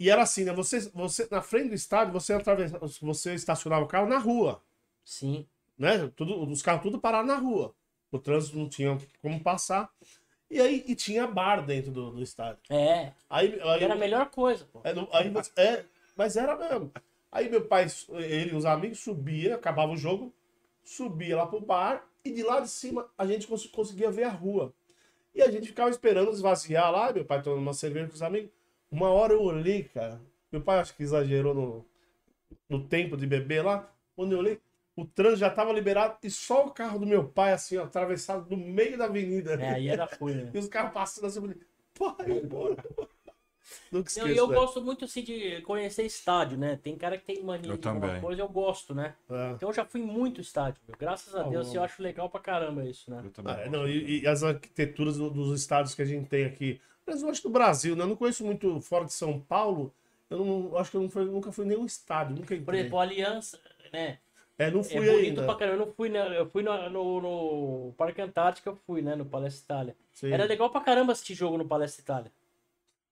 e 0.00 0.10
era 0.10 0.22
assim, 0.22 0.42
né? 0.42 0.52
Você, 0.52 0.80
você 0.92 1.28
na 1.30 1.40
frente 1.40 1.68
do 1.68 1.74
estádio, 1.76 2.12
você 2.12 2.32
atravessa, 2.32 2.76
você 3.00 3.34
estacionava 3.34 3.84
o 3.84 3.88
carro 3.88 4.08
na 4.08 4.18
rua, 4.18 4.60
Sim. 5.04 5.46
né? 5.78 6.10
Tudo, 6.16 6.42
os 6.50 6.60
carros 6.60 6.82
tudo 6.82 6.98
pararam 6.98 7.28
na 7.28 7.36
rua. 7.36 7.72
O 8.10 8.18
trânsito 8.18 8.58
não 8.58 8.68
tinha 8.68 8.98
como 9.20 9.40
passar. 9.40 9.92
E 10.50 10.60
aí 10.60 10.84
e 10.88 10.96
tinha 10.96 11.24
bar 11.28 11.64
dentro 11.64 11.92
do, 11.92 12.10
do 12.10 12.20
estádio. 12.22 12.60
É, 12.68 13.12
Aí, 13.30 13.60
aí 13.62 13.84
era 13.84 13.94
a 13.94 13.96
melhor 13.96 14.28
coisa, 14.28 14.64
pô. 14.64 14.80
é, 14.82 14.90
aí 15.12 15.32
é, 15.56 15.84
mas 16.16 16.36
era 16.36 16.56
mesmo. 16.56 16.92
Aí 17.32 17.50
meu 17.50 17.66
pai, 17.66 17.86
ele 18.10 18.52
e 18.52 18.56
os 18.56 18.66
amigos 18.66 19.00
subia, 19.00 19.56
acabava 19.56 19.92
o 19.92 19.98
jogo, 19.98 20.34
subia 20.84 21.36
lá 21.36 21.46
pro 21.46 21.60
bar 21.60 22.06
e 22.24 22.32
de 22.32 22.42
lá 22.44 22.60
de 22.60 22.68
cima 22.70 23.10
a 23.18 23.26
gente 23.26 23.48
cons- 23.48 23.66
conseguia 23.68 24.10
ver 24.10 24.24
a 24.24 24.30
rua. 24.30 24.74
E 25.34 25.42
a 25.42 25.50
gente 25.50 25.68
ficava 25.68 25.90
esperando 25.90 26.30
esvaziar 26.32 26.90
lá, 26.92 27.12
meu 27.12 27.24
pai 27.24 27.42
tomando 27.42 27.62
uma 27.62 27.74
cerveja 27.74 28.08
com 28.08 28.14
os 28.14 28.22
amigos. 28.22 28.50
Uma 28.90 29.10
hora 29.10 29.34
eu 29.34 29.42
olhei, 29.42 29.84
cara. 29.84 30.20
Meu 30.52 30.62
pai 30.62 30.78
acho 30.80 30.96
que 30.96 31.02
exagerou 31.04 31.54
no, 31.54 31.86
no 32.68 32.86
tempo 32.86 33.16
de 33.16 33.26
beber 33.26 33.64
lá. 33.64 33.90
Quando 34.16 34.32
eu 34.32 34.38
olhei, 34.38 34.60
o 34.96 35.04
trânsito 35.04 35.40
já 35.40 35.50
tava 35.50 35.72
liberado 35.72 36.16
e 36.22 36.30
só 36.30 36.66
o 36.66 36.70
carro 36.72 36.98
do 36.98 37.06
meu 37.06 37.28
pai, 37.28 37.52
assim, 37.52 37.76
ó, 37.78 37.84
atravessado 37.84 38.48
no 38.50 38.56
meio 38.56 38.98
da 38.98 39.06
avenida. 39.06 39.54
É, 39.54 39.70
aí 39.70 39.88
era 39.88 40.04
ruim, 40.20 40.34
né? 40.36 40.50
E 40.54 40.58
os 40.58 40.68
carros 40.68 40.92
passando 40.92 41.26
assim, 41.26 41.38
eu 41.38 41.42
falei, 41.42 41.58
pai. 41.94 42.42
Nunca 43.90 44.10
Não, 44.16 44.26
esqueço, 44.26 44.28
e 44.28 44.36
eu 44.36 44.48
né? 44.48 44.54
gosto 44.54 44.80
muito 44.82 45.04
assim 45.04 45.22
de 45.22 45.60
conhecer 45.62 46.04
estádio, 46.04 46.58
né? 46.58 46.78
Tem 46.82 46.96
cara 46.96 47.16
que 47.16 47.24
tem 47.24 47.42
mania 47.42 47.70
Eu 47.70 47.76
de 47.76 47.88
alguma 47.88 48.06
também. 48.08 48.20
coisa, 48.22 48.42
eu 48.42 48.48
gosto, 48.48 48.94
né? 48.94 49.14
É. 49.30 49.52
Então 49.52 49.68
eu 49.68 49.72
já 49.72 49.84
fui 49.84 50.00
muito 50.02 50.40
estádio, 50.40 50.80
meu. 50.86 50.96
Graças 50.98 51.34
a 51.34 51.40
Ah, 51.40 51.48
Deus, 51.48 51.68
bom. 51.68 51.76
eu 51.76 51.82
acho 51.84 52.02
legal 52.02 52.28
pra 52.28 52.40
caramba 52.40 52.84
isso, 52.84 53.10
né? 53.10 53.22
Eu 53.24 53.30
também. 53.30 53.54
Ah, 53.54 53.60
é, 53.60 53.68
não, 53.68 53.88
e, 53.88 54.20
e 54.22 54.26
as 54.26 54.42
arquiteturas 54.42 55.16
do- 55.16 55.30
dos 55.30 55.58
estados 55.60 55.94
que 55.94 56.02
a 56.02 56.04
gente 56.06 56.28
tem 56.28 56.44
aqui. 56.44 56.80
Mas 57.06 57.22
eu 57.22 57.28
acho 57.30 57.42
do 57.42 57.50
Brasil, 57.50 57.96
né? 57.96 58.04
Eu 58.04 58.08
não 58.08 58.16
conheço 58.16 58.44
muito 58.44 58.80
fora 58.80 59.04
de 59.04 59.12
São 59.12 59.40
Paulo. 59.40 59.92
Eu 60.30 60.44
não, 60.44 60.76
acho 60.78 60.90
que 60.90 60.96
eu 60.96 61.02
não 61.02 61.10
fui- 61.10 61.24
nunca 61.24 61.52
fui 61.52 61.64
em 61.64 61.68
nenhum 61.68 61.84
estádio, 61.84 62.34
nunca 62.36 62.54
entrei. 62.54 62.64
Por 62.64 62.74
exemplo, 62.74 62.98
a 62.98 63.02
Aliança, 63.02 63.58
né? 63.92 64.18
é, 64.58 64.70
não 64.70 64.80
É 64.80 64.84
fui 64.84 64.94
bonito 65.06 65.28
ainda. 65.40 65.44
pra 65.44 65.54
caramba. 65.56 65.76
Eu 65.82 65.86
não 65.86 65.92
fui, 65.92 66.08
né? 66.08 66.38
Eu 66.38 66.48
fui 66.48 66.62
no, 66.62 66.90
no, 66.90 67.20
no 67.86 67.92
Parque 67.98 68.20
Antártico, 68.22 68.68
eu 68.68 68.76
fui, 68.86 69.02
né? 69.02 69.14
No 69.16 69.24
Palestra 69.26 69.64
Itália. 69.64 69.96
Sim. 70.14 70.30
Era 70.32 70.44
legal 70.44 70.70
pra 70.70 70.80
caramba 70.80 71.12
assistir 71.12 71.34
jogo 71.34 71.58
no 71.58 71.66
Palestra 71.66 72.02
Itália. 72.02 72.32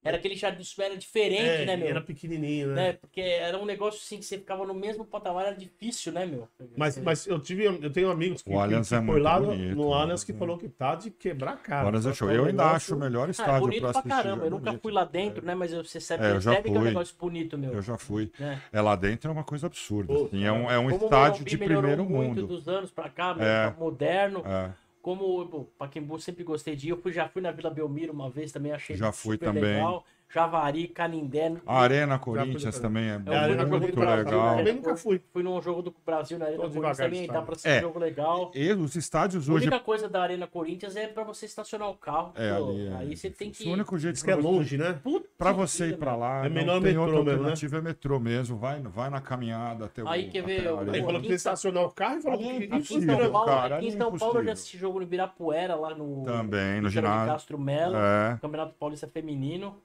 Era 0.03 0.17
aquele 0.17 0.35
jardim, 0.35 0.63
era 0.79 0.97
diferente, 0.97 1.43
É, 1.43 1.67
né, 1.67 1.77
meu? 1.77 1.89
Era 1.89 2.01
pequenininho, 2.01 2.69
né? 2.69 2.75
né? 2.75 2.93
Porque 2.95 3.21
era 3.21 3.59
um 3.59 3.67
negócio 3.67 4.01
assim 4.03 4.17
que 4.17 4.25
você 4.25 4.39
ficava 4.39 4.65
no 4.65 4.73
mesmo 4.73 5.05
patamar, 5.05 5.45
era 5.47 5.55
difícil, 5.55 6.11
né, 6.11 6.25
meu? 6.25 6.49
Mas, 6.75 6.97
mas 6.97 7.27
eu 7.27 7.39
tive, 7.39 7.67
eu 7.67 7.91
tenho 7.93 8.11
amigos 8.11 8.41
que, 8.41 8.49
O 8.51 8.59
Allianz 8.59 8.89
que, 8.89 8.95
é 8.95 9.03
foi 9.05 9.21
lá 9.21 9.39
no, 9.39 9.49
bonito, 9.49 9.77
no 9.77 9.91
né? 9.91 9.97
Allianz 9.97 10.25
que 10.25 10.33
falou 10.33 10.57
que 10.57 10.69
tá 10.71 10.95
de 10.95 11.11
quebrar 11.11 11.53
a 11.53 11.57
cara. 11.59 11.81
Agora 11.89 12.01
Tá 12.03 12.09
é 12.11 12.15
show. 12.15 12.29
um 12.29 12.33
Eu 12.33 12.45
ainda 12.47 12.65
acho 12.71 12.95
o 12.95 12.99
melhor 12.99 13.25
Ah, 13.25 13.29
é 13.29 13.31
estádio 13.33 13.61
bonito 13.61 13.81
pra 13.83 13.91
pra 13.93 14.01
assistir. 14.01 14.09
caramba. 14.17 14.43
é 14.43 14.47
Eu 14.47 14.51
nunca 14.51 14.65
bonito. 14.65 14.83
fui 14.83 14.93
lá 14.93 15.05
dentro, 15.05 15.45
né? 15.45 15.55
Mas 15.55 15.73
você 15.75 16.01
sabe, 16.01 16.25
É, 16.25 16.31
eu 16.31 16.41
já 16.41 16.51
percebe 16.53 16.71
que 16.71 16.77
é 16.77 16.79
um 16.79 16.83
fui. 16.83 16.89
negócio 16.89 17.15
bonito, 17.21 17.59
meu. 17.59 17.73
Eu 17.75 17.83
já 17.83 17.99
fui. 17.99 18.33
É 18.73 18.81
lá 18.81 18.97
dentro 18.97 19.29
é 19.31 19.33
uma 19.35 19.45
coisa 19.45 19.67
absurda. 19.67 20.15
Pô, 20.15 20.25
assim, 20.25 20.45
é 20.45 20.51
um, 20.53 20.71
é 20.71 20.79
um 20.79 20.87
o 20.87 20.91
estádio 20.97 21.45
de 21.45 21.59
primeiro 21.59 22.05
muito 22.07 22.11
mundo. 22.11 22.47
dos 22.47 22.67
anos 22.69 22.91
pra 22.91 23.11
cá, 23.11 23.37
É. 23.39 23.69
tá 23.69 23.77
moderno. 23.79 24.43
É. 24.47 24.71
como 25.03 25.47
pô, 25.47 25.65
Pacaembu 25.79 26.19
sempre 26.21 26.45
gostei 26.45 26.77
de 26.77 26.89
ir, 26.89 26.91
eu 26.91 26.97
fui, 26.97 27.13
já 27.13 27.29
fui 27.29 27.41
na 27.43 27.51
Vila 27.51 27.71
Belmiro 27.71 28.13
uma 28.13 28.31
vez 28.31 28.53
também, 28.53 28.73
achei 28.73 28.97
Já 28.97 29.13
fui 29.13 29.37
super 29.37 29.47
também. 29.47 29.63
legal. 29.63 30.05
Javari, 30.33 30.87
Canindé. 30.87 31.55
A 31.67 31.81
Arena 31.81 32.19
Corinthians 32.19 32.79
também. 32.79 33.11
também 33.19 33.35
é, 33.35 33.43
É, 33.53 33.65
muito 33.67 33.97
Brasil, 33.97 34.25
legal. 34.31 34.57
Também 34.57 34.75
nunca 34.75 34.97
fui. 34.97 35.21
Fui 35.33 35.43
num 35.43 35.61
jogo 35.61 35.83
do 35.83 35.95
Brasil 36.07 36.39
na 36.39 36.45
Arena 36.47 36.63
Tô 36.63 36.69
Corinthians 36.71 36.97
também, 36.99 37.27
dá 37.27 37.43
pra 37.43 37.57
ser 37.57 37.69
É. 37.69 37.79
um 37.79 37.81
jogo 37.83 37.99
legal. 37.99 38.51
E 38.55 38.73
os 38.73 38.95
estádios 38.95 39.49
A 39.49 39.53
hoje. 39.53 39.67
única 39.67 39.81
coisa 39.81 40.09
da 40.09 40.23
Arena 40.23 40.47
Corinthians 40.47 40.95
é 40.95 41.09
pra 41.09 41.25
você 41.25 41.47
estacionar 41.47 41.91
o 41.91 41.95
carro. 41.95 42.33
É, 42.37 42.55
pô, 42.57 42.69
ali. 42.71 42.87
é- 42.87 42.97
Aí 42.97 43.17
você 43.17 43.29
tem 43.31 43.51
que. 43.51 43.69
O 43.69 43.73
único 43.73 43.99
jeito 43.99 44.15
Diz 44.15 44.23
que 44.23 44.31
é 44.31 44.35
longe, 44.37 44.79
né? 44.79 45.01
Pra 45.37 45.53
você 45.53 45.89
ir 45.89 45.99
pra 45.99 46.15
lá, 46.15 46.45
É 46.45 46.49
não 46.49 46.55
melhor 46.55 46.75
tem 46.75 46.83
metrô 46.83 47.01
outra 47.03 47.15
mesmo, 47.17 47.25
né? 47.27 47.33
alternativa, 47.39 47.77
é 47.77 47.81
metrô 47.81 48.21
mesmo. 48.21 48.57
Vai, 48.57 48.81
vai 48.83 49.11
na 49.11 49.21
caminhada 49.21 49.87
até 49.87 50.03
o 50.05 50.09
Aí, 50.09 50.29
quer 50.31 50.43
ver, 50.45 50.69
a 50.69 50.77
Pô, 50.77 51.07
falou 51.07 51.21
que 51.21 51.33
estacionar 51.33 51.85
o 51.85 51.91
carro 51.91 52.19
e 52.19 52.23
falou 52.23 52.39
é 52.41 52.43
que 52.43 52.51
Aqui 52.51 52.65
em 52.65 52.67
impossível, 52.77 53.33
cara, 53.45 53.77
aqui 53.79 53.87
em 53.87 53.89
é 53.89 53.97
São 53.97 54.17
Paulo 54.17 54.39
eu 54.41 54.45
já 54.45 54.53
assisti 54.53 54.79
jogo 54.79 54.99
no 54.99 55.05
Ibirapuera, 55.05 55.75
lá 55.75 55.95
no 55.95 56.25
Também, 56.25 56.81
no 56.81 56.89
ginásio. 56.89 57.33
Castro 57.33 57.59
Melo, 57.59 57.97
É, 57.97 58.39
Campeonato 58.41 58.75
Paulista 58.79 59.09
Feminino. 59.09 59.77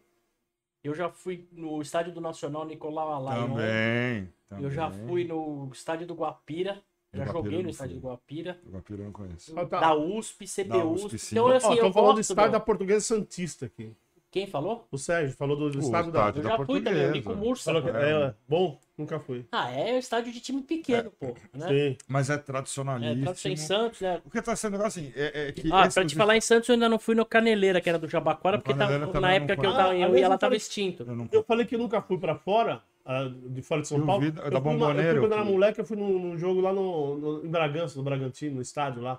Eu 0.85 0.93
já 0.93 1.09
fui 1.09 1.47
no 1.51 1.81
estádio 1.81 2.13
do 2.13 2.21
Nacional 2.21 2.63
Nicolau 2.63 3.11
Alain. 3.11 3.47
também, 3.49 4.29
Eu 4.61 4.69
já 4.69 4.91
também. 4.91 5.07
fui 5.07 5.23
no 5.23 5.69
estádio 5.73 6.05
do 6.05 6.13
Guapira. 6.13 6.83
Já 7.11 7.23
Guapira 7.23 7.43
joguei 7.43 7.63
no 7.63 7.69
estádio 7.69 7.95
do 7.95 8.01
Guapira. 8.07 8.59
O 8.63 8.69
Guapira 8.69 9.01
eu 9.01 9.05
não 9.05 9.11
conheço. 9.11 9.57
Ah, 9.59 9.65
tá. 9.65 9.79
Da 9.79 9.95
USP, 9.95 10.45
CBUSP. 10.45 11.31
Então, 11.31 11.47
assim, 11.47 11.67
Ó, 11.69 11.73
eu 11.73 11.91
falando 11.93 12.15
do 12.15 12.19
estádio 12.21 12.51
meu. 12.51 12.51
da 12.51 12.59
Portuguesa 12.59 12.99
Santista 13.03 13.65
aqui. 13.65 13.95
Quem 14.35 14.45
falou? 14.47 14.85
O 14.91 14.97
Sérgio 14.97 15.33
falou 15.37 15.55
do, 15.55 15.69
do 15.69 15.77
O 15.77 15.81
estádio 15.81 16.11
da. 16.11 16.27
Eu 16.27 16.33
da 16.33 16.41
já 16.41 16.65
fui 16.65 16.81
também, 16.81 17.05
o 17.05 17.11
Nico 17.13 17.23
Portuguesa. 17.23 17.35
Mursa. 17.47 17.63
Falou 17.63 17.81
que 17.81 17.89
pô. 17.89 17.97
é, 17.97 18.33
bom, 18.49 18.79
nunca 18.97 19.17
fui. 19.17 19.45
Ah, 19.49 19.71
é 19.71 19.97
estádio 19.97 20.33
de 20.33 20.41
time 20.41 20.61
pequeno, 20.61 21.09
pô. 21.17 21.27
Né? 21.53 21.67
Sim. 21.69 21.97
Mas 22.05 22.29
é 22.29 22.33
É, 22.33 22.37
tradicionalíssimo. 22.39 23.23
tradição 23.23 23.51
em 23.53 23.55
Santos, 23.55 24.01
né? 24.01 24.21
O 24.25 24.29
que 24.29 24.41
tá 24.41 24.53
sendo 24.57 24.75
assim, 24.83 25.13
é, 25.15 25.47
é 25.47 25.51
que. 25.53 25.71
Ah, 25.71 25.87
pra 25.87 26.03
te 26.05 26.15
falar 26.15 26.35
em 26.35 26.41
Santos, 26.41 26.67
eu 26.67 26.73
ainda 26.73 26.89
não 26.89 26.99
fui 26.99 27.15
no 27.15 27.25
Caneleira, 27.25 27.79
que 27.79 27.87
era 27.87 27.97
do 27.97 28.09
Jabaquara, 28.09 28.57
No 28.57 28.63
porque 28.63 28.77
também 28.77 29.21
na 29.21 29.33
época 29.35 29.55
que 29.55 29.65
eu, 29.65 29.71
tava, 29.71 29.83
Ah, 29.91 29.95
eu 29.95 30.03
aliás, 30.03 30.15
ia 30.19 30.27
lá 30.27 30.35
eu 30.35 30.39
tava 30.39 30.55
extinto. 30.57 31.03
Eu 31.03 31.15
não 31.15 31.29
Eu 31.31 31.41
falei 31.41 31.65
que 31.65 31.77
nunca 31.77 32.01
fui 32.01 32.17
pra 32.17 32.35
fora, 32.35 32.81
ah, 33.05 33.31
de 33.31 33.61
fora 33.61 33.83
de 33.83 33.87
São 33.87 33.99
Eu 33.99 34.05
Paulo. 34.05 34.21
vi 34.21 34.31
da- 34.31 34.41
eu 34.43 34.51
da 34.51 34.61
fui 34.61 34.69
uma- 34.75 34.89
Eu 34.91 34.95
fui 35.11 35.19
quando 35.21 35.31
eu 35.31 35.37
era 35.37 35.45
moleque, 35.45 35.79
eu 35.79 35.85
fui 35.85 35.95
num, 35.95 36.19
num 36.19 36.37
jogo 36.37 36.59
lá 36.59 36.73
no, 36.73 37.17
no, 37.17 37.45
em 37.45 37.49
Bragança, 37.49 37.97
no 37.97 38.03
Bragantino, 38.03 38.55
no 38.57 38.61
estádio 38.61 39.01
lá. 39.01 39.17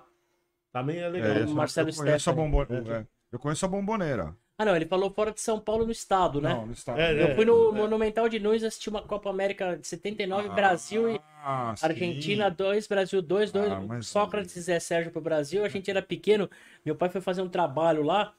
Também 0.71 0.99
é 0.99 1.09
legal. 1.09 1.31
É, 1.31 1.45
Marcelo 1.47 1.89
eu 1.89 1.95
conheço 1.95 2.29
a. 2.29 2.33
Eu 3.31 3.39
conheço 3.39 3.65
a 3.65 3.67
bomboneira. 3.67 4.35
Ah, 4.59 4.65
não, 4.65 4.75
ele 4.75 4.85
falou 4.87 5.11
fora 5.11 5.31
de 5.31 5.39
São 5.39 5.59
Paulo 5.59 5.85
no 5.85 5.91
estado, 5.91 6.41
né? 6.41 6.49
Não, 6.49 6.65
no 6.65 6.73
estado. 6.73 6.99
É, 6.99 7.23
Eu 7.31 7.35
fui 7.35 7.45
no 7.45 7.69
é. 7.69 7.77
Monumental 7.77 8.27
de 8.27 8.39
Nunes 8.39 8.63
assistir 8.63 8.89
uma 8.89 9.03
Copa 9.03 9.29
América 9.29 9.77
de 9.77 9.85
79, 9.85 10.49
Brasil 10.49 11.11
e 11.11 11.21
Ah. 11.43 11.75
Argentina 11.81 12.49
2, 12.49 12.87
Brasil 12.87 13.21
2, 13.21 13.51
2. 13.51 13.71
Ah, 13.71 13.79
mas- 13.81 14.07
Sócrates 14.07 14.55
e 14.55 14.61
Zé 14.61 14.79
Sérgio 14.79 15.11
pro 15.11 15.21
Brasil. 15.21 15.63
A 15.63 15.69
gente 15.69 15.91
era 15.91 16.01
pequeno, 16.01 16.49
meu 16.83 16.95
pai 16.95 17.07
foi 17.09 17.21
fazer 17.21 17.43
um 17.43 17.47
trabalho 17.49 18.01
lá 18.01 18.33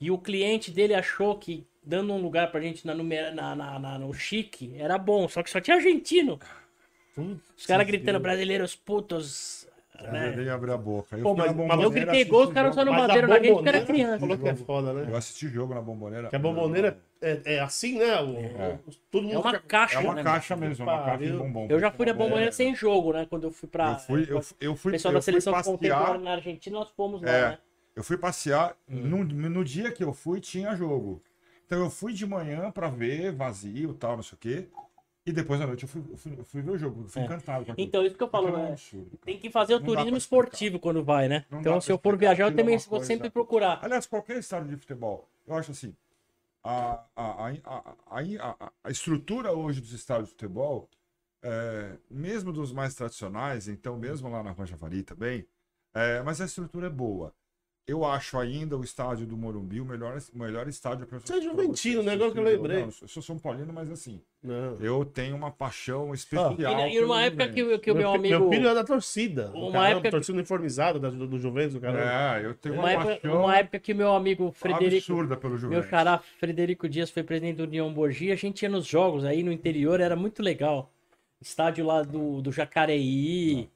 e 0.00 0.08
o 0.08 0.18
cliente 0.18 0.70
dele 0.70 0.94
achou 0.94 1.36
que 1.36 1.66
dando 1.82 2.12
um 2.12 2.22
lugar 2.22 2.52
pra 2.52 2.60
gente 2.60 2.86
na, 2.86 2.94
numera- 2.94 3.32
na, 3.32 3.56
na- 3.56 3.78
na- 3.78 3.98
no 3.98 4.12
chique 4.14 4.72
era 4.78 4.96
bom, 4.96 5.28
só 5.28 5.42
que 5.42 5.50
só 5.50 5.60
tinha 5.60 5.76
argentino. 5.76 6.38
Putz, 7.14 7.40
Os 7.56 7.66
caras 7.66 7.86
gritando 7.86 8.20
brasileiros 8.20 8.76
putos. 8.76 9.65
Eu 10.04 10.12
né? 10.12 10.34
nem 10.36 10.48
abri 10.48 10.70
a 10.70 10.76
boca. 10.76 11.16
Eu 11.16 11.22
Pô, 11.22 11.34
fui 11.34 11.46
mas- 11.46 11.56
na 11.56 11.64
mas 11.66 11.82
Eu 11.82 11.90
gritei 11.90 12.24
gol, 12.24 12.44
os 12.48 12.52
caras 12.52 12.74
só 12.74 12.84
não 12.84 12.94
bateram 12.94 13.28
na 13.28 13.38
gente 13.38 13.52
porque 13.54 13.68
era 13.68 13.80
criança. 13.84 14.18
Falou 14.20 14.38
que 14.38 14.48
é 14.48 14.54
foda, 14.54 14.92
né? 14.92 15.06
Eu 15.10 15.16
assisti 15.16 15.48
jogo 15.48 15.74
na 15.74 15.80
bomboneira. 15.80 16.28
Que 16.28 16.36
a 16.36 16.38
bomboneira 16.38 16.98
é, 17.20 17.40
é 17.44 17.60
assim, 17.60 17.98
né? 17.98 18.20
O, 18.22 18.36
É. 18.38 18.78
o- 18.86 18.90
todo 19.10 19.22
mundo 19.24 19.34
É 19.34 19.38
uma 19.38 19.50
fica- 19.52 19.64
caixa, 19.66 19.96
É 19.96 19.98
uma 20.00 20.14
né? 20.14 20.22
caixa 20.22 20.56
mesmo, 20.56 20.88
é 20.88 20.92
uma 20.92 21.02
caixa 21.04 21.24
de 21.24 21.32
bombom. 21.32 21.66
Eu 21.70 21.80
já 21.80 21.90
fui 21.90 22.06
na 22.06 22.12
É. 22.12 22.14
bomboneira 22.14 22.52
sem 22.52 22.74
jogo, 22.74 23.12
né? 23.12 23.26
Quando 23.28 23.44
eu 23.44 23.50
fui 23.50 23.68
pra. 23.68 23.92
Eu 23.92 23.98
fui, 23.98 24.26
eu, 24.28 24.42
fui- 24.42 24.56
eu 24.60 24.72
O 24.72 24.76
fui, 24.76 24.92
pessoal 24.92 25.12
eu 25.12 25.18
da 25.18 25.22
fui 25.22 25.32
seleção 25.32 25.52
passear. 25.52 25.72
contemporânea 25.72 26.18
na 26.20 26.32
Argentina, 26.32 26.78
nós 26.78 26.90
fomos 26.90 27.22
lá, 27.22 27.30
É. 27.30 27.48
né? 27.50 27.58
Eu 27.94 28.04
fui 28.04 28.18
passear. 28.18 28.76
Hum. 28.88 29.00
No, 29.00 29.24
no 29.24 29.64
dia 29.64 29.90
que 29.90 30.04
eu 30.04 30.12
fui, 30.12 30.38
tinha 30.40 30.74
jogo. 30.76 31.22
Então 31.66 31.78
eu 31.80 31.90
fui 31.90 32.12
de 32.12 32.24
manhã 32.26 32.70
pra 32.70 32.88
ver, 32.88 33.32
vazio 33.32 33.90
e 33.90 33.94
tal, 33.94 34.16
não 34.16 34.22
sei 34.22 34.36
o 34.36 34.38
quê. 34.38 34.68
E 35.26 35.32
depois 35.32 35.60
à 35.60 35.66
noite 35.66 35.82
eu 35.82 35.88
fui, 35.88 36.02
fui, 36.16 36.36
fui 36.44 36.62
ver 36.62 36.70
o 36.70 36.78
jogo. 36.78 37.02
Eu 37.02 37.08
fui 37.08 37.20
É. 37.20 37.24
encantado. 37.24 37.74
Então, 37.76 38.06
isso 38.06 38.16
que 38.16 38.22
eu 38.22 38.28
falo, 38.28 38.56
né? 38.56 38.68
absurdo. 38.70 39.18
Tem 39.24 39.36
que 39.38 39.50
fazer 39.50 39.74
o 39.74 39.80
Não 39.80 39.86
turismo 39.86 40.16
esportivo 40.16 40.78
quando 40.78 41.02
vai, 41.02 41.28
né? 41.28 41.44
Não 41.50 41.58
então, 41.60 41.80
se 41.80 41.90
eu 41.90 41.98
for 41.98 42.16
viajar, 42.16 42.44
eu 42.44 42.48
é 42.48 42.50
também 42.52 42.78
vou 42.78 42.86
coisa- 42.88 43.06
sempre 43.06 43.28
procurar. 43.28 43.80
Aliás, 43.82 44.06
qualquer 44.06 44.38
estádio 44.38 44.68
de 44.68 44.76
futebol, 44.76 45.28
eu 45.44 45.56
acho 45.56 45.72
assim, 45.72 45.92
a, 46.62 47.04
a, 47.16 47.48
a, 47.48 47.52
a, 48.06 48.20
a, 48.66 48.72
a 48.84 48.90
estrutura 48.90 49.52
hoje 49.52 49.80
dos 49.80 49.92
estádios 49.92 50.28
de 50.28 50.34
futebol, 50.34 50.88
é, 51.42 51.96
mesmo 52.08 52.52
dos 52.52 52.72
mais 52.72 52.94
tradicionais, 52.94 53.66
então 53.66 53.96
mesmo 53.98 54.28
lá 54.28 54.44
na 54.44 54.52
Rua 54.52 54.66
Javari 54.66 55.02
também, 55.02 55.44
é, 55.92 56.22
mas 56.22 56.40
a 56.40 56.44
estrutura 56.44 56.86
é 56.86 56.90
boa. 56.90 57.34
Eu 57.88 58.04
acho 58.04 58.36
ainda 58.36 58.76
o 58.76 58.82
estádio 58.82 59.24
do 59.26 59.36
Morumbi 59.36 59.80
o 59.80 59.84
melhor, 59.84 60.18
o 60.34 60.38
melhor 60.40 60.66
estádio 60.66 61.06
para 61.06 61.20
Você 61.20 61.34
é 61.34 61.40
juventino, 61.40 62.02
né? 62.02 62.14
Agora 62.14 62.32
que 62.32 62.38
eu 62.38 62.42
lembrei. 62.42 62.80
Não, 62.80 62.86
eu 63.00 63.06
sou 63.06 63.22
São 63.22 63.38
Paulino, 63.38 63.72
mas 63.72 63.88
assim, 63.88 64.20
Não. 64.42 64.76
eu 64.80 65.04
tenho 65.04 65.36
uma 65.36 65.52
paixão 65.52 66.12
especial. 66.12 66.56
E, 66.58 66.62
na- 66.62 66.88
e 66.88 67.00
numa 67.00 67.22
época 67.22 67.46
que, 67.48 67.62
o- 67.62 67.78
que 67.78 67.92
o 67.92 67.94
meu 67.94 68.10
fi- 68.10 68.16
amigo. 68.18 68.38
meu 68.40 68.50
filho 68.50 68.68
é 68.68 68.74
da 68.74 68.82
torcida. 68.82 69.52
Uma 69.54 69.70
caramba, 69.70 69.88
época- 69.90 70.10
torcida 70.10 70.36
uniformizada 70.36 70.98
da- 70.98 71.10
do, 71.10 71.28
do 71.28 71.38
Juventus, 71.38 71.76
o 71.76 71.80
cara. 71.80 72.38
É, 72.40 72.44
eu 72.46 72.54
tenho 72.54 72.74
Uma 72.74 72.82
uma, 72.82 72.90
época, 72.90 73.06
paixão 73.20 73.40
uma 73.44 73.56
época 73.56 73.78
que 73.78 73.92
o 73.92 73.96
meu 73.96 74.12
amigo 74.12 74.50
Frederico. 74.50 74.96
absurda 75.12 75.36
pelo 75.36 75.52
Meu 75.52 75.60
Juventus. 75.60 75.88
xará 75.88 76.18
Frederico 76.18 76.88
Dias 76.88 77.08
foi 77.12 77.22
presidente 77.22 77.58
do 77.58 77.62
União 77.62 77.94
Borgia, 77.94 78.32
a 78.32 78.36
gente 78.36 78.62
ia 78.62 78.68
nos 78.68 78.84
jogos 78.84 79.24
aí 79.24 79.44
no 79.44 79.52
interior, 79.52 80.00
era 80.00 80.16
muito 80.16 80.42
legal. 80.42 80.90
Estádio 81.40 81.86
lá 81.86 82.02
do, 82.02 82.42
do 82.42 82.50
Jacareí, 82.50 83.68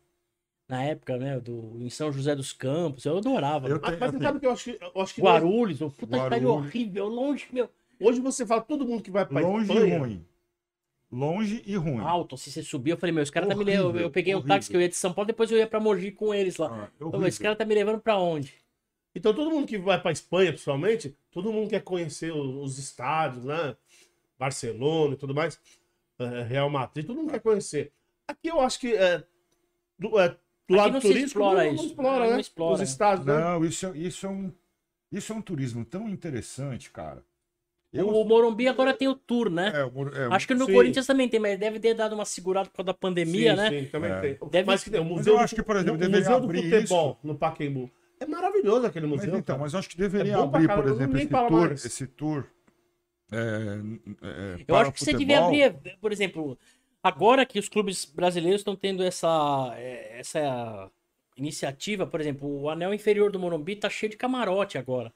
na 0.71 0.83
época, 0.85 1.17
né? 1.19 1.39
Do, 1.41 1.77
em 1.81 1.91
São 1.91 2.11
José 2.13 2.35
dos 2.35 2.53
Campos, 2.53 3.05
eu 3.05 3.19
adorava. 3.19 3.69
Eu 3.69 3.79
Mas, 3.81 3.91
tenho- 3.91 4.01
mas 4.01 4.11
você 4.13 4.19
sabe 4.21 4.41
que 4.41 4.47
eu 4.47 4.51
acho 4.53 4.65
que. 4.65 4.79
Eu 4.95 5.03
acho 5.03 5.15
que 5.15 5.21
Guarulhos, 5.21 5.81
o 5.81 5.91
puta 5.91 6.17
Guarulhos. 6.17 6.51
horrível, 6.51 7.07
longe, 7.09 7.47
meu. 7.53 7.69
hoje 8.01 8.21
você 8.21 8.47
fala, 8.47 8.63
todo 8.63 8.87
mundo 8.87 9.03
que 9.03 9.11
vai 9.11 9.27
pra 9.27 9.41
Longe 9.41 9.67
Espanha, 9.71 9.95
e 9.95 9.99
ruim. 9.99 10.27
Longe 11.13 11.63
e 11.67 11.75
ruim. 11.77 11.99
Alto, 11.99 12.37
se 12.39 12.51
você 12.53 12.63
subir, 12.63 12.93
eu 12.93 12.97
falei, 12.97 13.13
meu, 13.13 13.23
esse 13.23 13.33
cara 13.33 13.47
tá 13.47 13.55
me 13.55 13.63
Horrível, 13.63 13.87
levando. 13.89 14.01
Eu 14.01 14.11
peguei 14.11 14.33
um 14.35 14.39
horrível. 14.39 14.55
táxi 14.57 14.71
que 14.71 14.77
eu 14.77 14.81
ia 14.81 14.89
de 14.89 14.95
São 14.95 15.13
Paulo, 15.13 15.27
depois 15.27 15.51
eu 15.51 15.59
ia 15.59 15.67
pra 15.67 15.81
Mogi 15.81 16.13
com 16.13 16.33
eles 16.33 16.57
lá. 16.57 16.69
Ah, 17.01 17.05
horrível. 17.05 17.27
esse 17.27 17.41
cara 17.41 17.57
tá 17.57 17.65
me 17.65 17.75
levando 17.75 17.99
pra 18.01 18.17
onde? 18.17 18.55
Então 19.13 19.35
todo 19.35 19.51
mundo 19.51 19.67
que 19.67 19.77
vai 19.77 20.01
pra 20.01 20.13
Espanha, 20.13 20.53
principalmente, 20.53 21.17
todo 21.33 21.53
mundo 21.53 21.69
quer 21.69 21.83
conhecer 21.83 22.31
o- 22.33 22.63
os 22.63 22.79
estádios, 22.79 23.45
né? 23.45 23.77
Barcelona 24.39 25.15
e 25.15 25.17
tudo 25.17 25.35
mais. 25.35 25.61
é, 26.19 26.43
Real 26.43 26.69
Madrid, 26.71 27.07
todo 27.07 27.17
mundo 27.17 27.31
quer 27.33 27.41
conhecer. 27.41 27.93
Aqui 28.29 28.49
eu 28.49 28.61
acho 28.61 28.79
que 28.79 28.95
é, 28.95 29.25
do, 29.99 30.21
é, 30.21 30.37
do 30.71 30.77
lado 30.77 30.93
não 30.95 31.01
se 31.01 31.07
turístico 31.09 31.27
explora 31.41 31.65
não, 31.65 31.73
isso. 31.73 31.83
não 31.83 31.87
explora, 31.91 32.25
Não 32.27 32.31
né? 32.35 32.41
explora, 32.41 32.73
Os 32.75 32.79
né? 32.81 32.85
estádios, 32.85 33.27
né? 33.27 33.39
Não, 33.41 33.65
isso, 33.65 33.87
é- 33.87 33.99
isso, 33.99 34.27
é 34.27 34.29
um, 34.29 34.53
isso 35.13 35.33
é 35.33 35.37
um 35.37 35.43
turismo 35.43 35.85
tão 35.85 36.09
interessante, 36.09 36.91
cara. 36.91 37.23
Eu, 37.93 38.09
O 38.09 38.25
Morumbi 38.25 38.69
agora 38.69 38.95
tem 38.95 39.09
o 39.09 39.17
tour, 39.17 39.51
né? 39.51 39.73
é, 39.75 39.85
o- 39.85 40.09
é, 40.15 40.33
Acho 40.35 40.47
que 40.47 40.55
no 40.55 40.65
sim. 40.67 40.73
Corinthians 40.73 41.07
também 41.09 41.29
tem, 41.29 41.41
mas 41.41 41.59
deve 41.59 41.81
ter 41.81 41.93
dado 41.93 42.15
uma 42.15 42.25
segurada 42.25 42.69
por 42.71 42.77
causa 42.77 42.87
da 42.87 42.95
pandemia, 42.95 43.51
sim, 43.51 43.57
né? 43.57 43.69
Sim, 43.81 43.87
também 43.89 44.13
É. 44.13 44.21
tem. 44.21 44.49
Deve- 44.49 44.67
Mas 44.67 44.85
que 44.85 44.91
o 44.91 44.93
Mas 45.05 45.09
museu 45.11 45.33
eu 45.33 45.39
do- 45.39 45.43
acho 45.45 45.55
que, 45.57 45.63
por 45.63 45.75
exemplo, 45.75 45.95
o 45.95 45.99
deveria 45.99 46.19
museu 46.21 46.39
do 46.39 46.45
abrir 46.45 46.71
futebol 46.71 47.19
no 47.25 47.35
Pacaembu. 47.35 47.91
É 48.21 48.27
maravilhoso 48.27 48.87
aquele 48.87 49.07
Mas 49.07 49.17
museu. 49.17 49.31
então, 49.31 49.43
cara. 49.43 49.59
mas 49.59 49.73
eu 49.73 49.79
acho 49.81 49.89
que 49.89 49.97
deveria 49.97 50.35
É 50.35 50.37
pra 50.37 50.45
abrir, 50.45 50.69
por 50.69 50.87
exemplo, 50.87 51.17
esse 51.19 51.27
tour, 51.29 51.51
mais. 51.51 51.85
esse 51.85 52.07
tour. 52.07 52.47
é, 53.33 53.37
é, 53.37 54.61
Eu 54.61 54.67
para 54.67 54.81
acho 54.83 54.93
que 54.93 55.01
você 55.05 55.13
devia 55.15 55.43
futebol. 55.43 55.65
abrir, 55.75 55.99
por 56.01 56.13
exemplo, 56.13 56.59
agora 57.03 57.47
que 57.47 57.59
os 57.59 57.69
clubes 57.69 58.05
brasileiros 58.05 58.61
estão 58.61 58.77
tendo 58.77 59.03
essa, 59.03 59.73
eh, 59.77 60.19
essa 60.19 60.91
iniciativa, 61.37 62.07
por 62.07 62.21
exemplo, 62.21 62.49
o 62.63 62.69
anel 62.71 62.93
inferior 62.95 63.31
do 63.31 63.39
Morumbi 63.39 63.77
tá 63.77 63.89
cheio 63.89 64.11
de 64.11 64.17
camarote 64.17 64.79
agora. 64.79 65.13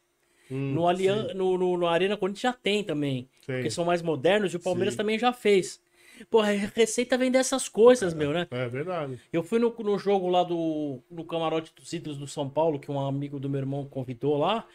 Hum, 0.51 0.73
No, 0.73 0.89
Alian, 0.89 1.35
no, 1.35 1.56
no, 1.59 1.77
no 1.78 1.86
Arena 1.86 2.16
Corinthians 2.16 2.43
já 2.43 2.52
tem 2.52 2.85
também, 2.85 3.28
sim. 3.47 3.52
porque 3.55 3.70
são 3.70 3.85
mais 3.85 4.02
modernos 4.02 4.52
e 4.52 4.56
o 4.56 4.61
Palmeiras 4.61 4.94
Sim. 4.94 4.98
também 4.98 5.19
já 5.19 5.32
fez. 5.32 5.82
Porra, 6.31 6.51
a 6.51 6.52
Receita 6.52 7.19
vem 7.19 7.31
dessas 7.31 7.69
coisas, 7.69 8.15
meu, 8.15 8.32
né? 8.32 8.47
É 8.51 8.69
verdade. 8.69 9.20
Eu 9.32 9.43
fui 9.43 9.59
no, 9.59 9.74
no 9.77 9.98
jogo 9.98 10.28
lá 10.28 10.44
do 10.44 11.01
no 11.11 11.24
camarote 11.24 11.73
dos 11.74 11.93
ídolos 11.93 12.19
do 12.19 12.27
São 12.28 12.48
Paulo, 12.48 12.78
que 12.78 12.90
um 12.90 13.01
amigo 13.01 13.40
do 13.40 13.48
meu 13.51 13.61
irmão 13.61 13.85
convidou 13.86 14.39
lá, 14.39 14.66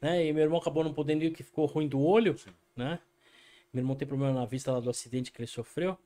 né? 0.00 0.24
E 0.24 0.32
meu 0.32 0.42
irmão 0.44 0.58
acabou 0.58 0.82
não 0.82 0.94
podendo 0.94 1.24
ir, 1.24 1.32
que 1.32 1.42
ficou 1.42 1.66
ruim 1.66 1.86
do 1.88 2.00
olho, 2.00 2.34
né? 2.74 2.98
Meu 3.72 3.82
irmão 3.82 3.96
tem 3.96 4.08
problema 4.08 4.32
na 4.32 4.46
vista 4.46 4.72
lá 4.72 4.80
do 4.80 4.88
acidente 4.88 5.30
que 5.30 5.40
ele 5.42 5.46
sofreu. 5.48 5.98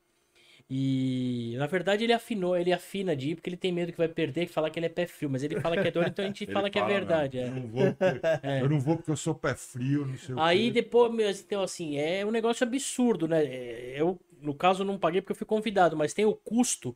E 0.73 1.53
na 1.57 1.67
verdade 1.67 2.05
ele 2.05 2.13
afinou, 2.13 2.55
ele 2.57 2.71
afina 2.71 3.13
de 3.13 3.31
ir 3.31 3.35
porque 3.35 3.49
ele 3.49 3.57
tem 3.57 3.73
medo 3.73 3.91
que 3.91 3.97
vai 3.97 4.07
perder 4.07 4.43
e 4.43 4.47
falar 4.47 4.69
que 4.69 4.79
ele 4.79 4.85
é 4.85 4.89
pé 4.89 5.05
frio, 5.05 5.29
mas 5.29 5.43
ele 5.43 5.59
fala 5.59 5.75
que 5.77 5.85
é 5.85 5.91
dor, 5.91 6.07
então 6.07 6.23
a 6.23 6.27
gente 6.29 6.45
Ele 6.47 6.53
fala 6.53 6.69
que 6.69 6.79
é 6.79 6.81
fala, 6.81 6.93
verdade. 6.93 7.37
né? 7.39 7.43
é. 7.43 7.47
Eu, 7.49 7.55
não 7.55 7.67
vou 7.67 7.93
porque, 7.93 8.21
eu 8.63 8.69
não 8.69 8.79
vou 8.79 8.95
porque 8.95 9.11
eu 9.11 9.17
sou 9.17 9.35
pé 9.35 9.53
frio, 9.53 10.05
não 10.05 10.17
sei 10.17 10.33
Aí 10.37 10.69
o 10.69 10.73
quê. 10.73 10.73
depois, 10.73 11.11
meu, 11.13 11.29
então 11.29 11.61
assim, 11.61 11.97
é 11.97 12.25
um 12.25 12.31
negócio 12.31 12.65
absurdo, 12.65 13.27
né? 13.27 13.43
É, 13.45 14.01
Eu, 14.01 14.17
no 14.41 14.53
caso, 14.55 14.83
não 14.85 14.97
paguei 14.97 15.21
porque 15.21 15.33
eu 15.33 15.35
fui 15.35 15.45
convidado, 15.47 15.97
mas 15.97 16.13
tem 16.13 16.25
o 16.25 16.33
custo 16.35 16.95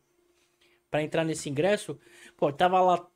pra 0.90 1.02
entrar 1.02 1.24
nesse 1.24 1.48
ingresso. 1.48 1.98
Pô, 2.36 2.52
tava 2.52 2.80
lá 2.80 3.06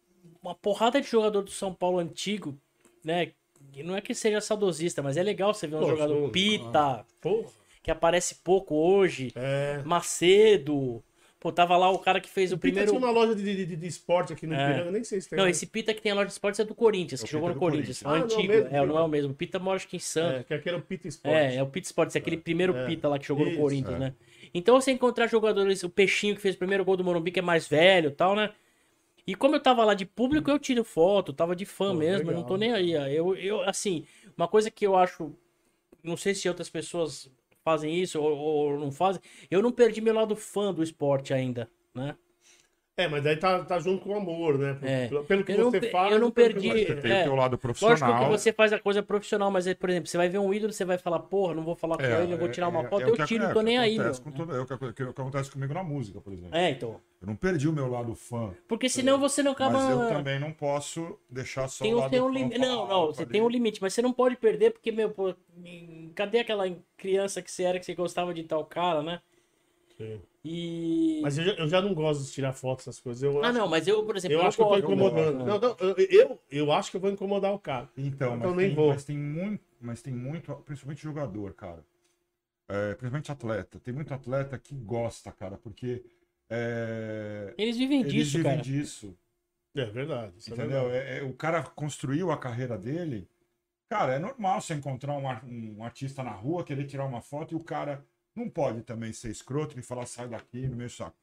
uma 0.43 0.55
porrada 0.55 1.01
de 1.01 1.09
jogador 1.09 1.43
do 1.43 1.51
São 1.51 1.75
Paulo 1.75 1.99
antigo, 1.99 2.59
né? 3.05 3.33
E 3.75 3.83
não 3.83 3.97
é 3.97 4.01
que 4.01 4.15
seja 4.15 4.41
saudosista, 4.41 5.03
mas 5.03 5.17
é 5.17 5.23
legal 5.23 5.55
você 5.55 5.67
ver 5.67 5.77
um 5.77 5.81
Pô, 5.81 5.89
jogador 5.89 6.17
sou- 6.17 6.31
Pita, 6.33 7.07
Porra. 7.21 7.60
Que 7.83 7.91
aparece 7.91 8.37
pouco 8.37 8.75
hoje, 8.75 9.33
É. 9.35 9.83
Macedo, 9.85 11.03
Pô, 11.39 11.51
tava 11.51 11.75
lá 11.79 11.89
o 11.89 11.99
cara 11.99 12.21
que 12.21 12.29
fez 12.29 12.53
o, 12.53 12.57
O 12.57 12.59
Pita 12.59 12.75
primeiro. 12.75 12.91
tinha 12.91 12.99
uma 12.99 13.11
loja 13.11 13.35
de, 13.35 13.65
de, 13.65 13.75
de- 13.75 13.87
esporte 13.87 14.31
aqui 14.31 14.47
no 14.47 14.53
É. 14.55 14.69
Ipiranga, 14.73 14.91
nem 14.91 15.03
sei 15.03 15.23
se 15.23 15.31
tem. 15.31 15.39
Não, 15.39 15.49
esse 15.49 15.67
Pita 15.67 15.95
que 15.95 16.03
tem 16.03 16.13
a 16.13 16.15
loja 16.15 16.27
de 16.27 16.33
esportes 16.33 16.61
é 16.61 16.65
do 16.65 16.75
Corinthians, 16.75 17.23
É 17.23 17.25
que 17.25 17.33
jogou 17.33 17.49
Pita 17.49 17.55
no 17.55 17.61
Corinthians. 17.61 18.03
É 18.03 18.07
o 18.07 18.11
Corinthians. 18.11 18.35
Ah, 18.35 18.37
não, 18.37 18.45
antigo. 18.45 18.53
mesmo, 18.53 18.69
é, 18.69 18.73
não 18.73 18.85
é 18.85 18.89
Pita. 18.89 19.05
o 19.05 19.09
mesmo. 19.09 19.35
Pita 19.35 19.59
mora 19.59 19.77
acho 19.77 19.89
que 19.89 19.97
em 19.97 20.01
Santos. 20.01 20.41
É, 20.41 20.45
que 20.45 20.53
aqui 20.53 20.69
era 20.69 20.77
o 20.77 20.83
Pita 20.83 21.09
Esporte. 21.09 21.35
É, 21.35 21.55
é 21.57 21.63
o 21.63 21.67
Pita 21.67 21.87
Sports, 21.87 22.15
aquele 22.15 22.37
primeiro 22.37 22.77
É. 22.77 22.87
Pita 22.87 23.09
lá 23.09 23.19
que 23.19 23.27
jogou 23.27 23.47
Isso, 23.47 23.57
no 23.57 23.63
Corinthians, 23.63 23.95
é. 23.95 23.99
né? 23.99 24.15
Então 24.53 24.79
você 24.79 24.91
encontrar 24.91 25.29
jogadores, 25.29 25.83
o 25.83 25.89
Peixinho 25.89 26.35
que 26.35 26.43
fez 26.43 26.57
o 26.57 26.59
primeiro 26.59 26.85
gol 26.85 26.99
do 26.99 27.05
Morumbi, 27.05 27.31
que 27.31 27.39
é 27.39 27.43
mais 27.43 27.67
velho 27.67 28.11
e 28.11 28.13
tal, 28.15 28.37
né? 28.37 28.53
E 29.27 29.35
como 29.35 29.55
eu 29.57 29.61
tava 29.63 29.83
lá 29.83 29.95
de 29.95 30.05
público, 30.05 30.51
eu 30.51 30.59
tiro 30.59 30.85
foto, 30.85 31.33
tava 31.33 31.57
de 31.57 31.65
fã 31.65 31.93
Pô, 31.93 31.95
mesmo, 31.95 32.25
eu 32.25 32.27
legal. 32.29 32.41
não 32.43 32.47
tô 32.47 32.59
nem 32.59 32.73
aí. 32.75 32.93
Eu, 32.93 33.35
eu, 33.35 33.63
assim, 33.63 34.05
uma 34.37 34.47
coisa 34.47 34.71
que 34.71 34.87
eu 34.87 34.95
acho, 34.95 35.33
não 36.05 36.19
sei 36.19 36.35
se 36.35 36.49
outras 36.51 36.69
pessoas 36.69 37.31
fazem 37.71 37.95
isso 37.95 38.21
ou, 38.21 38.37
ou 38.37 38.79
não 38.79 38.91
fazem, 38.91 39.23
eu 39.51 39.63
não 39.63 39.71
perdi 39.71 40.01
meu 40.01 40.15
lado 40.15 40.35
fã 40.35 40.75
do 40.75 40.83
esporte 40.83 41.33
ainda, 41.33 41.71
né? 41.95 42.17
É, 43.01 43.09
mas 43.09 43.23
daí 43.25 43.37
tá, 43.37 43.65
tá 43.65 43.79
junto 43.81 44.03
com 44.05 44.11
o 44.11 44.17
amor, 44.17 44.59
né? 44.59 44.79
É. 44.83 45.09
Pelo, 45.09 45.43
que 45.45 45.53
Eu 45.53 45.59
não 45.59 45.71
você 45.71 45.81
faz. 45.91 46.13
eu 46.13 46.19
não 46.19 46.31
perdi- 46.31 46.69
você- 46.69 46.87
Você 46.87 46.97
tem 46.97 47.13
É. 47.13 47.21
o 47.21 47.25
teu 47.25 47.35
lado 47.35 47.53
Lógico 47.53 47.59
profissional. 47.59 48.25
que 48.25 48.31
você 48.31 48.53
faz 48.53 48.73
a 48.73 48.79
coisa 48.79 49.03
profissional, 49.03 49.51
mas, 49.51 49.67
é, 49.67 49.75
por 49.75 49.89
exemplo, 49.89 50.09
você 50.09 50.17
vai 50.17 50.29
ver 50.29 50.39
um 50.39 50.53
ídolo, 50.53 50.73
você 50.73 50.85
vai 50.85 50.99
falar, 50.99 51.21
porra, 51.21 51.55
não 51.55 51.63
vou 51.63 51.75
falar 51.75 51.97
com 51.97 52.03
ele, 52.05 52.35
eu 52.35 52.39
vou 52.39 52.49
tirar 52.51 52.69
uma 52.69 52.83
é- 52.83 52.89
foto, 52.89 53.03
é 53.03 53.09
eu 53.09 53.15
que 53.15 53.25
tiro, 53.25 53.53
tô 53.53 53.61
é, 53.61 53.63
nem 53.63 53.77
que 53.77 53.83
aí, 53.83 53.99
meu. 53.99 54.13
todo- 54.37 54.55
é 54.57 54.61
o 54.61 54.67
que, 54.67 54.75
ac- 54.75 54.93
que 54.93 55.03
acontece 55.03 55.51
comigo 55.51 55.73
na 55.73 55.83
música, 55.83 56.21
por 56.21 56.33
exemplo. 56.33 56.55
É, 56.57 56.71
então. 56.71 57.01
Eu 57.23 57.27
não 57.27 57.37
perdi 57.37 57.69
o 57.69 57.73
meu 57.73 57.87
lado 57.89 58.15
fã, 58.15 58.51
Porque 58.67 58.89
senão 58.89 59.19
você 59.19 59.43
não 59.43 59.53
acaba. 59.53 59.73
mas 59.79 59.91
eu 59.91 60.09
também 60.09 60.39
não 60.41 60.53
posso 60.53 61.19
deixar 61.29 61.69
só 61.69 61.85
Tem 61.85 61.93
o 61.95 61.99
lado 61.99 62.11
tem 62.11 62.21
um 62.21 62.33
fã 62.33 62.59
Não, 62.59 62.89
não, 62.89 63.07
você 63.07 63.23
ali. 63.23 63.33
tem 63.33 63.43
um 63.43 63.49
limite, 63.49 63.81
mas 63.83 63.93
você 63.95 64.01
não 64.03 64.13
pode 64.13 64.37
perder, 64.37 64.71
porque, 64.73 64.91
meu, 64.91 65.11
pô, 65.11 65.35
cadê 66.15 66.39
aquela 66.41 66.65
criança 66.97 67.43
que 67.43 67.51
você 67.51 67.63
era 67.65 67.79
que 67.79 67.85
você 67.85 67.95
gostava 67.95 68.33
de 68.33 68.43
tal 68.45 68.65
cara, 68.65 69.03
né? 69.03 69.21
Sim. 69.99 70.21
E. 70.45 71.21
Mas 71.23 71.37
eu 71.37 71.45
já, 71.45 71.53
eu 71.53 71.69
já 71.69 71.83
não 71.83 71.93
gosto 71.93 72.25
de 72.25 72.33
tirar 72.33 72.53
fotos 72.53 72.85
essas 72.89 72.99
coisas. 73.01 73.23
Eu 73.23 73.43
Ah, 73.45 73.49
acho, 73.49 73.59
não, 73.59 73.69
mas 73.69 73.87
eu, 73.87 74.05
por 74.05 74.17
exemplo, 74.17 74.37
eu 74.39 74.43
acho 74.43 74.57
que 74.57 74.63
eu 74.63 74.69
tô 74.69 74.79
incomodando. 74.79 75.39
né? 75.39 75.45
Não, 75.45 75.59
não, 75.61 75.77
eu, 75.81 75.97
eu, 75.99 76.41
eu 76.51 76.73
acho 76.73 76.91
que 76.91 76.97
eu 76.97 77.01
vou 77.01 77.11
incomodar 77.11 77.53
o 77.53 77.59
cara. 77.59 77.89
Então, 77.97 78.37
Então 78.37 78.51
mas, 78.51 78.57
nem 78.57 78.67
tem, 78.69 78.75
vou. 78.77 78.89
mas 78.89 79.05
tem 79.05 79.19
muito, 79.19 79.65
mas 79.81 80.03
tem 80.03 80.15
muito, 80.15 80.55
principalmente 80.65 81.03
jogador, 81.03 81.53
cara. 81.55 81.85
É, 82.69 82.95
principalmente 82.95 83.33
atleta. 83.33 83.81
Tem 83.81 83.93
muito 83.93 84.15
atleta 84.15 84.59
que 84.59 84.75
gosta, 84.75 85.31
cara, 85.33 85.59
porque 85.59 86.05
é, 86.49 87.53
Eles 87.59 87.77
vivem 87.77 88.01
eles 88.01 88.13
disso, 88.13 88.37
vivem 88.39 88.53
cara. 88.53 88.63
disso. 88.63 89.17
É 89.77 89.85
verdade. 89.85 90.33
Isso 90.39 90.51
é 90.51 90.55
Entendeu? 90.55 90.89
verdade. 90.89 91.09
É- 91.09 91.19
é- 91.19 91.23
o 91.23 91.33
cara 91.35 91.63
construiu 91.63 92.31
a 92.31 92.39
carreira 92.39 92.79
dele. 92.79 93.29
Cara, 93.91 94.15
é 94.15 94.19
normal 94.19 94.61
você 94.61 94.75
encontrar 94.75 95.15
um, 95.15 95.27
um 95.79 95.85
artista 95.85 96.23
na 96.23 96.31
rua, 96.33 96.65
querer 96.65 96.87
tirar 96.87 97.05
uma 97.07 97.21
foto 97.21 97.53
e 97.55 97.57
o 97.57 97.61
cara 97.61 98.05
não 98.41 98.51
pode 98.51 98.83
também 98.83 99.13
ser 99.13 99.31
escroto 99.31 99.79
e 99.79 99.83
falar 99.83 100.07
sai 100.07 100.29
daqui 100.29 100.67
no 100.69 100.77
meu 100.77 100.89
saco. 100.89 101.17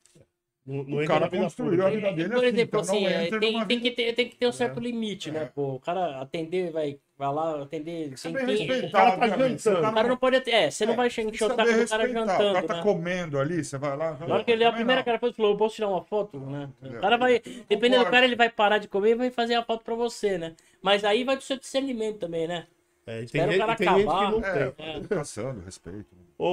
Não, 0.66 0.84
não 0.84 0.98
O 1.02 1.06
cara 1.08 1.30
construiu 1.30 1.86
a 1.86 1.90
vida 1.90 2.12
dele 2.12 2.30
Por 2.30 2.44
assim, 2.44 2.48
exemplo, 2.48 2.80
então 2.82 2.82
assim, 2.82 3.04
não 3.04 3.10
é, 3.10 3.28
tem, 3.40 3.66
tem, 3.68 3.80
que 3.80 3.92
ter, 3.92 4.14
tem 4.14 4.30
que 4.30 4.36
ter 4.36 4.48
um 4.48 4.52
certo 4.52 4.80
É. 4.80 4.84
limite, 4.84 5.32
né? 5.32 5.44
É. 5.44 5.46
Pô, 5.46 5.76
o 5.76 5.80
cara 5.80 6.22
atender, 6.22 6.72
vai, 6.72 7.00
vai 7.18 7.34
lá 7.34 7.64
atender 7.64 8.18
sem 8.18 8.34
Saber 8.34 8.46
quem. 8.46 8.68
respeitar, 8.68 8.88
o 8.88 8.92
cara 8.92 9.18
tá 9.18 9.28
jantando. 9.30 9.90
O 9.90 9.94
cara 9.94 10.08
não 10.10 10.18
pode. 10.18 10.50
É, 10.50 10.70
você 10.70 10.86
não 10.86 10.94
É, 10.94 10.96
vai 10.96 11.10
tem 11.10 11.26
encher 11.26 11.32
que 11.32 11.36
o 11.36 11.38
saco 11.38 11.66
do 11.74 11.86
cara 11.88 12.06
respeitar. 12.06 12.06
O 12.06 12.10
jantando, 12.10 12.54
cara 12.54 12.68
tá 12.68 12.76
né? 12.76 12.82
comendo 12.84 13.40
ali, 13.40 13.64
você 13.64 13.78
vai 13.78 13.96
lá. 13.98 14.18
Na 14.18 14.36
hora 14.36 14.44
que 14.44 14.52
ele 14.52 14.64
é 14.64 14.68
a 14.68 14.74
primeira 14.74 15.02
não. 15.02 15.06
cara 15.06 15.20
fez, 15.20 15.36
falou, 15.36 15.58
posso 15.58 15.76
tirar 15.76 15.90
uma 15.90 16.04
foto, 16.04 16.40
né? 16.40 16.70
O 16.82 16.98
cara 17.00 17.18
vai, 17.18 17.40
dependendo 17.70 18.04
do 18.06 18.12
cara, 18.12 18.26
ele 18.26 18.36
vai 18.36 18.50
parar 18.50 18.78
de 18.78 18.88
comer 18.88 19.12
e 19.12 19.16
vai 19.16 19.32
fazer 19.32 19.56
a 19.56 19.64
foto 19.64 19.84
pra 19.86 19.96
você, 19.96 20.38
né? 20.38 20.56
Mas 20.82 21.04
aí 21.06 21.24
vai 21.24 21.38
do 21.38 21.44
seu 21.44 21.58
discernimento 21.58 22.20
também, 22.20 22.48
né? 22.48 22.68
É, 23.08 23.16
tem, 23.16 23.24
Espera 23.24 23.52
o 23.52 23.58
cara 23.58 23.76
tem 23.76 23.88
gente 23.88 23.98
que 24.04 24.08
acabar. 24.10 24.32
não 24.32 24.44
É, 24.46 24.72
tem. 24.72 24.86
É. 24.86 24.98
educação, 24.98 25.60
respeito. 25.66 26.16
O, 26.38 26.46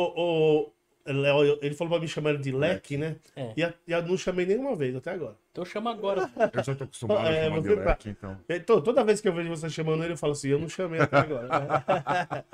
o 0.64 0.72
Léo, 1.06 1.59
ele 1.60 1.74
falou 1.74 1.90
pra 1.94 2.01
me 2.01 2.09
chamar 2.09 2.31
ele 2.31 2.39
de 2.39 2.52
leque, 2.52 2.97
né? 2.97 3.16
É. 3.36 3.52
E, 3.56 3.62
a- 3.62 3.74
e 3.86 3.93
eu 3.93 4.02
não 4.02 4.16
chamei 4.16 4.47
nenhuma 4.47 4.74
vez 4.74 4.94
até 4.97 5.10
agora. 5.10 5.36
Então 5.52 5.64
chama 5.64 5.90
agora. 5.90 6.31
Eu 6.52 6.62
já 6.64 6.74
tô 6.74 6.85
acostumado 6.85 7.26
É, 7.26 7.40
a 7.40 7.44
chamar 7.44 7.60
de 7.60 7.74
tá- 7.76 7.82
leque, 7.85 8.09
então. 8.09 8.39
Então, 8.48 8.81
toda 8.81 9.05
vez 9.05 9.20
que 9.20 9.28
eu 9.28 9.35
vejo 9.35 9.51
você 9.51 9.68
chamando 9.68 10.02
ele, 10.05 10.14
eu 10.14 10.16
falo 10.16 10.32
assim, 10.32 10.48
eu 10.48 10.59
não 10.59 10.68
chamei 10.68 11.01
até 11.01 11.18
agora. 11.18 11.48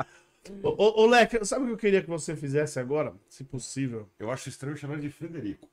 ô, 0.64 0.68
ô, 0.70 1.02
ô, 1.02 1.06
Leque, 1.06 1.44
sabe 1.44 1.64
o 1.64 1.66
que 1.68 1.72
eu 1.74 1.77
queria 1.78 2.02
que 2.02 2.09
você 2.09 2.35
fizesse 2.35 2.81
agora? 2.81 3.12
Se 3.28 3.44
possível. 3.44 4.09
Eu 4.18 4.31
acho 4.31 4.48
estranho 4.48 4.77
chamar 4.77 4.94
ele 4.94 5.02
de 5.02 5.10
Frederico. 5.10 5.68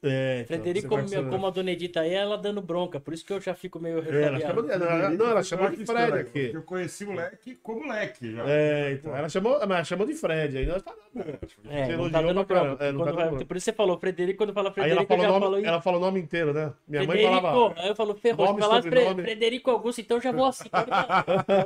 É, 0.00 0.42
então, 0.44 0.56
Frederico, 0.56 0.88
como, 0.88 1.28
como 1.28 1.46
a 1.48 1.50
dona 1.50 1.72
Edita 1.72 2.00
aí, 2.00 2.14
ela 2.14 2.38
dando 2.38 2.62
bronca. 2.62 3.00
Por 3.00 3.12
isso 3.12 3.24
que 3.24 3.32
eu 3.32 3.40
já 3.40 3.52
fico 3.52 3.80
meio 3.80 3.98
É, 3.98 4.22
ela 4.26 4.38
chamou 4.40 4.62
não, 4.62 4.70
ela- 4.70 5.10
não, 5.10 5.26
ela 5.30 5.42
chamou 5.42 5.70
de 5.70 5.84
Fred 5.84 6.12
aqui. 6.12 6.50
Eu 6.54 6.62
conheci 6.62 7.04
o 7.04 7.12
leque 7.12 7.56
como 7.56 7.88
leque 7.88 8.32
já. 8.32 8.48
É, 8.48 8.92
então, 8.92 9.16
ela 9.16 9.28
chamou, 9.28 9.58
mas 9.58 9.70
ela 9.70 9.84
chamou 9.84 10.06
de 10.06 10.14
Fred, 10.14 10.56
aí 10.56 10.66
nós 10.66 10.82
tá 10.82 10.92
bom. 11.12 11.20
É, 11.68 11.86
Você 11.86 11.96
não 11.96 12.10
tá 12.12 12.22
dando 12.22 12.44
bronca. 12.44 12.84
É, 12.84 12.92
não 12.92 13.04
tá 13.04 13.10
dando 13.10 13.30
bronca. 13.30 13.44
Por 13.44 13.56
isso 13.56 13.64
você 13.64 13.72
falou 13.72 13.98
Frederico, 13.98 14.38
quando 14.38 14.52
fala 14.52 14.72
Aí 14.76 14.90
ela 14.90 15.04
Frederico, 15.04 15.08
falou, 15.16 15.26
nome, 15.26 15.40
falo 15.56 15.66
ela 15.66 15.82
falou 15.82 16.00
o 16.00 16.04
nome 16.04 16.20
inteiro, 16.20 16.52
né? 16.54 16.72
Minha 16.86 17.02
mãe 17.02 17.16
Frederico, 17.18 17.40
falava. 17.42 17.80
aí 17.80 17.88
eu 17.88 17.96
falo, 17.96 18.14
ferrou, 18.14 18.46
nome, 18.46 18.60
falar 18.60 18.82
Fre-. 18.82 19.14
Frederico 19.22 19.70
Augusto, 19.72 20.00
então 20.00 20.18
eu 20.18 20.20
já 20.22 20.30
vou 20.30 20.46
assim, 20.46 20.68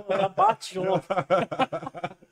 já 0.08 0.28
bate 0.28 0.74
junto. 0.74 1.06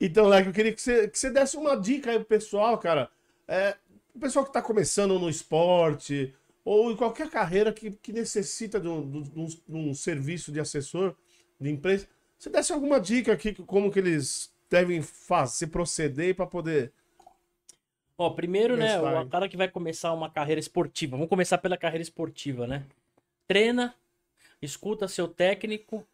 Então, 0.00 0.28
Leque, 0.28 0.48
eu 0.48 0.52
queria 0.52 0.72
que 0.72 0.80
você, 0.80 1.08
que 1.08 1.18
você 1.18 1.28
desse 1.28 1.56
uma 1.56 1.76
dica 1.76 2.10
aí 2.12 2.18
pro 2.18 2.26
pessoal, 2.26 2.78
cara. 2.78 3.08
É, 3.48 3.74
o 4.18 4.20
pessoal 4.20 4.44
que 4.44 4.52
tá 4.52 4.60
começando 4.60 5.18
no 5.18 5.30
esporte 5.30 6.34
ou 6.64 6.90
em 6.90 6.96
qualquer 6.96 7.30
carreira 7.30 7.72
que, 7.72 7.90
que 7.92 8.12
necessita 8.12 8.78
de 8.80 8.88
um, 8.88 9.22
de 9.22 9.40
um- 9.40 9.46
de 9.46 9.62
um 9.68 9.94
serviço 9.94 10.52
de 10.52 10.60
assessor 10.60 11.16
de 11.58 11.70
empresa. 11.70 12.06
Você 12.38 12.50
desse 12.50 12.72
alguma 12.72 13.00
dica 13.00 13.32
aqui, 13.32 13.54
como 13.54 13.90
que 13.90 13.98
eles 13.98 14.52
devem 14.68 15.00
fazer, 15.00 15.68
proceder 15.68 16.34
para 16.34 16.46
poder. 16.46 16.92
Ó, 18.16 18.30
primeiro, 18.30 18.76
né, 18.76 18.98
o 19.22 19.28
cara 19.28 19.48
que 19.48 19.56
vai 19.56 19.68
começar 19.68 20.12
uma 20.12 20.28
carreira 20.28 20.58
esportiva. 20.60 21.16
Vamos 21.16 21.28
começar 21.30 21.58
pela 21.58 21.76
carreira 21.76 22.02
esportiva, 22.02 22.66
né? 22.66 22.84
Treina, 23.46 23.94
escuta 24.60 25.06
seu 25.08 25.28
técnico. 25.28 26.06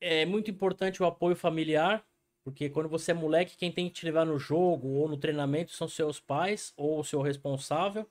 É 0.00 0.24
muito 0.24 0.50
importante 0.50 1.02
o 1.02 1.06
apoio 1.06 1.36
familiar, 1.36 2.04
porque 2.50 2.68
quando 2.70 2.88
você 2.88 3.10
é 3.12 3.14
moleque, 3.14 3.56
quem 3.56 3.70
tem 3.72 3.88
que 3.88 3.94
te 3.94 4.06
levar 4.06 4.24
no 4.24 4.38
jogo 4.38 4.88
ou 4.88 5.08
no 5.08 5.16
treinamento 5.16 5.72
são 5.72 5.88
seus 5.88 6.20
pais 6.20 6.72
ou 6.76 7.00
o 7.00 7.04
seu 7.04 7.20
responsável, 7.22 8.06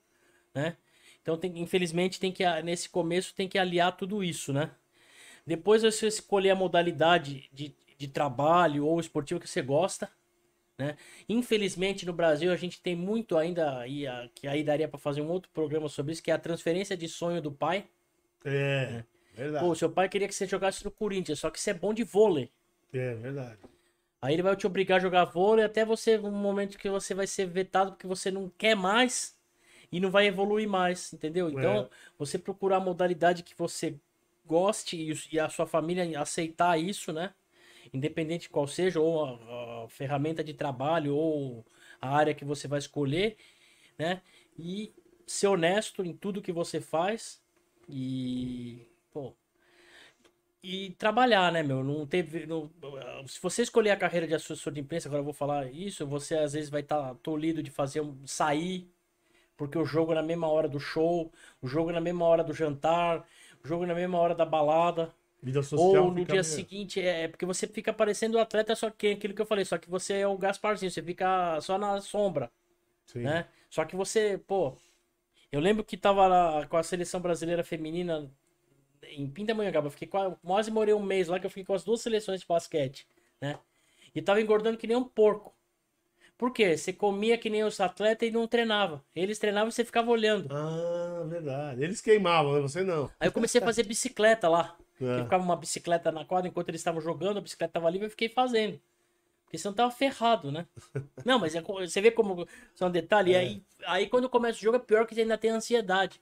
né? 0.54 0.76
Então, 1.22 1.36
tem- 1.38 1.58
infelizmente, 1.60 2.20
tem 2.20 2.32
que 2.32 2.44
nesse 2.62 2.88
começo 2.88 3.34
tem 3.34 3.48
que 3.48 3.58
aliar 3.58 3.96
tudo 3.96 4.24
isso, 4.24 4.52
né? 4.52 4.70
Depois 5.46 5.82
você 5.82 6.06
escolher 6.08 6.50
a 6.50 6.56
modalidade 6.56 7.48
de, 7.52 7.74
de 7.98 8.08
trabalho 8.08 8.86
ou 8.86 9.00
esportivo 9.00 9.40
que 9.40 9.48
você 9.48 9.62
gosta, 9.62 10.10
né? 10.78 10.96
Infelizmente 11.28 12.06
no 12.06 12.12
Brasil 12.12 12.52
a 12.52 12.56
gente 12.56 12.80
tem 12.80 12.96
muito 12.96 13.36
ainda 13.36 13.86
e 13.88 14.06
a- 14.06 14.28
que 14.34 14.48
aí 14.48 14.64
daria 14.64 14.88
para 14.88 14.98
fazer 14.98 15.22
um 15.22 15.30
outro 15.30 15.50
programa 15.52 15.88
sobre 15.88 16.12
isso, 16.12 16.22
que 16.22 16.30
é 16.30 16.34
a 16.34 16.38
transferência 16.38 16.96
de 16.96 17.08
sonho 17.08 17.42
do 17.42 17.52
pai. 17.52 17.86
É, 18.44 19.04
verdade. 19.34 19.66
Pô, 19.66 19.74
seu 19.74 19.90
pai 19.90 20.08
queria 20.08 20.26
que 20.28 20.34
você 20.34 20.46
jogasse 20.46 20.84
no 20.84 20.90
Corinthians, 20.90 21.38
só 21.40 21.50
que 21.50 21.60
você 21.60 21.70
é 21.70 21.74
bom 21.74 21.92
de 21.92 22.02
vôlei. 22.04 22.50
É 22.92 23.14
verdade. 23.14 23.58
Aí 24.20 24.34
ele 24.34 24.42
vai 24.42 24.56
te 24.56 24.66
obrigar 24.66 24.96
a 24.98 25.00
jogar 25.00 25.24
vôlei 25.26 25.64
até 25.64 25.84
você 25.84 26.18
um 26.18 26.30
momento 26.32 26.78
que 26.78 26.90
você 26.90 27.14
vai 27.14 27.26
ser 27.26 27.46
vetado 27.46 27.92
porque 27.92 28.06
você 28.06 28.30
não 28.30 28.48
quer 28.58 28.74
mais 28.74 29.36
e 29.92 30.00
não 30.00 30.10
vai 30.10 30.26
evoluir 30.26 30.68
mais, 30.68 31.12
entendeu? 31.12 31.48
Então, 31.50 31.86
É. 31.86 31.90
você 32.18 32.38
procurar 32.38 32.78
a 32.78 32.80
modalidade 32.80 33.42
que 33.42 33.56
você 33.56 33.96
goste 34.46 34.96
e, 34.96 35.12
os- 35.12 35.28
e 35.32 35.38
a 35.40 35.48
sua 35.48 35.66
família 35.66 36.20
aceitar 36.20 36.78
isso, 36.78 37.12
né? 37.12 37.34
Independente 37.92 38.48
qual 38.50 38.66
seja, 38.66 39.00
ou 39.00 39.24
a, 39.24 39.84
a 39.86 39.88
ferramenta 39.88 40.44
de 40.44 40.54
trabalho, 40.54 41.14
ou 41.16 41.64
a 42.00 42.10
área 42.16 42.34
que 42.34 42.44
você 42.44 42.68
vai 42.68 42.78
escolher, 42.78 43.36
né? 43.98 44.22
E 44.58 44.92
ser 45.26 45.48
honesto 45.48 46.04
em 46.04 46.14
tudo 46.16 46.42
que 46.42 46.52
você 46.52 46.80
faz 46.80 47.42
e, 47.88 48.86
pô, 49.12 49.34
e 50.62 50.90
trabalhar, 50.92 51.52
né, 51.52 51.62
meu? 51.62 51.84
Não 51.84 52.06
teve. 52.06 52.46
não- 52.46 52.70
se 53.26 53.40
você 53.40 53.62
escolher 53.62 53.90
a 53.90 53.96
carreira 53.96 54.26
de 54.26 54.34
assessor 54.34 54.72
de 54.72 54.80
imprensa, 54.80 55.08
agora 55.08 55.20
eu 55.20 55.24
vou 55.24 55.32
falar 55.32 55.70
isso, 55.72 56.06
você 56.06 56.36
às 56.36 56.52
vezes 56.52 56.70
vai 56.70 56.80
estar 56.82 57.14
tolhido 57.16 57.62
de 57.62 57.70
fazer 57.70 58.00
um, 58.00 58.26
sair, 58.26 58.90
porque 59.56 59.78
o 59.78 59.84
jogo 59.86 60.12
é 60.12 60.16
na 60.16 60.22
mesma 60.22 60.48
hora 60.48 60.68
do 60.68 60.80
show, 60.80 61.32
o 61.62 61.68
jogo 61.68 61.90
é 61.90 61.94
na 61.94 62.00
mesma 62.02 62.26
hora 62.26 62.44
do 62.44 62.54
jantar, 62.54 63.26
o 63.64 63.68
jogo 63.68 63.84
é 63.84 63.86
na 63.88 63.94
mesma 63.94 64.18
hora 64.18 64.34
da 64.34 64.44
balada. 64.46 65.14
Vida 65.42 65.62
social. 65.62 66.06
Ou 66.06 66.12
no 66.12 66.24
dia 66.26 66.42
seguinte, 66.44 67.00
é 67.00 67.24
é 67.24 67.28
porque 67.28 67.46
você 67.46 67.66
fica 67.66 67.92
parecendo 67.92 68.38
o 68.38 68.40
atleta, 68.40 68.76
só 68.76 68.90
que 68.90 69.08
aquilo 69.12 69.34
que 69.34 69.42
eu 69.42 69.46
falei, 69.46 69.64
só 69.64 69.78
que 69.78 69.90
você 69.90 70.14
é 70.20 70.26
o 70.28 70.38
Gasparzinho, 70.38 70.90
você 70.90 71.02
fica 71.02 71.60
só 71.60 71.78
na 71.78 72.00
sombra, 72.00 72.50
Sim. 73.06 73.24
né? 73.24 73.46
Só 73.70 73.84
que 73.84 73.96
você, 73.96 74.38
pô, 74.46 74.76
eu 75.52 75.60
lembro 75.60 75.84
que 75.84 75.96
tava 75.96 76.26
lá 76.26 76.66
com 76.66 76.76
a 76.76 76.82
seleção 76.82 77.20
brasileira 77.20 77.64
feminina 77.64 78.30
em 79.10 79.28
Pindamonhangaba, 79.28 79.86
eu 79.86 79.90
fiquei 79.90 80.08
qua- 80.08 80.36
quase 80.44 80.70
morei 80.70 80.94
um 80.94 81.02
mês 81.02 81.28
lá 81.28 81.38
que 81.38 81.46
eu 81.46 81.50
fiquei 81.50 81.64
com 81.64 81.74
as 81.74 81.84
duas 81.84 82.00
seleções 82.00 82.40
de 82.40 82.46
basquete, 82.46 83.06
né? 83.40 83.58
E 84.14 84.22
tava 84.22 84.40
engordando 84.40 84.78
que 84.78 84.86
nem 84.86 84.96
um 84.96 85.04
porco. 85.04 85.54
Por 86.36 86.52
quê? 86.52 86.76
Você 86.76 86.92
comia 86.92 87.36
que 87.36 87.50
nem 87.50 87.64
os 87.64 87.80
atletas 87.80 88.28
e 88.28 88.30
não 88.32 88.46
treinava. 88.46 89.04
Eles 89.14 89.38
treinavam 89.40 89.68
e 89.70 89.72
você 89.72 89.84
ficava 89.84 90.08
olhando. 90.10 90.48
Ah, 90.54 91.24
verdade. 91.26 91.82
Eles 91.82 92.00
queimavam, 92.00 92.54
né? 92.54 92.60
Você 92.60 92.84
não. 92.84 93.10
Aí 93.18 93.26
eu 93.28 93.32
comecei 93.32 93.60
a 93.60 93.64
fazer 93.64 93.82
bicicleta 93.84 94.48
lá. 94.48 94.76
É. 95.00 95.22
Ficava 95.22 95.44
uma 95.44 95.54
bicicleta 95.54 96.10
na 96.10 96.24
quadra 96.24 96.48
enquanto 96.48 96.70
eles 96.70 96.80
estavam 96.80 97.00
jogando, 97.00 97.38
a 97.38 97.40
bicicleta 97.40 97.74
tava 97.74 97.88
livre, 97.88 98.06
eu 98.08 98.10
fiquei 98.10 98.28
fazendo. 98.28 98.80
Porque 99.44 99.56
senão 99.56 99.72
tava 99.72 99.92
ferrado, 99.92 100.50
né? 100.50 100.66
Não, 101.24 101.38
mas 101.38 101.54
é 101.54 101.60
você 101.60 102.00
vê 102.00 102.10
como 102.10 102.48
são 102.74 102.88
um 102.88 102.90
detalhe. 102.90 103.30
E 103.30 103.36
aí, 103.36 103.62
aí 103.86 104.08
quando 104.08 104.28
começa 104.28 104.58
o 104.58 104.60
jogo 104.60 104.76
é 104.76 104.80
pior 104.80 105.06
que 105.06 105.14
você 105.14 105.20
ainda 105.20 105.38
tem 105.38 105.50
ansiedade. 105.50 106.20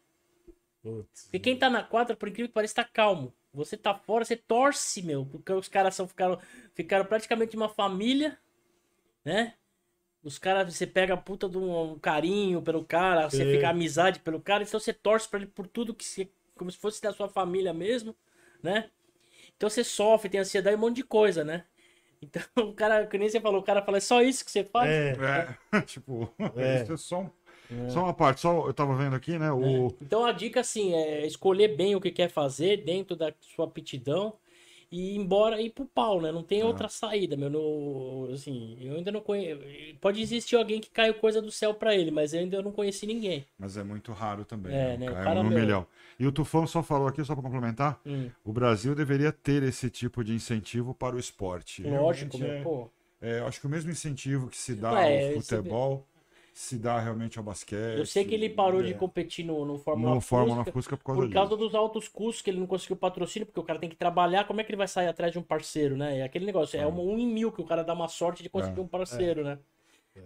Putz. 0.87 1.25
Porque 1.25 1.41
quem 1.41 1.59
tá 1.59 1.69
na 1.69 1.83
quadra, 1.83 2.15
por 2.17 2.29
incrível 2.29 2.49
que 2.49 2.55
pareça, 2.55 2.77
tá 2.77 2.85
calmo. 2.85 3.35
Você 3.53 3.77
tá 3.77 3.93
fora, 3.95 4.25
você 4.25 4.37
torce, 4.37 5.03
meu. 5.03 5.27
Porque 5.27 5.53
os 5.53 5.67
caras 5.69 5.95
são, 5.97 6.07
ficaram, 6.07 6.39
ficaram 6.75 7.05
praticamente 7.05 7.57
uma 7.57 7.69
família, 7.69 8.39
né? 9.25 9.55
Os 10.23 10.39
caras, 10.39 10.75
você 10.75 10.87
pega 10.87 11.15
a 11.15 11.17
puta 11.17 11.49
de 11.49 11.59
um, 11.59 11.93
um 11.93 11.99
carinho 11.99 12.63
pelo 12.63 12.85
cara, 12.85 13.31
você 13.31 13.45
fica 13.47 13.71
amizade 13.71 14.21
pelo 14.21 14.41
cara, 14.41 14.65
então 14.65 14.81
você 14.81 14.93
torce 14.93 15.29
pra 15.29 15.41
ele 15.41 15.49
por 15.49 15.67
tudo 15.69 15.95
que 15.95 16.05
você. 16.05 16.31
Como 16.57 16.71
se 16.71 16.79
fosse 16.79 17.03
da 17.03 17.13
sua 17.13 17.29
família 17.29 17.73
mesmo, 17.73 18.17
né? 18.63 18.91
Então 19.57 19.71
você 19.71 19.85
sofre, 19.85 20.31
tem 20.31 20.41
ansiedade, 20.41 20.77
um 20.77 20.81
monte 20.81 20.97
de 20.97 21.05
coisa, 21.05 21.45
né? 21.45 21.65
Então 22.23 22.43
o 22.57 22.73
cara, 22.75 23.07
que 23.07 23.19
nem 23.19 23.29
você 23.29 23.41
falou, 23.41 23.61
o 23.61 23.65
cara 23.65 23.83
fala, 23.83 23.99
é 23.99 24.01
só 24.01 24.23
isso 24.23 24.45
que 24.45 24.51
você 24.51 24.65
faz? 24.65 24.91
É, 24.91 25.57
É, 25.75 25.81
tipo, 25.83 26.33
É. 26.57 26.83
isso 26.83 26.93
é 26.95 26.97
só, 26.97 27.21
um- 27.21 27.31
só 27.89 28.03
uma 28.05 28.15
parte. 28.15 28.41
Só, 28.41 28.67
eu 28.67 28.75
tava 28.75 28.95
vendo 28.97 29.15
aqui, 29.17 29.39
né? 29.39 29.51
O, 29.53 29.93
Então 30.01 30.25
a 30.25 30.33
dica 30.33 30.61
assim 30.61 30.95
é 30.95 31.27
escolher 31.27 31.77
bem 31.77 31.95
o 31.95 32.01
que 32.01 32.11
quer 32.11 32.29
fazer 32.29 32.85
dentro 32.85 33.17
da 33.17 33.33
sua 33.41 33.67
aptidão 33.67 34.35
e 34.91 35.15
ir 35.15 35.17
embora 35.17 35.61
ir 35.61 35.71
pro 35.71 35.85
pau, 35.85 36.21
né? 36.21 36.31
Não 36.31 36.43
tem 36.45 36.63
outra 36.63 36.89
saída, 36.89 37.37
meu. 37.37 37.51
No, 37.51 38.31
assim, 38.33 38.77
eu 38.81 38.95
ainda 38.95 39.11
não 39.11 39.21
conheço. 39.21 39.61
Pode 40.01 40.21
existir 40.23 40.57
alguém 40.57 40.81
que 40.81 40.91
caiu 40.91 41.15
coisa 41.15 41.43
do 41.43 41.51
céu 41.51 41.75
pra 41.75 41.95
ele, 41.95 42.11
mas 42.11 42.33
eu 42.33 42.41
ainda 42.41 42.63
não 42.63 42.71
conheci 42.71 43.05
ninguém. 43.07 43.45
Mas 43.59 43.77
é 43.77 43.83
muito 43.83 44.13
raro 44.13 44.45
também. 44.45 44.73
É, 44.73 44.97
né? 44.97 44.97
né, 44.97 45.07
cara, 45.07 45.41
um 45.41 45.45
no 45.45 45.51
meu- 45.51 45.59
milhão. 45.61 45.87
E 46.19 46.27
o 46.27 46.33
Tufão 46.33 46.67
só 46.67 46.83
falou 46.83 47.09
aqui, 47.09 47.23
só 47.25 47.35
para 47.35 47.43
complementar, 47.43 48.01
Hum, 48.07 48.31
o 48.45 48.53
Brasil 48.53 48.95
deveria 48.95 49.33
ter 49.33 49.63
esse 49.63 49.91
tipo 49.91 50.23
de 50.23 50.33
incentivo 50.33 50.95
para 50.95 51.17
o 51.17 51.19
esporte. 51.19 51.83
lógico, 51.83 52.39
Realmente 52.39 52.43
meu. 52.43 52.53
é- 52.53 52.63
Pô, 52.63 52.91
é, 53.21 53.39
eu 53.41 53.47
acho 53.47 53.61
que 53.61 53.67
o 53.67 53.71
mesmo 53.71 53.91
incentivo 53.91 54.49
que 54.49 54.57
se 54.57 54.75
dá 54.75 54.93
Ué, 54.93 55.27
ao 55.29 55.33
futebol 55.43 56.07
se 56.59 56.79
dá 56.79 56.99
realmente 57.01 57.39
ao 57.39 57.45
basquete. 57.45 57.77
eu 57.93 58.05
sei 58.05 58.25
que 58.25 58.35
ele 58.35 58.49
parou 58.51 58.83
de 58.83 58.95
é, 58.95 58.95
competir 58.95 59.45
no, 59.45 59.65
no 59.65 59.79
Fórmula 59.79 60.13
no 60.13 60.21
Fórmula 60.21 60.65
Fusca 60.65 60.97
por 60.97 61.05
causa 61.05 61.23
por 61.23 61.31
causa 61.31 61.57
dos 61.57 61.75
altos 61.75 62.09
custos 62.09 62.43
que 62.43 62.51
ele 62.51 62.61
não 62.61 62.67
conseguiu 62.67 62.95
patrocínio, 62.97 63.47
porque 63.47 63.59
o 63.61 63.65
cara 63.65 63.79
tem 63.79 63.89
que 63.89 63.97
trabalhar, 63.97 64.47
como 64.47 64.61
é 64.61 64.65
que 64.65 64.71
ele 64.71 64.77
vai 64.77 64.87
sair 64.87 65.09
atrás 65.09 65.33
de 65.33 65.39
um 65.39 65.43
parceiro, 65.43 65.97
né? 65.97 66.19
É 66.19 66.23
aquele 66.25 66.45
negócio, 66.45 66.79
é 66.79 66.87
uma 66.87 67.01
um 67.01 67.19
em 67.19 67.27
mil 67.27 67.51
que 67.51 67.63
o 67.63 67.65
cara 67.65 67.83
dá 67.83 67.95
uma 67.95 68.07
sorte 68.09 68.43
de 68.43 68.51
conseguir 68.51 68.81
É, 68.81 68.81
um 68.81 68.87
parceiro, 68.89 69.43
né? 69.43 69.59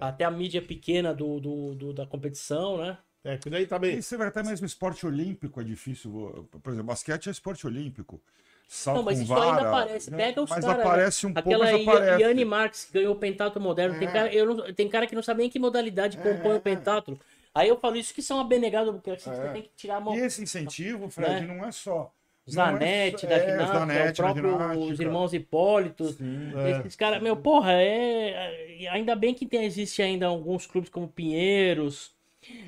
Até 0.01 0.25
a 0.25 0.31
mídia 0.31 0.63
pequena 0.63 1.15
do, 1.15 1.41
do, 1.41 1.75
do- 1.77 1.95
da 1.95 2.07
competição, 2.07 2.79
né? 2.79 2.99
é, 3.25 3.37
que 3.39 3.51
daí 3.51 3.67
também. 3.67 3.99
E 3.99 4.03
você 4.03 4.17
vai 4.17 4.29
até 4.29 4.43
mesmo 4.43 4.67
esporte 4.67 5.07
olímpico 5.07 5.61
é 5.61 5.65
difícil. 5.65 6.49
Por 6.63 6.71
exemplo, 6.73 6.89
basquete 6.89 7.29
é 7.29 7.33
esporte 7.33 7.67
olímpico. 7.67 8.23
Salto 8.73 8.99
Não, 8.99 9.03
mas 9.03 9.19
isso 9.19 9.35
ainda 9.35 9.47
vara, 9.47 9.69
aparece. 9.69 10.11
né? 10.13 10.17
Pega 10.17 10.43
os 10.43 10.49
Mas 10.51 10.65
caras. 10.65 10.87
aparece 10.87 11.27
um 11.27 11.31
Aquela 11.35 11.67
pouco, 11.67 11.85
mas 11.85 11.99
aparece. 11.99 12.23
Yanni 12.23 12.45
Marques 12.45 12.85
que 12.85 12.93
ganhou 12.93 13.13
o 13.15 13.17
pentatlo 13.19 13.61
moderno. 13.61 13.99
Tem, 13.99 14.07
É. 14.07 14.13
cara, 14.13 14.33
eu 14.33 14.47
não- 14.55 14.73
tem 14.73 14.89
cara 14.89 15.09
que 15.09 15.15
não 15.17 15.25
sabe 15.25 15.41
nem 15.41 15.51
que 15.51 15.59
modalidade 15.59 16.17
compõe 16.19 16.55
o 16.57 16.61
pentatlo. 16.61 17.19
Aí 17.53 17.69
eu 17.69 17.77
falo 17.81 17.97
isso 17.97 18.15
que 18.15 18.23
são 18.23 18.39
abenegados, 18.39 18.93
porque 18.95 19.11
assim, 19.11 19.29
você 19.35 19.41
É. 19.43 19.49
tem 19.49 19.63
que 19.63 19.71
tirar 19.77 19.97
a 19.97 20.01
mão. 20.01 20.15
E 20.15 20.21
esse 20.21 20.41
incentivo, 20.41 21.11
Fred, 21.11 21.45
Né? 21.45 21.53
não 21.53 21.65
é 21.67 21.73
só. 21.73 22.13
Zanetti, 22.49 23.27
é 23.27 23.29
da 23.29 23.37
só- 23.39 23.43
é, 23.43 23.51
ginástica, 23.51 23.79
Zanetti, 23.81 24.11
o 24.21 24.25
próprio, 24.25 24.43
da 24.45 24.51
ginástica. 24.53 24.93
os 24.93 25.01
irmãos 25.01 25.35
Hipólitos. 25.35 26.15
Sim. 26.15 26.53
É. 26.57 26.71
Esses 26.79 26.95
caras, 26.95 27.21
meu, 27.21 27.37
porra, 27.37 27.73
é. 27.73 28.87
Ainda 28.93 29.17
bem 29.17 29.35
que 29.35 29.47
tem, 29.47 29.65
existe 29.65 30.01
ainda 30.01 30.27
alguns 30.27 30.65
clubes 30.65 30.89
como 30.91 31.09
Pinheiros, 31.09 32.13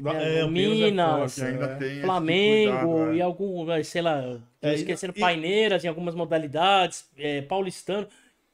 É, 0.04 0.38
É, 0.38 0.38
é 0.40 0.46
Minas, 0.46 1.38
é. 1.38 1.76
tem 1.78 1.90
esse 1.90 2.00
Flamengo 2.00 2.94
cuidado, 2.94 3.12
é. 3.12 3.16
e 3.16 3.22
algum, 3.22 3.84
sei 3.84 4.02
lá, 4.02 4.40
É, 4.60 4.74
esquecendo 4.74 5.14
e- 5.16 5.20
Paineiras 5.20 5.84
em 5.84 5.88
algumas 5.88 6.14
modalidades, 6.14 7.08
é, 7.16 7.42
paulistano, 7.42 8.06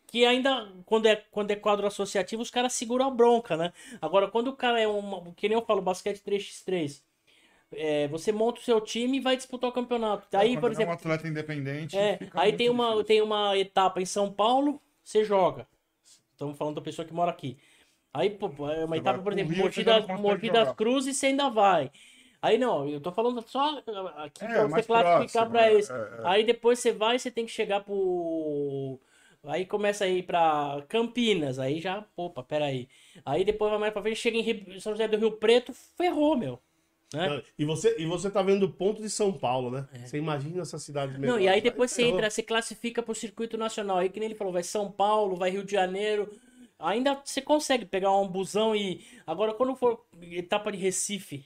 que 0.07 0.25
ainda, 0.25 0.69
quando 0.87 1.07
é, 1.07 1.17
quando 1.31 1.51
é 1.51 1.57
quadro 1.57 1.87
associativo, 1.87 2.41
os 2.43 2.51
caras 2.51 2.73
seguram 2.73 3.07
a 3.07 3.11
bronca, 3.11 3.57
né? 3.57 3.73
Agora, 4.01 4.29
quando 4.29 4.49
o 4.49 4.57
cara 4.57 4.81
é 4.81 4.87
uma, 4.87 5.33
que 5.35 5.49
nem 5.49 5.59
eu 5.59 5.65
falo, 5.65 5.83
basquete 5.83 6.21
3x3, 6.23 7.03
é, 7.73 8.09
você 8.09 8.33
monta 8.33 8.61
o 8.61 8.65
seu 8.65 8.81
time 8.81 9.19
e 9.19 9.21
vai 9.21 9.37
disputar 9.37 9.69
o 9.69 9.73
campeonato. 9.73 10.27
Daí, 10.31 10.51
Quando 10.55 10.61
por 10.61 10.71
é 10.71 10.73
exemplo, 10.73 10.93
um 10.93 10.95
atleta 10.97 11.29
independente. 11.29 11.97
é, 11.97 12.19
aí 12.33 12.53
tem 12.53 12.71
uma, 12.71 12.87
difícil. 12.87 13.05
tem 13.05 13.23
uma 13.23 13.57
etapa 13.59 14.01
em 14.01 14.07
São 14.07 14.33
Paulo, 14.33 14.81
você 15.05 15.25
joga. 15.25 15.67
Estamos 16.33 16.57
falando 16.57 16.77
da 16.77 16.81
pessoa 16.81 17.07
que 17.07 17.13
mora 17.13 17.31
aqui. 17.31 17.59
Aí, 18.13 18.31
pô, 18.31 18.47
é 18.69 18.85
uma 18.85 18.97
Você 18.97 19.01
etapa, 19.01 19.23
por 19.23 19.33
exemplo, 19.33 19.55
já 19.71 20.01
das, 20.01 20.21
Mogi 20.21 20.51
das. 20.51 20.73
Cruzes, 20.73 21.17
você 21.17 21.27
ainda 21.27 21.49
vai. 21.49 21.91
Aí 22.41 22.57
não, 22.57 22.89
eu 22.89 23.01
tô 23.01 23.11
falando 23.13 23.43
só 23.47 23.79
aqui 24.17 24.45
É, 24.45 24.49
pra 24.49 24.67
você 24.69 24.83
classificar 24.83 25.47
próximo, 25.47 25.51
pra 25.51 25.67
é, 25.67 25.75
esse. 25.75 25.93
é, 25.93 25.95
é. 25.95 26.21
Aí 26.25 26.45
depois 26.45 26.79
você 26.79 26.93
vai, 26.93 27.19
você 27.19 27.31
tem 27.31 27.45
que 27.45 27.53
chegar 27.53 27.81
pro. 27.81 28.99
Aí 29.45 29.67
começa 29.67 30.05
a 30.05 30.09
ir 30.09 30.25
pra 30.25 30.85
Campinas, 30.89 31.59
aí 31.59 31.81
já, 31.81 32.05
opa, 32.17 32.43
peraí. 32.43 32.89
Aí 33.25 33.45
depois 33.45 33.71
vai 33.71 33.81
mais 33.81 33.93
pra 33.93 34.03
frente, 34.03 34.17
chega 34.19 34.39
em 34.39 34.81
São 34.81 34.93
José 34.93 35.09
do 35.09 35.17
Rio 35.17 35.33
Preto, 35.33 35.73
ferrou, 35.73 36.37
meu. 36.37 36.61
Né? 37.13 37.43
E 37.59 37.65
você, 37.65 37.97
e 37.99 38.05
você 38.05 38.31
tá 38.31 38.43
vendo 38.43 38.65
o 38.65 38.73
ponto 38.73 39.01
de 39.01 39.09
São 39.09 39.33
Paulo, 39.33 39.71
né? 39.71 39.89
Você 40.05 40.19
imagina 40.19 40.61
essa 40.61 40.79
cidade 40.79 41.15
É. 41.15 41.19
Não, 41.19 41.41
e 41.41 41.49
aí 41.49 41.61
depois 41.61 41.91
você 41.91 42.03
ferrou. 42.03 42.19
entra, 42.19 42.31
você 42.31 42.43
classifica 42.43 43.03
pro 43.03 43.15
circuito 43.15 43.57
nacional. 43.57 43.99
Aí 43.99 44.11
que 44.11 44.21
nem 44.21 44.29
ele 44.29 44.35
falou, 44.35 44.53
vai 44.53 44.63
São 44.63 44.91
Paulo, 44.93 45.35
vai 45.37 45.51
Rio 45.51 45.65
de 45.65 45.73
Janeiro. 45.73 46.31
Ainda 46.79 47.21
você 47.25 47.43
consegue 47.43 47.85
pegar 47.85 48.13
um 48.17 48.29
busão 48.29 48.75
e. 48.75 49.05
Agora, 49.27 49.53
quando 49.53 49.75
for 49.75 50.05
etapa 50.23 50.71
de 50.71 50.79
Recife, 50.79 51.45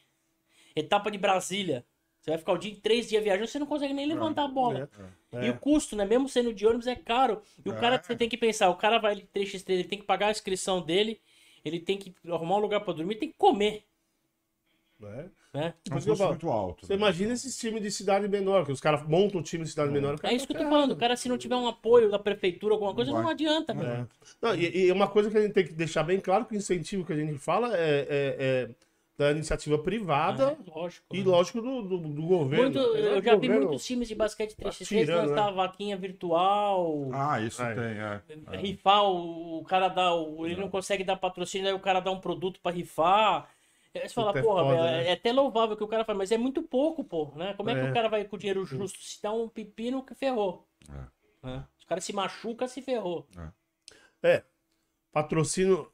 etapa 0.76 1.10
de 1.10 1.16
Brasília, 1.18 1.84
você 2.20 2.30
vai 2.30 2.38
ficar 2.38 2.52
o 2.52 2.58
dia, 2.58 2.76
três 2.82 3.08
dias 3.08 3.24
viajando, 3.24 3.48
você 3.48 3.58
não 3.58 3.66
consegue 3.66 3.94
nem 3.94 4.06
levantar 4.06 4.44
a 4.44 4.48
bola. 4.48 4.88
É. 5.32 5.46
E 5.46 5.50
o 5.50 5.58
custo, 5.58 5.96
né? 5.96 6.04
Mesmo 6.04 6.28
sendo 6.28 6.52
de 6.52 6.66
ônibus, 6.66 6.86
é 6.86 6.94
caro. 6.94 7.42
E 7.64 7.68
o 7.68 7.72
É. 7.72 7.80
cara, 7.80 8.02
você 8.02 8.14
tem 8.14 8.28
que 8.28 8.36
pensar, 8.36 8.68
o 8.68 8.76
cara 8.76 8.98
vai 8.98 9.16
3x3, 9.16 9.74
ele 9.74 9.88
tem 9.88 9.98
que 9.98 10.04
pagar 10.04 10.28
a 10.28 10.30
inscrição 10.30 10.80
dele, 10.82 11.20
ele 11.64 11.80
tem 11.80 11.96
que 11.96 12.14
arrumar 12.28 12.56
um 12.56 12.60
lugar 12.60 12.80
pra 12.80 12.92
dormir, 12.92 13.16
tem 13.16 13.30
que 13.30 13.38
comer, 13.38 13.84
É. 15.02 15.28
né? 15.52 15.74
É 15.88 15.90
um 15.90 15.94
Mas 15.94 16.06
eu 16.06 16.12
custo 16.12 16.16
falo, 16.16 16.30
muito 16.30 16.48
alto. 16.48 16.86
Você 16.86 16.92
né? 16.94 16.98
imagina 16.98 17.32
esses 17.34 17.56
times 17.58 17.82
de 17.82 17.90
cidade 17.90 18.26
menor, 18.26 18.64
que 18.64 18.72
os 18.72 18.80
caras 18.80 19.06
montam 19.06 19.40
um 19.40 19.42
time 19.42 19.64
de 19.64 19.70
cidade 19.70 19.92
menor. 19.92 20.16
É 20.22 20.32
isso 20.34 20.46
que 20.46 20.54
tá 20.54 20.60
eu 20.60 20.64
tô 20.64 20.70
falando. 20.70 20.92
O 20.92 20.96
cara, 20.96 21.14
se 21.16 21.28
não 21.28 21.36
tiver 21.36 21.56
um 21.56 21.68
apoio 21.68 22.10
da 22.10 22.18
prefeitura, 22.18 22.74
alguma 22.74 22.94
coisa, 22.94 23.12
Não 23.12 23.22
não 23.22 23.28
adianta. 23.28 23.72
É. 23.72 24.06
Não, 24.40 24.54
e, 24.54 24.86
e 24.86 24.92
uma 24.92 25.08
coisa 25.08 25.30
que 25.30 25.36
a 25.36 25.42
gente 25.42 25.52
tem 25.52 25.66
que 25.66 25.72
deixar 25.74 26.02
bem 26.04 26.18
claro 26.20 26.46
que 26.46 26.54
o 26.54 26.56
incentivo 26.56 27.04
que 27.04 27.12
a 27.12 27.16
gente 27.16 27.36
fala 27.38 27.76
é, 27.76 28.06
é- 28.08 28.36
é 28.38 28.68
da 29.18 29.30
iniciativa 29.30 29.78
privada 29.78 30.56
É, 30.66 30.70
lógico. 30.74 31.14
e, 31.14 31.18
né? 31.18 31.24
lógico, 31.26 31.60
do, 31.60 31.82
do, 31.82 31.98
do 31.98 32.22
governo. 32.22 32.64
Muito, 32.64 32.78
eu 32.78 33.22
já 33.22 33.36
vi 33.36 33.46
governo- 33.46 33.66
muitos 33.66 33.84
times 33.84 34.08
de 34.08 34.14
basquete 34.14 34.56
3x3 34.56 34.86
tirando, 34.88 35.28
lançar 35.28 35.46
né? 35.50 35.52
vaquinha 35.52 35.96
virtual, 35.98 37.08
Ah, 37.12 37.38
isso 37.40 37.62
É. 37.62 37.74
tem, 37.74 37.84
é. 37.84 38.20
é. 38.52 38.56
rifar, 38.56 39.04
o, 39.04 39.58
o 39.60 39.64
cara 39.64 39.88
dá, 39.88 40.14
o- 40.14 40.46
ele 40.46 40.56
não 40.58 40.70
consegue 40.70 41.04
dar 41.04 41.16
patrocínio, 41.16 41.68
aí 41.68 41.74
o 41.74 41.78
cara 41.78 42.00
dá 42.00 42.10
um 42.10 42.18
produto 42.20 42.58
pra 42.60 42.72
rifar. 42.72 43.48
Aí 43.94 44.08
você 44.08 44.14
fala, 44.14 44.30
é 44.38 44.42
porra, 44.42 44.62
foda, 44.64 44.74
velho, 44.82 44.82
né? 44.96 45.08
é 45.08 45.12
até 45.12 45.32
louvável 45.32 45.76
que 45.76 45.84
o 45.84 45.88
cara 45.88 46.04
faz, 46.04 46.16
mas 46.16 46.32
é 46.32 46.38
muito 46.38 46.62
pouco, 46.62 47.04
pô, 47.04 47.30
né? 47.36 47.52
Como 47.54 47.68
é, 47.68 47.74
que 47.74 47.80
É. 47.86 47.90
o 47.90 47.94
cara 47.94 48.08
vai 48.08 48.24
com 48.24 48.36
o 48.36 48.38
dinheiro 48.38 48.64
justo? 48.64 48.98
Se 48.98 49.20
dá 49.22 49.32
um 49.32 49.48
pepino, 49.48 50.02
que 50.04 50.14
ferrou. 50.14 50.66
É. 50.88 51.46
né? 51.46 51.66
Se 51.78 51.84
o 51.84 51.88
cara 51.88 52.00
se 52.00 52.12
machuca, 52.12 52.66
se 52.68 52.80
ferrou. 52.80 53.26
É. 54.22 54.42
Patrocínio. 55.12 55.90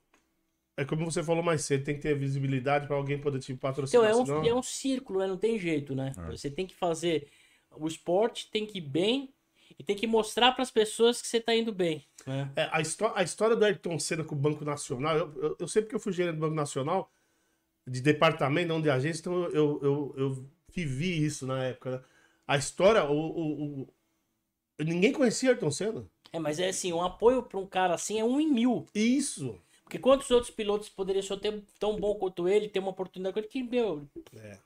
É 0.77 0.85
como 0.85 1.05
você 1.11 1.25
falou 1.25 1.43
mais 1.43 1.62
cedo, 1.65 1.83
tem 1.85 1.97
que 1.97 2.03
ter 2.03 2.16
visibilidade 2.16 2.87
para 2.87 2.95
alguém 2.95 3.20
poder 3.20 3.41
te 3.41 3.51
Então 3.53 3.69
patrocinar. 3.69 4.09
é 4.11 4.15
um, 4.15 4.25
senão- 4.25 4.45
é 4.47 4.55
um 4.55 4.62
círculo, 4.62 5.19
né? 5.19 5.27
Não 5.27 5.37
tem 5.37 5.59
jeito, 5.59 5.93
né? 5.95 6.12
É. 6.16 6.31
Você 6.31 6.49
tem 6.49 6.66
que 6.66 6.75
fazer. 6.75 7.29
O 7.77 7.89
esporte 7.89 8.49
tem 8.51 8.65
que 8.65 8.79
ir 8.79 8.83
bem 8.83 9.35
e 9.77 9.83
tem 9.83 9.97
que 9.97 10.07
mostrar 10.07 10.53
para 10.53 10.62
as 10.62 10.70
pessoas 10.70 11.20
que 11.20 11.27
você 11.27 11.41
tá 11.41 11.53
indo 11.55 11.73
bem. 11.73 12.07
Né? 12.25 12.49
É, 12.55 12.69
a, 12.70 12.81
histó- 12.81 13.12
a 13.16 13.25
história 13.25 13.57
do 13.57 13.65
Ayrton 13.65 13.99
Senna 13.99 14.23
com 14.23 14.37
o 14.37 14.39
Banco 14.39 14.65
Nacional, 14.65 15.16
eu, 15.16 15.35
eu, 15.43 15.57
eu 15.59 15.66
sempre 15.69 15.89
que 15.91 15.97
eu 15.97 16.01
fui 16.01 16.12
gerente 16.12 16.37
do 16.37 16.41
Banco 16.43 16.55
Nacional, 16.55 17.11
de 17.89 18.01
departamento, 18.01 18.69
não 18.69 18.81
de 18.82 18.90
agência, 18.90 19.20
então 19.20 19.44
eu, 19.47 19.81
eu, 19.82 20.15
eu 20.16 20.44
vivi 20.74 21.24
isso 21.24 21.47
na 21.47 21.65
época. 21.65 21.90
né? 21.90 22.01
A 22.47 22.56
história, 22.56 23.05
o, 23.05 23.12
o- 23.16 23.81
o- 23.82 23.89
ninguém 24.85 25.12
conhecia 25.12 25.51
Ayrton 25.51 25.70
Senna. 25.70 26.06
É, 26.32 26.39
mas 26.39 26.59
é 26.59 26.69
assim, 26.69 26.93
um 26.93 27.02
apoio 27.02 27.43
para 27.43 27.59
um 27.59 27.66
cara 27.66 27.94
assim 27.94 28.19
é 28.20 28.24
um 28.24 28.40
em 28.40 28.47
mil. 28.51 28.86
Isso. 28.94 29.59
Porque 29.82 29.98
quantos 29.98 30.31
outros 30.31 30.51
pilotos 30.51 30.89
poderiam 30.90 31.23
só 31.23 31.36
ter 31.36 31.62
tão 31.78 31.97
bom 31.98 32.15
quanto 32.16 32.47
ele, 32.47 32.69
ter 32.69 32.78
uma 32.78 32.90
oportunidade 32.90 33.32
com 33.32 33.39
ele 33.40 33.48
que, 33.48 33.62
meu. 33.62 34.06
É. 34.36 34.59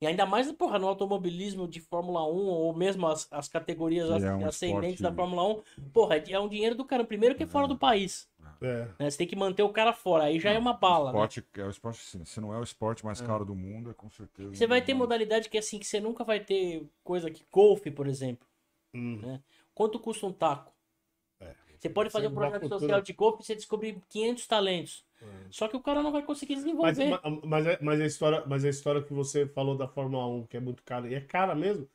E 0.00 0.06
ainda 0.06 0.26
mais, 0.26 0.50
porra, 0.50 0.80
no 0.80 0.88
automobilismo 0.88 1.68
de 1.68 1.78
Fórmula 1.78 2.26
1, 2.26 2.34
ou 2.34 2.74
mesmo 2.74 3.06
as, 3.06 3.28
as 3.32 3.46
categorias 3.46 4.10
é 4.10 4.34
um 4.34 4.44
ascendentes 4.48 4.94
esporte- 4.94 5.02
da 5.02 5.12
Fórmula 5.14 5.44
1, 5.44 5.62
porra, 5.92 6.16
é, 6.16 6.24
é 6.32 6.40
um 6.40 6.48
dinheiro 6.48 6.74
do 6.74 6.84
cara. 6.84 7.04
Primeiro 7.04 7.36
que 7.36 7.44
é 7.44 7.46
fora 7.46 7.68
do 7.68 7.78
país. 7.78 8.28
É. 8.62 8.88
Né? 8.98 9.10
Você 9.10 9.18
tem 9.18 9.26
que 9.26 9.36
manter 9.36 9.62
o 9.62 9.68
cara 9.70 9.92
fora. 9.92 10.24
Aí 10.24 10.38
já 10.40 10.50
é 10.52 10.58
uma 10.58 10.72
bala. 10.72 11.06
né? 11.12 11.18
Esporte, 11.18 11.44
é 11.58 11.64
o 11.64 11.70
esporte, 11.70 11.98
sim. 12.00 12.24
Se 12.24 12.40
não 12.40 12.52
é 12.54 12.58
o 12.58 12.62
esporte 12.62 13.04
mais 13.04 13.20
caro 13.20 13.44
do 13.44 13.54
mundo, 13.54 13.90
é 13.90 13.94
com 13.94 14.08
certeza. 14.10 14.54
Você 14.54 14.66
vai 14.66 14.80
ter 14.82 14.94
modalidade 14.94 15.48
que 15.48 15.58
assim, 15.58 15.78
que 15.78 15.86
você 15.86 16.00
nunca 16.00 16.24
vai 16.24 16.40
ter 16.40 16.86
coisa 17.04 17.30
que 17.30 17.44
golfe, 17.50 17.90
por 17.90 18.06
exemplo. 18.06 18.46
Hum. 18.94 19.38
Quanto 19.74 19.98
custa 19.98 20.26
um 20.26 20.32
taco? 20.32 20.72
É. 21.40 21.54
Você 21.78 21.88
pode 21.88 22.10
fazer 22.10 22.28
um 22.28 22.34
projeto 22.34 22.60
futuro- 22.62 22.80
social 22.80 23.00
de 23.00 23.12
golfe 23.12 23.42
e 23.42 23.46
você 23.46 23.54
descobrir 23.56 24.00
500 24.08 24.46
talentos. 24.46 25.04
Só 25.50 25.68
que 25.68 25.76
o 25.76 25.80
cara 25.80 26.02
não 26.02 26.10
vai 26.10 26.22
conseguir 26.22 26.54
Mas, 26.56 26.64
desenvolver. 26.64 27.08
ma- 27.10 27.40
mas, 27.44 27.66
é- 27.66 27.78
mas, 27.80 28.00
a 28.00 28.06
história, 28.06 28.44
mas 28.46 28.64
a 28.64 28.68
história 28.68 29.02
que 29.02 29.12
você 29.12 29.46
falou 29.46 29.76
da 29.76 29.86
Fórmula 29.86 30.26
1, 30.26 30.46
que 30.46 30.56
é 30.56 30.60
muito 30.60 30.82
cara, 30.82 31.08
e 31.08 31.14
é 31.14 31.20
cara 31.20 31.54
mesmo. 31.54 31.88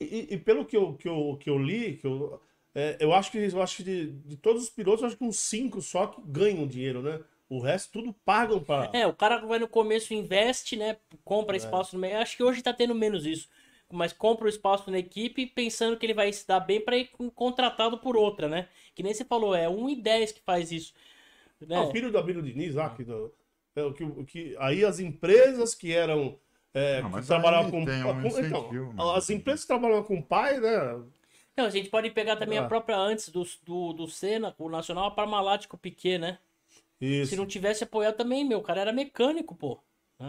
E, 0.00 0.04
e- 0.30 0.34
e 0.34 0.38
pelo 0.38 0.64
que 0.64 0.76
eu, 0.76 0.94
que, 0.94 1.08
eu, 1.08 1.36
que 1.38 1.50
eu 1.50 1.58
li, 1.58 1.96
que 1.96 2.06
eu, 2.06 2.40
É, 2.74 2.96
eu 3.00 3.12
acho 3.12 3.32
que 3.32 3.38
eu 3.38 3.62
acho 3.62 3.78
que 3.78 3.82
de, 3.82 4.12
de 4.12 4.36
todos 4.36 4.62
os 4.62 4.70
pilotos, 4.70 5.02
eu 5.02 5.08
acho 5.08 5.16
que 5.16 5.24
uns 5.24 5.38
cinco 5.38 5.80
só 5.82 6.06
que 6.06 6.20
ganham 6.24 6.66
dinheiro, 6.66 7.02
né? 7.02 7.20
O 7.48 7.58
resto 7.60 7.90
tudo 7.92 8.14
pagam 8.24 8.62
pra. 8.62 8.90
É, 8.92 9.06
o 9.06 9.12
cara 9.12 9.38
vai 9.44 9.58
no 9.58 9.66
começo 9.66 10.14
investe, 10.14 10.76
né? 10.76 10.96
Compra 11.24 11.56
É. 11.56 11.58
espaço 11.58 11.96
no 11.96 12.00
meio. 12.00 12.18
Acho 12.18 12.36
que 12.36 12.44
hoje 12.44 12.62
tá 12.62 12.72
tendo 12.72 12.94
menos 12.94 13.26
isso. 13.26 13.48
Mas 13.92 14.12
compra 14.12 14.46
o 14.46 14.48
espaço 14.48 14.88
na 14.88 14.98
equipe 15.00 15.46
pensando 15.46 15.96
que 15.96 16.06
ele 16.06 16.14
vai 16.14 16.32
se 16.32 16.46
dar 16.46 16.60
bem 16.60 16.80
pra 16.80 16.96
ir 16.96 17.10
contratado 17.34 17.98
por 17.98 18.16
outra, 18.16 18.48
né? 18.48 18.68
Que 18.94 19.02
nem 19.02 19.12
você 19.12 19.24
falou, 19.24 19.52
é 19.52 19.68
1 19.68 19.90
e 19.90 19.96
10 20.00 20.30
que 20.30 20.40
faz 20.42 20.70
isso. 20.70 20.94
Né? 21.60 21.76
Ah, 21.76 21.82
o 21.82 21.90
filho 21.90 22.12
do 22.12 22.16
Abílio 22.18 22.40
Diniz, 22.40 22.76
lá, 22.76 22.88
que, 22.90 23.02
do- 23.02 23.32
é, 23.74 23.82
o 23.82 23.92
que, 23.92 24.24
que, 24.26 24.56
aí 24.60 24.84
as 24.84 25.00
empresas 25.00 25.74
que 25.74 25.92
eram. 25.92 26.38
é, 26.72 27.00
Ah, 27.04 27.20
que 27.20 27.26
trabalhavam 27.26 27.70
com, 27.72 27.80
um 27.80 27.84
com- 27.84 28.38
então, 28.38 28.92
né? 28.92 29.02
as 29.16 29.28
empresas 29.28 29.62
que 29.62 29.66
trabalhavam 29.66 30.04
com 30.04 30.18
o 30.18 30.22
pai, 30.22 30.60
né? 30.60 31.02
Não, 31.60 31.66
a 31.66 31.70
gente 31.70 31.90
pode 31.90 32.10
pegar 32.10 32.36
também 32.36 32.58
Ah. 32.58 32.64
a 32.64 32.68
própria 32.68 32.96
antes 32.96 33.28
do, 33.28 33.44
do, 33.62 33.92
do 33.92 34.08
Senna, 34.08 34.54
o 34.58 34.68
Nacional, 34.70 35.04
a 35.06 35.10
Parmalat 35.10 35.66
com 35.66 35.76
o 35.76 35.78
Piquet, 35.78 36.16
né? 36.18 36.38
Isso. 37.00 37.30
Se 37.30 37.36
não 37.36 37.46
tivesse 37.46 37.84
apoiado 37.84 38.16
também, 38.16 38.44
meu, 38.44 38.58
o 38.58 38.62
cara 38.62 38.80
era 38.80 38.92
mecânico, 38.92 39.54
pô. 39.54 39.78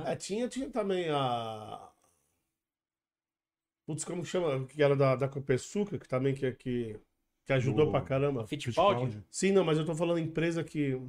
É, 0.06 0.16
tinha, 0.16 0.48
tinha 0.48 0.70
também 0.70 1.10
a. 1.10 1.90
Putz, 3.86 4.04
como 4.04 4.24
chama? 4.26 4.66
Que 4.68 4.82
era 4.82 4.96
da, 4.96 5.16
da 5.16 5.28
Copersuca, 5.28 5.98
que 5.98 6.08
também 6.08 6.34
que, 6.36 6.52
que, 6.54 7.00
que 7.46 7.54
ajudou 7.54 7.86
Do- 7.86 7.92
pra 7.92 8.02
caramba. 8.02 8.46
Fittipaldi. 8.48 9.22
Sim, 9.30 9.52
não, 9.52 9.64
mas 9.66 9.78
eu 9.78 9.86
tô 9.86 9.96
falando 9.96 10.20
empresa 10.20 10.64
que, 10.64 11.02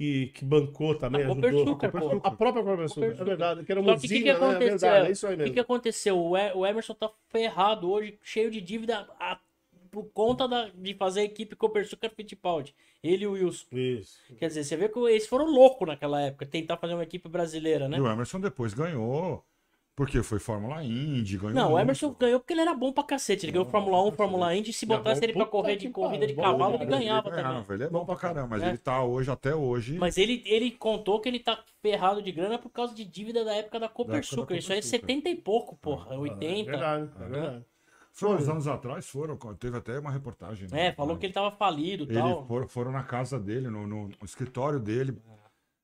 que, 0.00 0.28
que 0.28 0.44
bancou 0.46 0.94
também, 0.94 1.22
A 1.22 1.26
ajudou. 1.30 1.76
Copersucar, 1.76 1.92
pô. 1.92 2.20
A 2.24 2.30
própria 2.30 2.62
Copersucar, 2.64 3.04
é 3.04 3.12
Copersucar. 3.12 3.26
verdade, 3.26 3.64
que 3.66 3.70
era 3.72 3.80
uma 3.82 3.92
Só 3.92 4.00
que 4.00 4.06
o 4.06 4.08
que, 4.08 4.18
que 4.18 4.24
né? 4.24 4.30
É 4.30 4.32
aconteceu? 4.32 4.68
verdade, 4.70 5.08
é 5.08 5.10
isso 5.12 5.26
aí 5.26 5.32
O 5.34 5.36
que, 5.36 5.42
mesmo. 5.42 5.54
que 5.54 5.60
aconteceu? 5.60 6.18
O 6.18 6.66
Emerson 6.66 6.94
tá 6.94 7.10
ferrado 7.28 7.90
hoje, 7.90 8.18
cheio 8.22 8.50
de 8.50 8.62
dívida 8.62 9.06
a- 9.20 9.38
por 9.90 10.04
conta 10.14 10.48
da- 10.48 10.70
de 10.74 10.94
fazer 10.94 11.20
a 11.20 11.24
equipe 11.24 11.54
Copersucar 11.54 12.10
Fittipaldi. 12.16 12.74
Ele 13.02 13.24
e 13.24 13.26
o 13.26 13.32
Wilson. 13.32 13.66
Isso. 13.72 14.18
Quer 14.38 14.48
dizer, 14.48 14.64
você 14.64 14.74
vê 14.76 14.88
que 14.88 14.98
eles 15.00 15.26
foram 15.26 15.44
loucos 15.46 15.86
naquela 15.86 16.18
época, 16.22 16.46
tentar 16.46 16.78
fazer 16.78 16.94
uma 16.94 17.02
equipe 17.02 17.28
brasileira, 17.28 17.86
né? 17.86 17.98
E 17.98 18.00
o 18.00 18.10
Emerson 18.10 18.40
depois 18.40 18.72
ganhou, 18.72 19.44
porque 20.00 20.22
foi 20.22 20.38
Fórmula 20.38 20.82
Indy, 20.82 21.36
ganhou. 21.36 21.52
Não, 21.54 21.66
o 21.66 21.70
muito. 21.72 21.82
Emerson 21.82 22.16
ganhou 22.18 22.40
porque 22.40 22.54
ele 22.54 22.62
era 22.62 22.72
bom 22.74 22.90
pra 22.90 23.04
cacete. 23.04 23.44
Ele 23.44 23.52
ganhou 23.52 23.66
Fórmula 23.68 24.02
1, 24.04 24.12
Fórmula 24.12 24.56
Indy. 24.56 24.72
Se 24.72 24.86
é 24.86 24.88
botasse 24.88 25.20
bom, 25.20 25.26
ele 25.26 25.32
pra 25.34 25.44
correr 25.44 25.76
de 25.76 25.90
corrida 25.90 26.26
de 26.26 26.32
cavalo, 26.34 26.76
ele 26.76 26.86
ganhava 26.86 27.28
ele 27.28 27.36
também. 27.36 27.44
ganhava, 27.52 27.74
Ele 27.74 27.84
é 27.84 27.88
bom 27.90 28.06
pra 28.06 28.16
caramba, 28.16 28.46
mas 28.48 28.62
É. 28.62 28.68
ele 28.70 28.78
tá 28.78 29.04
hoje, 29.04 29.30
até 29.30 29.54
hoje. 29.54 29.98
Mas 29.98 30.16
ele, 30.16 30.42
ele 30.46 30.70
contou 30.70 31.20
que 31.20 31.28
ele 31.28 31.38
tá 31.38 31.62
ferrado 31.82 32.22
de 32.22 32.32
grana 32.32 32.58
por 32.58 32.70
causa 32.70 32.94
de 32.94 33.04
dívida 33.04 33.44
da 33.44 33.54
época 33.54 33.78
da 33.78 33.88
Copersucar. 33.90 34.56
Isso 34.56 34.72
aí 34.72 34.78
é 34.78 34.82
Copersucar. 34.82 35.00
70 35.00 35.28
e 35.28 35.36
pouco, 35.36 35.76
porra. 35.76 36.14
É 36.14 36.18
80. 36.18 36.70
verdade, 36.70 37.10
é 37.20 37.28
verdade. 37.28 37.64
Foi 38.12 38.34
uns 38.34 38.48
anos 38.48 38.66
atrás, 38.66 39.06
foram, 39.06 39.36
teve 39.58 39.76
até 39.76 39.98
uma 39.98 40.10
reportagem. 40.10 40.66
né? 40.72 40.86
É, 40.86 40.92
falou 40.92 41.16
que 41.18 41.26
ele 41.26 41.32
tava 41.34 41.50
falido 41.52 42.04
e 42.04 42.14
tal. 42.14 42.46
for- 42.46 42.66
foram 42.68 42.90
na 42.90 43.02
casa 43.04 43.38
dele, 43.38 43.68
no, 43.68 43.86
no- 43.86 44.08
no 44.08 44.24
escritório 44.24 44.80
dele, 44.80 45.16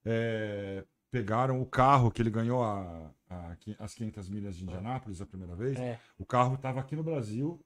é, 0.05 0.85
pegaram 1.11 1.61
o 1.61 1.66
carro 1.66 2.11
que 2.11 2.20
ele 2.23 2.31
ganhou 2.31 2.62
a, 2.62 3.11
a 3.31 3.57
as 3.78 3.95
500 3.95 4.28
milhas 4.28 4.57
de 4.57 4.65
Indianápolis 4.65 5.20
a 5.20 5.27
primeira 5.27 5.55
vez. 5.55 5.78
É. 5.78 5.99
O 6.19 6.24
carro 6.24 6.55
estava 6.55 6.81
aqui 6.81 6.95
no 6.97 7.03
Brasil, 7.03 7.61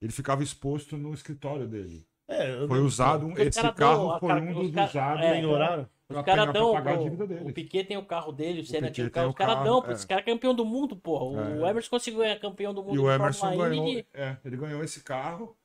ele 0.00 0.12
ficava 0.12 0.42
exposto 0.42 0.96
no 0.96 1.12
escritório 1.14 1.66
dele. 1.66 2.06
É, 2.28 2.62
eu- 2.62 2.68
Foi 2.68 2.78
usado, 2.80 3.26
um- 3.26 3.36
esse 3.38 3.60
cara 3.60 3.74
carro 3.74 4.08
dão- 4.10 4.20
foi 4.20 4.28
cara- 4.28 4.40
um 4.40 4.50
os 4.50 4.56
dos 4.66 4.70
cara- 4.74 4.86
usados 4.88 5.24
é, 5.24 5.46
horário? 5.46 5.88
Os 6.08 6.22
caras 6.22 6.52
dão. 6.52 6.72
o- 6.72 7.48
O. 7.48 7.52
Piquet 7.52 7.84
tem 7.84 7.96
o 7.96 8.04
carro 8.04 8.32
dele, 8.32 8.60
o 8.62 8.64
Senna 8.66 8.88
o 8.88 8.92
tem 8.92 9.08
carro. 9.08 9.26
o 9.28 9.30
Os 9.30 9.36
caras 9.36 9.54
carro, 9.54 9.64
dão, 9.66 9.82
pô. 9.82 9.90
é. 9.90 9.92
Esse 9.94 10.06
cara 10.06 10.20
é 10.20 10.24
campeão 10.24 10.54
do 10.54 10.64
mundo, 10.64 10.96
porra. 10.96 11.24
O 11.24 11.66
É. 11.66 11.70
Emerson 11.70 11.90
conseguiu 11.90 12.20
ganhar 12.20 12.38
campeão 12.40 12.74
do 12.74 12.82
mundo 12.82 12.94
E 12.94 12.98
o 12.98 13.02
de 13.02 13.08
Emerson 13.08 13.56
ganhou, 13.56 14.04
é, 14.12 14.36
ele 14.44 14.56
ganhou 14.56 14.82
esse 14.84 15.00
carro. 15.02 15.56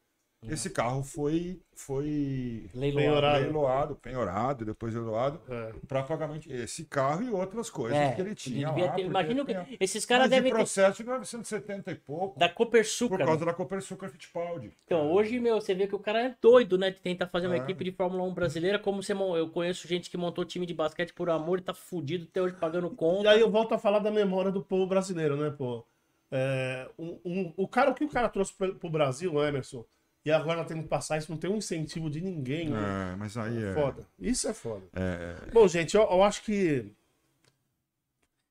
Esse 0.48 0.70
carro 0.70 1.02
foi, 1.04 1.60
foi 1.74 2.70
leiloado. 2.76 3.04
Penhorado. 3.10 3.40
leiloado, 3.44 3.96
penhorado, 3.96 4.64
e 4.64 4.66
depois 4.68 4.94
leiloado 4.94 5.42
É. 5.50 5.74
para 5.88 6.04
pagamento. 6.04 6.52
Esse 6.52 6.86
carro 6.86 7.24
e 7.24 7.32
outras 7.32 7.68
coisas 7.68 7.98
É, 7.98 8.12
que 8.14 8.22
ele 8.22 8.36
tinha. 8.36 8.68
devia 8.68 8.86
lá, 8.86 8.92
ter- 8.92 9.02
porque 9.02 9.02
imagina 9.10 9.42
o 9.42 9.46
que. 9.46 9.54
tinha- 9.54 9.78
Esses 9.80 10.06
caras 10.06 10.30
devem 10.30 10.52
ter. 10.52 10.56
processo 10.58 10.98
de 10.98 11.04
1970 11.04 11.92
e 11.92 11.96
pouco. 11.96 12.38
Da 12.38 12.48
Por 12.48 12.56
Copersucar. 12.58 13.18
causa 13.26 13.40
né? 13.40 13.46
da 13.48 13.54
Copersucar 13.54 14.08
Fittipaldi. 14.12 14.72
Então, 14.86 15.12
hoje, 15.12 15.40
meu, 15.40 15.60
você 15.60 15.74
vê 15.74 15.88
que 15.88 15.96
o 15.96 16.00
cara 16.00 16.22
é 16.28 16.36
doido, 16.40 16.78
né? 16.78 16.92
De 16.92 17.00
tentar 17.00 17.26
fazer 17.28 17.48
uma 17.48 17.56
É. 17.56 17.60
equipe 17.60 17.84
de 17.84 17.92
Fórmula 17.92 18.22
1 18.24 18.32
brasileira. 18.34 18.78
Como 18.78 19.02
você, 19.02 19.14
eu 19.14 19.50
conheço 19.50 19.88
gente 19.88 20.12
que 20.12 20.18
montou 20.18 20.46
time 20.46 20.68
de 20.68 20.76
basquete 20.76 21.12
por 21.12 21.28
amor 21.28 21.58
e 21.58 21.62
tá 21.64 21.74
fudido 21.74 22.28
até 22.30 22.40
hoje 22.40 22.56
pagando 22.56 22.88
E 22.94 22.96
conta. 22.96 23.32
aí 23.32 23.40
eu 23.40 23.50
volto 23.50 23.74
a 23.74 23.80
falar 23.80 23.98
da 23.98 24.12
memória 24.12 24.52
do 24.52 24.62
povo 24.62 24.86
brasileiro, 24.86 25.36
né, 25.36 25.50
pô? 25.50 25.84
É, 26.32 26.88
um- 27.00 27.20
um- 27.26 27.54
o 27.58 27.68
cara, 27.68 27.90
o 27.90 27.96
que 27.96 28.04
o 28.04 28.10
cara 28.10 28.30
trouxe 28.30 28.54
pro, 28.54 28.76
pro 28.76 28.90
Brasil, 28.90 29.42
Emerson, 29.44 29.84
e 30.26 30.32
agora 30.32 30.58
nós 30.58 30.68
temos 30.68 30.84
que 30.84 30.90
passar 30.90 31.18
isso, 31.18 31.32
não 31.32 31.38
tem 31.38 31.50
um 31.50 31.58
incentivo 31.58 32.10
de 32.10 32.20
ninguém, 32.20 32.70
né? 32.70 33.14
É, 33.14 33.16
mas 33.16 33.38
aí 33.38 33.64
é. 33.64 33.74
Foda. 33.74 34.06
Isso 34.20 34.48
é 34.48 34.54
foda. 34.54 34.84
é- 34.94 35.52
Bom, 35.54 35.68
gente, 35.68 35.96
eu, 35.96 36.02
eu 36.04 36.24
acho 36.24 36.42
que. 36.44 36.92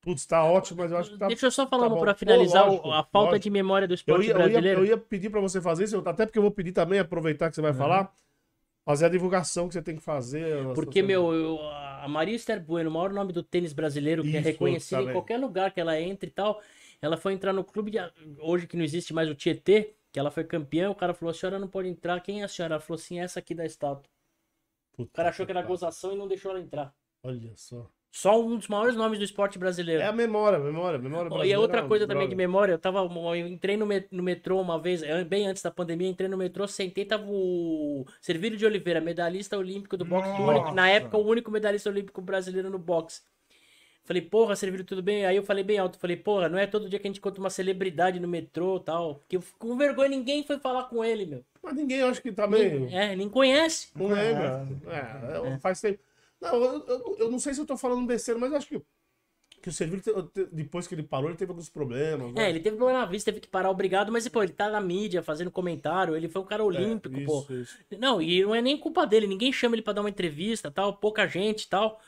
Putz, 0.02 0.26
tá 0.26 0.44
ótimo, 0.44 0.82
mas 0.82 0.90
eu 0.92 0.98
acho 0.98 1.10
que 1.12 1.18
tá. 1.18 1.26
Deixa 1.28 1.46
eu 1.46 1.50
só 1.50 1.66
falar 1.66 1.84
tá 1.84 1.88
uma 1.88 1.94
bom. 1.96 2.02
pra 2.02 2.12
Pô, 2.12 2.18
finalizar 2.18 2.66
lógico, 2.66 2.90
a 2.90 3.02
falta 3.04 3.30
lógico. 3.30 3.38
de 3.44 3.50
memória 3.50 3.88
do 3.88 3.92
Eu 3.92 3.96
esporte 3.96 4.26
ia, 4.26 4.32
eu, 4.32 4.38
ia, 4.38 4.44
brasileiro. 4.44 4.80
eu 4.80 4.84
ia 4.86 4.96
pedir 4.98 5.30
pra 5.30 5.40
você 5.40 5.60
fazer 5.62 5.84
isso, 5.84 6.02
até 6.06 6.26
porque 6.26 6.38
eu 6.38 6.42
vou 6.42 6.50
pedir 6.50 6.72
também, 6.72 6.98
aproveitar 6.98 7.48
que 7.48 7.54
você 7.56 7.62
vai 7.62 7.72
falar, 7.72 8.12
fazer 8.84 9.06
a 9.06 9.08
divulgação 9.08 9.66
que 9.66 9.72
você 9.72 9.80
tem 9.82 9.96
que 9.96 10.02
fazer. 10.02 10.62
Porque, 10.74 11.02
meu, 11.02 11.32
eu- 11.32 11.58
a 11.68 12.06
Maria 12.06 12.36
Esther 12.36 12.60
Bueno, 12.62 12.90
o 12.90 12.92
maior 12.92 13.10
nome 13.14 13.32
do 13.32 13.42
tênis 13.42 13.72
brasileiro, 13.72 14.22
que 14.22 14.36
é 14.36 14.40
Isso, 14.40 14.48
reconhecido 14.50 14.98
em 14.98 15.00
também. 15.00 15.14
qualquer 15.14 15.38
lugar 15.38 15.72
que 15.72 15.80
ela 15.80 15.98
entre 15.98 16.28
e 16.28 16.32
tal, 16.32 16.60
ela 17.00 17.16
foi 17.16 17.32
entrar 17.32 17.54
no 17.54 17.64
clube 17.64 17.90
de. 17.90 17.98
Hoje 18.40 18.66
que 18.66 18.76
não 18.76 18.84
existe 18.84 19.14
mais 19.14 19.30
o 19.30 19.34
Tietê, 19.34 19.94
que 20.14 20.20
ela 20.20 20.30
foi 20.30 20.44
campeã, 20.44 20.88
o 20.90 20.94
cara 20.94 21.12
falou: 21.12 21.32
a 21.32 21.34
senhora 21.34 21.58
não 21.58 21.66
pode 21.66 21.88
entrar. 21.88 22.20
Quem 22.20 22.40
é 22.40 22.44
a 22.44 22.48
senhora? 22.48 22.74
Ela 22.76 22.80
falou 22.80 22.94
assim: 23.00 23.18
essa 23.18 23.40
aqui 23.40 23.52
da 23.52 23.66
estátua. 23.66 24.08
Puta 24.96 25.10
O 25.10 25.12
cara 25.12 25.30
achou 25.30 25.44
que 25.44 25.50
era 25.50 25.60
gozação 25.60 26.12
e 26.12 26.16
não 26.16 26.28
deixou 26.28 26.52
ela 26.52 26.60
entrar. 26.60 26.94
Olha 27.24 27.52
só. 27.56 27.90
Só 28.12 28.40
um 28.40 28.56
dos 28.56 28.68
maiores 28.68 28.94
nomes 28.94 29.18
do 29.18 29.24
esporte 29.24 29.58
brasileiro. 29.58 30.00
É 30.00 30.06
a 30.06 30.12
memória, 30.12 30.56
memória, 30.60 31.00
memória 31.00 31.26
E 31.26 31.30
brasileira, 31.30 31.58
a 31.58 31.60
outra 31.60 31.82
coisa 31.88 32.06
também 32.06 32.28
de 32.28 32.36
memória, 32.36 32.70
eu 32.70 32.78
tava. 32.78 33.00
Eu 33.00 33.48
entrei 33.48 33.76
no, 33.76 33.84
met- 33.86 34.06
no 34.12 34.22
metrô 34.22 34.60
uma 34.60 34.78
vez, 34.80 35.02
bem 35.26 35.48
antes 35.48 35.64
da 35.64 35.70
pandemia, 35.72 36.08
entrei 36.08 36.28
no 36.28 36.36
metrô, 36.36 36.68
sentei, 36.68 37.04
tava 37.04 37.24
o 37.26 38.06
Servílio 38.20 38.56
de 38.56 38.64
Oliveira, 38.64 39.00
medalhista 39.00 39.58
olímpico 39.58 39.96
do 39.96 40.04
boxe, 40.04 40.30
único- 40.48 40.70
na 40.76 40.88
época 40.88 41.16
o 41.18 41.26
único 41.26 41.50
medalhista 41.50 41.90
olímpico 41.90 42.22
brasileiro 42.22 42.70
no 42.70 42.78
boxe. 42.78 43.20
Falei, 44.04 44.20
porra, 44.20 44.54
Servílio, 44.54 44.84
tudo 44.84 45.02
bem? 45.02 45.24
Aí 45.24 45.34
eu 45.36 45.42
falei 45.42 45.64
bem 45.64 45.78
alto, 45.78 45.98
falei, 45.98 46.16
porra, 46.16 46.48
não 46.48 46.58
é 46.58 46.66
todo 46.66 46.88
dia 46.90 46.98
que 46.98 47.06
a 47.06 47.10
gente 47.10 47.18
encontra 47.18 47.40
uma 47.40 47.48
celebridade 47.48 48.20
no 48.20 48.28
metrô 48.28 48.76
e 48.76 48.80
tal. 48.84 49.14
Porque 49.16 49.36
eu 49.36 49.40
fico 49.40 49.58
com 49.58 49.76
vergonha, 49.78 50.10
ninguém 50.10 50.44
foi 50.44 50.58
falar 50.58 50.84
com 50.84 51.02
ele, 51.02 51.24
meu. 51.24 51.44
Mas 51.62 51.74
ninguém, 51.74 52.02
acho 52.02 52.20
que 52.20 52.30
também. 52.30 52.94
É, 52.94 53.16
nem 53.16 53.28
conhece. 53.30 53.88
Não 53.94 54.08
lembra. 54.08 54.68
É, 54.86 55.54
é, 55.54 55.58
faz 55.58 55.80
tempo. 55.80 55.98
Não, 56.40 56.54
eu, 56.62 56.86
eu, 56.86 57.16
eu 57.20 57.30
não 57.30 57.38
sei 57.38 57.54
se 57.54 57.60
eu 57.60 57.66
tô 57.66 57.76
falando 57.76 58.06
besteira, 58.06 58.38
mas 58.38 58.52
acho 58.52 58.68
que, 58.68 58.82
que 59.62 59.70
o 60.10 60.22
te- 60.24 60.46
depois 60.52 60.86
que 60.86 60.94
ele 60.94 61.02
parou, 61.02 61.30
ele 61.30 61.38
teve 61.38 61.50
alguns 61.50 61.70
problemas. 61.70 62.34
né? 62.34 62.44
É, 62.44 62.50
ele 62.50 62.60
teve 62.60 62.76
problema 62.76 63.00
na 63.00 63.06
vista, 63.06 63.30
teve 63.32 63.40
que 63.40 63.48
parar 63.48 63.70
obrigado, 63.70 64.12
mas, 64.12 64.28
pô, 64.28 64.42
ele 64.42 64.52
tá 64.52 64.68
na 64.68 64.80
mídia 64.80 65.22
fazendo 65.22 65.50
comentário, 65.50 66.14
ele 66.14 66.28
foi 66.28 66.42
um 66.42 66.44
cara 66.44 66.62
olímpico, 66.62 67.16
É, 67.16 67.24
pô. 67.24 67.40
isso, 67.40 67.54
isso. 67.54 67.78
Não, 67.98 68.20
e 68.20 68.42
não 68.42 68.54
é 68.54 68.60
nem 68.60 68.76
culpa 68.76 69.06
dele, 69.06 69.26
ninguém 69.26 69.50
chama 69.50 69.74
ele 69.74 69.82
pra 69.82 69.94
dar 69.94 70.02
uma 70.02 70.10
entrevista, 70.10 70.70
tal, 70.70 70.94
pouca 70.98 71.26
gente, 71.26 71.66
tal, 71.66 71.98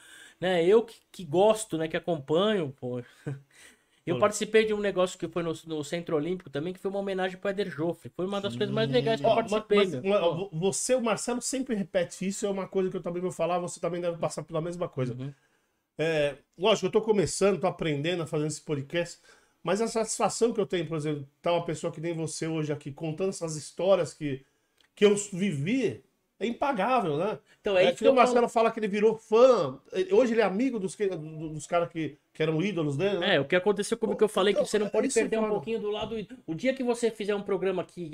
né? 0.41 0.65
Eu 0.65 0.83
que, 0.85 0.97
que 1.13 1.25
gosto, 1.25 1.79
né, 1.79 1.89
que 1.89 1.97
acompanho, 1.97 2.73
pô. 2.73 3.03
Eu 4.07 4.19
participei 4.21 4.65
de 4.65 4.73
um 4.73 4.79
negócio 4.79 5.19
que 5.19 5.27
foi 5.27 5.43
no, 5.43 5.53
no 5.67 5.83
Centro 5.83 6.15
Olímpico 6.17 6.49
também, 6.49 6.73
que 6.73 6.79
foi 6.79 6.91
uma 6.91 7.01
homenagem 7.01 7.37
pro 7.39 7.51
Éder 7.51 7.69
Joffre. 7.69 8.09
Foi 8.15 8.25
uma 8.25 8.41
das 8.41 8.55
coisas 8.57 8.73
mais 8.73 8.89
legais 8.89 9.21
que 9.21 9.27
eu 9.27 9.35
participei, 9.35 9.79
mas- 9.79 9.95
mas, 10.05 10.49
você, 10.53 10.95
o 10.95 11.01
Marcelo, 11.03 11.43
sempre 11.43 11.75
repete 11.75 12.27
isso, 12.27 12.47
é 12.47 12.51
uma 12.51 12.69
coisa 12.69 12.89
que 12.89 12.97
eu 12.97 13.03
também 13.03 13.21
vou 13.21 13.33
falar, 13.33 13.59
você 13.59 13.81
também 13.81 14.01
deve 14.01 14.17
passar 14.19 14.45
pela 14.45 14.61
mesma 14.61 14.89
coisa. 14.89 15.13
Uhum. 15.15 15.33
É, 15.99 16.37
lógico, 16.59 16.87
eu 16.87 16.93
tô 16.93 17.01
começando, 17.03 17.61
tô 17.61 17.67
aprendendo 17.67 18.23
a 18.23 18.27
fazer 18.27 18.47
esse 18.47 18.61
podcast, 18.61 19.19
mas 19.63 19.81
a 19.81 19.89
satisfação 19.89 20.53
que 20.53 20.61
eu 20.61 20.67
tenho, 20.67 20.87
por 20.87 20.97
exemplo, 20.97 21.29
tá 21.43 21.53
uma 21.53 21.65
pessoa 21.65 21.93
que 21.93 22.01
nem 22.01 22.15
você 22.15 22.47
hoje 22.47 22.73
aqui, 22.73 22.93
contando 22.93 23.31
essas 23.31 23.57
histórias 23.57 24.15
que, 24.15 24.45
que 24.95 25.05
eu 25.05 25.17
vivi, 25.33 26.05
é 26.39 26.47
impagável, 26.47 27.17
né? 27.17 27.39
Então, 27.61 27.77
é, 27.77 27.85
É, 27.85 27.85
isso 27.87 27.93
que 27.95 27.99
que 27.99 28.05
o 28.05 28.09
falo. 28.09 28.17
Marcelo 28.17 28.49
fala 28.49 28.71
que 28.71 28.79
ele 28.81 28.89
virou 28.89 29.17
fã. 29.17 29.81
Hoje 30.13 30.35
ele 30.35 30.41
é 30.41 30.45
amigo 30.45 30.79
dos, 30.79 30.95
que- 30.95 31.09
do- 31.09 31.49
dos 31.51 31.67
caras 31.67 31.89
que, 31.89 32.19
que 32.33 32.43
eram 32.43 32.61
ídolos 32.63 32.97
dele, 32.97 33.19
né? 33.19 33.37
É, 33.37 33.41
o 33.41 33.45
que 33.45 33.57
aconteceu 33.57 33.97
comigo 33.97 34.19
que 34.19 34.25
eu 34.25 34.29
falei 34.29 34.53
que 34.53 34.61
Então, 34.61 34.67
você 34.67 34.79
não 34.79 34.89
pode 34.89 35.09
é 35.09 35.11
perder 35.13 35.39
um 35.39 35.43
foda. 35.43 35.55
pouquinho 35.55 35.81
do 35.81 35.91
lado. 35.91 36.15
O 36.47 36.55
dia 36.55 36.75
que 36.75 36.83
você 36.83 37.11
fizer 37.11 37.35
um 37.35 37.43
programa 37.43 37.85
que, 37.85 38.11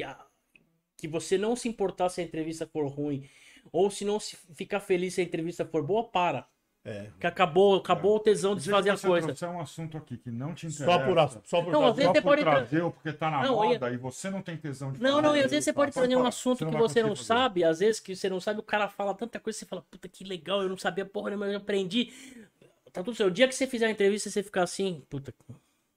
que 0.97 1.09
você 1.09 1.37
não 1.37 1.57
se 1.57 1.69
importar 1.69 2.09
se 2.09 2.21
a 2.21 2.25
entrevista 2.25 2.67
for 2.67 2.87
ruim, 2.87 3.29
ou 3.73 3.91
se 3.91 4.05
não 4.05 4.19
se 4.21 4.37
ficar 4.55 4.81
feliz 4.81 5.15
se 5.15 5.21
a 5.21 5.25
entrevista 5.25 5.65
for 5.65 5.83
boa, 5.83 6.05
para. 6.05 6.47
É. 6.85 7.07
Que 7.21 7.29
acabou, 7.29 7.77
acabou 7.77 8.17
o 8.17 8.19
tesão 8.19 8.57
de 8.57 8.63
dia 8.65 8.73
fazer 8.75 8.91
a 8.91 8.97
você 8.97 9.07
coisa. 9.07 9.27
trouxer 9.29 9.49
um 9.49 9.61
assunto 9.61 9.97
aqui 9.97 10.17
que 10.17 10.33
não 10.33 10.53
te 10.53 10.67
interessa. 10.67 10.85
Só 10.85 10.99
por, 11.07 11.19
a- 11.19 11.29
só 11.45 11.63
por 11.63 11.73
Não, 11.73 11.87
às 11.87 11.95
vezes 11.95 12.09
só 12.09 12.13
você 12.15 12.23
por 12.23 12.29
pode 12.31 12.43
tra- 12.43 12.51
trazer 12.57 12.83
ou 12.83 12.91
porque 12.91 13.13
tá 13.13 13.31
na 13.31 13.43
Não, 13.45 13.55
moda 13.55 13.91
e 13.93 13.97
você 13.97 14.29
não 14.31 14.43
tem 14.43 14.57
tesão 14.57 14.91
de 14.93 15.01
Não, 15.01 15.11
falar, 15.11 15.23
não, 15.23 15.37
e 15.37 15.45
às 15.45 15.51
vezes 15.53 15.65
você 15.65 15.73
pode 15.73 15.93
trazer 15.93 16.17
um 16.17 16.27
assunto 16.27 16.67
que 16.67 16.77
você 16.77 17.01
não 17.01 17.15
sabe, 17.15 17.63
às 17.63 17.79
vezes 17.79 18.01
que 18.01 18.17
você 18.17 18.29
não 18.29 18.41
sabe, 18.41 18.59
o 18.59 18.65
cara 18.65 18.89
fala 18.89 19.15
tanta 19.15 19.39
coisa, 19.39 19.57
você 19.61 19.65
fala, 19.65 19.83
puta 19.89 20.09
que 20.09 20.25
legal, 20.25 20.61
eu 20.61 20.69
não 20.69 20.77
sabia 20.77 21.05
porra 21.07 21.31
nenhuma, 21.31 21.47
eu 21.47 21.59
aprendi. 21.59 22.13
Tá 22.93 23.01
tudo 23.03 23.15
certo. 23.17 23.31
O 23.31 23.33
dia 23.33 23.47
que 23.47 23.55
você 23.55 23.67
fizer 23.69 23.87
a 23.87 23.91
entrevista, 23.91 24.29
você 24.29 24.43
ficar 24.43 24.65
assim, 24.65 25.05
puta, 25.09 25.33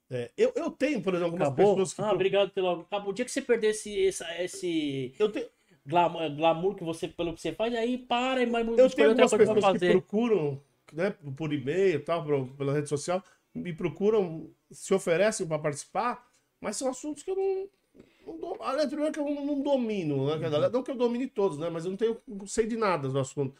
É, 0.08 0.30
eu, 0.36 0.52
eu 0.54 0.70
tenho, 0.70 1.02
por 1.02 1.14
exemplo, 1.14 1.32
algumas 1.32 1.48
acabou. 1.48 1.74
pessoas 1.74 1.94
que. 1.94 2.00
Ah, 2.00 2.12
obrigado 2.12 2.50
pelo. 2.50 2.82
Acabou. 2.82 3.10
O 3.10 3.12
dia 3.12 3.24
que 3.24 3.30
você 3.32 3.42
perder 3.42 3.70
esse. 3.70 3.92
esse, 3.92 4.24
esse... 4.38 5.14
Eu 5.18 5.30
tenho. 5.32 5.46
glamour, 5.84 6.30
glamour 6.34 6.74
que 6.74 6.84
você, 6.84 7.06
pelo 7.08 7.34
que 7.34 7.40
você 7.40 7.52
faz, 7.52 7.74
aí 7.74 7.98
para 7.98 8.42
e 8.42 8.46
mais 8.46 8.66
Eu 8.78 8.88
tenho 8.88 9.10
algumas 9.10 9.30
pessoas 9.34 9.78
que 9.78 9.90
procuram, 9.90 10.60
né, 10.92 11.10
por 11.36 11.52
e-mail 11.52 11.96
e 11.96 11.98
tal, 12.00 12.24
por- 12.24 12.48
pela 12.56 12.72
rede 12.72 12.88
social, 12.88 13.22
me 13.54 13.72
procuram, 13.72 14.50
se 14.70 14.92
oferecem 14.94 15.46
para 15.46 15.58
participar, 15.58 16.26
mas 16.60 16.76
são 16.76 16.88
assuntos 16.88 17.22
que 17.22 17.30
eu 17.30 17.36
não. 17.36 17.68
não 18.26 18.38
dou, 18.40 18.58
aliás, 18.62 18.88
primeiro 18.88 19.12
que 19.12 19.20
eu 19.20 19.24
não, 19.24 19.44
não 19.46 19.62
domino, 19.62 20.26
né? 20.38 20.48
Uhum. 20.48 20.70
Não 20.70 20.82
que 20.82 20.90
eu 20.90 20.96
domine 20.96 21.26
todos, 21.26 21.58
né? 21.58 21.70
Mas 21.70 21.84
eu 21.84 21.90
não 21.90 21.96
tenho, 21.98 22.20
não 22.26 22.46
sei 22.46 22.66
de 22.66 22.76
nada 22.76 23.08
do 23.08 23.18
assunto. 23.18 23.54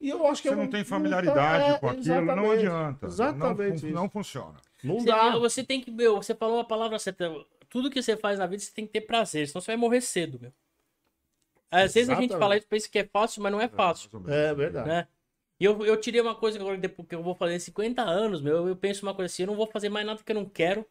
E 0.00 0.08
eu 0.10 0.26
acho 0.26 0.42
que 0.42 0.48
Você 0.48 0.54
eu 0.54 0.58
não 0.58 0.68
tem 0.70 0.84
familiaridade 0.84 1.70
é, 1.70 1.78
com 1.78 1.88
aquilo, 1.88 2.22
não 2.22 2.50
exatamente, 2.52 2.66
adianta. 2.66 3.06
Exatamente. 3.06 3.86
Não, 3.86 4.02
não 4.02 4.10
funciona. 4.10 4.56
Não 4.82 4.96
Você, 4.98 5.06
dá. 5.06 5.36
você 5.38 5.64
tem 5.64 5.80
que, 5.80 5.90
meu, 5.90 6.16
você 6.16 6.34
falou 6.34 6.60
a 6.60 6.64
palavra 6.64 6.98
certa. 6.98 7.30
Tudo 7.68 7.90
que 7.90 8.00
você 8.02 8.16
faz 8.16 8.38
na 8.38 8.46
vida, 8.46 8.62
você 8.62 8.72
tem 8.72 8.86
que 8.86 8.92
ter 8.92 9.02
prazer, 9.02 9.46
senão 9.48 9.60
você 9.60 9.66
vai 9.72 9.76
morrer 9.76 10.00
cedo, 10.00 10.38
meu. 10.40 10.52
Às 11.70 11.94
vezes 11.94 12.08
a 12.10 12.14
gente 12.14 12.30
Exatamente. 12.30 12.38
fala 12.38 12.56
isso, 12.56 12.66
pensa 12.68 12.88
que 12.88 12.98
é 12.98 13.04
fácil, 13.04 13.42
mas 13.42 13.52
não 13.52 13.60
é 13.60 13.68
fácil, 13.68 14.10
Mais 14.10 14.14
ou 14.14 14.20
menos. 14.20 14.36
É 14.36 14.54
verdade. 14.54 14.88
né? 14.88 15.08
E 15.60 15.64
eu, 15.64 15.84
eu 15.84 15.96
tirei 16.00 16.20
uma 16.20 16.34
coisa 16.34 16.58
agora, 16.58 16.76
depois 16.76 17.08
que 17.08 17.14
eu 17.14 17.22
vou 17.22 17.34
fazer 17.34 17.58
50 17.58 18.02
anos, 18.02 18.40
meu, 18.40 18.68
eu 18.68 18.76
penso 18.76 19.04
uma 19.04 19.14
coisa 19.14 19.32
assim, 19.32 19.42
eu 19.42 19.48
não 19.48 19.56
vou 19.56 19.66
fazer 19.66 19.88
mais 19.88 20.06
nada 20.06 20.22
que 20.22 20.30
eu 20.30 20.36
não 20.36 20.44
quero. 20.44 20.86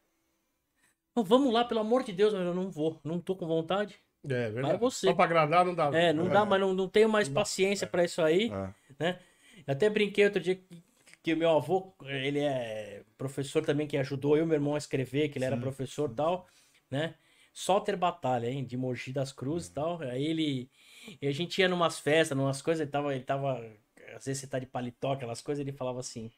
Não, 1.15 1.23
vamos 1.23 1.51
lá, 1.53 1.63
pelo 1.63 1.79
amor 1.79 2.03
de 2.03 2.11
Deus, 2.11 2.33
mas 2.33 2.45
eu 2.45 2.53
não 2.53 2.69
vou, 2.69 2.99
não 3.03 3.19
tô 3.19 3.35
com 3.35 3.47
vontade. 3.47 3.95
É 4.25 4.49
verdade. 4.49 4.67
Vai 4.67 4.77
você. 4.77 5.07
Só 5.07 5.13
pra 5.13 5.25
agradar 5.25 5.65
não 5.65 5.73
dá. 5.73 5.89
É, 5.93 6.11
não 6.11 6.27
dá, 6.27 6.45
mas 6.45 6.59
não, 6.59 6.73
não 6.73 6.87
tenho 6.87 7.09
mais 7.09 7.29
paciência 7.29 7.87
pra 7.87 8.03
isso 8.03 8.21
aí. 8.21 8.51
É. 8.51 8.73
né? 8.99 9.19
Eu 9.65 9.73
até 9.73 9.89
brinquei 9.89 10.25
outro 10.25 10.41
dia 10.41 10.55
que, 10.55 10.83
que 11.23 11.33
o 11.33 11.37
meu 11.37 11.49
avô, 11.49 11.93
ele 12.05 12.39
é 12.39 13.03
professor 13.17 13.65
também 13.65 13.87
que 13.87 13.97
ajudou 13.97 14.37
eu 14.37 14.43
e 14.43 14.47
meu 14.47 14.55
irmão 14.55 14.75
a 14.75 14.77
escrever, 14.77 15.29
que 15.29 15.37
ele 15.37 15.45
era 15.45 15.57
professor 15.57 16.09
e 16.11 16.15
tal, 16.15 16.47
né? 16.91 17.15
Soter 17.53 17.97
Batalha, 17.97 18.47
hein? 18.47 18.63
De 18.63 18.77
Mogi 18.77 19.11
das 19.11 19.31
Cruzes 19.31 19.69
e 19.69 19.73
tal. 19.73 20.01
Aí 20.01 20.23
ele. 20.23 20.69
E 21.21 21.27
a 21.27 21.31
gente 21.31 21.59
ia 21.59 21.67
numas 21.67 21.99
festas, 21.99 22.37
numas 22.37 22.61
coisas, 22.61 22.81
ele 22.81 22.91
tava, 22.91 23.15
ele 23.15 23.23
tava. 23.23 23.59
Às 24.15 24.25
vezes 24.25 24.41
você 24.41 24.47
tá 24.47 24.59
de 24.59 24.65
paletó, 24.65 25.13
aquelas 25.13 25.41
coisas, 25.41 25.61
ele 25.61 25.75
falava 25.75 25.99
assim: 25.99 26.31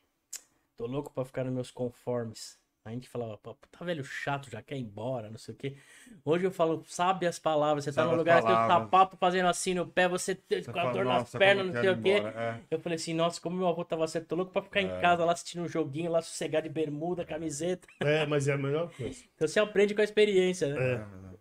tô 0.78 0.86
louco 0.86 1.12
pra 1.14 1.26
ficar 1.26 1.44
nos 1.44 1.54
meus 1.54 1.72
conformes. 1.72 2.58
A 2.86 2.92
gente 2.92 3.10
falava, 3.10 3.38
tá 3.38 3.86
velho 3.86 4.04
chato, 4.04 4.50
já 4.50 4.62
quer 4.64 4.78
ir 4.78 4.82
embora, 4.82 5.30
não 5.30 5.38
sei 5.38 5.54
o 5.54 5.58
quê. 5.58 5.78
Hoje 6.26 6.46
eu 6.46 6.52
falo, 6.52 6.84
sabe 6.88 7.28
as 7.28 7.38
palavras, 7.38 7.84
você 7.84 7.92
tá 7.92 7.98
Sabe 7.98 8.10
num 8.10 8.16
as 8.16 8.20
lugar, 8.20 8.42
tem 8.42 8.52
o 8.52 8.56
palavras. 8.56 8.86
sapato 8.86 9.18
fazendo 9.18 9.48
assim 9.48 9.74
no 9.74 9.86
pé, 9.86 10.08
você, 10.08 10.34
Você 10.36 10.64
com 10.64 10.80
a 10.80 10.84
fala, 10.84 10.94
dor 10.94 11.06
nas 11.06 11.24
"Nossa, 11.24 11.40
pernas, 11.40 11.66
não 11.68 11.74
sei 11.74 11.90
o 11.92 12.02
quê. 12.02 12.10
ir 12.10 12.18
embora", 12.18 12.30
é. 12.42 12.62
Eu 12.72 12.80
falei 12.80 12.96
assim, 12.96 13.14
nossa, 13.14 13.40
como 13.42 13.58
meu 13.58 13.68
avô 13.68 13.84
tava 13.86 14.08
certo, 14.08 14.28
tô 14.28 14.36
louco 14.36 14.52
pra 14.52 14.62
ficar 14.62 14.82
em 14.82 14.90
casa 15.02 15.26
lá 15.26 15.34
assistindo 15.34 15.62
um 15.64 15.68
joguinho, 15.68 16.10
lá 16.12 16.22
sossegado 16.22 16.68
de 16.68 16.74
bermuda, 16.74 17.26
camiseta. 17.26 17.88
É, 18.00 18.26
mas 18.26 18.48
é 18.48 18.54
a 18.54 18.58
melhor 18.58 18.92
coisa. 18.96 19.24
Então 19.36 19.48
você 19.48 19.60
aprende 19.60 19.94
com 19.94 20.02
a 20.02 20.04
experiência, 20.04 20.68
né? 20.74 20.80
É. 20.80 21.38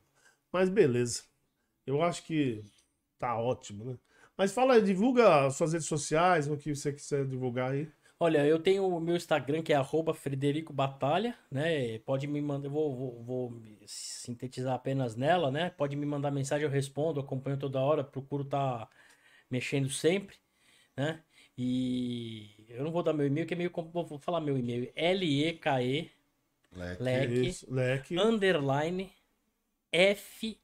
Mas 0.53 0.69
beleza. 0.69 1.23
Eu 1.87 2.03
acho 2.03 2.23
que 2.25 2.63
tá 3.19 3.39
ótimo, 3.39 3.85
né? 3.85 3.99
Mas 4.39 4.53
fala, 4.53 4.75
aí, 4.75 4.83
divulga 4.83 5.47
as 5.47 5.57
suas 5.57 5.73
redes 5.73 5.89
sociais, 5.89 6.49
o 6.49 6.57
que 6.57 6.75
você 6.75 6.93
quiser 6.93 7.27
divulgar 7.27 7.73
aí. 7.73 7.93
Olha, 8.21 8.45
eu 8.47 8.59
tenho 8.61 8.87
o 8.87 9.01
meu 9.01 9.15
Instagram 9.17 9.63
que 9.63 9.73
é 9.73 9.77
arroba 9.77 10.13
Frederico 10.15 10.73
Batalha, 10.73 11.37
né? 11.51 11.99
Pode 12.01 12.27
me 12.27 12.41
mandar, 12.41 12.67
eu 12.67 12.73
vou, 12.73 12.95
vou, 12.97 13.23
vou 13.25 13.51
me 13.51 13.79
sintetizar 13.87 14.75
apenas 14.75 15.15
nela, 15.17 15.51
né? 15.53 15.71
Pode 15.71 15.95
me 15.97 16.05
mandar 16.07 16.31
mensagem, 16.33 16.65
eu 16.65 16.71
respondo, 16.71 17.21
acompanho 17.21 17.59
toda 17.59 17.81
hora, 17.81 18.03
procuro 18.05 18.43
estar 18.45 18.89
mexendo 19.51 19.89
sempre, 19.91 20.37
né? 20.97 21.23
E 21.57 22.67
eu 22.69 22.85
não 22.85 22.93
vou 22.93 23.03
dar 23.03 23.13
meu 23.13 23.27
e-mail, 23.27 23.47
que 23.47 23.55
é 23.55 23.57
meio. 23.57 23.71
Vou 23.93 24.19
falar 24.19 24.41
meu 24.41 24.59
e-mail. 24.59 24.93
L-E-K-E, 24.97 26.11
Leque. 26.73 27.03
leque, 27.03 27.49
Isso, 27.49 27.73
leque. 27.73 28.19
underline, 28.19 29.13
F-A-R-B, 29.93 30.59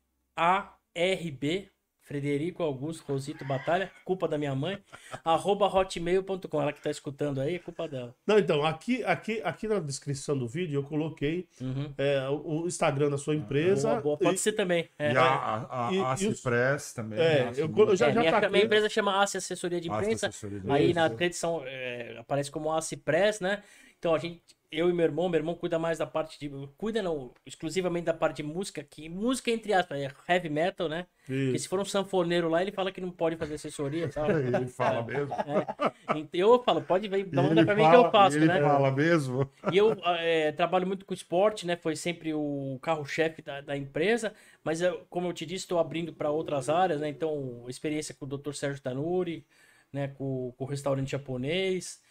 Frederico 2.04 2.62
Augusto 2.62 3.04
Rosito 3.10 3.44
Batalha, 3.44 3.90
culpa 4.04 4.28
da 4.28 4.36
minha 4.38 4.54
mãe, 4.54 4.78
arroba 5.24 5.66
hotmail.com. 5.66 6.60
Ela 6.62 6.72
que 6.72 6.82
tá 6.82 6.90
escutando 6.90 7.40
aí, 7.40 7.54
é 7.56 7.58
culpa 7.58 7.88
dela. 7.88 8.14
Não, 8.26 8.38
então, 8.38 8.64
aqui, 8.64 9.02
aqui, 9.04 9.40
aqui 9.42 9.66
na 9.66 9.78
descrição 9.80 10.36
do 10.36 10.46
vídeo 10.46 10.78
eu 10.78 10.82
coloquei 10.84 11.48
Uhum. 11.60 11.92
é, 11.96 12.28
o 12.28 12.66
Instagram 12.66 13.10
da 13.10 13.18
sua 13.18 13.34
empresa. 13.34 13.88
Boa, 13.90 14.00
boa. 14.02 14.18
Pode 14.18 14.36
e- 14.36 14.38
ser 14.38 14.52
também. 14.52 14.88
É, 14.98 15.12
E 15.12 15.16
a, 15.16 15.22
a, 15.24 15.88
a, 15.88 15.92
E- 15.92 15.98
a 16.00 16.16
e 16.20 16.26
os- 16.28 16.92
também. 16.94 17.18
É, 17.18 17.48
a 17.48 17.52
eu, 17.52 17.72
eu 17.74 17.96
já, 17.96 18.08
É, 18.08 18.12
já 18.12 18.20
minha, 18.20 18.40
tá 18.40 18.50
minha 18.50 18.64
empresa 18.64 18.88
chama 18.88 19.22
ACE 19.22 19.38
Assessoria 19.38 19.80
de 19.80 19.88
Imprensa. 19.88 20.28
Assessoria 20.28 20.60
de 20.60 20.70
Aí 20.70 20.92
na 20.92 21.06
edição 21.06 21.62
é, 21.64 22.16
aparece 22.18 22.50
como 22.50 22.72
ACE 22.72 22.96
Press, 22.96 23.40
né? 23.40 23.62
Então 24.04 24.14
a 24.14 24.18
gente, 24.18 24.42
eu 24.70 24.90
e 24.90 24.92
meu 24.92 25.06
irmão, 25.06 25.30
meu 25.30 25.40
irmão 25.40 25.54
cuida 25.54 25.78
mais 25.78 25.96
da 25.96 26.06
parte 26.06 26.38
de. 26.38 26.50
Cuida 26.76 27.00
não, 27.02 27.32
exclusivamente 27.46 28.04
da 28.04 28.12
parte 28.12 28.36
de 28.36 28.42
música, 28.42 28.84
que 28.84 29.08
música, 29.08 29.50
entre 29.50 29.72
aspas, 29.72 29.98
é 29.98 30.12
heavy 30.28 30.50
metal, 30.50 30.90
né? 30.90 31.06
Porque 31.24 31.58
se 31.58 31.66
for 31.66 31.80
um 31.80 31.86
sanfoneiro 31.86 32.50
lá, 32.50 32.60
ele 32.60 32.70
fala 32.70 32.92
que 32.92 33.00
não 33.00 33.10
pode 33.10 33.34
fazer 33.36 33.54
assessoria, 33.54 34.12
sabe? 34.12 34.34
Ele 34.44 34.66
fala 34.66 35.02
mesmo. 35.02 35.32
É. 35.32 36.18
Então, 36.18 36.38
Eu 36.38 36.62
falo, 36.62 36.82
pode 36.82 37.08
vir, 37.08 37.26
manda 37.32 37.62
Ele 37.62 37.64
pra 37.64 37.74
mim 37.74 37.88
que 37.88 37.96
eu 37.96 38.10
faço, 38.10 38.36
ele 38.36 38.46
né? 38.46 38.60
fala 38.60 38.90
mesmo. 38.90 39.50
E 39.72 39.78
eu 39.78 39.96
é, 40.18 40.52
trabalho 40.52 40.86
muito 40.86 41.06
com 41.06 41.14
esporte, 41.14 41.66
né? 41.66 41.76
Foi 41.76 41.96
sempre 41.96 42.34
o 42.34 42.78
carro-chefe 42.82 43.40
da, 43.40 43.62
da 43.62 43.74
empresa. 43.74 44.34
Mas, 44.62 44.82
eu, 44.82 45.06
como 45.08 45.28
eu 45.28 45.32
te 45.32 45.46
disse, 45.46 45.64
estou 45.64 45.78
abrindo 45.78 46.12
para 46.12 46.30
outras 46.30 46.68
áreas, 46.68 47.00
né? 47.00 47.08
Então, 47.08 47.64
experiência 47.68 48.14
com 48.14 48.26
o 48.26 48.36
Dr. 48.36 48.52
Sérgio 48.52 48.82
Tanuri, 48.82 49.46
né? 49.90 50.08
Com, 50.08 50.52
com 50.58 50.64
o 50.64 50.66
restaurante 50.66 51.10
japonês, 51.10 52.02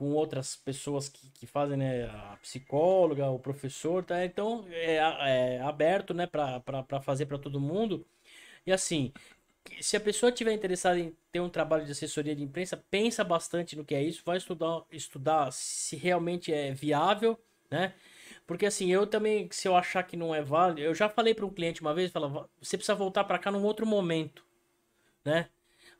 com 0.00 0.12
outras 0.12 0.56
pessoas 0.56 1.10
que, 1.10 1.28
que 1.32 1.46
fazem, 1.46 1.76
né? 1.76 2.06
A 2.06 2.38
psicóloga, 2.40 3.28
o 3.28 3.38
professor, 3.38 4.02
tá? 4.02 4.24
Então, 4.24 4.64
é, 4.70 4.96
é 4.96 5.60
aberto, 5.60 6.14
né? 6.14 6.26
Para 6.26 7.02
fazer 7.02 7.26
para 7.26 7.36
todo 7.36 7.60
mundo. 7.60 8.06
E 8.66 8.72
assim, 8.72 9.12
se 9.78 9.98
a 9.98 10.00
pessoa 10.00 10.32
tiver 10.32 10.54
interessada 10.54 10.98
em 10.98 11.14
ter 11.30 11.40
um 11.40 11.50
trabalho 11.50 11.84
de 11.84 11.92
assessoria 11.92 12.34
de 12.34 12.42
imprensa, 12.42 12.82
pensa 12.90 13.22
bastante 13.22 13.76
no 13.76 13.84
que 13.84 13.94
é 13.94 14.02
isso, 14.02 14.22
vai 14.24 14.38
estudar, 14.38 14.82
estudar 14.90 15.52
se 15.52 15.96
realmente 15.96 16.50
é 16.50 16.72
viável, 16.72 17.38
né? 17.70 17.92
Porque 18.46 18.64
assim, 18.64 18.90
eu 18.90 19.06
também, 19.06 19.50
se 19.52 19.68
eu 19.68 19.76
achar 19.76 20.02
que 20.02 20.16
não 20.16 20.34
é 20.34 20.40
válido, 20.40 20.80
eu 20.80 20.94
já 20.94 21.10
falei 21.10 21.34
para 21.34 21.44
um 21.44 21.50
cliente 21.50 21.82
uma 21.82 21.92
vez, 21.92 22.10
falava, 22.10 22.48
você 22.58 22.78
precisa 22.78 22.94
voltar 22.94 23.24
para 23.24 23.38
cá 23.38 23.50
num 23.50 23.64
outro 23.64 23.84
momento, 23.84 24.46
né? 25.22 25.50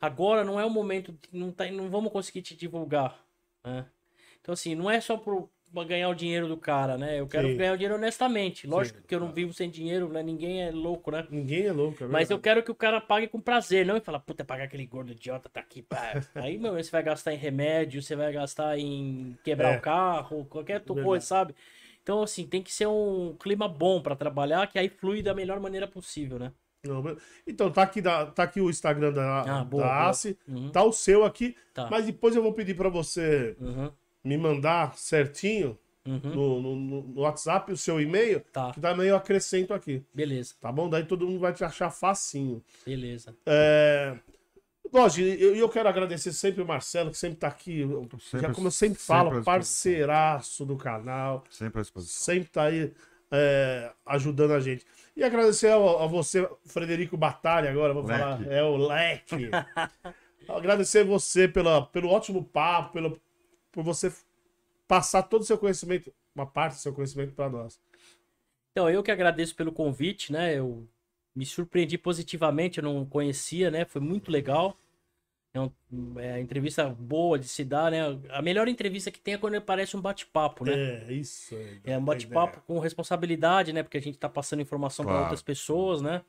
Agora 0.01 0.43
não 0.43 0.59
é 0.59 0.65
o 0.65 0.71
momento, 0.71 1.15
não, 1.31 1.51
tá, 1.51 1.69
não 1.71 1.87
vamos 1.87 2.11
conseguir 2.11 2.41
te 2.41 2.55
divulgar, 2.55 3.23
né? 3.63 3.85
Então 4.41 4.53
assim, 4.53 4.75
não 4.75 4.89
é 4.89 4.99
só 5.01 5.17
por 5.17 5.49
pra 5.73 5.83
ganhar 5.85 6.09
o 6.09 6.15
dinheiro 6.15 6.47
do 6.49 6.57
cara, 6.57 6.97
né? 6.97 7.19
Eu 7.19 7.27
quero 7.27 7.47
Sim. 7.47 7.57
ganhar 7.57 7.73
o 7.73 7.77
dinheiro 7.77 7.95
honestamente. 7.95 8.67
Lógico 8.67 8.99
Sim. 8.99 9.07
que 9.07 9.15
eu 9.15 9.19
não 9.19 9.31
vivo 9.31 9.53
sem 9.53 9.69
dinheiro, 9.69 10.09
né? 10.09 10.21
Ninguém 10.21 10.63
é 10.63 10.71
louco, 10.71 11.11
né? 11.11 11.25
Ninguém 11.31 11.65
é 11.65 11.71
louco, 11.71 12.03
é 12.03 12.07
Mas 12.07 12.29
eu 12.29 12.39
quero 12.39 12.61
que 12.61 12.71
o 12.71 12.75
cara 12.75 12.99
pague 12.99 13.27
com 13.27 13.39
prazer, 13.39 13.85
não 13.85 13.95
e 13.95 14.01
falar, 14.01 14.19
puta, 14.19 14.43
pagar 14.43 14.65
aquele 14.65 14.85
gordo 14.85 15.13
idiota 15.13 15.47
tá 15.49 15.61
aqui. 15.61 15.81
pá. 15.81 16.21
Aí, 16.35 16.57
meu, 16.57 16.73
você 16.73 16.91
vai 16.91 17.01
gastar 17.03 17.33
em 17.33 17.37
remédio, 17.37 18.01
você 18.01 18.15
vai 18.15 18.33
gastar 18.33 18.77
em 18.77 19.37
quebrar 19.43 19.69
É. 19.69 19.77
o 19.77 19.81
carro, 19.81 20.45
qualquer 20.45 20.79
Verdade. 20.81 21.01
coisa, 21.03 21.25
sabe? 21.25 21.55
Então, 22.01 22.21
assim, 22.21 22.45
tem 22.47 22.61
que 22.61 22.71
ser 22.73 22.87
um 22.87 23.35
clima 23.37 23.67
bom 23.67 24.01
pra 24.01 24.15
trabalhar, 24.15 24.67
que 24.67 24.77
aí 24.77 24.89
flui 24.89 25.21
da 25.23 25.33
melhor 25.33 25.59
maneira 25.59 25.87
possível, 25.87 26.37
né? 26.37 26.51
Então, 27.45 27.71
tá 27.71 27.83
aqui, 27.83 28.01
da, 28.01 28.25
tá 28.25 28.43
aqui 28.43 28.59
o 28.59 28.69
Instagram 28.69 29.13
da, 29.13 29.59
Ah, 29.59 29.63
boa, 29.63 29.83
da. 29.83 30.09
ACE, 30.09 30.37
Uhum. 30.47 30.69
tá 30.71 30.83
o 30.83 30.91
seu 30.91 31.23
aqui, 31.23 31.55
Tá. 31.73 31.87
mas 31.91 32.05
depois 32.05 32.35
eu 32.35 32.41
vou 32.41 32.53
pedir 32.53 32.75
pra 32.75 32.89
você 32.89 33.55
Uhum, 33.59 33.91
me 34.23 34.35
mandar 34.37 34.97
certinho 34.97 35.77
uhum, 36.05 36.19
no, 36.23 36.61
no- 36.61 36.75
no- 37.03 37.21
WhatsApp 37.21 37.71
o 37.71 37.77
seu 37.77 38.01
e-mail, 38.01 38.39
Tá, 38.51 38.71
que 38.71 38.79
daí 38.79 39.07
eu 39.07 39.15
acrescento 39.15 39.73
aqui, 39.75 40.03
beleza, 40.13 40.55
tá 40.59 40.71
bom? 40.71 40.89
Daí 40.89 41.05
todo 41.05 41.27
mundo 41.27 41.39
vai 41.39 41.53
te 41.53 41.63
achar 41.63 41.91
facinho. 41.91 42.63
beleza. 42.85 43.35
É... 43.45 44.17
Lógico, 44.91 45.25
eu, 45.25 45.55
eu 45.55 45.69
quero 45.69 45.87
agradecer 45.87 46.33
sempre 46.33 46.61
o 46.61 46.65
Marcelo, 46.65 47.11
que 47.11 47.17
sempre 47.17 47.37
tá 47.37 47.47
aqui, 47.47 47.87
Sempre- 48.19 48.41
já 48.41 48.51
como 48.51 48.67
eu 48.67 48.71
sempre 48.71 48.99
sempre 48.99 49.03
falo, 49.03 49.43
parceiraço 49.43 50.65
do 50.65 50.75
canal, 50.75 51.43
Sempre 51.49 51.79
à 51.79 51.81
disposição. 51.81 52.23
sempre 52.25 52.49
tá 52.49 52.63
aí 52.63 52.91
é, 53.31 53.91
ajudando 54.05 54.51
a 54.51 54.59
gente. 54.59 54.85
E 55.15 55.23
agradecer 55.23 55.69
a, 55.69 55.75
a 55.75 56.07
você, 56.07 56.49
Frederico 56.65 57.17
Batalha, 57.17 57.69
agora, 57.69 57.93
vou 57.93 58.03
Leque. 58.03 58.19
falar, 58.19 58.47
é 58.47 58.63
o 58.63 58.75
Leque. 58.75 59.49
agradecer 60.49 61.03
você 61.03 61.47
pela, 61.47 61.85
pelo 61.85 62.09
ótimo 62.09 62.43
papo, 62.43 62.93
pelo, 62.93 63.21
por 63.71 63.83
você 63.83 64.11
passar 64.87 65.23
todo 65.23 65.41
o 65.41 65.45
seu 65.45 65.57
conhecimento, 65.57 66.13
uma 66.35 66.45
parte 66.45 66.73
do 66.75 66.79
seu 66.79 66.93
conhecimento 66.93 67.33
para 67.33 67.49
nós. 67.49 67.79
Então, 68.71 68.89
eu 68.89 69.03
que 69.03 69.11
agradeço 69.11 69.55
pelo 69.55 69.71
convite, 69.71 70.31
né? 70.31 70.57
Eu 70.57 70.87
me 71.35 71.45
surpreendi 71.45 71.97
positivamente, 71.97 72.79
eu 72.79 72.83
não 72.83 73.05
conhecia, 73.05 73.71
né? 73.71 73.85
Foi 73.85 74.01
muito 74.01 74.31
legal. 74.31 74.77
É 75.53 75.59
uma 75.59 75.73
é, 76.21 76.39
entrevista 76.39 76.87
boa 76.89 77.37
de 77.37 77.47
se 77.47 77.65
dar, 77.65 77.91
né? 77.91 77.99
A 78.29 78.41
melhor 78.41 78.67
entrevista 78.67 79.11
que 79.11 79.19
tem 79.19 79.33
é 79.33 79.37
quando 79.37 79.61
parece 79.61 79.97
um 79.97 80.01
bate-papo, 80.01 80.63
né? 80.63 80.73
É, 80.73 81.13
isso. 81.13 81.55
É 81.83 81.97
um 81.97 82.05
bate-papo 82.05 82.61
com 82.61 82.79
responsabilidade, 82.79 83.73
né? 83.73 83.83
Porque 83.83 83.97
a 83.97 84.01
gente 84.01 84.17
tá 84.17 84.29
passando 84.29 84.61
informação 84.61 85.03
para 85.03 85.11
Claro. 85.13 85.25
outras 85.25 85.41
pessoas, 85.41 86.01
né? 86.01 86.21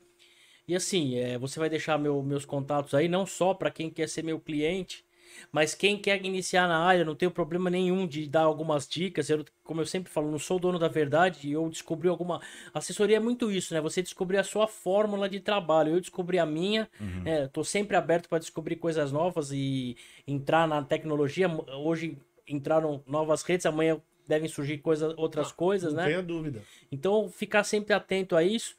E 0.67 0.75
assim, 0.75 1.17
é, 1.17 1.37
você 1.37 1.59
vai 1.59 1.69
deixar 1.69 1.97
meu- 1.97 2.21
meus 2.23 2.45
contatos 2.45 2.93
aí, 2.93 3.07
não 3.07 3.25
só 3.25 3.53
para 3.53 3.71
quem 3.71 3.89
quer 3.89 4.09
ser 4.09 4.23
meu 4.23 4.39
cliente, 4.39 5.05
Mas 5.51 5.75
quem 5.75 5.97
quer 5.97 6.23
iniciar 6.25 6.67
na 6.67 6.77
área, 6.79 7.05
não 7.05 7.15
tenho 7.15 7.31
problema 7.31 7.69
nenhum 7.69 8.07
de 8.07 8.27
dar 8.27 8.41
algumas 8.41 8.87
dicas. 8.87 9.29
Eu, 9.29 9.45
como 9.63 9.81
eu 9.81 9.85
sempre 9.85 10.11
falo, 10.11 10.29
não 10.31 10.39
sou 10.39 10.59
dono 10.59 10.79
da 10.79 10.87
verdade. 10.87 11.51
Eu 11.51 11.69
descobri 11.69 12.07
alguma. 12.07 12.41
Assessoria 12.73 13.17
é 13.17 13.19
muito 13.19 13.51
isso, 13.51 13.73
né? 13.73 13.81
Você 13.81 14.01
descobrir 14.01 14.37
a 14.37 14.43
sua 14.43 14.67
fórmula 14.67 15.29
de 15.29 15.39
trabalho. 15.39 15.93
Eu 15.93 15.99
descobri 16.01 16.39
a 16.39 16.45
minha. 16.45 16.89
Uhum. 16.99 17.23
né? 17.23 17.47
Tô 17.47 17.63
sempre 17.63 17.95
aberto 17.95 18.27
para 18.29 18.39
descobrir 18.39 18.75
coisas 18.77 19.11
novas 19.11 19.51
e 19.51 19.95
entrar 20.27 20.67
na 20.67 20.83
tecnologia. 20.83 21.47
Hoje 21.83 22.17
entraram 22.47 23.01
novas 23.07 23.43
redes, 23.43 23.65
amanhã 23.65 24.01
devem 24.27 24.47
surgir 24.47 24.77
coisas, 24.77 25.13
outras 25.17 25.51
coisas, 25.51 25.93
Não 25.93 26.01
né? 26.01 26.07
tenha 26.07 26.23
dúvida. 26.23 26.61
Então, 26.91 27.29
ficar 27.29 27.63
sempre 27.63 27.93
atento 27.93 28.35
a 28.35 28.43
isso. 28.43 28.75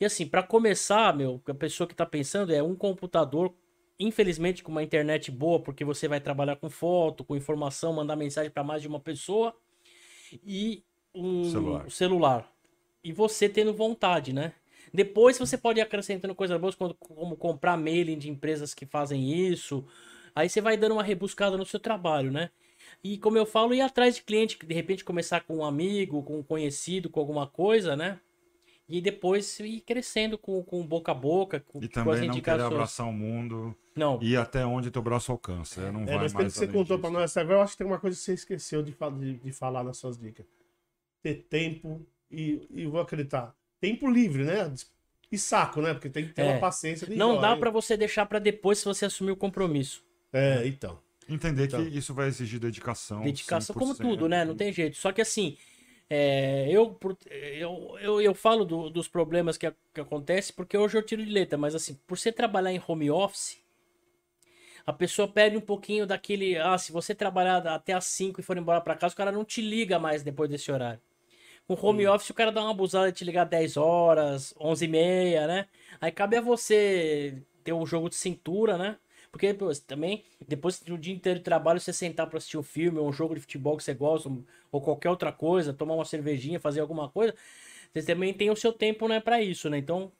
E 0.00 0.04
assim, 0.04 0.26
para 0.26 0.42
começar, 0.42 1.14
meu, 1.16 1.40
a 1.46 1.54
pessoa 1.54 1.86
que 1.86 1.94
tá 1.94 2.06
pensando 2.06 2.52
é 2.52 2.62
um 2.62 2.74
computador, 2.74 3.52
infelizmente 3.98 4.62
com 4.62 4.70
uma 4.70 4.82
internet 4.82 5.30
boa, 5.30 5.60
porque 5.60 5.84
você 5.84 6.06
vai 6.08 6.20
trabalhar 6.20 6.56
com 6.56 6.70
foto, 6.70 7.24
com 7.24 7.36
informação, 7.36 7.92
mandar 7.92 8.16
mensagem 8.16 8.50
para 8.50 8.64
mais 8.64 8.82
de 8.82 8.88
uma 8.88 9.00
pessoa 9.00 9.54
e 10.44 10.82
um 11.14 11.44
Celular. 11.44 11.90
celular. 11.90 12.52
E 13.02 13.12
você 13.12 13.48
tendo 13.48 13.72
vontade, 13.74 14.32
né? 14.32 14.52
Depois 14.92 15.38
você 15.38 15.56
pode 15.58 15.80
ir 15.80 15.82
acrescentando 15.82 16.34
coisas 16.34 16.58
boas, 16.60 16.74
como, 16.74 17.36
comprar 17.36 17.76
mailing 17.76 18.18
de 18.18 18.30
empresas 18.30 18.74
que 18.74 18.86
fazem 18.86 19.32
isso. 19.50 19.84
Aí 20.34 20.48
você 20.48 20.60
vai 20.60 20.76
dando 20.76 20.92
uma 20.92 21.02
rebuscada 21.02 21.56
no 21.56 21.66
seu 21.66 21.80
trabalho, 21.80 22.30
né? 22.30 22.50
E 23.02 23.18
como 23.18 23.36
eu 23.36 23.46
falo, 23.46 23.74
ir 23.74 23.80
atrás 23.80 24.16
de 24.16 24.22
cliente, 24.22 24.58
de 24.64 24.74
repente 24.74 25.04
começar 25.04 25.40
com 25.40 25.58
um 25.58 25.64
amigo, 25.64 26.22
com 26.22 26.38
um 26.38 26.42
conhecido, 26.42 27.10
com 27.10 27.20
alguma 27.20 27.46
coisa, 27.46 27.96
né? 27.96 28.18
E 28.88 29.00
depois 29.00 29.60
ir 29.60 29.82
crescendo 29.82 30.38
com, 30.38 30.62
com 30.64 30.86
boca 30.86 31.12
a 31.12 31.14
boca, 31.14 31.60
com, 31.60 31.80
E 31.80 31.88
com 32.00 32.10
as 32.10 32.20
também 32.20 32.22
não 32.22 32.40
querer 32.40 32.62
indicações. 32.62 32.62
abraçar 32.62 33.06
o 33.06 33.12
mundo 33.12 33.76
Não, 33.98 34.18
e 34.22 34.36
até 34.36 34.64
onde 34.64 34.90
teu 34.90 35.02
braço 35.02 35.32
alcança. 35.32 35.82
É, 35.82 35.90
não 35.92 36.02
É, 36.02 36.06
vai 36.06 36.18
mas 36.18 36.32
pelo 36.32 36.44
que 36.44 36.50
você 36.52 36.66
contou 36.66 36.96
disso. 36.96 36.98
pra 37.00 37.10
nós 37.10 37.36
agora, 37.36 37.58
eu 37.58 37.62
acho 37.62 37.72
que 37.72 37.78
tem 37.78 37.86
uma 37.86 37.98
coisa 37.98 38.16
que 38.16 38.22
você 38.22 38.32
esqueceu 38.34 38.82
de, 38.82 38.94
de- 39.18 39.34
de 39.38 39.52
falar 39.52 39.82
nas 39.84 39.96
suas 39.98 40.16
dicas. 40.18 40.46
Ter 41.22 41.46
tempo 41.50 42.06
e, 42.30 42.66
e 42.70 42.86
vou 42.86 43.00
acreditar. 43.00 43.54
Tempo 43.80 44.08
livre, 44.08 44.44
né? 44.44 44.72
E 45.30 45.36
saco, 45.36 45.82
né? 45.82 45.92
Porque 45.92 46.08
tem 46.08 46.26
que 46.26 46.32
ter 46.32 46.42
É. 46.42 46.50
uma 46.52 46.58
paciência 46.60 47.06
de 47.06 47.14
não 47.16 47.40
dá 47.40 47.56
pra 47.56 47.70
você 47.70 47.96
deixar 47.96 48.24
pra 48.26 48.38
depois 48.38 48.78
se 48.78 48.84
você 48.84 49.04
assumir 49.06 49.32
o 49.32 49.36
compromisso. 49.36 50.02
É, 50.32 50.66
então. 50.66 50.98
Entender 51.28 51.64
Então. 51.66 51.84
que 51.84 51.98
isso 51.98 52.14
vai 52.14 52.28
exigir 52.28 52.58
dedicação. 52.58 53.20
Dedicação, 53.22 53.74
como 53.76 53.94
100%. 53.94 53.98
tudo, 53.98 54.28
né? 54.28 54.44
Não 54.46 54.56
tem 54.56 54.72
jeito. 54.72 54.96
Só 54.96 55.12
que 55.12 55.20
assim, 55.20 55.58
é, 56.08 56.66
eu, 56.70 56.98
eu, 57.30 57.98
eu, 58.00 58.20
eu 58.22 58.34
falo 58.34 58.64
do- 58.64 58.88
dos 58.88 59.06
problemas 59.08 59.58
que, 59.58 59.66
a- 59.66 59.74
que 59.92 60.00
acontecem 60.00 60.54
porque 60.56 60.78
hoje 60.78 60.96
eu 60.96 61.02
tiro 61.02 61.22
de 61.22 61.30
letra, 61.30 61.58
mas 61.58 61.74
assim, 61.74 61.94
por 62.06 62.16
você 62.16 62.32
trabalhar 62.32 62.72
em 62.72 62.82
home 62.86 63.10
office, 63.10 63.58
a 64.86 64.92
pessoa 64.92 65.28
perde 65.28 65.56
um 65.56 65.60
pouquinho 65.60 66.06
daquele. 66.06 66.56
Ah, 66.58 66.78
se 66.78 66.92
você 66.92 67.14
trabalhar 67.14 67.66
até 67.66 67.92
às 67.92 68.04
5 68.06 68.40
e 68.40 68.42
for 68.42 68.56
embora 68.56 68.80
pra 68.80 68.94
casa, 68.94 69.14
o 69.14 69.16
cara 69.16 69.32
não 69.32 69.44
te 69.44 69.60
liga 69.60 69.98
mais 69.98 70.22
depois 70.22 70.48
desse 70.50 70.70
horário. 70.70 71.00
Com 71.66 71.74
home 71.74 72.06
office, 72.06 72.30
o 72.30 72.34
cara 72.34 72.50
dá 72.50 72.62
uma 72.62 72.70
abusada 72.70 73.12
de 73.12 73.18
te 73.18 73.24
ligar 73.24 73.44
10 73.44 73.76
horas, 73.76 74.54
11 74.58 74.86
e 74.86 74.88
meia, 74.88 75.46
né? 75.46 75.66
Aí 76.00 76.10
cabe 76.10 76.36
a 76.36 76.40
você 76.40 77.42
ter 77.62 77.72
um 77.74 77.84
jogo 77.84 78.08
de 78.08 78.16
cintura, 78.16 78.78
né? 78.78 78.96
Porque 79.30 79.52
pô, 79.52 79.70
também, 79.86 80.24
depois 80.46 80.80
do 80.80 80.96
dia 80.96 81.14
inteiro 81.14 81.38
de 81.38 81.44
trabalho, 81.44 81.78
você 81.78 81.92
sentar 81.92 82.26
pra 82.26 82.38
assistir 82.38 82.56
um 82.56 82.62
filme, 82.62 82.98
ou 82.98 83.08
um 83.08 83.12
jogo 83.12 83.34
de 83.34 83.40
futebol 83.40 83.76
que 83.76 83.84
você 83.84 83.92
gosta, 83.92 84.30
ou 84.72 84.80
qualquer 84.80 85.10
outra 85.10 85.30
coisa, 85.30 85.74
tomar 85.74 85.94
uma 85.94 86.04
cervejinha, 86.04 86.58
fazer 86.58 86.80
alguma 86.80 87.10
coisa, 87.10 87.34
você 87.92 88.02
também 88.02 88.32
tem 88.32 88.50
o 88.50 88.56
seu 88.56 88.72
tempo, 88.72 89.06
né, 89.08 89.20
para 89.20 89.42
isso, 89.42 89.68
né? 89.68 89.78
Então, 89.78 90.10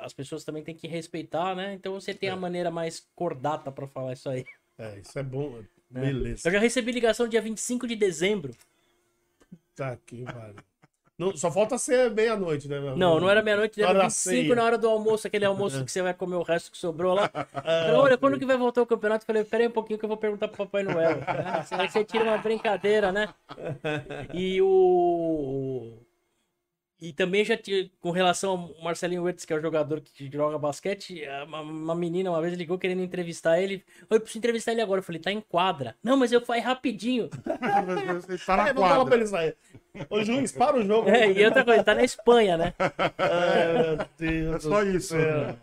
as 0.00 0.12
pessoas 0.12 0.44
também 0.44 0.62
têm 0.62 0.74
que 0.74 0.86
respeitar, 0.86 1.54
né? 1.54 1.74
Então 1.74 1.92
você 1.94 2.12
tem 2.14 2.28
a 2.28 2.36
maneira 2.36 2.70
mais 2.70 3.06
cordata 3.14 3.70
pra 3.72 3.86
falar 3.86 4.12
isso 4.12 4.28
aí. 4.28 4.44
É, 4.78 4.98
isso 4.98 5.18
é 5.18 5.22
bom. 5.22 5.58
né? 5.90 6.00
Beleza. 6.00 6.48
Eu 6.48 6.52
já 6.52 6.58
recebi 6.58 6.92
ligação 6.92 7.28
dia 7.28 7.40
25 7.40 7.86
de 7.86 7.96
dezembro. 7.96 8.54
Tá 9.74 9.92
aqui, 9.92 10.24
vale. 10.24 10.56
Não, 11.16 11.36
só 11.36 11.48
falta 11.48 11.78
ser 11.78 12.10
meia-noite, 12.10 12.66
né? 12.66 12.80
meu? 12.80 12.96
Não, 12.96 13.20
não 13.20 13.30
era 13.30 13.40
meia-noite, 13.40 13.80
era 13.80 13.90
hora 13.90 13.98
da 14.00 14.04
25 14.06 14.42
ceia. 14.42 14.54
na 14.56 14.64
hora 14.64 14.76
do 14.76 14.88
almoço, 14.88 15.28
aquele 15.28 15.44
almoço 15.44 15.84
que 15.84 15.92
você 15.92 16.02
vai 16.02 16.12
comer 16.12 16.34
o 16.34 16.42
resto 16.42 16.72
que 16.72 16.76
sobrou 16.78 17.14
lá. 17.14 17.28
Falei, 17.54 17.92
olha, 17.94 18.18
quando 18.18 18.36
que 18.36 18.44
vai 18.44 18.56
voltar 18.56 18.82
o 18.82 18.86
campeonato? 18.86 19.22
Eu 19.22 19.26
falei, 19.26 19.44
peraí 19.44 19.68
um 19.68 19.70
pouquinho 19.70 19.96
que 19.96 20.04
eu 20.04 20.08
vou 20.08 20.16
perguntar 20.16 20.48
pro 20.48 20.66
Papai 20.66 20.82
Noel. 20.82 21.20
Ah, 21.70 21.88
você 21.88 22.04
tira 22.04 22.24
uma 22.24 22.38
brincadeira, 22.38 23.12
né? 23.12 23.32
E 24.32 24.60
o. 24.60 26.03
E 27.00 27.12
também 27.12 27.44
já 27.44 27.56
tinha, 27.56 27.90
com 28.00 28.10
relação 28.10 28.52
ao 28.52 28.82
Marcelinho 28.82 29.22
Huertas, 29.24 29.44
que 29.44 29.52
é 29.52 29.56
o 29.56 29.60
jogador 29.60 30.00
que 30.00 30.30
joga 30.32 30.56
basquete, 30.58 31.22
uma, 31.46 31.60
uma 31.60 31.94
menina 31.94 32.30
uma 32.30 32.40
vez 32.40 32.54
ligou 32.54 32.78
querendo 32.78 33.02
entrevistar 33.02 33.60
ele. 33.60 33.84
Eu 34.08 34.20
preciso 34.20 34.38
entrevistar 34.38 34.72
ele 34.72 34.80
agora. 34.80 35.00
Eu 35.00 35.02
falei, 35.02 35.20
tá 35.20 35.30
em 35.30 35.40
quadra. 35.40 35.94
Não, 36.02 36.16
mas 36.16 36.32
eu 36.32 36.40
fui 36.40 36.58
rapidinho. 36.60 37.28
Você 38.22 38.38
tá 38.38 38.56
na 38.56 38.68
É, 38.68 38.74
falar 38.74 39.04
pra 39.04 39.04
quadra. 39.04 39.16
ele 39.16 39.26
sair. 39.26 39.56
Ô, 40.08 40.22
juiz, 40.22 40.52
para 40.52 40.76
o 40.78 40.82
jogo. 40.86 41.08
É, 41.10 41.30
e 41.30 41.44
outra 41.44 41.64
coisa, 41.64 41.84
tá 41.84 41.94
na 41.94 42.04
Espanha, 42.04 42.56
né? 42.56 42.74
Ai, 43.18 43.72
meu 43.96 44.06
Deus 44.18 44.56
É 44.56 44.60
só 44.60 44.82
isso. 44.82 45.08
céu. 45.08 45.56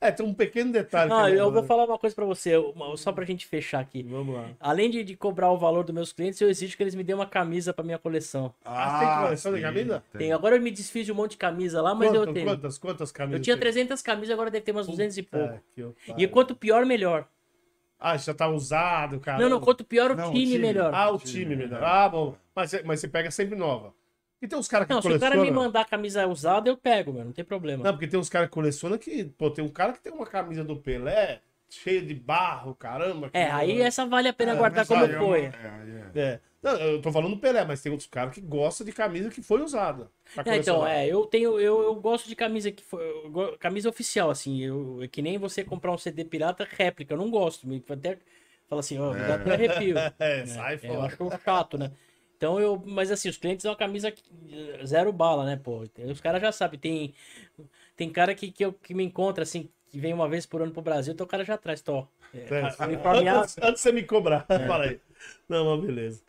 É, 0.00 0.10
tem 0.10 0.24
um 0.24 0.32
pequeno 0.32 0.72
detalhe. 0.72 1.10
Não, 1.10 1.26
que 1.26 1.32
eu 1.36 1.52
vou 1.52 1.62
falar 1.62 1.84
uma 1.84 1.98
coisa 1.98 2.16
pra 2.16 2.24
você, 2.24 2.56
uma- 2.56 2.96
só 2.96 3.12
pra 3.12 3.24
gente 3.26 3.46
fechar 3.46 3.80
aqui. 3.80 4.02
Vamos 4.02 4.34
lá. 4.34 4.48
Além 4.58 4.88
de, 4.90 5.04
de 5.04 5.14
cobrar 5.14 5.50
o 5.52 5.58
valor 5.58 5.84
dos 5.84 5.94
meus 5.94 6.10
clientes, 6.10 6.40
eu 6.40 6.48
exijo 6.48 6.74
que 6.74 6.82
eles 6.82 6.94
me 6.94 7.04
dêem 7.04 7.14
uma 7.14 7.26
camisa 7.26 7.74
pra 7.74 7.84
minha 7.84 7.98
coleção. 7.98 8.54
Ah, 8.64 8.98
tem 8.98 9.24
coleção 9.24 9.52
de 9.52 9.58
sim, 9.58 9.62
camisa? 9.62 10.02
tem. 10.12 10.18
Tem, 10.18 10.32
agora 10.32 10.56
eu 10.56 10.62
me 10.62 10.70
desfiz 10.70 11.04
de 11.04 11.12
um 11.12 11.14
monte 11.14 11.32
de 11.32 11.36
camisa 11.36 11.82
lá, 11.82 11.94
mas 11.94 12.14
eu 12.14 12.32
tenho. 12.32 12.46
quantas, 12.46 12.78
quantas 12.78 13.12
camisas? 13.12 13.40
Eu 13.40 13.44
tinha 13.44 13.56
tem? 13.56 13.60
300 13.60 14.00
camisas, 14.00 14.30
agora 14.32 14.50
deve 14.50 14.64
ter 14.64 14.72
umas 14.72 14.86
200 14.86 15.18
e 15.18 15.22
pouco. 15.22 15.60
Eu 15.76 15.94
E 16.16 16.26
quanto 16.26 16.56
pior, 16.56 16.86
melhor. 16.86 17.28
Ah, 17.98 18.16
já 18.16 18.32
tá 18.32 18.48
usado, 18.48 19.20
cara. 19.20 19.38
Não, 19.38 19.50
não, 19.50 19.60
quanto 19.60 19.84
pior 19.84 20.12
o 20.12 20.16
Não, 20.16 20.30
o 20.30 20.32
time, 20.32 20.46
time. 20.46 20.58
melhor. 20.58 20.94
Ah, 20.94 21.10
o 21.10 21.18
time 21.18 21.54
melhor. 21.54 21.84
Ah, 21.84 22.08
bom. 22.08 22.34
Mas, 22.54 22.82
mas 22.84 23.00
você 23.00 23.06
pega 23.08 23.30
sempre 23.30 23.54
nova. 23.54 23.92
E 24.42 24.48
tem 24.48 24.58
uns 24.58 24.68
caras 24.68 24.86
que 24.86 24.94
não, 24.94 25.02
se 25.02 25.08
o 25.12 25.20
cara 25.20 25.36
me 25.36 25.50
mandar 25.50 25.84
camisa 25.84 26.26
usada, 26.26 26.68
eu 26.70 26.76
pego, 26.76 27.12
meu, 27.12 27.24
não 27.24 27.32
tem 27.32 27.44
problema. 27.44 27.84
Não, 27.84 27.92
porque 27.92 28.06
tem 28.08 28.18
uns 28.18 28.28
caras 28.28 28.48
que 28.48 28.54
colecionam 28.54 28.96
que. 28.96 29.24
Pô, 29.24 29.50
tem 29.50 29.64
um 29.64 29.68
cara 29.68 29.92
que 29.92 30.00
tem 30.00 30.12
uma 30.12 30.26
camisa 30.26 30.64
do 30.64 30.76
Pelé 30.76 31.40
cheia 31.68 32.02
de 32.02 32.14
barro, 32.14 32.74
caramba. 32.74 33.30
que- 33.30 33.36
É, 33.36 33.50
aí 33.50 33.80
essa 33.80 34.04
vale 34.06 34.28
a 34.28 34.32
pena 34.32 34.54
guardar 34.54 34.80
Mas 34.80 34.88
como 34.88 35.04
aí 35.04 35.12
é 35.12 35.18
foi. 35.18 35.40
é, 35.40 35.50
é. 36.16 36.20
É. 36.20 36.40
Não, 36.62 36.72
eu 36.76 37.00
tô 37.00 37.10
falando 37.10 37.34
do 37.34 37.40
Pelé, 37.40 37.64
mas 37.64 37.80
tem 37.80 37.90
outros 37.90 38.08
caras 38.08 38.34
que 38.34 38.40
gostam 38.40 38.84
de 38.84 38.92
camisa 38.92 39.30
que 39.30 39.40
foi 39.42 39.62
usada. 39.62 40.10
É, 40.44 40.56
então, 40.56 40.86
é, 40.86 41.06
eu 41.06 41.24
tenho, 41.24 41.58
eu, 41.58 41.82
eu 41.82 41.94
gosto 41.94 42.28
de 42.28 42.36
camisa 42.36 42.70
que 42.70 42.82
foi, 42.82 43.02
eu 43.02 43.56
camisa 43.58 43.88
oficial, 43.88 44.30
assim, 44.30 44.60
eu, 44.60 45.02
é 45.02 45.08
que 45.08 45.22
nem 45.22 45.38
você 45.38 45.64
comprar 45.64 45.90
um 45.92 45.96
CD 45.98 46.24
pirata 46.24 46.66
réplica, 46.70 47.14
eu 47.14 47.18
não 47.18 47.30
gosto, 47.30 47.66
me 47.66 47.82
até 47.88 48.18
fala 48.68 48.80
assim, 48.80 48.98
ó, 48.98 49.12
me 49.14 49.20
dá 49.24 49.34
até 49.36 49.52
arrepio. 49.54 49.94
É, 50.18 50.44
sai 50.44 50.74
É, 50.82 50.88
eu 50.88 50.94
fora. 50.96 51.06
acho 51.06 51.42
chato, 51.44 51.78
né? 51.78 51.90
Então 52.40 52.58
eu, 52.58 52.82
mas 52.86 53.10
assim, 53.10 53.28
os 53.28 53.36
clientes 53.36 53.66
é 53.66 53.68
uma 53.68 53.76
camisa 53.76 54.10
zero 54.82 55.12
bala, 55.12 55.44
né, 55.44 55.60
pô? 55.62 55.84
Os 56.10 56.22
caras 56.22 56.40
já 56.40 56.50
sabem, 56.50 56.80
tem 56.80 57.14
tem 57.94 58.08
cara 58.08 58.34
que, 58.34 58.50
que, 58.50 58.64
eu, 58.64 58.72
que 58.72 58.94
me 58.94 59.04
encontra 59.04 59.42
assim, 59.42 59.68
que 59.90 60.00
vem 60.00 60.14
uma 60.14 60.26
vez 60.26 60.46
por 60.46 60.62
ano 60.62 60.72
pro 60.72 60.80
Brasil, 60.80 61.12
então 61.12 61.26
o 61.26 61.28
cara 61.28 61.44
já 61.44 61.58
traz, 61.58 61.82
tô. 61.82 62.08
É, 62.32 62.82
uniformeado. 62.82 63.40
antes, 63.40 63.58
antes 63.58 63.74
de 63.74 63.80
você 63.80 63.92
me 63.92 64.04
cobrar, 64.04 64.46
fala 64.66 64.84
aí. 64.84 64.98
Não, 65.46 65.76
mas 65.76 65.86
beleza. 65.86 66.22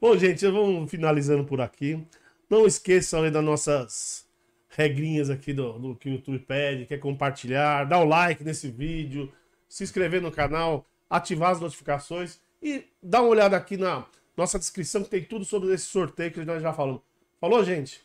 Bom, 0.00 0.16
gente, 0.16 0.46
vamos 0.46 0.90
finalizando 0.90 1.44
por 1.44 1.60
aqui. 1.60 2.02
Não 2.48 2.66
esqueçam 2.66 3.22
aí 3.22 3.30
das 3.30 3.44
nossas 3.44 4.26
regrinhas 4.70 5.28
aqui 5.28 5.52
do, 5.52 5.78
do 5.78 5.94
que 5.94 6.08
o 6.08 6.12
YouTube 6.12 6.38
pede, 6.38 6.86
que 6.86 6.94
é 6.94 6.98
compartilhar, 6.98 7.84
dar 7.84 7.98
o 7.98 8.06
like 8.06 8.42
nesse 8.42 8.70
vídeo, 8.70 9.30
se 9.68 9.84
inscrever 9.84 10.22
no 10.22 10.32
canal, 10.32 10.86
ativar 11.10 11.50
as 11.50 11.60
notificações 11.60 12.40
e 12.62 12.86
dar 13.02 13.20
uma 13.20 13.28
olhada 13.28 13.58
aqui 13.58 13.76
na 13.76 14.06
nossa 14.40 14.58
descrição 14.58 15.04
que 15.04 15.10
tem 15.10 15.22
tudo 15.24 15.44
sobre 15.44 15.72
esse 15.74 15.84
sorteio 15.84 16.32
que 16.32 16.44
nós 16.44 16.62
já 16.62 16.72
falamos. 16.72 17.02
Falou, 17.40 17.62
gente? 17.64 18.02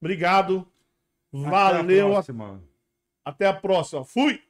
Obrigado. 0.00 0.66
Até 1.32 1.46
a 1.46 1.50
Valeu. 1.50 2.08
próxima. 2.10 2.62
Até 3.24 3.46
a 3.46 3.52
próxima. 3.54 4.04
Fui! 4.04 4.42